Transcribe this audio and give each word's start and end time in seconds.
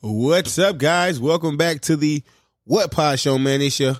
What's 0.00 0.60
up, 0.60 0.78
guys? 0.78 1.18
Welcome 1.18 1.56
back 1.56 1.80
to 1.82 1.96
the 1.96 2.22
What 2.62 2.92
Pod 2.92 3.18
Show, 3.18 3.36
man. 3.36 3.60
It's 3.60 3.80
your 3.80 3.96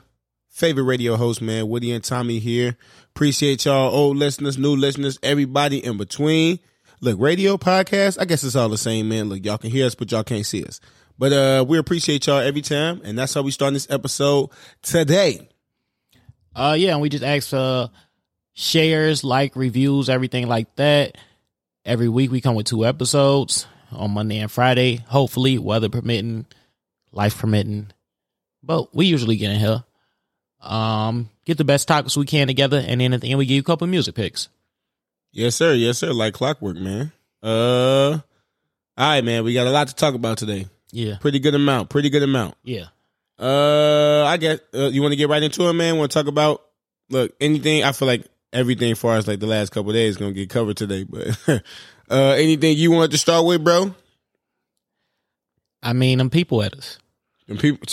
favorite 0.49 0.85
radio 0.85 1.17
host, 1.17 1.43
man. 1.43 1.69
Woody 1.69 1.91
and 1.91 2.05
Tommy 2.05 2.39
here. 2.39 2.77
Appreciate 3.17 3.65
y'all, 3.65 3.93
old 3.93 4.17
listeners, 4.17 4.57
new 4.57 4.77
listeners, 4.77 5.19
everybody 5.25 5.85
in 5.85 5.97
between. 5.97 6.61
Look, 7.01 7.19
radio, 7.19 7.57
podcast, 7.57 8.17
I 8.21 8.27
guess 8.27 8.45
it's 8.45 8.55
all 8.55 8.69
the 8.69 8.79
same, 8.79 9.09
man. 9.09 9.29
Look, 9.29 9.45
y'all 9.45 9.59
can 9.59 9.71
hear 9.71 9.87
us, 9.87 9.97
but 9.97 10.13
y'all 10.13 10.23
can't 10.23 10.47
see 10.47 10.65
us. 10.65 10.79
But 11.19 11.33
uh 11.33 11.65
we 11.67 11.79
appreciate 11.79 12.29
y'all 12.29 12.39
every 12.39 12.63
time, 12.63 13.01
and 13.03 13.19
that's 13.19 13.35
how 13.35 13.43
we 13.43 13.51
start 13.51 13.73
this 13.73 13.91
episode 13.91 14.51
today. 14.83 15.49
Uh 16.55 16.77
yeah, 16.79 16.93
and 16.93 17.01
we 17.01 17.09
just 17.09 17.25
ask 17.25 17.49
for 17.49 17.91
shares, 18.53 19.25
like, 19.25 19.57
reviews, 19.57 20.09
everything 20.09 20.47
like 20.47 20.73
that. 20.77 21.19
Every 21.85 22.09
week 22.09 22.31
we 22.31 22.41
come 22.41 22.55
with 22.55 22.67
two 22.67 22.87
episodes 22.87 23.67
on 23.93 24.11
Monday 24.13 24.39
and 24.39 24.51
Friday. 24.51 24.97
Hopefully, 25.09 25.59
weather 25.59 25.89
permitting, 25.89 26.47
life 27.13 27.39
permitting. 27.39 27.89
But 28.63 28.95
we 28.95 29.07
usually 29.07 29.37
get 29.37 29.53
in 29.53 29.61
here. 29.61 29.85
Um, 30.61 31.31
get 31.45 31.57
the 31.59 31.65
best 31.65 31.87
topics 31.89 32.17
we 32.17 32.27
can 32.27 32.47
together, 32.49 32.83
and 32.85 33.01
then 33.01 33.13
at 33.13 33.21
the 33.21 33.31
end 33.31 33.39
we 33.39 33.47
give 33.47 33.55
you 33.55 33.61
a 33.61 33.65
couple 33.65 33.87
music 33.87 34.15
picks. 34.15 34.49
Yes, 35.31 35.55
sir. 35.55 35.75
Yes, 35.75 35.99
sir. 35.99 36.13
Like 36.13 36.35
clockwork, 36.35 36.77
man. 36.77 37.13
Uh, 37.43 38.13
all 38.13 38.21
right, 38.97 39.25
man. 39.25 39.45
We 39.45 39.55
got 39.55 39.67
a 39.67 39.71
lot 39.71 39.89
to 39.89 39.95
talk 39.95 40.15
about 40.15 40.39
today. 40.39 40.67
Yeah, 40.91 41.17
Pretty 41.21 41.39
good 41.39 41.55
amount. 41.55 41.91
Pretty 41.91 42.11
good 42.11 42.23
amount. 42.23 42.55
yeah. 42.65 42.87
Uh, 43.39 44.25
I 44.27 44.37
guess 44.37 44.59
uh, 44.75 44.89
you 44.89 45.01
want 45.01 45.13
to 45.13 45.17
get 45.17 45.29
right 45.29 45.43
into 45.43 45.69
it, 45.69 45.73
man. 45.75 45.97
Want 45.97 46.11
to 46.11 46.19
talk 46.19 46.27
about 46.27 46.61
look 47.09 47.33
anything? 47.41 47.85
I 47.85 47.93
feel 47.93 48.09
like 48.09 48.27
everything, 48.53 48.91
as 48.91 48.99
far 48.99 49.15
as 49.17 49.29
like 49.29 49.39
the 49.39 49.47
last 49.47 49.71
couple 49.71 49.91
of 49.91 49.95
days, 49.95 50.11
is 50.11 50.17
gonna 50.17 50.33
get 50.33 50.51
covered 50.51 50.77
today. 50.77 51.05
But 51.05 51.39
uh, 52.11 52.35
anything 52.39 52.77
you 52.77 52.91
want 52.91 53.11
to 53.13 53.19
start 53.19 53.45
with, 53.45 53.63
bro? 53.65 53.95
I 55.83 55.93
mean, 55.93 56.19
them 56.19 56.31
people 56.31 56.63
at 56.63 56.75
us, 56.75 56.99
And 57.49 57.59
people, 57.59 57.87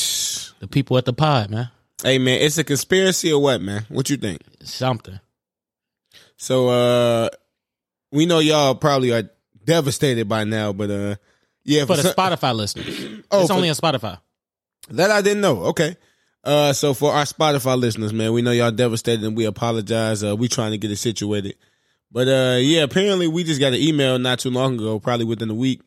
the 0.59 0.67
people 0.67 0.97
at 0.97 1.05
the 1.05 1.13
pod, 1.13 1.49
man. 1.51 1.69
hey 2.03 2.17
man, 2.17 2.41
it's 2.41 2.57
a 2.57 2.63
conspiracy 2.63 3.31
or 3.31 3.41
what, 3.41 3.61
man? 3.61 3.85
What 3.89 4.09
you 4.09 4.17
think? 4.17 4.41
Something. 4.63 5.19
So 6.37 6.67
uh, 6.69 7.29
we 8.11 8.25
know 8.25 8.39
y'all 8.39 8.75
probably 8.75 9.13
are 9.13 9.29
devastated 9.63 10.27
by 10.27 10.43
now, 10.43 10.73
but 10.73 10.89
uh, 10.89 11.15
yeah, 11.63 11.85
For 11.85 11.95
the 11.95 12.01
some- 12.03 12.13
Spotify 12.13 12.55
listeners, 12.55 13.21
Oh, 13.31 13.41
it's 13.41 13.49
for- 13.49 13.55
only 13.55 13.69
on 13.69 13.75
Spotify. 13.75 14.19
That 14.89 15.09
I 15.11 15.21
didn't 15.21 15.41
know. 15.41 15.63
Okay. 15.65 15.95
Uh, 16.43 16.73
so 16.73 16.93
for 16.93 17.11
our 17.11 17.23
Spotify 17.23 17.75
listeners, 17.75 18.13
man, 18.13 18.31
we 18.33 18.43
know 18.43 18.51
y'all 18.51 18.69
devastated 18.71 19.23
and 19.25 19.35
we 19.35 19.45
apologize. 19.45 20.23
Uh, 20.23 20.35
we 20.35 20.47
trying 20.47 20.71
to 20.71 20.77
get 20.77 20.91
it 20.91 20.97
situated. 20.97 21.55
But, 22.15 22.29
uh, 22.29 22.57
yeah, 22.61 22.83
apparently 22.83 23.27
we 23.27 23.43
just 23.43 23.59
got 23.59 23.73
an 23.73 23.79
email 23.81 24.17
not 24.17 24.39
too 24.39 24.49
long 24.49 24.75
ago, 24.75 25.01
probably 25.01 25.25
within 25.25 25.49
a 25.49 25.53
week, 25.53 25.81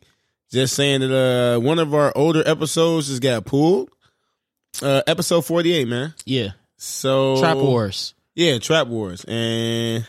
just 0.52 0.74
saying 0.76 1.00
that, 1.00 1.10
uh, 1.10 1.58
one 1.58 1.78
of 1.78 1.94
our 1.94 2.12
older 2.14 2.42
episodes 2.46 3.08
just 3.08 3.22
got 3.22 3.46
pulled. 3.46 3.88
Uh, 4.82 5.00
episode 5.06 5.46
48, 5.46 5.88
man. 5.88 6.12
Yeah, 6.26 6.48
So. 6.76 7.40
Trap 7.40 7.56
Wars. 7.56 8.12
Yeah, 8.34 8.58
Trap 8.58 8.88
Wars. 8.88 9.24
And 9.26 10.06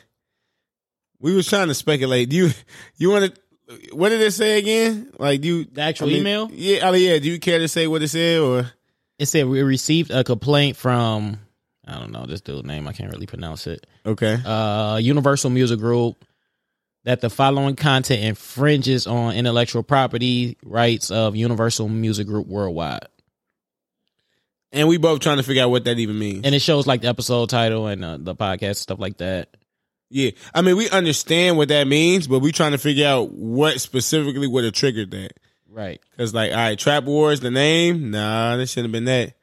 we 1.22 1.34
was 1.34 1.48
trying 1.48 1.70
to 1.70 1.74
speculate. 1.74 2.28
Do 2.28 2.36
you, 2.36 2.50
you 2.98 3.12
want 3.12 3.34
to, 3.34 3.96
what 3.96 4.10
did 4.10 4.20
it 4.20 4.32
say 4.32 4.60
again? 4.60 5.14
Like, 5.18 5.40
do 5.40 5.48
you, 5.48 5.64
The 5.72 5.84
actual 5.84 6.08
I 6.10 6.12
mean, 6.12 6.20
email? 6.20 6.50
Yeah, 6.52 6.86
I 6.86 6.92
mean, 6.92 7.10
yeah. 7.10 7.20
Do 7.20 7.32
you 7.32 7.40
care 7.40 7.60
to 7.60 7.70
say 7.70 7.88
what 7.88 8.02
it 8.04 8.10
said 8.10 8.42
or? 8.42 8.70
It 9.18 9.28
said 9.28 9.48
we 9.48 9.62
received 9.62 10.12
a 10.12 10.26
complaint 10.26 10.76
from 10.76 11.40
I 11.90 11.98
don't 11.98 12.12
know 12.12 12.26
this 12.26 12.42
dude's 12.42 12.66
name. 12.66 12.88
I 12.88 12.94
can't 12.94 13.12
really 13.12 13.26
pronounce 13.26 13.68
it. 13.68 13.88
Okay. 14.10 14.38
Uh, 14.46 14.98
Universal 14.98 15.50
Music 15.52 15.80
Group 15.80 16.24
that 17.04 17.22
the 17.22 17.30
following 17.30 17.76
content 17.76 18.24
infringes 18.24 19.08
on 19.08 19.36
intellectual 19.36 19.84
property 19.84 20.58
rights 20.66 21.12
of 21.12 21.36
Universal 21.36 21.90
Music 21.90 22.28
Group 22.28 22.48
worldwide, 22.48 23.08
And 24.72 24.88
we 24.88 24.98
both 24.98 25.20
trying 25.22 25.38
to 25.38 25.44
figure 25.44 25.64
out 25.64 25.70
what 25.70 25.86
that 25.86 25.98
even 26.00 26.18
means. 26.20 26.42
and 26.46 26.54
it 26.54 26.60
shows 26.62 26.86
like 26.88 27.02
the 27.02 27.08
episode 27.08 27.50
title 27.50 27.88
and 27.88 28.04
uh, 28.04 28.18
the 28.20 28.36
podcast 28.36 28.78
stuff 28.78 29.00
like 29.00 29.18
that. 29.18 29.56
yeah, 30.10 30.32
I 30.54 30.62
mean, 30.62 30.76
we 30.76 30.90
understand 30.90 31.56
what 31.58 31.70
that 31.70 31.88
means, 31.88 32.28
but 32.28 32.40
we 32.40 32.52
trying 32.52 32.72
to 32.74 32.78
figure 32.78 33.08
out 33.08 33.32
what 33.32 33.80
specifically 33.80 34.48
would 34.48 34.64
have 34.66 34.74
triggered 34.74 35.12
that. 35.12 35.34
Right. 35.70 36.02
Cause 36.18 36.34
like, 36.34 36.52
all 36.52 36.58
right, 36.58 36.78
Trap 36.80 37.04
Wars, 37.06 37.40
the 37.42 37.52
name, 37.52 38.12
nah, 38.12 38.58
that 38.58 38.68
shouldn't 38.68 38.88
have 38.88 38.92
been 38.92 39.06
that. 39.06 39.34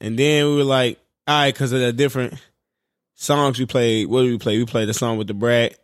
And 0.00 0.18
then 0.18 0.46
we 0.48 0.56
were 0.56 0.64
like, 0.64 0.98
all 1.26 1.42
right, 1.44 1.54
cause 1.54 1.72
of 1.72 1.80
the 1.80 1.92
different 1.92 2.34
songs 3.18 3.58
we 3.58 3.66
played. 3.66 4.06
What 4.08 4.22
did 4.22 4.30
we 4.30 4.38
play? 4.38 4.56
We 4.58 4.64
played 4.64 4.88
the 4.88 4.94
song 4.94 5.18
with 5.18 5.26
the 5.26 5.34
Brad. 5.34 5.76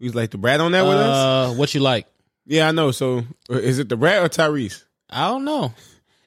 We 0.00 0.06
was 0.06 0.14
like 0.14 0.30
the 0.30 0.38
Brad 0.38 0.60
on 0.60 0.72
that 0.72 0.82
with 0.82 0.96
us. 0.96 1.50
Uh, 1.50 1.54
what 1.54 1.74
you 1.74 1.80
like? 1.80 2.06
Yeah, 2.46 2.68
I 2.68 2.72
know. 2.72 2.90
So 2.90 3.18
uh, 3.50 3.54
is 3.54 3.78
it 3.78 3.88
the 3.88 3.96
Brad 3.96 4.22
or 4.24 4.28
Tyrese? 4.28 4.82
I 5.10 5.28
don't 5.28 5.44
know. 5.44 5.74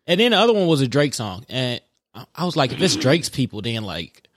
And 0.07 0.19
then 0.19 0.31
the 0.31 0.37
other 0.37 0.53
one 0.53 0.67
was 0.67 0.81
a 0.81 0.87
Drake 0.87 1.13
song, 1.13 1.45
and 1.49 1.81
I- 2.13 2.25
I 2.35 2.45
was 2.45 2.55
like, 2.55 2.71
if 2.71 2.79
it's 2.81 2.95
Drake's 2.95 3.29
people, 3.29 3.61
then 3.61 3.83
like, 3.83 4.27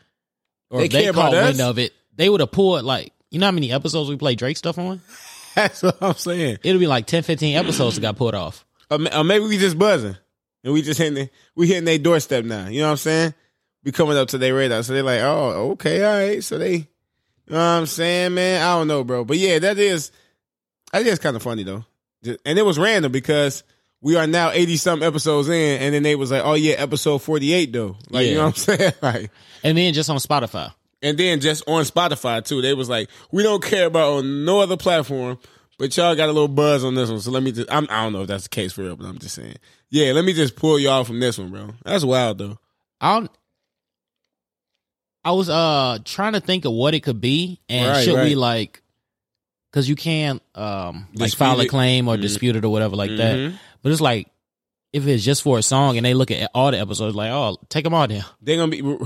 or 0.70 0.78
They 0.80 0.86
if 0.86 0.92
they 0.92 1.02
care 1.04 1.12
caught 1.12 1.32
about 1.34 1.44
wind 1.44 1.60
of 1.60 1.78
it, 1.78 1.92
they 2.16 2.28
would 2.28 2.40
have 2.40 2.50
pulled 2.50 2.84
like, 2.84 3.12
you 3.30 3.38
know 3.38 3.46
how 3.46 3.52
many 3.52 3.70
episodes 3.70 4.08
we 4.08 4.16
play 4.16 4.34
Drake 4.34 4.56
stuff 4.56 4.78
on? 4.78 5.00
That's 5.54 5.82
what 5.82 5.98
I'm 6.00 6.14
saying. 6.14 6.58
It'll 6.62 6.78
be 6.80 6.86
like 6.86 7.06
10, 7.06 7.22
15 7.24 7.56
episodes 7.56 7.96
that 7.96 8.00
got 8.00 8.16
pulled 8.16 8.34
off. 8.34 8.64
Or, 8.90 8.98
or 9.14 9.24
maybe 9.24 9.44
we 9.44 9.58
just 9.58 9.78
buzzing 9.78 10.16
and 10.64 10.72
we 10.72 10.82
just 10.82 10.98
hitting 10.98 11.14
the, 11.14 11.30
we 11.54 11.66
hitting 11.68 11.84
their 11.84 11.98
doorstep 11.98 12.44
now. 12.44 12.68
You 12.68 12.80
know 12.80 12.86
what 12.86 12.90
I'm 12.92 12.96
saying? 12.96 13.34
Coming 13.92 14.16
up 14.16 14.28
to 14.28 14.38
their 14.38 14.54
radar, 14.54 14.82
so 14.82 14.92
they're 14.92 15.02
like, 15.02 15.20
oh, 15.20 15.70
okay, 15.72 16.04
all 16.04 16.12
right. 16.12 16.44
So 16.44 16.58
they, 16.58 16.74
you 16.74 16.86
know 17.48 17.56
what 17.56 17.62
I'm 17.62 17.86
saying, 17.86 18.34
man? 18.34 18.60
I 18.60 18.76
don't 18.76 18.88
know, 18.88 19.04
bro, 19.04 19.24
but 19.24 19.38
yeah, 19.38 19.58
that 19.60 19.78
is, 19.78 20.12
that 20.92 21.06
is 21.06 21.18
kind 21.18 21.36
of 21.36 21.42
funny 21.42 21.62
though, 21.62 21.84
and 22.44 22.58
it 22.58 22.64
was 22.64 22.78
random 22.78 23.12
because 23.12 23.62
we 24.00 24.16
are 24.16 24.26
now 24.26 24.50
80 24.50 24.76
something 24.76 25.06
episodes 25.06 25.48
in, 25.48 25.80
and 25.80 25.94
then 25.94 26.02
they 26.02 26.16
was 26.16 26.30
like, 26.30 26.42
oh 26.44 26.54
yeah, 26.54 26.74
episode 26.74 27.18
48 27.18 27.72
though, 27.72 27.96
like 28.10 28.26
you 28.26 28.34
know 28.34 28.46
what 28.46 28.70
I'm 28.70 28.78
saying, 28.78 28.92
like. 29.02 29.30
And 29.64 29.76
then 29.76 29.94
just 29.94 30.10
on 30.10 30.18
Spotify. 30.18 30.72
And 31.00 31.16
then 31.16 31.40
just 31.40 31.62
on 31.68 31.84
Spotify 31.84 32.44
too, 32.44 32.60
they 32.60 32.74
was 32.74 32.88
like, 32.88 33.08
we 33.30 33.42
don't 33.42 33.62
care 33.62 33.86
about 33.86 34.18
on 34.18 34.44
no 34.44 34.60
other 34.60 34.76
platform, 34.76 35.38
but 35.78 35.96
y'all 35.96 36.16
got 36.16 36.28
a 36.28 36.32
little 36.32 36.48
buzz 36.48 36.84
on 36.84 36.94
this 36.94 37.10
one. 37.10 37.20
So 37.20 37.30
let 37.30 37.42
me 37.42 37.52
just, 37.52 37.70
I'm, 37.72 37.86
I 37.90 38.02
don't 38.02 38.12
know 38.12 38.22
if 38.22 38.28
that's 38.28 38.44
the 38.44 38.48
case 38.50 38.72
for 38.72 38.82
real, 38.82 38.96
but 38.96 39.06
I'm 39.06 39.18
just 39.18 39.36
saying, 39.36 39.56
yeah, 39.90 40.12
let 40.12 40.24
me 40.24 40.32
just 40.32 40.56
pull 40.56 40.78
y'all 40.78 41.04
from 41.04 41.20
this 41.20 41.38
one, 41.38 41.50
bro. 41.50 41.70
That's 41.84 42.04
wild 42.04 42.38
though. 42.38 42.58
I 43.00 43.20
don't. 43.20 43.30
I 45.24 45.32
was 45.32 45.48
uh 45.48 45.98
trying 46.04 46.32
to 46.34 46.40
think 46.40 46.64
of 46.64 46.72
what 46.72 46.94
it 46.94 47.00
could 47.00 47.20
be, 47.20 47.60
and 47.68 47.90
Right, 47.90 48.04
should 48.04 48.22
we 48.22 48.34
like, 48.34 48.82
because 49.70 49.88
you 49.88 49.96
can't 49.96 50.42
um 50.54 51.08
like 51.14 51.30
Dispute 51.30 51.38
file 51.38 51.60
a 51.60 51.66
claim 51.66 52.08
or 52.08 52.16
Mhm. 52.16 52.22
dispute 52.22 52.56
it 52.56 52.64
or 52.64 52.70
whatever 52.70 52.96
like 52.96 53.14
that. 53.16 53.36
Mhm. 53.36 53.58
But 53.82 53.92
it's 53.92 54.00
like 54.00 54.28
if 54.92 55.06
it's 55.06 55.22
just 55.24 55.42
for 55.42 55.58
a 55.58 55.62
song 55.62 55.96
and 55.98 56.06
they 56.06 56.14
look 56.14 56.30
at 56.30 56.50
all 56.54 56.70
the 56.70 56.78
episodes, 56.80 57.14
like 57.14 57.30
oh 57.30 57.58
take 57.68 57.84
them 57.84 57.94
all 57.94 58.06
down. 58.06 58.24
They're 58.40 58.56
gonna 58.56 58.70
be, 58.70 58.80
We're 58.80 58.98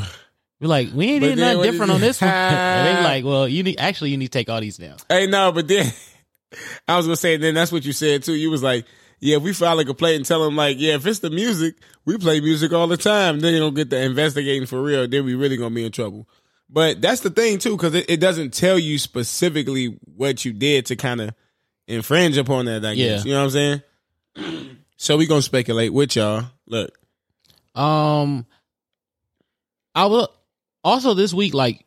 like 0.60 0.90
we 0.94 1.06
ain't 1.12 1.22
did 1.24 1.38
nothing 1.38 1.62
different 1.62 1.90
on 1.92 2.00
this 2.00 2.20
one. 2.20 2.30
and 2.32 2.86
they 2.86 3.02
like 3.02 3.24
well 3.24 3.48
you 3.48 3.62
need 3.64 3.76
actually 3.80 4.10
you 4.10 4.16
need 4.16 4.26
to 4.30 4.38
take 4.38 4.48
all 4.48 4.60
these 4.60 4.76
down. 4.76 4.96
hey, 5.08 5.26
no, 5.26 5.50
but 5.50 5.66
then 5.66 5.90
I 6.88 6.96
was 6.96 7.06
gonna 7.06 7.16
say, 7.16 7.36
then 7.38 7.54
that's 7.54 7.72
what 7.72 7.84
you 7.84 7.92
said 7.92 8.22
too. 8.22 8.34
You 8.34 8.50
was 8.50 8.62
like, 8.62 8.84
yeah, 9.22 9.36
if 9.36 9.42
we 9.42 9.52
file 9.52 9.78
a 9.78 9.84
complaint 9.84 10.16
and 10.16 10.26
tell 10.26 10.44
them 10.44 10.56
like, 10.56 10.76
yeah, 10.80 10.94
if 10.94 11.06
it's 11.06 11.20
the 11.20 11.30
music, 11.30 11.76
we 12.04 12.18
play 12.18 12.40
music 12.40 12.72
all 12.72 12.88
the 12.88 12.96
time. 12.96 13.38
Then 13.38 13.52
they 13.52 13.58
don't 13.60 13.72
get 13.74 13.88
the 13.88 14.02
investigating 14.02 14.66
for 14.66 14.82
real. 14.82 15.06
Then 15.06 15.24
we 15.24 15.36
really 15.36 15.56
gonna 15.56 15.74
be 15.74 15.86
in 15.86 15.92
trouble. 15.92 16.28
But 16.68 17.00
that's 17.00 17.20
the 17.20 17.30
thing 17.30 17.58
too, 17.58 17.76
because 17.76 17.94
it, 17.94 18.10
it 18.10 18.16
doesn't 18.18 18.52
tell 18.52 18.78
you 18.78 18.98
specifically 18.98 19.96
what 20.16 20.44
you 20.44 20.52
did 20.52 20.86
to 20.86 20.96
kind 20.96 21.20
of 21.20 21.34
infringe 21.86 22.36
upon 22.36 22.64
that. 22.64 22.84
I 22.84 22.94
guess 22.96 23.24
Yeah. 23.24 23.28
you 23.28 23.30
know 23.36 23.44
what 23.46 23.54
I'm 23.54 23.82
saying. 24.36 24.78
so 24.96 25.16
we 25.16 25.26
gonna 25.26 25.40
speculate 25.42 25.92
with 25.92 26.16
y'all. 26.16 26.46
Look, 26.66 26.98
Um, 27.76 28.44
I 29.94 30.06
will 30.06 30.32
also 30.82 31.14
this 31.14 31.32
week 31.32 31.54
like 31.54 31.84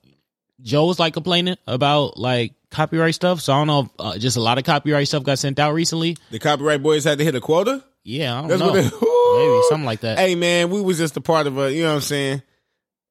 Joe 0.61 0.85
was 0.85 0.99
like 0.99 1.13
complaining 1.13 1.57
about 1.67 2.17
like 2.17 2.53
copyright 2.75 3.15
stuff. 3.15 3.41
So 3.41 3.53
I 3.53 3.57
don't 3.57 3.67
know 3.67 3.79
if 3.81 3.87
uh, 3.99 4.17
just 4.17 4.37
a 4.37 4.41
lot 4.41 4.57
of 4.57 4.63
copyright 4.63 5.07
stuff 5.07 5.23
got 5.23 5.39
sent 5.39 5.59
out 5.59 5.73
recently. 5.73 6.17
the 6.31 6.39
copyright 6.39 6.83
boys 6.83 7.03
had 7.03 7.17
to 7.19 7.23
hit 7.23 7.35
a 7.35 7.41
quota. 7.41 7.83
Yeah, 8.03 8.37
I 8.37 8.41
don't 8.41 8.49
That's 8.49 8.61
know. 8.61 8.71
they, 8.73 8.81
Maybe 9.37 9.61
something 9.69 9.85
like 9.85 10.01
that. 10.01 10.17
Hey 10.19 10.35
man, 10.35 10.69
we 10.69 10.81
was 10.81 10.97
just 10.97 11.17
a 11.17 11.21
part 11.21 11.47
of 11.47 11.57
a, 11.57 11.73
you 11.73 11.83
know 11.83 11.89
what 11.89 11.95
I'm 11.95 12.01
saying? 12.01 12.41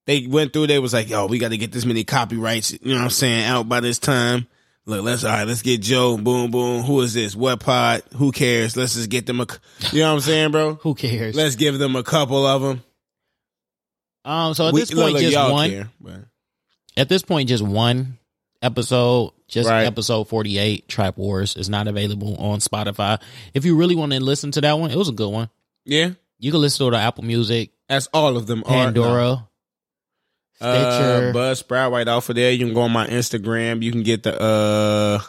They 0.06 0.27
went 0.27 0.53
through, 0.53 0.67
they 0.69 0.79
was 0.79 0.93
like, 0.93 1.09
yo, 1.09 1.27
we 1.27 1.39
got 1.39 1.49
to 1.49 1.56
get 1.56 1.73
this 1.73 1.85
many 1.87 2.05
copyrights, 2.05 2.73
you 2.73 2.79
know 2.85 2.97
what 2.97 3.05
I'm 3.05 3.11
saying, 3.11 3.44
out 3.44 3.69
by 3.69 3.81
this 3.81 3.99
time. 3.99 4.47
Look, 4.87 5.03
let's, 5.03 5.25
all 5.25 5.31
right, 5.31 5.47
let's 5.47 5.62
get 5.62 5.81
Joe, 5.81 6.19
boom, 6.19 6.50
boom. 6.50 6.83
Who 6.83 7.00
is 7.00 7.15
this? 7.15 7.35
What 7.35 7.61
pod? 7.61 8.03
Who 8.17 8.31
cares? 8.31 8.77
Let's 8.77 8.94
just 8.94 9.09
get 9.09 9.25
them 9.25 9.41
a, 9.41 9.47
you 9.93 10.00
know 10.00 10.09
what 10.11 10.15
I'm 10.17 10.21
saying, 10.21 10.50
bro? 10.50 10.75
Who 10.83 10.94
cares? 10.94 11.35
Let's 11.35 11.56
give 11.56 11.79
them 11.79 11.97
a 11.97 12.03
couple 12.03 12.47
of 12.47 12.61
them. 12.61 12.83
um, 14.27 14.53
so 14.55 14.69
at 14.69 14.75
We- 14.75 14.81
this 14.81 14.93
point, 14.93 15.15
look, 15.15 15.23
just 15.23 15.53
one. 15.53 15.71
care, 15.71 15.89
At 16.97 17.09
this 17.09 17.23
point, 17.23 17.49
just 17.49 17.65
one 17.65 18.19
episode. 18.62 19.33
Just 19.49 19.69
Right. 19.69 19.85
episode 19.85 20.25
forty-eight. 20.29 20.88
Trap 20.88 21.19
Wars 21.19 21.55
is 21.56 21.69
not 21.69 21.87
available 21.87 22.37
on 22.37 22.61
Spotify. 22.61 23.20
If 23.52 23.64
you 23.64 23.76
really 23.76 23.94
want 23.94 24.12
to 24.12 24.20
listen 24.20 24.50
to 24.52 24.61
that 24.62 24.79
one, 24.79 24.91
it 24.91 24.96
was 24.96 25.08
a 25.08 25.12
good 25.12 25.29
one. 25.31 25.50
yeah, 25.85 26.11
You 26.38 26.50
can 26.50 26.61
listen 26.61 26.79
to 26.85 26.88
it 26.93 26.96
on 26.96 27.02
Apple 27.02 27.25
Music, 27.25 27.70
as 27.88 28.08
all 28.14 28.37
of 28.37 28.46
them 28.46 28.61
are. 28.67 28.85
Pandora, 28.87 29.49
Uh, 30.61 30.91
Stitcher. 30.91 31.32
Buzzsprout 31.35 31.91
right 31.91 32.06
off 32.08 32.29
of 32.29 32.37
there. 32.37 32.52
You 32.52 32.64
can 32.64 32.75
go 32.75 32.82
on 32.82 32.93
my 32.93 33.06
Instagram. 33.06 33.82
You 33.82 33.91
can 33.93 34.02
get 34.02 34.23
the 34.23 34.41
uh, 34.41 35.20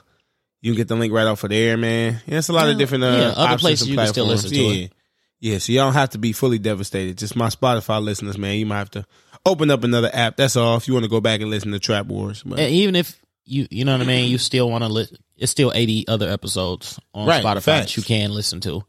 You 0.62 0.72
can 0.72 0.78
get 0.78 0.88
the 0.88 0.96
link 0.96 1.12
right 1.14 1.28
off 1.28 1.44
of 1.44 1.50
there, 1.50 1.76
man. 1.78 2.22
Yeah, 2.26 2.38
it's 2.38 2.50
a 2.50 2.54
lot 2.54 2.66
Yeah, 2.66 2.72
of 2.74 2.78
different 2.78 3.04
uh, 3.04 3.08
yeah, 3.08 3.34
other 3.36 3.58
places 3.58 3.88
you 3.90 3.96
can 3.98 4.08
still 4.08 4.26
listen 4.28 4.50
to 4.52 4.56
yeah. 4.56 4.84
it. 4.86 4.94
Yeah, 5.42 5.58
so 5.58 5.74
y'all 5.74 5.86
don't 5.88 5.94
have 5.94 6.12
to 6.12 6.18
be 6.18 6.32
fully 6.32 6.58
devastated. 6.60 7.18
Just 7.18 7.36
my 7.36 7.50
Spotify 7.50 8.02
listeners, 8.02 8.38
man. 8.38 8.58
You 8.58 8.66
might 8.66 8.78
have 8.78 8.92
to 8.92 9.06
open 9.46 9.70
up 9.70 9.84
another 9.84 10.10
app. 10.14 10.38
That's 10.38 10.56
all. 10.56 10.78
If 10.78 10.88
you 10.88 10.94
want 10.94 11.04
to 11.04 11.10
go 11.10 11.20
back 11.22 11.42
and 11.42 11.50
listen 11.50 11.72
to 11.72 11.80
Trap 11.80 12.06
Wars, 12.08 12.42
but 12.44 12.58
And 12.60 12.74
even 12.74 12.96
if 12.96 13.20
you 13.46 13.68
you 13.72 13.86
know 13.86 13.94
what 13.94 14.02
I 14.02 14.06
mean, 14.06 14.30
you 14.30 14.38
still 14.38 14.70
want 14.70 14.84
to 14.84 14.90
listen. 14.90 15.18
It's 15.38 15.52
still 15.52 15.72
eighty 15.76 16.08
other 16.08 16.30
episodes 16.30 17.00
on 17.14 17.28
Right, 17.28 17.44
Spotify 17.44 17.62
facts. 17.62 17.94
that 17.94 17.98
you 17.98 18.04
can 18.04 18.32
listen 18.34 18.62
to. 18.62 18.84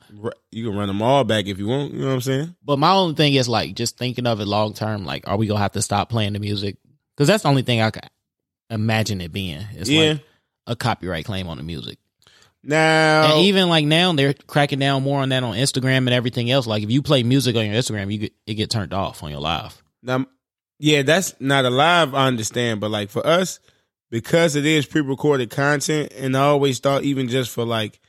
you 0.53 0.69
can 0.69 0.77
run 0.77 0.87
them 0.89 1.03
all 1.03 1.25
back 1.25 1.47
if 1.47 1.59
you 1.59 1.67
want. 1.67 1.93
You 1.93 2.01
know 2.01 2.07
what 2.09 2.13
I'm 2.15 2.21
saying? 2.21 2.57
But 2.65 2.79
my 2.79 2.93
only 2.93 3.15
thing 3.15 3.35
is 3.35 3.49
like 3.49 3.75
just 3.75 3.99
thinking 3.99 4.27
of 4.27 4.41
it 4.41 4.47
long 4.47 4.73
term. 4.73 5.05
Like, 5.05 5.29
are 5.29 5.37
we 5.37 5.47
gonna 5.47 5.61
have 5.61 5.73
to 5.73 5.83
stop 5.83 6.09
playing 6.09 6.35
the 6.35 6.39
music? 6.39 6.77
Because 7.17 7.29
that's 7.29 7.43
the 7.43 7.49
only 7.49 7.63
thing 7.63 7.81
I 7.81 7.91
can 7.91 8.03
imagine 8.71 9.21
it 9.21 9.33
being. 9.33 9.63
It's 9.75 9.91
yeah. 9.91 10.11
like 10.13 10.21
a 10.67 10.77
copyright 10.77 11.25
claim 11.25 11.49
on 11.49 11.57
the 11.57 11.63
music. 11.63 11.99
now, 12.63 13.33
And 13.37 13.45
even 13.47 13.69
like 13.69 13.85
now, 13.85 14.13
they're 14.13 14.35
cracking 14.35 14.79
down 14.79 15.03
more 15.03 15.21
on 15.23 15.31
that 15.31 15.43
on 15.43 15.55
Instagram 15.55 15.99
and 15.99 16.11
everything 16.11 16.51
else. 16.51 16.67
Like 16.67 16.83
if 16.83 16.91
you 16.91 17.03
play 17.03 17.23
music 17.23 17.57
on 17.57 17.65
your 17.67 17.75
Instagram, 17.75 18.13
you 18.13 18.19
get 18.19 18.33
it 18.47 18.55
get 18.55 18.71
turned 18.71 18.93
off 18.95 19.23
on 19.23 19.31
your 19.31 19.41
live. 19.41 19.83
Now, 20.03 20.27
yeah, 20.79 21.03
that's 21.03 21.35
not 21.41 21.65
a 21.65 21.71
live. 21.71 22.15
I 22.15 22.27
understand, 22.27 22.81
but 22.81 22.91
like 22.91 23.11
for 23.11 23.27
us, 23.27 23.61
because 24.11 24.57
it 24.57 24.65
is 24.65 24.87
pre-recorded 24.87 25.51
content, 25.51 26.13
and 26.17 26.37
I 26.37 26.43
always 26.43 26.79
thought 26.79 27.05
even 27.05 27.29
just 27.29 27.51
for 27.51 27.65
like, 27.65 28.01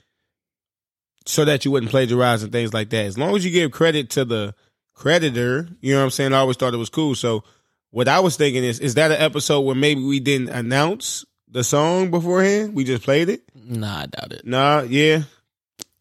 so 1.26 1.44
that 1.46 1.66
you 1.66 1.72
wouldn't 1.72 1.92
plagiarize 1.92 2.44
and 2.44 2.52
things 2.52 2.74
like 2.74 2.90
that. 2.92 3.06
As 3.06 3.18
long 3.18 3.36
as 3.36 3.44
you 3.44 3.52
give 3.52 3.72
credit 3.72 4.10
to 4.12 4.24
the 4.24 4.56
creditor, 4.94 5.68
you 5.82 5.94
know 5.94 6.00
what 6.00 6.06
I'm 6.06 6.12
saying. 6.12 6.34
I 6.34 6.38
always 6.38 6.58
thought 6.58 6.74
it 6.74 6.78
was 6.78 6.90
cool. 6.90 7.16
So 7.16 7.44
what 7.92 8.08
I 8.08 8.20
was 8.20 8.38
thinking 8.38 8.64
is, 8.64 8.80
is 8.80 8.96
that 8.96 9.12
an 9.12 9.22
episode 9.22 9.62
where 9.62 9.76
maybe 9.76 10.04
we 10.04 10.20
didn't 10.20 10.50
announce 10.50 11.26
the 11.50 11.64
song 11.64 12.12
beforehand? 12.12 12.76
We 12.76 12.84
just 12.84 13.04
played 13.04 13.30
it. 13.30 13.44
Nah, 13.56 14.02
I 14.02 14.06
doubt 14.06 14.32
it. 14.32 14.46
Nah, 14.46 14.82
yeah, 14.82 15.24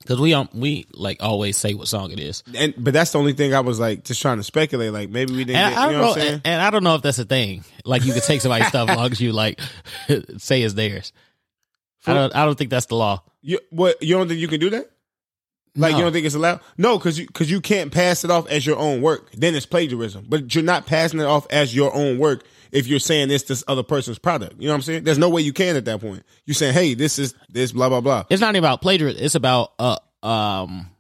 Because 0.07 0.21
we 0.21 0.33
um 0.35 0.49
we 0.55 0.87
like 0.93 1.19
always 1.23 1.57
say 1.57 1.75
what 1.75 1.89
song 1.89 2.11
it 2.13 2.21
is. 2.21 2.43
and 2.55 2.73
but 2.79 2.93
that's 2.95 3.11
the 3.13 3.19
only 3.19 3.33
thing 3.33 3.53
I 3.55 3.61
was 3.61 3.81
like 3.81 4.05
just 4.05 4.23
trying 4.23 4.37
to 4.37 4.45
speculate. 4.45 4.93
Like 4.93 5.11
maybe 5.11 5.33
we 5.35 5.45
didn't. 5.45 5.61
And 5.61 5.75
Get, 5.75 5.79
I 5.81 5.85
don't 5.87 5.93
know 5.95 6.01
know, 6.01 6.07
what 6.09 6.17
I'm 6.17 6.23
saying? 6.23 6.35
and, 6.35 6.47
and 6.47 6.63
I 6.63 6.71
don't 6.71 6.85
know 6.85 6.95
if 6.95 7.03
that's 7.03 7.19
a 7.19 7.25
thing. 7.25 7.65
Like 7.85 8.05
you 8.05 8.13
could 8.13 8.23
take 8.23 8.41
somebody's 8.41 8.69
stuff 8.69 8.89
as 8.89 8.97
long 8.97 9.11
as 9.11 9.21
you 9.21 9.33
like 9.33 9.61
say 10.39 10.63
it's 10.63 10.75
theirs. 10.75 11.13
I 12.07 12.15
don't. 12.15 12.35
I 12.37 12.45
don't 12.45 12.57
think 12.57 12.71
that's 12.71 12.87
the 12.87 12.95
law. 12.95 13.23
You 13.43 13.59
what? 13.71 14.01
You 14.03 14.15
don't 14.17 14.29
think 14.29 14.39
you 14.41 14.49
can 14.49 14.61
do 14.61 14.71
that? 14.71 14.91
Like 15.75 15.93
No. 15.93 15.99
you 15.99 16.05
don't 16.05 16.13
think 16.13 16.25
it's 16.25 16.35
allowed? 16.37 16.61
No, 16.79 16.97
because 16.99 17.19
you 17.19 17.27
because 17.27 17.51
you 17.51 17.61
can't 17.61 17.93
pass 17.93 18.25
it 18.25 18.31
off 18.31 18.49
as 18.49 18.65
your 18.65 18.79
own 18.79 19.03
work. 19.03 19.31
Then 19.33 19.55
it's 19.55 19.67
plagiarism. 19.67 20.25
But 20.29 20.55
you're 20.55 20.65
not 20.65 20.87
passing 20.87 21.21
it 21.21 21.27
off 21.27 21.47
as 21.51 21.75
your 21.75 21.93
own 21.95 22.19
work 22.19 22.45
if 22.77 22.87
you're 22.87 22.99
saying 23.01 23.31
it's 23.31 23.45
this 23.45 23.65
other 23.67 23.83
person's 23.83 24.19
product. 24.19 24.55
You 24.61 24.67
know 24.69 24.73
what 24.75 24.77
I'm 24.77 24.83
saying? 24.83 25.05
There's 25.05 25.19
no 25.19 25.29
way 25.31 25.43
you 25.43 25.53
can 25.53 25.77
at 25.77 25.85
that 25.87 26.01
point. 26.01 26.23
You're 26.45 26.55
saying, 26.55 26.75
hey, 26.75 26.95
this 26.95 27.19
is 27.19 27.35
this 27.49 27.73
blah 27.73 27.89
blah 27.89 28.01
blah. 28.01 28.25
It's 28.31 28.41
not 28.41 28.51
even 28.51 28.59
about 28.65 28.83
plagiarism. 28.83 29.25
It's 29.25 29.35
about 29.35 29.73
uh 29.79 29.97
um 30.23 30.91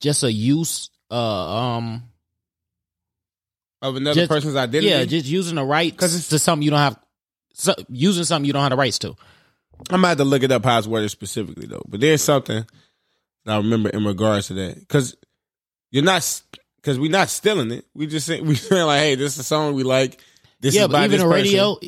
just 0.00 0.22
a 0.22 0.32
use 0.32 0.90
uh 1.10 1.14
um 1.14 2.02
Of 3.82 3.96
another 3.96 4.14
Just- 4.22 4.30
person's 4.30 4.56
identity. 4.56 4.88
yeah 4.88 5.04
just 5.04 5.26
using 5.26 5.56
the 5.56 5.64
rights 5.64 5.96
'Cause 5.96 6.14
it's- 6.14 6.28
to 6.28 6.38
something 6.38 6.62
you 6.64 6.70
don't 6.70 6.78
have 6.80 6.98
so, 7.52 7.74
using 7.90 8.24
something 8.24 8.46
you 8.46 8.52
don't 8.52 8.62
have 8.62 8.70
the 8.70 8.76
rights 8.76 8.98
to. 9.00 9.14
I'm 9.90 10.00
about 10.04 10.18
to 10.18 10.24
look 10.24 10.42
it 10.42 10.52
up 10.52 10.64
how 10.64 10.78
it's 10.78 10.86
worded 10.86 11.10
specifically 11.10 11.66
though. 11.66 11.82
But 11.88 12.00
there's 12.00 12.22
something 12.22 12.64
that 13.44 13.52
I 13.52 13.56
remember 13.58 13.90
in 13.90 14.04
regards 14.04 14.46
to 14.48 14.54
that 14.54 14.78
because 14.78 15.16
you're 15.90 16.04
not 16.04 16.22
because 16.80 16.98
we're 16.98 17.10
not 17.10 17.28
stealing 17.28 17.70
it. 17.70 17.84
We 17.94 18.06
just 18.06 18.26
say, 18.26 18.40
we 18.42 18.54
saying 18.54 18.86
like, 18.86 19.00
hey, 19.00 19.14
this 19.14 19.34
is 19.34 19.40
a 19.40 19.44
song 19.44 19.74
we 19.74 19.82
like. 19.82 20.20
This 20.60 20.74
yeah, 20.74 20.82
is 20.82 20.88
by 20.88 21.06
but 21.08 21.14
even 21.14 21.26
a 21.26 21.28
radio, 21.28 21.78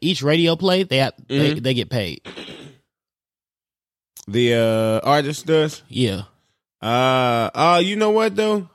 each 0.00 0.22
radio 0.22 0.56
play 0.56 0.84
they 0.84 0.98
have, 0.98 1.12
they, 1.28 1.54
Mhm. 1.54 1.62
they 1.62 1.74
get 1.74 1.90
paid. 1.90 2.22
The 4.28 4.54
uh, 4.54 5.00
artist 5.06 5.46
does. 5.46 5.82
Yeah, 5.88 6.22
Uh, 6.80 7.50
uh, 7.54 7.82
you 7.84 7.96
know 7.96 8.10
what 8.10 8.34
though? 8.36 8.68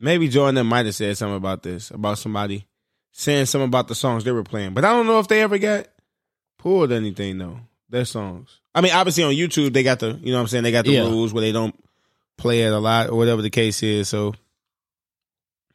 Maybe 0.00 0.28
Jordan 0.28 0.64
might 0.66 0.86
have 0.86 0.94
said 0.94 1.16
something 1.16 1.36
about 1.36 1.62
this, 1.62 1.90
about 1.90 2.18
somebody 2.18 2.66
saying 3.12 3.46
something 3.46 3.66
about 3.66 3.88
the 3.88 3.94
songs 3.96 4.22
they 4.22 4.30
were 4.32 4.44
playing, 4.44 4.74
but 4.74 4.84
I 4.84 4.90
don't 4.92 5.06
know 5.06 5.18
if 5.18 5.26
they 5.28 5.42
ever 5.42 5.58
got 5.58 5.88
pulled 6.58 6.92
anything 6.92 7.38
though. 7.38 7.58
Their 7.88 8.04
songs. 8.04 8.60
I 8.74 8.80
mean, 8.82 8.92
obviously 8.92 9.24
on 9.24 9.32
YouTube 9.32 9.72
they 9.72 9.82
got 9.82 9.98
the, 9.98 10.12
you 10.22 10.30
know 10.30 10.36
what 10.38 10.42
I'm 10.42 10.46
saying, 10.48 10.64
they 10.64 10.70
got 10.72 10.84
the 10.84 10.92
Yeah. 10.92 11.00
rules 11.08 11.32
where 11.32 11.40
they 11.40 11.52
don't 11.52 11.74
play 12.38 12.62
it 12.62 12.72
a 12.72 12.78
lot 12.78 13.10
or 13.10 13.16
whatever 13.16 13.42
the 13.42 13.50
case 13.50 13.82
is. 13.82 14.08
So, 14.08 14.34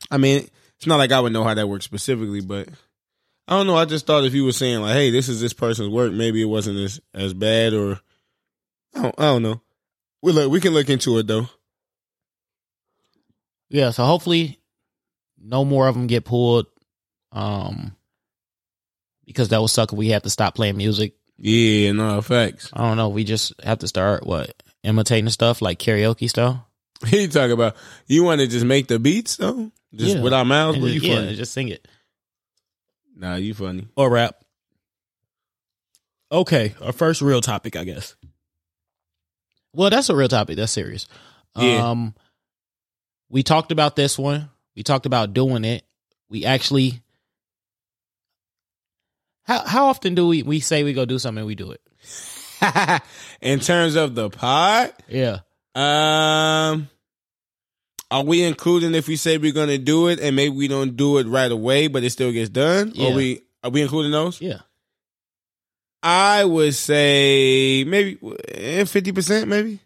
I 0.10 0.18
mean, 0.18 0.48
it's 0.77 0.88
not 0.88 0.98
like 0.98 1.12
I 1.12 1.19
would 1.19 1.33
know 1.33 1.44
how 1.44 1.54
that 1.54 1.69
works 1.69 1.86
specifically, 1.86 2.42
but 2.42 2.68
I 3.48 3.57
don't 3.57 3.68
know. 3.68 3.75
I 3.75 3.86
just 3.86 4.07
thought 4.07 4.25
if 4.25 4.33
you 4.33 4.45
were 4.45 4.51
saying 4.51 4.81
like, 4.81 4.94
"Hey, 4.94 5.12
this 5.12 5.30
is 5.30 5.39
this 5.39 5.54
person's 5.54 5.89
work," 5.89 6.12
maybe 6.12 6.42
it 6.42 6.45
wasn't 6.45 6.80
as 6.80 7.00
as 7.13 7.33
bad, 7.33 7.74
or 7.74 8.00
I 8.95 9.01
don't, 9.01 9.15
I 9.19 9.24
don't 9.25 9.44
know. 9.44 9.62
We 10.21 10.31
look, 10.31 10.51
we 10.51 10.62
can 10.62 10.74
look 10.74 10.89
into 10.89 11.18
it 11.19 11.27
though. 11.27 11.50
yeah. 13.69 13.92
So 13.92 14.06
hopefully, 14.06 14.59
no 15.39 15.66
more 15.66 15.88
of 15.88 15.95
them 15.95 16.07
get 16.07 16.25
pulled. 16.25 16.68
Um, 17.31 17.95
because 19.25 19.50
that 19.50 19.62
would 19.62 19.69
suck 19.69 19.92
if 19.92 19.98
we 19.98 20.09
had 20.09 20.24
to 20.24 20.30
stop 20.30 20.56
playing 20.56 20.77
music. 20.77 21.16
Yeah, 21.38 21.92
no 21.92 22.21
facts. 22.21 22.69
I 22.74 22.88
don't 22.88 22.98
know. 22.98 23.09
We 23.09 23.24
just 23.24 23.54
have 23.63 23.80
to 23.80 23.88
start 23.88 24.25
what 24.25 24.62
imitating 24.83 25.30
stuff 25.30 25.62
like 25.62 25.80
karaoke 25.80 26.30
stuff. 26.30 26.57
He 27.07 27.27
talk 27.27 27.51
about 27.51 27.75
you 28.07 28.24
want 28.24 28.39
to 28.41 28.47
just 28.47 28.65
make 28.65 28.88
the 28.88 28.97
beats 29.00 29.35
though, 29.38 29.71
just 29.94 30.15
Yeah. 30.18 30.21
with 30.21 30.33
our 30.33 30.45
mouths. 30.45 30.77
But 30.77 30.88
you 30.91 31.00
just- 31.00 31.06
yeah, 31.06 31.15
funny? 31.15 31.35
just 31.35 31.51
sing 31.53 31.68
it 31.69 31.85
Nah, 33.15 33.35
you 33.35 33.53
funny. 33.53 33.88
or 33.95 34.09
rap. 34.09 34.35
Okay, 36.31 36.74
our 36.81 36.91
first 36.94 37.21
real 37.21 37.41
topic, 37.41 37.75
I 37.75 37.83
guess. 37.83 38.15
Well, 39.74 39.89
that's 39.89 40.09
a 40.09 40.15
real 40.15 40.27
topic. 40.27 40.56
That's 40.56 40.71
serious. 40.71 41.07
Yeah. 41.56 41.89
Um, 41.89 42.15
we 43.30 43.44
talked 43.44 43.71
about 43.71 43.95
this 43.95 44.18
one. 44.18 44.50
We 44.75 44.81
talked 44.83 45.06
about 45.06 45.33
doing 45.33 45.63
it. 45.65 45.83
We 46.30 46.45
actually. 46.45 47.01
How 49.44 49.59
how 49.65 49.88
often 49.88 50.15
do 50.15 50.27
we 50.27 50.41
we 50.41 50.59
say 50.59 50.83
we 50.83 50.94
go 50.94 51.06
do 51.06 51.19
something 51.19 51.39
and 51.39 51.47
we 51.47 51.53
do 51.56 51.71
it? 51.71 51.81
In 53.42 53.60
terms 53.60 53.95
of 53.95 54.15
the 54.15 54.30
pod, 54.30 54.94
Yeah. 55.10 55.39
um, 55.75 56.89
are 58.12 58.24
we 58.24 58.44
including 58.44 58.94
if 58.95 59.07
we 59.07 59.15
say 59.15 59.38
we're 59.38 59.51
gonna 59.54 59.77
do 59.77 60.07
it 60.07 60.19
and 60.19 60.36
maybe 60.36 60.56
we 60.56 60.68
don't 60.68 60.95
do 60.95 61.18
it 61.18 61.27
right 61.27 61.51
away, 61.51 61.88
but 61.88 62.04
it 62.04 62.12
still 62.12 62.31
gets 62.31 62.50
done? 62.50 62.92
Yeah. 62.95 63.07
Or 63.10 63.13
we 63.15 63.42
are 63.63 63.69
we 63.69 63.81
including 63.81 64.12
those? 64.12 64.39
Yeah. 64.42 64.60
I 66.01 66.44
would 66.45 66.75
say 66.75 67.83
maybe 67.86 68.15
fifty 68.86 69.12
percent, 69.12 69.48
maybe 69.48 69.80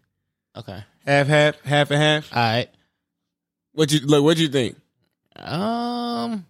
Okay. 0.56 0.82
half, 1.06 1.26
half, 1.28 1.60
half 1.62 1.90
and 1.90 2.00
half. 2.02 2.32
All 2.36 2.42
right. 2.42 2.68
What 3.72 3.92
you 3.92 4.00
look? 4.00 4.24
What 4.24 4.36
do 4.36 4.42
you 4.42 4.48
think? 4.48 4.76
Um. 5.36 6.44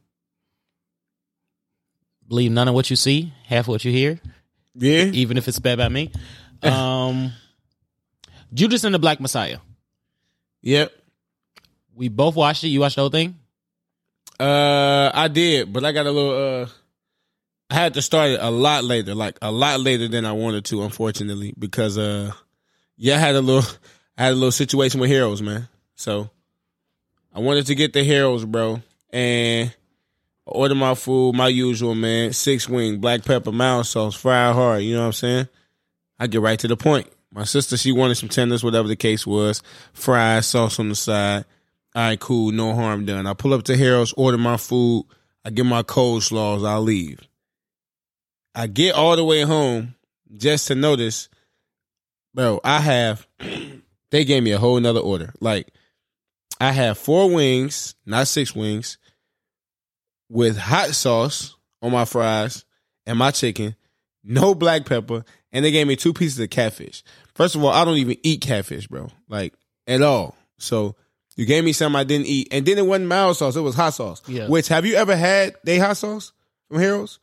Believe 2.26 2.50
none 2.50 2.68
of 2.68 2.74
what 2.74 2.90
you 2.90 2.96
see, 2.96 3.32
half 3.46 3.68
what 3.68 3.84
you 3.84 3.92
hear. 3.92 4.20
Yeah, 4.78 5.04
even 5.04 5.36
if 5.36 5.48
it's 5.48 5.58
bad 5.58 5.78
by 5.78 5.88
me. 5.88 6.12
Um, 6.62 7.32
Judas 8.54 8.84
and 8.84 8.94
the 8.94 8.98
Black 8.98 9.20
Messiah. 9.20 9.58
yep. 10.62 10.92
We 11.94 12.08
both 12.08 12.36
watched 12.36 12.62
it. 12.62 12.68
You 12.68 12.80
watched 12.80 12.94
the 12.94 13.02
whole 13.02 13.10
thing. 13.10 13.36
Uh, 14.38 15.10
I 15.12 15.26
did, 15.26 15.72
but 15.72 15.84
I 15.84 15.90
got 15.90 16.06
a 16.06 16.12
little. 16.12 16.62
Uh, 16.62 16.66
I 17.70 17.74
had 17.74 17.94
to 17.94 18.02
start 18.02 18.30
it 18.30 18.40
a 18.40 18.50
lot 18.50 18.84
later, 18.84 19.14
like 19.14 19.36
a 19.42 19.50
lot 19.50 19.80
later 19.80 20.06
than 20.08 20.24
I 20.24 20.32
wanted 20.32 20.64
to, 20.66 20.82
unfortunately, 20.84 21.54
because 21.58 21.98
uh, 21.98 22.30
yeah, 22.96 23.16
I 23.16 23.18
had 23.18 23.34
a 23.34 23.40
little, 23.40 23.68
I 24.18 24.24
had 24.24 24.32
a 24.32 24.36
little 24.36 24.52
situation 24.52 25.00
with 25.00 25.10
Harold's, 25.10 25.42
man. 25.42 25.68
So 25.96 26.30
I 27.34 27.40
wanted 27.40 27.66
to 27.66 27.74
get 27.74 27.92
the 27.92 28.04
Harold's, 28.04 28.44
bro, 28.44 28.80
and 29.10 29.74
I 30.48 30.50
ordered 30.50 30.76
my 30.76 30.94
food, 30.94 31.34
my 31.34 31.48
usual, 31.48 31.94
man, 31.94 32.32
six 32.32 32.68
wing, 32.68 33.00
black 33.00 33.22
pepper, 33.22 33.52
mild 33.52 33.86
sauce, 33.86 34.14
fried 34.14 34.54
hard. 34.54 34.82
You 34.82 34.94
know 34.94 35.00
what 35.00 35.06
I'm 35.06 35.12
saying? 35.12 35.48
I 36.18 36.26
get 36.26 36.40
right 36.40 36.58
to 36.60 36.68
the 36.68 36.76
point. 36.76 37.06
My 37.30 37.44
sister, 37.44 37.76
she 37.76 37.92
wanted 37.92 38.14
some 38.14 38.30
tenders, 38.30 38.64
whatever 38.64 38.88
the 38.88 38.96
case 38.96 39.26
was, 39.26 39.62
fried 39.92 40.42
sauce 40.44 40.80
on 40.80 40.88
the 40.88 40.94
side. 40.94 41.44
All 41.94 42.02
right, 42.02 42.18
cool, 42.18 42.50
no 42.52 42.74
harm 42.74 43.04
done. 43.04 43.26
I 43.26 43.34
pull 43.34 43.52
up 43.52 43.64
to 43.64 43.76
Harold's, 43.76 44.14
order 44.14 44.38
my 44.38 44.56
food. 44.56 45.04
I 45.44 45.50
get 45.50 45.66
my 45.66 45.82
coleslaws. 45.82 46.66
I 46.66 46.78
leave. 46.78 47.20
I 48.54 48.68
get 48.68 48.94
all 48.94 49.16
the 49.16 49.24
way 49.24 49.42
home 49.42 49.96
just 50.34 50.68
to 50.68 50.74
notice, 50.74 51.28
bro. 52.34 52.60
I 52.64 52.80
have. 52.80 53.26
They 54.10 54.24
gave 54.24 54.42
me 54.42 54.52
a 54.52 54.58
whole 54.58 54.80
nother 54.80 55.00
order. 55.00 55.34
Like, 55.38 55.68
I 56.58 56.72
have 56.72 56.96
four 56.96 57.30
wings, 57.30 57.94
not 58.06 58.26
six 58.26 58.54
wings, 58.54 58.96
with 60.28 60.56
hot 60.56 60.90
sauce 60.90 61.56
on 61.82 61.92
my 61.92 62.04
fries 62.04 62.64
and 63.06 63.18
my 63.18 63.30
chicken, 63.30 63.74
no 64.24 64.54
black 64.54 64.84
pepper, 64.86 65.24
and 65.52 65.64
they 65.64 65.70
gave 65.70 65.86
me 65.86 65.96
two 65.96 66.12
pieces 66.12 66.38
of 66.40 66.50
catfish. 66.50 67.02
First 67.34 67.54
of 67.54 67.64
all, 67.64 67.70
I 67.70 67.84
don't 67.84 67.96
even 67.98 68.16
eat 68.22 68.40
catfish, 68.40 68.86
bro, 68.86 69.08
like 69.28 69.54
at 69.86 70.02
all. 70.02 70.36
So 70.58 70.96
you 71.36 71.46
gave 71.46 71.64
me 71.64 71.72
something 71.72 71.98
I 71.98 72.04
didn't 72.04 72.26
eat, 72.26 72.48
and 72.50 72.66
then 72.66 72.78
it 72.78 72.86
wasn't 72.86 73.08
mild 73.08 73.36
sauce; 73.36 73.56
it 73.56 73.60
was 73.60 73.74
hot 73.74 73.94
sauce. 73.94 74.22
Yeah. 74.28 74.48
Which 74.48 74.68
have 74.68 74.84
you 74.84 74.96
ever 74.96 75.16
had 75.16 75.54
they 75.64 75.78
hot 75.78 75.96
sauce 75.96 76.32
from 76.68 76.80
Harold's? 76.80 77.18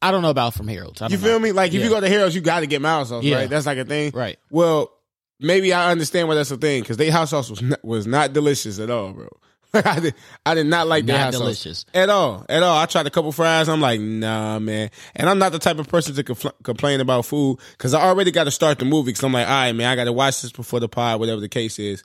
I 0.00 0.10
don't 0.10 0.22
know 0.22 0.30
about 0.30 0.54
from 0.54 0.66
Harold's. 0.66 1.00
You 1.00 1.08
know. 1.10 1.16
feel 1.18 1.38
me? 1.38 1.52
Like 1.52 1.68
if 1.68 1.74
Yeah. 1.74 1.84
you 1.84 1.90
go 1.90 2.00
to 2.00 2.08
Harold's, 2.08 2.34
you 2.34 2.40
got 2.40 2.60
to 2.60 2.66
get 2.66 2.80
mild 2.82 3.06
sauce, 3.08 3.22
Yeah. 3.22 3.36
right? 3.36 3.50
That's 3.50 3.66
like 3.66 3.78
a 3.78 3.84
thing, 3.84 4.10
Right. 4.12 4.38
Well, 4.50 4.90
maybe 5.38 5.72
I 5.72 5.92
understand 5.92 6.26
why 6.26 6.34
that's 6.34 6.50
a 6.50 6.56
thing 6.56 6.82
because 6.82 6.96
they 6.96 7.10
hot 7.10 7.28
sauce 7.28 7.48
was 7.50 7.62
not, 7.62 7.84
was 7.84 8.06
not 8.06 8.32
delicious 8.32 8.80
at 8.80 8.90
all, 8.90 9.12
bro. 9.12 9.28
I 9.84 10.00
did 10.00 10.14
I 10.44 10.54
did 10.54 10.66
not 10.66 10.86
like 10.86 11.06
their 11.06 11.16
Not 11.16 11.24
hot 11.24 11.32
delicious. 11.32 11.78
sauce 11.80 11.86
at 11.94 12.10
all, 12.10 12.44
at 12.48 12.62
all. 12.62 12.76
I 12.76 12.86
tried 12.86 13.06
a 13.06 13.10
couple 13.10 13.32
fries. 13.32 13.68
I'm 13.68 13.80
like, 13.80 14.00
nah, 14.00 14.58
man. 14.58 14.90
And 15.16 15.30
I'm 15.30 15.38
not 15.38 15.52
the 15.52 15.58
type 15.58 15.78
of 15.78 15.88
person 15.88 16.14
to 16.14 16.22
compl- 16.24 16.52
complain 16.62 17.00
about 17.00 17.24
food 17.24 17.58
because 17.72 17.94
I 17.94 18.02
already 18.02 18.30
got 18.30 18.44
to 18.44 18.50
start 18.50 18.78
the 18.78 18.84
movie 18.84 19.12
because 19.12 19.24
I'm 19.24 19.32
like, 19.32 19.46
all 19.48 19.52
right, 19.54 19.72
man, 19.72 19.88
I 19.88 19.96
got 19.96 20.04
to 20.04 20.12
watch 20.12 20.42
this 20.42 20.52
before 20.52 20.80
the 20.80 20.88
pod, 20.88 21.20
whatever 21.20 21.40
the 21.40 21.48
case 21.48 21.78
is. 21.78 22.04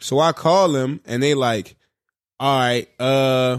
So 0.00 0.20
I 0.20 0.32
call 0.32 0.68
them 0.70 1.00
and 1.04 1.22
they 1.22 1.34
like, 1.34 1.74
all 2.38 2.58
right, 2.58 2.88
uh, 3.00 3.58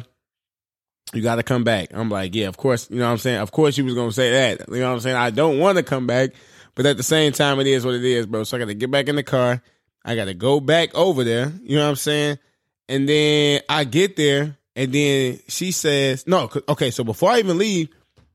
you 1.14 1.22
got 1.22 1.36
to 1.36 1.44
come 1.44 1.64
back. 1.64 1.90
I'm 1.94 2.10
like, 2.10 2.34
yeah, 2.36 2.48
of 2.48 2.58
course. 2.58 2.90
You 2.90 2.98
know 3.00 3.06
what 3.06 3.12
I'm 3.12 3.18
saying? 3.18 3.40
Of 3.40 3.52
course 3.52 3.78
you 3.78 3.86
was 3.86 3.94
going 3.94 4.10
to 4.10 4.16
say 4.16 4.32
that. 4.32 4.68
You 4.70 4.80
know 4.80 4.88
what 4.90 4.94
I'm 4.96 5.00
saying? 5.02 5.16
I 5.18 5.30
don't 5.30 5.60
want 5.60 5.78
to 5.78 5.84
come 5.84 6.08
back, 6.08 6.32
but 6.76 6.86
at 6.86 6.98
the 6.98 7.04
same 7.04 7.34
time, 7.34 7.60
it 7.60 7.68
is 7.68 7.86
what 7.86 7.96
it 7.96 8.04
is, 8.06 8.26
bro. 8.26 8.44
So 8.46 8.58
I 8.58 8.60
got 8.60 8.68
to 8.68 8.74
get 8.74 8.90
back 8.90 9.08
in 9.10 9.16
the 9.16 9.24
car. 9.24 9.62
I 10.06 10.16
got 10.16 10.26
to 10.26 10.34
go 10.34 10.60
back 10.60 10.96
over 10.96 11.24
there. 11.24 11.52
You 11.62 11.76
know 11.78 11.84
what 11.84 11.90
I'm 11.90 11.96
saying? 11.98 12.40
And 12.90 13.08
then 13.08 13.62
I 13.70 13.84
get 13.86 14.16
there 14.16 14.58
and 14.76 14.92
then 14.92 15.40
she 15.48 15.72
says, 15.72 16.26
"No, 16.28 16.50
okay. 16.70 16.92
So 16.92 17.04
before 17.04 17.32
I 17.32 17.40
even 17.40 17.58
leave, 17.58 17.90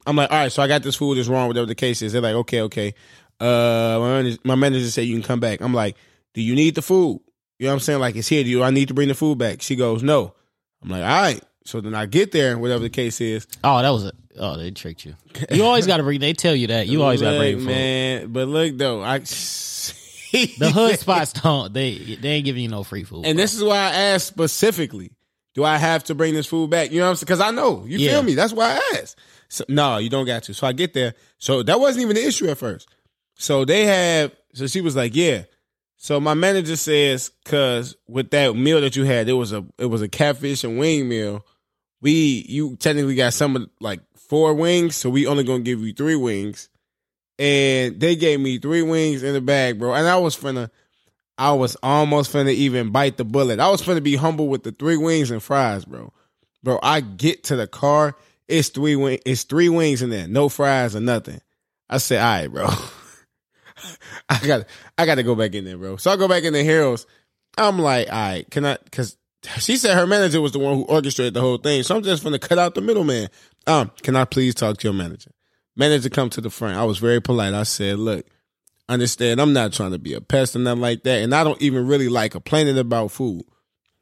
I'm 0.07 0.17
like, 0.17 0.31
all 0.31 0.39
right, 0.39 0.53
so 0.53 0.63
I 0.63 0.69
got 0.69 0.83
this 0.83 0.97
food 0.97 1.19
that's 1.19 1.29
wrong, 1.29 1.49
whatever 1.49 1.67
the 1.67 1.75
case 1.75 2.01
is. 2.01 2.13
They're 2.13 2.23
like, 2.23 2.35
okay, 2.35 2.63
okay. 2.63 2.95
Uh, 3.41 3.99
my 4.01 4.09
manager, 4.09 4.39
my 4.45 4.55
manager 4.55 4.91
said 4.91 5.03
you 5.03 5.15
can 5.15 5.23
come 5.23 5.41
back. 5.41 5.61
I'm 5.61 5.75
like, 5.75 5.97
do 6.35 6.41
you 6.43 6.55
need 6.55 6.75
the 6.75 6.83
food? 6.83 7.21
You 7.59 7.67
know 7.67 7.73
what 7.73 7.75
I'm 7.75 7.81
saying? 7.81 8.01
Like 8.01 8.17
it's 8.17 8.29
here. 8.29 8.43
Do 8.43 8.49
you, 8.51 8.63
I 8.63 8.71
need 8.71 8.89
to 8.89 8.95
bring 8.95 9.09
the 9.09 9.15
food 9.15 9.39
back? 9.39 9.61
She 9.63 9.77
goes, 9.77 10.03
no. 10.03 10.35
I'm 10.83 10.89
like, 10.91 11.03
all 11.03 11.09
right. 11.23 11.43
So 11.65 11.81
then 11.83 11.95
I 11.95 12.07
get 12.07 12.33
there, 12.33 12.57
whatever 12.59 12.83
the 12.83 12.89
case 12.91 13.21
is. 13.21 13.47
Oh, 13.63 13.83
that 13.83 13.91
was 13.91 14.05
it. 14.05 14.15
Oh, 14.39 14.57
they 14.57 14.71
tricked 14.71 15.05
you. 15.05 15.15
You 15.51 15.65
always 15.65 15.87
got 15.87 15.99
to 15.99 16.03
bring. 16.05 16.21
They 16.21 16.33
tell 16.33 16.55
you 16.55 16.69
that. 16.69 16.87
You 16.87 17.03
always 17.03 17.21
got 17.21 17.33
to 17.33 17.39
bring 17.39 17.59
food. 17.59 17.67
man. 17.67 18.33
But 18.33 18.49
look 18.49 18.79
though, 18.79 19.03
I 19.03 19.21
The 20.59 20.71
hood 20.71 20.99
spots 20.99 21.33
don't. 21.33 21.73
They 21.73 21.99
they 22.21 22.29
ain't 22.31 22.45
giving 22.45 22.63
you 22.63 22.69
no 22.69 22.83
free 22.85 23.05
food. 23.05 23.25
And 23.27 23.39
this 23.39 23.55
is 23.55 23.63
why 23.63 23.77
I 23.77 23.93
asked 24.13 24.27
specifically, 24.27 25.13
do 25.55 25.65
I 25.65 25.77
have 25.79 26.05
to 26.05 26.15
bring 26.15 26.35
this 26.35 26.47
food 26.47 26.71
back? 26.71 26.91
You 26.91 26.99
know 26.99 27.05
what 27.07 27.11
I'm 27.11 27.17
saying? 27.17 27.27
Because 27.27 27.41
I 27.41 27.51
know. 27.51 27.85
You 27.87 27.99
Yeah. 27.99 28.11
feel 28.11 28.23
me? 28.23 28.35
That's 28.35 28.53
why 28.53 28.77
I 28.77 28.99
asked. 28.99 29.19
So, 29.49 29.65
no, 29.69 29.99
you 29.99 30.11
don't 30.11 30.27
got 30.27 30.43
to. 30.45 30.55
So 30.55 30.67
I 30.67 30.73
get 30.73 30.93
there. 30.95 31.15
So 31.39 31.63
that 31.63 31.81
wasn't 31.81 32.03
even 32.03 32.17
the 32.17 32.25
issue 32.27 32.49
at 32.49 32.59
first. 32.59 32.89
So 33.35 33.65
they 33.65 33.87
have, 33.87 34.33
so 34.53 34.67
she 34.67 34.81
was 34.81 34.95
like, 34.97 35.15
yeah. 35.17 35.45
So 35.97 36.21
my 36.21 36.35
manager 36.35 36.77
says, 36.77 37.31
cause 37.45 37.97
with 38.07 38.31
that 38.31 38.55
meal 38.55 38.81
that 38.83 38.95
you 38.97 39.05
had, 39.05 39.29
it 39.29 39.33
was 39.33 39.53
a, 39.53 39.65
it 39.79 39.87
was 39.87 40.03
a 40.03 40.09
catfish 40.09 40.63
and 40.65 40.79
wing 40.79 41.09
meal. 41.09 41.45
We, 42.01 42.45
you 42.49 42.77
technically 42.77 43.15
got 43.17 43.33
some 43.33 43.57
of 43.57 43.69
like 43.81 44.01
four 44.17 44.55
wings. 44.55 44.95
So 44.97 45.09
we 45.11 45.27
only 45.27 45.45
gonna 45.45 45.61
give 45.65 45.81
you 45.81 45.93
three 45.93 46.15
wings. 46.17 46.69
And 47.39 48.01
they 48.01 48.17
gave 48.17 48.41
me 48.41 48.59
three 48.59 48.83
wings 48.83 49.23
in 49.23 49.33
the 49.33 49.41
bag, 49.41 49.79
bro. 49.79 49.95
And 49.95 50.09
I 50.09 50.17
was 50.17 50.37
finna, 50.37 50.71
I 51.37 51.53
was 51.53 51.77
almost 51.83 52.33
finna 52.33 52.53
even 52.53 52.91
bite 52.91 53.17
the 53.17 53.25
bullet. 53.25 53.61
I 53.61 53.71
was 53.71 53.83
finna 53.83 54.03
be 54.03 54.17
humble 54.17 54.49
with 54.49 54.65
the 54.65 54.73
three 54.73 54.97
wings 54.97 55.31
and 55.31 55.43
fries, 55.43 55.85
bro. 55.85 56.13
Bro, 56.65 56.81
I 56.83 57.01
get 57.01 57.45
to 57.45 57.57
the 57.57 57.69
car, 57.69 58.17
it's 58.49 58.71
three 58.71 58.97
wing, 58.97 59.21
it's 59.25 59.45
three 59.45 59.69
wings 59.69 60.03
in 60.03 60.11
there, 60.11 60.27
no 60.27 60.49
fries 60.49 60.97
or 60.97 61.01
nothing. 61.01 61.41
I 61.89 61.99
said, 61.99 62.21
all 62.21 62.27
right, 62.27 62.49
bro. 62.49 62.69
I 64.29 64.47
got, 64.47 64.67
I 64.99 65.07
got 65.07 65.15
to 65.15 65.23
go 65.23 65.37
back 65.37 65.55
in 65.55 65.65
there, 65.65 65.79
bro. 65.79 65.97
So 65.97 66.11
I 66.11 66.17
go 66.17 66.27
back 66.27 66.43
in 66.43 66.53
the 66.53 66.65
Harold's. 66.65 67.07
I'm 67.57 67.79
like, 67.79 68.09
all 68.09 68.15
right, 68.15 68.51
can 68.51 68.65
I? 68.65 68.77
Because 68.83 69.17
she 69.59 69.77
said 69.77 69.97
her 69.97 70.07
manager 70.07 70.41
was 70.41 70.53
the 70.53 70.59
one 70.59 70.77
who 70.77 70.85
orchestrated 70.85 71.35
the 71.35 71.41
whole 71.41 71.59
thing. 71.59 71.83
So 71.83 71.97
I'm 71.97 72.03
just 72.03 72.25
gonna 72.25 72.39
cut 72.39 72.59
out 72.59 72.75
the 72.75 72.81
middleman. 72.81 73.29
Um, 73.67 73.91
can 74.03 74.17
I 74.17 74.25
please 74.25 74.55
talk 74.55 74.79
to 74.79 74.89
your 74.89 74.95
manager? 74.95 75.31
Manager 75.79 76.11
come 76.11 76.29
to 76.31 76.41
the 76.41 76.51
front. 76.51 76.77
I 76.77 76.85
was 76.85 76.99
very 76.99 77.21
polite. 77.23 77.55
I 77.55 77.63
said, 77.63 77.99
look, 77.99 78.27
understand, 78.89 79.41
I'm 79.41 79.53
not 79.53 79.73
trying 79.73 79.93
to 79.93 79.99
be 79.99 80.13
a 80.15 80.21
pest 80.21 80.57
or 80.57 80.59
nothing 80.59 80.81
like 80.81 81.05
that. 81.05 81.23
And 81.23 81.35
I 81.35 81.45
don't 81.45 81.63
even 81.63 81.87
really 81.87 82.09
like 82.09 82.33
complaining 82.33 82.77
about 82.77 83.13
food. 83.13 83.45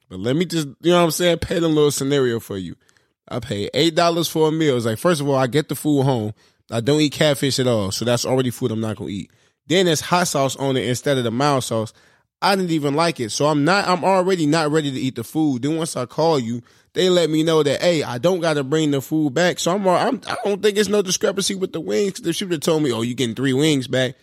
But 0.08 0.20
let 0.20 0.36
me 0.36 0.46
just, 0.46 0.68
you 0.80 0.90
know 0.90 0.98
what 0.98 1.04
I'm 1.04 1.10
saying, 1.10 1.38
paint 1.38 1.64
a 1.64 1.68
little 1.68 1.90
scenario 1.90 2.40
for 2.40 2.56
you. 2.56 2.76
I 3.28 3.40
pay 3.40 3.68
eight 3.74 3.94
dollars 3.94 4.28
for 4.28 4.48
a 4.48 4.52
meal. 4.52 4.76
It's 4.76 4.86
like, 4.86 4.98
first 4.98 5.20
of 5.20 5.28
all, 5.28 5.34
I 5.34 5.48
get 5.48 5.68
the 5.68 5.74
food 5.74 6.04
home. 6.04 6.32
I 6.70 6.80
don't 6.80 7.00
eat 7.00 7.12
catfish 7.12 7.58
at 7.58 7.66
all. 7.66 7.90
So 7.90 8.04
that's 8.04 8.24
already 8.24 8.50
food 8.50 8.70
I'm 8.70 8.80
not 8.80 8.96
gonna 8.96 9.10
eat. 9.10 9.30
Then 9.66 9.86
there's 9.86 10.00
hot 10.00 10.28
sauce 10.28 10.56
on 10.56 10.76
it 10.76 10.88
instead 10.88 11.18
of 11.18 11.24
the 11.24 11.30
mild 11.30 11.64
sauce. 11.64 11.92
I 12.42 12.54
didn't 12.54 12.70
even 12.70 12.94
like 12.94 13.18
it. 13.20 13.30
So 13.30 13.46
I'm 13.46 13.64
not 13.64 13.88
I'm 13.88 14.04
already 14.04 14.46
not 14.46 14.70
ready 14.70 14.90
to 14.90 14.98
eat 14.98 15.16
the 15.16 15.24
food. 15.24 15.62
Then 15.62 15.76
once 15.76 15.96
I 15.96 16.06
call 16.06 16.38
you, 16.38 16.62
they 16.92 17.08
let 17.08 17.30
me 17.30 17.42
know 17.42 17.62
that 17.62 17.80
hey, 17.80 18.02
I 18.02 18.18
don't 18.18 18.40
gotta 18.40 18.62
bring 18.62 18.90
the 18.90 19.00
food 19.00 19.34
back. 19.34 19.58
So 19.58 19.72
I'm, 19.74 19.86
I'm 19.88 20.20
I 20.28 20.36
don't 20.44 20.62
think 20.62 20.76
it's 20.76 20.88
no 20.88 21.02
discrepancy 21.02 21.54
with 21.54 21.72
the 21.72 21.80
wings. 21.80 22.20
If 22.20 22.36
she 22.36 22.44
would 22.44 22.52
have 22.52 22.60
told 22.60 22.82
me, 22.82 22.92
oh, 22.92 23.02
you 23.02 23.14
getting 23.14 23.34
three 23.34 23.52
wings 23.54 23.88
back, 23.88 24.16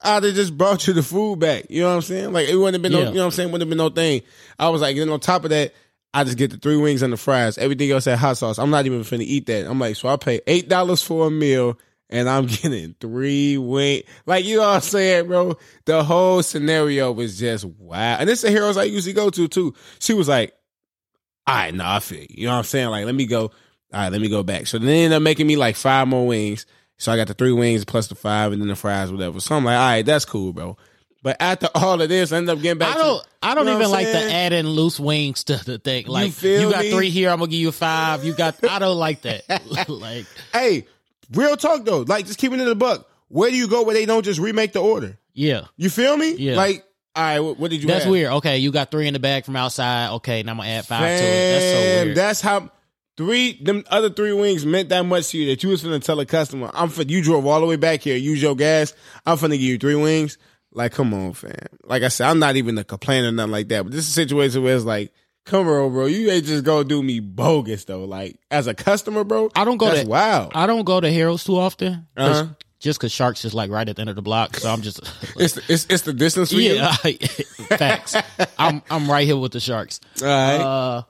I'd 0.00 0.22
have 0.22 0.34
just 0.34 0.56
brought 0.56 0.86
you 0.86 0.94
the 0.94 1.02
food 1.02 1.40
back. 1.40 1.66
You 1.68 1.82
know 1.82 1.88
what 1.88 1.96
I'm 1.96 2.02
saying? 2.02 2.32
Like 2.32 2.48
it 2.48 2.56
wouldn't 2.56 2.74
have 2.74 2.82
been 2.82 2.92
no, 2.92 2.98
you 3.08 3.14
know 3.16 3.20
what 3.20 3.24
I'm 3.26 3.30
saying? 3.32 3.50
Wouldn't 3.50 3.62
have 3.62 3.70
been 3.70 3.78
no 3.78 3.90
thing. 3.90 4.22
I 4.58 4.68
was 4.68 4.80
like, 4.80 4.96
then 4.96 5.08
on 5.10 5.20
top 5.20 5.44
of 5.44 5.50
that, 5.50 5.74
I 6.14 6.24
just 6.24 6.38
get 6.38 6.50
the 6.50 6.56
three 6.56 6.76
wings 6.76 7.02
and 7.02 7.12
the 7.12 7.16
fries. 7.16 7.58
Everything 7.58 7.90
else 7.90 8.04
had 8.06 8.18
hot 8.18 8.36
sauce. 8.38 8.58
I'm 8.58 8.70
not 8.70 8.86
even 8.86 9.00
finna 9.00 9.22
eat 9.22 9.46
that. 9.46 9.66
I'm 9.66 9.78
like, 9.78 9.96
so 9.96 10.08
I 10.08 10.16
pay 10.16 10.40
eight 10.46 10.68
dollars 10.68 11.02
for 11.02 11.26
a 11.26 11.30
meal 11.30 11.78
and 12.10 12.28
I'm 12.28 12.46
getting 12.46 12.94
three 13.00 13.58
wing. 13.58 14.02
Like 14.26 14.44
you 14.44 14.56
know 14.56 14.62
what 14.62 14.74
I'm 14.76 14.80
saying, 14.80 15.26
bro? 15.26 15.56
The 15.84 16.04
whole 16.04 16.42
scenario 16.42 17.12
was 17.12 17.38
just 17.38 17.64
wow. 17.64 18.16
And 18.18 18.28
this 18.28 18.42
is 18.42 18.50
the 18.50 18.50
Harold's 18.50 18.78
I 18.78 18.84
usually 18.84 19.12
go 19.12 19.30
to 19.30 19.48
too. 19.48 19.74
She 19.98 20.14
was 20.14 20.28
like, 20.28 20.54
all 21.46 21.54
right, 21.54 21.74
no, 21.74 21.84
I 21.86 22.00
feel 22.00 22.20
you. 22.20 22.26
You 22.30 22.46
know 22.46 22.52
what 22.52 22.58
I'm 22.58 22.64
saying? 22.64 22.88
Like, 22.88 23.06
let 23.06 23.14
me 23.14 23.26
go. 23.26 23.42
All 23.92 24.00
right, 24.00 24.10
let 24.10 24.20
me 24.20 24.28
go 24.28 24.42
back. 24.42 24.66
So 24.66 24.78
then 24.78 24.86
they 24.88 25.04
ended 25.04 25.16
up 25.16 25.22
making 25.22 25.46
me 25.46 25.56
like 25.56 25.76
five 25.76 26.08
more 26.08 26.26
wings. 26.26 26.66
So 26.98 27.12
I 27.12 27.16
got 27.16 27.28
the 27.28 27.34
three 27.34 27.52
wings 27.52 27.84
plus 27.84 28.08
the 28.08 28.14
five 28.14 28.52
and 28.52 28.60
then 28.60 28.68
the 28.68 28.76
fries, 28.76 29.12
whatever. 29.12 29.38
So 29.38 29.54
I'm 29.54 29.64
like, 29.64 29.76
all 29.76 29.86
right, 29.86 30.04
that's 30.04 30.24
cool, 30.24 30.52
bro. 30.52 30.76
But 31.22 31.36
after 31.40 31.68
all 31.74 32.00
of 32.00 32.08
this, 32.08 32.32
I 32.32 32.38
ended 32.38 32.56
up 32.56 32.62
getting 32.62 32.78
back 32.78 32.96
I 32.96 32.98
don't. 32.98 33.22
to 33.22 33.28
I 33.42 33.54
don't 33.54 33.68
even 33.68 33.90
like 33.90 34.06
saying? 34.06 34.32
add 34.32 34.52
in 34.52 34.68
loose 34.68 34.98
wings 34.98 35.44
to 35.44 35.56
the 35.64 35.78
thing. 35.78 36.06
Like 36.06 36.26
you, 36.26 36.32
feel 36.32 36.70
got 36.70 36.80
me? 36.80 36.90
three 36.90 37.10
here, 37.10 37.30
I'm 37.30 37.38
gonna 37.38 37.50
give 37.50 37.60
you 37.60 37.72
five. 37.72 38.24
You 38.24 38.32
got. 38.32 38.62
I 38.68 38.78
don't 38.78 38.96
like 38.96 39.22
that. 39.22 39.44
like 39.88 40.26
Hey, 40.52 40.86
real 41.32 41.56
talk 41.56 41.84
though. 41.84 42.00
Like 42.00 42.26
just 42.26 42.38
keeping 42.38 42.58
it 42.58 42.62
in 42.62 42.68
the 42.68 42.74
buck. 42.74 43.08
Where 43.28 43.50
do 43.50 43.56
you 43.56 43.68
go 43.68 43.82
where 43.82 43.94
they 43.94 44.06
don't 44.06 44.24
just 44.24 44.38
remake 44.40 44.72
the 44.72 44.80
order? 44.80 45.18
yeah, 45.34 45.62
You 45.76 45.90
feel 45.90 46.16
me? 46.16 46.34
Yeah. 46.36 46.56
Like, 46.56 46.84
all 47.14 47.22
right, 47.24 47.40
what, 47.40 47.58
what 47.58 47.70
did 47.70 47.82
you 47.82 47.88
that's 47.88 48.04
have? 48.04 48.10
weird. 48.10 48.32
Okay, 48.34 48.58
you 48.58 48.70
got 48.72 48.90
three 48.90 49.06
in 49.08 49.14
the 49.14 49.18
bag 49.20 49.44
from 49.44 49.56
outside. 49.56 50.10
Okay, 50.16 50.42
now 50.42 50.52
I'm 50.52 50.58
gonna 50.58 50.68
add 50.70 50.86
five 50.86 51.18
to 51.18 51.24
it. 51.24 51.52
That's 51.52 51.64
so 51.64 52.04
weird. 52.04 52.16
That's 52.16 52.40
how 52.40 52.70
three 53.16 53.58
them 53.62 53.84
other 53.88 54.10
three 54.10 54.32
wings 54.32 54.64
meant 54.66 54.90
that 54.90 55.02
much 55.06 55.28
to 55.30 55.38
you 55.38 55.46
that 55.48 55.62
you 55.62 55.70
was 55.70 55.82
finna 55.82 56.02
tell 56.02 56.20
a 56.20 56.26
customer, 56.26 56.70
I'm 56.74 56.88
for 56.90 57.02
you 57.02 57.22
drove 57.22 57.46
all 57.46 57.60
the 57.60 57.66
way 57.66 57.76
back 57.76 58.02
here, 58.02 58.16
use 58.16 58.40
your 58.42 58.54
gas. 58.54 58.92
I'm 59.24 59.36
finna 59.38 59.50
give 59.52 59.60
you 59.62 59.78
three 59.78 59.94
wings. 59.96 60.38
Like, 60.72 60.92
come 60.92 61.14
on, 61.14 61.32
fam. 61.32 61.52
Like 61.84 62.02
I 62.02 62.08
said, 62.08 62.28
I'm 62.28 62.38
not 62.38 62.56
even 62.56 62.76
a 62.76 62.84
complainer, 62.84 63.32
nothing 63.32 63.50
like 63.52 63.68
that. 63.68 63.84
But 63.84 63.92
this 63.92 64.04
is 64.04 64.10
a 64.10 64.12
situation 64.12 64.62
where 64.62 64.76
it's 64.76 64.84
like, 64.84 65.10
come 65.46 65.66
on, 65.68 65.90
bro. 65.92 66.04
You 66.06 66.30
ain't 66.30 66.44
just 66.44 66.62
gonna 66.64 66.84
do 66.84 67.02
me 67.02 67.20
bogus 67.20 67.84
though. 67.86 68.04
Like 68.04 68.36
as 68.50 68.66
a 68.66 68.74
customer, 68.74 69.24
bro. 69.24 69.50
I 69.56 69.64
don't 69.64 69.78
go 69.78 69.86
That's 69.86 70.02
to. 70.02 70.06
wild. 70.08 70.52
I 70.54 70.66
don't 70.66 70.84
go 70.84 71.00
to 71.00 71.10
Harold's 71.10 71.44
too 71.44 71.56
often. 71.56 72.06
'cause- 72.14 72.36
Uh-huh. 72.42 72.52
Just 72.78 73.00
because 73.00 73.10
Sharks 73.10 73.42
is 73.46 73.54
like 73.54 73.70
right 73.70 73.88
at 73.88 73.96
the 73.96 74.00
end 74.00 74.10
of 74.10 74.16
the 74.16 74.22
block, 74.22 74.54
so 74.58 74.68
I'm 74.70 74.82
just. 74.82 75.00
it's 75.38 75.54
the, 75.54 75.62
it's 75.66 75.86
it's 75.88 76.02
the 76.02 76.12
distance 76.12 76.52
for 76.52 76.58
you. 76.58 76.74
yeah, 76.74 76.92
facts. 77.78 78.14
I'm 78.58 78.82
I'm 78.90 79.10
right 79.10 79.26
here 79.26 79.38
with 79.38 79.52
the 79.52 79.60
Sharks. 79.60 79.98
All 80.20 80.28
right. 80.28 80.60
Uh, 80.60 81.02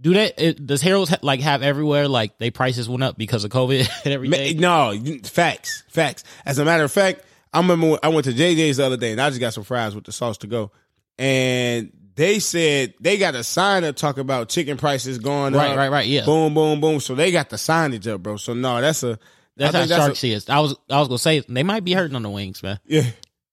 do 0.00 0.14
that? 0.14 0.66
Does 0.66 0.80
Harold's 0.80 1.10
ha- 1.10 1.18
like 1.20 1.40
have 1.40 1.62
everywhere 1.62 2.08
like 2.08 2.38
they 2.38 2.50
prices 2.50 2.88
went 2.88 3.02
up 3.02 3.18
because 3.18 3.44
of 3.44 3.50
COVID 3.50 3.88
and 4.06 4.14
everything? 4.14 4.58
No, 4.58 4.98
facts, 5.24 5.84
facts. 5.88 6.24
As 6.46 6.58
a 6.58 6.64
matter 6.64 6.82
of 6.84 6.90
fact, 6.90 7.22
I 7.52 7.58
remember 7.58 7.98
I 8.02 8.08
went 8.08 8.24
to 8.24 8.32
JJ's 8.32 8.78
the 8.78 8.86
other 8.86 8.96
day 8.96 9.12
and 9.12 9.20
I 9.20 9.28
just 9.28 9.40
got 9.40 9.52
some 9.52 9.64
fries 9.64 9.94
with 9.94 10.04
the 10.04 10.12
sauce 10.12 10.38
to 10.38 10.46
go, 10.46 10.72
and 11.18 11.92
they 12.20 12.38
said 12.38 12.92
they 13.00 13.16
got 13.16 13.34
a 13.34 13.42
sign 13.42 13.82
up 13.82 13.96
talk 13.96 14.18
about 14.18 14.50
chicken 14.50 14.76
prices 14.76 15.18
going 15.18 15.54
Right, 15.54 15.70
up. 15.70 15.76
right, 15.78 15.84
right, 15.88 15.92
right. 15.92 16.06
yeah. 16.06 16.26
Boom, 16.26 16.52
boom, 16.52 16.78
boom. 16.78 17.00
So 17.00 17.14
they 17.14 17.32
got 17.32 17.48
the 17.48 17.56
signage 17.56 18.06
up, 18.12 18.22
bro. 18.22 18.36
So 18.36 18.52
no, 18.52 18.78
that's 18.82 19.02
a 19.02 19.18
That's 19.56 19.74
how 19.74 19.86
that's 19.86 19.90
Sharks 20.04 20.24
is. 20.24 20.50
I 20.50 20.60
was 20.60 20.76
I 20.90 20.98
was 20.98 21.08
gonna 21.08 21.18
say 21.18 21.40
they 21.40 21.62
might 21.62 21.82
be 21.82 21.94
hurting 21.94 22.14
on 22.16 22.22
the 22.22 22.28
wings, 22.28 22.62
man. 22.62 22.78
Yeah, 22.84 23.06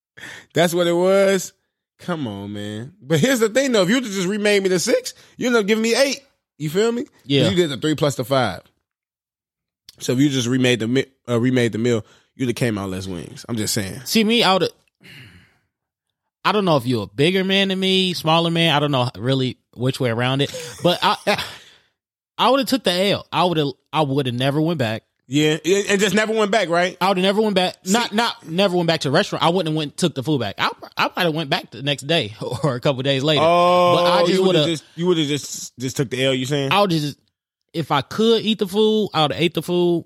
that's 0.53 0.73
what 0.73 0.85
it 0.87 0.91
was. 0.93 1.53
Come 1.99 2.27
on, 2.27 2.51
man. 2.51 2.93
But 3.01 3.19
here's 3.21 3.39
the 3.39 3.47
thing, 3.49 3.71
though. 3.71 3.83
If 3.83 3.89
you 3.89 4.01
just 4.01 4.27
remade 4.27 4.61
me 4.63 4.69
the 4.69 4.79
six, 4.79 5.13
you 5.37 5.47
end 5.47 5.55
up 5.55 5.65
giving 5.65 5.81
me 5.81 5.95
eight. 5.95 6.19
You 6.57 6.69
feel 6.69 6.91
me? 6.91 7.05
Yeah. 7.23 7.49
You 7.49 7.55
did 7.55 7.69
the 7.69 7.77
three 7.77 7.95
plus 7.95 8.15
the 8.15 8.25
five. 8.25 8.61
So 9.99 10.11
if 10.13 10.19
you 10.19 10.29
just 10.29 10.47
remade 10.47 10.79
the 10.79 10.87
mi- 10.87 11.05
uh, 11.27 11.39
remade 11.39 11.71
the 11.71 11.77
meal, 11.79 12.05
you'd 12.35 12.49
have 12.49 12.55
came 12.55 12.77
out 12.77 12.89
less 12.89 13.07
wings. 13.07 13.45
I'm 13.47 13.55
just 13.55 13.73
saying. 13.73 14.01
See 14.05 14.23
me 14.23 14.43
out. 14.43 14.63
of 14.63 14.69
I 16.47 16.51
don't 16.53 16.63
know 16.65 16.77
if 16.77 16.85
you're 16.85 17.03
a 17.03 17.07
bigger 17.07 17.43
man 17.43 17.67
than 17.67 17.79
me, 17.79 18.13
smaller 18.13 18.49
man. 18.49 18.73
I 18.73 18.79
don't 18.79 18.91
know 18.91 19.09
really 19.17 19.57
which 19.75 19.99
way 19.99 20.09
around 20.09 20.41
it, 20.41 20.51
but 20.81 20.97
I 21.01 21.43
I 22.37 22.49
would 22.49 22.59
have 22.61 22.69
took 22.69 22.83
the 22.83 22.91
L. 22.91 23.27
I 23.33 23.43
would 23.43 23.57
have 23.57 23.67
I 23.91 24.01
would 24.03 24.27
have 24.27 24.35
never 24.35 24.61
went 24.61 24.79
back. 24.79 25.03
Yeah, 25.29 25.57
and 25.65 25.99
just 25.99 26.15
never 26.15 26.31
went 26.31 26.51
back, 26.51 26.69
right? 26.69 26.95
I 27.01 27.09
would 27.09 27.17
have 27.17 27.23
never 27.23 27.41
went 27.41 27.55
back. 27.55 27.75
Not 27.85 28.13
not 28.13 28.47
never 28.47 28.77
went 28.77 28.87
back 28.87 29.01
to 29.01 29.09
the 29.09 29.13
restaurant. 29.13 29.43
I 29.43 29.49
wouldn't 29.49 29.67
have 29.67 29.75
went 29.75 29.97
took 29.97 30.15
the 30.15 30.23
food 30.23 30.39
back. 30.39 30.55
I 30.57 30.71
I 30.95 31.09
might 31.15 31.23
have 31.23 31.35
went 31.35 31.49
back 31.49 31.69
the 31.71 31.81
next 31.83 32.03
day 32.03 32.33
or 32.63 32.75
a 32.75 32.79
couple 32.79 33.01
days 33.03 33.23
later. 33.23 33.41
Oh, 33.43 33.95
but 33.97 34.05
I 34.05 34.21
oh, 34.21 34.27
just 34.27 34.39
you 34.39 34.45
would 34.45 34.55
have 34.55 34.63
have. 34.65 34.71
just 34.71 34.85
you 34.95 35.05
would 35.07 35.17
have 35.17 35.27
just 35.27 35.77
just 35.77 35.97
took 35.97 36.09
the 36.09 36.23
L. 36.23 36.33
You 36.33 36.45
saying? 36.45 36.71
I 36.71 36.79
would 36.79 36.91
just 36.91 37.19
if 37.73 37.91
I 37.91 38.01
could 38.01 38.41
eat 38.41 38.59
the 38.59 38.67
food, 38.67 39.09
I 39.13 39.23
would 39.23 39.33
have 39.33 39.41
ate 39.41 39.53
the 39.53 39.61
food. 39.61 40.05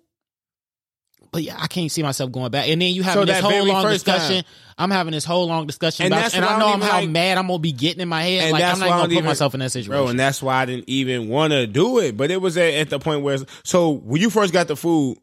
but 1.32 1.44
yeah, 1.44 1.56
I 1.60 1.68
can't 1.68 1.92
see 1.92 2.02
myself 2.02 2.32
going 2.32 2.50
back. 2.52 2.68
And 2.68 2.82
then 2.82 2.92
you 2.92 3.04
So 3.04 3.10
having 3.10 3.26
this 3.28 3.40
whole 3.40 3.66
long 3.66 3.86
discussion. 3.88 4.44
time- 4.44 4.54
I'm 4.82 4.92
having 4.92 5.12
this 5.14 5.26
whole 5.26 5.48
long 5.48 5.68
discussion 5.68 6.06
And 6.06 6.14
about, 6.14 6.22
that's 6.24 6.36
and 6.36 6.46
why 6.46 6.54
I 6.56 6.60
know 6.60 6.68
I'm 6.74 6.82
how 6.82 7.00
like- 7.02 7.10
mad 7.10 7.38
I'm 7.38 7.48
gonna 7.48 7.60
be 7.60 7.72
getting 7.72 8.02
in 8.02 8.10
my 8.10 8.24
head. 8.24 8.42
And 8.44 8.52
like 8.54 8.62
that's 8.62 8.82
I'm 8.82 8.88
not 8.88 8.90
gonna 8.96 9.04
put 9.04 9.12
even- 9.14 9.26
myself 9.26 9.54
in 9.54 9.60
that 9.60 9.72
situation. 9.72 9.92
Bro, 9.92 10.08
and 10.08 10.20
that's 10.20 10.42
why 10.42 10.56
I 10.62 10.66
didn't 10.66 10.86
even 10.90 11.30
want 11.30 11.52
to 11.52 11.68
do 11.68 12.00
it. 12.00 12.18
But 12.18 12.32
it 12.32 12.42
was 12.42 12.58
at, 12.58 12.74
at 12.74 12.90
the 12.90 13.00
point 13.00 13.22
where, 13.22 13.38
so 13.64 13.90
when 13.92 14.22
you 14.22 14.30
first 14.30 14.52
got 14.54 14.68
the 14.68 14.76
food 14.76 15.18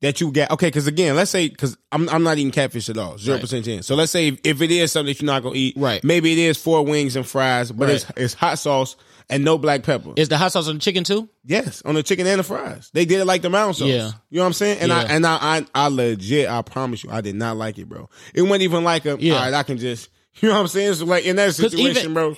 that 0.00 0.20
you 0.20 0.30
got, 0.30 0.50
okay, 0.52 0.68
because 0.68 0.86
again, 0.86 1.16
let's 1.16 1.30
say, 1.30 1.48
because 1.48 1.76
I'm, 1.90 2.08
I'm 2.10 2.22
not 2.22 2.38
eating 2.38 2.52
catfish 2.52 2.88
at 2.88 2.98
all, 2.98 3.14
0% 3.18 3.64
chance. 3.64 3.86
So 3.86 3.94
let's 3.96 4.12
say 4.12 4.28
if, 4.28 4.40
if 4.44 4.62
it 4.62 4.70
is 4.70 4.92
something 4.92 5.12
that 5.12 5.20
you're 5.20 5.26
not 5.26 5.42
to 5.42 5.52
eat, 5.56 5.74
Right. 5.76 6.04
maybe 6.04 6.30
it 6.32 6.38
is 6.38 6.56
four 6.56 6.84
wings 6.84 7.16
and 7.16 7.26
fries, 7.26 7.72
but 7.72 7.86
Right. 7.88 7.94
it's, 7.96 8.06
it's 8.16 8.34
hot 8.34 8.58
sauce 8.60 8.94
and 9.30 9.44
no 9.44 9.58
black 9.58 9.82
pepper. 9.82 10.12
Is 10.16 10.28
the 10.28 10.38
hot 10.38 10.52
sauce 10.52 10.68
on 10.68 10.74
the 10.76 10.80
chicken 10.80 11.04
too? 11.04 11.28
yes, 11.44 11.82
on 11.84 11.94
the 11.94 12.02
chicken 12.02 12.26
and 12.26 12.38
the 12.38 12.42
fries. 12.44 12.90
They 12.92 13.04
did 13.04 13.20
it 13.20 13.24
like 13.26 13.42
the 13.42 13.50
mountain 13.50 13.74
sauce. 13.74 13.88
Yeah. 13.88 14.10
You 14.30 14.36
know 14.38 14.42
what 14.42 14.46
I'm 14.48 14.52
saying? 14.54 14.78
And 14.80 14.92
I, 14.92 15.02
and 15.04 15.26
I, 15.26 15.36
I, 15.40 15.66
I 15.74 15.88
legit, 15.88 16.48
I 16.48 16.62
promise 16.62 17.04
you, 17.04 17.10
I 17.10 17.20
did 17.20 17.34
not 17.34 17.56
like 17.56 17.78
it, 17.78 17.88
bro. 17.88 18.08
It 18.34 18.42
wasn't 18.42 18.62
even 18.62 18.84
like 18.84 19.04
a, 19.06 19.16
Yeah. 19.20 19.34
all 19.34 19.40
right, 19.40 19.54
I 19.54 19.62
can 19.62 19.78
just, 19.78 20.08
you 20.40 20.48
know 20.48 20.54
what 20.54 20.60
I'm 20.62 20.68
saying? 20.68 20.94
So 20.94 21.04
like 21.04 21.24
in 21.24 21.36
that 21.36 21.46
'Cause 21.56 21.60
even- 21.74 21.94
situation, 21.94 22.14
bro. 22.14 22.36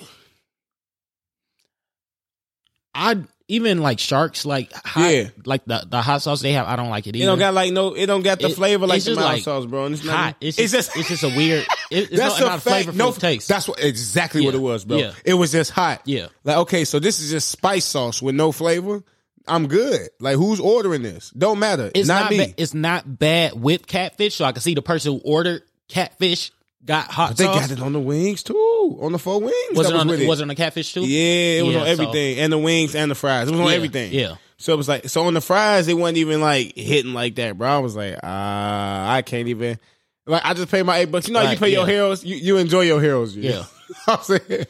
I 2.93 3.17
even 3.51 3.81
like 3.81 3.99
sharks, 3.99 4.45
like 4.45 4.71
hot, 4.73 5.11
Yeah. 5.11 5.29
like 5.45 5.65
the 5.65 5.85
the 5.87 6.01
hot 6.01 6.21
sauce 6.21 6.41
they 6.41 6.53
have. 6.53 6.67
I 6.67 6.75
don't 6.75 6.89
like 6.89 7.05
it 7.07 7.15
It 7.15 7.19
either. 7.19 7.27
don't 7.27 7.39
got 7.39 7.53
like 7.53 7.71
no, 7.71 7.93
it 7.93 8.05
don't 8.05 8.23
got 8.23 8.39
the 8.39 8.47
It- 8.47 8.55
flavor 8.55 8.87
like 8.87 8.97
it's 8.97 9.05
the 9.05 9.11
just 9.11 9.19
mountain 9.19 9.35
like 9.37 9.43
sauce, 9.43 9.65
bro. 9.65 9.85
And 9.85 9.95
it's 9.95 10.03
not, 10.03 10.15
hot. 10.15 10.35
It's 10.41 10.57
just, 10.57 10.95
it's 10.95 11.09
just 11.09 11.23
a 11.23 11.27
weird. 11.29 11.65
It, 11.91 12.09
it's 12.11 12.17
that's 12.17 12.39
not, 12.39 12.65
a 12.65 12.69
flavorful 12.69 12.95
No 12.95 13.11
taste. 13.11 13.47
That's 13.49 13.67
what 13.67 13.83
exactly 13.83 14.45
what 14.45 14.55
it 14.55 14.59
was, 14.61 14.85
bro. 14.85 14.97
Yeah. 14.97 15.11
It 15.25 15.33
was 15.33 15.51
just 15.51 15.71
hot. 15.71 16.01
Yeah. 16.05 16.27
Like 16.43 16.57
okay, 16.57 16.85
so 16.85 16.99
this 16.99 17.19
is 17.19 17.29
just 17.31 17.49
spice 17.49 17.85
sauce 17.85 18.21
with 18.21 18.33
no 18.35 18.51
flavor. 18.53 19.03
I'm 19.47 19.67
good. 19.67 20.09
Like 20.19 20.37
who's 20.37 20.59
ordering 20.59 21.01
this? 21.01 21.31
Don't 21.31 21.59
matter. 21.59 21.91
it's 21.93 22.07
not, 22.07 22.21
not. 22.23 22.29
me. 22.31 22.37
ba- 22.45 22.53
it's 22.57 22.73
not 22.73 23.19
bad 23.19 23.59
with 23.61 23.85
catfish. 23.87 24.35
So 24.35 24.45
I 24.45 24.51
can 24.53 24.61
see 24.61 24.75
the 24.75 24.81
person 24.81 25.13
who 25.13 25.21
ordered 25.25 25.63
catfish 25.87 26.51
got 26.85 27.11
hot 27.11 27.37
they 27.37 27.43
sauce. 27.45 27.67
got 27.67 27.71
it 27.71 27.81
on 27.81 27.93
the 27.93 27.99
wings 27.99 28.43
too, 28.43 28.97
on 29.01 29.11
the 29.11 29.19
four 29.19 29.39
wings. 29.39 29.53
was 29.77 29.89
it 29.89 29.95
on? 29.95 30.07
with 30.07 30.19
The, 30.19 30.25
it. 30.25 30.27
was 30.27 30.39
it 30.39 30.43
on 30.43 30.47
the 30.49 30.55
catfish 30.55 30.93
too? 30.93 31.01
Yeah, 31.07 31.59
it 31.59 31.65
was 31.65 31.73
Yeah, 31.75 31.79
on 31.81 31.85
so- 31.87 31.91
everything, 31.91 32.39
and 32.39 32.51
the 32.53 32.57
wings 32.57 32.95
and 32.95 33.09
the 33.11 33.15
fries. 33.15 33.47
It 33.47 33.51
was 33.51 33.59
on 33.59 33.67
Yeah, 33.67 33.73
everything. 33.73 34.11
yeah. 34.13 34.35
So 34.57 34.73
it 34.73 34.77
was 34.77 34.87
like, 34.87 35.09
so 35.09 35.23
on 35.25 35.33
the 35.33 35.41
fries, 35.41 35.87
it 35.87 35.95
wasn't 35.95 36.17
even 36.19 36.39
like 36.39 36.75
hitting 36.75 37.13
like 37.13 37.35
that, 37.35 37.57
bro. 37.57 37.67
I 37.67 37.77
was 37.79 37.95
like, 37.95 38.17
ah, 38.21 39.11
I 39.11 39.21
can't 39.23 39.47
even. 39.47 39.79
Like 40.27 40.45
I 40.45 40.53
just 40.53 40.69
pay 40.69 40.83
my 40.83 40.97
eight 40.97 41.11
bucks. 41.11 41.27
You 41.27 41.33
know, 41.33 41.39
how 41.39 41.45
you 41.45 41.49
Right, 41.51 41.59
pay 41.59 41.69
your 41.71 41.87
yeah. 41.87 41.93
Harold's. 41.95 42.23
You, 42.23 42.35
you 42.35 42.57
enjoy 42.57 42.81
your 42.81 43.01
Harold's. 43.01 43.35
you 43.35 43.41
Yeah. 43.49 43.63
I'm 44.07 44.21
saying 44.21 44.65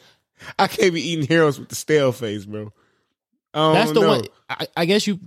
I 0.58 0.66
can't 0.66 0.94
be 0.94 1.02
eating 1.10 1.26
Harold's 1.26 1.58
with 1.60 1.68
the 1.68 1.74
stale 1.74 2.10
face, 2.12 2.46
bro. 2.46 2.72
I 3.52 3.58
don't 3.58 3.74
That's 3.74 3.92
the 3.92 4.00
know. 4.00 4.08
one. 4.08 4.24
I, 4.48 4.66
I 4.78 4.84
guess 4.86 5.06
you 5.06 5.20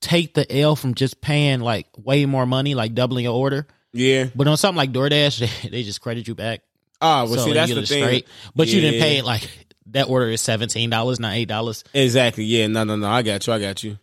take 0.00 0.34
the 0.34 0.46
L 0.60 0.76
from 0.76 0.94
just 0.94 1.20
paying 1.20 1.58
like 1.60 1.88
way 1.98 2.26
more 2.26 2.46
money, 2.46 2.76
like 2.76 2.94
doubling 2.94 3.24
your 3.24 3.34
order. 3.34 3.66
Yeah. 3.96 4.26
But 4.34 4.46
on 4.48 4.56
something 4.56 4.76
like 4.76 4.92
DoorDash, 4.92 5.70
they, 5.70 5.82
just 5.82 6.00
credit 6.00 6.28
you 6.28 6.34
back. 6.34 6.62
Ah, 7.00 7.24
well, 7.24 7.34
so 7.34 7.44
see, 7.46 7.52
that's 7.52 7.74
the 7.74 7.86
thing. 7.86 8.02
straight. 8.02 8.26
But 8.54 8.68
you 8.68 8.80
didn't 8.80 9.00
pay 9.00 9.18
it 9.18 9.24
like 9.24 9.48
that 9.86 10.08
order 10.08 10.28
is 10.28 10.40
seventeen 10.40 10.90
dollars, 10.90 11.20
not 11.20 11.34
eight 11.34 11.48
dollars. 11.48 11.84
Exactly. 11.94 12.44
Yeah. 12.44 12.66
No, 12.68 12.84
no, 12.84 12.96
no. 12.96 13.08
I 13.08 13.22
got 13.22 13.46
you. 13.46 13.52
I 13.52 13.58
got 13.60 13.82
you. 13.82 13.98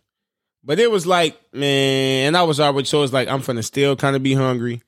But 0.62 0.78
it 0.78 0.90
was 0.90 1.06
like, 1.06 1.38
man, 1.52 2.28
and 2.28 2.36
I 2.36 2.42
was 2.44 2.58
already 2.60 2.86
so 2.86 3.02
it's 3.02 3.12
like 3.12 3.28
I'm 3.28 3.40
finna 3.40 3.64
still 3.64 3.96
kind 3.96 4.16
of 4.16 4.22
be 4.22 4.34
hungry. 4.34 4.82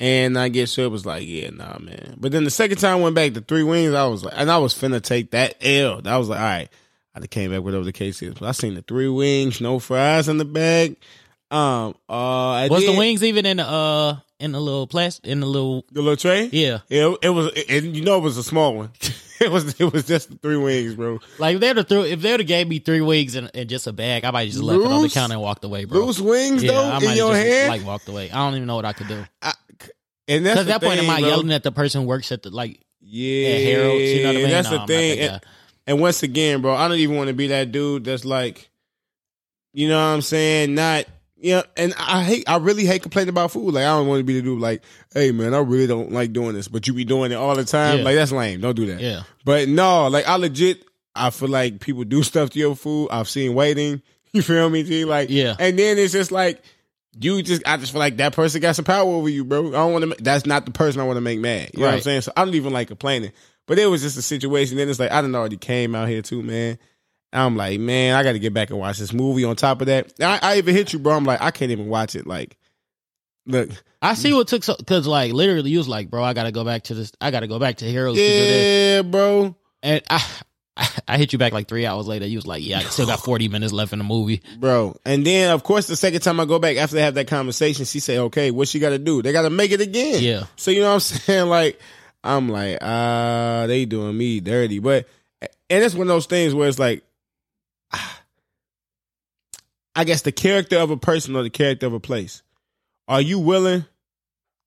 And 0.00 0.38
I 0.38 0.48
guess 0.48 0.70
so 0.72 0.82
it 0.84 0.90
was 0.92 1.04
like, 1.04 1.24
yeah, 1.26 1.50
nah, 1.50 1.78
man. 1.78 2.14
But 2.18 2.30
then 2.30 2.44
the 2.44 2.50
second 2.50 2.78
time 2.78 2.98
I 2.98 3.02
went 3.02 3.16
back 3.16 3.32
to 3.34 3.40
three 3.40 3.64
wings, 3.64 3.94
I 3.94 4.06
was 4.06 4.24
like, 4.24 4.34
and 4.36 4.48
I 4.50 4.58
was 4.58 4.72
finna 4.74 5.02
take 5.02 5.32
that 5.32 5.56
L. 5.60 6.00
I 6.04 6.18
was 6.18 6.28
like, 6.28 6.38
all 6.38 6.44
right, 6.44 6.68
I 7.14 7.26
came 7.26 7.50
back 7.50 7.62
whatever 7.62 7.82
the 7.84 7.92
case 7.92 8.22
is. 8.22 8.34
But 8.34 8.46
I 8.46 8.52
seen 8.52 8.74
the 8.74 8.82
three 8.82 9.08
wings, 9.08 9.60
no 9.60 9.78
fries 9.80 10.28
in 10.28 10.38
the 10.38 10.44
bag. 10.44 10.96
Um, 11.50 11.94
uh, 12.08 12.50
I 12.50 12.68
Was 12.68 12.82
did- 12.84 12.94
the 12.94 12.98
wings 12.98 13.24
even 13.24 13.46
in 13.46 13.56
the 13.56 13.66
uh 13.66 14.16
in 14.40 14.52
the 14.52 14.60
little 14.60 14.86
plastic 14.86 15.26
in 15.26 15.40
the 15.40 15.46
little 15.46 15.84
the 15.92 16.00
little 16.02 16.16
tray? 16.16 16.48
yeah? 16.52 16.78
Yeah, 16.88 17.14
it 17.22 17.30
was, 17.30 17.50
and 17.68 17.96
you 17.96 18.04
know 18.04 18.18
it 18.18 18.22
was 18.22 18.36
a 18.36 18.44
small 18.44 18.74
one. 18.74 18.90
it 19.40 19.50
was, 19.50 19.78
it 19.80 19.92
was 19.92 20.04
just 20.06 20.30
three 20.42 20.56
wings, 20.56 20.94
bro. 20.94 21.18
Like 21.38 21.56
if 21.56 21.60
they'd 21.60 21.76
have 21.76 21.88
threw 21.88 22.02
if 22.04 22.20
they'd 22.20 22.40
have 22.40 22.46
gave 22.46 22.68
me 22.68 22.78
three 22.78 23.00
wings 23.00 23.34
and, 23.34 23.50
and 23.54 23.68
just 23.68 23.86
a 23.86 23.92
bag, 23.92 24.24
I 24.24 24.30
might 24.30 24.46
just 24.48 24.60
left 24.62 24.80
it 24.84 24.86
on 24.92 25.02
the 25.02 25.08
counter 25.08 25.34
and 25.34 25.42
walked 25.42 25.64
away, 25.64 25.84
bro. 25.84 26.04
Loose 26.04 26.20
wings 26.20 26.62
yeah, 26.62 26.72
though 26.72 26.84
I 26.84 26.96
in 26.98 27.16
your 27.16 27.32
just 27.32 27.46
hand. 27.46 27.68
like 27.68 27.84
walked 27.86 28.08
away. 28.08 28.30
I 28.30 28.36
don't 28.36 28.54
even 28.54 28.66
know 28.66 28.76
what 28.76 28.84
I 28.84 28.92
could 28.92 29.08
do. 29.08 29.24
I- 29.42 29.52
and 30.30 30.44
that's 30.44 30.60
at 30.60 30.66
that 30.66 30.82
point, 30.82 31.00
thing, 31.00 31.08
am 31.08 31.16
I 31.16 31.20
bro. 31.20 31.28
yelling 31.30 31.52
at 31.52 31.62
the 31.62 31.72
person 31.72 32.02
who 32.02 32.06
works 32.06 32.30
at 32.32 32.42
the 32.42 32.50
like 32.50 32.80
Yeah, 33.00 33.48
at 33.48 33.62
Harold's? 33.62 34.02
You 34.04 34.22
know 34.22 34.28
what 34.28 34.36
I 34.36 34.40
mean? 34.40 34.50
That's 34.50 34.70
No, 34.70 34.74
the 34.76 34.80
I'm 34.82 34.86
thing. 34.86 35.18
that 35.20 35.30
And, 35.32 35.42
and 35.86 36.00
once 36.02 36.22
again, 36.22 36.60
bro, 36.60 36.74
I 36.74 36.86
don't 36.86 36.98
even 36.98 37.16
want 37.16 37.28
to 37.28 37.34
be 37.34 37.46
that 37.46 37.72
dude 37.72 38.04
that's 38.04 38.26
like, 38.26 38.68
you 39.72 39.88
know 39.88 39.96
what 39.96 40.14
I'm 40.14 40.20
saying? 40.20 40.74
Not, 40.74 41.06
know, 41.42 41.62
and 41.76 41.94
I 41.98 42.24
hate, 42.24 42.44
I 42.48 42.56
really 42.56 42.84
hate 42.84 43.02
complaining 43.02 43.28
about 43.30 43.52
food. 43.52 43.74
Like, 43.74 43.84
I 43.84 43.96
don't 43.96 44.08
want 44.08 44.20
to 44.20 44.24
be 44.24 44.34
the 44.34 44.42
dude 44.42 44.60
like, 44.60 44.82
hey, 45.14 45.30
man, 45.32 45.54
I 45.54 45.58
really 45.58 45.86
don't 45.86 46.12
like 46.12 46.32
doing 46.32 46.54
this, 46.54 46.68
but 46.68 46.86
you 46.86 46.94
be 46.94 47.04
doing 47.04 47.32
it 47.32 47.36
all 47.36 47.54
the 47.54 47.64
time. 47.64 47.98
Yeah. 47.98 48.04
Like, 48.04 48.16
that's 48.16 48.32
lame. 48.32 48.60
Don't 48.60 48.74
do 48.74 48.86
that. 48.86 49.00
Yeah. 49.00 49.22
But 49.44 49.68
no, 49.68 50.08
like, 50.08 50.26
I 50.28 50.36
legit, 50.36 50.84
I 51.14 51.30
feel 51.30 51.48
like 51.48 51.80
people 51.80 52.04
do 52.04 52.22
stuff 52.22 52.50
to 52.50 52.58
your 52.58 52.74
food. 52.76 53.08
I've 53.10 53.28
seen 53.28 53.54
waiting. 53.54 54.02
You 54.34 54.42
feel 54.42 54.68
me, 54.68 54.82
G? 54.82 55.06
Like, 55.06 55.30
Yeah. 55.30 55.56
And 55.58 55.78
then 55.78 55.96
it's 55.96 56.12
just 56.12 56.30
like, 56.30 56.62
you 57.18 57.42
just, 57.42 57.62
I 57.66 57.78
just 57.78 57.92
feel 57.92 57.98
like 57.98 58.18
that 58.18 58.34
person 58.34 58.60
got 58.60 58.76
some 58.76 58.84
power 58.84 59.08
over 59.08 59.28
you, 59.28 59.42
bro. 59.42 59.68
I 59.68 59.70
don't 59.70 59.92
want 59.94 60.04
to, 60.04 60.22
that's 60.22 60.44
not 60.44 60.66
the 60.66 60.70
person 60.70 61.00
I 61.00 61.04
want 61.04 61.16
to 61.16 61.22
make 61.22 61.40
mad. 61.40 61.70
You 61.72 61.80
know 61.80 61.86
what 61.86 61.94
I'm 61.94 62.00
saying? 62.02 62.20
So 62.20 62.32
I 62.36 62.44
don't 62.44 62.54
even 62.54 62.74
like 62.74 62.88
complaining. 62.88 63.32
But 63.66 63.78
it 63.78 63.86
was 63.86 64.02
just 64.02 64.18
a 64.18 64.22
situation. 64.22 64.76
Then 64.76 64.90
it's 64.90 65.00
like, 65.00 65.10
I 65.12 65.22
done 65.22 65.34
already 65.34 65.56
came 65.56 65.94
out 65.94 66.08
here 66.08 66.20
too, 66.20 66.42
man. 66.42 66.78
I'm 67.32 67.56
like, 67.56 67.78
man, 67.78 68.14
I 68.14 68.22
got 68.22 68.32
to 68.32 68.38
get 68.38 68.54
back 68.54 68.70
and 68.70 68.78
watch 68.78 68.98
this 68.98 69.12
movie. 69.12 69.44
On 69.44 69.54
top 69.56 69.80
of 69.80 69.86
that, 69.88 70.12
I, 70.20 70.38
I 70.42 70.58
even 70.58 70.74
hit 70.74 70.92
you, 70.92 70.98
bro. 70.98 71.14
I'm 71.14 71.24
like, 71.24 71.42
I 71.42 71.50
can't 71.50 71.70
even 71.70 71.88
watch 71.88 72.16
it. 72.16 72.26
Like, 72.26 72.56
look, 73.46 73.68
I 74.00 74.14
see 74.14 74.32
what 74.32 74.48
took 74.48 74.64
so 74.64 74.76
because 74.76 75.06
like 75.06 75.32
literally 75.32 75.70
you 75.70 75.78
was 75.78 75.88
like, 75.88 76.08
bro, 76.10 76.22
I 76.22 76.32
gotta 76.32 76.52
go 76.52 76.64
back 76.64 76.84
to 76.84 76.94
this. 76.94 77.12
I 77.20 77.30
gotta 77.30 77.46
go 77.46 77.58
back 77.58 77.78
to 77.78 77.90
Harold's 77.90 78.18
to 78.18 78.24
yeah, 78.24 79.02
bro, 79.02 79.56
And 79.82 80.02
I, 80.08 80.24
I 81.08 81.18
hit 81.18 81.32
you 81.32 81.38
back 81.38 81.52
like 81.52 81.66
three 81.68 81.84
hours 81.84 82.06
later. 82.06 82.24
You 82.26 82.38
was 82.38 82.46
like, 82.46 82.64
yeah, 82.64 82.78
I 82.78 82.82
still 82.84 83.06
got 83.06 83.20
forty 83.20 83.48
minutes 83.48 83.72
left 83.72 83.92
in 83.92 83.98
the 83.98 84.04
movie. 84.04 84.40
bro. 84.58 84.96
And 85.04 85.26
then, 85.26 85.50
of 85.50 85.64
course, 85.64 85.86
the 85.88 85.96
second 85.96 86.20
time 86.20 86.38
I 86.38 86.44
go 86.44 86.58
back 86.58 86.76
after 86.76 86.96
they 86.96 87.02
have 87.02 87.14
that 87.14 87.26
conversation, 87.26 87.84
she 87.84 87.98
say, 88.00 88.18
okay, 88.18 88.50
what 88.52 88.68
she 88.68 88.78
got 88.78 88.90
to 88.90 88.98
do? 88.98 89.20
They 89.20 89.32
got 89.32 89.42
to 89.42 89.50
make 89.50 89.72
it 89.72 89.80
again. 89.80 90.22
Yeah. 90.22 90.44
So 90.56 90.70
you 90.70 90.80
know 90.80 90.88
what 90.88 90.94
I'm 90.94 91.00
saying? 91.00 91.48
Like, 91.48 91.80
I'm 92.22 92.48
like, 92.48 92.78
ah, 92.80 93.64
they 93.66 93.84
doing 93.84 94.16
me 94.16 94.38
dirty. 94.40 94.78
But 94.78 95.08
and 95.40 95.84
it's 95.84 95.94
one 95.94 96.06
of 96.06 96.08
those 96.14 96.26
things 96.26 96.54
where 96.54 96.68
it's 96.68 96.78
like, 96.78 97.02
I 99.94 100.04
guess 100.04 100.22
the 100.22 100.32
character 100.32 100.78
of 100.78 100.90
a 100.90 100.96
person 100.96 101.34
or 101.34 101.42
the 101.42 101.50
character 101.50 101.86
of 101.86 101.92
a 101.92 102.00
place. 102.00 102.42
Are 103.08 103.20
you 103.20 103.38
willing 103.38 103.84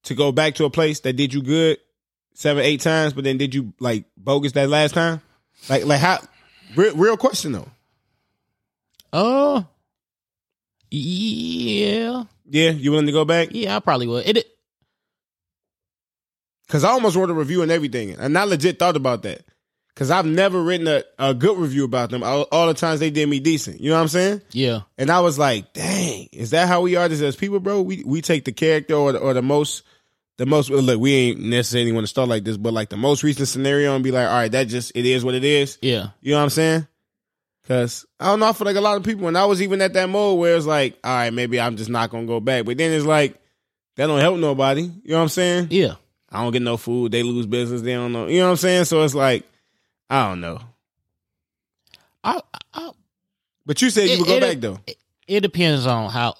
to 0.03 0.13
go 0.15 0.31
back 0.31 0.55
to 0.55 0.65
a 0.65 0.69
place 0.69 0.99
that 1.01 1.13
did 1.13 1.33
you 1.33 1.41
good 1.41 1.77
seven, 2.33 2.63
eight 2.63 2.81
times, 2.81 3.13
but 3.13 3.23
then 3.23 3.37
did 3.37 3.53
you 3.55 3.73
like 3.79 4.05
bogus 4.17 4.51
that 4.53 4.67
last 4.69 4.93
time? 4.93 5.21
Like, 5.69 5.85
like 5.85 5.99
how? 5.99 6.19
Real, 6.75 6.95
real 6.95 7.17
question 7.17 7.51
though. 7.53 7.69
Oh, 9.13 9.65
yeah, 10.89 12.23
Yeah, 12.49 12.71
you 12.71 12.91
willing 12.91 13.05
to 13.05 13.11
go 13.11 13.23
back? 13.25 13.49
yeah, 13.51 13.75
I 13.75 13.79
probably 13.79 14.07
would. 14.07 14.25
It, 14.37 14.47
Cause 16.67 16.85
I 16.85 16.89
almost 16.91 17.17
wrote 17.17 17.29
a 17.29 17.33
review 17.33 17.61
and 17.63 17.71
everything, 17.71 18.11
and 18.17 18.37
I 18.37 18.45
legit 18.45 18.79
thought 18.79 18.95
about 18.95 19.23
that. 19.23 19.41
Cause 19.93 20.09
I've 20.09 20.25
never 20.25 20.61
written 20.63 20.87
a, 20.87 21.03
a 21.19 21.33
good 21.33 21.57
review 21.57 21.83
about 21.83 22.09
them. 22.11 22.23
All, 22.23 22.43
all 22.51 22.67
the 22.67 22.73
times 22.73 22.99
they 23.01 23.09
did 23.11 23.27
me 23.27 23.39
decent, 23.41 23.81
you 23.81 23.89
know 23.89 23.97
what 23.97 24.01
I'm 24.03 24.07
saying? 24.07 24.41
yeah, 24.51 24.81
And 24.97 25.09
I 25.11 25.19
was 25.19 25.37
like, 25.37 25.73
dang, 25.73 26.29
is 26.31 26.51
that 26.51 26.67
how 26.69 26.81
we 26.81 26.95
are 26.95 27.05
as 27.05 27.35
people, 27.35 27.59
bro? 27.59 27.81
We 27.81 28.01
we 28.05 28.21
take 28.21 28.45
the 28.45 28.53
character 28.53 28.95
or 28.95 29.11
the, 29.11 29.19
or 29.19 29.33
the 29.33 29.41
most, 29.41 29.83
the 30.37 30.45
most. 30.45 30.69
Look, 30.69 30.99
we 30.99 31.13
ain't 31.13 31.39
necessarily 31.41 31.91
want 31.91 32.05
to 32.05 32.09
start 32.09 32.29
like 32.29 32.45
this, 32.45 32.55
but 32.57 32.71
like 32.73 32.89
the 32.89 32.95
most 32.97 33.21
recent 33.21 33.49
scenario 33.49 33.93
and 33.93 34.03
be 34.03 34.11
like, 34.11 34.27
all 34.27 34.33
right, 34.33 34.51
that 34.53 34.69
just 34.69 34.93
it 34.95 35.05
is 35.05 35.25
what 35.25 35.35
it 35.35 35.43
is. 35.43 35.77
yeah, 35.81 36.07
You 36.21 36.31
know 36.31 36.37
what 36.37 36.43
I'm 36.43 36.49
saying? 36.51 36.87
Cause 37.67 38.05
I 38.19 38.27
don't 38.27 38.39
know, 38.39 38.47
I 38.47 38.53
feel 38.53 38.65
like 38.65 38.75
a 38.77 38.81
lot 38.81 38.97
of 38.97 39.03
people, 39.03 39.27
and 39.27 39.37
I 39.37 39.45
was 39.45 39.61
even 39.61 39.81
at 39.81 39.93
that 39.93 40.09
mode 40.09 40.39
where 40.39 40.55
it's 40.55 40.65
like, 40.65 40.97
all 41.03 41.11
right, 41.11 41.33
maybe 41.33 41.59
I'm 41.59 41.75
just 41.77 41.89
not 41.89 42.09
gonna 42.09 42.25
go 42.25 42.39
back. 42.39 42.65
But 42.65 42.77
then 42.77 42.91
it's 42.91 43.05
like, 43.05 43.39
that 43.97 44.07
don't 44.07 44.19
help 44.19 44.39
nobody. 44.39 44.81
You 44.83 44.91
know 45.05 45.17
what 45.17 45.23
I'm 45.23 45.29
saying? 45.29 45.67
yeah. 45.69 45.95
I 46.33 46.41
don't 46.43 46.53
get 46.53 46.61
no 46.61 46.77
food. 46.77 47.11
They 47.11 47.23
lose 47.23 47.45
business. 47.45 47.81
They 47.81 47.93
don't 47.93 48.13
know. 48.13 48.27
You 48.27 48.39
know 48.39 48.45
what 48.45 48.51
I'm 48.51 48.57
saying? 48.57 48.85
So 48.85 49.03
it's 49.03 49.13
like, 49.13 49.45
I 50.11 50.27
don't 50.29 50.41
know. 50.41 50.59
I, 52.23 52.41
I, 52.73 52.91
But 53.65 53.81
you 53.81 53.89
said 53.89 54.09
you 54.09 54.19
would 54.19 54.27
go 54.27 54.37
it- 54.37 54.41
back 54.41 54.57
though. 54.59 54.79
it 55.27 55.39
depends 55.41 55.85
on 55.87 56.09
how 56.11 56.35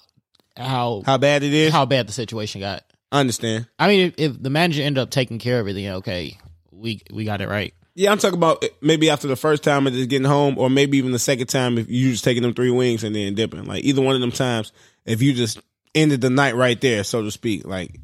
how 0.56 1.02
How 1.06 1.18
bad 1.18 1.42
it 1.42 1.52
is? 1.52 1.72
how 1.72 1.86
bad 1.86 2.06
the 2.06 2.12
situation 2.12 2.60
got. 2.60 2.84
I 3.10 3.20
understand. 3.20 3.66
I 3.78 3.88
mean, 3.88 4.08
if, 4.08 4.14
if 4.18 4.42
the 4.42 4.50
manager 4.50 4.82
ended 4.82 5.02
up 5.02 5.10
taking 5.10 5.38
care 5.38 5.56
of 5.56 5.60
everything, 5.60 5.88
okay, 5.88 6.38
we 6.70 7.00
we 7.12 7.24
got 7.24 7.40
it 7.40 7.48
right. 7.48 7.74
Yeah, 7.94 8.10
I'm 8.10 8.18
talking 8.18 8.38
about 8.38 8.62
eh, 8.64 8.68
maybe 8.80 9.10
after 9.10 9.28
the 9.28 9.36
first 9.36 9.62
time 9.62 9.86
of 9.86 9.92
just 9.92 10.08
getting 10.08 10.26
home, 10.28 10.56
or 10.58 10.70
maybe 10.70 10.98
even 10.98 11.12
the 11.12 11.18
second 11.18 11.46
time 11.48 11.76
if 11.78 11.90
you 11.90 12.12
just 12.12 12.24
taking 12.24 12.42
them 12.42 12.54
three 12.54 12.70
wings 12.70 13.04
and 13.04 13.14
then 13.14 13.34
dipping. 13.34 13.64
Like 13.64 13.84
either 13.84 14.00
one 14.02 14.14
of 14.14 14.20
them 14.20 14.32
times, 14.32 14.72
if 15.04 15.20
you 15.22 15.32
just 15.34 15.60
ended 15.94 16.20
the 16.20 16.30
night 16.30 16.54
right 16.54 16.80
there, 16.80 17.04
so 17.04 17.22
to 17.22 17.30
speak, 17.30 17.66
like 17.66 17.98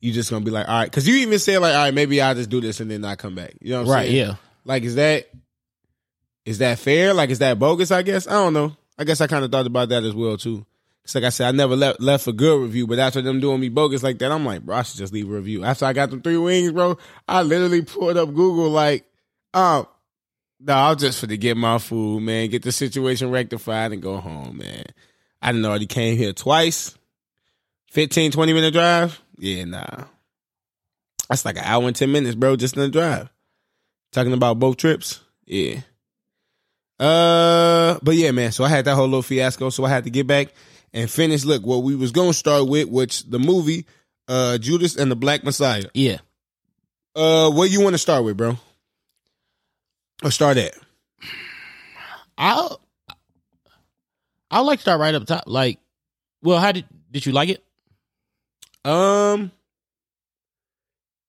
you 0.00 0.12
just 0.12 0.30
gonna 0.30 0.44
be 0.44 0.50
like, 0.50 0.68
all 0.68 0.74
right, 0.80 0.84
because 0.90 1.06
you 1.06 1.14
even 1.16 1.38
said 1.38 1.58
like, 1.58 1.74
all 1.74 1.84
right, 1.84 1.94
maybe 1.94 2.20
I'll 2.20 2.34
just 2.34 2.50
do 2.50 2.60
this 2.60 2.80
and 2.80 2.90
then 2.90 3.02
not 3.02 3.18
come 3.18 3.34
back. 3.36 3.54
You 3.60 3.70
know 3.72 3.82
what 3.82 3.88
I'm 3.88 3.92
Right? 3.94 4.06
saying? 4.06 4.16
Yeah. 4.16 4.34
Like, 4.64 4.82
is 4.82 4.94
that 4.96 5.28
is 6.44 6.58
that 6.58 6.78
fair? 6.78 7.14
Like, 7.14 7.30
is 7.30 7.38
that 7.40 7.58
bogus? 7.58 7.90
I 7.90 8.02
guess 8.02 8.26
I 8.26 8.32
don't 8.32 8.54
know. 8.54 8.76
I 8.98 9.04
guess 9.04 9.20
I 9.20 9.26
kind 9.26 9.44
of 9.44 9.52
thought 9.52 9.66
about 9.66 9.88
that 9.90 10.04
as 10.04 10.14
well 10.14 10.36
too. 10.36 10.64
Cause 11.04 11.14
like 11.14 11.24
I 11.24 11.30
said, 11.30 11.48
I 11.48 11.52
never 11.52 11.76
left 11.76 12.00
left 12.00 12.26
a 12.26 12.32
good 12.32 12.60
review, 12.60 12.86
but 12.86 12.98
after 12.98 13.22
them 13.22 13.40
doing 13.40 13.60
me 13.60 13.68
bogus 13.68 14.02
like 14.02 14.18
that, 14.18 14.30
I'm 14.30 14.44
like, 14.44 14.62
bro, 14.62 14.76
I 14.76 14.82
should 14.82 14.98
just 14.98 15.12
leave 15.12 15.28
a 15.30 15.32
review. 15.32 15.64
After 15.64 15.86
I 15.86 15.92
got 15.92 16.10
them 16.10 16.20
three 16.20 16.36
wings, 16.36 16.72
bro, 16.72 16.98
I 17.26 17.42
literally 17.42 17.82
pulled 17.82 18.16
up 18.16 18.28
Google 18.28 18.68
like, 18.68 19.06
um, 19.54 19.86
no, 20.60 20.74
I 20.74 20.90
was 20.90 21.00
just 21.00 21.20
for 21.20 21.26
to 21.26 21.38
get 21.38 21.56
my 21.56 21.78
food, 21.78 22.20
man, 22.20 22.50
get 22.50 22.62
the 22.62 22.72
situation 22.72 23.30
rectified 23.30 23.92
and 23.92 24.02
go 24.02 24.18
home, 24.18 24.58
man. 24.58 24.84
I 25.40 25.52
didn't 25.52 25.64
already 25.64 25.86
came 25.86 26.18
here 26.18 26.34
twice. 26.34 26.94
15, 27.92 28.32
20 28.32 28.52
minute 28.52 28.72
drive? 28.72 29.20
Yeah, 29.38 29.64
nah. 29.64 30.04
That's 31.28 31.44
like 31.44 31.56
an 31.56 31.64
hour 31.64 31.86
and 31.86 31.96
10 31.96 32.12
minutes, 32.12 32.34
bro, 32.34 32.56
just 32.56 32.76
in 32.76 32.82
the 32.82 32.88
drive. 32.88 33.30
Talking 34.12 34.32
about 34.32 34.58
both 34.58 34.76
trips? 34.76 35.20
Yeah. 35.46 35.80
Uh, 36.98 37.98
but 38.02 38.14
yeah, 38.14 38.30
man. 38.30 38.52
So 38.52 38.64
I 38.64 38.68
had 38.68 38.84
that 38.84 38.94
whole 38.94 39.06
little 39.06 39.22
fiasco. 39.22 39.70
So 39.70 39.84
I 39.84 39.88
had 39.88 40.04
to 40.04 40.10
get 40.10 40.26
back 40.26 40.48
and 40.92 41.10
finish. 41.10 41.44
Look, 41.44 41.64
what 41.64 41.82
we 41.82 41.96
was 41.96 42.12
gonna 42.12 42.32
start 42.32 42.68
with, 42.68 42.88
which 42.88 43.24
the 43.24 43.38
movie, 43.38 43.86
uh, 44.28 44.58
Judas 44.58 44.96
and 44.96 45.10
the 45.10 45.16
Black 45.16 45.44
Messiah. 45.44 45.84
Yeah. 45.94 46.18
Uh, 47.14 47.50
what 47.50 47.70
you 47.70 47.80
want 47.80 47.94
to 47.94 47.98
start 47.98 48.24
with, 48.24 48.36
bro? 48.36 48.56
Or 50.22 50.30
start 50.30 50.58
at? 50.58 50.74
I'll 52.36 52.80
I'll 54.50 54.64
like 54.64 54.78
to 54.78 54.82
start 54.82 55.00
right 55.00 55.14
up 55.14 55.24
top. 55.26 55.44
Like, 55.46 55.78
well, 56.42 56.58
how 56.58 56.72
did 56.72 56.84
did 57.10 57.24
you 57.24 57.32
like 57.32 57.48
it? 57.48 57.64
Um, 58.84 59.50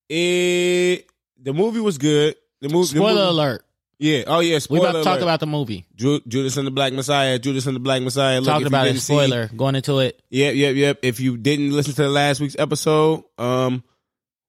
it 0.10 1.06
the 1.41 1.54
movie 1.54 1.80
was 1.80 1.98
good. 1.98 2.36
The 2.62 2.69
movie. 2.69 2.93
the 2.93 3.00
Spoiler 3.00 3.13
movie- 3.15 3.30
alert. 3.30 3.65
Yeah. 4.00 4.24
Oh 4.28 4.39
yeah. 4.39 4.56
We 4.56 4.60
Spoiler 4.62 4.89
about 4.89 4.97
to 5.00 5.04
talk 5.04 5.13
alert. 5.17 5.24
about 5.24 5.39
the 5.41 5.45
movie. 5.47 5.86
Ju- 5.95 6.21
Judas 6.28 6.58
and 6.58 6.65
the 6.65 6.71
Black 6.71 6.91
Messiah. 6.93 7.38
Judas 7.38 7.67
and 7.67 7.76
the 7.76 7.80
Black 7.80 8.02
Messiah. 8.02 8.39
Look, 8.39 8.43
if 8.43 8.47
Talking 8.47 8.62
you 8.62 8.67
about 8.67 8.88
it. 8.88 8.89
didn't 8.93 9.02
see- 9.02 9.13
Spoiler. 9.13 9.50
Going 9.56 9.76
into 9.76 10.00
it. 10.00 10.19
Yep, 10.30 10.56
yep, 10.56 10.76
yep. 10.76 11.00
If 11.04 11.19
you 11.19 11.38
didn't 11.38 11.71
listen 11.71 11.93
to 11.93 12.02
the 12.04 12.10
last 12.10 12.39
week's 12.39 12.56
episode, 12.58 13.24
um, 13.38 13.84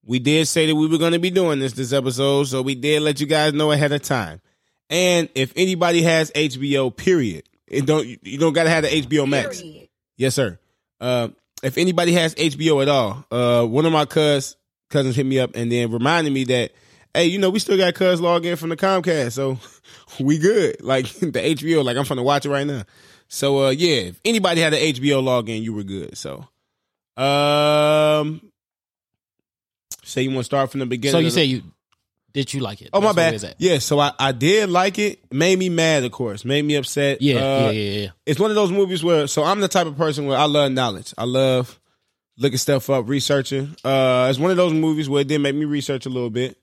we 0.04 0.18
did 0.18 0.48
say 0.48 0.66
that 0.66 0.74
we 0.74 0.86
were 0.86 0.98
going 0.98 1.12
to 1.12 1.18
be 1.18 1.30
doing 1.30 1.58
this 1.58 1.74
this 1.74 1.92
episode, 1.92 2.44
so 2.44 2.62
we 2.62 2.74
did 2.74 3.02
let 3.02 3.20
you 3.20 3.26
guys 3.26 3.52
know 3.52 3.70
ahead 3.72 3.92
of 3.92 4.02
time. 4.02 4.40
And 4.88 5.28
if 5.34 5.52
anybody 5.56 6.02
has 6.02 6.30
HBO, 6.32 6.94
period, 6.94 7.44
it 7.66 7.84
don't 7.86 8.06
you 8.22 8.38
don't 8.38 8.52
got 8.54 8.64
to 8.64 8.70
have 8.70 8.84
the 8.84 8.88
HBO 8.88 9.26
Max. 9.28 9.62
Yes, 10.16 10.34
sir. 10.34 10.58
Uh, 11.00 11.28
if 11.62 11.76
anybody 11.78 12.12
has 12.12 12.34
HBO 12.36 12.80
at 12.82 12.88
all, 12.88 13.24
uh, 13.30 13.64
one 13.66 13.84
of 13.86 13.92
my 13.92 14.04
cuz 14.06 14.56
cousins 14.90 15.14
hit 15.16 15.26
me 15.26 15.38
up 15.38 15.54
and 15.56 15.70
then 15.70 15.90
reminded 15.90 16.32
me 16.32 16.44
that, 16.44 16.72
hey, 17.14 17.26
you 17.26 17.38
know, 17.38 17.50
we 17.50 17.58
still 17.58 17.76
got 17.76 17.94
cuz 17.94 18.20
log 18.20 18.46
in 18.46 18.56
from 18.56 18.70
the 18.70 18.76
Comcast, 18.76 19.32
so 19.32 19.58
we 20.20 20.38
good. 20.38 20.82
Like 20.82 21.06
the 21.20 21.32
HBO, 21.32 21.84
like 21.84 21.96
I'm 21.96 22.04
to 22.04 22.22
watch 22.22 22.46
it 22.46 22.50
right 22.50 22.66
now. 22.66 22.84
So 23.28 23.66
uh, 23.66 23.70
yeah, 23.70 23.96
if 24.10 24.20
anybody 24.24 24.60
had 24.60 24.74
an 24.74 24.80
HBO 24.80 25.22
login, 25.22 25.62
you 25.62 25.72
were 25.72 25.84
good. 25.84 26.18
So, 26.18 26.46
um, 27.16 28.42
say 30.04 30.22
you 30.22 30.30
want 30.30 30.40
to 30.40 30.44
start 30.44 30.70
from 30.70 30.80
the 30.80 30.86
beginning. 30.86 31.12
So 31.12 31.18
you 31.18 31.24
the- 31.26 31.30
say 31.30 31.44
you 31.44 31.62
did 32.32 32.52
you 32.54 32.60
like 32.60 32.80
it? 32.80 32.90
Oh 32.94 33.00
my 33.00 33.12
That's 33.12 33.42
where 33.42 33.50
bad. 33.50 33.56
Yeah, 33.58 33.78
so 33.78 34.00
I, 34.00 34.12
I 34.18 34.32
did 34.32 34.70
like 34.70 34.98
it. 34.98 35.20
Made 35.32 35.58
me 35.58 35.68
mad, 35.68 36.04
of 36.04 36.12
course. 36.12 36.44
Made 36.46 36.64
me 36.64 36.76
upset. 36.76 37.20
Yeah, 37.20 37.36
Uh, 37.36 37.38
yeah, 37.66 37.70
yeah, 37.70 38.00
yeah. 38.00 38.08
it's 38.24 38.40
one 38.40 38.50
of 38.50 38.54
those 38.54 38.70
movies 38.72 39.04
where 39.04 39.26
so 39.26 39.44
I'm 39.44 39.60
the 39.60 39.68
type 39.68 39.86
of 39.86 39.96
person 39.98 40.26
where 40.26 40.38
I 40.38 40.44
love 40.44 40.72
knowledge. 40.72 41.12
I 41.18 41.24
love 41.24 41.78
looking 42.38 42.56
stuff 42.58 42.88
up, 42.88 43.06
researching. 43.08 43.76
Uh 43.84 44.28
it's 44.30 44.38
one 44.38 44.50
of 44.50 44.56
those 44.56 44.72
movies 44.72 45.08
where 45.10 45.20
it 45.20 45.28
did 45.28 45.40
make 45.40 45.54
me 45.54 45.66
research 45.66 46.06
a 46.06 46.08
little 46.10 46.30
bit. 46.30 46.56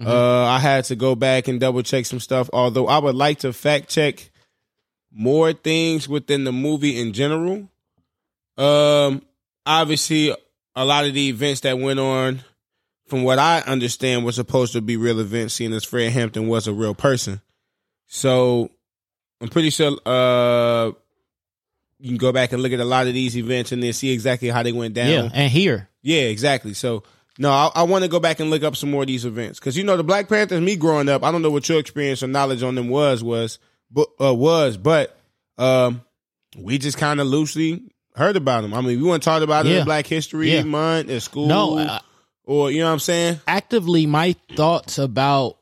Mm-hmm. 0.00 0.08
Uh 0.08 0.44
I 0.44 0.58
had 0.58 0.84
to 0.84 0.96
go 0.96 1.14
back 1.14 1.48
and 1.48 1.58
double 1.58 1.82
check 1.82 2.06
some 2.06 2.20
stuff, 2.20 2.48
although 2.52 2.86
I 2.86 2.98
would 2.98 3.16
like 3.16 3.40
to 3.40 3.52
fact 3.52 3.88
check 3.88 4.30
more 5.12 5.52
things 5.52 6.08
within 6.08 6.44
the 6.44 6.52
movie 6.52 7.00
in 7.00 7.12
general. 7.12 7.68
Um 8.56 9.22
obviously 9.66 10.34
a 10.76 10.84
lot 10.84 11.04
of 11.04 11.14
the 11.14 11.28
events 11.28 11.62
that 11.62 11.78
went 11.78 11.98
on 11.98 12.42
from 13.06 13.24
what 13.24 13.38
I 13.38 13.60
understand 13.60 14.24
were 14.24 14.32
supposed 14.32 14.74
to 14.74 14.80
be 14.80 14.96
real 14.96 15.18
events, 15.18 15.54
seeing 15.54 15.72
as 15.72 15.84
Fred 15.84 16.12
Hampton 16.12 16.46
was 16.46 16.68
a 16.68 16.72
real 16.72 16.94
person. 16.94 17.40
So 18.06 18.70
I'm 19.40 19.48
pretty 19.48 19.70
sure 19.70 19.98
uh 20.06 20.92
you 22.00 22.10
can 22.10 22.18
go 22.18 22.30
back 22.30 22.52
and 22.52 22.62
look 22.62 22.72
at 22.72 22.78
a 22.78 22.84
lot 22.84 23.08
of 23.08 23.14
these 23.14 23.36
events 23.36 23.72
and 23.72 23.82
then 23.82 23.92
see 23.92 24.12
exactly 24.12 24.48
how 24.48 24.62
they 24.62 24.70
went 24.70 24.94
down. 24.94 25.08
Yeah, 25.08 25.28
and 25.34 25.50
here. 25.50 25.88
Yeah, 26.02 26.22
exactly. 26.22 26.72
So 26.74 27.02
no, 27.38 27.50
I, 27.50 27.70
I 27.74 27.82
want 27.84 28.02
to 28.04 28.08
go 28.08 28.20
back 28.20 28.40
and 28.40 28.50
look 28.50 28.62
up 28.64 28.76
some 28.76 28.90
more 28.90 29.02
of 29.02 29.06
these 29.06 29.24
events 29.24 29.58
because 29.58 29.76
you 29.76 29.84
know 29.84 29.96
the 29.96 30.04
Black 30.04 30.28
Panthers. 30.28 30.60
Me 30.60 30.76
growing 30.76 31.08
up, 31.08 31.22
I 31.24 31.30
don't 31.32 31.40
know 31.42 31.50
what 31.50 31.68
your 31.68 31.78
experience 31.78 32.22
or 32.22 32.26
knowledge 32.26 32.62
on 32.62 32.74
them 32.74 32.88
was 32.88 33.22
was, 33.24 33.58
but 33.90 34.08
uh, 34.20 34.34
was, 34.34 34.76
but 34.76 35.16
um, 35.56 36.02
we 36.56 36.78
just 36.78 36.98
kind 36.98 37.20
of 37.20 37.26
loosely 37.26 37.82
heard 38.16 38.36
about 38.36 38.62
them. 38.62 38.74
I 38.74 38.80
mean, 38.80 39.00
we 39.00 39.08
weren't 39.08 39.22
taught 39.22 39.42
about 39.42 39.66
it 39.66 39.76
in 39.76 39.84
Black 39.84 40.06
History 40.06 40.52
Yeah. 40.52 40.64
Month 40.64 41.08
at 41.10 41.22
school, 41.22 41.46
No, 41.46 41.78
uh, 41.78 41.98
or 42.44 42.70
you 42.70 42.80
know 42.80 42.86
what 42.86 42.92
I'm 42.92 42.98
saying? 42.98 43.40
actively 43.46 44.06
my 44.06 44.34
thoughts 44.56 44.98
about 44.98 45.58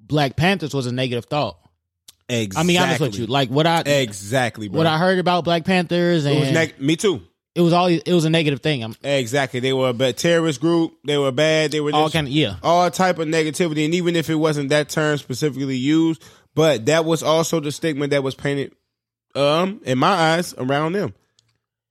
Black 0.00 0.36
Panthers 0.36 0.72
was 0.74 0.86
a 0.86 0.92
negative 0.92 1.26
thought. 1.26 1.58
Exactly. 2.28 2.60
I 2.60 2.66
mean, 2.66 2.78
honest 2.80 3.00
with 3.02 3.18
you, 3.18 3.26
like 3.26 3.50
what 3.50 3.66
I 3.66 3.80
exactly, 3.80 4.68
bro. 4.68 4.78
what 4.78 4.86
I 4.86 4.96
heard 4.96 5.18
about 5.18 5.44
Black 5.44 5.66
Panthers, 5.66 6.24
and 6.24 6.34
it 6.36 6.40
was 6.40 6.50
neg- 6.52 6.80
me 6.80 6.96
too. 6.96 7.20
It 7.54 7.60
was 7.60 7.72
all 7.72 7.86
it 7.86 8.06
was 8.08 8.24
a 8.24 8.30
negative 8.30 8.60
thing. 8.60 8.82
I'm 8.82 8.96
Exactly. 9.02 9.60
They 9.60 9.72
were 9.72 9.90
a 9.90 9.94
bad 9.94 10.16
terrorist 10.16 10.60
group. 10.60 10.94
They 11.04 11.16
were 11.16 11.30
bad. 11.30 11.70
They 11.70 11.80
were 11.80 11.92
all 11.94 12.10
kind 12.10 12.26
of 12.26 12.32
yeah, 12.32 12.56
all 12.62 12.90
type 12.90 13.18
of 13.18 13.28
negativity, 13.28 13.84
and 13.84 13.94
even 13.94 14.16
if 14.16 14.28
it 14.28 14.34
wasn't 14.34 14.70
that 14.70 14.88
term 14.88 15.18
specifically 15.18 15.76
used, 15.76 16.22
but 16.54 16.86
that 16.86 17.04
was 17.04 17.22
also 17.22 17.60
the 17.60 17.70
stigma 17.70 18.08
that 18.08 18.22
was 18.22 18.34
painted, 18.34 18.74
um, 19.34 19.80
in 19.84 19.98
my 19.98 20.08
eyes, 20.08 20.54
around 20.58 20.92
them, 20.94 21.14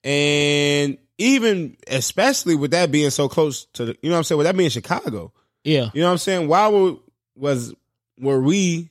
and 0.03 0.97
even 1.17 1.77
especially 1.87 2.55
with 2.55 2.71
that 2.71 2.91
being 2.91 3.09
so 3.09 3.29
close 3.29 3.65
to 3.73 3.85
the, 3.85 3.97
you 4.01 4.09
know 4.09 4.15
what 4.15 4.19
I'm 4.19 4.23
saying, 4.25 4.37
with 4.37 4.47
that 4.47 4.57
being 4.57 4.69
Chicago, 4.69 5.31
yeah. 5.63 5.89
you 5.93 6.01
know 6.01 6.07
what 6.07 6.13
I'm 6.13 6.17
saying, 6.17 6.47
why 6.49 6.67
were 6.67 6.95
was 7.35 7.73
were 8.19 8.41
we 8.41 8.89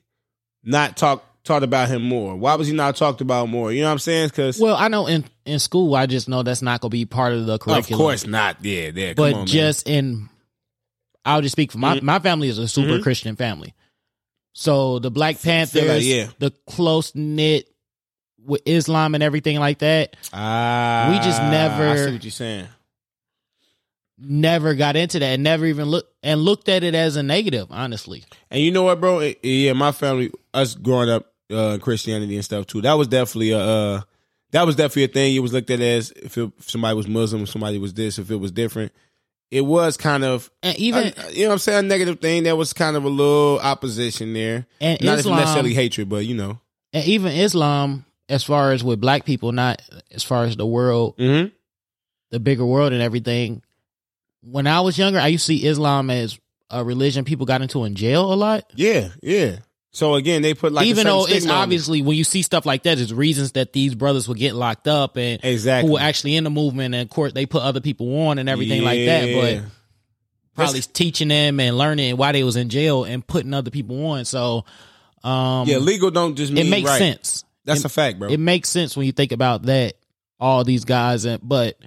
not 0.65 0.97
talk 0.97 1.25
taught 1.45 1.63
about 1.63 1.89
him 1.89 2.03
more? 2.03 2.37
Why 2.37 2.55
was 2.55 2.69
he 2.69 2.75
not 2.75 2.97
talked 2.97 3.21
about 3.21 3.49
more? 3.49 3.73
You 3.73 3.81
know 3.83 3.89
what 3.89 3.93
I'm 3.93 3.99
saying? 3.99 4.29
Because 4.29 4.59
Well, 4.61 4.77
I 4.77 4.89
know 4.89 5.07
in 5.07 5.25
in 5.45 5.59
school, 5.59 5.95
I 5.95 6.07
just 6.07 6.29
know 6.29 6.43
that's 6.43 6.63
not 6.63 6.81
gonna 6.81 6.91
be 6.91 7.05
part 7.05 7.33
of 7.33 7.47
the 7.47 7.59
curriculum. 7.59 8.01
of 8.01 8.05
course 8.05 8.27
not. 8.27 8.65
Yeah, 8.65 8.91
there. 8.93 9.15
but 9.15 9.33
on, 9.33 9.39
man. 9.41 9.47
just 9.47 9.89
in, 9.89 10.29
I'll 11.25 11.43
just 11.43 11.53
speak 11.53 11.73
for 11.73 11.79
my 11.79 11.99
Mhm. 11.99 12.03
my 12.03 12.19
family 12.21 12.49
is 12.49 12.59
a 12.59 12.69
super 12.69 12.99
Mhm. 12.99 13.03
Christian 13.03 13.37
family. 13.37 13.75
So 14.55 14.99
the 14.99 15.11
Black 15.11 15.41
Panthers, 15.41 15.89
like, 15.89 16.03
yeah. 16.05 16.29
the 16.39 16.51
close 16.69 17.13
knit 17.15 17.69
with 18.45 18.61
Islam 18.67 19.15
and 19.15 19.23
everything 19.23 19.59
like 19.59 19.79
that, 19.79 20.15
ah, 20.33 21.09
we 21.11 21.17
just 21.25 21.41
never- 21.43 21.89
I 21.89 21.97
see 21.97 22.13
what 22.13 22.25
you're 22.25 22.31
saying. 22.31 22.67
never 24.19 24.75
got 24.75 24.95
into 24.97 25.19
that 25.19 25.27
and 25.35 25.43
never 25.43 25.67
even 25.67 25.87
look 25.89 26.07
and 26.23 26.41
looked 26.43 26.69
at 26.69 26.85
it 26.85 26.95
as 26.95 27.17
a 27.17 27.23
negative. 27.23 27.67
Honestly, 27.71 28.25
And 28.51 28.61
you 28.63 28.71
know 28.71 28.83
what, 28.85 29.01
bro? 29.01 29.33
Yeah, 29.43 29.73
my 29.73 29.91
family, 29.93 30.31
us 30.55 30.75
growing 30.75 31.09
up 31.11 31.32
uh, 31.53 31.79
Christianity 31.79 32.35
and 32.37 32.45
stuff 32.45 32.67
too. 32.67 32.81
That 32.83 32.95
was 32.95 33.09
definitely 33.09 33.51
a 33.53 33.59
uh, 33.59 34.01
that 34.53 34.67
was 34.67 34.77
definitely 34.77 35.05
a 35.05 35.09
thing. 35.09 35.35
It 35.35 35.39
was 35.41 35.53
looked 35.53 35.71
at 35.71 35.81
as 35.81 36.11
if, 36.13 36.37
it, 36.39 36.51
if 36.59 36.71
somebody 36.71 36.95
was 36.97 37.09
Muslim, 37.09 37.47
somebody 37.47 37.79
was 37.79 37.95
this, 37.95 38.19
if 38.19 38.31
it 38.31 38.37
was 38.37 38.51
different. 38.53 38.93
It 39.51 39.63
was 39.63 39.97
kind 39.99 40.25
of 40.25 40.51
and 40.63 40.79
even 40.79 41.09
uh, 41.17 41.29
you 41.31 41.43
know 41.43 41.49
what 41.49 41.53
I'm 41.55 41.59
saying, 41.59 41.79
a 41.85 41.89
negative 41.89 42.21
thing. 42.21 42.43
There 42.43 42.57
was 42.57 42.73
kind 42.73 42.97
of 42.97 43.05
a 43.05 43.09
little 43.09 43.59
opposition 43.61 44.33
there. 44.33 44.67
and 44.81 44.99
Not 45.03 45.19
Islam 45.19 45.39
necessarily 45.41 45.75
hatred, 45.75 46.09
but 46.09 46.25
you 46.25 46.35
know. 46.35 46.59
and 46.95 47.05
even 47.05 47.33
Islam, 47.33 48.07
as 48.31 48.43
far 48.45 48.73
as 48.73 48.83
with 48.83 49.01
Black 49.01 49.25
people, 49.27 49.53
not 49.53 49.83
as 50.11 50.23
far 50.23 50.45
as 50.45 50.57
the 50.57 50.67
world, 50.67 51.17
Mm-hmm. 51.19 51.49
the 52.31 52.41
bigger 52.41 52.65
world 52.65 52.93
and 52.95 53.03
everything. 53.03 53.63
When 54.43 54.67
I 54.67 54.81
was 54.81 54.97
younger, 54.99 55.21
I 55.21 55.27
used 55.29 55.47
to 55.47 55.57
see 55.57 55.67
Islam 55.67 56.09
as 56.11 56.39
a 56.71 56.83
religion 56.83 57.25
people 57.27 57.45
got 57.47 57.61
into 57.63 57.85
in 57.85 57.95
jail 57.95 58.33
a 58.33 58.35
lot. 58.35 58.65
Yeah, 58.75 59.11
yeah. 59.23 59.59
So 59.95 60.15
again, 60.15 60.41
they 60.41 60.55
put 60.55 60.73
like 60.73 60.87
Even 60.87 61.05
though 61.05 61.27
it's 61.27 61.45
on 61.45 61.51
it. 61.51 61.55
obviously 61.55 62.01
when 62.01 62.17
you 62.17 62.25
see 62.25 62.41
stuff 62.43 62.65
like 62.65 62.85
that, 62.85 62.99
it's 62.99 63.13
reasons 63.13 63.53
that 63.53 63.73
these 63.75 63.95
brothers 63.95 64.27
would 64.27 64.39
get 64.39 64.55
locked 64.55 64.89
up 64.89 65.17
and 65.17 65.39
exactly 65.45 65.87
who 65.89 65.95
were 65.95 66.01
actually 66.01 66.35
in 66.37 66.45
the 66.45 66.51
movement 66.51 66.95
and 66.95 67.03
of 67.03 67.11
course 67.11 67.35
they 67.35 67.45
put 67.45 67.63
other 67.63 67.81
people 67.81 68.27
on 68.29 68.39
and 68.39 68.49
everything 68.49 68.83
like 68.83 69.05
that. 69.05 69.35
But 69.35 69.71
probably 70.55 70.81
teaching 70.81 71.29
them 71.29 71.61
and 71.61 71.77
learning 71.77 72.17
why 72.17 72.33
they 72.33 72.43
was 72.43 72.57
in 72.57 72.69
jail 72.71 73.05
and 73.05 73.27
putting 73.27 73.53
other 73.53 73.71
people 73.71 74.05
on. 74.07 74.25
So 74.25 74.65
um 75.23 75.69
yeah, 75.69 75.77
legal 75.79 76.11
don't 76.11 76.37
just 76.37 76.53
mean 76.53 76.67
it 76.67 76.71
makes 76.71 76.89
right. 76.89 76.99
sense. 76.99 77.45
That's 77.65 77.81
It- 77.81 77.87
a 77.87 77.89
fact, 77.91 78.19
bro. 78.19 78.31
It 78.31 78.41
makes 78.41 78.71
sense 78.71 78.97
when 78.97 79.07
you 79.07 79.13
think 79.13 79.31
about 79.33 79.65
that. 79.65 79.95
All 80.41 80.65
these 80.65 80.85
guys, 80.85 81.25
and 81.25 81.39
but 81.47 81.79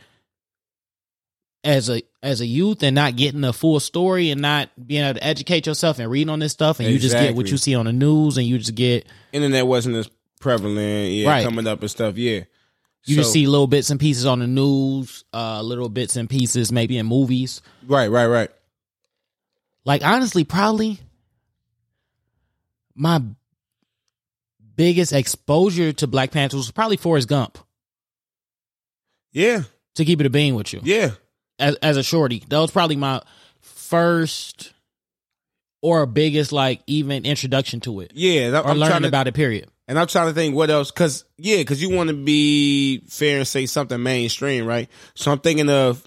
as 1.66 1.90
a 1.90 2.02
as 2.24 2.40
a 2.42 2.46
youth 2.46 2.82
and 2.84 2.96
not 2.96 3.16
getting 3.16 3.42
the 3.42 3.52
full 3.52 3.80
story 3.80 4.30
and 4.30 4.42
not 4.42 4.70
being 4.88 5.04
able 5.04 5.20
to 5.20 5.24
educate 5.26 5.66
yourself 5.66 6.00
and 6.00 6.10
reading 6.10 6.30
on 6.30 6.40
this 6.40 6.52
stuff, 6.54 6.80
and 6.80 6.90
you 6.90 7.00
just 7.00 7.16
get 7.16 7.36
what 7.36 7.48
you 7.50 7.58
see 7.58 7.76
on 7.76 7.86
the 7.86 7.94
news, 7.94 8.38
and 8.38 8.46
you 8.48 8.58
just 8.58 8.76
get 8.76 9.08
Internet 9.34 9.68
wasn't 9.68 9.96
as 9.96 10.10
prevalent, 10.40 11.12
yeah, 11.12 11.28
Right. 11.28 11.44
coming 11.44 11.68
up 11.68 11.82
and 11.82 11.90
stuff. 11.92 12.18
Yeah, 12.18 12.42
you 13.06 13.16
So- 13.16 13.22
just 13.22 13.34
see 13.34 13.48
little 13.48 13.68
bits 13.68 13.90
and 13.90 14.00
pieces 14.00 14.26
on 14.26 14.40
the 14.40 14.48
news, 14.48 15.24
uh, 15.34 15.62
little 15.62 15.90
bits 15.90 16.16
and 16.16 16.30
pieces 16.30 16.72
maybe 16.72 16.98
in 16.98 17.06
movies. 17.08 17.62
right, 17.88 18.08
right, 18.10 18.28
right. 18.28 18.50
Like 19.86 20.04
honestly, 20.04 20.44
probably 20.44 21.00
my 22.96 23.22
biggest 24.76 25.14
exposure 25.14 25.94
to 25.94 26.08
Black 26.08 26.32
Panthers 26.32 26.58
was 26.58 26.72
probably 26.72 26.98
Forrest 26.98 27.28
Gump. 27.28 27.58
Yeah, 29.32 29.64
to 29.96 30.06
keep 30.06 30.20
it 30.22 30.26
a 30.26 30.30
bean 30.30 30.56
with 30.56 30.72
you 30.74 30.80
yeah, 30.84 31.12
as 31.60 31.76
as 31.78 31.98
a 31.98 32.04
shorty. 32.04 32.44
That 32.50 32.60
was 32.60 32.72
probably 32.72 32.96
my 32.96 33.22
first 33.62 34.74
or 35.82 36.06
biggest 36.06 36.52
like 36.52 36.82
even 36.88 37.26
introduction 37.26 37.80
to 37.82 38.00
it 38.00 38.12
yeah. 38.16 38.50
that- 38.52 38.66
or 38.66 38.72
I'm 38.72 38.78
learning 38.78 38.90
trying 38.92 39.02
to, 39.04 39.08
about 39.08 39.28
it. 39.28 39.34
Period. 39.36 39.70
and 39.88 40.00
I'm 40.00 40.08
trying 40.08 40.28
to 40.28 40.34
think 40.34 40.56
what 40.56 40.70
else, 40.72 40.90
because 40.92 41.26
yeah, 41.38 41.58
because 41.58 41.82
you 41.82 41.92
want 41.96 42.10
to 42.10 42.16
be 42.16 43.02
fair 43.08 43.38
and 43.38 43.48
say 43.48 43.66
something 43.68 44.02
mainstream, 44.02 44.66
right? 44.66 44.90
So 45.14 45.32
I'm 45.32 45.40
thinking 45.40 45.70
of 45.70 46.06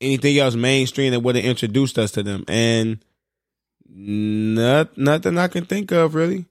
anything 0.00 0.38
else 0.38 0.54
mainstream 0.54 1.12
that 1.12 1.20
would 1.20 1.36
have 1.36 1.44
introduced 1.44 1.98
us 1.98 2.12
to 2.12 2.22
them, 2.22 2.44
and 2.48 2.98
not 3.86 4.96
nothing 4.96 5.36
I 5.38 5.48
can 5.48 5.66
think 5.66 5.92
of 5.92 6.14
really. 6.14 6.46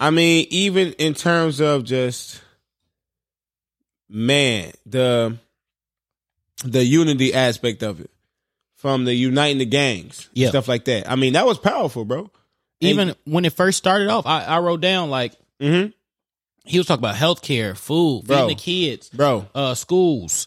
I 0.00 0.10
mean, 0.10 0.46
even 0.50 0.92
in 0.92 1.14
terms 1.14 1.60
of 1.60 1.82
just 1.82 2.40
man, 4.08 4.70
the 4.86 5.36
the 6.64 6.84
unity 6.84 7.32
aspect 7.34 7.82
of 7.82 8.00
it, 8.00 8.10
from 8.76 9.04
the 9.04 9.14
uniting 9.14 9.58
the 9.58 9.64
gangs, 9.66 10.28
Yeah. 10.32 10.48
stuff 10.50 10.68
like 10.68 10.84
that. 10.86 11.10
I 11.10 11.16
mean, 11.16 11.32
that 11.34 11.46
was 11.46 11.58
powerful, 11.58 12.04
bro. 12.04 12.30
Even 12.80 13.14
when 13.24 13.44
it 13.44 13.52
first 13.52 13.78
started 13.78 14.08
off, 14.08 14.24
I, 14.26 14.44
I 14.44 14.58
wrote 14.60 14.80
down 14.80 15.10
like 15.10 15.32
Mm-hmm. 15.60 15.90
he 16.64 16.78
was 16.78 16.86
talking 16.86 17.00
about 17.04 17.16
healthcare, 17.16 17.76
food, 17.76 18.24
Bro. 18.26 18.36
feeding 18.36 18.48
the 18.56 18.62
kids, 18.62 19.08
Bro, 19.10 19.48
uh, 19.54 19.74
schools, 19.74 20.46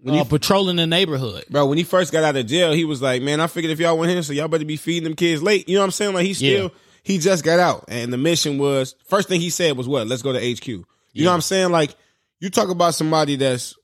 when 0.00 0.14
uh, 0.14 0.22
he 0.22 0.28
patrolling 0.28 0.76
the 0.76 0.86
neighborhood. 0.86 1.44
bro, 1.50 1.66
when 1.66 1.78
he 1.78 1.82
first 1.84 2.12
got 2.12 2.22
out 2.22 2.36
of 2.36 2.46
jail, 2.46 2.72
he 2.72 2.84
was 2.84 3.02
like, 3.02 3.20
"Man, 3.22 3.40
I 3.40 3.48
figured 3.48 3.72
if 3.72 3.80
y'all 3.80 3.98
went 3.98 4.12
here, 4.12 4.22
so 4.22 4.32
y'all 4.32 4.46
better 4.46 4.64
be 4.64 4.76
feeding 4.76 5.02
them 5.04 5.14
kids 5.16 5.42
late." 5.42 5.68
You 5.68 5.74
know 5.74 5.80
what 5.80 5.86
I'm 5.86 5.90
saying? 5.90 6.14
Like 6.14 6.26
he 6.26 6.34
still 6.34 6.62
Yeah. 6.64 6.68
he 7.02 7.18
just 7.18 7.42
got 7.44 7.58
out, 7.58 7.86
and 7.88 8.12
the 8.12 8.16
mission 8.18 8.58
was 8.58 8.94
first 9.08 9.28
thing 9.28 9.40
he 9.40 9.50
said 9.50 9.76
was 9.76 9.88
what? 9.88 10.06
Let's 10.06 10.22
go 10.22 10.32
to 10.32 10.38
HQ. 10.38 10.68
You 10.68 10.84
Yeah. 11.14 11.24
know 11.24 11.30
what 11.30 11.34
I'm 11.34 11.40
saying? 11.40 11.70
Like 11.72 11.96
you 12.38 12.50
talk 12.50 12.68
about 12.68 12.94
somebody 12.94 13.34
that's 13.34 13.74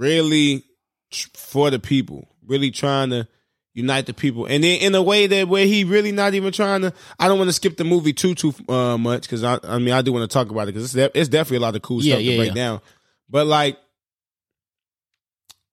really 0.00 0.64
tr- 1.12 1.28
for 1.34 1.70
the 1.70 1.78
people, 1.78 2.26
really 2.46 2.70
trying 2.70 3.10
to 3.10 3.28
unite 3.74 4.06
the 4.06 4.14
people, 4.14 4.46
and 4.46 4.64
then 4.64 4.80
in 4.80 4.94
a 4.96 5.02
way 5.02 5.26
that 5.28 5.46
where 5.46 5.66
he 5.66 5.84
really 5.84 6.10
not 6.10 6.34
even 6.34 6.52
trying 6.52 6.80
to. 6.80 6.92
I 7.20 7.28
don't 7.28 7.38
want 7.38 7.48
to 7.48 7.52
skip 7.52 7.76
the 7.76 7.84
movie 7.84 8.12
too 8.12 8.34
too 8.34 8.52
uh, 8.68 8.98
much 8.98 9.22
because 9.22 9.44
I 9.44 9.58
I 9.62 9.78
mean 9.78 9.92
I 9.92 10.02
do 10.02 10.12
want 10.12 10.28
to 10.28 10.32
talk 10.34 10.50
about 10.50 10.62
it 10.62 10.74
because 10.74 10.84
it's, 10.84 10.94
de- 10.94 11.18
it's 11.18 11.28
definitely 11.28 11.58
a 11.58 11.60
lot 11.60 11.76
of 11.76 11.82
cool 11.82 12.02
Yeah, 12.02 12.14
stuff 12.14 12.24
yeah, 12.24 12.30
to 12.32 12.36
break 12.38 12.48
yeah. 12.48 12.54
down, 12.54 12.80
but 13.28 13.46
like 13.46 13.78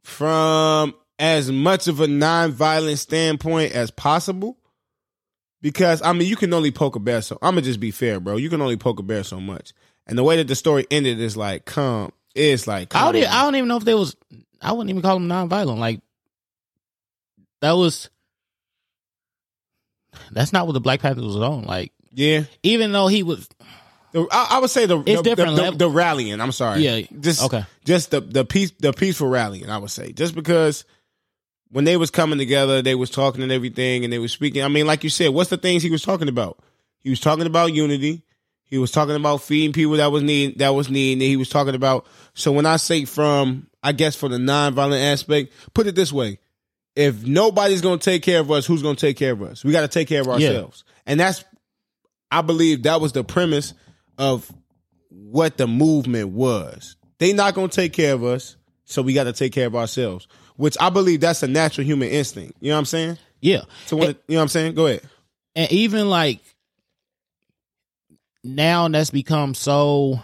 from 0.04 0.94
as 1.20 1.52
much 1.52 1.88
of 1.88 2.00
a 2.00 2.08
non-violent 2.08 3.00
standpoint 3.00 3.74
as 3.74 3.92
possible. 3.92 4.58
Because 5.62 6.02
I 6.04 6.14
mean, 6.14 6.28
you 6.28 6.36
can 6.36 6.54
only 6.54 6.70
poke 6.72 6.96
a 6.96 7.00
bear 7.00 7.22
so. 7.24 7.40
I'm 7.42 7.54
gonna 7.56 7.64
just 7.64 7.80
be 7.80 7.90
fair, 7.92 8.20
bro. 8.20 8.38
You 8.38 8.50
can 8.50 8.62
only 8.62 8.78
poke 8.78 9.00
a 9.00 9.04
bear 9.04 9.24
so 9.24 9.42
much, 9.42 9.74
and 10.06 10.16
the 10.18 10.24
way 10.24 10.38
that 10.38 10.48
the 10.48 10.56
story 10.56 10.86
ended 10.92 11.20
is 11.20 11.36
like, 11.36 11.66
come, 11.66 12.12
it's 12.38 12.68
like, 12.68 12.96
I 12.96 13.12
don't, 13.12 13.22
e- 13.22 13.26
I 13.26 13.44
don't 13.44 13.56
even 13.56 13.68
know 13.68 13.78
if 13.78 13.84
there 13.86 13.98
was. 13.98 14.16
I 14.62 14.72
wouldn't 14.72 14.90
even 14.90 15.02
call 15.02 15.20
them 15.20 15.28
nonviolent. 15.28 15.78
Like 15.78 16.02
that 17.62 17.74
was. 17.74 18.10
That's 20.32 20.54
not 20.54 20.66
what 20.66 20.74
the 20.74 20.80
Black 20.80 21.02
Panther 21.02 21.22
was 21.22 21.36
on. 21.36 21.64
Like 21.64 21.92
yeah. 22.14 22.44
even 22.64 22.92
though 22.92 23.08
he 23.08 23.24
was, 23.24 23.48
I, 24.16 24.48
I 24.52 24.60
would 24.60 24.70
say 24.70 24.86
the 24.86 25.00
It's 25.00 25.22
the, 25.22 25.24
different 25.24 25.56
the, 25.56 25.62
level. 25.62 25.78
the 25.78 25.90
rallying. 25.90 26.42
I'm 26.42 26.52
sorry. 26.52 26.82
Yeah. 26.82 27.02
just 27.20 27.44
Okay. 27.44 27.66
Just 27.86 28.12
the 28.12 28.22
the 28.22 28.46
peace 28.46 28.72
the 28.80 28.94
peaceful 28.94 29.28
rallying. 29.28 29.70
I 29.70 29.78
would 29.78 29.92
say 29.92 30.12
just 30.12 30.34
because 30.34 30.86
when 31.70 31.84
they 31.84 31.98
was 31.98 32.12
coming 32.12 32.38
together, 32.38 32.82
they 32.82 32.96
was 32.96 33.10
talking 33.10 33.44
and 33.44 33.52
everything, 33.52 34.04
and 34.04 34.12
they 34.12 34.20
was 34.20 34.32
speaking. 34.32 34.64
I 34.64 34.68
mean, 34.70 34.88
like 34.88 35.04
you 35.04 35.10
said, 35.10 35.30
what's 35.30 35.50
the 35.50 35.58
things 35.58 35.84
he 35.84 35.90
was 35.90 36.02
talking 36.02 36.30
about? 36.30 36.58
He 37.00 37.10
was 37.10 37.20
talking 37.20 37.46
about 37.46 37.74
unity. 37.74 38.24
He 38.68 38.78
was 38.78 38.92
talking 38.92 39.16
about 39.16 39.42
feeding 39.42 39.74
people 39.74 39.98
that 39.98 40.12
was 40.12 40.24
need 40.24 40.60
that 40.60 40.70
was 40.70 40.90
needing. 40.90 41.22
He 41.28 41.38
was 41.38 41.50
talking 41.50 41.74
about. 41.76 42.06
So 42.34 42.52
when 42.52 42.66
I 42.66 42.78
say 42.78 43.06
from, 43.06 43.68
I 43.82 43.92
guess 43.94 44.16
for 44.16 44.28
the 44.30 44.38
nonviolent 44.38 45.04
aspect, 45.12 45.54
put 45.74 45.88
it 45.88 45.96
this 45.96 46.12
way: 46.14 46.40
if 46.96 47.24
nobody's 47.26 47.82
gonna 47.82 47.98
take 47.98 48.24
care 48.24 48.40
of 48.42 48.52
us, 48.52 48.66
who's 48.66 48.84
gonna 48.84 48.96
take 48.96 49.18
care 49.18 49.32
of 49.34 49.42
us? 49.42 49.64
We 49.64 49.72
got 49.72 49.82
to 49.82 49.88
take 49.88 50.08
care 50.08 50.22
of 50.22 50.28
Yeah. 50.28 50.34
ourselves, 50.34 50.84
and 51.06 51.20
that's 51.20 51.44
I 52.30 52.42
believe 52.42 52.84
that 52.84 53.00
was 53.00 53.14
the 53.14 53.24
premise 53.24 53.74
of 54.18 54.52
what 55.10 55.58
the 55.58 55.68
movement 55.68 56.30
was. 56.30 56.96
They 57.20 57.34
not 57.34 57.54
gonna 57.56 57.70
take 57.70 57.94
care 57.94 58.14
of 58.14 58.24
us, 58.24 58.58
so 58.86 59.02
we 59.02 59.14
got 59.14 59.24
to 59.26 59.34
take 59.34 59.54
care 59.54 59.68
of 59.68 59.76
ourselves. 59.76 60.28
Which 60.58 60.76
I 60.80 60.90
believe 60.90 61.22
that's 61.22 61.42
a 61.44 61.48
natural 61.48 61.86
human 61.86 62.10
instinct. 62.10 62.58
You 62.60 62.70
know 62.70 62.76
what 62.76 62.80
I'm 62.80 62.86
saying? 62.86 63.18
yeah, 63.42 63.62
So 63.86 63.96
when 63.96 64.10
it, 64.12 64.24
you 64.28 64.34
know 64.36 64.40
what 64.40 64.44
I'm 64.44 64.48
saying? 64.50 64.74
Go 64.76 64.88
ahead. 64.88 65.02
and 65.56 65.72
even 65.72 66.10
like 66.10 66.40
now 68.48 68.88
that's 68.88 69.10
become 69.12 69.54
so 69.54 70.22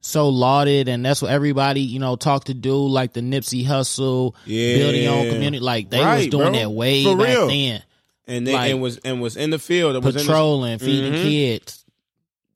so 0.00 0.28
lauded 0.28 0.88
and 0.88 1.04
that's 1.04 1.22
what 1.22 1.30
everybody 1.30 1.80
you 1.80 1.98
know 2.00 2.16
talk 2.16 2.44
to 2.44 2.54
do 2.54 2.74
like 2.74 3.12
the 3.12 3.20
Nipsey 3.20 3.64
Hussle 3.64 4.34
Yeah. 4.46 4.78
building 4.78 5.02
your 5.04 5.14
own 5.14 5.28
community 5.30 5.60
like 5.60 5.90
they 5.90 6.00
was 6.04 6.26
doing 6.26 6.52
bro. 6.52 6.58
that 6.60 6.70
way 6.72 7.04
For 7.04 7.16
back 7.16 7.28
real. 7.28 7.46
then 7.48 7.82
And 8.26 8.46
they, 8.46 8.52
Like, 8.52 8.70
and 8.72 8.80
was 8.82 8.96
and 8.98 9.20
was 9.20 9.36
in 9.36 9.50
the 9.50 9.58
field. 9.58 9.94
It 9.96 10.02
was 10.02 10.14
in 10.14 10.20
the- 10.20 10.24
patrolling 10.26 10.78
feeding 10.78 11.12
Mhm. 11.12 11.22
kids 11.22 11.84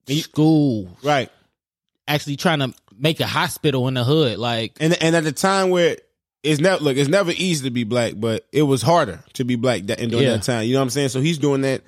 school 0.09 0.88
right. 1.02 1.30
actually 2.09 2.37
trying 2.37 2.61
to 2.61 2.72
make 2.98 3.20
a 3.20 3.26
hospital 3.26 3.87
in 3.88 3.94
the 3.94 4.04
hood 4.04 4.38
like 4.38 4.76
And 4.80 5.00
and 5.02 5.14
at 5.16 5.24
the 5.24 5.32
time 5.32 5.70
where 5.70 5.96
it's 6.42 6.61
never 6.61 6.82
look, 6.82 6.96
it's 6.96 7.09
never 7.09 7.32
easy 7.32 7.64
to 7.64 7.70
be 7.70 7.82
black, 7.85 8.14
but 8.16 8.46
it 8.52 8.62
was 8.62 8.80
harder 8.82 9.22
to 9.35 9.44
be 9.44 9.56
black 9.56 9.82
that, 9.87 9.98
during 9.98 10.24
Yeah. 10.24 10.30
that 10.37 10.44
time. 10.44 10.64
You 10.66 10.74
know 10.74 10.78
what 10.78 10.85
I'm 10.85 10.90
saying? 10.90 11.09
So 11.09 11.20
he's 11.20 11.38
doing 11.38 11.62
that 11.62 11.82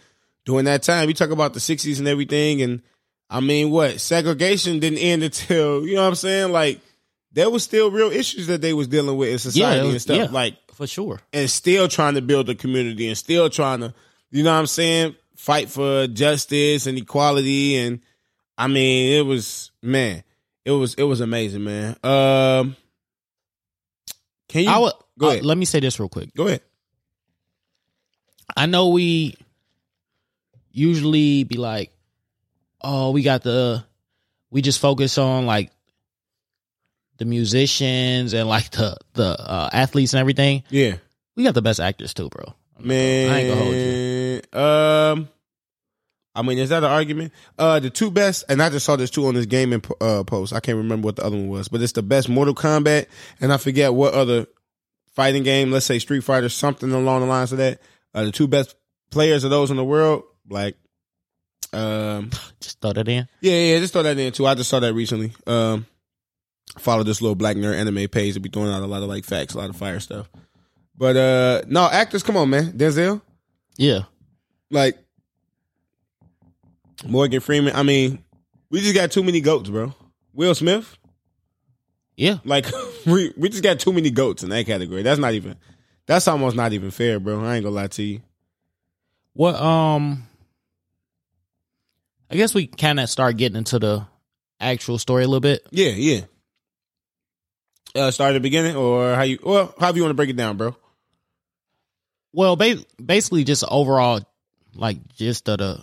during 0.48 0.64
that 0.64 0.82
time. 0.82 1.06
We 1.06 1.12
talk 1.12 1.28
about 1.28 1.52
the 1.52 1.60
'60s 1.60 1.98
and 1.98 2.08
everything, 2.08 2.62
and 2.62 2.80
I 3.28 3.40
mean, 3.40 3.70
what 3.70 4.00
segregation 4.00 4.78
didn't 4.80 4.98
end 4.98 5.22
until 5.22 5.86
you 5.86 5.94
know 5.94 6.02
what 6.02 6.08
I'm 6.08 6.14
saying? 6.14 6.52
Like 6.52 6.80
there 7.32 7.50
was 7.50 7.62
still 7.62 7.90
real 7.90 8.10
issues 8.10 8.46
that 8.46 8.62
they 8.62 8.72
was 8.72 8.88
dealing 8.88 9.18
with 9.18 9.28
in 9.28 9.38
society 9.38 9.84
was- 9.84 9.92
and 9.92 10.02
stuff. 10.02 10.16
yeah. 10.16 10.24
Like 10.30 10.56
for 10.72 10.86
sure 10.86 11.20
and 11.32 11.50
still 11.50 11.88
trying 11.88 12.14
to 12.14 12.22
build 12.22 12.48
a 12.48 12.54
community 12.54 13.08
and 13.08 13.18
still 13.18 13.50
trying 13.50 13.80
to, 13.80 13.92
you 14.30 14.44
know 14.44 14.52
what 14.52 14.60
I'm 14.60 14.66
saying, 14.68 15.16
fight 15.34 15.68
for 15.68 16.06
justice 16.06 16.86
and 16.86 16.96
equality. 16.96 17.76
And 17.76 18.00
I 18.56 18.68
mean, 18.68 19.18
it 19.18 19.26
was 19.26 19.70
man, 19.82 20.22
it 20.64 20.70
was 20.70 20.94
it 20.94 21.02
was 21.02 21.20
amazing, 21.20 21.62
man. 21.64 21.96
Um, 22.02 22.76
can 24.48 24.62
you 24.64 24.70
I 24.70 24.78
would 24.78 24.92
go 25.18 25.26
uh, 25.26 25.30
ahead? 25.32 25.44
let 25.44 25.58
me 25.58 25.66
say 25.66 25.80
this 25.80 26.00
real 26.00 26.08
quick 26.08 26.34
go 26.34 26.46
ahead? 26.46 26.62
I 28.56 28.64
know 28.64 28.88
we 28.88 29.36
usually 30.70 31.44
be 31.44 31.56
like, 31.56 31.92
oh, 32.80 33.10
we 33.10 33.22
got 33.22 33.42
the, 33.42 33.84
we 34.50 34.62
just 34.62 34.80
focus 34.80 35.18
on 35.18 35.46
like 35.46 35.70
the 37.18 37.24
musicians 37.24 38.32
and 38.34 38.48
like 38.48 38.70
the 38.70 38.96
the 39.14 39.24
uh, 39.38 39.68
athletes 39.72 40.12
and 40.12 40.20
everything. 40.20 40.62
Yeah, 40.70 40.96
We 41.36 41.44
got 41.44 41.54
the 41.54 41.62
best 41.62 41.80
actors 41.80 42.14
too, 42.14 42.28
bro. 42.28 42.54
man. 42.80 43.30
I 43.30 43.38
ain't 43.40 43.48
gonna 43.48 43.60
hold 43.60 43.74
you. 43.74 44.60
Um, 45.24 45.28
I 46.34 46.42
mean, 46.42 46.58
is 46.58 46.68
that 46.68 46.84
an 46.84 46.90
argument? 46.90 47.32
Uh, 47.58 47.80
the 47.80 47.90
two 47.90 48.12
best, 48.12 48.44
and 48.48 48.62
I 48.62 48.70
just 48.70 48.86
saw 48.86 48.94
this 48.94 49.10
two 49.10 49.26
on 49.26 49.34
this 49.34 49.46
gaming 49.46 49.82
uh, 50.00 50.22
post. 50.22 50.52
I 50.52 50.60
can't 50.60 50.76
remember 50.78 51.06
what 51.06 51.16
the 51.16 51.24
other 51.24 51.36
one 51.36 51.48
was, 51.48 51.66
but 51.68 51.82
it's 51.82 51.92
the 51.92 52.02
best 52.02 52.28
Mortal 52.28 52.54
Kombat, 52.54 53.06
and 53.40 53.52
I 53.52 53.56
forget 53.56 53.92
what 53.92 54.14
other 54.14 54.46
fighting 55.14 55.42
game. 55.42 55.72
Let's 55.72 55.86
say 55.86 55.98
Street 55.98 56.22
Fighter, 56.22 56.48
something 56.48 56.92
along 56.92 57.22
the 57.22 57.26
lines 57.26 57.50
of 57.50 57.58
that. 57.58 57.80
Uh, 58.14 58.24
the 58.26 58.30
two 58.32 58.46
best 58.46 58.76
players 59.10 59.42
of 59.42 59.50
those 59.50 59.72
in 59.72 59.76
the 59.76 59.84
world, 59.84 60.22
like, 60.48 60.76
um, 61.72 62.30
Just 62.60 62.80
throw 62.80 62.92
that 62.92 63.08
in. 63.08 63.28
yeah, 63.40 63.52
yeah, 63.52 63.78
just 63.78 63.92
throw 63.92 64.02
that 64.02 64.18
in 64.18 64.32
too. 64.32 64.46
I 64.46 64.54
just 64.54 64.70
saw 64.70 64.80
that 64.80 64.94
recently. 64.94 65.32
Um, 65.46 65.86
follow 66.78 67.02
this 67.02 67.20
little 67.20 67.34
black 67.34 67.56
nerd 67.56 67.74
anime 67.78 68.08
page 68.08 68.34
to 68.34 68.40
be 68.40 68.48
throwing 68.48 68.70
out 68.72 68.82
a 68.82 68.86
lot 68.86 69.02
of 69.02 69.08
like 69.08 69.24
facts, 69.24 69.54
a 69.54 69.58
lot 69.58 69.70
of 69.70 69.76
fire 69.76 70.00
stuff. 70.00 70.28
But 70.96 71.16
uh, 71.16 71.62
no 71.68 71.88
actors, 71.88 72.22
come 72.22 72.36
on, 72.36 72.50
man, 72.50 72.72
Denzel 72.72 73.20
Yeah, 73.76 74.00
like 74.70 74.98
Morgan 77.06 77.40
Freeman. 77.40 77.74
I 77.76 77.82
mean, 77.82 78.22
we 78.70 78.80
just 78.80 78.94
got 78.94 79.10
too 79.12 79.22
many 79.22 79.40
goats, 79.40 79.70
bro. 79.70 79.94
Will 80.32 80.54
Smith, 80.54 80.96
yeah. 82.16 82.38
like 82.44 82.66
we 83.06 83.32
we 83.36 83.48
just 83.48 83.62
got 83.62 83.78
too 83.80 83.92
many 83.92 84.10
goats 84.10 84.42
in 84.42 84.50
that 84.50 84.66
category. 84.66 85.02
That's 85.02 85.20
not 85.20 85.34
even. 85.34 85.56
That's 86.06 86.26
almost 86.26 86.56
not 86.56 86.72
even 86.72 86.90
fair, 86.90 87.20
bro. 87.20 87.44
I 87.44 87.56
ain't 87.56 87.64
gonna 87.64 87.76
lie 87.76 87.86
to 87.88 88.02
you. 88.02 88.20
What 89.34 89.54
um, 89.56 90.26
I 92.30 92.36
guess 92.36 92.54
we 92.54 92.66
kind 92.66 93.00
of 93.00 93.08
start 93.08 93.36
getting 93.36 93.56
into 93.56 93.78
the 93.78 94.06
actual 94.60 94.98
story 94.98 95.24
a 95.24 95.26
little 95.26 95.40
bit. 95.40 95.66
Yeah, 95.70 95.90
yeah. 95.90 96.20
Uh, 97.94 98.10
start 98.10 98.30
at 98.30 98.34
the 98.34 98.40
beginning, 98.40 98.76
or 98.76 99.14
how 99.14 99.22
you? 99.22 99.38
Well, 99.42 99.74
how 99.80 99.92
you 99.92 100.02
want 100.02 100.10
to 100.10 100.14
break 100.14 100.28
it 100.30 100.36
down, 100.36 100.56
bro? 100.56 100.76
Well, 102.32 102.54
ba- 102.56 102.84
basically 103.04 103.44
just 103.44 103.64
overall, 103.66 104.20
like 104.74 104.98
just 105.16 105.48
of 105.48 105.58
the 105.58 105.82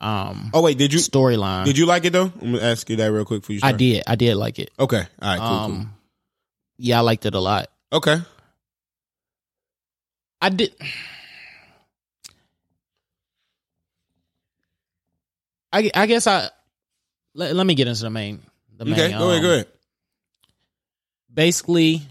um 0.00 0.50
Oh 0.52 0.60
wait, 0.62 0.76
did 0.76 0.92
you 0.92 0.98
storyline. 0.98 1.64
did 1.64 1.78
you 1.78 1.86
like 1.86 2.04
it 2.04 2.12
though? 2.12 2.32
I'm 2.42 2.52
gonna 2.54 2.60
ask 2.64 2.90
you 2.90 2.96
that 2.96 3.12
real 3.12 3.24
quick 3.24 3.44
for 3.44 3.52
you. 3.52 3.60
I 3.62 3.72
did. 3.72 4.02
I 4.06 4.16
did 4.16 4.34
like 4.34 4.58
it. 4.58 4.70
Okay, 4.78 4.98
all 5.22 5.28
right, 5.28 5.38
cool, 5.38 5.46
um, 5.46 5.94
yeah, 6.78 6.98
I 6.98 7.00
liked 7.02 7.24
it 7.26 7.34
a 7.34 7.40
lot. 7.40 7.68
Okay, 7.92 8.16
I 10.42 10.48
did. 10.48 10.74
I, 15.74 15.90
I 15.94 16.06
guess 16.06 16.26
I 16.26 16.48
let, 17.34 17.54
let 17.54 17.66
me 17.66 17.74
get 17.74 17.88
into 17.88 18.02
the 18.02 18.10
main 18.10 18.40
the 18.76 18.84
main 18.84 18.94
okay, 18.94 19.10
go 19.18 19.30
ahead, 19.30 19.36
um, 19.38 19.42
go 19.42 19.52
ahead. 19.54 19.66
basically 21.32 22.02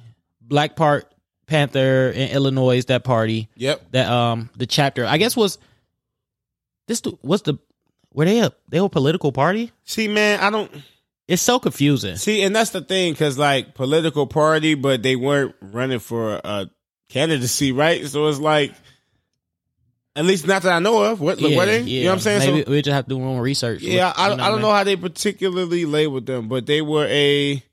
Black 0.41 0.75
Part 0.75 1.13
Panther 1.47 2.09
in 2.09 2.29
Illinois. 2.31 2.83
That 2.85 3.03
party, 3.03 3.49
Yep. 3.55 3.91
that 3.91 4.09
um, 4.09 4.49
the 4.55 4.65
chapter. 4.65 5.05
I 5.05 5.17
guess 5.17 5.35
was 5.35 5.57
this. 6.87 7.01
What's 7.21 7.43
the? 7.43 7.55
Were 8.13 8.25
they 8.25 8.39
a 8.39 8.51
they 8.69 8.79
were 8.79 8.87
a 8.87 8.89
political 8.89 9.31
party? 9.31 9.71
See, 9.85 10.07
man, 10.07 10.39
I 10.39 10.49
don't 10.49 10.71
It's 11.27 11.41
so 11.41 11.57
confusing. 11.59 12.15
see, 12.17 12.43
and 12.43 12.55
that's 12.55 12.69
the 12.71 12.81
thing, 12.81 13.13
because 13.13 13.37
like 13.37 13.73
political 13.73 14.27
party, 14.27 14.75
but 14.75 15.01
they 15.01 15.15
weren't 15.15 15.55
running 15.61 15.99
for 15.99 16.39
a 16.43 16.69
candidacy, 17.09 17.71
right? 17.71 18.05
So 18.05 18.27
it's 18.27 18.39
like, 18.39 18.73
at 20.15 20.25
least 20.25 20.45
not 20.47 20.61
that 20.63 20.71
I 20.73 20.79
know 20.79 21.01
of. 21.03 21.19
What, 21.21 21.41
were 21.41 21.65
they? 21.65 21.81
You 21.81 22.03
know 22.03 22.09
what 22.11 22.13
I'm 22.15 22.19
saying? 22.21 22.39
Maybe 22.53 22.65
so, 22.65 22.71
we 22.71 22.81
just 22.81 22.93
have 22.93 23.05
to 23.05 23.09
do 23.09 23.19
more 23.19 23.41
research. 23.41 23.81
yeah, 23.81 24.13
I, 24.15 24.27
You 24.27 24.33
I 24.33 24.37
don't 24.37 24.51
mean? 24.53 24.61
know 24.61 24.71
how 24.71 24.83
they 24.83 24.95
particularly 24.95 25.85
labeled 25.85 26.25
them, 26.27 26.47
but 26.47 26.65
they 26.65 26.81
were 26.81 27.07
a 27.09 27.63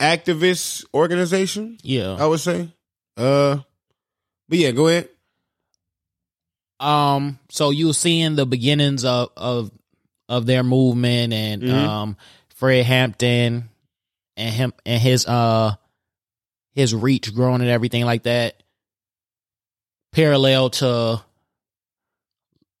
activist 0.00 0.84
organization. 0.94 1.78
Yeah. 1.82 2.16
I 2.18 2.26
would 2.26 2.40
say. 2.40 2.68
Uh, 3.16 3.58
but 4.48 4.58
yeah, 4.58 4.70
go 4.72 4.88
ahead. 4.88 5.08
um 6.80 7.38
so 7.50 7.70
you 7.70 7.86
were 7.86 7.92
seeing 7.92 8.34
the 8.34 8.44
beginnings 8.44 9.04
of 9.04 9.30
of 9.36 9.70
of 10.28 10.44
their 10.46 10.64
movement 10.64 11.32
and 11.32 11.62
Mhm. 11.62 11.72
um 11.72 12.16
fred 12.56 12.84
hampton 12.84 13.68
and 14.36 14.54
him 14.54 14.72
and 14.84 15.00
his 15.00 15.24
uh 15.26 15.74
his 16.72 16.92
reach 16.92 17.32
growing 17.32 17.60
and 17.60 17.70
everything 17.70 18.04
like 18.04 18.24
that 18.24 18.60
parallel 20.14 20.70
to 20.70 21.22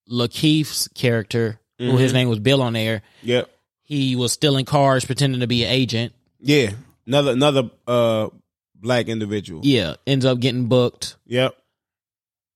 lakeith's 0.08 0.88
character 0.88 1.60
who 1.78 1.96
his 1.96 2.12
Mhm. 2.12 2.14
name 2.14 2.28
was 2.28 2.38
bill 2.38 2.62
on 2.62 2.72
there 2.74 3.02
Yep. 3.22 3.50
he 3.82 4.16
was 4.16 4.32
stealing 4.32 4.64
cars 4.64 5.04
pretending 5.04 5.40
to 5.40 5.46
be 5.46 5.64
an 5.64 5.70
agent 5.70 6.12
Yeah. 6.40 6.72
Another 7.06 7.32
another 7.32 7.70
uh 7.86 8.28
black 8.74 9.08
individual. 9.08 9.60
yeah 9.64 9.94
ends 10.06 10.24
up 10.24 10.40
getting 10.40 10.66
booked 10.66 11.16
Yep. 11.26 11.54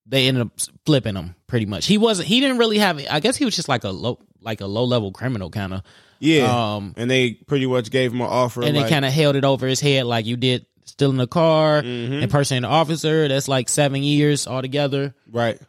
they 0.06 0.28
ended 0.28 0.42
up 0.42 0.52
flipping 0.84 1.16
him 1.16 1.34
pretty 1.46 1.66
much 1.66 1.86
he 1.86 1.96
wasn't 1.98 2.28
he 2.28 2.40
didn't 2.40 2.58
really 2.58 2.78
have 2.78 3.00
i 3.10 3.20
guess 3.20 3.36
he 3.36 3.44
was 3.44 3.56
just 3.56 3.68
like 3.68 3.84
a 3.84 3.90
low 3.90 4.18
like 4.40 4.60
a 4.60 4.66
low 4.66 4.84
level 4.84 5.10
criminal 5.10 5.50
kind 5.50 5.72
of 5.74 5.82
Yeah. 6.20 6.74
um 6.76 6.94
and 6.96 7.10
they 7.10 7.32
pretty 7.32 7.66
much 7.66 7.90
gave 7.90 8.12
him 8.12 8.20
an 8.20 8.26
offer. 8.26 8.62
and 8.62 8.76
like, 8.76 8.86
they 8.86 8.90
kind 8.90 9.04
of 9.04 9.12
held 9.12 9.36
it 9.36 9.44
over 9.44 9.66
his 9.66 9.80
head 9.80 10.04
like 10.06 10.26
you 10.26 10.36
did 10.36 10.66
stealing 10.88 11.16
the 11.18 11.26
car 11.26 11.82
Mhm. 11.82 12.22
impersonating 12.22 12.64
an 12.64 12.70
officer 12.70 13.28
that's 13.28 13.48
like 13.48 13.68
seven 13.68 14.02
years 14.02 14.46
altogether 14.46 15.14
right, 15.30 15.60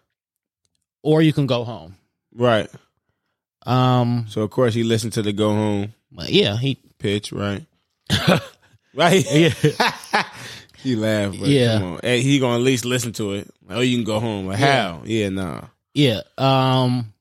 or 1.03 1.21
you 1.21 1.33
can 1.33 1.45
go 1.47 1.63
home 1.63 1.95
right. 2.33 2.69
um 3.65 4.25
So 4.29 4.41
of 4.41 4.49
course 4.49 4.73
he 4.73 4.83
listened 4.83 5.13
to 5.13 5.21
the 5.21 5.33
go 5.33 5.49
home 5.49 5.93
but 6.11 6.29
yeah 6.31 6.57
he 6.57 6.77
pitch, 6.97 7.31
right? 7.31 7.65
right. 8.95 9.25
yeah 9.31 9.49
he 10.83 10.95
laughed. 10.95 11.39
But 11.39 11.49
Yeah. 11.49 11.79
Come 11.79 11.93
on. 11.93 11.99
Hey, 12.03 12.21
he 12.21 12.39
gonna 12.39 12.55
at 12.55 12.61
least 12.61 12.85
listen 12.85 13.11
to 13.13 13.33
it. 13.33 13.53
Oh, 13.69 13.81
you 13.81 13.97
can 13.97 14.03
go 14.05 14.19
home. 14.19 14.47
Like 14.47 14.59
Yeah. 14.59 14.81
how? 14.91 15.01
Yeah, 15.05 15.29
nah. 15.29 15.61
yeah 15.93 16.21
um 16.37 17.13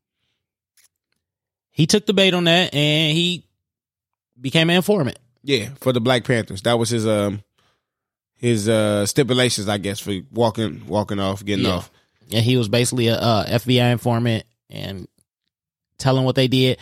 he 1.71 1.87
took 1.87 2.07
the 2.07 2.13
bait 2.15 2.35
on 2.35 2.45
that 2.45 2.75
and 2.75 3.17
he 3.17 3.45
became 4.41 4.71
an 4.71 4.77
informant 4.77 5.19
Yeah, 5.45 5.69
for 5.81 5.93
the 5.93 6.01
Black 6.01 6.25
Panthers. 6.25 6.63
That 6.63 6.79
was 6.79 6.89
his 6.91 7.07
um 7.07 7.43
his 8.39 8.69
uh 8.69 9.05
stipulations, 9.07 9.69
I 9.69 9.79
guess, 9.79 10.01
for 10.01 10.15
walking 10.33 10.87
walking 10.87 11.21
off, 11.21 11.45
getting 11.45 11.65
Yeah. 11.67 11.73
off. 11.73 11.91
and 12.33 12.45
he 12.45 12.57
was 12.57 12.69
basically 12.69 13.09
a, 13.09 13.17
uh 13.17 13.47
FBI 13.47 13.93
informant 13.93 14.45
and 14.71 15.07
telling 15.99 16.25
what 16.25 16.35
they 16.37 16.49
did. 16.49 16.79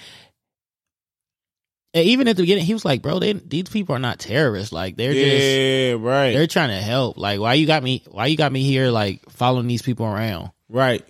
And 1.94 2.04
even 2.04 2.28
at 2.28 2.36
the 2.36 2.42
beginning, 2.42 2.64
he 2.66 2.74
was 2.74 2.84
like, 2.84 3.00
"Bro, 3.00 3.20
they, 3.20 3.32
these 3.32 3.70
people 3.70 3.94
are 3.96 3.98
not 4.00 4.18
terrorists. 4.18 4.70
Like 4.72 4.96
they're 4.96 5.14
just 5.14 5.44
yeah, 5.46 5.92
right. 5.98 6.32
they're 6.32 6.46
trying 6.46 6.68
to 6.68 6.76
help. 6.84 7.16
Like 7.16 7.40
why 7.40 7.54
you 7.54 7.66
got 7.66 7.82
me? 7.82 8.02
Why 8.10 8.26
you 8.26 8.36
got 8.36 8.52
me 8.52 8.62
here? 8.62 8.90
Like 8.90 9.28
following 9.30 9.66
these 9.66 9.82
people 9.82 10.04
around? 10.04 10.50
Right. 10.68 11.02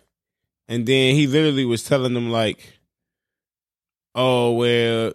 And 0.69 0.87
then 0.87 1.15
he 1.15 1.27
literally 1.27 1.65
was 1.65 1.83
telling 1.85 2.15
them 2.15 2.31
like, 2.31 2.79
oh 4.15 4.53
well, 4.53 5.13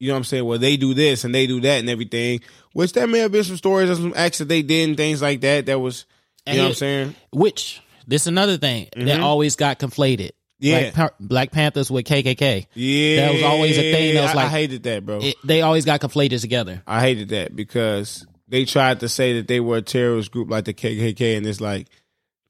you 0.00 0.08
know 0.08 0.14
what 0.14 0.18
I'm 0.18 0.24
saying? 0.24 0.44
Well, 0.44 0.58
they 0.58 0.76
do 0.76 0.92
this 0.94 1.24
and 1.24 1.34
they 1.34 1.46
do 1.46 1.60
that 1.60 1.78
and 1.80 1.88
everything. 1.90 2.40
Which 2.76 2.92
there 2.92 3.06
may 3.06 3.20
have 3.20 3.32
been 3.32 3.42
some 3.44 3.56
stories 3.56 3.88
of 3.88 3.96
some 3.96 4.12
acts 4.14 4.38
that 4.38 4.48
they 4.48 4.60
did 4.62 4.88
and 4.88 4.96
things 4.96 5.22
like 5.22 5.40
that. 5.40 5.64
That 5.66 5.78
was, 5.80 6.04
you 6.46 6.50
And 6.52 6.56
know 6.58 6.62
he- 6.62 6.66
what 6.66 6.70
I'm 6.72 6.74
saying? 6.76 7.14
Which 7.32 7.80
this 8.06 8.22
is 8.22 8.28
another 8.28 8.58
thing 8.58 8.88
that 8.94 9.18
Mhm. 9.18 9.22
always 9.22 9.56
got 9.56 9.78
conflated. 9.78 10.30
Yeah, 10.58 10.90
Black, 10.90 11.14
Black 11.20 11.52
Panthers 11.52 11.90
with 11.90 12.04
KKK. 12.06 12.66
yeah. 12.74 13.16
that 13.26 13.32
was 13.34 13.42
always 13.42 13.78
a 13.78 13.92
thing 13.92 14.14
that 14.14 14.22
was 14.22 14.30
I- 14.30 14.34
like- 14.34 14.46
I 14.46 14.48
hated 14.50 14.82
that, 14.84 15.04
bro. 15.06 15.20
It, 15.22 15.36
they 15.44 15.62
always 15.62 15.84
got 15.84 16.00
conflated 16.00 16.40
together. 16.40 16.82
I 16.86 17.00
hated 17.00 17.30
that 17.30 17.56
because 17.56 18.26
they 18.48 18.64
tried 18.66 19.00
to 19.00 19.08
say 19.08 19.34
that 19.34 19.48
they 19.48 19.60
were 19.60 19.78
a 19.78 19.82
terrorist 19.82 20.30
group 20.30 20.50
like 20.50 20.64
the 20.66 20.72
KKK, 20.74 21.36
and 21.36 21.46
it's 21.46 21.60
like 21.62 21.88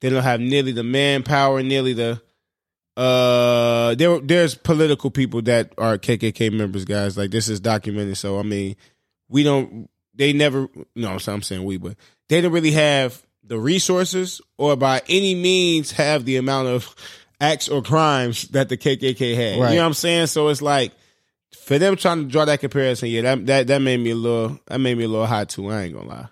they 0.01 0.09
don't 0.09 0.23
have 0.23 0.39
nearly 0.41 0.71
the 0.73 0.83
manpower, 0.83 1.63
nearly 1.63 1.93
the 1.93 2.21
uh. 2.95 3.95
There, 3.95 4.19
there's 4.19 4.55
political 4.55 5.09
people 5.11 5.41
that 5.43 5.71
are 5.77 5.97
KKK 5.97 6.49
members, 6.51 6.85
guys. 6.85 7.17
Like 7.17 7.31
this 7.31 7.47
is 7.49 7.59
documented, 7.59 8.17
so 8.17 8.39
I 8.39 8.43
mean, 8.43 8.75
we 9.29 9.43
don't. 9.43 9.89
They 10.17 10.33
never. 10.33 10.67
No, 10.95 11.11
I'm 11.11 11.19
saying- 11.19 11.35
I'm 11.35 11.41
saying 11.43 11.63
we, 11.63 11.77
but 11.77 11.95
they 12.29 12.41
don't 12.41 12.51
really 12.51 12.71
have 12.71 13.21
the 13.43 13.57
resources 13.59 14.41
or 14.57 14.75
by 14.75 15.01
any 15.07 15.33
means 15.35 15.91
have 15.91 16.25
the 16.25 16.35
amount 16.37 16.67
of 16.67 16.93
acts 17.39 17.69
or 17.69 17.81
crimes 17.81 18.47
that 18.49 18.67
the 18.67 18.75
KKK 18.77 19.35
had. 19.35 19.59
Right. 19.59 19.69
You 19.69 19.75
know 19.77 19.81
what 19.83 19.87
I'm 19.87 19.93
saying? 19.93 20.27
So 20.27 20.49
it's 20.49 20.61
like 20.61 20.91
for 21.63 21.77
them 21.79 21.95
trying 21.95 22.23
to 22.23 22.29
draw 22.29 22.43
that 22.45 22.59
comparison, 22.59 23.09
yeah, 23.09 23.21
that 23.21 23.45
that 23.45 23.67
that 23.67 23.81
made 23.81 23.97
me 24.01 24.09
a 24.11 24.15
little 24.15 24.59
that 24.65 24.79
made 24.79 24.97
me 24.97 25.05
a 25.05 25.07
little 25.07 25.25
hot 25.27 25.49
too. 25.49 25.69
I 25.69 25.83
ain't 25.83 25.93
gonna 25.95 26.09
lie. 26.09 26.27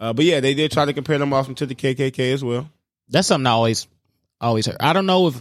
Uh, 0.00 0.12
but 0.12 0.24
yeah, 0.24 0.40
they 0.40 0.54
did 0.54 0.72
try 0.72 0.84
to 0.84 0.92
compare 0.92 1.18
them 1.18 1.32
off 1.32 1.54
to 1.54 1.66
the 1.66 1.74
KKK 1.74 2.32
as 2.32 2.42
well. 2.42 2.68
That's 3.08 3.28
something 3.28 3.46
I 3.46 3.50
always 3.50 3.86
always 4.40 4.66
heard. 4.66 4.76
I 4.80 4.92
don't 4.92 5.06
know 5.06 5.28
if 5.28 5.40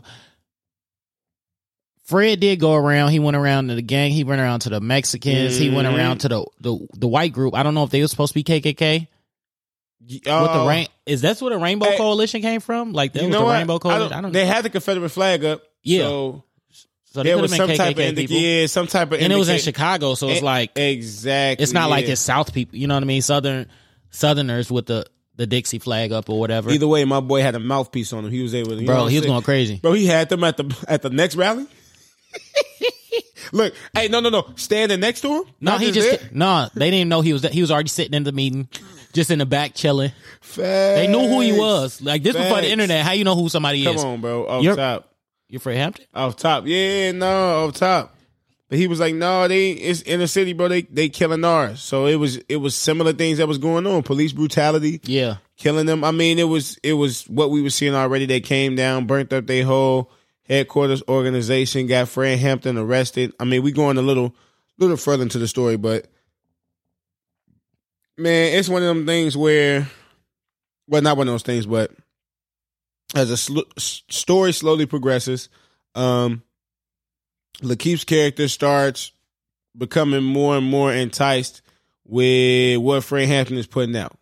Fred 2.03 2.39
did 2.39 2.59
go 2.59 2.73
around. 2.73 3.11
He 3.11 3.19
went 3.19 3.37
around 3.37 3.69
to 3.69 3.75
the 3.75 3.81
gang. 3.81 4.11
He 4.11 4.23
went 4.23 4.41
around 4.41 4.59
to 4.61 4.69
the 4.69 4.81
Mexicans. 4.81 5.57
He 5.57 5.69
went 5.69 5.87
around 5.87 6.19
to 6.19 6.27
the, 6.29 6.45
the 6.59 6.87
the 6.93 7.07
white 7.07 7.31
group. 7.33 7.55
I 7.55 7.63
don't 7.63 7.73
know 7.73 7.83
if 7.83 7.91
they 7.91 8.01
were 8.01 8.07
supposed 8.07 8.33
to 8.33 8.35
be 8.35 8.43
KKK. 8.43 9.07
with 10.09 10.23
the 10.23 10.31
Uh, 10.31 10.67
rain, 10.67 10.87
is 11.05 11.21
that's 11.21 11.41
where 11.41 11.51
the 11.53 11.59
Rainbow 11.59 11.95
Coalition 11.95 12.41
came 12.41 12.59
from? 12.59 12.91
Like 12.91 13.13
that 13.13 13.23
was 13.23 13.31
the 13.31 13.41
what? 13.41 13.53
Rainbow 13.53 13.75
I 13.75 13.79
Coalition. 13.79 14.09
don't- 14.09 14.17
I 14.17 14.21
don't. 14.21 14.31
They 14.33 14.45
had 14.45 14.65
the 14.65 14.69
Confederate 14.69 15.09
flag 15.09 15.45
up. 15.45 15.63
Yeah. 15.81 16.03
so 16.03 16.43
so 17.05 17.23
there 17.23 17.37
was 17.37 17.55
some 17.55 17.67
been 17.67 17.77
type 17.77 17.95
of 17.95 17.99
indica- 17.99 18.33
yeah, 18.33 18.65
some 18.67 18.87
type 18.87 19.11
of 19.11 19.21
and 19.21 19.31
it 19.31 19.35
was 19.37 19.47
in 19.47 19.59
Chicago, 19.59 20.15
so 20.15 20.27
it's 20.29 20.41
Eh, 20.41 20.45
like 20.45 20.71
exactly. 20.77 21.63
it's 21.63 21.71
not 21.73 21.89
like 21.89 22.07
it's 22.09 22.19
South 22.19 22.53
people. 22.53 22.77
You 22.77 22.87
know 22.87 22.95
what 22.95 23.03
I 23.03 23.05
mean? 23.05 23.21
Southern 23.21 23.67
Southerners 24.09 24.69
with 24.71 24.87
the 24.87 25.05
the 25.35 25.47
Dixie 25.47 25.79
flag 25.79 26.11
up 26.11 26.29
or 26.29 26.39
whatever. 26.39 26.69
Either 26.69 26.87
way, 26.87 27.05
my 27.05 27.19
boy 27.21 27.41
had 27.41 27.55
a 27.55 27.59
mouthpiece 27.59 28.11
on 28.13 28.25
him. 28.25 28.31
He 28.31 28.41
was 28.43 28.53
able 28.53 28.77
to, 28.77 28.85
Bro, 28.85 29.07
he 29.07 29.15
was 29.15 29.23
saying? 29.23 29.31
going 29.33 29.41
crazy. 29.43 29.77
Bro, 29.77 29.93
he 29.93 30.05
had 30.05 30.27
them 30.29 30.43
at 30.43 30.57
the 30.57 30.75
at 30.87 31.01
the 31.01 31.09
next 31.09 31.35
rally. 31.35 31.65
Look, 33.51 33.73
hey, 33.93 34.07
no, 34.07 34.19
no, 34.19 34.29
no, 34.29 34.47
standing 34.55 34.99
next 34.99 35.21
to 35.21 35.27
him. 35.27 35.43
No, 35.59 35.71
Not 35.73 35.81
he 35.81 35.91
just 35.91 36.09
there? 36.21 36.29
no. 36.33 36.69
They 36.73 36.89
didn't 36.89 37.09
know 37.09 37.21
he 37.21 37.33
was. 37.33 37.43
He 37.43 37.61
was 37.61 37.71
already 37.71 37.89
sitting 37.89 38.13
in 38.13 38.23
the 38.23 38.31
meeting, 38.31 38.67
just 39.11 39.29
in 39.29 39.39
the 39.39 39.45
back 39.45 39.75
chilling. 39.75 40.11
They 40.55 41.07
knew 41.07 41.27
who 41.27 41.41
he 41.41 41.51
was. 41.51 42.01
Like 42.01 42.23
this 42.23 42.33
before 42.35 42.49
Facts. 42.55 42.61
the 42.67 42.71
internet. 42.71 43.05
How 43.05 43.11
you 43.11 43.23
know 43.25 43.35
who 43.35 43.49
somebody 43.49 43.83
Come 43.83 43.95
is? 43.95 44.01
Come 44.01 44.11
on, 44.13 44.21
bro, 44.21 44.47
off 44.47 44.63
You're- 44.63 44.75
top, 44.77 45.13
You're 45.49 45.59
Fred 45.59 45.77
Hampton. 45.77 46.05
off 46.15 46.35
top. 46.37 46.63
Yeah, 46.65 47.11
no, 47.11 47.65
off 47.67 47.73
top. 47.75 48.15
But 48.69 48.79
he 48.79 48.87
was 48.87 48.99
like, 48.99 49.13
no, 49.13 49.47
they 49.47 49.71
it's 49.71 50.01
in 50.01 50.19
the 50.19 50.27
city, 50.27 50.53
bro. 50.53 50.67
They 50.69 50.81
they 50.83 51.09
killing 51.09 51.43
ours. 51.43 51.81
So 51.81 52.07
it 52.07 52.15
was 52.15 52.37
it 52.49 52.57
was 52.57 52.73
similar 52.75 53.13
things 53.13 53.37
that 53.37 53.47
was 53.47 53.59
going 53.59 53.85
on. 53.85 54.01
Police 54.01 54.31
brutality, 54.31 54.99
Yeah, 55.03 55.35
killing 55.57 55.85
them. 55.85 56.03
I 56.03 56.09
mean, 56.11 56.39
it 56.39 56.45
was 56.47 56.79
it 56.81 56.93
was 56.93 57.25
what 57.29 57.51
we 57.51 57.61
were 57.61 57.69
seeing 57.69 57.93
already. 57.93 58.25
They 58.25 58.39
came 58.39 58.75
down, 58.75 59.05
burnt 59.05 59.31
up 59.31 59.45
their 59.45 59.63
whole 59.65 60.09
headquarters 60.47 61.03
organization, 61.07 61.87
got 61.87 62.09
Fred 62.09 62.39
Hampton 62.39 62.77
arrested. 62.77 63.33
I 63.39 63.45
mean, 63.45 63.63
we 63.63 63.71
going 63.71 63.97
a 63.97 64.01
little 64.01 64.35
little 64.77 64.97
further 64.97 65.23
into 65.23 65.39
the 65.39 65.47
story, 65.47 65.77
but 65.77 66.07
man, 68.17 68.57
it's 68.57 68.69
one 68.69 68.81
of 68.81 68.87
them 68.87 69.05
things 69.05 69.37
where, 69.37 69.87
well, 70.87 71.01
not 71.01 71.17
one 71.17 71.27
of 71.27 71.33
those 71.33 71.43
things, 71.43 71.65
but 71.65 71.91
as 73.15 73.29
a 73.29 73.37
sl- 73.37 73.59
story 73.77 74.51
slowly 74.51 74.85
progresses, 74.85 75.49
um, 75.95 76.43
Lakeith's 77.61 78.03
character 78.03 78.47
starts 78.47 79.11
becoming 79.77 80.23
more 80.23 80.57
and 80.57 80.65
more 80.65 80.93
enticed 80.93 81.61
with 82.05 82.77
what 82.79 83.03
Fred 83.03 83.27
Hampton 83.27 83.57
is 83.57 83.67
putting 83.67 83.95
out. 83.95 84.17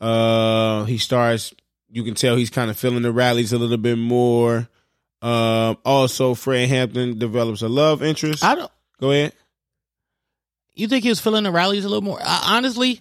Uh, 0.00 0.84
he 0.84 0.98
starts. 0.98 1.54
You 1.90 2.04
can 2.04 2.14
tell 2.14 2.36
he's 2.36 2.50
kind 2.50 2.70
of 2.70 2.76
feeling 2.76 3.02
the 3.02 3.12
rallies 3.12 3.52
a 3.52 3.58
little 3.58 3.78
bit 3.78 3.96
more. 3.96 4.68
Um, 5.26 5.78
also, 5.84 6.34
Fred 6.34 6.68
Hampton 6.68 7.18
develops 7.18 7.62
a 7.62 7.68
love 7.68 8.02
interest. 8.02 8.44
I 8.44 8.54
don't. 8.54 8.70
Go 9.00 9.10
ahead. 9.10 9.32
You 10.74 10.88
think 10.88 11.02
he 11.04 11.08
was 11.08 11.20
filling 11.20 11.44
the 11.44 11.50
rallies 11.50 11.84
a 11.84 11.88
little 11.88 12.02
more? 12.04 12.18
I, 12.22 12.56
honestly, 12.56 13.00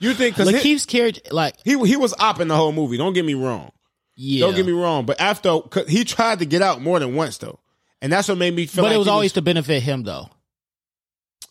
You 0.00 0.14
think 0.14 0.34
because 0.36 0.48
he, 0.48 0.54
Lakeith's 0.56 0.86
character, 0.86 1.20
like, 1.30 1.54
he 1.64 1.72
he 1.86 1.96
was 1.96 2.14
opping 2.14 2.48
the 2.48 2.56
whole 2.56 2.72
movie. 2.72 2.96
Don't 2.96 3.12
get 3.12 3.24
me 3.24 3.34
wrong. 3.34 3.70
yeah, 4.16 4.46
Don't 4.46 4.56
get 4.56 4.66
me 4.66 4.72
wrong. 4.72 5.04
But 5.06 5.20
after 5.20 5.60
'cause 5.60 5.86
he 5.88 6.04
tried 6.04 6.38
to 6.40 6.46
get 6.46 6.62
out 6.62 6.80
more 6.80 6.98
than 6.98 7.14
once 7.14 7.38
though, 7.38 7.60
and 8.00 8.12
that's 8.12 8.28
what 8.28 8.38
made 8.38 8.54
me 8.54 8.66
feel. 8.66 8.82
but 8.82 8.88
like 8.88 8.96
it 8.96 8.98
was 8.98 9.08
always 9.08 9.32
to 9.34 9.42
benefit 9.42 9.82
him, 9.82 10.02
though. 10.04 10.28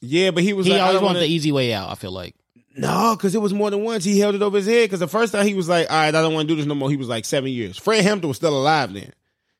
Yeah, 0.01 0.31
but 0.31 0.41
he 0.43 0.53
was 0.53 0.65
He 0.65 0.73
like, 0.73 0.81
always 0.81 0.95
wanted 0.95 1.05
wanna- 1.05 1.19
the 1.19 1.27
easy 1.27 1.51
way 1.51 1.73
out. 1.73 1.89
I 1.89 1.95
feel 1.95 2.11
like. 2.11 2.35
No, 2.75 3.15
because 3.15 3.35
it 3.35 3.41
was 3.41 3.53
more 3.53 3.69
than 3.69 3.83
once. 3.83 4.03
He 4.03 4.17
held 4.19 4.33
it 4.33 4.41
over 4.41 4.57
his 4.57 4.65
head. 4.65 4.85
Because 4.85 5.01
the 5.01 5.07
first 5.07 5.33
time 5.33 5.45
he 5.45 5.53
was 5.53 5.67
like, 5.69 5.91
"All 5.91 5.95
right, 5.97 6.07
I 6.07 6.21
don't 6.21 6.33
want 6.33 6.47
to 6.47 6.53
do 6.53 6.57
this 6.57 6.65
no 6.65 6.73
more." 6.73 6.89
He 6.89 6.95
was 6.97 7.09
like 7.09 7.25
seven 7.25 7.51
years. 7.51 7.77
Fred 7.77 8.01
Hampton 8.03 8.29
was 8.29 8.37
still 8.37 8.57
alive 8.57 8.93
then. 8.93 9.11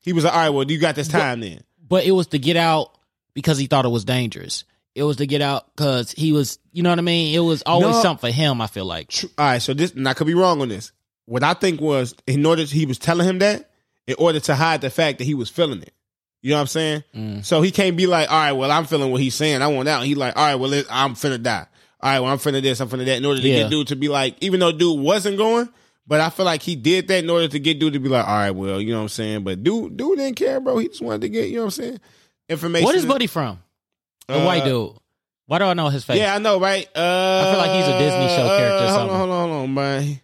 He 0.01 0.13
was 0.13 0.23
like, 0.23 0.33
"All 0.33 0.39
right, 0.39 0.49
well, 0.49 0.69
you 0.69 0.79
got 0.79 0.95
this 0.95 1.07
time 1.07 1.39
then." 1.41 1.61
But 1.87 2.05
it 2.05 2.11
was 2.11 2.27
to 2.27 2.39
get 2.39 2.57
out 2.57 2.97
because 3.33 3.57
he 3.57 3.67
thought 3.67 3.85
it 3.85 3.89
was 3.89 4.05
dangerous. 4.05 4.63
It 4.95 5.03
was 5.03 5.17
to 5.17 5.25
get 5.25 5.41
out 5.41 5.73
because 5.75 6.11
he 6.11 6.31
was, 6.33 6.59
you 6.73 6.83
know 6.83 6.89
what 6.89 6.99
I 6.99 7.03
mean. 7.03 7.33
It 7.33 7.39
was 7.39 7.61
always 7.65 7.95
No. 7.95 8.01
something 8.01 8.29
for 8.29 8.35
him. 8.35 8.59
I 8.61 8.67
feel 8.67 8.85
like. 8.85 9.07
Tr- 9.09 9.27
All 9.37 9.45
right, 9.45 9.61
so 9.61 9.73
this, 9.73 9.91
and 9.93 10.07
I 10.07 10.13
could 10.13 10.27
be 10.27 10.33
wrong 10.33 10.61
on 10.61 10.67
this. 10.69 10.91
What 11.25 11.43
I 11.43 11.53
think 11.53 11.79
was, 11.79 12.13
in 12.27 12.45
order, 12.45 12.63
he 12.63 12.85
was 12.85 12.97
telling 12.97 13.25
him 13.27 13.39
that 13.39 13.69
in 14.07 14.15
order 14.17 14.39
to 14.41 14.55
hide 14.55 14.81
the 14.81 14.89
fact 14.89 15.19
that 15.19 15.23
he 15.25 15.33
was 15.33 15.49
feeling 15.49 15.81
it. 15.81 15.93
You 16.41 16.49
know 16.49 16.55
what 16.57 16.61
I'm 16.61 16.67
saying? 16.67 17.03
Mm. 17.15 17.45
So 17.45 17.61
he 17.61 17.71
can't 17.71 17.95
be 17.95 18.07
like, 18.07 18.29
"All 18.29 18.37
right, 18.37 18.51
well, 18.51 18.71
I'm 18.71 18.85
feeling 18.85 19.11
what 19.11 19.21
he's 19.21 19.35
saying. 19.35 19.61
I 19.61 19.67
want 19.67 19.87
out." 19.87 20.03
He 20.05 20.15
like, 20.15 20.35
"All 20.35 20.43
right, 20.43 20.55
well, 20.55 20.73
it, 20.73 20.87
I'm 20.89 21.13
finna 21.13 21.41
die." 21.41 21.67
All 22.01 22.09
right, 22.09 22.19
well, 22.19 22.31
I'm 22.31 22.39
finna 22.39 22.61
this, 22.63 22.79
I'm 22.81 22.89
finna 22.89 23.05
that. 23.05 23.17
In 23.17 23.25
order 23.25 23.39
to 23.39 23.47
Yeah. 23.47 23.59
get 23.63 23.69
dude 23.69 23.87
to 23.89 23.95
be 23.95 24.07
like, 24.07 24.35
even 24.41 24.59
though 24.59 24.71
dude 24.71 24.99
wasn't 24.99 25.37
going, 25.37 25.69
but 26.07 26.19
I 26.21 26.29
feel 26.29 26.45
like 26.45 26.61
he 26.61 26.75
did 26.75 27.07
that 27.07 27.23
in 27.23 27.29
order 27.29 27.47
to 27.47 27.59
get 27.59 27.79
dude 27.79 27.93
to 27.93 27.99
be 27.99 28.09
like, 28.09 28.25
"All 28.27 28.33
right, 28.33 28.51
well, 28.51 28.81
you 28.81 28.91
know 28.91 28.97
what 28.97 29.03
I'm 29.03 29.09
saying." 29.09 29.43
But 29.43 29.63
dude, 29.63 29.95
dude 29.97 30.17
didn't 30.17 30.35
care, 30.35 30.59
bro. 30.59 30.77
He 30.77 30.87
just 30.87 31.01
wanted 31.01 31.21
to 31.21 31.29
get, 31.29 31.49
you 31.49 31.55
know 31.55 31.61
what 31.61 31.77
I'm 31.77 31.83
saying, 31.83 31.99
information. 32.49 32.85
What 32.85 32.95
is 32.95 33.05
Buddy 33.05 33.27
from? 33.27 33.59
The 34.27 34.39
Uh, 34.41 34.45
white 34.45 34.63
dude. 34.63 34.91
Why 35.47 35.59
do 35.59 35.65
I 35.65 35.73
know 35.73 35.89
his 35.89 36.05
face? 36.05 36.17
Yeah, 36.17 36.33
I 36.33 36.37
know, 36.39 36.59
right? 36.59 36.87
Uh, 36.95 36.99
I 36.99 37.51
feel 37.51 37.57
like 37.57 37.71
he's 37.71 37.87
a 37.93 37.99
Disney 37.99 38.27
show 38.35 38.57
character 38.57 38.85
uh, 38.85 38.97
Hold 38.97 39.09
on, 39.09 39.17
hold 39.17 39.29
on, 39.31 39.49
hold 39.49 39.63
on, 39.63 39.73
man. 39.73 40.21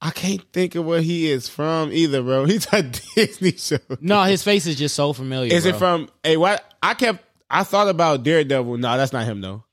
I 0.00 0.10
can't 0.10 0.42
think 0.52 0.74
of 0.74 0.84
where 0.84 1.00
he 1.00 1.30
is 1.30 1.48
from 1.48 1.92
either, 1.92 2.22
bro. 2.22 2.44
He's 2.46 2.66
a 2.72 2.82
Disney 2.82 3.52
show. 3.52 3.78
No, 4.00 4.22
his 4.22 4.42
face 4.42 4.66
is 4.66 4.76
just 4.76 4.94
so 4.94 5.12
familiar. 5.12 5.52
Is 5.52 5.64
it 5.66 5.70
bro. 5.72 5.78
from? 5.78 6.08
Hey, 6.22 6.36
what? 6.36 6.62
I 6.82 6.94
kept. 6.94 7.24
I 7.50 7.64
thought 7.64 7.88
about 7.88 8.22
Daredevil. 8.22 8.76
No, 8.78 8.96
that's 8.96 9.12
not 9.12 9.24
him 9.24 9.40
though. 9.40 9.64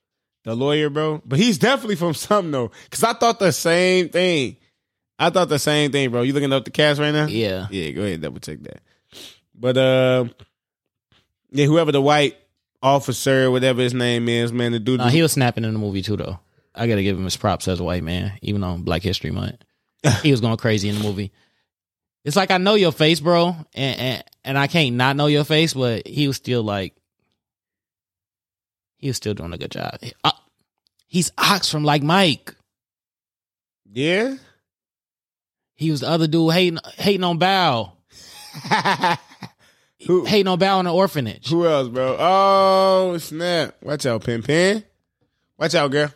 The 0.43 0.55
lawyer, 0.55 0.89
bro. 0.89 1.21
But 1.25 1.39
he's 1.39 1.57
definitely 1.57 1.95
from 1.97 2.13
something 2.13 2.51
though, 2.51 2.71
because 2.86 3.03
I 3.03 3.13
thought 3.13 3.39
the 3.39 3.51
same 3.51 4.09
thing. 4.09 4.57
I 5.24 5.30
thought 5.30 5.47
the 5.49 5.59
same 5.59 5.91
thing, 5.91 6.11
bro. 6.11 6.21
You 6.21 6.34
looking 6.34 6.51
up 6.51 6.65
the 6.65 6.71
cast 6.71 6.99
right 6.99 7.11
now? 7.11 7.28
Yeah. 7.28 7.67
Yeah, 7.71 7.91
go 7.91 8.01
ahead, 8.01 8.21
double 8.21 8.39
check 8.39 8.59
that. 8.63 8.82
But 9.55 9.78
uh, 9.78 10.26
yeah, 11.51 11.65
whoever 11.65 11.91
the 11.91 12.01
white 12.01 12.38
officer, 12.82 13.49
whatever 13.49 13.82
his 13.82 13.93
name 13.93 14.28
is, 14.28 14.51
man, 14.51 14.74
the 14.74 14.80
dude. 14.80 14.99
Nah, 14.99 15.07
he 15.07 15.21
was 15.21 15.32
snapping 15.32 15.63
in 15.63 15.71
the 15.71 15.80
movie 15.80 16.01
too, 16.01 16.17
though. 16.17 16.39
I 16.76 16.88
gotta 16.88 17.03
give 17.03 17.17
him 17.17 17.24
his 17.24 17.38
props 17.38 17.67
as 17.67 17.80
a 17.80 17.84
white 17.84 18.03
man, 18.03 18.34
even 18.41 18.63
on 18.63 18.82
Black 18.84 19.01
History 19.01 19.32
Month. 19.32 19.63
he 20.24 20.32
was 20.32 20.41
going 20.41 20.57
crazy 20.57 20.89
in 20.89 20.95
the 20.95 21.03
movie. 21.03 21.32
It's 22.26 22.36
like 22.36 22.51
I 22.51 22.57
know 22.57 22.76
your 22.76 22.91
face, 22.91 23.19
bro, 23.19 23.55
and, 23.74 23.99
and 23.99 24.24
and 24.43 24.57
I 24.57 24.67
can't 24.67 24.95
not 24.95 25.15
know 25.15 25.28
your 25.28 25.45
face, 25.45 25.74
but 25.74 26.05
he 26.05 26.28
was 26.28 26.36
still 26.36 26.63
like, 26.63 26.93
he 28.97 29.07
was 29.07 29.17
still 29.17 29.34
doing 29.34 29.53
a 29.53 29.57
good 29.57 29.71
job. 29.71 29.99
Uh, 30.24 30.32
he's 31.07 31.32
Ox 31.38 31.69
from 31.69 31.84
like 31.86 32.03
Mike. 32.03 32.53
yeah. 33.91 34.36
He 35.84 35.91
was 35.91 35.99
the 36.01 36.09
other 36.09 36.27
dude 36.27 36.51
hating 36.53 36.79
hating 36.97 37.23
on 37.23 37.38
Bow, 37.38 37.93
Who? 40.07 40.25
hating 40.25 40.47
on 40.47 40.59
Bow 40.59 40.79
in 40.79 40.86
the 40.86 40.93
orphanage. 40.93 41.49
Who 41.49 41.65
else, 41.67 41.88
bro? 41.89 42.15
Oh 42.19 43.17
snap! 43.19 43.75
Watch 43.81 44.05
out, 44.05 44.23
Pin 44.23 44.41
Pin. 44.43 44.84
Watch 45.57 45.75
out, 45.75 45.91
girl. 45.91 46.11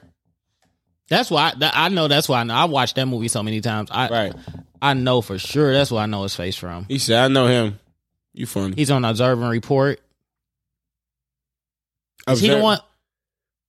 That's 1.09 1.31
why 1.31 1.53
I, 1.61 1.71
I 1.85 1.89
know. 1.89 2.07
That's 2.07 2.27
why 2.27 2.41
I 2.41 2.43
know. 2.43 2.53
I 2.53 2.65
watched 2.65 2.95
that 2.95 3.05
movie 3.05 3.27
so 3.29 3.41
many 3.43 3.61
times. 3.61 3.89
I 3.91 4.09
Right. 4.09 4.33
I 4.81 4.93
know 4.93 5.21
for 5.21 5.37
sure. 5.37 5.73
That's 5.73 5.89
where 5.91 6.01
I 6.01 6.05
know 6.05 6.23
his 6.23 6.35
face 6.35 6.55
from. 6.55 6.85
He 6.87 6.97
said, 6.99 7.23
"I 7.23 7.27
know 7.29 7.47
him. 7.47 7.79
You 8.33 8.45
funny." 8.45 8.75
He's 8.75 8.91
on 8.91 9.05
Observe 9.05 9.41
and 9.41 9.49
Report. 9.51 9.99
Is 12.29 12.41
he 12.41 12.47
the 12.47 12.53
Observe- 12.55 12.63
one? 12.63 12.79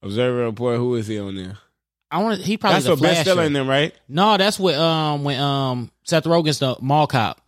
Observer 0.02 0.44
report. 0.44 0.76
Who 0.78 0.94
is 0.96 1.06
he 1.06 1.18
on 1.18 1.34
there? 1.36 1.58
I 2.10 2.22
want. 2.22 2.40
He 2.40 2.56
probably 2.56 2.76
That's 2.76 2.86
the 2.86 2.90
what 2.92 3.02
Ben 3.02 3.16
Stiller 3.24 3.42
in 3.44 3.52
them, 3.52 3.68
right? 3.68 3.94
No, 4.08 4.36
that's 4.36 4.58
what 4.58 4.74
um 4.74 5.24
when 5.24 5.38
um 5.38 5.90
Seth 6.04 6.24
Rogen's 6.24 6.58
the 6.58 6.76
mall 6.80 7.06
cop. 7.06 7.40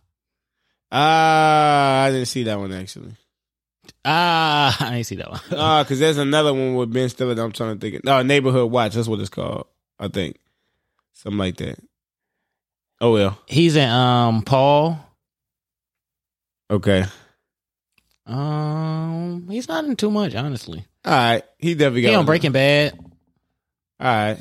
Ah, 0.91 2.03
I 2.03 2.11
didn't 2.11 2.27
see 2.27 2.43
that 2.43 2.59
one 2.59 2.71
actually. 2.71 3.13
Ah, 4.05 4.75
I 4.91 4.97
ain't 4.97 5.07
see 5.07 5.15
that 5.15 5.29
one. 5.31 5.39
Ah, 5.55 5.83
because 5.83 5.99
there's 5.99 6.17
another 6.17 6.53
one 6.53 6.75
with 6.75 6.93
Ben 6.93 7.09
Stiller 7.09 7.33
that 7.33 7.41
I'm 7.41 7.51
trying 7.51 7.75
to 7.75 7.79
think. 7.79 7.95
Of. 7.95 8.03
No, 8.03 8.21
Neighborhood 8.21 8.69
Watch. 8.71 8.93
That's 8.93 9.07
what 9.07 9.19
it's 9.19 9.29
called. 9.29 9.67
I 9.99 10.07
think 10.07 10.37
something 11.13 11.37
like 11.37 11.57
that. 11.57 11.79
Oh 12.99 13.13
well. 13.13 13.39
He's 13.47 13.75
in 13.75 13.89
um 13.89 14.43
Paul. 14.43 14.99
Okay. 16.69 17.05
Um, 18.25 19.47
he's 19.49 19.67
not 19.67 19.83
in 19.85 19.95
too 19.95 20.11
much, 20.11 20.35
honestly. 20.35 20.85
All 21.03 21.11
right. 21.11 21.43
He 21.57 21.73
definitely 21.73 22.03
got 22.03 22.09
He 22.09 22.15
on. 22.15 22.25
Breaking 22.25 22.51
Bad. 22.51 22.97
All 24.01 24.07
right. 24.07 24.37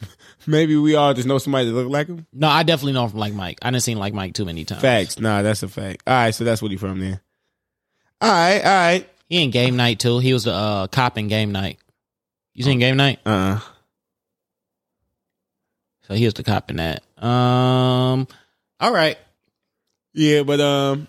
Maybe 0.46 0.76
we 0.76 0.94
all 0.94 1.12
just 1.14 1.26
know 1.26 1.38
somebody 1.38 1.66
that 1.66 1.72
look 1.72 1.88
like 1.90 2.06
him. 2.06 2.26
No, 2.32 2.48
I 2.48 2.62
definitely 2.62 2.92
know 2.92 3.04
him 3.04 3.10
from 3.10 3.18
like 3.20 3.34
Mike. 3.34 3.58
I 3.60 3.70
didn't 3.70 3.82
seen 3.82 3.98
like 3.98 4.14
Mike 4.14 4.34
too 4.34 4.44
many 4.44 4.64
times. 4.64 4.80
Facts. 4.80 5.18
Nah, 5.18 5.42
that's 5.42 5.62
a 5.62 5.68
fact. 5.68 6.04
All 6.06 6.14
right, 6.14 6.34
so 6.34 6.44
that's 6.44 6.62
what 6.62 6.70
he 6.70 6.76
from 6.76 7.00
there. 7.00 7.20
All 8.20 8.30
right, 8.30 8.58
all 8.58 8.64
right. 8.64 9.08
He 9.28 9.42
in 9.42 9.50
Game 9.50 9.76
Night 9.76 9.98
too. 9.98 10.20
He 10.20 10.32
was 10.32 10.44
the 10.44 10.52
uh, 10.52 10.86
cop 10.86 11.18
in 11.18 11.28
Game 11.28 11.52
Night. 11.52 11.78
You 12.54 12.64
seen 12.64 12.78
Game 12.78 12.96
Night? 12.96 13.20
Uh, 13.26 13.60
So 16.02 16.14
he 16.14 16.24
was 16.24 16.34
the 16.34 16.42
cop 16.42 16.70
in 16.70 16.76
that. 16.76 17.02
Um, 17.22 18.26
all 18.80 18.92
right. 18.92 19.18
yeah, 20.14 20.42
but 20.44 20.60
um, 20.60 21.08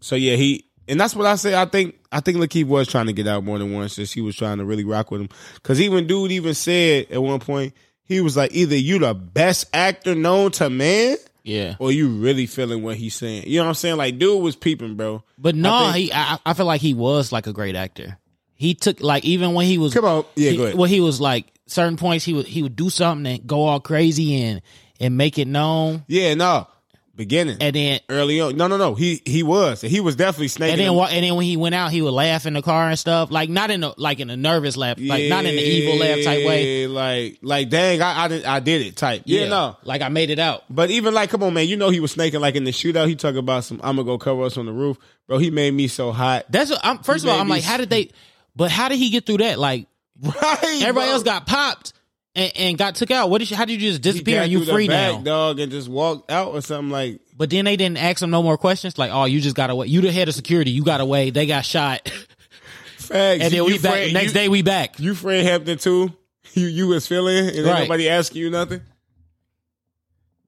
so 0.00 0.16
yeah, 0.16 0.34
he 0.36 0.64
and 0.88 1.00
that's 1.00 1.14
what 1.14 1.26
I 1.26 1.36
say. 1.36 1.54
I 1.54 1.66
think 1.66 1.94
I 2.14 2.20
think 2.20 2.38
Lakeith 2.38 2.66
was 2.66 2.88
trying 2.88 3.06
to 3.06 3.12
get 3.12 3.26
out 3.26 3.44
more 3.44 3.58
than 3.58 3.72
once. 3.72 3.96
Just 3.96 4.14
he 4.14 4.20
was 4.20 4.36
trying 4.36 4.58
to 4.58 4.64
really 4.64 4.84
rock 4.84 5.10
with 5.10 5.20
him 5.22 5.28
because 5.56 5.80
even 5.80 6.06
dude 6.06 6.32
even 6.32 6.54
said 6.54 7.08
at 7.10 7.22
one 7.22 7.40
point 7.40 7.74
he 8.04 8.20
was 8.20 8.36
like, 8.36 8.52
either 8.54 8.76
you 8.76 8.98
the 8.98 9.14
best 9.14 9.66
actor 9.74 10.14
known 10.14 10.50
to 10.52 10.70
man. 10.70 11.16
Yeah. 11.42 11.74
Or 11.78 11.92
you 11.92 12.08
really 12.08 12.46
feeling 12.46 12.82
what 12.82 12.96
he's 12.96 13.14
saying? 13.14 13.44
You 13.46 13.58
know 13.58 13.64
what 13.64 13.68
I'm 13.70 13.74
saying? 13.74 13.96
Like, 13.96 14.18
dude 14.18 14.42
was 14.42 14.56
peeping, 14.56 14.94
bro. 14.96 15.22
But 15.36 15.54
no, 15.54 15.74
I 15.74 15.92
think- 15.92 16.06
he. 16.06 16.12
I, 16.14 16.38
I 16.46 16.54
feel 16.54 16.64
like 16.66 16.80
he 16.80 16.94
was 16.94 17.32
like 17.32 17.46
a 17.46 17.52
great 17.52 17.76
actor. 17.76 18.18
He 18.54 18.74
took 18.74 19.00
like 19.00 19.24
even 19.24 19.52
when 19.52 19.66
he 19.66 19.76
was 19.78 19.92
Come 19.92 20.04
on, 20.04 20.24
yeah, 20.36 20.50
he, 20.52 20.56
go 20.56 20.62
ahead. 20.64 20.78
When 20.78 20.88
he 20.88 21.00
was 21.00 21.20
like 21.20 21.52
certain 21.66 21.96
points, 21.96 22.24
he 22.24 22.32
would 22.32 22.46
he 22.46 22.62
would 22.62 22.76
do 22.76 22.88
something 22.88 23.26
and 23.30 23.46
go 23.46 23.64
all 23.64 23.80
crazy 23.80 24.42
and 24.42 24.62
and 25.00 25.16
make 25.16 25.38
it 25.38 25.48
known, 25.48 26.04
Yeah, 26.06 26.34
no, 26.34 26.68
beginning 27.16 27.58
and 27.60 27.74
then 27.74 28.00
early 28.08 28.40
on. 28.40 28.56
No, 28.56 28.66
no, 28.66 28.76
no. 28.76 28.94
He 28.94 29.22
he 29.24 29.42
was. 29.42 29.80
He 29.80 30.00
was 30.00 30.16
definitely 30.16 30.48
snaking. 30.48 30.72
and 30.72 30.80
then 30.80 30.94
him. 30.94 31.16
and 31.16 31.24
then 31.24 31.34
when 31.36 31.44
he 31.46 31.56
went 31.56 31.74
out, 31.74 31.90
he 31.90 32.02
would 32.02 32.12
laugh 32.12 32.46
in 32.46 32.54
the 32.54 32.62
car 32.62 32.88
and 32.88 32.98
stuff. 32.98 33.30
Like 33.30 33.48
not 33.50 33.70
in 33.70 33.84
a 33.84 33.94
like 33.96 34.20
in 34.20 34.30
a 34.30 34.36
nervous 34.36 34.76
laugh, 34.76 34.98
like 35.00 35.28
not 35.28 35.44
in 35.44 35.54
the 35.54 35.62
evil 35.62 35.96
laugh 35.96 36.24
type 36.24 36.46
way. 36.46 36.86
Like, 36.86 37.38
like, 37.42 37.68
dang, 37.70 38.02
I, 38.02 38.24
I 38.24 38.28
did, 38.28 38.44
I 38.44 38.60
did 38.60 38.82
it 38.82 38.96
type. 38.96 39.22
Yeah, 39.24 39.48
no. 39.48 39.76
like 39.84 40.02
I 40.02 40.08
made 40.08 40.30
it 40.30 40.38
out. 40.38 40.64
But 40.68 40.90
even 40.90 41.14
like, 41.14 41.30
come 41.30 41.42
on, 41.42 41.54
man, 41.54 41.68
you 41.68 41.76
know 41.76 41.90
he 41.90 42.00
was 42.00 42.12
snaking 42.12 42.40
like 42.40 42.56
in 42.56 42.64
the 42.64 42.72
shootout. 42.72 43.08
He 43.08 43.16
talking 43.16 43.38
about 43.38 43.64
some. 43.64 43.80
I'm 43.82 43.96
gonna 43.96 44.06
go 44.06 44.18
cover 44.18 44.42
us 44.42 44.56
on 44.56 44.66
the 44.66 44.72
roof, 44.72 44.98
bro. 45.26 45.38
He 45.38 45.50
made 45.50 45.72
me 45.74 45.88
so 45.88 46.12
hot. 46.12 46.46
That's 46.50 46.70
what 46.70 46.80
I'm, 46.82 46.98
first 46.98 47.24
He 47.24 47.30
of 47.30 47.34
all, 47.34 47.40
I'm 47.40 47.48
like, 47.48 47.62
how 47.64 47.76
did 47.76 47.90
they? 47.90 48.10
But 48.56 48.70
how 48.70 48.88
did 48.88 48.98
he 48.98 49.10
get 49.10 49.26
through 49.26 49.38
that? 49.38 49.58
Like 49.58 49.86
Right. 50.22 50.58
everybody 50.62 50.92
bro. 50.92 51.02
else 51.14 51.22
got 51.22 51.46
popped 51.46 51.92
and, 52.36 52.52
and 52.56 52.78
got 52.78 52.94
took 52.96 53.10
out. 53.10 53.30
What 53.30 53.38
did 53.38 53.50
you? 53.50 53.56
How 53.56 53.64
did 53.64 53.80
you 53.80 53.90
just 53.90 54.02
disappear 54.02 54.42
and 54.42 54.50
you 54.50 54.64
free 54.64 54.88
back, 54.88 55.16
now? 55.16 55.22
dog, 55.22 55.60
and 55.60 55.70
just 55.70 55.88
walked 55.88 56.30
out 56.30 56.52
or 56.54 56.60
something 56.60 56.90
like. 56.90 57.20
But 57.36 57.50
then 57.50 57.64
they 57.64 57.76
didn't 57.76 57.98
ask 57.98 58.22
him 58.22 58.30
no 58.30 58.42
more 58.42 58.56
questions. 58.56 58.96
Like, 58.98 59.10
oh, 59.12 59.24
you 59.24 59.40
just 59.40 59.56
got 59.56 59.70
away. 59.70 59.86
You 59.88 60.00
the 60.00 60.12
head 60.12 60.28
of 60.28 60.34
security. 60.34 60.70
You 60.70 60.84
got 60.84 61.00
away. 61.00 61.30
They 61.30 61.46
got 61.46 61.64
shot. 61.64 62.08
Facts. 62.98 63.42
And 63.42 63.42
then 63.42 63.52
You 63.52 63.64
we 63.66 63.78
back. 63.78 64.12
Next 64.12 64.32
day 64.32 64.48
we 64.48 64.62
back. 64.62 64.98
you 64.98 65.14
Fred 65.14 65.44
Hampton 65.44 65.78
too. 65.78 66.12
You 66.54 66.66
you 66.68 66.86
was 66.88 67.06
feeling, 67.06 67.48
and 67.48 67.66
Right. 67.66 67.80
nobody 67.80 68.08
asking 68.08 68.40
you 68.42 68.50
nothing. 68.50 68.80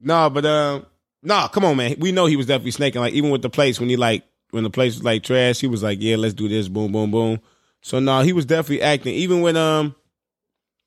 No, 0.01 0.31
but 0.31 0.45
um, 0.47 0.87
no, 1.23 1.49
come 1.53 1.65
on, 1.65 1.77
man. 1.77 1.97
We 1.99 2.13
know 2.13 2.27
he 2.27 2.37
was 2.37 2.47
definitely 2.47 2.71
snaking. 2.73 3.01
Like 3.01 3.15
even 3.15 3.31
with 3.31 3.43
the 3.43 3.51
place 3.51 3.81
when 3.81 3.89
he 3.89 3.97
like 3.97 4.25
when 4.51 4.63
the 4.63 4.71
place 4.71 4.95
was 4.95 5.03
like 5.05 5.23
trash, 5.23 5.59
he 5.61 5.67
was 5.67 5.83
like, 5.83 5.99
yeah, 6.01 6.17
let's 6.17 6.35
do 6.35 6.49
this, 6.49 6.69
boom, 6.69 6.93
boom, 6.93 7.11
boom. 7.11 7.41
So 7.83 7.99
no, 7.99 8.21
he 8.23 8.33
was 8.33 8.47
definitely 8.47 8.83
acting. 8.83 9.15
Even 9.15 9.41
when 9.41 9.57
um, 9.57 9.95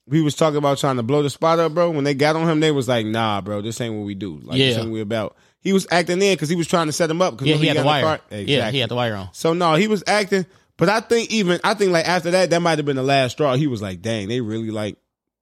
we 0.10 0.22
was 0.22 0.36
talking 0.36 0.58
about 0.58 0.78
trying 0.78 0.98
to 0.98 1.04
blow 1.04 1.22
the 1.24 1.30
spot 1.30 1.60
up, 1.60 1.74
bro. 1.74 1.92
When 1.92 2.04
they 2.04 2.14
got 2.14 2.36
on 2.36 2.50
him, 2.50 2.60
they 2.60 2.72
was 2.72 2.88
like, 2.88 3.06
nah, 3.06 3.42
bro, 3.42 3.62
this 3.62 3.80
ain't 3.82 3.94
what 3.96 4.06
we 4.06 4.16
do. 4.16 4.40
Like 4.44 4.58
this 4.58 4.78
ain't 4.78 4.88
what 4.88 4.94
we 4.94 5.02
about. 5.02 5.38
He 5.62 5.74
was 5.74 5.86
acting 5.92 6.22
in 6.22 6.34
because 6.34 6.50
he 6.50 6.56
was 6.56 6.68
trying 6.68 6.88
to 6.88 6.94
set 6.94 7.10
him 7.10 7.22
up. 7.22 7.38
Cause 7.38 7.48
Yeah, 7.48 7.56
he 7.58 7.68
had 7.68 7.78
the 7.78 7.84
wire. 7.84 8.02
car- 8.04 8.22
Yeah, 8.32 8.72
he 8.72 8.80
had 8.80 8.90
the 8.90 8.96
wire 8.96 9.16
on. 9.16 9.30
So 9.34 9.54
no, 9.54 9.76
he 9.76 9.88
was 9.88 10.04
acting, 10.08 10.46
but 10.78 10.90
I 10.90 11.00
think 11.02 11.32
even 11.32 11.60
I 11.64 11.74
think 11.74 11.92
like 11.92 12.08
after 12.08 12.32
that, 12.32 12.50
that 12.50 12.62
might 12.62 12.80
have 12.80 12.86
been 12.86 12.96
the 12.96 13.04
last 13.04 13.34
straw. 13.34 13.56
He 13.56 13.68
was 13.68 13.82
like, 13.82 14.02
"Dang, 14.02 14.28
they 14.28 14.42
really 14.42 14.72
like." 14.72 14.98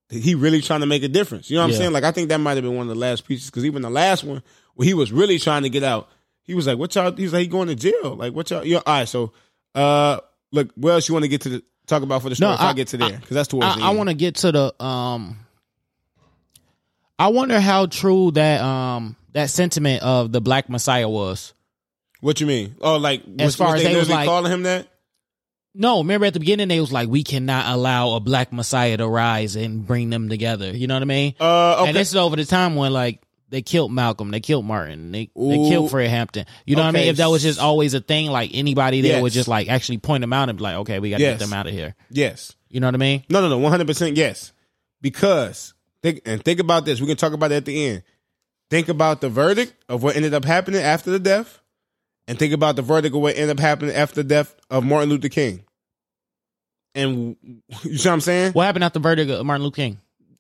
He 0.10 0.36
really 0.36 0.62
trying 0.62 0.80
to 0.80 0.86
make 0.86 1.04
a 1.04 1.10
difference. 1.10 1.50
You 1.50 1.58
know 1.58 1.64
what 1.64 1.68
Yeah. 1.72 1.76
I'm 1.76 1.82
saying? 1.82 1.92
Like 1.94 2.04
I 2.06 2.12
think 2.12 2.30
that 2.30 2.38
might 2.40 2.56
have 2.56 2.64
been 2.64 2.76
one 2.78 2.90
of 2.90 2.96
the 2.96 3.00
last 3.00 3.28
pieces 3.28 3.50
because 3.50 3.66
even 3.66 3.82
the 3.82 3.90
last 3.90 4.24
one 4.24 4.42
where 4.76 4.86
he 4.88 4.94
was 4.94 5.12
really 5.12 5.38
trying 5.38 5.64
to 5.64 5.70
get 5.70 5.84
out, 5.84 6.08
he 6.44 6.56
was 6.56 6.66
like, 6.66 6.78
"What 6.78 6.96
y'all?" 6.96 7.12
He 7.12 7.24
was 7.24 7.34
like, 7.34 7.42
"He 7.42 7.48
going 7.48 7.68
to 7.68 7.76
jail." 7.76 8.16
Like 8.16 8.34
what 8.34 8.50
y'all? 8.50 8.66
Yeah, 8.66 8.78
all 8.86 9.00
right. 9.00 9.08
So, 9.08 9.34
uh, 9.76 10.20
look, 10.54 10.72
where 10.76 10.94
else 10.94 11.08
you 11.10 11.14
want 11.14 11.24
to 11.24 11.30
get 11.30 11.42
to 11.42 11.50
the 11.50 11.64
talk 11.88 12.04
about 12.04 12.22
for 12.22 12.30
the 12.30 12.36
story? 12.36 12.50
No, 12.50 12.54
if 12.56 12.62
I, 12.62 12.70
I- 12.70 12.74
get 12.74 12.90
to 12.90 12.98
there 12.98 13.18
because 13.18 13.34
that's 13.36 13.48
towards 13.48 13.66
I, 13.66 13.88
I 13.88 13.90
want 13.92 14.10
to 14.10 14.16
get 14.16 14.36
to 14.36 14.52
the 14.52 14.84
um. 14.84 15.40
I 17.20 17.30
wonder 17.30 17.60
how 17.60 17.88
true 17.88 18.32
that 18.32 18.62
um 18.62 19.16
that 19.34 19.50
sentiment 19.50 20.04
of 20.04 20.32
the 20.32 20.42
Black 20.42 20.70
Messiah 20.70 21.10
was. 21.10 21.54
What 22.22 22.40
you 22.42 22.48
mean? 22.48 22.76
Oh, 22.82 22.98
like 22.98 23.24
As 23.40 23.56
far 23.56 23.76
as 23.76 23.84
they, 23.84 23.94
they 23.94 24.00
was 24.00 24.10
like- 24.10 24.28
calling 24.28 24.52
him 24.52 24.64
that? 24.64 24.88
No, 25.80 26.00
remember 26.00 26.26
at 26.26 26.34
the 26.34 26.40
beginning 26.40 26.70
they 26.70 26.80
was 26.80 26.92
like, 26.92 27.08
we 27.08 27.24
cannot 27.24 27.68
allow 27.72 28.14
a 28.16 28.20
black 28.20 28.52
messiah 28.52 28.98
to 28.98 29.08
rise 29.08 29.56
and 29.56 29.86
bring 29.86 30.10
them 30.10 30.28
together. 30.28 30.76
You 30.76 30.88
know 30.88 30.96
what 30.96 31.04
I 31.04 31.06
mean? 31.06 31.36
Uh, 31.40 31.76
okay. 31.82 31.90
And 31.90 31.96
this 31.96 32.10
is 32.10 32.16
over 32.16 32.36
the 32.36 32.46
time 32.46 32.76
when 32.76 32.92
like 32.94 33.22
they 33.50 33.62
killed 33.62 33.92
Malcolm, 33.92 34.32
they 34.32 34.40
killed 34.40 34.66
Martin, 34.66 35.12
they 35.12 35.30
they 35.36 35.56
killed 35.70 35.90
Fred 35.92 36.10
Hampton. 36.10 36.46
You 36.66 36.76
know 36.76 36.82
what 36.84 36.90
I 36.90 36.92
mean? 37.00 37.08
If 37.08 37.18
that 37.18 37.28
was 37.30 37.42
just 37.44 37.60
always 37.60 37.94
a 37.94 38.02
thing, 38.02 38.30
like 38.30 38.52
anybody 38.54 39.02
there 39.02 39.22
would 39.22 39.32
just 39.34 39.48
like 39.48 39.70
actually 39.70 39.98
point 40.00 40.22
them 40.22 40.34
out 40.34 40.50
and 40.50 40.58
be 40.58 40.64
like, 40.64 40.76
okay, 40.78 41.00
we 41.00 41.10
got 41.10 41.18
to 41.18 41.24
Yes. 41.24 41.40
get 41.40 41.46
them 41.46 41.54
out 41.54 41.68
of 41.68 41.74
here. 41.74 41.96
yes. 42.10 42.54
You 42.70 42.82
know 42.82 42.88
what 42.88 42.96
I 42.96 42.98
mean? 42.98 43.24
No, 43.30 43.40
no, 43.42 43.48
no. 43.48 43.58
One 43.58 43.72
hundred 43.72 43.88
percent 43.88 44.18
yes. 44.18 44.52
Because 45.02 45.74
think 46.04 46.22
and 46.26 46.44
think 46.44 46.60
about 46.60 46.84
this. 46.86 47.00
We 47.00 47.08
can 47.08 47.16
talk 47.16 47.32
about 47.34 47.52
it 47.54 47.56
at 47.56 47.66
the 47.66 47.86
end. 47.88 48.04
Think 48.70 48.90
about 48.90 49.22
the 49.22 49.30
verdict 49.30 49.74
of 49.88 50.04
what 50.04 50.18
ended 50.18 50.34
up 50.34 50.44
happening 50.44 50.82
after 50.82 51.10
the 51.10 51.20
death, 51.20 51.62
and 52.28 52.38
think 52.38 52.52
about 52.54 52.76
the 52.76 52.82
verdict 52.82 53.16
of 53.16 53.22
what 53.22 53.36
ended 53.36 53.52
up 53.52 53.60
happening 53.60 53.96
after 53.96 54.16
the 54.16 54.24
death 54.26 54.54
of 54.70 54.84
Martin 54.84 55.10
Luther 55.10 55.30
King. 55.30 55.64
And 56.94 57.38
you 57.84 57.98
see 57.98 58.10
what 58.10 58.14
I'm 58.16 58.22
saying? 58.22 58.52
What 58.54 58.66
happened 58.66 58.84
after 58.84 59.00
the 59.00 59.04
verdict 59.04 59.32
of 59.32 59.46
Martin 59.46 59.64
Luther 59.64 59.76
King? 59.76 60.00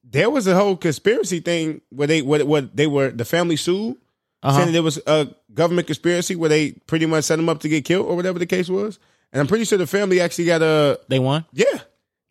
There 0.10 0.30
was 0.30 0.47
a 0.47 0.55
whole 0.55 0.78
conspiracy 0.78 1.39
thing 1.41 1.82
where 1.89 2.08
they 2.08 2.22
what 2.22 2.45
what 2.47 2.76
they 2.76 2.88
were 2.88 3.10
the 3.12 3.26
family 3.26 3.55
sued 3.58 3.97
Uh-huh. 4.43 4.58
saying 4.58 4.72
there 4.74 4.84
was 4.84 4.99
a 5.08 5.28
government 5.53 5.88
conspiracy 5.88 6.36
where 6.36 6.49
they 6.49 6.72
pretty 6.88 7.05
much 7.05 7.26
set 7.26 7.36
them 7.38 7.49
up 7.49 7.60
to 7.62 7.70
get 7.70 7.84
killed 7.86 8.05
or 8.08 8.16
whatever 8.16 8.39
the 8.39 8.45
case 8.45 8.70
was. 8.70 8.99
And 9.34 9.41
I'm 9.41 9.47
pretty 9.47 9.66
sure 9.66 9.78
the 9.78 9.88
family 9.88 10.22
actually 10.22 10.45
got 10.45 10.62
a 10.62 10.99
They 11.10 11.20
won. 11.20 11.43
yeah, 11.51 11.80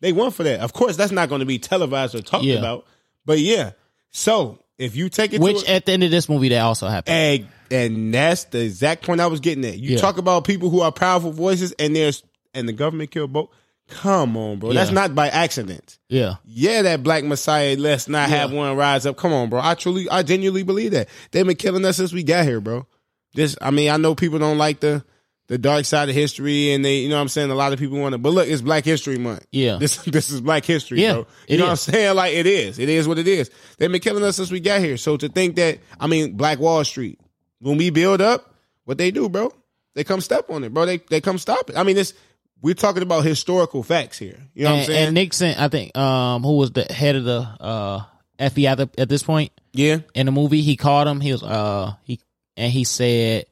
they 0.01 0.11
won 0.13 0.31
for 0.31 0.43
that. 0.43 0.61
Of 0.61 0.73
course, 0.73 0.95
that's 0.97 1.11
not 1.11 1.29
going 1.29 1.39
to 1.41 1.45
be 1.45 1.59
televised 1.59 2.15
or 2.15 2.21
talked 2.21 2.45
Yeah. 2.45 2.55
about. 2.59 2.85
But 3.25 3.39
yeah, 3.39 3.71
so 4.11 4.57
if 4.79 4.95
you 4.95 5.09
take 5.09 5.33
it 5.33 5.41
Which 5.41 5.63
to 5.65 5.71
at 5.71 5.85
the 5.85 5.91
end 5.91 6.03
of 6.03 6.11
this 6.11 6.27
movie 6.29 6.49
that 6.49 6.61
also 6.61 6.87
happened. 6.87 7.13
and, 7.15 7.47
and 7.69 8.13
that's 8.13 8.45
the 8.45 8.61
exact 8.63 9.03
point 9.05 9.21
I 9.21 9.27
was 9.27 9.39
getting 9.39 9.65
at. 9.65 9.77
You 9.77 9.91
Yeah. 9.95 9.97
talk 10.01 10.17
about 10.17 10.45
people 10.45 10.69
who 10.69 10.81
are 10.81 10.91
powerful 10.91 11.31
voices, 11.31 11.73
and 11.77 11.95
there's 11.95 12.23
and 12.53 12.67
the 12.67 12.73
government 12.73 13.11
killed 13.11 13.31
both. 13.33 13.49
Come 13.89 14.35
on, 14.35 14.59
bro. 14.59 14.73
That's 14.73 14.91
not 14.91 15.15
by 15.15 15.29
accident. 15.29 15.97
yeah. 16.09 16.35
Yeah, 16.45 16.81
that 16.83 17.03
black 17.03 17.23
messiah. 17.23 17.75
Let's 17.77 18.07
not 18.09 18.29
have 18.29 18.51
one 18.51 18.75
rise 18.75 19.05
up. 19.05 19.15
Come 19.17 19.31
on, 19.33 19.49
bro. 19.49 19.61
I 19.63 19.75
truly, 19.75 20.09
I 20.09 20.23
genuinely 20.23 20.63
believe 20.63 20.91
that 20.91 21.07
they've 21.31 21.45
been 21.45 21.55
killing 21.55 21.85
us 21.85 21.97
since 21.97 22.11
we 22.11 22.23
got 22.23 22.45
here, 22.45 22.59
bro. 22.59 22.85
This, 23.33 23.55
I 23.61 23.71
mean, 23.71 23.89
I 23.89 23.97
know 23.97 24.15
people 24.15 24.39
don't 24.39 24.57
like 24.57 24.79
the 24.81 25.03
the 25.47 25.57
dark 25.57 25.85
side 25.85 26.09
of 26.09 26.15
history, 26.15 26.73
and 26.73 26.83
they, 26.83 26.97
you 26.97 27.07
know, 27.09 27.15
what 27.15 27.21
I'm 27.21 27.27
saying 27.29 27.49
a 27.49 27.55
lot 27.55 27.71
of 27.71 27.79
people 27.79 27.97
want 27.99 28.11
to. 28.11 28.17
But 28.17 28.31
look, 28.33 28.49
it's 28.49 28.61
Black 28.61 28.83
History 28.83 29.17
Month. 29.17 29.45
Yeah. 29.51 29.77
this 29.77 29.95
this 30.03 30.29
is 30.29 30.41
Black 30.41 30.65
History, 30.65 31.01
Yeah, 31.01 31.13
bro. 31.13 31.27
You 31.47 31.57
know 31.57 31.63
what 31.65 31.69
I'm 31.71 31.75
saying? 31.77 32.15
Like 32.15 32.33
it 32.33 32.45
is. 32.45 32.79
It 32.79 32.89
is 32.89 33.07
what 33.07 33.17
it 33.17 33.27
is. 33.27 33.49
They've 33.77 33.91
been 33.91 34.01
killing 34.01 34.23
us 34.23 34.35
since 34.35 34.51
we 34.51 34.59
got 34.59 34.81
here. 34.81 34.97
So 34.97 35.15
to 35.15 35.29
think 35.29 35.55
that, 35.55 35.79
I 35.99 36.07
mean, 36.07 36.35
Black 36.35 36.59
Wall 36.59 36.83
Street, 36.83 37.19
when 37.61 37.77
we 37.77 37.89
build 37.91 38.19
up, 38.19 38.53
what 38.83 38.97
they 38.97 39.11
do, 39.11 39.29
bro? 39.29 39.53
They 39.93 40.03
come 40.03 40.19
step 40.21 40.49
on 40.49 40.63
it, 40.63 40.73
bro. 40.73 40.85
They 40.85 40.97
they 40.97 41.21
come 41.21 41.37
stop 41.37 41.69
it. 41.69 41.77
I 41.77 41.83
mean, 41.83 41.95
this 41.95 42.13
we're 42.61 42.73
talking 42.73 43.03
about 43.03 43.23
historical 43.23 43.83
facts 43.83 44.17
here. 44.17 44.37
You 44.53 44.63
know 44.65 44.71
what 44.71 44.79
I'm 44.79 44.85
saying? 44.85 45.05
and 45.07 45.13
Nixon, 45.15 45.55
I 45.57 45.67
think, 45.67 45.95
um, 45.97 46.43
who 46.43 46.57
was 46.57 46.71
the 46.71 46.83
head 46.83 47.15
of 47.15 47.23
the 47.23 47.39
uh 47.59 48.03
FBI 48.39 48.71
at, 48.71 48.77
the, 48.77 48.89
at 48.97 49.09
this 49.09 49.23
point 49.23 49.51
yeah. 49.73 49.99
in 50.13 50.25
the 50.27 50.31
movie, 50.31 50.61
he 50.61 50.75
called 50.75 51.07
him. 51.07 51.19
He 51.21 51.31
was 51.31 51.43
uh 51.43 51.93
he 52.03 52.19
and 52.55 52.71
he 52.71 52.83
said. 52.83 53.45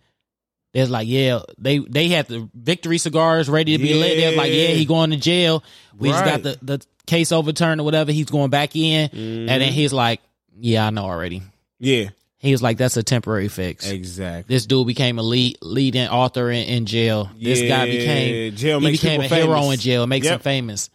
There's 0.74 0.90
like, 0.90 1.08
yeah, 1.08 1.40
they 1.58 1.78
they 1.78 2.10
had 2.10 2.28
the 2.28 2.50
victory 2.54 2.98
cigars 2.98 3.48
ready 3.50 3.78
to 3.78 3.82
be 3.82 3.94
lit. 3.94 4.18
They're 4.18 4.36
like, 4.36 4.52
yeah, 4.52 4.68
Yeah. 4.68 4.76
he 4.76 4.84
going 4.84 5.12
to 5.12 5.16
jail. 5.16 5.64
We 5.98 6.10
just 6.10 6.26
got 6.26 6.44
the, 6.44 6.60
the 6.62 6.86
case 7.06 7.32
overturned 7.32 7.80
or 7.80 7.86
whatever. 7.86 8.12
He's 8.12 8.26
going 8.26 8.50
back 8.50 8.76
in. 8.76 9.08
Mm-hmm. 9.10 9.50
And 9.50 9.62
then 9.62 9.72
he's 9.72 9.94
like, 9.94 10.20
yeah, 10.60 10.86
I 10.86 10.90
know 10.90 11.04
already. 11.06 11.44
Yeah. 11.80 12.10
He 12.46 12.52
was 12.52 12.62
like, 12.62 12.78
that's 12.78 12.96
a 12.98 13.04
temporary 13.04 13.48
fix. 13.48 13.90
Exactly. 13.90 14.54
This 14.54 14.66
dude 14.66 14.88
became 14.88 15.20
a 15.20 15.24
lead 15.24 15.58
leading 15.62 16.08
author 16.08 16.50
in, 16.52 16.66
in 16.68 16.86
jail. 16.86 17.30
This 17.42 17.62
guy 17.62 17.86
became 17.86 18.56
jail 18.56 18.80
he 18.80 18.92
became 18.92 19.22
a 19.22 19.24
people 19.24 19.38
hero 19.38 19.70
in 19.72 19.80
jail, 19.80 20.06
makes 20.08 20.28
him 20.28 20.40
famous. 20.40 20.90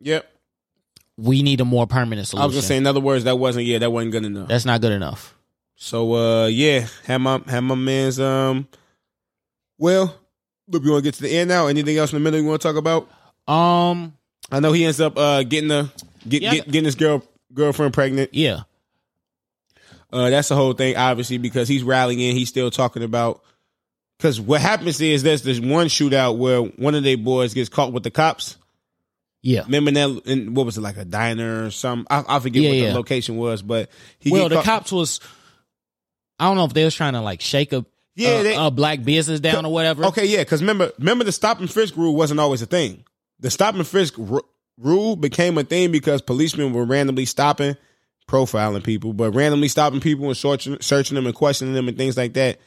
Yep. 0.00 0.30
We 1.18 1.42
need 1.42 1.60
a 1.60 1.64
more 1.64 1.86
permanent 1.86 2.28
solution. 2.28 2.42
I 2.42 2.46
was 2.46 2.54
gonna 2.54 2.62
say, 2.66 2.76
in 2.76 2.86
other 2.86 3.00
words, 3.00 3.24
that 3.24 3.36
wasn't 3.38 3.64
yeah, 3.66 3.78
that 3.78 3.90
wasn't 3.90 4.12
good 4.12 4.24
enough. 4.24 4.48
that's 4.48 4.64
not 4.66 4.80
good 4.80 4.92
enough. 4.92 5.34
So 5.76 6.14
uh 6.14 6.46
yeah, 6.46 6.86
have 7.06 7.20
my 7.20 7.40
have 7.48 7.62
my 7.64 7.74
man's 7.74 8.20
um 8.20 8.68
well, 9.78 10.14
look, 10.68 10.84
you 10.84 10.90
wanna 10.90 11.02
get 11.02 11.14
to 11.14 11.22
the 11.22 11.36
end 11.36 11.48
now? 11.48 11.66
Anything 11.66 11.96
else 11.96 12.12
in 12.12 12.18
the 12.18 12.24
middle 12.24 12.38
you 12.40 12.46
wanna 12.46 12.58
talk 12.58 12.76
about? 12.76 13.08
Um, 13.48 14.14
I 14.50 14.60
know 14.60 14.72
he 14.72 14.84
ends 14.84 15.00
up 15.00 15.16
uh 15.18 15.42
getting 15.42 15.68
the 15.68 15.90
get, 16.28 16.42
Yeah. 16.42 16.54
get 16.54 16.66
getting 16.66 16.84
his 16.84 16.94
girl 16.94 17.22
girlfriend 17.52 17.94
pregnant. 17.94 18.34
yeah, 18.34 18.60
Uh 20.16 20.30
that's 20.30 20.48
the 20.48 20.56
whole 20.56 20.72
thing, 20.72 20.96
obviously, 20.96 21.38
because 21.38 21.68
he's 21.68 21.82
rallying, 21.82 22.34
he's 22.34 22.48
still 22.48 22.70
talking 22.70 23.02
about 23.02 23.42
because 24.18 24.40
what 24.40 24.60
happens 24.60 25.00
is 25.00 25.22
there's 25.22 25.42
this 25.42 25.60
one 25.60 25.88
shootout 25.88 26.38
where 26.38 26.62
one 26.62 26.94
of 26.94 27.02
their 27.04 27.18
boys 27.18 27.52
gets 27.54 27.68
caught 27.68 27.92
with 27.92 28.02
the 28.02 28.10
cops. 28.10 28.56
yeah. 29.42 29.62
Remember 29.64 29.90
that? 29.90 30.22
In, 30.24 30.54
what 30.54 30.64
was 30.66 30.78
it 30.78 30.80
like 30.80 30.96
a 30.96 31.04
diner 31.04 31.66
or 31.66 31.70
something? 31.70 32.06
I, 32.10 32.24
I 32.36 32.40
forget 32.40 32.62
Yeah, 32.62 32.68
what 32.70 32.76
yeah. 32.78 32.88
the 32.88 32.94
location 32.94 33.36
was, 33.36 33.60
but 33.62 33.90
he 34.18 34.30
well, 34.32 34.48
the 34.48 34.62
cops 34.62 34.90
was. 34.90 35.20
I 36.38 36.46
don't 36.46 36.56
know 36.56 36.64
if 36.64 36.72
they 36.74 36.84
was 36.84 36.94
trying 36.94 37.12
to 37.14 37.20
like 37.20 37.40
shake 37.40 37.72
a 37.72 37.84
Yeah, 38.14 38.40
a, 38.40 38.42
they- 38.42 38.70
black 38.70 39.02
business 39.04 39.40
down 39.40 39.64
or 39.66 39.72
whatever. 39.72 40.06
Okay, 40.06 40.26
yeah, 40.26 40.38
because 40.38 40.62
remember, 40.62 40.92
remember 40.98 41.24
the 41.24 41.32
stop 41.32 41.60
and 41.60 41.70
frisk 41.70 41.96
rule 41.96 42.14
wasn't 42.16 42.40
always 42.40 42.62
a 42.62 42.66
thing. 42.66 43.04
The 43.40 43.50
stop 43.50 43.74
and 43.74 43.86
frisk 43.86 44.18
r- 44.18 44.42
rule 44.78 45.16
became 45.16 45.58
a 45.58 45.64
thing 45.64 45.92
because 45.92 46.22
policemen 46.22 46.72
were 46.72 46.84
randomly 46.86 47.24
stopping, 47.26 47.76
profiling 48.26 48.84
people, 48.84 49.12
but 49.12 49.32
randomly 49.32 49.68
stopping 49.68 50.00
people 50.00 50.26
and 50.26 50.36
searching, 50.36 50.76
searching 50.80 51.14
them 51.14 51.26
and 51.26 51.34
questioning 51.34 51.74
them 51.74 51.88
and 51.88 51.96
things 51.96 52.16
like 52.16 52.34
that. 52.34 52.58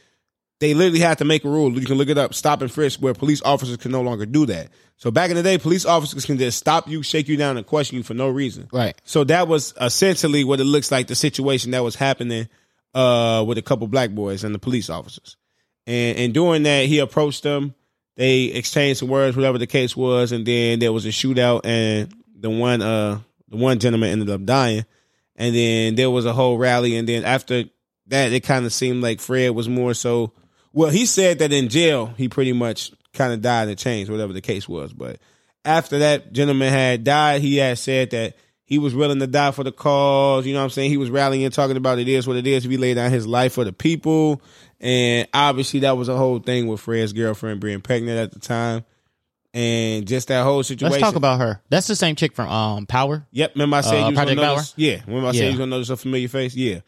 They 0.59 0.73
literally 0.73 0.99
had 0.99 1.19
to 1.19 1.25
make 1.25 1.45
a 1.45 1.49
rule. 1.49 1.71
You 1.79 1.85
can 1.85 1.95
look 1.95 2.09
it 2.09 2.17
up, 2.17 2.33
stop 2.33 2.61
and 2.61 2.71
frisk, 2.71 2.99
where 2.99 3.13
police 3.13 3.41
officers 3.43 3.77
can 3.77 3.91
no 3.91 4.01
longer 4.01 4.25
do 4.25 4.45
that. 4.47 4.69
So 4.97 5.09
back 5.09 5.29
in 5.29 5.37
the 5.37 5.43
day, 5.43 5.57
police 5.57 5.85
officers 5.85 6.25
can 6.25 6.37
just 6.37 6.57
stop 6.57 6.89
you, 6.89 7.01
shake 7.01 7.29
you 7.29 7.37
down, 7.37 7.55
and 7.55 7.65
question 7.65 7.97
you 7.97 8.03
for 8.03 8.13
no 8.13 8.27
reason. 8.27 8.67
Right. 8.73 8.99
So 9.05 9.23
that 9.25 9.47
was 9.47 9.73
essentially 9.79 10.43
what 10.43 10.59
it 10.59 10.65
looks 10.65 10.91
like 10.91 11.07
the 11.07 11.15
situation 11.15 11.71
that 11.71 11.83
was 11.83 11.95
happening 11.95 12.49
uh, 12.93 13.45
with 13.47 13.57
a 13.57 13.61
couple 13.61 13.87
black 13.87 14.09
boys 14.09 14.43
and 14.43 14.53
the 14.53 14.59
police 14.59 14.89
officers. 14.89 15.37
And 15.87 16.17
and 16.17 16.33
doing 16.33 16.63
that, 16.63 16.87
he 16.87 16.99
approached 16.99 17.43
them. 17.43 17.73
They 18.17 18.43
exchanged 18.45 18.99
some 18.99 19.07
words, 19.07 19.37
whatever 19.37 19.57
the 19.57 19.67
case 19.67 19.95
was, 19.95 20.33
and 20.33 20.45
then 20.45 20.79
there 20.79 20.91
was 20.91 21.05
a 21.05 21.09
shootout, 21.09 21.61
and 21.63 22.13
the 22.37 22.49
one 22.49 22.81
uh 22.81 23.21
the 23.47 23.55
one 23.55 23.79
gentleman 23.79 24.09
ended 24.09 24.29
up 24.29 24.43
dying. 24.43 24.85
And 25.39 25.55
then 25.55 25.95
there 25.95 26.11
was 26.11 26.25
a 26.25 26.33
whole 26.33 26.57
rally, 26.57 26.97
and 26.97 27.07
then 27.07 27.23
after 27.23 27.63
that, 28.07 28.33
it 28.33 28.41
kind 28.41 28.65
of 28.65 28.73
seemed 28.73 29.01
like 29.01 29.21
Fred 29.21 29.51
was 29.51 29.69
more 29.69 29.93
so. 29.93 30.33
Well, 30.73 30.89
he 30.89 31.05
said 31.05 31.39
that 31.39 31.53
in 31.53 31.69
jail, 31.69 32.13
he 32.17 32.27
pretty 32.27 32.53
much 32.53 32.91
kind 33.13 33.33
of 33.33 33.41
died 33.41 33.69
and 33.69 33.77
changed, 33.77 34.11
whatever 34.11 34.33
the 34.33 34.41
case 34.41 34.67
was. 34.67 34.91
But 34.91 35.17
after 35.63 35.99
that 35.99 36.33
gentleman 36.33 36.71
had 36.71 37.05
died, 37.05 37.41
he 37.41 37.55
had 37.55 37.77
said 37.77 38.11
that 38.11 38.35
he 38.65 38.77
was 38.77 38.93
willing 38.93 39.19
to 39.19 39.27
die 39.27 39.51
for 39.51 39.63
the 39.63 39.71
cause. 39.71 40.45
You 40.45 40.53
know 40.53 40.59
what 40.59 40.65
I'm 40.65 40.69
saying? 40.71 40.91
He 40.91 40.97
was 40.97 41.09
rallying, 41.09 41.45
and 41.45 41.53
talking 41.53 41.77
about 41.77 41.99
it 41.99 42.09
is 42.09 42.27
what 42.27 42.37
it 42.37 42.45
is. 42.45 42.65
He 42.65 42.77
laid 42.77 42.95
down 42.95 43.09
his 43.09 43.25
life 43.25 43.53
for 43.53 43.63
the 43.63 43.73
people. 43.73 44.41
And 44.81 45.25
obviously, 45.33 45.79
that 45.81 45.97
was 45.97 46.09
a 46.09 46.17
whole 46.17 46.39
thing 46.39 46.67
with 46.67 46.81
Fred's 46.81 47.13
girlfriend 47.13 47.61
being 47.61 47.81
pregnant 47.81 48.19
at 48.19 48.33
the 48.33 48.39
time. 48.39 48.83
And 49.53 50.07
just 50.07 50.27
that 50.27 50.43
whole 50.43 50.61
situation. 50.61 50.91
Let's 50.91 51.01
talk 51.01 51.15
about 51.15 51.39
her. 51.39 51.61
That's 51.69 51.87
the 51.87 51.95
same 51.95 52.15
chick 52.15 52.35
from 52.35 52.49
um 52.49 52.85
Power. 52.85 53.25
Yep, 53.31 53.55
remember 53.55 53.77
I 53.77 53.81
said 53.81 53.93
Uh, 53.95 53.97
you 53.97 54.05
was 54.05 54.13
gonna 54.15 54.15
Project 54.35 54.41
notice? 54.41 54.73
Yeah, 54.77 55.01
remember 55.07 55.29
I 55.29 55.31
said 55.31 55.43
Yeah. 55.45 55.49
you 55.49 55.57
gonna 55.57 55.69
notice 55.71 55.89
a 55.89 55.97
familiar 55.97 56.27
face? 56.27 56.55
Yeah. 56.55 56.81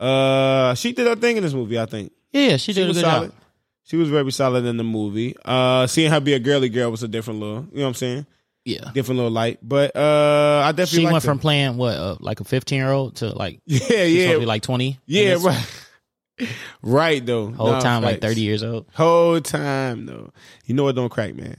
Uh, 0.00 0.74
she 0.74 0.92
did 0.92 1.06
her 1.06 1.16
thing 1.16 1.36
in 1.36 1.42
this 1.42 1.52
movie, 1.54 1.78
I 1.78 1.86
think. 1.86 2.12
Yeah, 2.32 2.56
she 2.56 2.72
She 2.72 2.74
did 2.74 2.84
a 2.84 2.88
was 2.88 2.96
good 2.96 3.02
solid. 3.04 3.30
job. 3.30 3.38
She 3.84 3.96
was 3.96 4.08
very 4.08 4.32
solid 4.32 4.64
in 4.64 4.76
the 4.78 4.84
movie. 4.84 5.36
Uh, 5.44 5.86
seeing 5.86 6.10
her 6.10 6.20
be 6.20 6.32
a 6.34 6.38
girly 6.38 6.68
girl 6.68 6.90
was 6.90 7.02
a 7.02 7.08
different 7.08 7.38
little, 7.40 7.66
you 7.70 7.76
know 7.78 7.82
what 7.82 7.88
I'm 7.88 7.94
saying? 7.94 8.26
Yeah. 8.64 8.90
Different 8.94 9.18
little 9.18 9.30
light. 9.30 9.58
But 9.62 9.94
uh, 9.94 10.62
I 10.64 10.72
definitely 10.72 10.98
She 11.00 11.04
went 11.04 11.16
her. 11.16 11.20
from 11.30 11.38
playing 11.38 11.76
what, 11.76 11.96
uh, 11.96 12.16
like 12.20 12.40
a 12.40 12.44
15 12.44 12.76
year 12.78 12.90
old 12.90 13.16
to 13.16 13.28
like, 13.28 13.60
yeah, 13.66 14.02
yeah, 14.04 14.36
like 14.38 14.62
20. 14.62 14.98
yeah, 15.06 15.36
right, 15.40 15.84
right 16.82 17.24
though. 17.24 17.50
Whole 17.52 17.72
Nah, 17.72 17.80
time, 17.80 18.02
like 18.02 18.20
30 18.20 18.40
years 18.40 18.62
old. 18.64 18.86
Whole 18.94 19.40
time 19.40 20.06
though. 20.06 20.32
You 20.64 20.74
know 20.74 20.88
it 20.88 20.94
don't 20.94 21.08
crack, 21.10 21.34
man. 21.34 21.56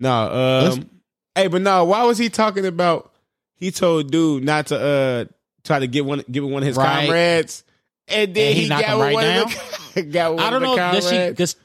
Nah, 0.00 0.62
Let's- 0.62 0.78
um, 0.78 0.90
hey, 1.36 1.46
but 1.46 1.62
no, 1.62 1.84
why 1.84 2.02
was 2.04 2.18
he 2.18 2.28
talking 2.30 2.66
about? 2.66 3.12
He 3.54 3.70
told 3.70 4.10
dude 4.10 4.42
not 4.42 4.68
to 4.68 4.80
uh 4.80 5.24
try 5.62 5.78
to 5.78 5.86
get 5.86 6.04
one, 6.06 6.24
give 6.30 6.42
one 6.44 6.62
of 6.62 6.66
his 6.66 6.76
Right. 6.76 7.02
comrades, 7.04 7.62
and 8.08 8.34
then 8.34 8.46
And 8.48 8.56
he 8.56 8.62
he, 8.62 8.68
got 8.68 8.84
him 8.84 8.98
right 8.98 9.14
one 9.14 9.24
down? 9.24 9.42
of 9.44 9.92
the, 9.94 10.02
got 10.10 10.32
with 10.34 10.40
I 10.42 10.50
don't 10.50 10.62
one 10.62 10.76
know. 10.76 10.92
Does 10.92 11.08
she, 11.10 11.34
cause 11.34 11.56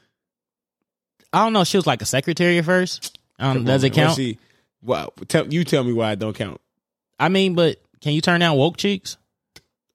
I 1.32 1.42
don't 1.44 1.52
know. 1.54 1.64
She 1.64 1.78
was 1.78 1.86
like 1.86 2.02
a 2.02 2.06
secretary 2.06 2.58
at 2.58 2.64
first. 2.64 3.18
Um, 3.38 3.64
does 3.64 3.82
on, 3.82 3.86
it 3.88 3.92
count? 3.94 4.08
Well, 4.08 4.14
see, 4.16 4.38
wow, 4.82 5.10
tell 5.28 5.46
you 5.46 5.64
tell 5.64 5.82
me 5.84 5.92
why 5.92 6.12
it 6.12 6.18
don't 6.18 6.36
count. 6.36 6.60
I 7.18 7.28
mean, 7.30 7.54
but 7.54 7.80
can 8.02 8.12
you 8.12 8.20
turn 8.20 8.40
down 8.40 8.56
woke 8.56 8.76
cheeks? 8.76 9.16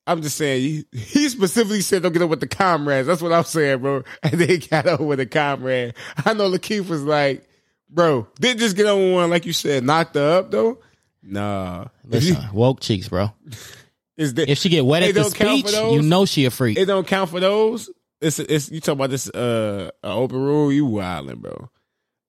I'm 0.07 0.23
just 0.23 0.35
saying, 0.37 0.61
he, 0.91 0.97
he 0.99 1.29
specifically 1.29 1.81
said 1.81 2.01
don't 2.01 2.11
get 2.11 2.23
up 2.23 2.29
with 2.31 2.39
the 2.39 2.47
comrades. 2.47 3.07
That's 3.07 3.21
what 3.21 3.31
I'm 3.31 3.43
saying, 3.43 3.79
bro. 3.79 4.03
And 4.23 4.33
they 4.33 4.57
got 4.57 4.87
up 4.87 4.99
with 4.99 5.19
a 5.19 5.27
comrade. 5.27 5.93
I 6.25 6.33
know 6.33 6.49
Lakeith 6.49 6.89
was 6.89 7.03
like, 7.03 7.47
bro, 7.91 8.27
didn't 8.39 8.59
just 8.59 8.75
get 8.75 8.87
on 8.87 9.11
one 9.11 9.29
like 9.29 9.45
you 9.45 9.53
said, 9.53 9.83
knocked 9.83 10.15
her 10.15 10.39
up 10.39 10.51
though. 10.51 10.79
Nah, 11.23 11.85
Listen, 12.03 12.37
woke 12.53 12.79
cheeks, 12.79 13.07
bro. 13.07 13.31
is 14.17 14.33
the, 14.33 14.49
If 14.49 14.57
she 14.57 14.69
get 14.69 14.85
wet 14.85 15.03
at 15.03 15.13
the 15.13 15.21
don't 15.21 15.35
count 15.35 15.61
for 15.61 15.67
speech, 15.67 15.93
you 15.93 16.01
know 16.01 16.25
she 16.25 16.45
a 16.45 16.51
freak. 16.51 16.77
it 16.77 16.85
don't 16.85 17.05
count 17.07 17.29
for 17.29 17.39
those. 17.39 17.89
It's 18.19 18.39
it's 18.39 18.71
you 18.71 18.79
talking 18.81 18.99
about 18.99 19.09
this 19.09 19.29
uh 19.29 19.91
open 20.03 20.41
rule. 20.41 20.71
You 20.71 20.85
wilding, 20.85 21.39
bro. 21.39 21.69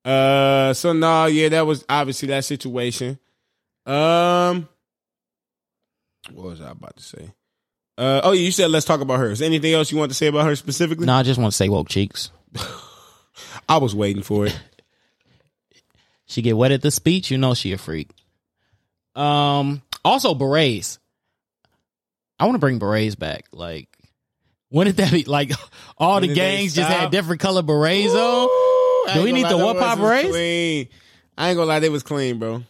Uh, 0.04 0.74
so 0.74 0.92
no, 0.92 1.26
yeah, 1.26 1.48
that 1.50 1.66
was 1.66 1.84
obviously 1.88 2.28
that 2.28 2.44
situation. 2.44 3.18
Um, 3.86 4.68
what 6.32 6.46
was 6.46 6.60
I 6.60 6.70
about 6.70 6.96
to 6.96 7.02
say? 7.02 7.34
Uh, 7.98 8.20
oh, 8.24 8.32
you 8.32 8.50
said 8.50 8.70
let's 8.70 8.86
talk 8.86 9.00
about 9.00 9.18
her. 9.20 9.30
Is 9.30 9.40
there 9.40 9.46
anything 9.46 9.74
else 9.74 9.92
you 9.92 9.98
want 9.98 10.10
to 10.10 10.16
say 10.16 10.26
about 10.26 10.46
her 10.46 10.56
specifically? 10.56 11.06
No, 11.06 11.14
I 11.14 11.22
just 11.22 11.38
want 11.38 11.52
to 11.52 11.56
say 11.56 11.68
woke 11.68 11.88
cheeks. 11.88 12.30
I 13.68 13.76
was 13.76 13.94
waiting 13.94 14.22
for 14.22 14.46
it. 14.46 14.58
She 16.26 16.42
get 16.42 16.56
wet 16.56 16.72
at 16.72 16.82
the 16.82 16.90
speech, 16.90 17.30
you 17.30 17.38
know 17.38 17.54
she 17.54 17.72
a 17.72 17.78
freak. 17.78 18.08
Um, 19.14 19.82
also 20.04 20.34
berets. 20.34 20.98
I 22.38 22.44
want 22.46 22.54
to 22.54 22.58
bring 22.60 22.78
berets 22.78 23.14
back. 23.14 23.46
Like, 23.52 23.88
when 24.70 24.86
did 24.86 24.96
that 24.96 25.12
be? 25.12 25.24
Like, 25.24 25.52
all 25.98 26.20
When 26.20 26.28
the 26.30 26.34
gangs 26.34 26.74
just 26.74 26.88
had 26.88 27.10
different 27.10 27.40
color 27.40 27.62
berets 27.62 28.12
on. 28.12 28.18
Ooh, 28.48 29.04
I 29.08 29.12
Do 29.14 29.22
we 29.24 29.32
need 29.32 29.42
lie, 29.44 29.48
the 29.50 29.58
what 29.58 29.78
pop 29.78 29.98
berets? 29.98 30.30
Clean. 30.30 30.88
I 31.36 31.48
ain't 31.50 31.56
gonna 31.56 31.66
lie, 31.68 31.78
they 31.80 31.88
was 31.88 32.02
clean, 32.02 32.38
bro. 32.38 32.62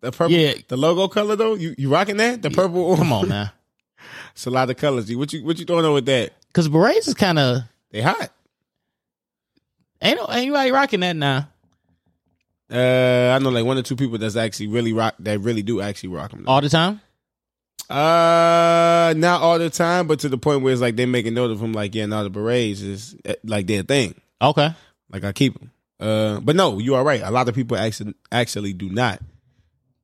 The 0.00 0.12
purple, 0.12 0.30
Yeah. 0.32 0.54
the 0.68 0.76
logo 0.78 1.08
color 1.08 1.36
though. 1.36 1.54
You 1.54 1.74
you 1.76 1.90
rocking 1.92 2.16
that? 2.18 2.40
The 2.42 2.50
purple. 2.50 2.96
Come 2.96 3.12
on 3.12 3.28
now, 3.28 3.52
it's 4.32 4.46
a 4.46 4.50
lot 4.50 4.70
of 4.70 4.76
colors. 4.78 5.06
G. 5.06 5.16
What 5.16 5.32
you 5.32 5.44
what 5.44 5.58
you 5.58 5.64
throwing 5.66 5.84
on 5.84 5.92
with 5.92 6.06
that? 6.06 6.32
because 6.48 6.68
berets 6.68 7.06
is 7.08 7.14
kind 7.14 7.38
of 7.38 7.62
They 7.90 8.00
hot. 8.00 8.30
ain't 10.02 10.16
no 10.18 10.26
ain't 10.30 10.48
nobody 10.48 10.70
rocking 10.70 11.00
that 11.00 11.16
now. 11.16 11.48
Uh, 12.70 13.34
I 13.34 13.38
know 13.42 13.50
like 13.50 13.64
one 13.64 13.78
or 13.78 13.82
two 13.82 13.96
people 13.96 14.18
that's 14.18 14.36
actually 14.36 14.68
really 14.68 14.92
rock 14.92 15.14
that 15.20 15.40
really 15.40 15.62
do 15.62 15.80
actually 15.80 16.10
rock 16.10 16.30
them. 16.30 16.44
all 16.46 16.60
the 16.60 16.68
time. 16.68 17.00
Uh, 17.88 19.12
not 19.16 19.42
all 19.42 19.58
the 19.58 19.68
time, 19.68 20.06
but 20.06 20.20
to 20.20 20.28
the 20.28 20.38
point 20.38 20.62
where 20.62 20.72
it's 20.72 20.80
like 20.80 20.94
they 20.94 21.06
making 21.06 21.34
note 21.34 21.50
of 21.50 21.58
them. 21.58 21.72
Like, 21.72 21.92
yeah, 21.94 22.06
now 22.06 22.22
the 22.22 22.30
berets 22.30 22.80
is 22.82 23.16
eh, 23.24 23.34
like 23.42 23.66
their 23.66 23.82
thing. 23.82 24.14
Okay, 24.40 24.72
Like 25.10 25.24
I 25.24 25.32
keep 25.32 25.58
them. 25.58 25.72
Uh, 25.98 26.38
but 26.40 26.54
no, 26.54 26.78
you 26.78 26.94
are 26.94 27.02
right. 27.02 27.20
A 27.20 27.30
lot 27.30 27.48
of 27.48 27.54
people 27.54 27.76
actually 27.76 28.14
actually 28.30 28.72
do 28.72 28.88
not. 28.88 29.20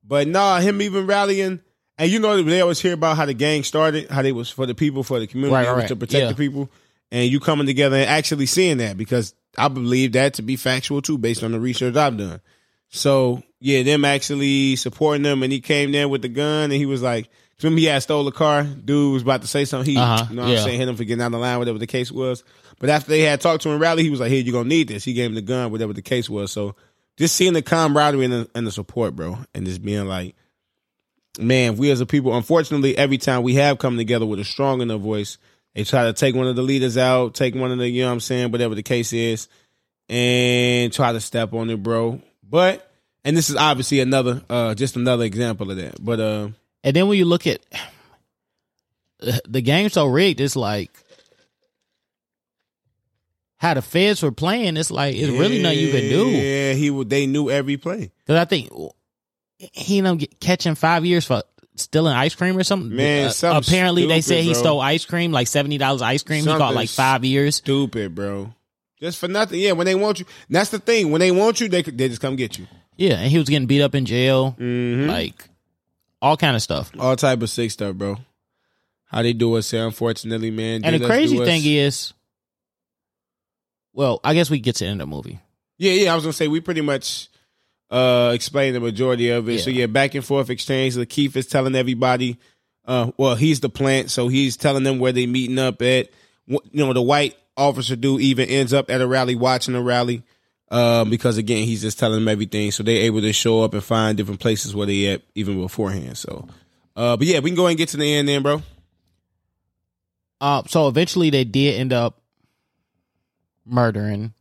But 0.03 0.27
nah, 0.27 0.59
him 0.59 0.81
even 0.81 1.07
rallying, 1.07 1.61
and 1.97 2.11
you 2.11 2.19
know 2.19 2.41
they 2.43 2.59
always 2.59 2.81
hear 2.81 2.93
about 2.93 3.15
how 3.15 3.25
the 3.25 3.33
gang 3.33 3.63
started, 3.63 4.09
how 4.11 4.21
they 4.21 4.33
was 4.33 4.49
for 4.49 4.65
the 4.65 4.75
people, 4.75 5.03
for 5.03 5.19
the 5.19 5.27
community, 5.27 5.55
Right, 5.55 5.73
right, 5.73 5.87
to 5.87 5.95
protect 5.95 6.23
yeah. 6.23 6.29
the 6.29 6.35
people, 6.35 6.69
and 7.11 7.31
you 7.31 7.39
coming 7.39 7.65
together 7.65 7.95
and 7.95 8.09
actually 8.09 8.45
seeing 8.45 8.77
that 8.77 8.97
because 8.97 9.33
I 9.57 9.69
believe 9.69 10.11
that 10.11 10.35
to 10.35 10.41
be 10.41 10.57
factual 10.57 11.01
too, 11.01 11.17
based 11.17 11.41
on 11.41 11.53
the 11.53 11.59
research 11.59 11.95
I've 11.95 12.17
done. 12.17 12.41
So 12.89 13.43
yeah, 13.59 13.83
them 13.83 14.05
actually 14.05 14.75
supporting 14.75 15.23
them, 15.23 15.43
and 15.43 15.51
he 15.51 15.59
came 15.59 15.91
there 15.91 16.07
with 16.07 16.21
the 16.21 16.29
gun, 16.29 16.65
and 16.65 16.73
he 16.73 16.85
was 16.85 17.01
like, 17.01 17.29
remember 17.61 17.79
he 17.79 17.85
had 17.85 18.03
stole 18.03 18.27
a 18.27 18.31
car, 18.31 18.63
dude 18.63 19.13
was 19.13 19.23
about 19.23 19.41
to 19.41 19.47
say 19.47 19.65
something, 19.65 19.91
he, 19.91 19.97
Uh-huh, 19.97 20.27
you 20.29 20.35
know 20.35 20.43
what 20.43 20.51
yeah. 20.51 20.57
I'm 20.59 20.63
saying, 20.63 20.79
hit 20.79 20.87
him 20.87 20.95
for 20.95 21.03
getting 21.03 21.21
out 21.21 21.27
of 21.27 21.31
the 21.33 21.39
line, 21.39 21.57
whatever 21.59 21.79
the 21.79 21.87
case 21.87 22.11
was. 22.11 22.43
But 22.79 22.89
after 22.89 23.09
they 23.09 23.21
had 23.21 23.41
talked 23.41 23.63
to 23.63 23.69
him 23.69 23.79
rally, 23.79 24.03
he 24.03 24.11
was 24.11 24.19
like, 24.19 24.29
"Here, 24.29 24.41
you're 24.41 24.53
gonna 24.53 24.69
need 24.69 24.87
this." 24.87 25.03
He 25.03 25.13
gave 25.13 25.29
him 25.29 25.35
the 25.35 25.41
gun, 25.41 25.71
whatever 25.71 25.93
the 25.93 26.03
case 26.03 26.29
was. 26.29 26.51
So 26.51 26.75
just 27.17 27.35
seeing 27.35 27.53
the 27.53 27.63
camaraderie 27.63 28.25
and 28.25 28.33
the, 28.33 28.49
and 28.53 28.67
the 28.67 28.71
support, 28.71 29.15
bro, 29.15 29.39
and 29.55 29.65
just 29.65 29.81
being 29.81 30.07
like, 30.07 30.35
man, 31.39 31.77
we 31.77 31.89
as 31.89 31.99
a 31.99 32.05
people, 32.05 32.35
unfortunately, 32.35 32.97
every 32.97 33.17
time 33.17 33.43
we 33.43 33.55
have 33.55 33.79
come 33.79 33.97
together 33.97 34.25
with 34.25 34.39
a 34.39 34.43
strong 34.43 34.81
enough 34.81 35.01
voice, 35.01 35.37
they 35.73 35.83
try 35.83 36.05
to 36.05 36.13
take 36.13 36.35
one 36.35 36.47
of 36.47 36.55
the 36.55 36.61
leaders 36.61 36.97
out, 36.97 37.33
take 37.33 37.55
one 37.55 37.71
of 37.71 37.77
the, 37.77 37.89
you 37.89 38.01
know 38.01 38.07
what 38.07 38.13
I'm 38.13 38.19
saying, 38.19 38.51
whatever 38.51 38.75
the 38.75 38.83
case 38.83 39.13
is, 39.13 39.47
and 40.09 40.93
try 40.93 41.11
to 41.11 41.19
step 41.19 41.53
on 41.53 41.69
it, 41.69 41.81
bro. 41.81 42.21
But 42.49 42.89
and 43.23 43.35
this 43.35 43.49
is 43.49 43.55
obviously 43.55 43.99
another, 43.99 44.41
uh, 44.49 44.73
just 44.75 44.95
another 44.95 45.25
example 45.25 45.69
of 45.71 45.77
that. 45.77 46.03
But 46.03 46.19
uh, 46.19 46.49
and 46.83 46.95
then 46.95 47.07
when 47.07 47.17
you 47.17 47.25
look 47.25 47.45
at 47.47 47.59
the 49.47 49.61
game 49.61 49.89
so 49.89 50.05
rigged, 50.05 50.39
it's 50.39 50.55
like 50.55 50.91
how 53.57 53.73
the 53.73 53.81
feds 53.81 54.21
were 54.21 54.31
playing. 54.31 54.77
It's 54.77 54.91
like 54.91 55.15
it's 55.15 55.29
really 55.31 55.61
nothing 55.61 55.79
you 55.79 55.91
can 55.91 56.01
do. 56.09 56.29
Yeah, 56.29 56.73
he 56.73 56.89
would. 56.89 57.09
They 57.09 57.25
knew 57.25 57.49
every 57.49 57.77
play. 57.77 58.11
Because 58.25 58.39
I 58.39 58.45
think 58.45 58.69
he 59.73 60.01
up 60.01 60.17
get- 60.19 60.39
catching 60.39 60.75
five 60.75 61.05
years 61.05 61.25
for 61.25 61.41
stealing 61.75 62.13
ice 62.13 62.35
cream 62.35 62.57
or 62.57 62.63
something. 62.63 62.95
Man, 62.95 63.27
Uh, 63.27 63.29
something 63.29 63.73
apparently 63.73 64.05
they 64.05 64.21
said 64.21 64.43
he 64.43 64.53
bro. 64.53 64.59
stole 64.61 64.81
ice 64.81 65.05
cream, 65.05 65.31
like 65.31 65.47
seventy 65.47 65.77
dollars 65.77 66.01
ice 66.01 66.23
cream. 66.23 66.41
he 66.41 66.45
got 66.45 66.73
like 66.75 66.89
five 66.89 67.25
years. 67.25 67.55
Stupid, 67.57 68.13
bro. 68.15 68.53
Just 68.99 69.19
for 69.19 69.27
nothing. 69.27 69.59
Yeah, 69.59 69.73
when 69.73 69.85
they 69.85 69.95
want 69.95 70.19
you, 70.19 70.25
that's 70.49 70.71
the 70.71 70.79
thing. 70.79 71.11
When 71.11 71.19
they 71.19 71.31
want 71.31 71.61
you, 71.61 71.67
they 71.69 71.81
they 71.83 72.09
just 72.09 72.21
come 72.21 72.35
get 72.35 72.57
you. 72.57 72.65
Yeah, 72.95 73.13
and 73.19 73.29
he 73.31 73.37
was 73.37 73.47
getting 73.47 73.67
beat 73.67 73.81
up 73.83 73.93
in 73.95 74.05
jail, 74.05 74.55
Mm-hmm. 74.59 75.07
like 75.09 75.49
all 76.21 76.35
kind 76.37 76.55
of 76.55 76.61
stuff. 76.63 76.91
All 76.97 77.15
type 77.15 77.41
of 77.43 77.49
sick 77.49 77.69
stuff, 77.71 77.95
bro. 77.95 78.17
How 79.05 79.21
they 79.21 79.33
do 79.33 79.55
us 79.55 79.71
unfortunately, 79.71 80.49
man. 80.51 80.83
And 80.83 80.99
the 81.01 81.05
crazy 81.05 81.37
thing 81.37 81.61
is, 81.63 82.13
well, 83.93 84.19
I 84.23 84.33
guess 84.33 84.49
we 84.49 84.59
get 84.59 84.75
to 84.77 84.85
end 84.85 84.99
the 85.01 85.05
movie. 85.07 85.39
yeah, 85.77 85.93
yeah. 85.93 86.11
I 86.11 86.15
was 86.15 86.23
gonna 86.23 86.33
say 86.33 86.47
we 86.47 86.59
pretty 86.61 86.81
much 86.81 87.29
uh 87.89 88.31
explained 88.33 88.75
the 88.75 88.79
majority 88.79 89.29
of 89.29 89.47
it. 89.49 89.59
So 89.61 89.69
Yeah. 89.69 89.81
yeah, 89.81 89.85
back 89.87 90.15
and 90.15 90.25
forth 90.25 90.49
exchange. 90.49 90.95
Lakeith 90.95 91.35
is 91.35 91.47
telling 91.47 91.75
everybody. 91.75 92.37
Uh, 92.85 93.11
well, 93.17 93.35
he's 93.35 93.59
the 93.59 93.69
plant, 93.69 94.09
so 94.09 94.27
he's 94.29 94.55
telling 94.55 94.83
them 94.83 94.97
where 94.99 95.11
they 95.11 95.25
meeting 95.27 95.59
up 95.59 95.81
at. 95.81 96.07
You 96.47 96.59
know, 96.73 96.93
the 96.93 97.01
white 97.01 97.35
officer 97.57 97.95
dude 97.95 98.21
even 98.21 98.47
ends 98.47 98.73
up 98.73 98.89
at 98.89 99.01
a 99.01 99.07
rally 99.07 99.35
watching 99.35 99.75
a 99.75 99.81
rally. 99.81 100.23
Um, 100.69 101.09
because 101.09 101.37
again, 101.37 101.63
he's 101.65 101.81
just 101.81 101.97
telling 101.97 102.19
them 102.19 102.27
everything, 102.27 102.71
so 102.71 102.83
they're 102.83 103.03
able 103.03 103.21
to 103.21 103.31
show 103.31 103.63
up 103.63 103.73
and 103.73 103.83
find 103.83 104.17
different 104.17 104.41
places 104.41 104.75
where 104.75 104.85
they 104.85 105.07
at 105.07 105.21
even 105.33 105.61
beforehand. 105.61 106.17
So, 106.17 106.47
uh, 106.95 107.15
but 107.15 107.25
yeah, 107.25 107.39
we 107.39 107.49
can 107.49 107.55
go 107.55 107.63
ahead 107.63 107.71
and 107.71 107.77
get 107.77 107.89
to 107.89 107.97
the 107.97 108.13
end 108.13 108.27
then, 108.27 108.43
bro. 108.43 108.61
Uh, 110.41 110.63
so 110.67 110.87
eventually 110.87 111.29
they 111.29 111.45
did 111.45 111.79
end 111.79 111.93
up 111.93 112.21
murdering 113.65 114.33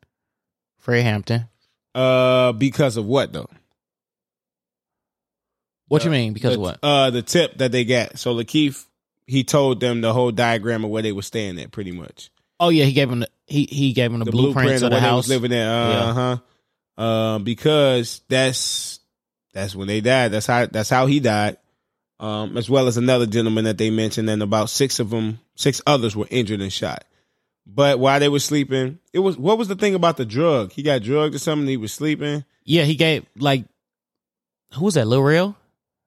Fred 0.79 1.03
Hampton. 1.03 1.49
Uh, 1.95 2.53
because 2.53 2.97
of 2.97 3.07
what 3.07 3.33
though? 3.33 3.49
What 5.89 6.05
you 6.05 6.11
mean? 6.11 6.33
Because 6.33 6.55
the, 6.55 6.57
of 6.57 6.61
what? 6.61 6.79
Uh, 6.83 7.11
the 7.11 7.23
tip 7.23 7.59
that 7.59 7.73
they 7.73 7.85
got. 7.85 8.19
So 8.19 8.35
Lakeith, 8.35 8.85
he 9.27 9.45
told 9.45 9.81
them 9.81 10.01
the 10.01 10.12
whole 10.12 10.33
diagram 10.33 10.85
of 10.85 10.91
where 10.91 11.03
they 11.03 11.12
were 11.12 11.23
staying 11.23 11.59
at, 11.61 11.71
pretty 11.71 11.93
much. 11.93 12.31
Oh 12.59 12.69
yeah, 12.71 12.85
he 12.85 12.93
gave 12.93 13.11
him 13.11 13.21
the, 13.21 13.29
he 13.47 13.67
he 13.71 13.93
gave 13.93 14.13
him 14.13 14.19
the, 14.21 14.25
The 14.27 14.31
blueprints 14.31 14.81
blueprint 14.81 14.83
of 14.85 14.91
the 14.91 15.01
house. 15.01 15.29
living 15.29 15.53
at. 15.53 15.69
Uh 15.69 16.39
huh. 16.97 17.03
um 17.03 17.45
because 17.45 18.23
that's 18.29 19.01
that's 19.53 19.75
when 19.75 19.89
they 19.89 20.01
died. 20.01 20.33
That's 20.33 20.47
how 20.47 20.67
that's 20.67 20.91
how 20.91 21.07
he 21.07 21.21
died. 21.21 21.57
Um, 22.19 22.57
as 22.57 22.71
well 22.71 22.87
as 22.87 22.97
another 22.97 23.27
gentleman 23.27 23.65
that 23.65 23.77
they 23.77 23.91
mentioned, 23.91 24.31
and 24.31 24.43
about 24.43 24.71
six 24.71 25.01
of 25.01 25.11
them, 25.11 25.39
six 25.55 25.83
others 25.87 26.17
were 26.17 26.27
injured 26.31 26.63
and 26.63 26.73
shot. 26.73 27.05
But 27.67 27.99
while 27.99 28.21
they 28.21 28.31
were 28.31 28.39
sleeping, 28.39 29.01
it 29.13 29.19
was 29.19 29.37
what 29.37 29.59
was 29.59 29.69
the 29.69 29.75
thing 29.77 29.95
about 29.95 30.17
the 30.17 30.25
drug? 30.25 30.73
He 30.73 30.83
got 30.83 31.03
drugged 31.03 31.35
or 31.35 31.39
something. 31.39 31.67
He 31.69 31.77
was 31.77 31.93
sleeping. 31.93 32.45
Yeah, 32.65 32.85
he 32.85 32.95
gave 32.95 33.27
like 33.37 33.67
who 34.75 34.85
was 34.87 34.95
that? 34.95 35.07
Lil 35.07 35.23
Real 35.23 35.57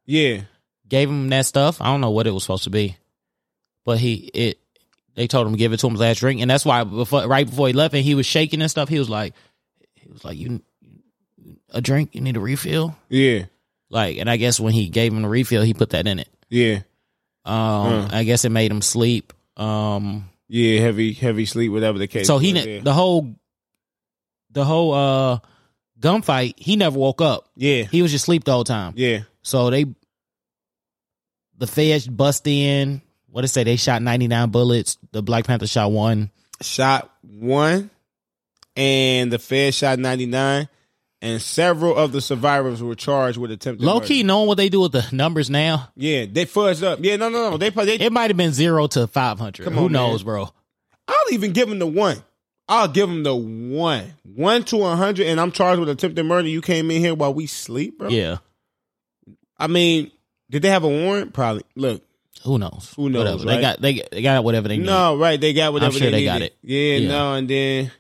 Yeah, 0.06 0.42
gave 0.88 1.10
him 1.10 1.30
that 1.30 1.46
stuff. 1.46 1.80
I 1.80 1.86
don't 1.86 2.02
know 2.02 2.10
what 2.12 2.26
it 2.28 2.32
was 2.34 2.44
supposed 2.44 2.64
to 2.64 2.70
be, 2.72 2.98
but 3.86 4.00
he 4.00 4.16
it 4.34 4.60
they 5.16 5.28
told 5.28 5.48
him 5.48 5.54
to 5.54 5.58
give 5.60 5.74
it 5.74 5.78
to 5.82 5.88
him 5.88 5.96
last 5.96 6.20
drink, 6.20 6.42
and 6.42 6.50
that's 6.50 6.66
why 6.66 6.84
before 6.84 7.28
right 7.28 7.48
before 7.50 7.68
he 7.68 7.74
left, 7.74 7.94
and 7.94 8.04
he 8.04 8.16
was 8.16 8.26
shaking 8.26 8.62
and 8.62 8.70
stuff. 8.72 8.90
He 8.90 9.00
was 9.00 9.10
like, 9.10 9.34
he 9.96 10.08
was 10.10 10.24
like, 10.24 10.38
you 10.38 10.62
a 11.72 11.82
drink? 11.82 12.16
You 12.16 12.22
need 12.22 12.38
a 12.38 12.40
refill? 12.40 12.96
yeah, 13.10 13.44
Like, 13.90 14.18
and 14.18 14.30
I 14.30 14.38
guess 14.38 14.60
when 14.60 14.74
he 14.74 14.90
gave 14.90 15.14
him 15.14 15.22
the 15.22 15.28
refill, 15.28 15.62
he 15.64 15.74
put 15.74 15.92
that 15.92 16.08
in 16.08 16.20
it. 16.20 16.30
yeah, 16.50 16.80
Um, 17.46 17.54
Mm. 18.10 18.14
I 18.14 18.24
guess 18.24 18.44
it 18.46 18.50
made 18.50 18.72
him 18.72 18.82
sleep. 18.82 19.34
Um, 19.58 20.30
yeah. 20.48 20.80
Heavy, 20.82 21.14
heavy 21.14 21.46
sleep, 21.46 21.72
whatever 21.72 21.98
the 22.00 22.08
case. 22.08 22.26
so 22.28 22.38
he 22.40 22.54
was, 22.54 22.66
yeah. 22.66 22.80
the 22.82 22.94
whole 22.94 23.36
the 24.52 24.66
whole 24.66 24.94
uh 24.94 25.40
gunfight, 26.00 26.54
he 26.58 26.76
never 26.76 26.98
woke 26.98 27.22
up. 27.22 27.50
yeah, 27.56 27.84
He 27.84 28.02
was 28.02 28.12
just 28.12 28.24
asleep 28.24 28.46
the 28.46 28.52
whole 28.54 28.64
time. 28.64 28.94
yeah. 28.96 29.20
So 29.44 29.70
they 29.70 29.86
the 31.58 31.68
feds 31.68 32.08
bust 32.08 32.48
in. 32.48 33.02
What 33.32 33.42
did 33.42 33.46
it 33.46 33.54
say? 33.54 33.64
They 33.64 33.76
shot 33.76 34.02
ninety 34.02 34.28
nine 34.28 34.50
bullets. 34.50 34.98
The 35.12 35.22
Black 35.22 35.46
Panther 35.46 35.68
shot 35.68 35.92
one. 35.92 36.32
shot 36.62 37.12
one, 37.22 37.90
and 38.76 39.32
the 39.32 39.40
Fed 39.40 39.74
shot 39.74 40.00
ninety 40.00 40.26
nine, 40.26 40.68
and 41.22 41.42
several 41.42 41.96
of 41.96 42.12
the 42.12 42.22
survivors 42.22 42.82
were 42.82 42.96
charged 42.96 43.38
with 43.38 43.52
attempted 43.52 43.86
Low 43.86 43.96
murder. 43.96 44.06
key, 44.08 44.24
knowing 44.24 44.48
what 44.48 44.58
they 44.58 44.70
do 44.70 44.82
with 44.82 44.92
the 44.94 45.08
numbers 45.12 45.50
now, 45.50 45.90
Yeah, 45.96 46.26
they 46.32 46.46
fudged 46.46 46.84
up. 46.84 47.00
Yeah, 47.02 47.18
no, 47.18 47.30
no, 47.30 47.52
no. 47.52 47.58
They 47.58 47.70
they. 47.70 47.96
it 47.96 48.12
might 48.12 48.30
have 48.30 48.38
been 48.38 48.52
zero 48.54 48.88
to 48.88 49.08
five 49.08 49.38
hundred. 49.40 49.64
Come 49.66 49.74
Who 49.76 49.86
on, 49.86 49.92
knows, 49.92 50.24
man. 50.24 50.34
bro? 50.34 50.50
I'll 51.08 51.34
even 51.34 51.54
give 51.54 51.70
them 51.70 51.80
the 51.80 51.88
one. 51.88 52.18
I'll 52.68 52.88
give 52.88 53.10
them 53.10 53.24
the 53.24 53.36
one, 53.36 54.14
one 54.24 54.64
to 54.66 54.84
a 54.86 54.96
hundred, 54.96 55.26
and 55.28 55.40
I'm 55.42 55.52
charged 55.52 55.80
with 55.80 55.90
attempted 55.90 56.24
murder. 56.24 56.48
You 56.48 56.62
came 56.62 56.92
in 56.92 57.02
here 57.02 57.16
while 57.16 57.34
we 57.34 57.48
sleep, 57.48 57.98
bro. 57.98 58.10
Yeah. 58.10 58.38
I 59.58 59.66
mean, 59.68 60.12
did 60.52 60.62
they 60.62 60.70
have 60.70 60.84
a 60.84 60.88
warrant? 60.88 61.34
Probably. 61.34 61.64
Look, 61.76 62.04
Who 62.44 62.58
knows? 62.58 62.94
Who 62.96 63.10
knows, 63.10 63.20
Whatever. 63.44 63.46
They 63.46 63.56
right? 63.56 63.62
got 63.62 63.82
they 63.82 64.02
they 64.12 64.22
got 64.22 64.44
whatever 64.44 64.68
they 64.68 64.78
need. 64.78 64.86
no, 64.86 65.18
right? 65.18 65.40
They 65.40 65.54
got 65.54 65.74
whatever 65.74 65.92
I'm 65.94 65.98
sure 66.00 66.10
they, 66.12 66.20
they 66.20 66.26
got 66.26 66.42
it. 66.42 66.56
Yeah, 66.64 66.96
Yeah. 66.98 67.08
no, 67.10 67.34
and 67.34 67.50
then 67.50 67.92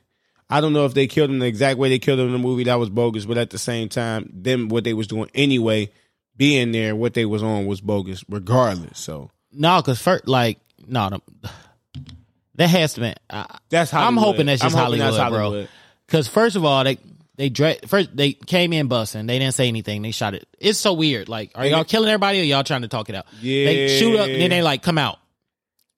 I 0.49 0.61
don't 0.61 0.73
know 0.73 0.85
if 0.85 0.93
they 0.93 1.07
killed 1.07 1.29
him 1.29 1.39
the 1.39 1.45
exact 1.45 1.77
way 1.77 1.89
they 1.89 1.99
killed 1.99 2.19
him 2.19 2.27
in 2.27 2.31
the 2.33 2.39
movie. 2.39 2.63
That 2.65 2.79
was 2.79 2.89
bogus, 2.89 3.25
but 3.25 3.37
at 3.37 3.49
the 3.49 3.57
same 3.57 3.89
time, 3.89 4.29
them 4.33 4.69
what 4.69 4.83
they 4.83 4.93
was 4.93 5.07
doing 5.07 5.29
anyway, 5.35 5.91
being 6.37 6.71
there, 6.71 6.95
what 6.95 7.13
they 7.13 7.25
was 7.25 7.43
on 7.43 7.65
was 7.65 7.81
bogus, 7.81 8.23
regardless. 8.29 8.97
So 8.99 9.29
No, 9.51 9.81
because 9.81 10.01
first, 10.01 10.27
like, 10.27 10.59
no, 10.87 11.09
that 12.55 12.67
has 12.69 12.93
to 12.95 13.01
be. 13.01 13.13
I, 13.29 13.57
that's 13.69 13.93
I'm 13.93 14.17
hoping 14.17 14.45
that's 14.47 14.61
just 14.61 14.75
I'm 14.75 14.81
hoping 14.85 14.99
Hollywood, 15.01 15.19
that's 15.19 15.29
bro. 15.31 15.39
Hollywood. 15.39 15.69
Because 16.07 16.27
first 16.27 16.55
of 16.55 16.65
all, 16.65 16.83
they 16.83 16.97
they 17.39 17.47
dre- 17.49 17.79
first 17.87 18.15
they 18.15 18.33
came 18.33 18.73
in 18.73 18.87
busting. 18.89 19.25
They 19.25 19.39
didn't 19.39 19.53
say 19.55 19.67
anything. 19.69 20.01
They 20.01 20.11
shot 20.11 20.33
it. 20.33 20.45
It's 20.59 20.77
so 20.77 20.91
weird. 20.93 21.29
Like, 21.29 21.51
are 21.55 21.65
y'all 21.65 21.85
killing 21.85 22.09
everybody 22.09 22.41
or 22.41 22.43
y'all 22.43 22.65
trying 22.65 22.81
to 22.81 22.89
talk 22.89 23.07
it 23.09 23.15
out? 23.15 23.25
Yeah. 23.41 23.65
They 23.65 23.97
shoot 23.97 24.17
up 24.19 24.27
and 24.27 24.41
then 24.41 24.49
they 24.49 24.61
like 24.61 24.83
come 24.83 24.97
out. 24.97 25.19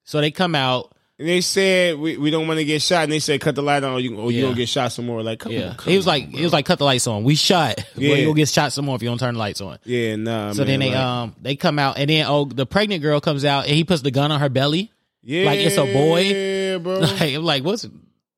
So 0.04 0.20
they 0.20 0.30
come 0.30 0.54
out. 0.54 0.94
And 1.18 1.28
they 1.28 1.40
said 1.40 1.98
we, 1.98 2.16
we 2.16 2.30
don't 2.30 2.48
want 2.48 2.58
to 2.58 2.64
get 2.64 2.80
shot, 2.82 3.02
and 3.04 3.12
they 3.12 3.18
said 3.20 3.40
cut 3.40 3.54
the 3.54 3.62
light 3.62 3.84
on, 3.84 3.92
or 3.92 4.00
you 4.00 4.16
or 4.16 4.32
you 4.32 4.48
Yeah. 4.48 4.54
get 4.54 4.68
shot 4.68 4.90
some 4.92 5.06
more. 5.06 5.22
Like, 5.22 5.38
come 5.40 5.52
Yeah, 5.52 5.70
on, 5.70 5.74
come 5.76 5.90
he 5.90 5.96
was 5.96 6.06
on, 6.08 6.14
like, 6.14 6.30
bro. 6.30 6.38
he 6.38 6.44
was 6.44 6.52
like, 6.52 6.64
cut 6.64 6.78
the 6.78 6.84
lights 6.84 7.06
on. 7.06 7.22
We 7.24 7.34
shot. 7.34 7.78
Yeah, 7.96 8.08
Yeah. 8.10 8.14
you 8.16 8.26
will 8.28 8.34
get 8.34 8.48
shot 8.48 8.72
some 8.72 8.86
more 8.86 8.96
if 8.96 9.02
you 9.02 9.08
don't 9.08 9.18
turn 9.18 9.34
the 9.34 9.38
lights 9.40 9.60
on. 9.60 9.78
yeah, 9.84 10.16
nah. 10.16 10.52
So 10.52 10.58
man, 10.58 10.66
then 10.68 10.80
they 10.80 10.88
like, 10.90 10.96
um 10.98 11.36
they 11.40 11.54
come 11.56 11.78
out 11.78 11.98
and 11.98 12.08
then 12.08 12.24
oh 12.28 12.44
the 12.46 12.66
pregnant 12.66 13.02
girl 13.02 13.20
comes 13.20 13.44
out 13.44 13.66
and 13.66 13.74
he 13.76 13.84
puts 13.84 14.02
the 14.02 14.10
gun 14.10 14.32
on 14.32 14.40
her 14.40 14.48
belly. 14.48 14.90
yeah, 15.22 15.44
like, 15.46 15.60
it's 15.60 15.76
a 15.76 15.84
boy. 15.84 16.20
yeah, 16.22 16.78
bro. 16.78 16.98
Like 17.00 17.20
I'm 17.34 17.44
like 17.44 17.62
what's 17.64 17.86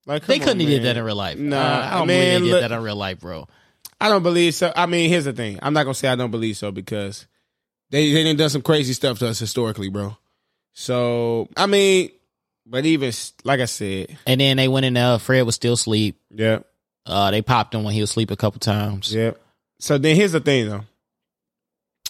Like, 0.06 0.26
they 0.26 0.38
couldn't 0.38 0.60
on, 0.60 0.60
have 0.60 0.68
did 0.68 0.82
that 0.84 0.96
in 0.98 1.04
real 1.04 1.16
life. 1.16 1.38
Nah, 1.38 1.56
Uh, 1.56 1.88
I 1.92 1.98
don't 1.98 2.06
man, 2.08 2.18
believe 2.18 2.42
they 2.42 2.50
look- 2.52 2.62
did 2.62 2.70
that 2.70 2.76
in 2.76 2.82
real 2.82 2.96
life, 2.96 3.20
bro. 3.20 3.48
I 4.00 4.08
don't 4.08 4.22
believe 4.22 4.54
so. 4.54 4.72
I 4.76 4.86
mean, 4.86 5.08
here's 5.08 5.24
the 5.24 5.32
thing. 5.32 5.58
I'm 5.62 5.72
not 5.72 5.84
gonna 5.84 5.94
say 5.94 6.08
I 6.08 6.16
don't 6.16 6.30
believe 6.30 6.56
so 6.56 6.70
because 6.70 7.26
they 7.90 8.12
they 8.12 8.24
done 8.24 8.36
done 8.36 8.50
some 8.50 8.60
crazy 8.62 8.92
stuff 8.92 9.18
to 9.20 9.28
us 9.28 9.38
historically, 9.38 9.88
bro. 9.88 10.16
So 10.74 11.48
I 11.56 11.66
mean, 11.66 12.10
but 12.66 12.84
even 12.84 13.12
like 13.44 13.60
I 13.60 13.64
said, 13.66 14.16
And 14.26 14.40
then 14.40 14.56
they 14.56 14.68
went 14.68 14.84
in 14.84 14.94
there. 14.94 15.18
Fred 15.18 15.42
was 15.46 15.54
still 15.54 15.74
asleep. 15.74 16.18
yeah, 16.30 16.58
Uh, 17.06 17.30
they 17.30 17.40
popped 17.40 17.74
him 17.74 17.84
when 17.84 17.94
he 17.94 18.00
was 18.00 18.10
asleep 18.10 18.30
a 18.30 18.36
couple 18.36 18.58
times. 18.58 19.14
yeah. 19.14 19.32
So 19.78 19.96
then 19.98 20.16
here's 20.16 20.32
the 20.32 20.40
thing, 20.40 20.68
though. 20.68 20.84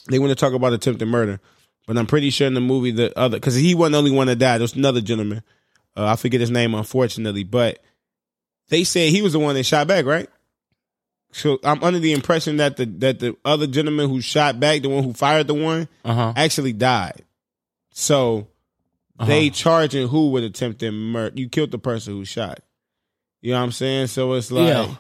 They 0.09 0.19
want 0.19 0.31
to 0.31 0.35
talk 0.37 0.53
about 0.53 0.73
attempted 0.73 1.07
murder, 1.07 1.41
but 1.87 1.97
I'm 1.97 2.07
pretty 2.07 2.31
sure 2.31 2.47
in 2.47 2.55
the 2.55 2.61
movie 2.61 2.91
the 2.91 3.17
other 3.19 3.37
because 3.39 3.55
he 3.55 3.75
wasn't 3.75 3.93
the 3.93 3.99
only 3.99 4.11
one 4.11 4.27
that 4.27 4.37
died. 4.37 4.59
There 4.59 4.65
was 4.65 4.75
another 4.75 5.01
gentleman. 5.01 5.43
Uh, 5.97 6.07
I 6.07 6.17
forget 6.17 6.41
his 6.41 6.51
name, 6.51 6.75
unfortunately, 6.75 7.45
but 7.45 7.79
they 8.69 8.85
said 8.85 9.11
he 9.11 9.23
was 9.23 9.33
the 9.35 9.39
one 9.39 9.55
that 9.55 9.65
shot 9.65 9.87
back, 9.87 10.05
right? 10.07 10.29
So 11.33 11.59
I'm 11.65 11.83
under 11.83 11.99
the 11.99 12.13
impression 12.13 12.59
that 12.59 12.77
the 12.77 12.87
that 12.87 13.19
the 13.19 13.37
other 13.45 13.67
gentleman 13.67 14.09
who 14.09 14.21
shot 14.21 14.61
back, 14.61 14.83
the 14.83 14.89
one 14.89 15.03
who 15.05 15.13
fired 15.13 15.47
the 15.49 15.55
one, 15.55 15.89
Uh 16.05 16.15
huh. 16.15 16.33
actually 16.37 16.73
died. 16.73 17.25
So 17.91 18.49
they 19.25 19.51
charging 19.51 20.09
who 20.09 20.31
with 20.31 20.45
attempted 20.45 20.91
murder? 20.93 21.35
You 21.39 21.49
killed 21.49 21.71
the 21.71 21.79
person 21.79 22.15
who 22.15 22.25
shot. 22.25 22.61
You 23.43 23.53
know 23.53 23.59
what 23.59 23.65
I'm 23.65 23.73
saying? 23.73 24.09
So 24.09 24.33
it's 24.35 24.51
like 24.51 24.69
Yeah. 24.69 24.95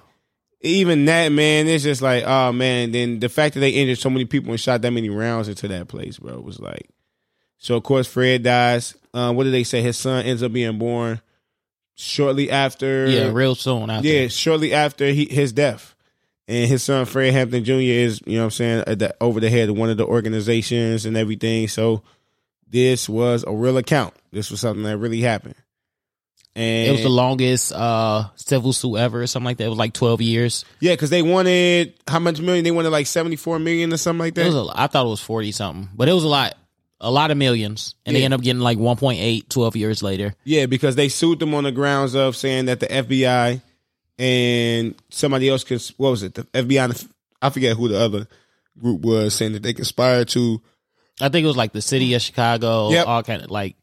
even 0.60 1.04
that 1.06 1.30
man, 1.32 1.66
it's 1.66 1.84
just 1.84 2.02
like, 2.02 2.22
oh 2.24 2.52
man, 2.52 2.92
then 2.92 3.18
the 3.20 3.28
fact 3.28 3.54
that 3.54 3.60
they 3.60 3.70
injured 3.70 3.98
so 3.98 4.10
many 4.10 4.24
people 4.24 4.50
and 4.50 4.60
shot 4.60 4.82
that 4.82 4.90
many 4.92 5.08
rounds 5.08 5.48
into 5.48 5.66
that 5.68 5.88
place, 5.88 6.18
bro, 6.18 6.40
was 6.40 6.60
like 6.60 6.88
so 7.64 7.76
of 7.76 7.82
course 7.82 8.06
Fred 8.06 8.42
dies. 8.42 8.94
Uh, 9.14 9.32
what 9.32 9.44
did 9.44 9.54
they 9.54 9.64
say? 9.64 9.80
His 9.80 9.96
son 9.96 10.24
ends 10.26 10.42
up 10.42 10.52
being 10.52 10.76
born 10.78 11.20
shortly 11.94 12.50
after 12.50 13.06
Yeah, 13.08 13.30
real 13.32 13.54
soon 13.54 13.88
after. 13.90 14.06
yeah, 14.08 14.28
shortly 14.28 14.74
after 14.74 15.06
he, 15.06 15.26
his 15.26 15.52
death. 15.52 15.94
And 16.46 16.68
his 16.68 16.82
son 16.82 17.06
Fred 17.06 17.32
Hampton 17.32 17.64
Jr. 17.64 17.72
is, 17.72 18.20
you 18.26 18.34
know 18.34 18.40
what 18.40 18.44
I'm 18.44 18.50
saying, 18.50 18.84
at 18.86 18.98
the, 18.98 19.14
over 19.20 19.40
the 19.40 19.48
head 19.48 19.70
of 19.70 19.76
one 19.78 19.88
of 19.88 19.96
the 19.96 20.04
organizations 20.06 21.06
and 21.06 21.16
everything. 21.16 21.68
So 21.68 22.02
this 22.68 23.08
was 23.08 23.44
a 23.46 23.52
real 23.52 23.78
account. 23.78 24.12
This 24.32 24.50
was 24.50 24.60
something 24.60 24.82
that 24.84 24.98
really 24.98 25.20
happened. 25.22 25.54
And 26.56 26.88
It 26.88 26.92
was 26.92 27.02
the 27.02 27.08
longest 27.08 27.72
uh 27.72 28.24
civil 28.36 28.72
suit 28.72 28.96
ever, 28.96 29.22
or 29.22 29.26
something 29.26 29.46
like 29.46 29.56
that. 29.56 29.64
It 29.64 29.70
was 29.70 29.78
like 29.78 29.92
twelve 29.92 30.20
years. 30.20 30.64
yeah, 30.80 30.92
because 30.92 31.10
they 31.10 31.22
wanted 31.22 31.94
how 32.06 32.18
much 32.20 32.40
million? 32.40 32.62
They 32.62 32.70
wanted 32.70 32.90
like 32.90 33.06
74 33.06 33.58
million 33.58 33.92
or 33.92 33.96
something 33.96 34.18
like 34.20 34.32
It 34.32 34.34
that. 34.36 34.46
was 34.46 34.54
a, 34.54 34.72
I 34.74 34.86
thought 34.86 35.06
it 35.06 35.08
was 35.10 35.20
forty 35.20 35.50
something, 35.50 35.88
but 35.96 36.08
it 36.08 36.12
was 36.12 36.22
a 36.24 36.28
lot, 36.28 36.54
a 37.04 37.10
lot 37.10 37.30
of 37.30 37.36
millions, 37.36 37.94
and 38.06 38.16
they 38.16 38.24
end 38.24 38.34
up 38.34 38.40
getting 38.40 38.60
like 38.62 38.78
1.8 38.78 39.48
12 39.48 39.76
years 39.76 40.02
later. 40.02 40.34
yeah, 40.44 40.66
because 40.66 40.96
they 40.96 41.08
sued 41.08 41.38
them 41.38 41.54
on 41.54 41.64
the 41.64 41.72
grounds 41.72 42.14
of 42.14 42.34
saying 42.36 42.64
that 42.66 42.80
the 42.80 42.86
FBI 42.86 43.60
and 44.18 44.94
somebody 45.10 45.48
else, 45.48 45.64
cons- 45.64 45.92
what 45.96 46.10
was 46.10 46.22
it? 46.22 46.34
The 46.34 46.44
FBI, 46.44 46.84
and 46.84 46.92
the- 46.94 47.08
I 47.42 47.50
forget 47.50 47.76
who 47.76 47.88
the 47.88 47.98
other 48.00 48.26
group 48.78 49.02
was, 49.02 49.34
saying 49.34 49.52
that 49.52 49.62
they 49.62 49.72
conspired 49.74 50.28
to 50.28 50.60
I 51.20 51.28
think 51.28 51.44
it 51.44 51.46
was 51.46 51.56
like 51.56 51.72
the 51.72 51.82
city 51.82 52.14
of 52.14 52.22
Chicago, 52.22 52.90
Yep. 52.90 53.06
all 53.06 53.22
kind 53.22 53.42
of 53.42 53.50
like 53.50 53.76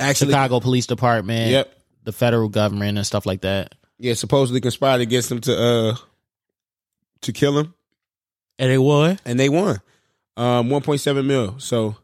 actually 0.00 0.32
Chicago 0.32 0.58
Police 0.60 0.86
Department, 0.86 1.50
Yep. 1.52 1.78
the 2.04 2.12
federal 2.12 2.48
government 2.48 2.96
and 2.98 3.06
stuff 3.06 3.24
like 3.26 3.42
that. 3.42 3.74
yeah, 3.98 4.14
supposedly 4.14 4.60
conspired 4.60 5.00
against 5.00 5.28
them 5.28 5.40
to 5.42 5.56
uh 5.56 5.96
to 7.20 7.32
kill 7.32 7.56
him, 7.58 7.74
And 8.58 8.68
they 8.70 8.78
won. 8.78 9.18
and 9.24 9.38
they 9.38 9.48
won, 9.48 9.80
um, 10.36 10.70
one 10.70 10.82
point 10.82 11.00
seven 11.00 11.26
mil. 11.26 11.56
So, 11.60 11.96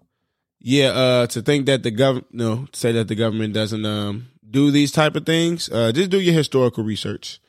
yeah, 0.60 0.88
uh, 0.88 1.26
to 1.28 1.42
think 1.42 1.66
that 1.66 1.82
the 1.82 1.90
government, 1.90 2.26
no, 2.32 2.66
say 2.72 2.92
that 2.92 3.08
the 3.08 3.14
government 3.14 3.54
doesn't 3.54 3.84
um 3.84 4.28
do 4.48 4.70
these 4.70 4.92
type 4.92 5.14
of 5.16 5.26
things, 5.26 5.68
uh, 5.70 5.92
just 5.92 6.10
do 6.10 6.20
your 6.20 6.34
historical 6.34 6.84
research, 6.84 7.40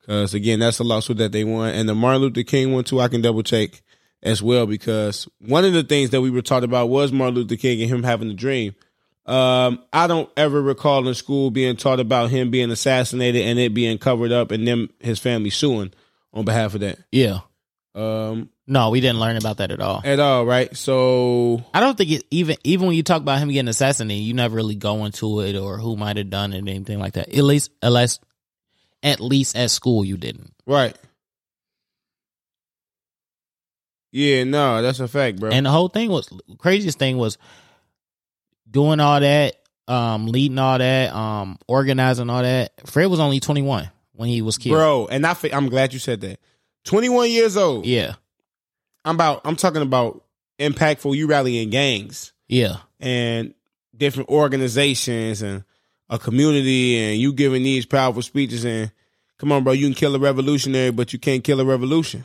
because 0.00 0.34
again, 0.34 0.60
that's 0.60 0.78
a 0.78 0.84
lawsuit 0.84 1.18
that 1.18 1.32
they 1.32 1.44
won, 1.44 1.74
and 1.74 1.88
the 1.88 1.94
Martin 1.94 2.22
Luther 2.22 2.42
King 2.42 2.72
one 2.72 2.84
too. 2.84 3.00
I 3.00 3.08
can 3.08 3.20
double 3.20 3.42
check 3.42 3.82
as 4.22 4.42
well 4.42 4.66
because 4.66 5.28
one 5.38 5.64
of 5.64 5.72
the 5.72 5.82
things 5.82 6.10
that 6.10 6.20
we 6.20 6.30
were 6.30 6.42
taught 6.42 6.64
about 6.64 6.88
was 6.88 7.12
Martin 7.12 7.36
Luther 7.36 7.56
King 7.56 7.80
and 7.82 7.90
him 7.90 8.02
having 8.02 8.30
a 8.30 8.34
dream. 8.34 8.74
Um, 9.26 9.84
I 9.92 10.06
don't 10.06 10.30
ever 10.36 10.60
recall 10.60 11.06
in 11.06 11.14
school 11.14 11.50
being 11.50 11.76
taught 11.76 12.00
about 12.00 12.30
him 12.30 12.50
being 12.50 12.70
assassinated 12.70 13.42
and 13.42 13.58
it 13.58 13.74
being 13.74 13.98
covered 13.98 14.32
up 14.32 14.50
and 14.50 14.66
them 14.66 14.88
his 15.00 15.18
family 15.18 15.50
suing 15.50 15.92
on 16.32 16.46
behalf 16.46 16.74
of 16.74 16.80
that. 16.80 16.98
Yeah. 17.12 17.40
Um, 17.94 18.48
No, 18.70 18.90
we 18.90 19.00
didn't 19.00 19.18
learn 19.18 19.38
about 19.38 19.56
that 19.56 19.70
at 19.70 19.80
all. 19.80 20.02
at 20.04 20.20
all, 20.20 20.44
right? 20.44 20.76
So 20.76 21.64
I 21.72 21.80
don't 21.80 21.96
think 21.96 22.10
it 22.10 22.24
even 22.30 22.56
even 22.64 22.86
when 22.86 22.96
you 22.96 23.02
talk 23.02 23.22
about 23.22 23.38
him 23.38 23.48
getting 23.48 23.68
assassinated, 23.68 24.22
you 24.22 24.34
never 24.34 24.56
really 24.56 24.74
go 24.74 25.06
into 25.06 25.40
it 25.40 25.56
or 25.56 25.78
who 25.78 25.96
might 25.96 26.18
have 26.18 26.28
done 26.28 26.52
it, 26.52 26.58
anything 26.58 26.98
like 26.98 27.14
that. 27.14 27.28
At 27.30 27.44
least, 27.44 27.70
at 27.82 27.92
least, 27.92 28.22
at 29.02 29.20
least 29.20 29.56
at 29.56 29.70
school, 29.70 30.04
you 30.04 30.18
didn't. 30.18 30.52
right. 30.66 30.94
Yeah, 34.10 34.44
no, 34.44 34.80
that's 34.80 35.00
a 35.00 35.08
fact, 35.08 35.38
bro. 35.38 35.50
And 35.50 35.66
the 35.66 35.70
whole 35.70 35.88
thing 35.88 36.10
was 36.10 36.30
craziest 36.58 36.98
thing 36.98 37.18
was 37.18 37.36
doing 38.70 39.00
all 39.00 39.20
that, 39.20 39.56
um, 39.86 40.26
leading 40.26 40.58
all 40.58 40.78
that, 40.78 41.14
um, 41.14 41.58
organizing 41.68 42.30
all 42.30 42.42
that. 42.42 42.72
Fred 42.86 43.06
was 43.06 43.20
only 43.20 43.38
twenty 43.40 43.62
one 43.62 43.90
when 44.12 44.28
he 44.28 44.42
was 44.42 44.58
killed. 44.58 44.76
bro, 44.76 45.06
and 45.10 45.26
I 45.26 45.36
I'm 45.52 45.68
glad 45.68 45.92
you 45.92 45.98
said 45.98 46.20
that. 46.22 46.40
21 46.84 47.30
years 47.30 47.56
old. 47.56 47.84
Yeah, 47.84 48.14
I'm 49.04 49.14
about 49.16 49.40
I'm 49.44 49.56
talking 49.56 49.82
about 49.82 50.24
impactful 50.58 51.16
you 51.16 51.26
rallying 51.26 51.70
gangs. 51.70 52.32
yeah, 52.48 52.76
and 53.00 53.54
different 53.96 54.28
organizations 54.28 55.42
and 55.42 55.64
a 56.10 56.18
community 56.18 56.96
and 56.96 57.20
you 57.20 57.32
giving 57.32 57.62
these 57.62 57.84
powerful 57.84 58.22
speeches 58.22 58.64
and 58.64 58.90
come 59.38 59.52
on 59.52 59.62
bro 59.64 59.72
you 59.72 59.86
can 59.86 59.94
kill 59.94 60.14
a 60.14 60.18
revolutionary 60.18 60.90
but 60.90 61.12
you 61.12 61.18
can't 61.18 61.42
kill 61.44 61.60
a 61.60 61.64
revolution 61.64 62.24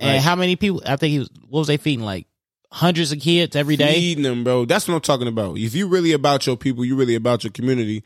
and 0.00 0.10
Right. 0.14 0.20
how 0.20 0.34
many 0.34 0.56
people? 0.56 0.82
I 0.84 0.96
think 0.96 1.12
he 1.12 1.18
was. 1.20 1.30
What 1.48 1.60
was 1.60 1.68
they 1.68 1.76
feeding? 1.76 2.04
Like 2.04 2.26
hundreds 2.72 3.12
of 3.12 3.20
kids 3.20 3.54
every 3.54 3.76
day. 3.76 3.94
feeding 3.94 4.24
them 4.24 4.42
bro 4.42 4.64
that's 4.64 4.88
what 4.88 4.94
i'm 4.94 5.00
talking 5.00 5.28
about 5.28 5.56
if 5.56 5.74
you 5.76 5.86
really 5.86 6.12
about 6.12 6.44
your 6.46 6.56
people 6.56 6.84
you 6.84 6.96
really 6.96 7.14
about 7.14 7.44
your 7.44 7.52
community 7.52 8.02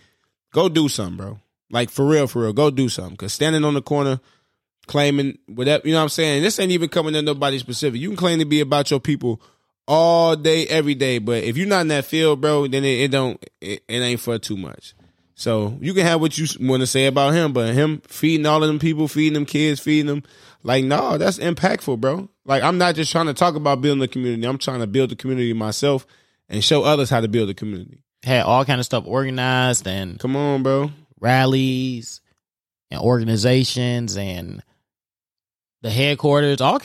go 0.52 0.68
do 0.68 0.88
something 0.90 1.16
bro 1.16 1.38
like 1.70 1.88
for 1.88 2.04
real 2.06 2.26
for 2.26 2.42
real 2.42 2.52
go 2.52 2.70
do 2.70 2.88
something 2.90 3.14
because 3.14 3.32
standing 3.32 3.64
on 3.64 3.72
the 3.72 3.80
corner 3.80 4.20
claiming 4.88 5.38
whatever 5.46 5.86
you 5.86 5.92
know 5.92 5.98
what 5.98 6.04
i'm 6.04 6.08
saying? 6.08 6.42
This 6.42 6.58
ain't 6.58 6.72
even 6.72 6.88
coming 6.88 7.12
to 7.14 7.22
nobody 7.22 7.58
specific. 7.58 8.00
You 8.00 8.08
can 8.08 8.16
claim 8.16 8.38
to 8.40 8.44
be 8.44 8.60
about 8.60 8.90
your 8.90 8.98
people 8.98 9.40
all 9.86 10.34
day 10.34 10.66
every 10.66 10.94
day 10.94 11.18
but 11.18 11.44
if 11.44 11.56
you're 11.56 11.68
not 11.68 11.82
in 11.82 11.88
that 11.88 12.04
field 12.04 12.40
bro 12.40 12.66
then 12.66 12.84
it, 12.84 13.00
it 13.02 13.10
don't 13.10 13.42
it, 13.60 13.82
it 13.88 14.00
ain't 14.00 14.20
for 14.20 14.38
too 14.38 14.56
much. 14.56 14.94
So 15.34 15.78
you 15.80 15.94
can 15.94 16.04
have 16.04 16.20
what 16.20 16.36
you 16.36 16.46
want 16.60 16.80
to 16.80 16.86
say 16.86 17.06
about 17.06 17.34
him 17.34 17.52
but 17.52 17.72
him 17.72 18.02
feeding 18.08 18.46
all 18.46 18.62
of 18.62 18.68
them 18.68 18.80
people 18.80 19.06
feeding 19.06 19.34
them 19.34 19.46
kids 19.46 19.78
feeding 19.78 20.06
them 20.06 20.24
like 20.64 20.84
no 20.84 21.16
that's 21.16 21.38
impactful 21.38 22.00
bro. 22.00 22.28
Like 22.44 22.62
i'm 22.62 22.78
not 22.78 22.96
just 22.96 23.12
trying 23.12 23.26
to 23.26 23.34
talk 23.34 23.54
about 23.54 23.80
building 23.80 24.02
a 24.02 24.08
community. 24.08 24.44
I'm 24.44 24.58
trying 24.58 24.80
to 24.80 24.86
build 24.86 25.10
the 25.10 25.16
community 25.16 25.52
myself 25.52 26.06
and 26.48 26.64
show 26.64 26.82
others 26.82 27.10
how 27.10 27.20
to 27.20 27.28
build 27.28 27.50
a 27.50 27.54
community. 27.54 28.02
Had 28.24 28.42
all 28.42 28.64
kind 28.64 28.80
of 28.80 28.86
stuff 28.86 29.04
organized 29.06 29.86
and 29.86 30.18
come 30.18 30.34
on 30.34 30.62
bro. 30.62 30.90
rallies 31.20 32.20
and 32.90 33.00
organizations 33.00 34.16
and 34.16 34.62
the 35.82 35.90
headquarters. 35.90 36.60
All 36.60 36.80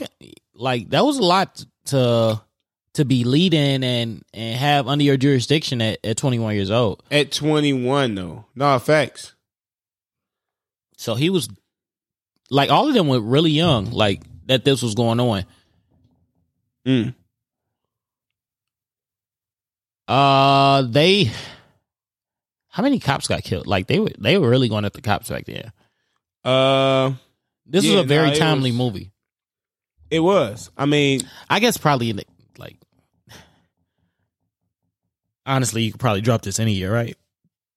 like 0.53 0.89
that 0.89 1.03
was 1.05 1.17
a 1.17 1.23
lot 1.23 1.63
to 1.87 2.41
to 2.93 3.05
be 3.05 3.23
leading 3.23 3.83
and 3.83 4.23
and 4.33 4.57
have 4.59 4.87
under 4.87 5.03
your 5.03 5.17
jurisdiction 5.17 5.81
at, 5.81 5.99
at 6.03 6.15
21 6.17 6.55
years 6.55 6.69
old. 6.69 7.01
at 7.09 7.31
21 7.31 8.13
though 8.15 8.45
no 8.55 8.77
facts 8.77 9.33
So 10.97 11.15
he 11.15 11.29
was 11.31 11.49
like 12.51 12.69
all 12.69 12.87
of 12.87 12.93
them 12.93 13.07
were 13.07 13.19
really 13.19 13.49
young, 13.51 13.89
like 13.91 14.21
that 14.45 14.63
this 14.63 14.83
was 14.83 14.93
going 14.93 15.19
on. 15.19 15.45
mm. 16.85 17.15
Uh 20.07 20.83
they 20.83 21.31
how 22.67 22.83
many 22.83 22.99
cops 22.99 23.27
got 23.27 23.43
killed? 23.43 23.67
Like 23.67 23.87
they 23.87 23.99
were 23.99 24.11
they 24.19 24.37
were 24.37 24.49
really 24.49 24.69
going 24.69 24.85
at 24.85 24.93
the 24.93 25.01
cops 25.01 25.29
back 25.29 25.45
then. 25.45 25.71
uh 26.43 27.13
This 27.65 27.85
Yeah, 27.85 27.95
was 27.95 28.05
a 28.05 28.07
very 28.07 28.29
it 28.31 28.39
timely 28.39 28.71
was- 28.71 28.77
movie. 28.77 29.11
it 30.11 30.19
was 30.19 30.69
i 30.77 30.85
mean 30.85 31.21
I 31.49 31.59
guess 31.59 31.77
probably 31.77 32.09
in 32.11 32.17
the, 32.17 32.25
like 32.57 32.77
honestly, 35.45 35.83
you 35.83 35.91
could 35.91 35.99
probably 35.99 36.21
drop 36.21 36.41
this 36.41 36.59
any 36.59 36.73
year, 36.73 36.93
right? 36.93 37.17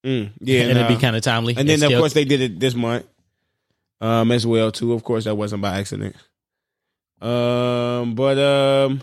mm, 0.05 0.29
yeah 0.39 0.61
and 0.61 0.77
it'd 0.77 0.87
be 0.87 0.95
kind 0.97 1.15
of 1.15 1.21
timely. 1.21 1.55
and 1.57 1.67
then 1.67 1.81
of 1.83 1.91
course 1.91 2.13
they 2.13 2.23
did 2.25 2.41
it 2.41 2.59
this 2.59 2.75
month 2.75 3.05
um, 3.99 4.31
as 4.31 4.45
well 4.45 4.71
too. 4.71 4.93
Of 4.93 5.03
course, 5.03 5.23
that 5.25 5.35
wasn't 5.35 5.61
by 5.63 5.79
accident. 5.79 6.15
Um, 7.19 8.13
but 8.13 8.37
um, 8.37 9.01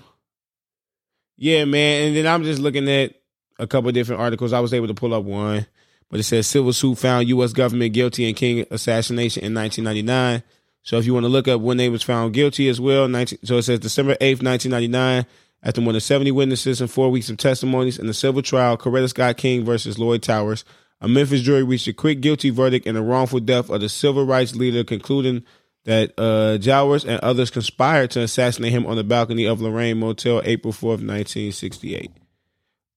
yeah, 1.37 1.65
man. 1.65 2.07
And 2.09 2.17
then 2.17 2.27
I'm 2.29 2.45
just 2.45 2.61
looking 2.61 2.89
at 2.89 3.13
a 3.59 3.67
couple 3.67 3.91
different 3.93 4.21
articles. 4.23 4.53
I 4.53 4.61
was 4.61 4.73
able 4.73 4.87
to 4.87 4.95
pull 4.95 5.13
up 5.13 5.25
one, 5.25 5.67
but 6.11 6.21
it 6.21 6.23
says 6.23 6.47
civil 6.47 6.73
suit 6.73 6.97
found 6.99 7.27
U.S. 7.29 7.53
government 7.53 7.93
guilty 7.93 8.29
in 8.29 8.35
King 8.37 8.65
assassination 8.71 9.43
in 9.45 9.53
1999. 9.53 10.43
So 10.85 10.99
if 10.99 11.07
you 11.07 11.15
want 11.15 11.25
to 11.25 11.29
look 11.29 11.49
up 11.49 11.63
when 11.63 11.79
they 11.79 11.89
was 11.89 12.03
found 12.03 12.35
guilty 12.35 12.69
as 12.69 12.81
well, 12.81 13.09
19, 13.09 13.39
so 13.43 13.57
it 13.57 13.63
says 13.63 13.81
December 13.81 14.15
8th, 14.17 14.43
1999, 14.43 15.27
after 15.63 15.81
more 15.81 15.95
than 15.95 16.01
70 16.01 16.31
witnesses 16.31 16.83
and 16.83 16.91
four 16.91 17.11
weeks 17.11 17.31
of 17.31 17.39
testimonies 17.39 17.99
in 17.99 18.07
the 18.07 18.13
civil 18.13 18.43
trial, 18.43 18.77
Coretta 18.77 19.09
Scott 19.09 19.39
King 19.39 19.65
versus 19.65 19.97
Loyd 19.97 20.21
Jowers, 20.21 20.63
a 21.01 21.09
Memphis 21.09 21.41
jury 21.41 21.63
reached 21.63 21.89
a 21.89 21.95
quick 21.95 22.21
guilty 22.21 22.51
verdict 22.51 22.87
in 22.87 22.95
the 22.95 23.03
wrongful 23.03 23.41
death 23.41 23.71
of 23.71 23.81
the 23.81 23.89
civil 23.89 24.27
rights 24.27 24.55
leader, 24.55 24.85
concluding 24.85 25.43
that 25.85 26.13
uh, 26.19 26.59
Jowers 26.59 27.05
and 27.05 27.19
others 27.21 27.51
conspired 27.51 28.11
to 28.13 28.21
assassinate 28.21 28.73
him 28.73 28.87
on 28.87 28.97
the 28.97 29.05
balcony 29.05 29.47
of 29.47 29.63
Lorraine 29.63 29.99
Motel 29.99 30.43
April 30.45 30.73
4th, 30.73 31.03
1968. 31.03 32.11